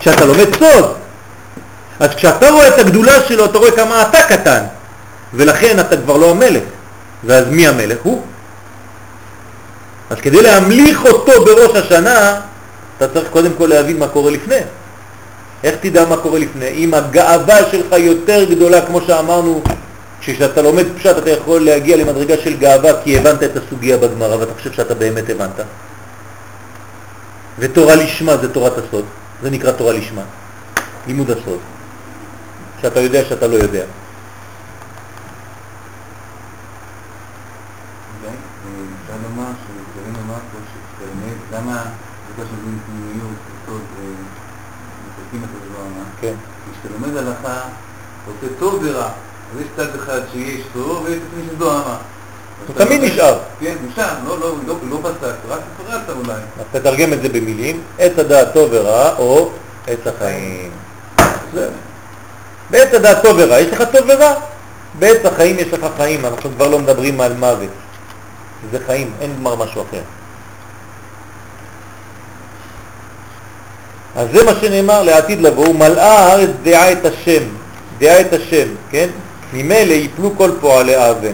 כשאתה 0.00 0.24
לומד 0.24 0.56
סוד. 0.58 0.94
אז 2.00 2.10
כשאתה 2.14 2.50
רואה 2.50 2.68
את 2.68 2.78
הגדולה 2.78 3.22
שלו, 3.28 3.44
אתה 3.44 3.58
רואה 3.58 3.70
כמה 3.70 4.02
אתה 4.02 4.22
קטן, 4.22 4.64
ולכן 5.34 5.80
אתה 5.80 5.96
כבר 5.96 6.16
לא 6.16 6.30
המלך. 6.30 6.62
ואז 7.24 7.44
מי 7.50 7.68
המלך? 7.68 7.98
הוא. 8.02 8.22
אז 10.10 10.16
כדי 10.22 10.42
להמליך 10.42 11.04
אותו 11.04 11.44
בראש 11.44 11.76
השנה, 11.76 12.40
אתה 12.96 13.08
צריך 13.08 13.28
קודם 13.30 13.50
כל 13.58 13.66
להבין 13.66 13.98
מה 13.98 14.08
קורה 14.08 14.30
לפני. 14.30 14.60
איך 15.64 15.74
תדע 15.80 16.06
מה 16.06 16.16
קורה 16.16 16.38
לפני? 16.38 16.68
אם 16.68 16.94
הגאווה 16.94 17.70
שלך 17.70 17.92
יותר 17.92 18.44
גדולה, 18.44 18.86
כמו 18.86 19.00
שאמרנו, 19.00 19.62
כשאתה 20.20 20.62
לומד 20.62 20.84
פשט 20.96 21.18
אתה 21.18 21.30
יכול 21.30 21.64
להגיע 21.64 21.96
למדרגה 21.96 22.34
של 22.36 22.56
גאווה 22.56 23.02
כי 23.02 23.18
הבנת 23.18 23.42
את 23.42 23.56
הסוגיה 23.56 23.96
בגמרא 23.96 24.36
ואתה 24.36 24.54
חושב 24.54 24.72
שאתה 24.72 24.94
באמת 24.94 25.30
הבנת. 25.30 25.60
ותורה 27.58 27.94
לשמה 27.94 28.36
זה 28.36 28.52
תורת 28.52 28.72
הסוד, 28.78 29.04
זה 29.42 29.50
נקרא 29.50 29.72
תורה 29.72 29.92
לשמה, 29.92 30.22
לימוד 31.06 31.30
הסוד, 31.30 31.58
שאתה 32.82 33.00
יודע 33.00 33.24
שאתה 33.28 33.46
לא 33.46 33.56
יודע. 33.56 33.84
למה 41.58 41.82
בגלל 42.34 42.46
שזה 42.46 42.56
פנימיות, 42.86 43.38
סוד, 43.66 43.80
מפרקים 45.08 45.44
את 45.44 45.48
הדבר, 45.56 46.02
כן. 46.20 46.34
כשאתה 46.72 46.94
לומד 46.94 47.16
הלכה, 47.16 47.58
אתה 47.58 48.30
עושה 48.30 48.54
טוב 48.58 48.80
ורע, 48.82 49.04
אז 49.04 49.60
יש 49.60 49.66
צד 49.76 49.94
אחד 49.96 50.20
שיש 50.32 50.60
טוב 50.72 51.04
ויש 51.04 51.16
צד 51.16 51.40
שיש 51.40 51.58
דוהמה. 51.58 51.96
הוא 52.66 52.76
תמיד 52.76 53.02
נשאר. 53.02 53.38
כן, 53.60 53.74
נשאר, 53.88 54.14
לא, 54.26 54.40
לא, 54.40 54.54
לא, 54.66 54.74
לא 54.90 54.98
פסק, 55.02 55.34
רק 55.48 55.60
פרקת 55.76 56.10
אולי. 56.10 56.32
אז 56.32 56.64
תתרגם 56.72 57.12
את 57.12 57.22
זה 57.22 57.28
במילים, 57.28 57.82
עץ 57.98 58.18
הדעת 58.18 58.54
טוב 58.54 58.68
ורע 58.72 59.16
או 59.18 59.50
עץ 59.86 60.06
החיים. 60.06 60.70
בעץ 62.70 62.94
הדעת 62.94 63.22
טוב 63.22 63.36
ורע, 63.38 63.60
יש 63.60 63.72
לך 63.72 63.82
טוב 63.92 64.06
ורע? 64.08 64.34
בעץ 64.98 65.24
החיים 65.24 65.58
יש 65.58 65.72
לך 65.72 65.86
חיים, 65.96 66.26
אנחנו 66.26 66.50
כבר 66.50 66.68
לא 66.68 66.78
מדברים 66.78 67.20
על 67.20 67.34
מוות. 67.34 67.70
זה 68.72 68.78
חיים, 68.86 69.12
אין 69.20 69.34
כבר 69.40 69.56
משהו 69.56 69.82
אחר. 69.82 70.02
אז 74.18 74.28
זה 74.32 74.44
מה 74.44 74.52
שנאמר 74.60 75.02
לעתיד 75.02 75.40
לבוא, 75.40 75.74
מלאה 75.74 76.18
הארץ 76.18 76.50
דעה 76.62 76.92
את 76.92 77.06
השם, 77.06 77.42
דעה 77.98 78.20
את 78.20 78.32
השם, 78.32 78.68
כן? 78.90 79.08
ממילא 79.52 79.92
יפלו 79.92 80.36
כל 80.36 80.50
פועלי 80.60 81.10
אבן, 81.10 81.32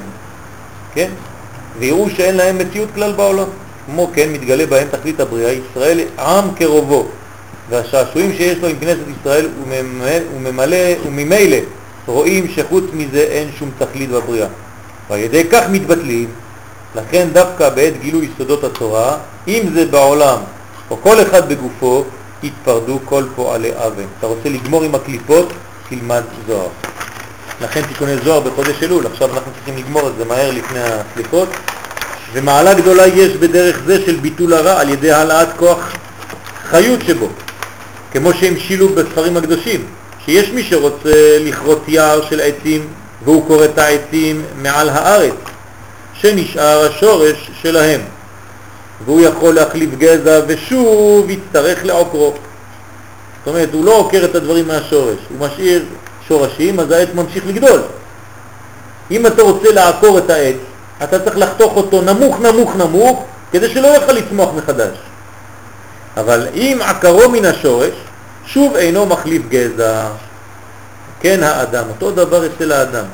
כן? 0.95 1.09
ויראו 1.79 2.11
שאין 2.11 2.37
להם 2.37 2.59
מציאות 2.59 2.89
כלל 2.95 3.13
בעולם. 3.13 3.47
כמו 3.87 4.11
כן 4.15 4.29
מתגלה 4.33 4.67
בהם 4.67 4.89
תכלית 4.91 5.21
הבריאה, 5.21 5.53
ישראל 5.53 6.01
עם 6.19 6.45
כרובו, 6.57 7.07
והשעשועים 7.71 8.33
שיש 8.37 8.59
לו 8.59 8.69
עם 8.69 8.77
כנסת 8.81 9.01
ישראל 9.21 9.49
וממלא, 10.35 10.77
וממילא 11.07 11.57
רואים 12.07 12.49
שחוץ 12.49 12.85
מזה 12.93 13.21
אין 13.21 13.49
שום 13.59 13.71
תכלית 13.79 14.11
בבריאה. 14.11 14.47
ועל 15.11 15.21
ידי 15.21 15.45
כך 15.51 15.63
מתבטלים, 15.71 16.29
לכן 16.97 17.29
דווקא 17.33 17.69
בעת 17.69 17.93
גילוי 18.01 18.29
יסודות 18.35 18.65
התורה, 18.65 19.17
אם 19.49 19.63
זה 19.75 19.87
בעולם 19.87 20.39
או 20.91 20.97
כל 21.03 21.23
אחד 21.23 21.49
בגופו, 21.49 22.05
התפרדו 22.43 22.99
כל 23.05 23.25
פועלי 23.37 23.71
אבן. 23.73 24.05
אתה 24.19 24.27
רוצה 24.27 24.49
לגמור 24.49 24.85
עם 24.85 24.95
הקליפות, 24.95 25.53
תלמד 25.89 26.23
זוהר. 26.47 26.69
לכן 27.61 27.83
תיקוני 27.83 28.17
זוהר 28.25 28.41
בחודש 28.41 28.83
אלול, 28.83 29.07
עכשיו 29.07 29.35
אנחנו 29.35 29.53
צריכים 29.53 29.77
לגמור 29.77 30.09
את 30.09 30.13
זה 30.19 30.25
מהר 30.25 30.51
לפני 30.51 30.81
הקליפות. 30.81 31.49
ומעלה 32.33 32.75
גדולה 32.75 33.07
יש 33.07 33.33
בדרך 33.33 33.81
זה 33.87 34.03
של 34.07 34.17
ביטול 34.17 34.55
הרע 34.55 34.81
על 34.81 34.91
ידי 34.91 35.13
העלאת 35.13 35.49
כוח 35.57 35.93
חיות 36.65 37.01
שבו, 37.07 37.29
כמו 38.13 38.33
שהם 38.33 38.59
שילו 38.59 38.89
בספרים 38.89 39.37
הקדושים, 39.37 39.85
שיש 40.25 40.51
מי 40.51 40.63
שרוצה 40.63 41.39
לכרות 41.41 41.89
יער 41.89 42.27
של 42.31 42.41
עצים 42.41 42.87
והוא 43.25 43.47
קורא 43.47 43.65
את 43.65 43.79
העצים 43.79 44.43
מעל 44.63 44.89
הארץ, 44.89 45.35
שנשאר 46.15 46.87
השורש 46.91 47.51
שלהם. 47.63 48.01
והוא 49.05 49.21
יכול 49.21 49.55
להחליף 49.55 49.91
גזע 49.99 50.41
ושוב 50.47 51.31
יצטרך 51.31 51.85
לעוקרו. 51.85 52.33
זאת 53.45 53.55
אומרת, 53.55 53.69
הוא 53.73 53.85
לא 53.85 53.97
עוקר 53.97 54.25
את 54.25 54.35
הדברים 54.35 54.69
מהשורש, 54.69 55.19
הוא 55.29 55.47
משאיר 55.47 55.85
שורשים, 56.29 56.81
אז 56.81 56.91
העץ 56.91 57.09
ממשיך 57.15 57.47
לגדול. 57.47 57.83
אם 59.11 59.27
אתה 59.27 59.43
רוצה 59.43 59.73
לעקור 59.73 60.19
את 60.19 60.31
העץ, 60.31 60.57
אתה 61.03 61.19
צריך 61.19 61.39
לחתוך 61.39 61.77
אותו 61.77 62.03
נמוך 62.03 62.41
נמוך 62.41 62.77
נמוך, 62.77 63.25
כדי 63.53 63.69
שלא 63.69 63.87
יוכל 63.87 64.13
לצמוח 64.13 64.51
מחדש. 64.57 64.97
אבל 66.17 66.49
אם 66.55 66.79
עקרו 66.83 67.29
מן 67.29 67.45
השורש, 67.45 67.95
שוב 68.47 68.77
אינו 68.77 69.07
מחליף 69.07 69.43
גזע. 69.49 70.07
כן 71.21 71.43
האדם, 71.43 71.85
אותו 71.89 72.11
דבר 72.11 72.47
אצל 72.47 72.73
האדם. 72.73 73.05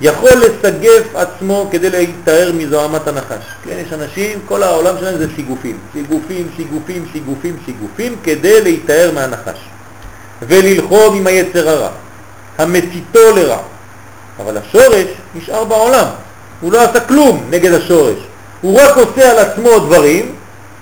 יכול 0.00 0.30
לסגף 0.32 1.14
עצמו 1.14 1.68
כדי 1.70 1.90
להתאר 1.90 2.52
מזוהמת 2.54 3.08
הנחש. 3.08 3.44
כן, 3.64 3.76
יש 3.86 3.92
אנשים, 3.92 4.38
כל 4.46 4.62
העולם 4.62 4.98
שלהם 5.00 5.18
זה 5.18 5.26
סיגופים. 5.36 5.78
סיגופים, 5.92 6.48
סיגופים, 6.56 7.04
סיגופים, 7.12 7.56
סיגופים, 7.66 8.16
כדי 8.24 8.60
להתאר 8.62 9.10
מהנחש. 9.14 9.58
וללחום 10.42 11.16
עם 11.16 11.26
היצר 11.26 11.68
הרע, 11.68 11.88
המציתו 12.58 13.36
לרע. 13.36 13.58
אבל 14.38 14.58
השורש 14.58 15.06
נשאר 15.34 15.64
בעולם. 15.64 16.06
הוא 16.60 16.72
לא 16.72 16.82
עשה 16.82 17.00
כלום 17.00 17.46
נגד 17.50 17.72
השורש. 17.72 18.18
הוא 18.60 18.80
רק 18.80 18.96
עושה 18.96 19.30
על 19.30 19.38
עצמו 19.38 19.78
דברים, 19.78 20.34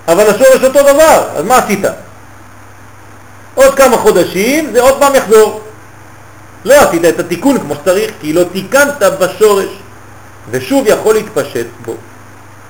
אבל 0.09 0.31
השורש 0.31 0.65
אותו 0.65 0.83
דבר. 0.83 1.25
אז 1.37 1.45
מה 1.45 1.59
עשית? 1.59 1.85
עוד 3.55 3.75
כמה 3.75 3.97
חודשים 3.97 4.73
זה 4.73 4.83
עוד 4.83 5.01
פעם 5.01 5.15
יחזור. 5.15 5.61
לא 6.65 6.75
עשית 6.75 7.05
את 7.05 7.21
התיקון 7.21 7.59
כמו 7.59 7.75
שצריך, 7.75 8.11
כי 8.21 8.33
לא 8.33 8.45
תיקנת 8.53 9.03
בשורש, 9.21 9.69
ושוב 10.51 10.85
יכול 10.87 11.15
להתפשט 11.15 11.67
בו. 11.85 11.97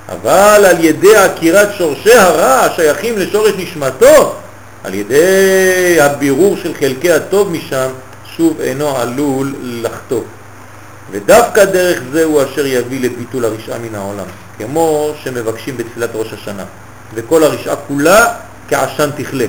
אבל 0.09 0.65
על 0.65 0.85
ידי 0.85 1.17
עקירת 1.17 1.69
שורשי 1.79 2.15
הרע 2.15 2.61
השייכים 2.61 3.19
לשורש 3.19 3.53
נשמתו, 3.59 4.35
על 4.85 4.95
ידי 4.95 6.01
הבירור 6.01 6.57
של 6.63 6.75
חלקי 6.81 7.13
הטוב 7.13 7.51
משם, 7.51 7.89
שוב 8.37 8.61
אינו 8.61 8.97
עלול 8.97 9.55
לחטוא. 9.63 10.23
ודווקא 11.11 11.65
דרך 11.65 12.01
זה 12.13 12.25
הוא 12.25 12.43
אשר 12.43 12.67
יביא 12.67 13.01
לביטול 13.01 13.45
הרשעה 13.45 13.79
מן 13.79 13.95
העולם, 13.95 14.25
כמו 14.59 15.13
שמבקשים 15.25 15.77
בתפילת 15.77 16.11
ראש 16.15 16.33
השנה. 16.33 16.65
וכל 17.15 17.45
הרשעה 17.45 17.77
כולה 17.77 18.35
כעשן 18.69 19.11
תכלה, 19.17 19.45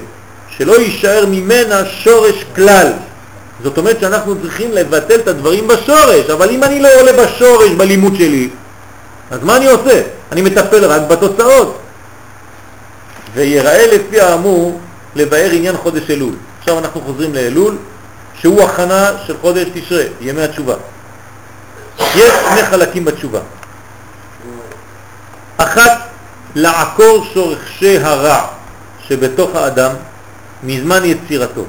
שלא 0.57 0.79
יישאר 0.81 1.25
ממנה 1.25 1.85
שורש 1.85 2.45
כלל. 2.55 2.91
זאת 3.63 3.77
אומרת 3.77 3.99
שאנחנו 3.99 4.41
צריכים 4.41 4.71
לבטל 4.71 5.15
את 5.15 5.27
הדברים 5.27 5.67
בשורש, 5.67 6.29
אבל 6.33 6.49
אם 6.49 6.63
אני 6.63 6.79
לא 6.79 6.89
עולה 6.99 7.13
בשורש 7.13 7.71
בלימוד 7.71 8.15
שלי, 8.15 8.49
אז 9.31 9.39
מה 9.43 9.57
אני 9.57 9.67
עושה? 9.67 10.01
אני 10.31 10.41
מטפל 10.41 10.85
רק 10.85 11.01
בתוצאות. 11.01 11.79
ויראה 13.33 13.87
לפי 13.87 14.21
האמור 14.21 14.79
לבאר 15.15 15.49
עניין 15.51 15.77
חודש 15.77 16.09
אלול. 16.09 16.33
עכשיו 16.59 16.79
אנחנו 16.79 17.01
חוזרים 17.01 17.33
לאלול, 17.33 17.77
שהוא 18.39 18.63
הכנה 18.63 19.11
של 19.27 19.35
חודש 19.41 19.67
תשרה, 19.73 20.03
ימי 20.21 20.41
התשובה. 20.41 20.75
יש 21.99 22.31
שני 22.49 22.63
חלקים 22.63 23.05
בתשובה. 23.05 23.39
אחת, 25.57 26.01
לעקור 26.55 27.25
שורשי 27.33 27.97
הרע 27.97 28.47
שבתוך 29.07 29.55
האדם 29.55 29.91
מזמן 30.63 31.05
יצירתו, 31.05 31.65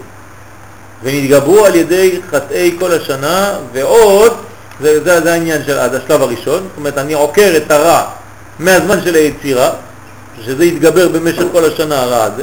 ונתגברו 1.05 1.65
על 1.65 1.75
ידי 1.75 2.21
חטאי 2.31 2.77
כל 2.79 2.93
השנה, 2.93 3.59
ועוד, 3.73 4.33
זה, 4.81 5.05
זה, 5.05 5.21
זה 5.21 5.33
העניין 5.33 5.65
של 5.67 5.79
עד 5.79 5.95
השלב 5.95 6.23
הראשון, 6.23 6.63
זאת 6.63 6.77
אומרת 6.77 6.99
אני 6.99 7.13
עוקר 7.13 7.53
את 7.57 7.71
הרע 7.71 8.03
מהזמן 8.59 9.01
של 9.05 9.15
היצירה, 9.15 9.71
שזה 10.45 10.65
יתגבר 10.65 11.09
במשך 11.09 11.45
כל 11.53 11.65
השנה 11.65 12.03
הרע 12.03 12.25
הזה, 12.25 12.43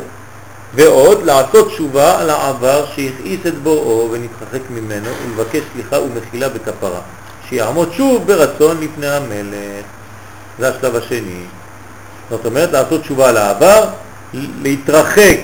ועוד 0.75 1.25
לעשות 1.25 1.67
תשובה 1.67 2.19
על 2.19 2.29
העבר 2.29 2.85
שהכעיס 2.95 3.39
את 3.47 3.57
בוראו 3.57 4.09
ונתרחק 4.11 4.69
ממנו 4.69 5.09
ולבקש 5.25 5.61
סליחה 5.73 5.99
ומחילה 5.99 6.49
בכפרה. 6.49 6.99
שיעמוד 7.49 7.89
שוב 7.97 8.27
ברצון 8.27 8.77
לפני 8.81 9.07
המלך. 9.07 9.85
זה 10.59 10.69
השלב 10.69 10.95
השני. 10.95 11.43
זאת 12.29 12.45
אומרת, 12.45 12.71
לעשות 12.71 13.01
תשובה 13.01 13.29
על 13.29 13.37
העבר, 13.37 13.85
להתרחק, 14.61 15.37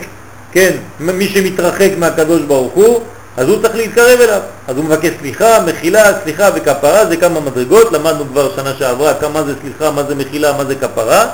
כן, 0.58 0.78
מי 1.00 1.28
שמתרחק 1.28 1.90
מהקדוש 1.98 2.42
ברוך 2.42 2.74
הוא, 2.74 3.02
אז 3.38 3.50
הוא 3.50 3.62
צריך 3.62 3.76
להתקרב 3.76 4.22
אליו. 4.22 4.42
אז 4.68 4.78
הוא 4.78 4.86
מבקש 4.86 5.10
סליחה, 5.20 5.60
מחילה, 5.66 6.04
סליחה 6.24 6.50
וכפרה, 6.56 7.06
זה 7.06 7.18
כמה 7.18 7.40
מדרגות, 7.40 7.92
למדנו 7.92 8.26
כבר 8.28 8.56
שנה 8.56 8.74
שעברה 8.80 9.14
כמה 9.14 9.44
זה 9.44 9.54
סליחה, 9.62 9.92
מה 9.92 10.04
זה 10.04 10.16
מחילה, 10.16 10.54
מה 10.58 10.66
זה 10.66 10.76
כפרה, 10.76 11.26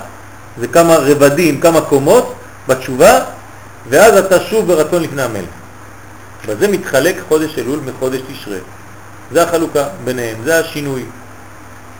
זה 0.60 0.68
כמה 0.68 0.96
רבדים, 0.96 1.60
כמה 1.60 1.82
קומות 1.82 2.34
בתשובה, 2.68 3.20
ואז 3.90 4.18
אתה 4.18 4.40
שוב 4.40 4.68
ברצון 4.68 5.04
לפני 5.04 5.22
המלך. 5.22 5.54
וזה 6.48 6.68
מתחלק 6.68 7.16
חודש 7.28 7.58
אלול 7.58 7.80
מחודש 7.86 8.20
תשרה. 8.32 8.58
זה 9.32 9.44
החלוקה 9.44 9.84
ביניהם, 10.04 10.38
זה 10.44 10.60
השינוי. 10.60 11.06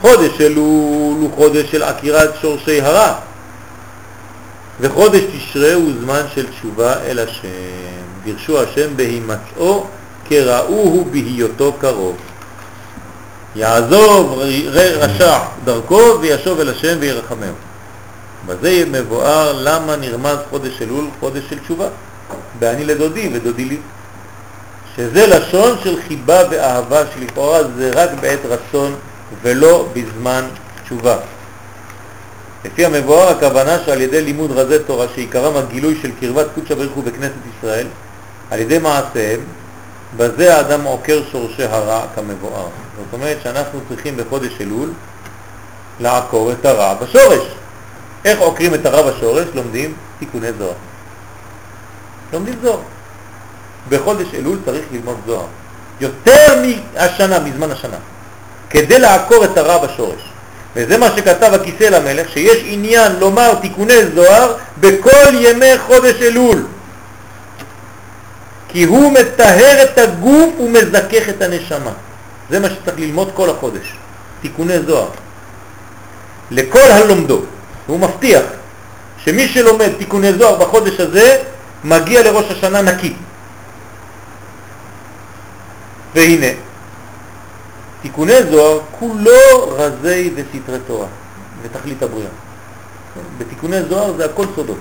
חודש 0.02 0.42
אלול 0.42 1.18
הוא 1.20 1.32
חודש 1.36 1.72
של 1.72 1.84
עקירת 1.84 2.30
שורשי 2.42 2.82
הרע, 2.82 3.14
וחודש 4.80 5.22
תשרה 5.38 5.74
הוא 5.74 5.92
זמן 6.02 6.22
של 6.36 6.46
תשובה 6.52 6.94
אל 7.04 7.20
השם. 7.20 7.48
דרשו 8.26 8.62
השם 8.62 8.98
בהימצאו 8.98 9.86
כראוהו 10.26 11.06
בהיותו 11.12 11.74
קרוב. 11.80 12.16
יעזוב 13.56 14.42
רשע 14.74 15.40
דרכו 15.64 16.20
וישוב 16.22 16.60
אל 16.60 16.70
השם 16.70 16.98
וירחמהו. 17.00 17.54
בזה 18.46 18.84
מבואר 18.92 19.54
למה 19.64 19.96
נרמז 19.96 20.38
חודש 20.50 20.82
אלול 20.82 21.06
חודש 21.20 21.44
של 21.50 21.60
תשובה. 21.60 21.88
באני 22.60 22.86
לדודי 22.86 23.30
ודודי 23.34 23.66
לי. 23.66 23.78
שזה 24.96 25.28
לשון 25.28 25.78
של 25.84 25.98
חיבה 26.08 26.40
ואהבה 26.52 27.02
שלכאורה 27.14 27.60
זה 27.78 27.92
רק 27.96 28.10
בעת 28.22 28.40
רצון 28.46 28.96
ולא 29.42 29.88
בזמן 29.94 30.46
תשובה. 30.84 31.18
לפי 32.66 32.86
המבואר 32.86 33.30
הכוונה 33.30 33.78
שעל 33.86 34.02
ידי 34.02 34.22
לימוד 34.22 34.52
רזי 34.52 34.80
תורה 34.80 35.06
שעיקרם 35.16 35.58
הגילוי 35.58 36.00
של 36.02 36.12
קרבת 36.20 36.46
קודשא 36.56 36.76
ברוך 36.76 36.94
הוא 36.94 37.04
בכנסת 37.04 37.34
ישראל, 37.58 37.88
על 38.52 38.60
ידי 38.60 38.80
מעשיהם, 38.80 39.40
בזה 40.18 40.58
האדם 40.58 40.84
עוקר 40.84 41.22
שורשי 41.32 41.64
הרע 41.64 42.02
כמבואר. 42.16 42.68
זאת 42.98 43.14
אומרת 43.14 43.38
שאנחנו 43.44 43.80
צריכים 43.90 44.18
בחודש 44.18 44.62
אלול 44.62 44.90
לעקור 46.00 46.52
את 46.52 46.66
הרע 46.66 46.94
בשורש. 46.94 47.48
איך 48.26 48.40
עוקרים 48.40 48.74
את 48.74 48.86
הרע 48.86 49.12
בשורש? 49.12 49.48
לומדים 49.54 49.94
תיקוני 50.20 50.54
זוהר. 50.58 50.74
לומדים 52.34 52.54
זוהר. 52.62 52.80
בחודש 53.90 54.28
אלול 54.34 54.58
צריך 54.66 54.86
ללמוד 54.92 55.18
זוהר. 55.26 55.46
יותר 56.02 56.62
מהשנה, 56.62 57.40
מזמן 57.40 57.72
השנה, 57.72 57.98
כדי 58.70 59.00
לעקור 59.00 59.46
את 59.46 59.58
הרע 59.58 59.86
בשורש. 59.86 60.33
וזה 60.76 60.98
מה 60.98 61.10
שכתב 61.16 61.54
הכיסא 61.54 61.84
למלך, 61.84 62.30
שיש 62.30 62.64
עניין 62.66 63.16
לומר 63.20 63.56
תיקוני 63.56 64.08
זוהר 64.16 64.56
בכל 64.80 65.34
ימי 65.34 65.78
חודש 65.78 66.22
אלול. 66.22 66.66
כי 68.68 68.84
הוא 68.84 69.12
מטהר 69.12 69.84
את 69.84 69.98
הגוף 69.98 70.54
ומזכך 70.60 71.30
את 71.30 71.42
הנשמה. 71.42 71.92
זה 72.50 72.60
מה 72.60 72.70
שצריך 72.70 73.00
ללמוד 73.00 73.32
כל 73.34 73.50
החודש, 73.50 73.94
תיקוני 74.42 74.80
זוהר. 74.80 75.10
לכל 76.52 76.92
הלומדו. 76.92 77.42
הוא 77.88 78.00
מבטיח 78.00 78.44
שמי 79.18 79.48
שלומד 79.48 79.90
תיקוני 79.98 80.34
זוהר 80.34 80.56
בחודש 80.56 81.00
הזה, 81.00 81.38
מגיע 81.84 82.24
לראש 82.24 82.46
השנה 82.52 82.82
נקי. 82.82 83.14
והנה, 86.16 86.48
תיקוני 88.04 88.44
זוהר 88.52 88.80
כולו 89.00 89.32
רזי 89.70 90.32
וסתרי 90.36 90.78
תורה 90.88 91.08
ותכלית 91.62 92.04
הבריאה. 92.04 92.30
בתיקוני 93.38 93.84
זוהר 93.84 94.14
זה 94.18 94.26
הכל 94.26 94.46
סודות. 94.56 94.78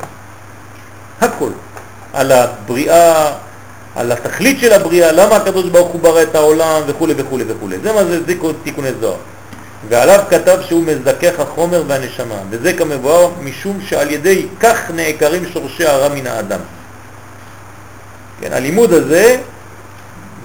הכל. 1.21 1.51
על 2.13 2.33
הבריאה, 2.33 3.33
על 3.97 4.13
התכלית 4.13 4.61
של 4.61 4.73
הבריאה, 4.73 5.13
למה 5.13 5.37
הקדוש 5.37 5.69
ברוך 5.69 5.89
הוא 5.89 6.01
ברא 6.01 6.23
את 6.23 6.35
העולם 6.35 6.83
וכו' 6.87 7.09
וכו' 7.17 7.39
וכו'. 7.49 7.69
זה 7.83 7.93
מה 7.93 8.05
זה, 8.05 8.21
תיקוני 8.63 8.91
זוהר. 9.01 9.17
ועליו 9.89 10.21
כתב 10.31 10.59
שהוא 10.69 10.85
מזכך 10.85 11.41
החומר 11.41 11.83
והנשמה, 11.87 12.39
וזה 12.51 12.73
כמבואר 12.73 13.31
משום 13.43 13.81
שעל 13.81 14.11
ידי 14.11 14.47
כך 14.61 14.91
נעקרים 14.95 15.47
שורשי 15.53 15.85
הרע 15.85 16.09
מן 16.09 16.27
האדם. 16.27 16.61
כן, 18.41 18.53
הלימוד 18.53 18.93
הזה 18.93 19.41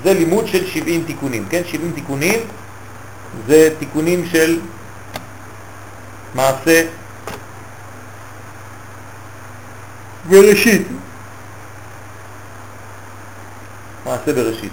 זה 0.04 0.14
לימוד 0.14 0.48
של 0.48 0.68
70 0.68 1.04
תיקונים, 1.08 1.46
כן? 1.50 1.62
70 1.72 1.92
תיקונים 1.96 2.40
זה 3.48 3.70
תיקונים 3.80 4.26
של 4.26 4.60
מעשה 6.36 6.88
בראשית. 10.30 10.88
מעשה 14.06 14.34
בראשית. 14.34 14.72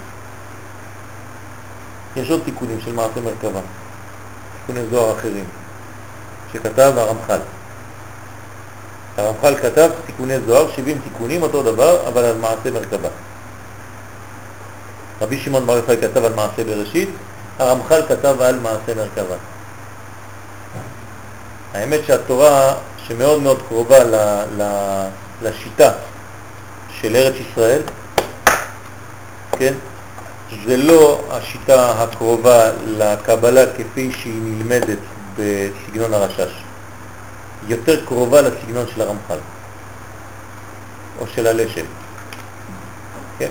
יש 2.17 2.31
עוד 2.31 2.41
תיקונים 2.45 2.81
של 2.85 2.93
מעשה 2.93 3.21
מרכבה, 3.21 3.61
תיקוני 4.67 4.87
זוהר 4.91 5.19
אחרים, 5.19 5.45
שכתב 6.53 6.93
הרמח"ל. 6.97 7.39
הרמח"ל 9.17 9.55
כתב 9.55 9.91
תיקוני 10.07 10.41
זוהר, 10.47 10.71
70 10.77 10.99
תיקונים, 10.99 11.43
אותו 11.43 11.63
דבר, 11.63 12.09
אבל 12.09 12.25
על 12.25 12.39
מעשה 12.39 12.71
מרכבה. 12.71 13.09
רבי 15.21 15.39
שמעון 15.39 15.67
בר 15.67 15.77
יוחאי 15.77 15.97
כתב 16.01 16.25
על 16.25 16.35
מעשה 16.35 16.65
בראשית, 16.65 17.09
הרמח"ל 17.59 18.03
כתב 18.09 18.41
על 18.41 18.61
מעשה 18.61 18.95
מרכבה. 18.97 19.37
האמת 21.75 22.01
שהתורה 22.07 22.75
שמאוד 23.07 23.43
מאוד 23.43 23.63
קרובה 23.69 24.05
ל, 24.05 24.15
ל, 24.59 24.63
לשיטה 25.43 25.93
של 27.01 27.17
ארץ 27.17 27.35
ישראל, 27.35 27.83
כן, 29.59 29.75
זה 30.67 30.77
לא 30.77 31.21
השיטה 31.31 32.03
הקרובה 32.03 32.71
לקבלה 32.87 33.65
כפי 33.79 34.13
שהיא 34.13 34.43
נלמדת 34.43 34.99
בסגנון 35.39 36.15
הרשש, 36.15 36.53
יותר 37.69 38.07
קרובה 38.07 38.41
לסגנון 38.41 38.87
של 38.95 39.01
הרמח"ל 39.01 39.39
או 41.21 41.27
של 41.35 41.47
הלשם. 41.47 41.85
כן? 43.39 43.51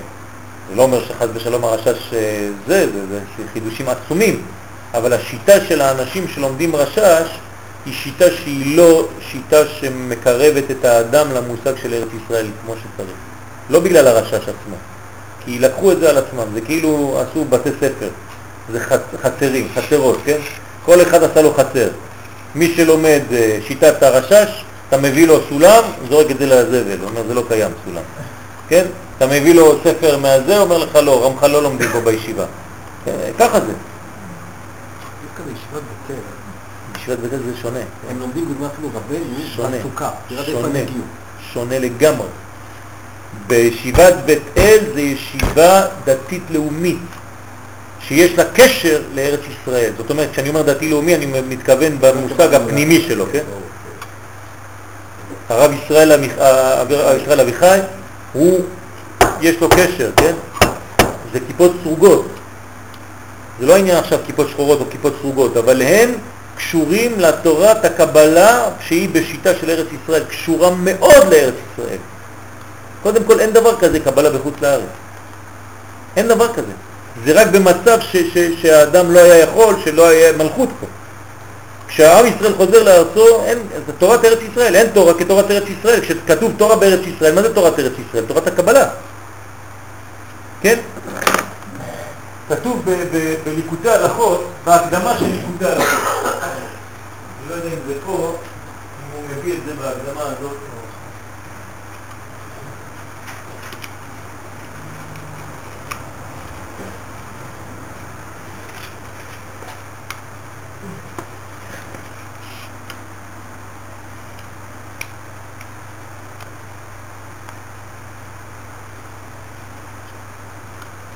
זה 0.69 0.75
לא 0.75 0.83
אומר 0.83 1.06
שחז 1.08 1.27
ושלום 1.33 1.64
הרשש 1.64 2.14
אה, 2.14 2.50
זה, 2.67 2.85
זה, 2.93 3.00
זה 3.09 3.19
חידושים 3.53 3.90
עצומים, 3.90 4.42
אבל 4.93 5.14
השיטה 5.14 5.66
של 5.67 5.82
האנשים 5.82 6.27
שלומדים 6.27 6.75
רשש 6.75 7.27
היא 7.85 7.93
שיטה 7.93 8.25
שהיא 8.43 8.77
לא 8.77 9.08
שיטה 9.32 9.58
שמקרבת 9.67 10.72
את 10.72 10.85
האדם 10.85 11.27
למושג 11.32 11.77
של 11.82 11.93
ארץ 11.93 12.08
ישראל 12.24 12.48
כמו 12.66 12.74
שצריך. 12.75 13.16
לא 13.69 13.80
בגלל 13.80 14.08
הרשש 14.08 14.33
עצמו, 14.33 14.75
כי 15.45 15.59
לקחו 15.59 15.92
את 15.92 16.00
זה 16.00 16.09
על 16.09 16.17
עצמם, 16.17 16.45
זה 16.53 16.61
כאילו 16.61 17.22
עשו 17.22 17.45
בתי 17.45 17.69
ספר, 17.80 18.09
זה 18.72 18.80
חצ, 18.80 19.00
חצרים, 19.22 19.67
חצרות, 19.75 20.17
כן? 20.25 20.38
כל 20.85 21.01
אחד 21.01 21.24
עשה 21.24 21.42
לו 21.42 21.53
חצר. 21.53 21.90
מי 22.56 22.74
שלומד 22.75 23.22
אה, 23.32 23.59
שיטת 23.67 24.03
הרשש, 24.03 24.64
אתה 24.90 24.98
מביא 24.98 25.27
לו 25.27 25.40
סולם, 25.50 25.83
זורק 26.09 26.32
את 26.32 26.38
זה 26.38 26.45
לזבל, 26.45 26.98
אומר 27.03 27.27
זה 27.27 27.33
לא 27.33 27.43
קיים 27.48 27.72
סולם, 27.85 28.03
כן? 28.67 28.85
אתה 29.23 29.31
מביא 29.31 29.53
לו 29.53 29.75
ספר 29.83 30.17
מהזה, 30.17 30.59
אומר 30.59 30.77
לך 30.77 30.95
לא, 30.95 31.25
רמך 31.25 31.43
לא 31.43 31.63
לומדים 31.63 31.89
פה 31.91 31.99
בישיבה. 32.01 32.45
כן, 33.05 33.11
ככה 33.39 33.59
זה. 33.59 33.65
דווקא 35.25 35.43
בישיבת 35.47 35.81
בית 37.19 37.33
אל 37.33 37.39
זה 37.45 37.51
שונה. 37.61 37.79
הם 38.09 38.19
לומדים 38.19 38.45
בגלל 38.55 38.67
אפילו 38.73 38.89
רבנו 38.89 39.25
שונה, 39.55 39.77
בסוכה. 39.77 40.09
שונה. 40.45 40.79
שונה 41.53 41.79
לגמרי. 41.79 42.27
בישיבת 43.47 44.13
בית 44.25 44.41
אל 44.57 44.79
זה 44.93 45.01
ישיבה 45.01 45.81
דתית 46.05 46.43
לאומית, 46.49 46.97
שיש 48.07 48.31
לה 48.37 48.43
קשר 48.53 49.01
לארץ 49.13 49.39
ישראל. 49.49 49.91
זאת 49.97 50.09
אומרת, 50.09 50.31
כשאני 50.31 50.49
אומר 50.49 50.61
דתי 50.61 50.89
לאומי, 50.89 51.15
אני 51.15 51.25
מתכוון 51.49 51.97
במושג 52.01 52.53
הפנימי 52.53 53.01
שלו, 53.07 53.25
כן? 53.31 53.43
המח- 55.49 55.51
הרב 55.51 55.73
ישראל 57.21 57.39
אביחי, 57.41 57.79
הוא, 58.33 58.59
יש 59.43 59.61
לו 59.61 59.69
קשר, 59.69 60.09
כן? 60.17 60.33
זה 61.33 61.39
כיפות 61.47 61.72
סרוגות. 61.83 62.27
זה 63.59 63.65
לא 63.65 63.77
עניין 63.77 63.97
עכשיו 63.97 64.19
כיפות 64.25 64.49
שחורות 64.49 64.80
או 64.80 64.85
כיפות 64.89 65.13
סרוגות, 65.22 65.57
אבל 65.57 65.81
הם 65.81 66.13
קשורים 66.55 67.19
לתורת 67.19 67.85
הקבלה 67.85 68.65
שהיא 68.88 69.09
בשיטה 69.09 69.49
של 69.61 69.69
ארץ 69.69 69.88
ישראל, 70.03 70.23
קשורה 70.23 70.69
מאוד 70.69 71.27
לארץ 71.31 71.53
ישראל. 71.73 71.97
קודם 73.03 73.23
כל 73.23 73.39
אין 73.39 73.51
דבר 73.51 73.80
כזה 73.80 73.99
קבלה 73.99 74.30
בחוץ 74.30 74.53
לארץ. 74.61 74.83
אין 76.15 76.27
דבר 76.27 76.53
כזה. 76.53 76.72
זה 77.25 77.41
רק 77.41 77.47
במצב 77.47 77.97
ש, 78.01 78.17
ש, 78.17 78.38
שהאדם 78.61 79.11
לא 79.11 79.19
היה 79.19 79.38
יכול, 79.38 79.75
שלא 79.85 80.07
היה 80.07 80.31
מלכות 80.31 80.69
פה. 80.80 80.88
כשהעם 81.88 82.25
ישראל 82.25 82.53
חוזר 82.53 82.83
לארצו, 82.83 83.43
אין, 83.45 83.57
זה 83.88 83.93
תורת 83.99 84.25
ארץ 84.25 84.39
ישראל, 84.51 84.75
אין 84.75 84.88
תורה 84.88 85.13
כתורת 85.13 85.51
ארץ 85.51 85.63
ישראל. 85.80 86.01
כשכתוב 86.01 86.51
תורה 86.57 86.75
בארץ 86.75 87.07
ישראל, 87.15 87.35
מה 87.35 87.41
זה 87.41 87.53
תורת 87.53 87.80
ארץ 87.80 87.93
ישראל? 88.09 88.23
תורת 88.27 88.47
הקבלה. 88.47 88.88
כן? 90.64 90.80
כתוב 92.50 92.85
בליקוטי 93.43 93.90
הלכות, 93.90 94.51
בהקדמה 94.66 95.17
של 95.17 95.25
ליקוטי 95.25 95.66
הלכות. 95.66 96.00
אני 96.43 97.50
לא 97.50 97.56
יודע 97.56 97.67
אם 97.67 97.80
זה 97.88 97.93
פה, 98.06 98.38
אם 99.00 99.11
הוא 99.14 99.24
מביא 99.30 99.53
את 99.53 99.59
זה 99.66 99.74
בהקדמה 99.74 100.22
הזאת. 100.22 100.72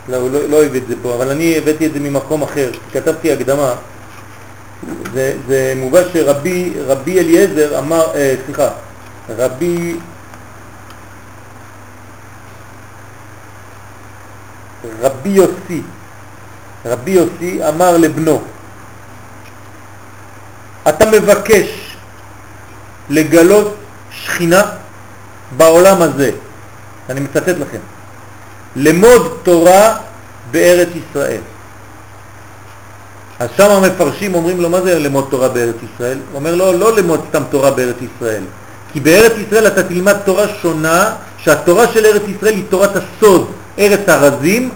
לא, 0.09 0.17
הוא 0.17 0.31
לא, 0.31 0.49
לא 0.49 0.63
הביא 0.63 0.81
את 0.81 0.87
זה 0.87 0.95
פה, 1.01 1.15
אבל 1.15 1.29
אני 1.29 1.57
הבאתי 1.57 1.85
את 1.85 1.93
זה 1.93 1.99
ממקום 1.99 2.41
אחר, 2.41 2.71
כתבתי 2.93 3.31
הקדמה. 3.31 3.75
זה, 5.13 5.35
זה 5.47 5.73
מובא 5.75 5.99
שרבי 6.13 6.73
רבי 6.87 7.19
אליעזר 7.19 7.79
אמר, 7.79 8.15
אה, 8.15 8.35
סליחה, 8.45 8.69
רבי 9.37 9.95
רבי 15.01 15.29
יוסי, 15.29 15.81
רבי 16.85 17.11
יוסי 17.11 17.67
אמר 17.67 17.97
לבנו, 17.97 18.41
אתה 20.89 21.05
מבקש 21.11 21.95
לגלות 23.09 23.75
שכינה 24.11 24.61
בעולם 25.57 26.01
הזה, 26.01 26.31
אני 27.09 27.19
מצטט 27.19 27.47
לכם, 27.47 27.79
למוד 28.77 29.37
תורה 29.43 29.95
בארץ 30.51 30.87
ישראל. 30.95 31.41
אז 33.39 33.49
שם 33.57 33.71
המפרשים 33.71 34.35
אומרים 34.35 34.61
לו, 34.61 34.69
מה 34.69 34.81
זה 34.81 34.99
למוד 34.99 35.27
תורה 35.29 35.49
בארץ 35.49 35.75
ישראל? 35.93 36.17
הוא 36.31 36.39
אומר 36.39 36.55
לו, 36.55 36.73
לא 36.73 36.97
למוד 36.97 37.21
סתם 37.29 37.43
תורה 37.49 37.71
בארץ 37.71 37.95
ישראל, 38.01 38.43
כי 38.93 38.99
בארץ 38.99 39.31
ישראל 39.47 39.67
אתה 39.67 39.83
תלמד 39.83 40.17
תורה 40.25 40.45
שונה, 40.61 41.15
שהתורה 41.37 41.87
של 41.87 42.05
ארץ 42.05 42.21
ישראל 42.27 42.53
היא 42.53 42.63
תורת 42.69 42.91
הסוד, 42.95 43.51
ארץ 43.79 44.09
הרזים, 44.09 44.69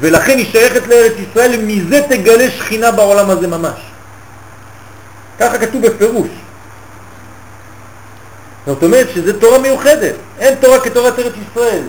ולכן 0.00 0.38
היא 0.38 0.46
שייכת 0.52 0.86
לארץ 0.86 1.12
ישראל, 1.30 1.50
ומזה 1.58 2.02
תגלה 2.08 2.50
שכינה 2.50 2.90
בעולם 2.90 3.30
הזה 3.30 3.46
ממש. 3.46 3.78
ככה 5.38 5.58
כתוב 5.58 5.86
בפירוש. 5.86 6.28
זאת 8.66 8.82
אומרת 8.82 9.06
שזה 9.14 9.40
תורה 9.40 9.58
מיוחדת, 9.58 10.14
אין 10.38 10.54
תורה 10.60 10.80
כתורת 10.80 11.18
ארץ 11.18 11.32
ישראל. 11.50 11.82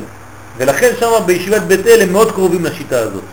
ולכן 0.61 0.91
שם 0.99 1.11
בישיבת 1.25 1.61
בית 1.61 1.88
אל 1.88 2.01
הם 2.01 2.11
מאוד 2.11 2.31
קרובים 2.31 2.65
לשיטה 2.65 2.99
הזאת. 2.99 3.23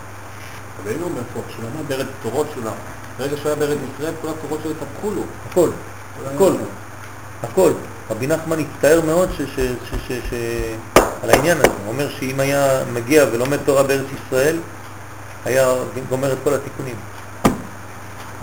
רבנו 0.80 1.04
אומר 1.04 1.20
פה, 1.34 1.40
כשהוא 1.48 1.64
למד 1.64 1.88
בארץ 1.88 2.06
תורות 2.22 2.46
שלו, 2.54 2.70
ברגע 3.18 3.36
שהוא 3.36 3.46
היה 3.46 3.56
בארץ 3.56 3.78
ישראל, 3.94 4.12
כל 4.22 4.28
התורות 4.28 4.60
שלו 4.62 4.70
התהפכו 4.70 5.10
לו. 5.10 5.22
הכל, 5.50 5.68
הכל, 6.34 6.52
הכל. 7.42 7.70
רבי 8.10 8.26
נחמן 8.26 8.58
הצטער 8.58 9.00
מאוד 9.06 9.28
על 11.22 11.30
העניין 11.30 11.58
הזה. 11.58 11.68
הוא 11.68 11.92
אומר 11.92 12.08
שאם 12.10 12.40
היה 12.40 12.80
מגיע 12.92 13.24
ולומד 13.32 13.58
תורה 13.64 13.82
בארץ 13.82 14.06
ישראל, 14.26 14.56
היה 15.44 15.74
גומר 16.08 16.32
את 16.32 16.38
כל 16.44 16.54
התיקונים. 16.54 16.96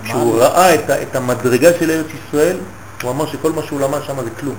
כשהוא 0.04 0.38
ראה 0.40 0.74
את 0.74 1.16
המדרגה 1.16 1.70
של 1.80 1.90
ארץ 1.90 2.06
ישראל, 2.28 2.56
הוא 3.02 3.10
אמר 3.10 3.26
שכל 3.26 3.52
מה 3.52 3.62
שהוא 3.62 3.80
למד 3.80 4.00
שם 4.06 4.24
זה 4.24 4.30
כלום. 4.40 4.56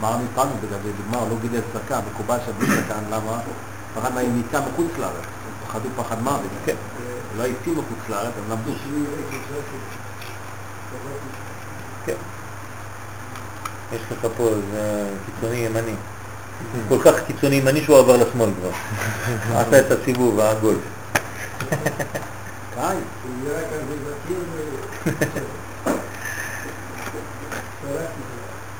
אמרנו 0.00 0.24
פעם 0.34 0.48
זה, 0.60 0.76
דוגמה, 0.96 1.18
הוא 1.18 1.30
לא 1.30 1.36
גידל 1.40 1.60
צדקה, 1.72 2.00
מקובל 2.12 2.38
שבלי 2.46 2.66
זקן, 2.66 3.04
למה? 3.10 3.40
פחד 3.94 4.14
מהיציאה 4.14 4.60
מחוץ 4.60 4.90
לארץ, 4.98 5.24
פחדו 5.66 5.88
פחד 5.96 6.22
מוות. 6.22 6.40
כן. 6.64 6.74
לא 7.36 7.42
יצאו 7.42 7.72
מחוץ 7.72 7.98
לארץ, 8.08 8.32
הם 8.38 8.50
למדו. 8.50 8.72
כן. 12.06 12.14
יש 13.92 14.02
לך 14.10 14.26
פה 14.36 14.48
איזה 14.48 15.08
קיצוני 15.26 15.56
ימני. 15.56 15.94
כל 16.88 16.98
כך 17.04 17.12
קיצוני 17.26 17.56
ימני 17.56 17.84
שהוא 17.84 17.98
עבר 17.98 18.16
לשמאל 18.16 18.50
כבר. 18.60 18.70
עשה 19.58 19.78
את 19.80 19.90
הסיבוב 19.90 20.40
העגול. 20.40 20.76
די. 22.74 22.96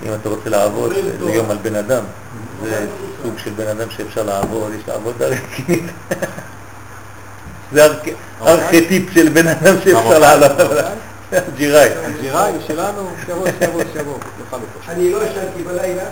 אם 0.04 0.14
אתה 0.14 0.28
רוצה 0.28 0.50
לעבוד, 0.50 0.92
זה 1.24 1.30
יום 1.32 1.50
על 1.50 1.56
בן 1.62 1.74
אדם. 1.74 2.04
זה 2.64 2.86
סוג 3.22 3.34
של 3.38 3.50
בן 3.50 3.66
אדם 3.66 3.90
שאפשר 3.90 4.22
לעבוד, 4.22 4.72
יש 4.78 4.88
לה 4.88 4.94
עבודה 4.94 5.26
רצינית. 5.26 5.84
זה 7.72 7.84
ארכ- 7.86 8.14
ארכיטיפ 8.46 9.12
של 9.12 9.28
בן 9.28 9.46
אדם 9.48 9.74
שאפשר 9.84 10.18
לעלות 10.18 10.60
עליו. 10.60 10.84
ג'יראי. 11.56 11.88
הג'יראי 12.04 12.52
שלנו, 12.66 13.10
שיבוא, 13.26 13.46
שיבוא, 13.60 13.82
שיבוא, 13.92 14.18
נאכל 14.44 14.56
אותו. 14.56 14.90
אני 14.90 15.10
לא 15.12 15.24
ישנתי 15.24 15.62
בלילה, 15.62 16.02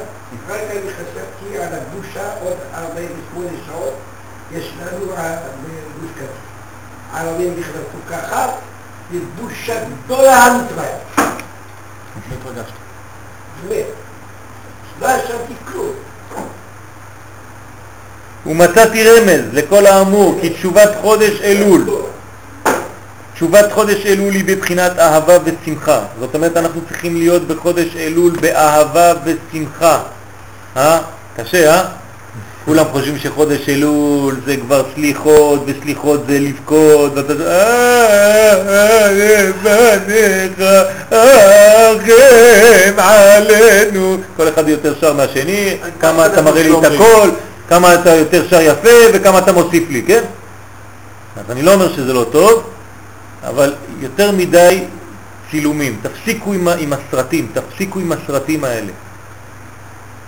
רק 0.48 0.60
אני 0.70 0.80
חשבתי 0.90 1.58
על 1.58 1.68
הגושה 1.72 2.32
עוד 2.44 2.56
48 2.74 3.48
שעות, 3.66 3.94
יש 4.52 4.72
לנו 4.80 5.12
ה- 5.16 5.36
בגוש 5.64 6.10
קטיף. 6.16 6.28
הערבים 7.12 7.54
נכנסו 7.58 7.98
ככה, 8.10 8.46
זה 9.12 9.18
בושה 9.40 9.74
גדולה 10.04 10.36
המצווה. 10.44 10.84
התרגשתי. 11.16 12.81
באמת. 13.68 13.84
לא 15.00 15.06
ישנתי 15.06 15.54
כלום. 15.72 15.92
ומצאתי 18.46 19.04
רמז 19.10 19.40
לכל 19.52 19.86
האמור 19.86 20.38
כי 20.40 20.50
תשובת 20.50 20.90
חודש 21.00 21.40
אלול, 21.42 21.86
תשובת 23.34 23.72
חודש 23.72 24.06
אלול 24.06 24.32
היא 24.32 24.44
בבחינת 24.44 24.98
אהבה 24.98 25.34
ושמחה. 25.44 26.00
זאת 26.20 26.34
אומרת, 26.34 26.56
אנחנו 26.56 26.80
צריכים 26.88 27.16
להיות 27.16 27.42
בחודש 27.48 27.96
אלול 27.96 28.32
באהבה 28.40 29.12
ושמחה. 29.24 30.02
אה? 30.76 30.98
קשה, 31.36 31.74
אה? 31.74 31.88
כולם 32.64 32.84
חושבים 32.92 33.18
שחודש 33.18 33.68
אלול 33.68 34.36
זה 34.46 34.56
כבר 34.56 34.82
סליחות, 34.94 35.64
וסליחות 35.66 36.20
זה 36.28 36.38
לבכות, 36.38 37.12
ואתה... 37.14 37.32
אה, 37.42 39.12
בניך, 39.62 40.60
ארחם 41.12 42.12
עלינו. 42.98 44.16
כל 44.36 44.48
אחד 44.48 44.68
יותר 44.68 44.94
שר 45.00 45.12
מהשני, 45.12 45.68
כמה 46.00 46.26
אתה 46.26 46.42
מראה 46.42 46.62
לי 46.62 46.78
את 46.78 46.94
הכל, 46.94 47.30
כמה 47.68 47.94
אתה 47.94 48.10
יותר 48.14 48.48
שר 48.50 48.60
יפה 48.60 48.88
וכמה 49.14 49.38
אתה 49.38 49.52
מוסיף 49.52 49.84
לי, 49.90 50.02
כן? 50.02 50.22
אז 51.36 51.50
אני 51.50 51.62
לא 51.62 51.74
אומר 51.74 51.92
שזה 51.92 52.12
לא 52.12 52.26
טוב, 52.32 52.62
אבל 53.48 53.74
יותר 54.00 54.32
מדי 54.32 54.82
צילומים. 55.50 55.96
תפסיקו 56.02 56.52
עם, 56.52 56.68
ה- 56.68 56.74
עם 56.78 56.92
הסרטים, 56.92 57.46
תפסיקו 57.54 57.98
עם 58.00 58.12
הסרטים 58.12 58.64
האלה. 58.64 58.92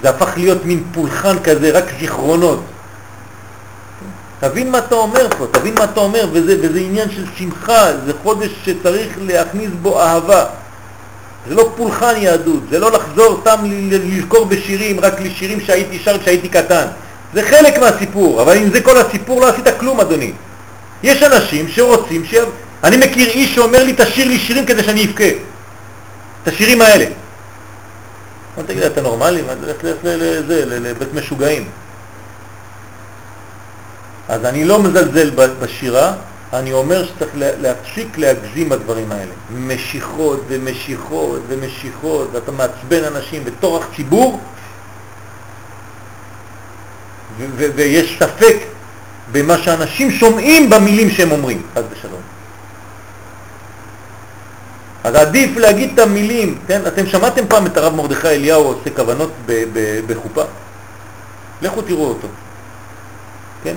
זה 0.05 0.11
הפך 0.11 0.33
להיות 0.37 0.65
מין 0.65 0.83
פולחן 0.93 1.39
כזה, 1.39 1.71
רק 1.71 1.85
זיכרונות. 2.01 2.61
תבין 4.41 4.71
מה 4.71 4.79
אתה 4.79 4.95
אומר 4.95 5.29
פה, 5.39 5.47
תבין 5.51 5.75
מה 5.75 5.85
אתה 5.85 6.01
אומר, 6.01 6.27
וזה, 6.33 6.57
וזה 6.63 6.79
עניין 6.79 7.11
של 7.11 7.25
שמחה, 7.39 7.87
זה 8.07 8.13
חודש 8.23 8.51
שצריך 8.65 9.09
להכניס 9.27 9.71
בו 9.83 10.01
אהבה. 10.03 10.45
זה 11.49 11.55
לא 11.55 11.73
פולחן 11.77 12.15
יהדות, 12.17 12.63
זה 12.71 12.79
לא 12.79 12.93
לחזור 12.93 13.41
סתם 13.41 13.59
לזכור 13.91 14.45
בשירים, 14.45 15.01
רק 15.01 15.21
לשירים 15.21 15.61
שהייתי 15.61 15.99
שר 15.99 16.19
כשהייתי 16.19 16.49
קטן. 16.49 16.87
זה 17.35 17.43
חלק 17.43 17.79
מהסיפור, 17.79 18.43
אבל 18.43 18.57
אם 18.57 18.71
זה 18.71 18.81
כל 18.81 18.97
הסיפור 18.97 19.41
לא 19.41 19.49
עשית 19.49 19.69
כלום, 19.79 20.01
אדוני. 20.01 20.33
יש 21.03 21.23
אנשים 21.23 21.69
שרוצים 21.69 22.25
ש... 22.25 22.35
אני 22.85 22.97
מכיר 22.97 23.29
איש 23.29 23.55
שאומר 23.55 23.85
לי, 23.85 23.95
תשאיר 23.97 24.29
לי 24.29 24.39
שירים 24.39 24.67
כדי 24.67 24.83
שאני 24.83 25.05
אבכה. 25.05 25.29
את 26.43 26.49
השירים 26.49 26.81
האלה. 26.81 27.05
מה 28.57 28.63
תגיד, 28.63 28.83
אתה 28.83 29.01
נורמלי? 29.01 29.43
מה, 29.43 29.53
לך 29.67 29.77
לזה, 30.05 30.65
לבית 30.67 31.15
משוגעים. 31.15 31.69
אז 34.29 34.45
אני 34.45 34.65
לא 34.65 34.83
מזלזל 34.83 35.31
בשירה, 35.61 36.13
אני 36.53 36.73
אומר 36.73 37.05
שצריך 37.07 37.31
לה- 37.35 37.57
להפסיק 37.57 38.19
להגזים 38.19 38.69
בדברים 38.69 39.13
האלה. 39.13 39.33
משיכות 39.51 40.41
ומשיכות 40.49 41.41
ומשיכות, 41.49 42.29
ואתה 42.33 42.53
מעצבן 42.53 43.05
אנשים 43.05 43.45
בטורח 43.45 43.87
ציבור, 43.97 44.41
ויש 47.57 48.17
ספק 48.19 48.57
במה 49.33 49.59
שאנשים 49.59 50.11
שומעים 50.11 50.71
במילים 50.71 51.11
שהם 51.11 51.31
אומרים, 51.33 51.63
חס 51.75 51.83
ושלום. 51.93 52.21
אז 55.05 55.15
עדיף 55.15 55.57
להגיד 55.57 55.91
את 55.93 55.99
המילים, 55.99 56.59
כן? 56.67 56.81
אתם 56.87 57.07
שמעתם 57.07 57.47
פעם 57.49 57.67
את 57.67 57.77
הרב 57.77 57.95
מרדכי 57.95 58.29
אליהו 58.29 58.65
עושה 58.65 58.91
כוונות 58.91 59.33
בחופה? 60.07 60.43
לכו 61.63 61.83
תראו 61.83 62.09
אותו, 62.09 62.29
כן? 63.65 63.75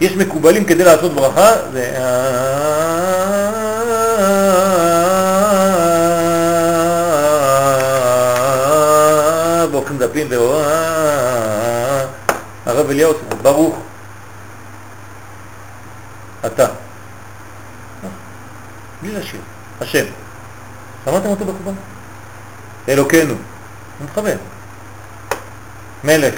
יש 0.00 0.16
מקובלים 0.16 0.64
כדי 0.64 0.84
לעשות 0.84 1.14
ברכה, 1.14 1.52
זה... 1.72 1.92
והולכים 9.70 9.98
דפים 9.98 10.26
ו... 10.30 10.34
הרב 12.66 12.90
אליהו, 12.90 13.12
ברוך 13.42 13.78
אתה. 16.46 16.66
בלי 19.02 19.12
לשיר, 19.12 19.40
השם. 19.80 20.04
שמעתם 21.04 21.28
אותו 21.28 21.44
בחובה? 21.44 21.72
אלוקינו. 22.88 23.34
הוא 23.34 24.06
מכוון. 24.06 24.38
מלך. 26.04 26.34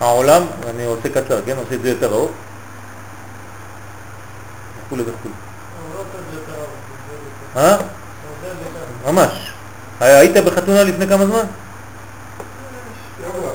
העולם, 0.00 0.42
אני 0.70 0.84
עושה 0.84 1.08
קצר, 1.08 1.42
כן? 1.46 1.56
עושה 1.56 1.74
את 1.74 1.82
זה 1.82 1.88
יותר 1.88 2.14
ארוך. 2.14 2.30
וכו' 4.86 4.96
וכו'. 4.98 5.28
אה? 7.56 7.76
ממש. 9.06 9.52
היית 10.00 10.36
בחתונה 10.44 10.84
לפני 10.84 11.06
כמה 11.06 11.26
זמן? 11.26 11.44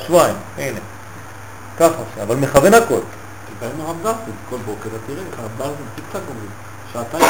שבועיים, 0.05 0.35
הנה. 0.57 0.79
ככה 1.79 1.85
עושה, 1.85 2.23
אבל 2.23 2.35
מכוון 2.35 2.73
הכל. 2.73 2.99
דיברנו 3.59 3.87
הרב 3.87 3.97
דרפין, 4.03 4.33
כל 4.49 4.57
בוקר 4.65 4.89
תראה, 5.07 5.23
הרב 5.37 5.51
דרפין, 5.57 5.85
טיק-טק 5.95 6.19
אומרים, 6.29 6.49
שעתיים. 6.93 7.25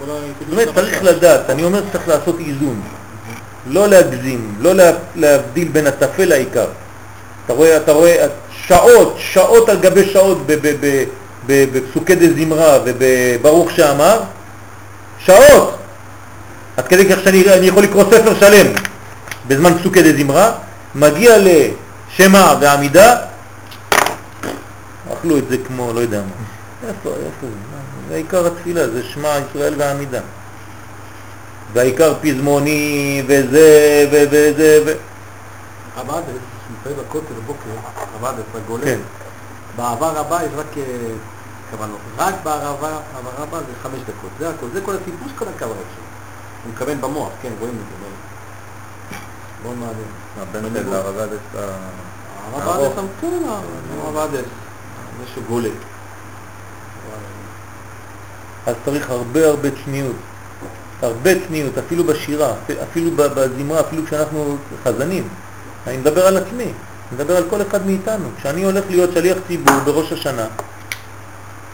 זאת 0.00 0.52
אומרת, 0.52 0.74
צריך 0.74 1.02
לדעת, 1.02 1.50
אני 1.50 1.64
אומר 1.64 1.82
שצריך 1.88 2.08
לעשות 2.08 2.36
איזון. 2.40 2.80
לא 3.66 3.86
להגזים, 3.88 4.54
לא 4.60 4.74
לה- 4.74 4.90
להבדיל 5.16 5.68
בין 5.68 5.86
הטפל 5.86 6.24
לעיקר. 6.24 6.66
אתה 7.44 7.52
רואה, 7.52 7.76
אתה 7.76 7.92
רואה 7.92 8.26
שעות, 8.66 9.14
שעות 9.18 9.68
על 9.68 9.76
גבי 9.78 10.08
שעות 10.12 10.38
בפסוקי 11.46 12.14
דה 12.14 12.26
זמרה 12.34 12.78
ובברוך 12.84 13.70
שאמר, 13.70 14.20
שעות. 15.18 15.74
עד 16.76 16.88
כדי 16.88 17.08
כך 17.08 17.16
שאני 17.24 17.54
אני 17.54 17.66
יכול 17.66 17.82
לקרוא 17.82 18.04
ספר 18.04 18.34
שלם 18.40 18.66
בזמן 19.48 19.78
פסוקי 19.78 20.02
דה 20.02 20.18
זמרה, 20.18 20.52
מגיע 20.94 21.36
לשמע 21.38 22.54
ועמידה, 22.60 23.16
אכלו 25.12 25.38
את 25.38 25.48
זה 25.50 25.56
כמו, 25.66 25.92
לא 25.92 26.00
יודע 26.00 26.18
מה. 26.18 26.88
איפה, 26.88 27.08
איפה 27.08 27.26
זה? 27.42 27.67
זה 28.08 28.14
עיקר 28.14 28.46
התפילה, 28.46 28.88
זה 28.90 29.02
שמע 29.04 29.28
ישראל 29.50 29.74
והעמידה. 29.78 30.20
והעיקר 31.72 32.14
פזמוני 32.22 33.22
וזה 33.28 34.06
וזה 34.12 34.82
ו... 34.86 34.92
עדס, 36.10 36.24
שמתפלל 36.68 36.92
בכותל 37.04 37.34
בבוקר, 37.34 37.70
הרב 37.96 38.24
עדס, 38.24 38.44
הגולה, 38.54 38.84
כן. 38.84 38.98
בעבר 39.76 40.18
הבא 40.18 40.42
יש 40.42 40.50
רק 40.56 40.66
אה, 40.76 40.82
כוונות. 41.70 41.98
רק 42.18 42.34
בערבה, 42.42 42.88
העבר 42.88 43.42
הבא 43.42 43.58
זה 43.58 43.72
חמש 43.82 44.00
דקות. 44.00 44.30
זה 44.38 44.50
הכל, 44.50 44.66
זה 44.72 44.80
כל 44.80 44.94
הסיפור 44.94 45.28
של 45.28 45.34
כל 45.38 45.44
הכוונות 45.56 45.84
שלו. 45.94 46.04
הוא 46.64 46.72
מכוון 46.72 47.00
במוח, 47.00 47.28
כן, 47.42 47.50
רואים 47.60 47.74
את 47.74 47.80
זה. 47.90 48.08
מאוד- 49.64 49.76
מעניין. 49.78 50.72
הבן 50.72 50.80
של 50.82 50.94
הרב 50.94 51.18
עדס 51.18 51.38
הרב. 51.54 52.78
עדס, 52.80 52.92
כן, 53.20 53.28
הרב 54.04 54.16
עדס, 54.16 54.34
זה 55.20 55.24
שהוא 55.34 55.44
גולה. 55.48 55.68
אז 58.68 58.74
צריך 58.84 59.10
הרבה 59.10 59.46
הרבה 59.46 59.68
צניעות. 59.84 60.16
הרבה 61.02 61.30
צניעות, 61.46 61.78
אפילו 61.78 62.04
בשירה, 62.04 62.52
אפילו 62.82 63.10
בזמרה, 63.16 63.80
אפילו 63.80 64.06
כשאנחנו 64.06 64.56
חזנים. 64.84 65.28
אני 65.86 65.96
מדבר 65.96 66.26
על 66.26 66.36
עצמי, 66.36 66.64
אני 66.64 66.72
מדבר 67.12 67.36
על 67.36 67.44
כל 67.50 67.62
אחד 67.62 67.86
מאיתנו. 67.86 68.28
כשאני 68.38 68.64
הולך 68.64 68.84
להיות 68.90 69.10
שליח 69.14 69.38
ציבור 69.48 69.74
בראש 69.84 70.12
השנה, 70.12 70.46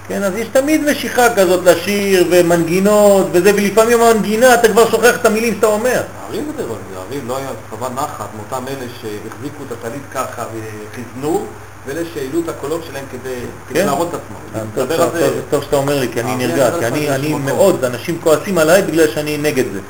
כן, 0.08 0.22
אז 0.22 0.36
יש 0.36 0.48
תמיד 0.48 0.90
משיכה 0.90 1.34
כזאת 1.34 1.64
לשיר 1.64 2.26
ומנגינות 2.30 3.26
וזה, 3.32 3.54
ולפעמים 3.54 4.00
המנגינה 4.00 4.54
אתה 4.54 4.68
כבר 4.68 4.90
שוכח 4.90 5.16
את 5.20 5.26
המילים 5.26 5.54
שאתה 5.54 5.66
אומר. 5.66 6.02
הערים 6.22 6.52
זה, 6.56 6.62
הערים 6.96 7.28
לא 7.28 7.36
היה 7.36 7.48
חווה 7.70 7.88
נחת 7.88 8.28
מאותם 8.36 8.68
אלה 8.68 8.86
שהחזיקו 9.00 9.64
את 9.66 9.72
הטלית 9.72 10.02
ככה 10.14 10.44
וחיזנו, 10.52 11.46
ואלה 11.86 12.00
שהעלו 12.14 12.40
את 12.40 12.48
הקולות 12.48 12.84
שלהם 12.90 13.04
כדי, 13.12 13.34
כן. 13.68 13.86
להראות 13.86 14.08
את 14.08 14.14
עצמם. 14.14 14.36
אה, 14.54 14.86
טוב, 14.96 15.60
זה, 15.60 15.62
שאתה 15.64 15.76
אומר 15.76 16.00
לי, 16.00 16.08
כי 16.12 16.20
אני 16.20 16.30
אה, 16.30 16.36
נרגע, 16.36 16.70
כי 16.78 16.86
אני, 16.86 17.28
זה. 17.28 17.38
מאוד, 17.38 17.84
אנשים 17.84 18.18
כועסים 18.20 18.58
עליי 18.58 18.82
בגלל 18.82 19.10
שאני 19.10 19.36
נגד 19.36 19.64
זה, 19.72 19.80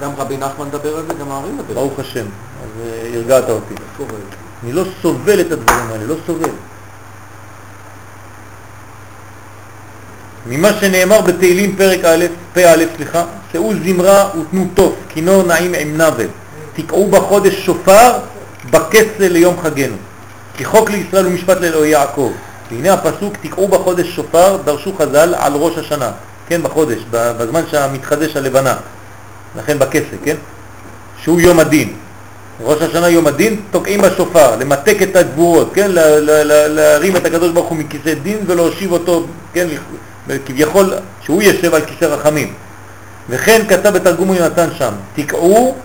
גם 0.00 0.10
רבי 0.16 0.36
נחמן 0.36 0.66
מדבר 0.66 0.96
על 0.96 1.04
זה, 1.08 1.14
גם 1.20 1.30
הערים 1.30 1.58
מדבר 1.58 1.68
על 1.68 1.74
ברוך 1.74 1.98
השם, 1.98 2.24
אז 2.24 2.86
אה, 2.86 3.16
הרגעת 3.16 3.50
אותי. 3.50 3.74
זה. 3.98 4.04
אני 4.64 4.72
לא 4.72 4.82
סובל 5.02 5.40
את 5.40 5.52
הדברים 5.52 5.90
האלה, 5.90 6.04
לא 6.04 6.14
סובל. 6.26 6.50
ממה 10.46 10.72
שנאמר 10.80 11.20
בתהילים 11.20 11.76
פרק 11.76 12.04
א', 12.04 12.26
פ"א, 12.54 12.84
סליחה, 12.96 13.24
שאו 13.52 13.72
זמרה 13.84 14.30
ותנו 14.40 14.66
תוף, 14.74 14.92
כינור 15.08 15.42
נעים 15.42 15.74
עם 15.74 16.00
נבל, 16.00 16.26
תקעו 16.74 17.10
בחודש 17.10 17.66
שופר, 17.66 18.12
בכסל 18.70 19.28
ליום 19.28 19.56
חגנו. 19.62 19.96
כי 20.58 20.64
חוק 20.64 20.90
לישראל 20.90 21.26
ומשפט 21.26 21.56
לאלוהי 21.60 21.90
יעקב. 21.90 22.32
והנה 22.70 22.92
הפסוק, 22.92 23.34
תקעו 23.42 23.68
בחודש 23.68 24.06
שופר, 24.06 24.56
דרשו 24.64 24.92
חז"ל 24.98 25.34
על 25.38 25.52
ראש 25.54 25.78
השנה, 25.78 26.10
כן, 26.48 26.62
בחודש, 26.62 26.98
בזמן 27.10 27.62
שהמתחדש 27.70 28.36
הלבנה, 28.36 28.74
לכן 29.56 29.78
בכסל, 29.78 30.16
כן? 30.24 30.36
שהוא 31.22 31.40
יום 31.40 31.60
הדין. 31.60 31.92
ראש 32.62 32.82
השנה 32.82 33.08
יום 33.08 33.26
הדין, 33.26 33.60
תוקעים 33.70 34.00
בשופר, 34.02 34.56
למתק 34.56 34.96
את 35.02 35.16
הגבורות, 35.16 35.70
כן? 35.74 35.90
להרים 35.90 37.16
את 37.16 37.26
הקדוש 37.26 37.50
ברוך 37.50 37.68
הוא 37.68 37.78
מכיסא 37.78 38.14
דין 38.14 38.38
ולהושיב 38.46 38.92
אותו, 38.92 39.26
כן? 39.52 39.68
כביכול 40.46 40.92
שהוא 41.22 41.42
יושב 41.42 41.74
על 41.74 41.82
כיסא 41.84 42.04
רחמים. 42.04 42.54
וכן 43.28 43.62
כתב 43.68 43.88
בתרגום 43.88 44.34
יונתן 44.34 44.68
שם, 44.78 44.92
תקעו 45.14 45.76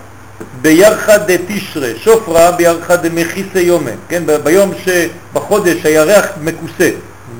בירחא 0.62 1.16
דתשרה, 1.16 1.88
שופרה 1.96 2.50
בירחא 2.50 2.96
דמכיסא 2.96 3.58
יומא, 3.58 3.90
כן? 4.08 4.22
ביום 4.44 4.72
שבחודש 4.84 5.76
הירח 5.84 6.26
מכוסה, 6.40 6.90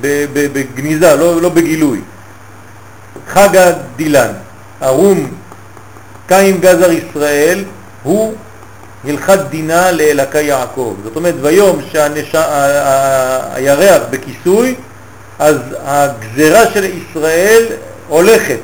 בגניזה, 0.01 1.17
לא, 1.17 1.43
לא 1.43 1.49
בגילוי. 1.49 2.01
חג 3.29 3.57
הדילן, 3.57 4.33
ערום 4.81 5.31
קיים 6.27 6.61
גזר 6.61 6.91
ישראל, 6.93 7.65
הוא 8.03 8.35
הלכת 9.05 9.39
דינה 9.51 9.93
לאלקה 9.93 10.41
יעקב. 10.41 10.97
זאת 11.05 11.17
אומרת, 11.17 11.35
ביום 11.35 11.81
שהירח 12.31 14.03
בכיסוי, 14.11 14.75
אז 15.39 15.57
הגזרה 15.85 16.71
של 16.71 16.85
ישראל 16.85 17.65
הולכת, 18.09 18.59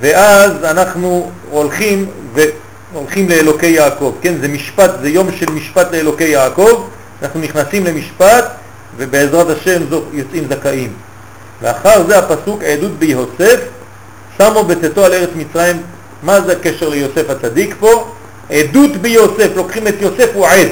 ואז 0.00 0.52
אנחנו 0.64 1.30
הולכים 1.50 2.06
והולכים 2.92 3.28
לאלוקי 3.28 3.66
יעקב. 3.66 4.14
כן, 4.20 4.34
זה 4.40 4.48
משפט, 4.48 4.90
זה 5.00 5.08
יום 5.08 5.32
של 5.32 5.50
משפט 5.50 5.92
לאלוקי 5.92 6.24
יעקב, 6.24 6.88
אנחנו 7.22 7.40
נכנסים 7.40 7.84
למשפט, 7.84 8.44
ובעזרת 8.96 9.56
השם 9.56 9.82
יוצאים 10.12 10.44
זכאים. 10.48 10.92
ואחר 11.62 12.06
זה 12.06 12.18
הפסוק 12.18 12.62
עדות 12.62 12.92
ביוסף, 12.98 13.60
שמו 14.38 14.64
בצאתו 14.64 15.04
על 15.04 15.12
ארץ 15.12 15.30
מצרים, 15.36 15.82
מה 16.22 16.40
זה 16.40 16.52
הקשר 16.52 16.88
ליוסף 16.88 17.30
הצדיק 17.30 17.74
פה? 17.80 18.10
עדות 18.50 18.96
ביוסף, 18.96 19.48
לוקחים 19.56 19.88
את 19.88 19.94
יוסף, 20.00 20.30
הוא 20.34 20.46
עד. 20.46 20.68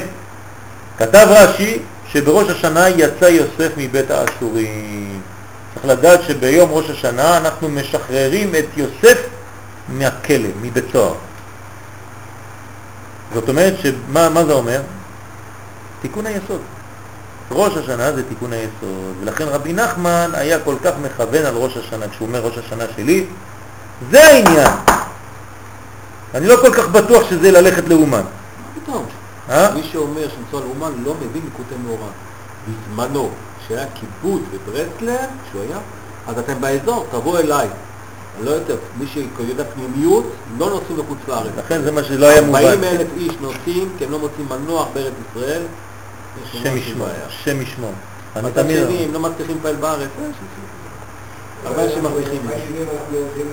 כתב 0.98 1.26
רש"י 1.30 1.78
שבראש 2.12 2.50
השנה 2.50 2.88
יצא 2.88 3.24
יוסף 3.24 3.70
מבית 3.76 4.10
האסורים. 4.10 5.20
צריך 5.74 5.86
לדעת 5.86 6.20
שביום 6.22 6.70
ראש 6.72 6.90
השנה 6.90 7.36
אנחנו 7.36 7.68
משחררים 7.68 8.54
את 8.54 8.66
יוסף 8.76 9.18
מהכלא, 9.88 10.48
מבית 10.62 10.84
סוהר. 10.92 11.14
זאת 13.34 13.48
אומרת, 13.48 13.74
שמה 13.82 14.28
מה 14.28 14.44
זה 14.44 14.52
אומר? 14.52 14.80
תיקון 16.02 16.26
היסוד. 16.26 16.60
ראש 17.50 17.76
השנה 17.76 18.12
זה 18.12 18.22
תיקון 18.28 18.52
היסוד, 18.52 19.14
ולכן 19.20 19.44
רבי 19.44 19.72
נחמן 19.72 20.30
היה 20.34 20.60
כל 20.60 20.74
כך 20.84 20.92
מכוון 21.02 21.44
על 21.46 21.54
ראש 21.54 21.76
השנה, 21.76 22.08
כשהוא 22.08 22.28
אומר 22.28 22.40
ראש 22.40 22.58
השנה 22.58 22.84
שלי, 22.96 23.26
זה 24.10 24.24
העניין. 24.24 24.72
אני 26.34 26.46
לא 26.46 26.56
כל 26.56 26.74
כך 26.74 26.88
בטוח 26.88 27.30
שזה 27.30 27.50
ללכת 27.50 27.88
לאומן. 27.88 28.18
מה 28.20 28.80
פתאום? 28.82 29.06
אה? 29.50 29.74
מי 29.74 29.82
שאומר 29.92 30.28
שמצוא 30.36 30.60
על 30.60 30.64
אומן 30.70 30.92
לא 31.04 31.14
מבין 31.14 31.42
ליקוטי 31.44 31.74
מאורע. 31.86 32.08
בזמנו, 32.68 33.30
כשהיה 33.64 33.86
קיבוץ 33.86 34.42
בברסלר, 34.52 35.26
כשהוא 35.48 35.62
היה, 35.62 35.78
אז 36.26 36.38
אתם 36.38 36.60
באזור, 36.60 37.06
תבוא 37.10 37.38
אליי. 37.38 37.68
לא 38.42 38.50
יותר, 38.50 38.76
מי 38.98 39.06
שיודע 39.06 39.64
פנימיות, 39.74 40.24
לא 40.58 40.70
נוסעים 40.70 40.98
לחוץ 40.98 41.18
לארץ. 41.28 41.52
לכן 41.58 41.82
זה 41.82 41.92
מה 41.92 42.04
שלא 42.04 42.26
היה 42.26 42.42
מובן. 42.42 42.64
40 42.64 42.84
אלף 42.84 43.06
איש 43.16 43.32
נוסעים, 43.40 43.88
כי 43.98 44.04
הם 44.04 44.10
לא 44.10 44.18
מוצאים 44.18 44.46
מנוח 44.50 44.88
בארץ 44.94 45.12
ישראל. 45.30 45.62
יש 46.44 46.62
שם 46.62 46.76
ישמור. 46.76 47.06
שם 47.28 47.62
ישמור. 47.62 47.92
אני 48.36 48.46
מצד 48.46 48.62
תמיד... 48.62 48.76
שני, 48.76 49.04
הם 49.04 49.12
לא 49.12 49.20
מצליחים 49.20 49.56
לפעול 49.56 49.76
בארץ. 49.76 50.00
אה, 50.00 50.24
שיצאו. 50.24 50.74
הרבה 51.64 51.84
אנשים 51.84 52.02
מרוויחים 52.02 52.40
מה 52.44 52.50
מזה. 52.50 52.60
שנים 52.68 52.82
אנחנו 52.82 53.16
הולכים 53.18 53.46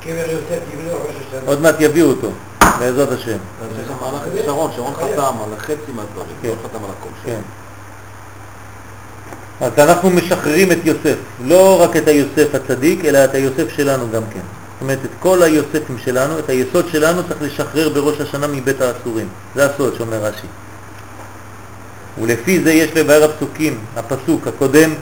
לקבר 0.00 0.30
יוסף 0.30 0.62
יבנו 0.72 0.90
ראש 0.92 1.16
השנה. 1.28 1.40
עוד 1.46 1.60
מעט 1.60 1.74
יביאו 1.80 2.08
אותו, 2.08 2.28
בעזרת 2.78 3.12
השם. 3.12 3.36
יש 3.80 3.86
שם 3.88 3.94
מהלך 4.00 4.22
את 4.26 4.44
שרון, 4.44 4.70
שרון 4.76 4.94
חתם 4.94 5.34
על 5.44 5.58
חצי 5.58 5.92
מהדברים, 5.94 6.36
כן. 6.42 6.48
לא 6.48 6.54
חתם 6.64 6.84
על 6.84 6.90
הכל. 6.98 7.30
אז 9.64 9.72
אנחנו 9.78 10.10
משחררים 10.10 10.72
את 10.72 10.78
יוסף, 10.84 11.14
לא 11.46 11.82
רק 11.82 11.96
את 11.96 12.08
היוסף 12.08 12.54
הצדיק, 12.54 13.04
אלא 13.04 13.24
את 13.24 13.34
היוסף 13.34 13.76
שלנו 13.76 14.06
גם 14.12 14.22
כן. 14.34 14.40
זאת 14.40 14.80
אומרת, 14.82 14.98
את 15.04 15.10
כל 15.20 15.42
היוספים 15.42 15.96
שלנו, 16.04 16.38
את 16.38 16.48
היסוד 16.48 16.86
שלנו 16.92 17.22
צריך 17.28 17.42
לשחרר 17.42 17.88
בראש 17.88 18.20
השנה 18.20 18.46
מבית 18.46 18.80
האסורים. 18.80 19.28
זה 19.54 19.66
הסוד 19.66 19.94
שאומר 19.98 20.16
רש"י. 20.16 20.46
ולפי 22.22 22.60
זה 22.64 22.72
יש 22.72 22.90
לבאר 22.96 23.24
הפסוקים, 23.24 23.78
הפסוק 23.96 24.46
הקודם, 24.46 24.94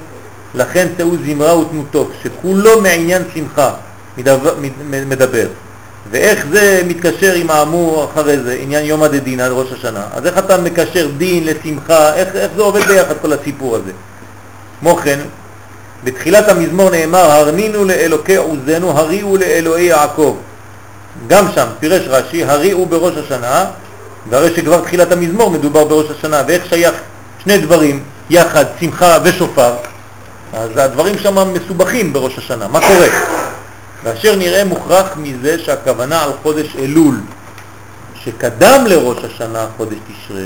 לכן 0.55 0.87
שאו 0.99 1.11
זמרה 1.27 1.59
ותנו 1.59 1.85
טוב, 1.91 2.11
שכולו 2.23 2.81
מעניין 2.81 3.23
שמחה 3.35 3.75
מדבר, 4.19 4.55
מד- 4.61 5.05
מדבר. 5.07 5.47
ואיך 6.11 6.47
זה 6.51 6.83
מתקשר 6.89 7.35
עם 7.35 7.51
האמור 7.51 8.11
אחרי 8.15 8.39
זה, 8.39 8.57
עניין 8.61 8.85
יום 8.85 9.03
הדדין 9.03 9.41
עד 9.41 9.51
ראש 9.51 9.73
השנה? 9.73 10.05
אז 10.13 10.27
איך 10.27 10.39
אתה 10.39 10.59
מקשר 10.59 11.09
דין 11.19 11.45
לשמחה, 11.45 12.15
איך, 12.15 12.29
איך 12.35 12.51
זה 12.57 12.63
עובד 12.63 12.81
ביחד 12.83 13.15
כל 13.23 13.33
הסיפור 13.33 13.77
הזה? 13.77 13.91
כמו 14.83 14.97
כן, 14.97 15.19
בתחילת 16.05 16.49
המזמור 16.49 16.91
נאמר, 16.91 17.31
הרנינו 17.31 17.85
לאלוקי 17.85 18.37
עוזנו, 18.37 18.91
הריעו 18.91 19.37
לאלוהי 19.37 19.85
יעקב. 19.85 20.37
גם 21.27 21.47
שם, 21.55 21.67
פירש 21.81 22.03
רש"י, 22.09 22.45
הריעו 22.45 22.87
בראש 22.87 23.15
השנה, 23.17 23.65
והרי 24.31 24.55
שכבר 24.57 24.81
תחילת 24.81 25.13
המזמור 25.13 25.51
מדובר 25.51 25.85
בראש 25.85 26.07
השנה, 26.19 26.43
ואיך 26.47 26.67
שייך 26.69 26.95
שני 27.45 27.59
דברים 27.59 28.03
יחד, 28.31 28.65
שמחה 28.81 29.19
ושופר, 29.23 29.75
אז 30.53 30.71
הדברים 30.77 31.19
שם 31.19 31.53
מסובכים 31.53 32.13
בראש 32.13 32.39
השנה. 32.39 32.69
מה 32.69 32.81
קורה? 32.81 33.09
ואשר 34.05 34.37
נראה 34.37 34.65
מוכרח 34.65 35.07
מזה 35.17 35.59
שהכוונה 35.59 36.23
על 36.23 36.31
חודש 36.43 36.77
אלול, 36.79 37.21
שקדם 38.25 38.85
לראש 38.87 39.25
השנה 39.25 39.67
חודש 39.77 39.97
תשרה, 40.09 40.41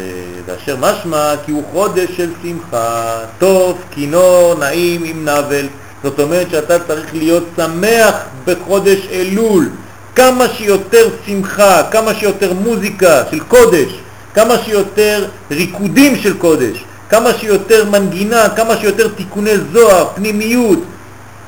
ואשר 0.47 0.77
משמע 0.81 1.35
כי 1.47 1.53
הוא 1.53 1.63
חודש 1.73 2.09
של 2.17 2.31
שמחה, 2.43 3.19
טוב, 3.39 3.79
כינור, 3.91 4.55
נעים 4.59 5.05
עם 5.05 5.29
נבל. 5.29 5.67
זאת 6.03 6.21
אומרת 6.21 6.51
שאתה 6.51 6.79
צריך 6.79 7.15
להיות 7.15 7.45
שמח 7.57 8.15
בחודש 8.45 8.99
אלול, 9.13 9.69
כמה 10.15 10.49
שיותר 10.49 11.09
שמחה, 11.27 11.83
כמה 11.91 12.15
שיותר 12.15 12.53
מוזיקה 12.53 13.23
של 13.31 13.41
קודש, 13.41 13.93
כמה 14.35 14.55
שיותר 14.59 15.27
ריקודים 15.51 16.17
של 16.17 16.39
קודש, 16.39 16.85
כמה 17.11 17.31
שיותר 17.41 17.85
מנגינה, 17.91 18.49
כמה 18.49 18.77
שיותר 18.77 19.09
תיקוני 19.09 19.59
זוהר, 19.73 20.07
פנימיות, 20.15 20.79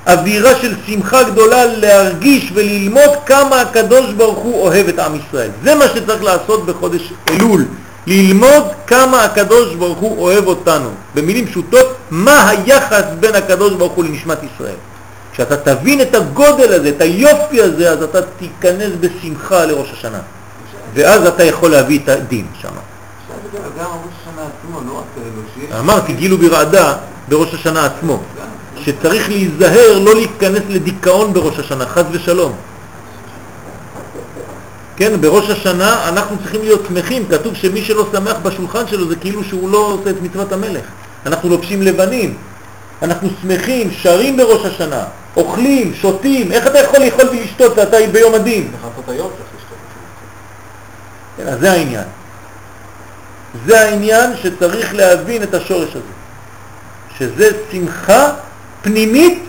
אווירה 0.08 0.54
של 0.60 0.74
שמחה 0.86 1.22
גדולה 1.22 1.66
להרגיש 1.66 2.52
וללמוד 2.54 3.10
כמה 3.26 3.60
הקדוש 3.60 4.12
ברוך 4.12 4.38
הוא 4.38 4.62
אוהב 4.62 4.88
את 4.88 4.98
עם 4.98 5.14
ישראל. 5.14 5.50
זה 5.62 5.74
מה 5.74 5.84
שצריך 5.88 6.22
לעשות 6.22 6.66
בחודש 6.66 7.12
אלול, 7.30 7.64
ללמוד 8.06 8.64
כמה 8.86 9.24
הקדוש 9.24 9.74
ברוך 9.74 9.98
הוא 9.98 10.22
אוהב 10.22 10.46
אותנו. 10.46 10.90
במילים 11.14 11.46
פשוטות, 11.46 11.86
מה 12.10 12.48
היחס 12.48 13.04
בין 13.20 13.34
הקדוש 13.34 13.72
ברוך 13.72 13.92
הוא 13.92 14.04
לנשמת 14.04 14.38
ישראל. 14.54 14.76
כשאתה 15.32 15.56
תבין 15.56 16.00
את 16.00 16.14
הגודל 16.14 16.72
הזה, 16.72 16.88
את 16.88 17.00
היופי 17.00 17.62
הזה, 17.62 17.90
אז 17.90 18.02
אתה 18.02 18.18
תיכנס 18.22 18.92
בשמחה 19.00 19.64
לראש 19.64 19.92
השנה. 19.92 20.20
ואז 20.94 21.26
אתה 21.26 21.44
יכול 21.44 21.70
להביא 21.70 21.98
את 22.04 22.08
הדין 22.08 22.46
שם. 22.62 22.68
לא. 22.68 22.80
אמרתי, 25.78 26.12
גילו 26.12 26.38
ברעדה 26.38 26.94
בראש 27.28 27.54
השנה 27.54 27.86
עצמו, 27.86 28.22
שצריך 28.88 29.28
להיזהר 29.28 29.98
לא 29.98 30.14
להיכנס 30.14 30.62
לדיכאון 30.68 31.32
בראש 31.32 31.58
השנה, 31.58 31.86
חז 31.86 32.04
ושלום. 32.10 32.52
כן, 34.96 35.20
בראש 35.20 35.50
השנה 35.50 36.08
אנחנו 36.08 36.36
צריכים 36.42 36.60
להיות 36.62 36.82
שמחים, 36.88 37.28
כתוב 37.30 37.54
שמי 37.54 37.84
שלא 37.84 38.06
שמח 38.12 38.36
בשולחן 38.42 38.86
שלו 38.86 39.08
זה 39.08 39.16
כאילו 39.16 39.44
שהוא 39.44 39.70
לא 39.70 39.78
עושה 39.78 40.10
את 40.10 40.22
מצוות 40.22 40.52
המלך. 40.52 40.84
אנחנו 41.26 41.48
לובשים 41.48 41.82
לבנים, 41.82 42.36
אנחנו 43.02 43.28
שמחים, 43.42 43.90
שרים 43.90 44.36
בראש 44.36 44.64
השנה, 44.64 45.04
אוכלים, 45.36 45.94
שותים, 45.94 46.52
איך 46.52 46.66
אתה 46.66 46.78
יכול 46.78 47.00
לאכול 47.00 47.28
ולשתות 47.28 47.72
ואתה 47.76 47.96
ביום 48.12 48.34
הדין? 48.34 48.70
כן, 51.36 51.48
אז 51.48 51.60
זה 51.60 51.72
העניין. 51.72 52.04
זה 53.66 53.80
העניין 53.80 54.30
שצריך 54.42 54.94
להבין 54.94 55.42
את 55.42 55.54
השורש 55.54 55.90
הזה, 55.90 56.00
שזה 57.18 57.50
שמחה 57.72 58.30
פנימית 58.82 59.42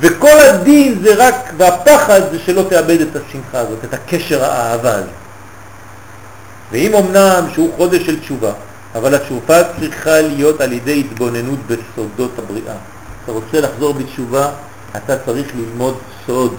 וכל 0.00 0.38
הדין 0.40 0.98
זה 1.02 1.14
רק, 1.16 1.52
והפחד 1.56 2.20
זה 2.32 2.38
שלא 2.46 2.62
תאבד 2.68 3.00
את 3.00 3.16
השמחה 3.16 3.58
הזאת, 3.58 3.84
את 3.84 3.94
הקשר 3.94 4.44
האהבה 4.44 4.94
הזה. 4.94 5.10
ואם 6.72 6.94
אמנם 6.94 7.44
שהוא 7.54 7.70
חודש 7.76 8.06
של 8.06 8.20
תשובה, 8.20 8.52
אבל 8.94 9.14
התשובה 9.14 9.62
צריכה 9.80 10.20
להיות 10.20 10.60
על 10.60 10.72
ידי 10.72 11.00
התבוננות 11.00 11.58
בסודות 11.66 12.38
הבריאה. 12.38 12.74
אתה 13.24 13.32
רוצה 13.32 13.60
לחזור 13.60 13.94
בתשובה, 13.94 14.48
אתה 14.96 15.16
צריך 15.26 15.46
ללמוד 15.54 15.96
סוד, 16.26 16.54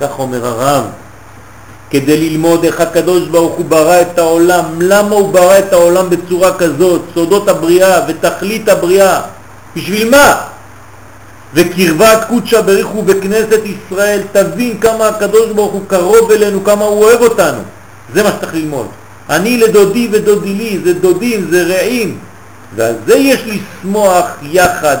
כך 0.00 0.18
אומר 0.18 0.46
הרב, 0.46 0.84
כדי 1.90 2.30
ללמוד 2.30 2.64
איך 2.64 2.80
הקדוש 2.80 3.28
ברוך 3.28 3.54
הוא 3.54 3.64
ברא 3.64 4.00
את 4.00 4.18
העולם, 4.18 4.64
למה 4.80 5.14
הוא 5.14 5.32
ברא 5.32 5.58
את 5.58 5.72
העולם 5.72 6.10
בצורה 6.10 6.58
כזאת, 6.58 7.02
סודות 7.14 7.48
הבריאה 7.48 8.00
ותכלית 8.08 8.68
הבריאה, 8.68 9.20
בשביל 9.76 10.10
מה? 10.10 10.51
וקרבת 11.54 12.24
קודשא 12.28 12.60
בריחו 12.60 13.02
בכנסת 13.02 13.60
ישראל, 13.64 14.20
תבין 14.32 14.78
כמה 14.78 15.08
הקדוש 15.08 15.50
ברוך 15.50 15.72
הוא 15.72 15.82
קרוב 15.86 16.30
אלינו, 16.30 16.64
כמה 16.64 16.84
הוא 16.84 17.04
אוהב 17.04 17.20
אותנו. 17.20 17.60
זה 18.14 18.22
מה 18.22 18.30
שצריך 18.30 18.54
ללמוד. 18.54 18.86
אני 19.30 19.58
לדודי 19.58 20.08
ודודי 20.12 20.54
לי, 20.54 20.78
זה 20.84 20.94
דודים, 20.94 21.46
זה 21.50 21.62
רעים. 21.62 22.18
ועל 22.76 22.94
זה 23.06 23.16
יש 23.16 23.42
לשמוח 23.46 24.26
יחד 24.42 24.96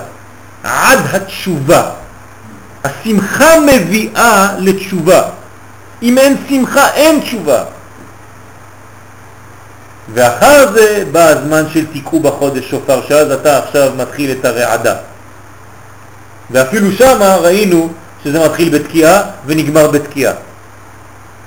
עד 0.62 0.98
התשובה. 1.12 1.90
השמחה 2.84 3.60
מביאה 3.60 4.54
לתשובה. 4.58 5.22
אם 6.02 6.18
אין 6.18 6.36
שמחה, 6.48 6.90
אין 6.94 7.20
תשובה. 7.20 7.64
ואחר 10.14 10.72
זה 10.72 11.04
בא 11.12 11.28
הזמן 11.28 11.64
של 11.72 11.86
תיקעו 11.86 12.20
בחודש 12.20 12.70
שופר, 12.70 13.00
שאז 13.08 13.30
אתה 13.30 13.58
עכשיו 13.58 13.92
מתחיל 13.96 14.30
את 14.30 14.44
הרעדה. 14.44 14.94
ואפילו 16.52 16.92
שם 16.92 17.22
ראינו 17.40 17.92
שזה 18.24 18.44
מתחיל 18.44 18.78
בתקיעה 18.78 19.22
ונגמר 19.46 19.90
בתקיעה. 19.90 20.32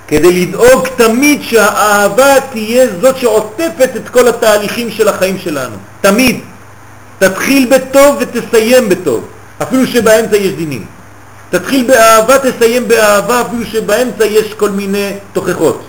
כדי 0.07 0.45
לדאוג 0.45 0.87
תמיד 0.95 1.41
שהאהבה 1.41 2.39
תהיה 2.51 2.87
זאת 3.01 3.17
שעוטפת 3.17 3.89
את 3.95 4.09
כל 4.09 4.27
התהליכים 4.27 4.91
של 4.91 5.07
החיים 5.07 5.37
שלנו. 5.37 5.75
תמיד. 6.01 6.39
תתחיל 7.19 7.69
בטוב 7.71 8.17
ותסיים 8.19 8.89
בטוב, 8.89 9.27
אפילו 9.61 9.87
שבאמצע 9.87 10.37
יש 10.37 10.53
דינים. 10.53 10.85
תתחיל 11.49 11.87
באהבה, 11.87 12.37
תסיים 12.39 12.87
באהבה, 12.87 13.41
אפילו 13.41 13.65
שבאמצע 13.65 14.25
יש 14.25 14.53
כל 14.53 14.69
מיני 14.69 15.11
תוכחות. 15.33 15.81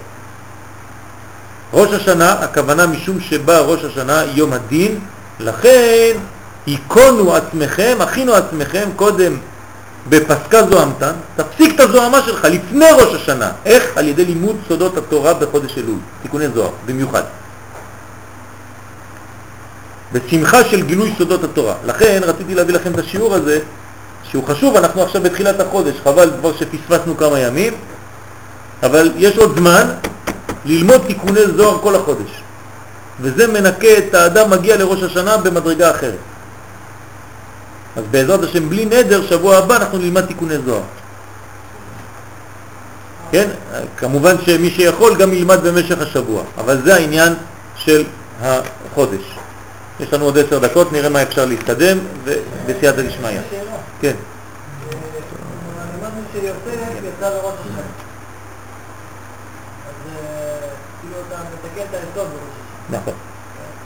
ראש 1.72 1.92
השנה, 1.92 2.32
הכוונה 2.32 2.86
משום 2.86 3.20
שבא 3.20 3.58
ראש 3.58 3.84
השנה 3.84 4.22
יום 4.34 4.52
הדין, 4.52 4.98
לכן 5.40 6.12
היכונו 6.66 7.34
עצמכם, 7.34 7.96
הכינו 8.00 8.34
עצמכם 8.34 8.88
קודם 8.96 9.36
בפסקה 10.08 10.66
זוהמתן, 10.66 11.12
תפסיק 11.36 11.74
את 11.74 11.80
הזוהמה 11.80 12.22
שלך 12.22 12.44
לפני 12.44 12.86
ראש 12.92 13.14
השנה. 13.14 13.50
איך? 13.64 13.96
על 13.96 14.08
ידי 14.08 14.24
לימוד 14.24 14.56
סודות 14.68 14.96
התורה 14.96 15.34
בחודש 15.34 15.78
אלול, 15.78 15.98
תיקוני 16.22 16.48
זוהר, 16.48 16.70
במיוחד. 16.86 17.22
בשמחה 20.12 20.64
של 20.64 20.82
גילוי 20.82 21.14
סודות 21.18 21.44
התורה. 21.44 21.74
לכן 21.84 22.20
רציתי 22.24 22.54
להביא 22.54 22.74
לכם 22.74 22.94
את 22.94 22.98
השיעור 22.98 23.34
הזה, 23.34 23.58
שהוא 24.30 24.44
חשוב, 24.44 24.76
אנחנו 24.76 25.02
עכשיו 25.02 25.22
בתחילת 25.22 25.60
החודש, 25.60 25.94
חבל 26.04 26.30
כבר 26.40 26.52
שפספסנו 26.56 27.16
כמה 27.16 27.38
ימים, 27.38 27.72
אבל 28.82 29.12
יש 29.16 29.36
עוד 29.36 29.58
זמן 29.58 29.86
ללמוד 30.64 31.00
תיקוני 31.06 31.40
זוהר 31.56 31.78
כל 31.82 31.94
החודש. 31.94 32.30
וזה 33.20 33.46
מנקה 33.46 33.98
את 33.98 34.14
האדם 34.14 34.50
מגיע 34.50 34.76
לראש 34.76 35.02
השנה 35.02 35.36
במדרגה 35.36 35.90
אחרת. 35.90 36.18
אז 37.97 38.05
בעזרת 38.10 38.42
השם, 38.42 38.68
בלי 38.68 38.84
נדר, 38.84 39.26
שבוע 39.26 39.57
הבא 39.57 39.76
אנחנו 39.76 39.99
נלמד 39.99 40.26
תיקוני 40.26 40.58
זוהר. 40.58 40.83
כן? 43.31 43.49
כמובן 43.97 44.36
שמי 44.47 44.70
שיכול 44.70 45.16
גם 45.16 45.33
ילמד 45.33 45.60
במשך 45.62 46.00
השבוע, 46.00 46.42
אבל 46.58 46.83
זה 46.84 46.94
העניין 46.94 47.34
של 47.76 48.05
החודש. 48.42 49.23
יש 50.00 50.12
לנו 50.12 50.25
עוד 50.25 50.39
עשר 50.39 50.58
דקות, 50.58 50.92
נראה 50.92 51.08
מה 51.08 51.23
אפשר 51.23 51.44
להתקדם, 51.44 51.99
ובסייעתא 52.25 53.02
דשמיא. 53.02 53.41
כן. 54.00 54.15
נכון. 62.91 63.15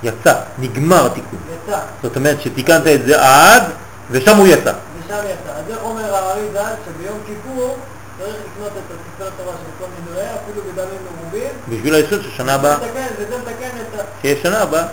יצא, 0.02 0.34
נגמר 0.58 1.06
התיקון. 1.06 1.38
יצא, 1.64 1.78
זאת 2.02 2.16
אומרת 2.16 2.40
שתיקנת 2.40 2.86
את 2.86 3.06
זה 3.06 3.20
עד, 3.20 3.62
ושם 4.10 4.36
הוא 4.36 4.46
יצא. 4.46 4.72
ושם 4.98 5.14
יצא. 5.14 5.52
אז 5.56 5.64
איך 5.70 5.78
אומר 5.82 6.14
הארי 6.14 6.48
ז"ל 6.52 6.74
שביום 6.86 7.18
כיפור 7.26 7.76
צריך 8.18 8.34
לקנות 8.36 8.72
את 8.72 8.82
הספרי 8.90 9.30
תורה 9.36 9.52
של 9.52 9.84
כל 9.84 9.90
מינויי, 9.98 10.28
אפילו 10.34 10.62
בדמים 10.72 10.98
מרובים. 11.20 11.50
בשביל 11.68 11.94
היסוד 11.94 12.22
של 12.22 12.30
שנה 12.30 12.54
הבאה. 12.54 12.76
וזה 13.18 13.38
מתקן 13.38 13.68
את 13.80 14.00
ה... 14.00 14.02
שיש 14.22 14.42
שנה 14.42 14.62
הבאה, 14.62 14.82
אה, 14.82 14.86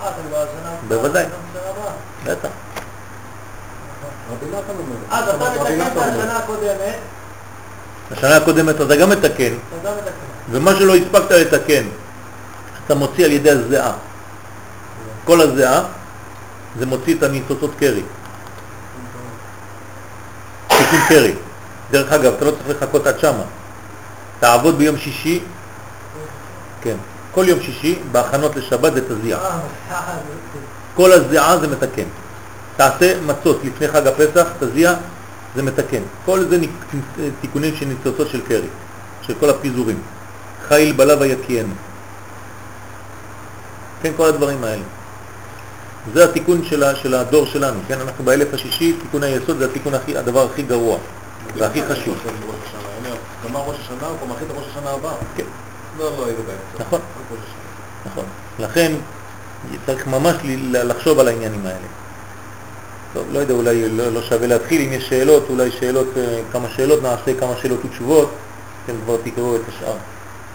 אתה 0.00 0.12
כבר 0.28 0.36
השנה 0.36 0.68
הבאה. 0.68 0.98
בוודאי. 0.98 1.24
בטח. 2.24 2.48
אומר. 4.30 4.96
אז 5.10 5.28
אתה 5.28 5.36
מתקן 5.36 5.80
את. 5.80 5.96
השנה 5.96 6.36
הקודמת, 6.36 6.96
השנה 8.10 8.36
הקודמת 8.36 8.80
אתה 8.80 8.96
גם 8.96 9.10
מתקן, 9.10 9.28
אתה 9.28 9.88
גם 9.88 9.92
מתקן. 9.96 10.10
ומה 10.50 10.74
שלא 10.74 10.94
הספקת 10.94 11.30
לתקן, 11.30 11.84
אתה 12.86 12.94
מוציא 12.94 13.24
על 13.24 13.32
ידי 13.32 13.50
הזיעה. 13.50 13.92
כל 15.24 15.40
הזיעה, 15.40 15.82
זה 16.78 16.86
מוציא 16.86 17.14
את 17.14 17.22
הניצוצות 17.22 17.70
קרי. 17.78 18.02
תיקון 20.94 21.08
קרי. 21.08 21.34
דרך 21.90 22.12
אגב, 22.12 22.32
אתה 22.36 22.44
לא 22.44 22.50
צריך 22.50 22.68
לחכות 22.68 23.06
עד 23.06 23.18
שמה. 23.18 23.42
תעבוד 24.40 24.78
ביום 24.78 24.96
שישי, 24.96 25.40
כן, 26.80 26.96
כל 27.32 27.44
יום 27.48 27.60
שישי, 27.60 27.98
בהכנות 28.12 28.56
לשבת 28.56 28.92
זה 28.94 29.00
תזיע. 29.08 29.38
אה, 29.38 29.58
כל 30.94 31.12
הזיעה 31.12 31.58
זה 31.58 31.68
מתקן. 31.68 32.04
תעשה 32.76 33.20
מצות 33.26 33.60
לפני 33.64 33.88
חג 33.88 34.06
הפסח, 34.06 34.46
תזיע, 34.60 34.94
זה 35.56 35.62
מתקן. 35.62 36.02
כל 36.24 36.44
זה 36.44 36.58
תיקונים 37.40 37.76
של 37.76 37.86
ניצוצות 37.86 38.28
של 38.28 38.40
קרי, 38.48 38.68
של 39.22 39.34
כל 39.40 39.50
הפיזורים. 39.50 39.98
חיל 40.68 40.92
בלב 40.92 41.22
היקיין. 41.22 41.74
כן, 44.02 44.12
כל 44.16 44.26
הדברים 44.26 44.64
האלה. 44.64 44.82
זה 46.12 46.24
התיקון 46.24 46.64
של, 46.64 46.84
של 46.94 47.14
הדור 47.14 47.46
שלנו, 47.46 47.80
כן? 47.88 48.00
אנחנו 48.00 48.24
באלף 48.24 48.54
השישי, 48.54 48.92
תיקון 48.92 49.22
היסוד 49.22 49.58
זה 49.58 49.64
התיקון 49.64 49.94
הכי, 49.94 50.16
הדבר 50.16 50.46
הכי 50.50 50.62
גרוע 50.62 50.98
והכי 51.56 51.82
חשוב. 51.82 52.16
ראש 52.26 52.56
השנה. 52.66 52.88
הנה, 52.98 53.16
גמר 53.44 53.60
ראש 53.60 53.76
השנה, 53.80 54.08
הוא 54.08 54.36
את 54.42 54.56
ראש 54.56 54.66
השנה 54.70 54.90
הבא. 54.90 55.12
כן, 55.36 55.44
לא, 55.98 56.04
לא, 56.04 56.24
באמצע. 56.24 56.84
נכון. 56.86 57.00
נכון. 58.06 58.24
לכן 58.58 58.92
צריך 59.86 60.06
ממש 60.06 60.36
לחשוב 60.62 61.18
על 61.18 61.28
העניינים 61.28 61.66
האלה. 61.66 61.86
טוב, 63.12 63.26
לא 63.32 63.38
יודע, 63.38 63.54
אולי 63.54 63.88
לא, 63.88 64.12
לא 64.12 64.22
שווה 64.22 64.46
להתחיל, 64.46 64.82
אם 64.82 64.92
יש 64.92 65.08
שאלות, 65.08 65.46
אולי 65.50 65.70
שאלות, 65.70 66.06
אה, 66.16 66.40
כמה 66.52 66.68
שאלות, 66.76 67.02
נעשה 67.02 67.40
כמה 67.40 67.52
שאלות 67.62 67.84
ותשובות, 67.84 68.30
אתם 68.84 68.92
כבר 69.04 69.16
תקראו 69.24 69.56
את 69.56 69.60
השאר. 69.68 69.96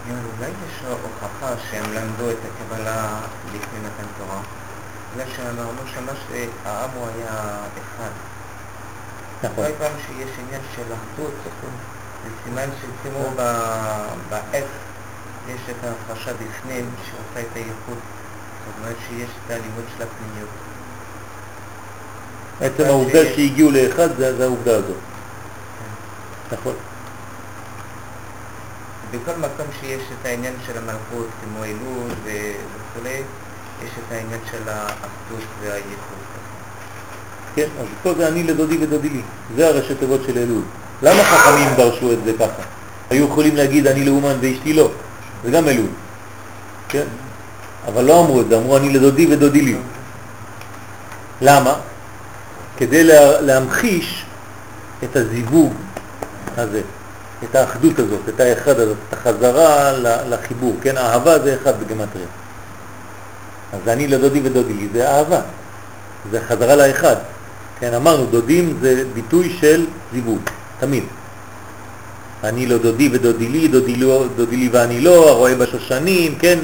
אולי 0.10 0.50
יש 0.50 0.84
הוכחה 0.90 1.54
שהם 1.72 1.84
למדו 1.94 2.30
את 2.30 2.38
הקבלה 2.46 3.20
לפני 3.48 3.80
מתן 3.80 4.08
תורה? 4.18 4.42
בגלל 5.14 5.26
שאמרנו 5.36 5.82
שמה 5.94 6.12
שהעם 6.28 6.90
הוא 6.96 7.08
היה 7.16 7.60
אחד. 7.74 8.10
נכון. 9.44 9.66
כל 9.66 9.72
פעם 9.80 9.92
שיש 10.08 10.30
עניין 10.40 10.62
של 10.76 10.82
אחדות, 10.84 11.34
זה 12.24 12.30
סימן 12.44 12.70
כמו 13.04 13.24
ב- 13.36 14.08
בעץ 14.30 14.66
יש 15.48 15.62
את 15.70 15.84
ההפרשה 15.84 16.32
בפנים 16.34 16.90
שעושה 17.06 17.48
את 17.48 17.56
הייחוד. 17.56 17.98
זאת 18.66 18.74
אומרת 18.80 18.96
שיש 19.10 19.30
את 19.46 19.52
הלימוד 19.52 19.84
של 19.98 20.04
הפנימיות. 20.04 20.50
עצם 22.62 22.84
העובדה 22.86 23.26
שהגיעו 23.36 23.72
לאחד 23.72 24.16
זה, 24.18 24.44
העובדה 24.44 24.76
הזאת. 24.76 24.98
נכון. 26.52 26.74
בכל 29.12 29.40
מקום 29.40 29.66
שיש 29.80 30.04
את 30.22 30.26
העניין 30.26 30.54
של 30.68 30.78
המלכות, 30.78 31.28
כמו 31.44 31.64
אלול 31.64 32.12
ו- 32.24 32.54
וכו', 32.76 33.10
יש 33.86 33.92
את 34.08 34.12
העניין 34.12 34.40
של 34.52 34.70
האחדות 34.70 35.48
והייחוד. 35.62 36.20
כן, 37.56 37.68
אז 37.82 37.86
פה 38.04 38.14
זה 38.18 38.28
אני 38.28 38.44
לדודי 38.44 38.78
ודודי 38.82 39.10
לי. 39.10 39.22
זה 39.56 39.68
הראשי 39.68 39.96
תיבות 39.96 40.22
של 40.26 40.38
אלול. 40.38 40.62
למה 41.02 41.24
חכמים 41.24 41.68
דרשו 41.78 42.14
את 42.14 42.18
זה 42.26 42.34
ככה? 42.40 42.64
היו 43.10 43.26
יכולים 43.26 43.56
להגיד 43.56 43.88
אני 43.88 44.06
לאומן 44.06 44.36
ואשתי 44.42 44.74
לא. 44.74 44.92
זה 45.44 45.52
גם 45.52 45.68
אלול. 45.68 45.90
כן? 46.90 47.06
אבל 47.88 48.04
לא 48.04 48.20
אמרו 48.20 48.42
את 48.42 48.50
זה, 48.50 48.58
אמרו 48.58 48.78
אני 48.78 48.90
לדודי 48.90 49.28
ודודי 49.34 49.62
לי. 49.62 49.76
למה? 51.42 51.74
כדי 52.78 53.04
לה, 53.04 53.42
להמחיש 53.42 54.26
את 55.04 55.16
הזיווג 55.16 55.74
הזה, 56.58 56.82
את 57.44 57.56
האחדות 57.56 58.00
הזאת, 58.00 58.20
את 58.30 58.40
האחד 58.40 58.80
הזאת, 58.80 58.98
את 59.10 59.14
החזרה 59.14 59.92
לחיבור, 60.30 60.76
כן? 60.82 60.98
אהבה 60.98 61.40
זה 61.40 61.56
אחד 61.62 61.74
בגמטריה. 61.80 62.28
אז 63.74 63.80
אני 63.88 64.08
לדודי 64.08 64.42
ודודי 64.44 64.74
לי 64.74 64.88
זה 64.94 65.10
אהבה, 65.12 65.42
זה 66.32 66.42
חזרה 66.48 66.76
לאחד. 66.76 67.16
כן, 67.80 67.94
אמרנו, 67.94 68.26
דודים 68.26 68.78
זה 68.82 69.04
ביטוי 69.14 69.58
של 69.60 69.86
זיווג, 70.14 70.40
תמיד. 70.80 71.04
אני 72.44 72.66
לא 72.66 72.78
דודי 72.78 73.10
ודודי 73.14 73.48
לי, 73.48 73.68
דודי, 73.68 73.96
לא, 73.96 74.26
דודי 74.36 74.58
לי 74.58 74.70
ואני 74.72 75.02
לא, 75.02 75.30
הרואה 75.30 75.56
בשושנים, 75.56 76.36
כן? 76.40 76.60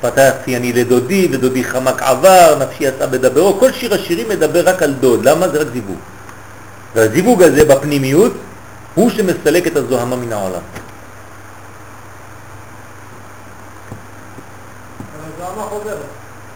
פתחתי 0.00 0.56
אני 0.56 0.72
לדודי 0.72 1.28
ודודי 1.32 1.64
חמק 1.64 2.02
עבר, 2.02 2.58
נפשי 2.60 2.84
יצא 2.84 3.06
בדברו, 3.06 3.56
כל 3.60 3.72
שיר 3.72 3.94
השירים 3.94 4.28
מדבר 4.28 4.68
רק 4.68 4.82
על 4.82 4.92
דוד, 4.92 5.24
למה? 5.24 5.48
זה 5.48 5.58
רק 5.58 5.66
זיווג. 5.72 5.98
והזיווג 6.94 7.42
הזה 7.42 7.64
בפנימיות 7.64 8.32
הוא 8.94 9.10
שמסלק 9.10 9.66
את 9.66 9.76
הזוהמה 9.76 10.16
מן 10.16 10.32
העולם. 10.32 10.60
אבל 15.14 15.30
זוהמה 15.38 15.62
חוזרת. 15.62 16.13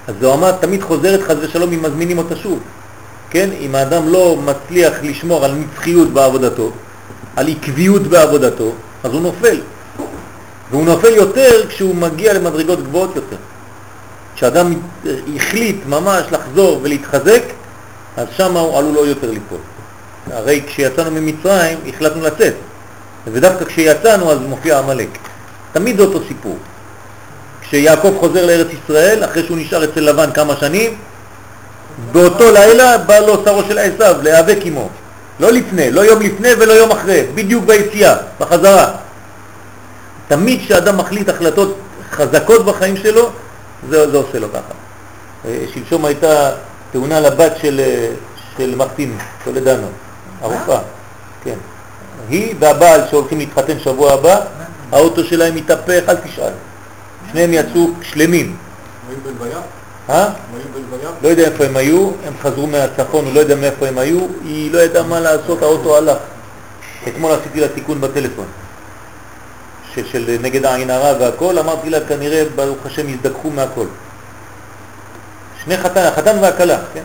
הזוהמה 0.08 0.52
תמיד 0.52 0.82
חוזרת 0.82 1.20
חז 1.22 1.36
ושלום 1.40 1.72
אם 1.72 1.82
מזמינים 1.82 2.18
אותה 2.18 2.36
שוב. 2.36 2.58
כן, 3.30 3.50
אם 3.60 3.74
האדם 3.74 4.08
לא 4.08 4.36
מצליח 4.44 4.94
לשמור 5.02 5.44
על 5.44 5.54
נצחיות 5.54 6.08
בעבודתו, 6.08 6.70
על 7.36 7.48
עקביות 7.48 8.02
בעבודתו, 8.02 8.72
אז 9.04 9.12
הוא 9.12 9.20
נופל. 9.20 9.60
והוא 10.70 10.84
נופל 10.84 11.12
יותר 11.14 11.68
כשהוא 11.68 11.94
מגיע 11.94 12.32
למדרגות 12.32 12.82
גבוהות 12.82 13.16
יותר. 13.16 13.36
כשאדם 14.34 14.74
החליט 15.36 15.76
ממש 15.86 16.24
לחזור 16.30 16.80
ולהתחזק, 16.82 17.42
אז 18.16 18.26
שם 18.36 18.56
הוא 18.56 18.78
עלול 18.78 18.96
עוד 18.96 19.08
יותר 19.08 19.30
ליפול. 19.30 19.58
הרי 20.32 20.62
כשיצאנו 20.66 21.10
ממצרים 21.10 21.78
החלטנו 21.88 22.22
לצאת, 22.22 22.54
ודווקא 23.32 23.64
כשיצאנו 23.64 24.32
אז 24.32 24.38
מופיע 24.48 24.78
עמלק. 24.78 25.08
תמיד 25.72 25.96
זה 25.96 26.02
אותו 26.02 26.20
סיפור. 26.28 26.56
כשיעקב 27.68 28.14
חוזר 28.20 28.46
לארץ 28.46 28.66
ישראל, 28.84 29.24
אחרי 29.24 29.44
שהוא 29.44 29.58
נשאר 29.58 29.84
אצל 29.84 30.00
לבן 30.00 30.30
כמה 30.30 30.56
שנים, 30.56 30.94
באותו 32.12 32.52
לילה 32.52 32.98
בא 32.98 33.18
לו 33.18 33.44
שרו 33.44 33.62
של 33.68 33.78
עשיו 33.78 34.16
להיאבק 34.22 34.58
עמו. 34.62 34.88
לא 35.40 35.52
לפני, 35.52 35.90
לא 35.90 36.00
יום 36.00 36.22
לפני 36.22 36.48
ולא 36.58 36.72
יום 36.72 36.90
אחרי, 36.90 37.26
בדיוק 37.34 37.64
ביציאה, 37.64 38.14
בחזרה. 38.40 38.94
תמיד 40.28 40.60
כשאדם 40.60 40.96
מחליט 40.96 41.28
החלטות 41.28 41.78
חזקות 42.10 42.64
בחיים 42.64 42.96
שלו, 42.96 43.30
זה, 43.90 44.10
זה 44.10 44.16
עושה 44.16 44.38
לו 44.38 44.48
ככה. 44.52 44.74
אה, 45.44 45.64
שלשום 45.74 46.04
הייתה 46.04 46.50
תאונה 46.92 47.20
לבת 47.20 47.52
של, 47.62 47.80
אה, 47.80 48.10
של 48.56 48.74
מרטין 48.74 49.18
טולדנו, 49.44 49.86
הרופאה. 50.42 50.80
כן. 51.44 51.56
היא 52.28 52.54
והבעל 52.58 53.00
שהולכים 53.10 53.38
להתחתן 53.38 53.78
שבוע 53.78 54.12
הבא, 54.12 54.40
האוטו 54.92 55.24
שלהם 55.24 55.56
התהפך, 55.56 56.02
אל 56.08 56.16
תשאל. 56.16 56.52
שניהם 57.30 57.52
יצאו 57.52 57.90
שלמים. 58.02 58.56
היו 59.08 59.16
בלוויה? 59.24 59.58
אה? 60.08 60.24
היו 60.24 60.62
בלוויה? 60.74 61.10
לא 61.22 61.28
יודע 61.28 61.42
איפה 61.42 61.64
הם 61.64 61.76
היו, 61.76 62.10
הם 62.26 62.32
חזרו 62.42 62.66
מהצפון, 62.66 63.24
הוא 63.24 63.34
לא 63.34 63.40
יודע 63.40 63.54
מאיפה 63.54 63.86
הם 63.86 63.98
היו, 63.98 64.26
היא 64.44 64.72
לא 64.72 64.78
ידעה 64.78 65.02
מה 65.02 65.20
לעשות, 65.20 65.62
האוטו 65.62 65.96
הלך. 65.96 66.18
אתמול 67.08 67.32
עשיתי 67.32 67.60
לה 67.60 67.68
תיקון 67.68 68.00
בטלפון, 68.00 68.46
של, 69.94 70.36
נגד 70.42 70.64
העין 70.64 70.90
הרע 70.90 71.18
והכל, 71.20 71.58
אמרתי 71.58 71.90
לה, 71.90 72.00
כנראה, 72.08 72.44
ברוך 72.56 72.86
השם, 72.86 73.08
יזדכחו 73.08 73.50
מהכל. 73.50 73.86
שני 75.64 75.76
חתן, 75.76 76.02
החתן 76.02 76.38
והכלה, 76.40 76.78
כן? 76.94 77.02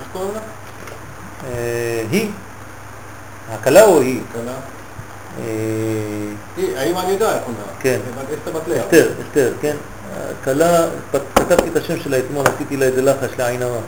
איך 0.00 0.08
קוראים 0.12 0.30
לה? 0.34 0.40
אה, 1.50 2.02
היא, 2.10 2.30
הכלה 3.52 3.84
או 3.84 4.00
היא? 4.00 4.20
כלה? 4.32 4.52
אה, 6.58 6.80
האם 6.80 6.98
אני 6.98 7.12
יודע 7.12 7.36
איך 7.36 7.44
הוא 7.44 7.54
נראה? 7.54 7.74
כן. 7.80 8.00
אסתר. 8.86 9.12
אסתר, 9.28 9.52
כן. 9.60 9.76
כלה, 10.44 10.86
כתבתי 11.34 11.68
את 11.68 11.76
השם 11.76 12.00
שלה 12.00 12.18
אתמול, 12.18 12.46
עשיתי 12.54 12.76
לה 12.76 12.86
איזה 12.86 13.02
לחש 13.02 13.30
לעין 13.38 13.62
הרע. 13.62 13.80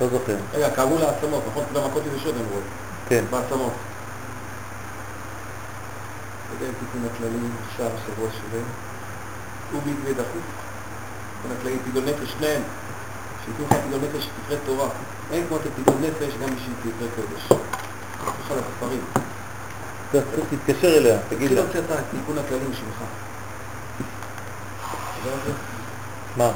לא 0.00 0.08
זוכר. 0.08 0.36
רגע, 0.54 0.70
כאבו 0.70 0.98
לה 0.98 1.10
עצמות, 1.10 1.42
נכון? 1.50 1.64
גם 1.74 1.84
מכות 1.84 2.02
יבשות 2.06 2.34
רואים. 2.34 2.66
כן. 3.08 3.24
בעצמות. 3.30 3.72
אתה 6.46 6.64
יודע, 6.64 6.72
תיקון 6.78 7.08
הכללי, 7.14 7.48
שער 7.76 7.86
השבוע 7.86 8.28
שלהם. 8.30 8.64
אובי 9.74 9.90
ודחוף. 10.04 10.26
תיקון 11.42 11.56
הכללי, 11.58 11.76
תגדול 11.84 12.04
נפש, 12.04 12.32
שניהם. 12.38 12.62
שייתנו 13.44 13.66
לך 13.66 13.84
תגדול 13.84 14.00
נפש 14.08 14.24
שתקרא 14.24 14.56
תורה. 14.66 14.88
אין 15.32 15.46
כמו 15.48 15.58
תגדול 15.58 15.94
נפש 16.00 16.34
גם 16.42 16.48
בשביל 16.56 16.74
תקרא 16.82 17.08
קודש. 17.16 17.62
יש. 18.80 18.98
צריך 20.12 20.24
צריך 20.34 20.46
להתקשר 20.52 20.96
אליה, 20.96 21.18
תגיד 21.28 21.40
תתחיל 21.40 21.58
לה. 21.58 21.62
להוציא 21.64 21.80
את 21.80 21.90
התיקון 21.90 22.38
הכללי 22.38 22.64
בשבילך. 22.64 23.02
יודע 25.26 25.36
מה? 26.36 26.50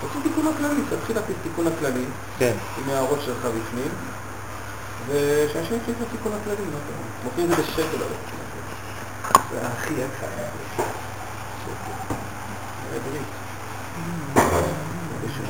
תוציא 0.00 0.20
תיקון 0.22 0.52
הכללי, 0.54 0.82
תתחיל 0.90 1.16
להפיס 1.16 1.36
תיקון 1.42 1.66
הכללי, 1.66 2.04
כן. 2.38 2.52
עם 2.78 2.90
הערות 2.90 3.18
שלך 3.24 3.44
בפנים, 3.44 3.88
ושאנשים 5.08 5.76
יקחו 5.76 5.92
את 5.92 5.96
התיקון 6.08 6.32
הכללי? 6.42 6.62
מוכרים 7.24 7.52
את 7.52 7.56
זה 7.56 7.62
בשקל 7.62 8.02
הרי. 8.02 8.14
זה 9.52 9.66
הכי 9.66 9.94
יקר. 9.94 10.26
שקל. 11.64 12.14
זה 12.92 12.98
ברית. 13.10 13.22
יש 15.24 15.32
לך 15.38 15.40
מהספרים. 15.40 15.41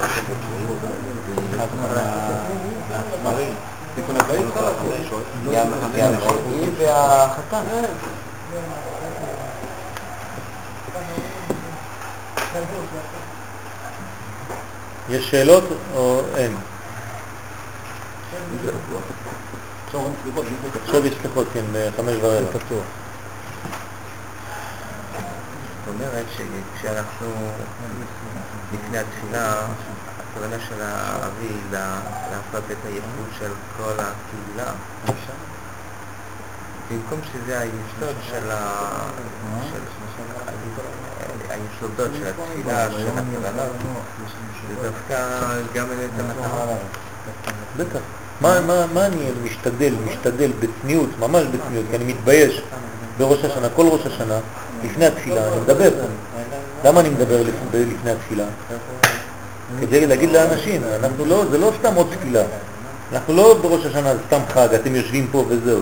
תיקון. 3.95 4.17
היא 6.53 6.71
והחתן. 6.79 7.63
יש 15.09 15.31
שאלות 15.31 15.65
או 15.95 16.21
אין? 16.37 16.57
עכשיו 20.85 21.07
יש 21.07 21.15
סליחות, 21.23 21.47
כן, 21.53 21.65
בחמש 21.73 22.15
ורבע. 22.21 22.59
זאת 25.85 25.95
אומרת 25.95 26.25
שכשאנחנו 26.37 27.27
לפני 28.73 28.99
התפילה, 28.99 29.67
הכוונה 30.33 30.57
של 30.69 30.75
לה- 31.73 32.01
לעשות 32.31 32.65
את 32.71 32.77
הייחוד 32.87 33.29
של 33.39 33.51
כל 33.77 33.93
הקהילה. 33.93 34.73
במקום 36.91 37.21
שזה 37.33 37.59
היסוד 37.61 38.17
של 38.31 38.51
ה... 38.51 38.73
היסודות 41.51 42.11
של 42.19 42.27
התפילה, 42.27 42.91
של 42.91 43.09
הכוונה, 43.09 43.63
זה 44.69 44.83
דווקא 44.83 45.39
גם 45.75 45.87
את 45.87 46.21
המטרה. 46.21 46.75
בטח. 47.77 47.99
מה, 48.41 49.07
אני 49.07 49.17
משתדל, 49.45 49.95
משתדל 50.11 50.51
בצניעות, 50.61 51.09
ממש 51.19 51.45
בצניעות, 51.45 51.87
כי 51.91 51.97
אני 51.97 52.05
מתבייש 52.05 52.63
בראש 53.19 53.45
השנה, 53.45 53.69
כל 53.77 53.87
ראש 53.89 54.07
השנה, 54.07 54.39
לפני 54.85 55.07
התפילה, 55.07 55.49
אני 55.49 55.61
מדבר. 55.61 55.91
למה 56.85 57.01
אני 57.01 57.09
מדבר 57.09 57.43
לפ- 57.43 57.55
לפני 57.75 58.11
התפילה? 58.11 58.45
כדי 59.81 60.07
להגיד 60.07 60.33
לאנשים, 60.33 60.83
אנחנו 61.01 61.25
לא, 61.25 61.45
זה 61.51 61.59
לא 61.59 61.73
סתם 61.79 61.95
עוד 61.95 62.07
תפילה. 62.11 62.43
אנחנו 63.13 63.35
לא 63.37 63.55
בראש 63.63 63.87
השנה, 63.87 64.13
סתם 64.27 64.41
חג, 64.49 64.75
אתם 64.75 64.97
יושבים 64.97 65.29
פה 65.31 65.45
וזהו. 65.49 65.81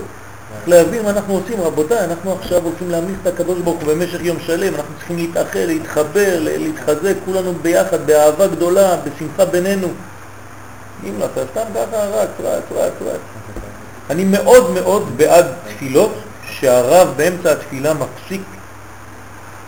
צריך 0.56 0.68
להבין 0.68 1.02
מה 1.02 1.10
אנחנו 1.10 1.34
עושים, 1.34 1.60
רבותיי, 1.60 2.04
אנחנו 2.04 2.32
עכשיו 2.32 2.62
הולכים 2.62 2.90
להמליך 2.90 3.16
את 3.22 3.26
הקדוש 3.26 3.58
ברוך 3.58 3.82
הוא 3.82 3.94
במשך 3.94 4.18
יום 4.20 4.36
שלם, 4.40 4.74
אנחנו 4.74 4.94
צריכים 4.98 5.16
להתאחד, 5.16 5.58
להתחבר, 5.58 6.38
להתחזק 6.40 7.14
כולנו 7.24 7.52
ביחד, 7.62 8.06
באהבה 8.06 8.46
גדולה, 8.46 8.96
בשמחה 8.96 9.44
בינינו. 9.44 9.88
אם 11.04 11.20
לא, 11.20 11.24
אתה 11.24 11.40
סתם 11.50 11.70
ככה 11.74 11.96
רץ, 11.96 12.28
רץ, 12.44 12.62
רץ, 12.74 12.92
רץ. 13.06 13.20
אני 14.10 14.24
מאוד 14.24 14.70
מאוד 14.70 15.16
בעד 15.16 15.46
תפילות 15.68 16.12
שהרב 16.50 17.08
באמצע 17.16 17.52
התפילה 17.52 17.94
מפסיק, 17.94 18.42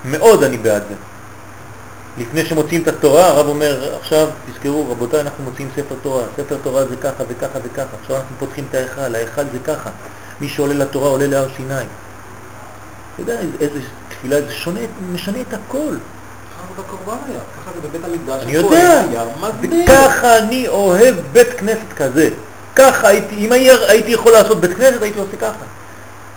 מאוד 0.04 0.42
אני 0.42 0.56
בעד 0.56 0.82
זה. 0.88 0.94
לפני 2.18 2.46
שמוציאים 2.46 2.82
את 2.82 2.88
התורה, 2.88 3.26
הרב 3.26 3.46
אומר, 3.46 3.94
עכשיו 4.00 4.26
תזכרו, 4.52 4.90
רבותיי, 4.90 5.20
אנחנו 5.20 5.44
מוציאים 5.44 5.70
ספר 5.76 5.94
תורה, 6.02 6.22
ספר 6.36 6.56
תורה 6.62 6.84
זה 6.84 6.96
ככה 6.96 7.22
וככה 7.28 7.58
וככה, 7.64 7.86
עכשיו 8.02 8.16
אנחנו 8.16 8.36
פותחים 8.38 8.64
את 8.70 8.74
ההיכל, 8.74 9.14
ההיכל 9.14 9.42
זה 9.52 9.58
ככה, 9.64 9.90
מי 10.40 10.48
שעולה 10.48 10.74
לתורה 10.74 11.08
עולה 11.08 11.26
להר 11.26 11.46
סיני. 11.56 11.74
אתה 11.74 11.84
יודע 13.18 13.38
איזה- 13.60 13.80
תפילה, 14.08 14.40
זה 14.42 14.52
שונה, 14.52 14.80
משנה 15.12 15.38
את 15.40 15.54
הכל. 15.54 15.94
אני 18.42 18.52
יודע. 18.52 19.02
וככה 19.84 20.38
אני 20.38 20.68
אוהב 20.68 21.14
בית 21.32 21.48
כנסת 21.58 21.92
כזה. 21.96 22.28
ככה 22.76 23.08
הייתי, 23.08 23.34
אם 23.34 23.52
הי- 23.52 23.70
הייתי 23.88 24.10
יכול 24.10 24.32
לעשות 24.32 24.60
בית 24.60 24.76
כנסת, 24.76 25.02
הייתי 25.02 25.18
עושה 25.18 25.36
ככה. 25.36 25.64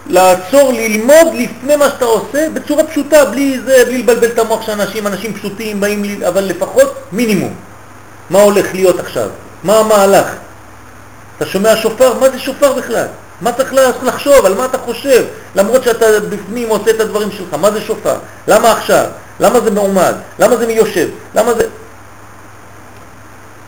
לעצור, 0.07 0.73
ללמוד 0.73 1.27
לפני 1.33 1.75
מה 1.75 1.89
שאתה 1.89 2.05
עושה 2.05 2.47
בצורה 2.53 2.83
פשוטה, 2.83 3.25
בלי 3.25 3.59
זה, 3.65 3.85
בלי 3.85 3.97
לבלבל 3.97 4.27
את 4.27 4.39
המוח 4.39 4.61
של 4.61 4.71
אנשים, 5.05 5.33
פשוטים 5.33 5.79
באים, 5.79 6.23
אבל 6.27 6.43
לפחות 6.43 6.93
מינימום. 7.11 7.53
מה 8.29 8.41
הולך 8.41 8.73
להיות 8.73 8.99
עכשיו? 8.99 9.29
מה 9.63 9.77
המהלך? 9.79 10.27
אתה 11.37 11.45
שומע 11.45 11.75
שופר? 11.75 12.19
מה 12.19 12.29
זה 12.29 12.39
שופר 12.39 12.73
בכלל? 12.73 13.05
מה 13.41 13.51
צריך 13.51 13.73
לחשוב? 14.03 14.45
על 14.45 14.53
מה 14.53 14.65
אתה 14.65 14.77
חושב? 14.77 15.25
למרות 15.55 15.83
שאתה 15.83 16.05
בפנים 16.29 16.69
עושה 16.69 16.91
את 16.91 16.99
הדברים 16.99 17.31
שלך, 17.31 17.53
מה 17.53 17.71
זה 17.71 17.81
שופר? 17.81 18.15
למה 18.47 18.71
עכשיו? 18.71 19.05
למה 19.39 19.59
זה 19.59 19.71
מעומד? 19.71 20.13
למה 20.39 20.57
זה 20.57 20.67
מיושב? 20.67 21.07
למה 21.35 21.53
זה... 21.53 21.67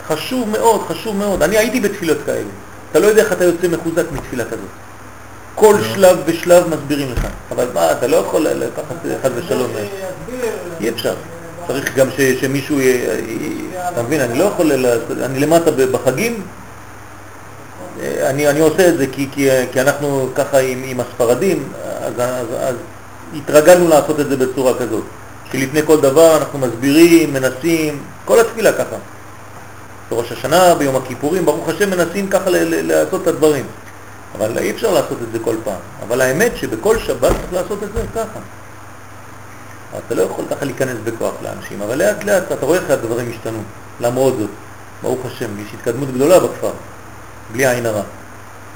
חשוב 0.07 0.49
מאוד, 0.49 0.82
חשוב 0.88 1.16
מאוד. 1.16 1.43
אני 1.43 1.57
הייתי 1.57 1.80
בתפילות 1.80 2.17
כאלה. 2.25 2.49
אתה 2.91 2.99
לא 2.99 3.07
יודע 3.07 3.22
איך 3.22 3.32
אתה 3.32 3.43
יוצא 3.43 3.67
מחוזק 3.67 4.11
מתפילה 4.11 4.45
כזאת. 4.45 4.86
כל 5.60 5.76
שלב 5.94 6.18
ושלב 6.26 6.64
מסבירים 6.68 7.11
לך. 7.11 7.27
אבל 7.52 7.68
מה, 7.74 7.92
אתה 7.92 8.08
לא 8.08 8.18
יכול 8.18 8.48
לקחת 8.48 8.95
חד 9.24 9.30
ושלום. 9.36 9.72
אי 10.80 10.90
אפשר. 10.90 11.14
צריך 11.68 11.95
גם 11.95 12.08
שמישהו, 12.42 12.80
י, 12.80 12.84
י, 12.84 13.66
אתה 13.94 14.03
מבין, 14.03 14.22
אני 14.22 14.40
לא 14.40 14.44
יכול, 14.44 14.74
ל- 14.74 15.00
אני 15.24 15.40
למטה 15.40 15.72
בחגים, 15.72 16.42
אני, 18.03 18.48
אני 18.48 18.60
עושה 18.60 18.88
את 18.88 18.98
זה 18.98 19.06
כי, 19.11 19.27
כי, 19.32 19.50
כי 19.72 19.82
אנחנו 19.82 20.30
ככה 20.36 20.58
עם, 20.60 20.84
עם 20.86 21.00
הספרדים, 21.00 21.64
אז, 22.02 22.14
אז, 22.18 22.48
אז 22.60 22.76
התרגלנו 23.38 23.88
לעשות 23.88 24.19
את 24.19 24.30
זה 24.30 24.38
בצורה 24.38 24.74
כזאת, 24.74 25.03
שלפני 25.52 25.82
כל 25.86 26.02
דבר 26.02 26.38
אנחנו 26.38 26.60
מסבירים, 26.60 27.34
מנסים, 27.34 28.00
כל 28.26 28.40
התפילה 28.40 28.74
ככה. 28.74 28.95
בראש 30.10 30.32
השנה, 30.32 30.76
ביום 30.76 30.95
הכיפורים, 30.95 31.45
ברוך 31.45 31.69
השם 31.69 31.90
מנסים 31.90 32.27
ככה 32.27 32.45
לעשות 32.50 33.22
את 33.22 33.27
הדברים. 33.27 33.66
אבל 34.38 34.57
אי 34.57 34.72
אפשר 34.72 34.93
לעשות 34.93 35.17
את 35.22 35.32
זה 35.32 35.40
כל 35.40 35.56
פעם. 35.64 35.80
אבל 36.07 36.22
האמת 36.22 36.57
שבכל 36.57 36.99
שבת 36.99 37.32
צריך 37.32 37.53
לעשות 37.53 37.83
את 37.83 37.93
זה 37.93 38.01
ככה. 38.16 38.40
אתה 39.98 40.16
לא 40.16 40.22
יכול 40.22 40.45
ככה 40.49 40.66
להיכנס 40.66 40.98
בכוח 41.03 41.33
לאנשים, 41.43 41.82
אבל 41.82 41.98
לאט 41.98 42.24
לאט 42.24 42.51
אתה 42.51 42.66
רואה 42.66 42.80
איך 42.80 42.90
הדברים 42.90 43.30
השתנו, 43.30 43.59
למרות 43.99 44.38
זאת. 44.40 44.49
ברוך 45.01 45.25
השם, 45.25 45.59
יש 45.59 45.67
התקדמות 45.74 46.14
גדולה 46.14 46.40
בכפר, 46.40 46.72
בלי 47.51 47.67
עין 47.67 47.85
הרע. 47.85 48.01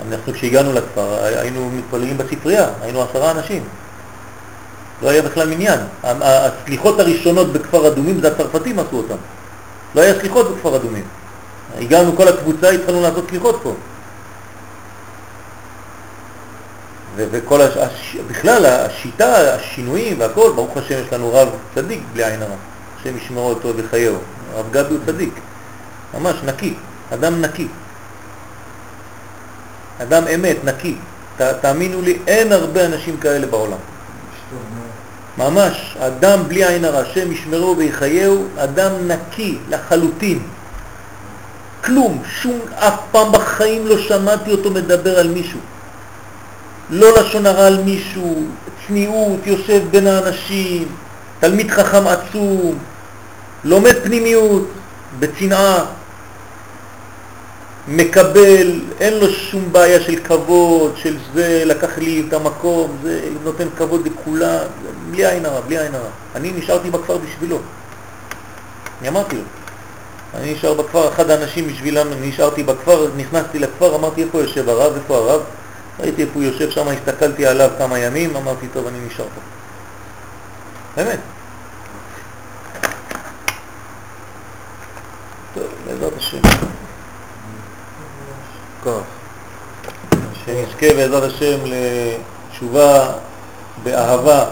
אנחנו 0.09 0.33
כשהגענו 0.33 0.73
לכפר 0.73 1.23
היינו 1.23 1.69
מתפללים 1.69 2.17
בספרייה, 2.17 2.67
היינו 2.81 3.01
עשרה 3.01 3.31
אנשים. 3.31 3.63
לא 5.01 5.09
היה 5.09 5.21
בכלל 5.21 5.49
מניין. 5.49 5.79
הסליחות 6.03 6.99
הראשונות 6.99 7.53
בכפר 7.53 7.87
אדומים 7.87 8.21
זה 8.21 8.27
הצרפתים 8.27 8.79
עשו 8.79 8.97
אותם. 8.97 9.15
לא 9.95 10.01
היה 10.01 10.19
סליחות 10.19 10.51
בכפר 10.51 10.75
אדומים. 10.75 11.03
הגענו 11.77 12.15
כל 12.17 12.27
הקבוצה, 12.27 12.69
התחלנו 12.69 13.01
לעשות 13.01 13.25
סליחות 13.29 13.59
פה. 13.63 13.69
ו- 13.69 13.75
וכל 17.15 17.61
הש... 17.61 17.77
הש... 17.77 18.17
בכלל 18.27 18.65
השיטה, 18.65 19.55
השינויים 19.55 20.19
והכל, 20.19 20.51
ברוך 20.55 20.77
השם 20.77 20.95
יש 21.05 21.13
לנו 21.13 21.33
רב 21.33 21.49
צדיק 21.75 22.01
בלי 22.13 22.25
עין 22.25 22.41
הרע, 22.41 22.55
השם 22.99 23.17
ישמרו 23.17 23.49
אותו 23.49 23.71
וחייהו, 23.77 24.17
הרב 24.53 24.65
גבי 24.71 24.93
הוא 24.95 24.99
צדיק, 25.05 25.33
ממש 26.13 26.35
נקי, 26.45 26.73
אדם 27.13 27.41
נקי, 27.41 27.67
אדם 30.01 30.23
אמת, 30.35 30.57
נקי, 30.63 30.95
ת, 31.37 31.41
תאמינו 31.41 32.01
לי, 32.01 32.19
אין 32.27 32.51
הרבה 32.51 32.85
אנשים 32.85 33.17
כאלה 33.17 33.47
בעולם, 33.47 33.77
ממש, 35.37 35.97
אדם 35.99 36.39
בלי 36.47 36.67
עין 36.67 36.85
הרע, 36.85 36.99
השם 36.99 37.31
ישמרו 37.31 37.77
ויחייהו, 37.77 38.47
אדם 38.57 38.91
נקי 39.07 39.57
לחלוטין, 39.69 40.39
כלום, 41.83 42.21
שום, 42.25 42.59
אף 42.75 42.99
פעם 43.11 43.31
בחיים 43.31 43.87
לא 43.87 43.97
שמעתי 43.97 44.51
אותו 44.51 44.71
מדבר 44.71 45.19
על 45.19 45.27
מישהו. 45.27 45.59
לא 46.91 47.19
לשון 47.19 47.45
הרע 47.45 47.67
על 47.67 47.83
מישהו, 47.83 48.43
צניעות, 48.87 49.39
יושב 49.45 49.81
בין 49.91 50.07
האנשים, 50.07 50.87
תלמיד 51.39 51.71
חכם 51.71 52.07
עצום, 52.07 52.77
לומד 53.63 53.95
פנימיות, 54.03 54.67
בצנעה. 55.19 55.85
מקבל, 57.87 58.81
אין 58.99 59.13
לו 59.13 59.29
שום 59.29 59.71
בעיה 59.71 60.01
של 60.01 60.15
כבוד, 60.15 60.93
של 60.97 61.17
זה, 61.33 61.63
לקח 61.65 61.97
לי 61.97 62.23
את 62.27 62.33
המקום, 62.33 62.97
זה 63.03 63.21
נותן 63.43 63.67
כבוד 63.77 64.07
לכולם, 64.07 64.65
בלי 65.11 65.25
עין 65.25 65.45
הרע, 65.45 65.61
בלי 65.61 65.79
עין 65.79 65.95
הרע. 65.95 66.09
אני 66.35 66.51
נשארתי 66.57 66.89
בכפר 66.89 67.17
בשבילו. 67.17 67.59
אני 69.01 69.09
אמרתי 69.09 69.35
לו, 69.35 69.41
אני 70.33 70.53
נשאר 70.53 70.73
בכפר, 70.73 71.09
אחד 71.09 71.29
האנשים 71.29 71.67
בשבילם, 71.67 72.07
נשארתי 72.21 72.63
בכפר, 72.63 73.07
נכנסתי 73.17 73.59
לכפר, 73.59 73.95
אמרתי 73.95 74.23
איפה 74.23 74.41
יושב 74.41 74.69
הרב, 74.69 74.93
איפה 74.95 75.15
הרב, 75.15 75.41
ראיתי 75.99 76.21
איפה 76.21 76.33
הוא 76.33 76.43
יושב 76.43 76.69
שם, 76.69 76.87
הסתכלתי 76.87 77.45
עליו 77.45 77.69
כמה 77.77 77.99
ימים, 77.99 78.35
אמרתי 78.35 78.67
טוב, 78.73 78.87
אני 78.87 78.99
נשאר 79.07 79.25
פה. 79.25 79.41
באמת. 80.97 81.19
טוב, 85.53 85.63
בעזרת 85.87 86.13
השם. 86.17 86.37
כוח. 88.83 89.03
שנזכה 90.45 90.93
בעזרת 90.95 91.23
השם 91.23 91.57
לתשובה 91.65 93.11
באהבה, 93.83 94.45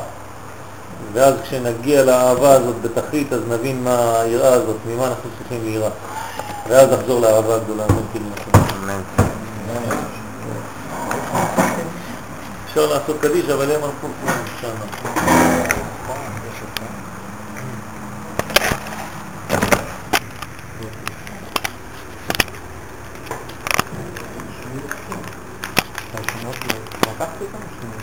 ואז 1.14 1.34
כשנגיע 1.44 2.04
לאהבה 2.04 2.52
הזאת 2.52 2.82
בתכלית, 2.82 3.34
אז 3.34 3.42
נבין 3.50 3.84
מה 3.84 4.20
היראה 4.20 4.54
הזאת, 4.54 4.78
ממה 4.88 5.08
אנחנו 5.08 5.30
צריכים 5.38 5.66
ליראה. 5.66 5.90
ואז 6.70 6.90
נחזור 6.90 7.22
לאהבה 7.22 7.56
הגדולה. 7.56 7.84
אמן 7.90 8.04
כן 8.14 8.20
יהי 8.20 8.32
רצון. 8.32 8.60
אפשר 12.70 12.86
לעשות 12.86 13.18
קדיש, 13.22 13.50
אבל 13.50 13.72
הם 13.72 13.84
הלכו 13.84 14.08
כבר 14.22 14.34
שם. 14.62 14.76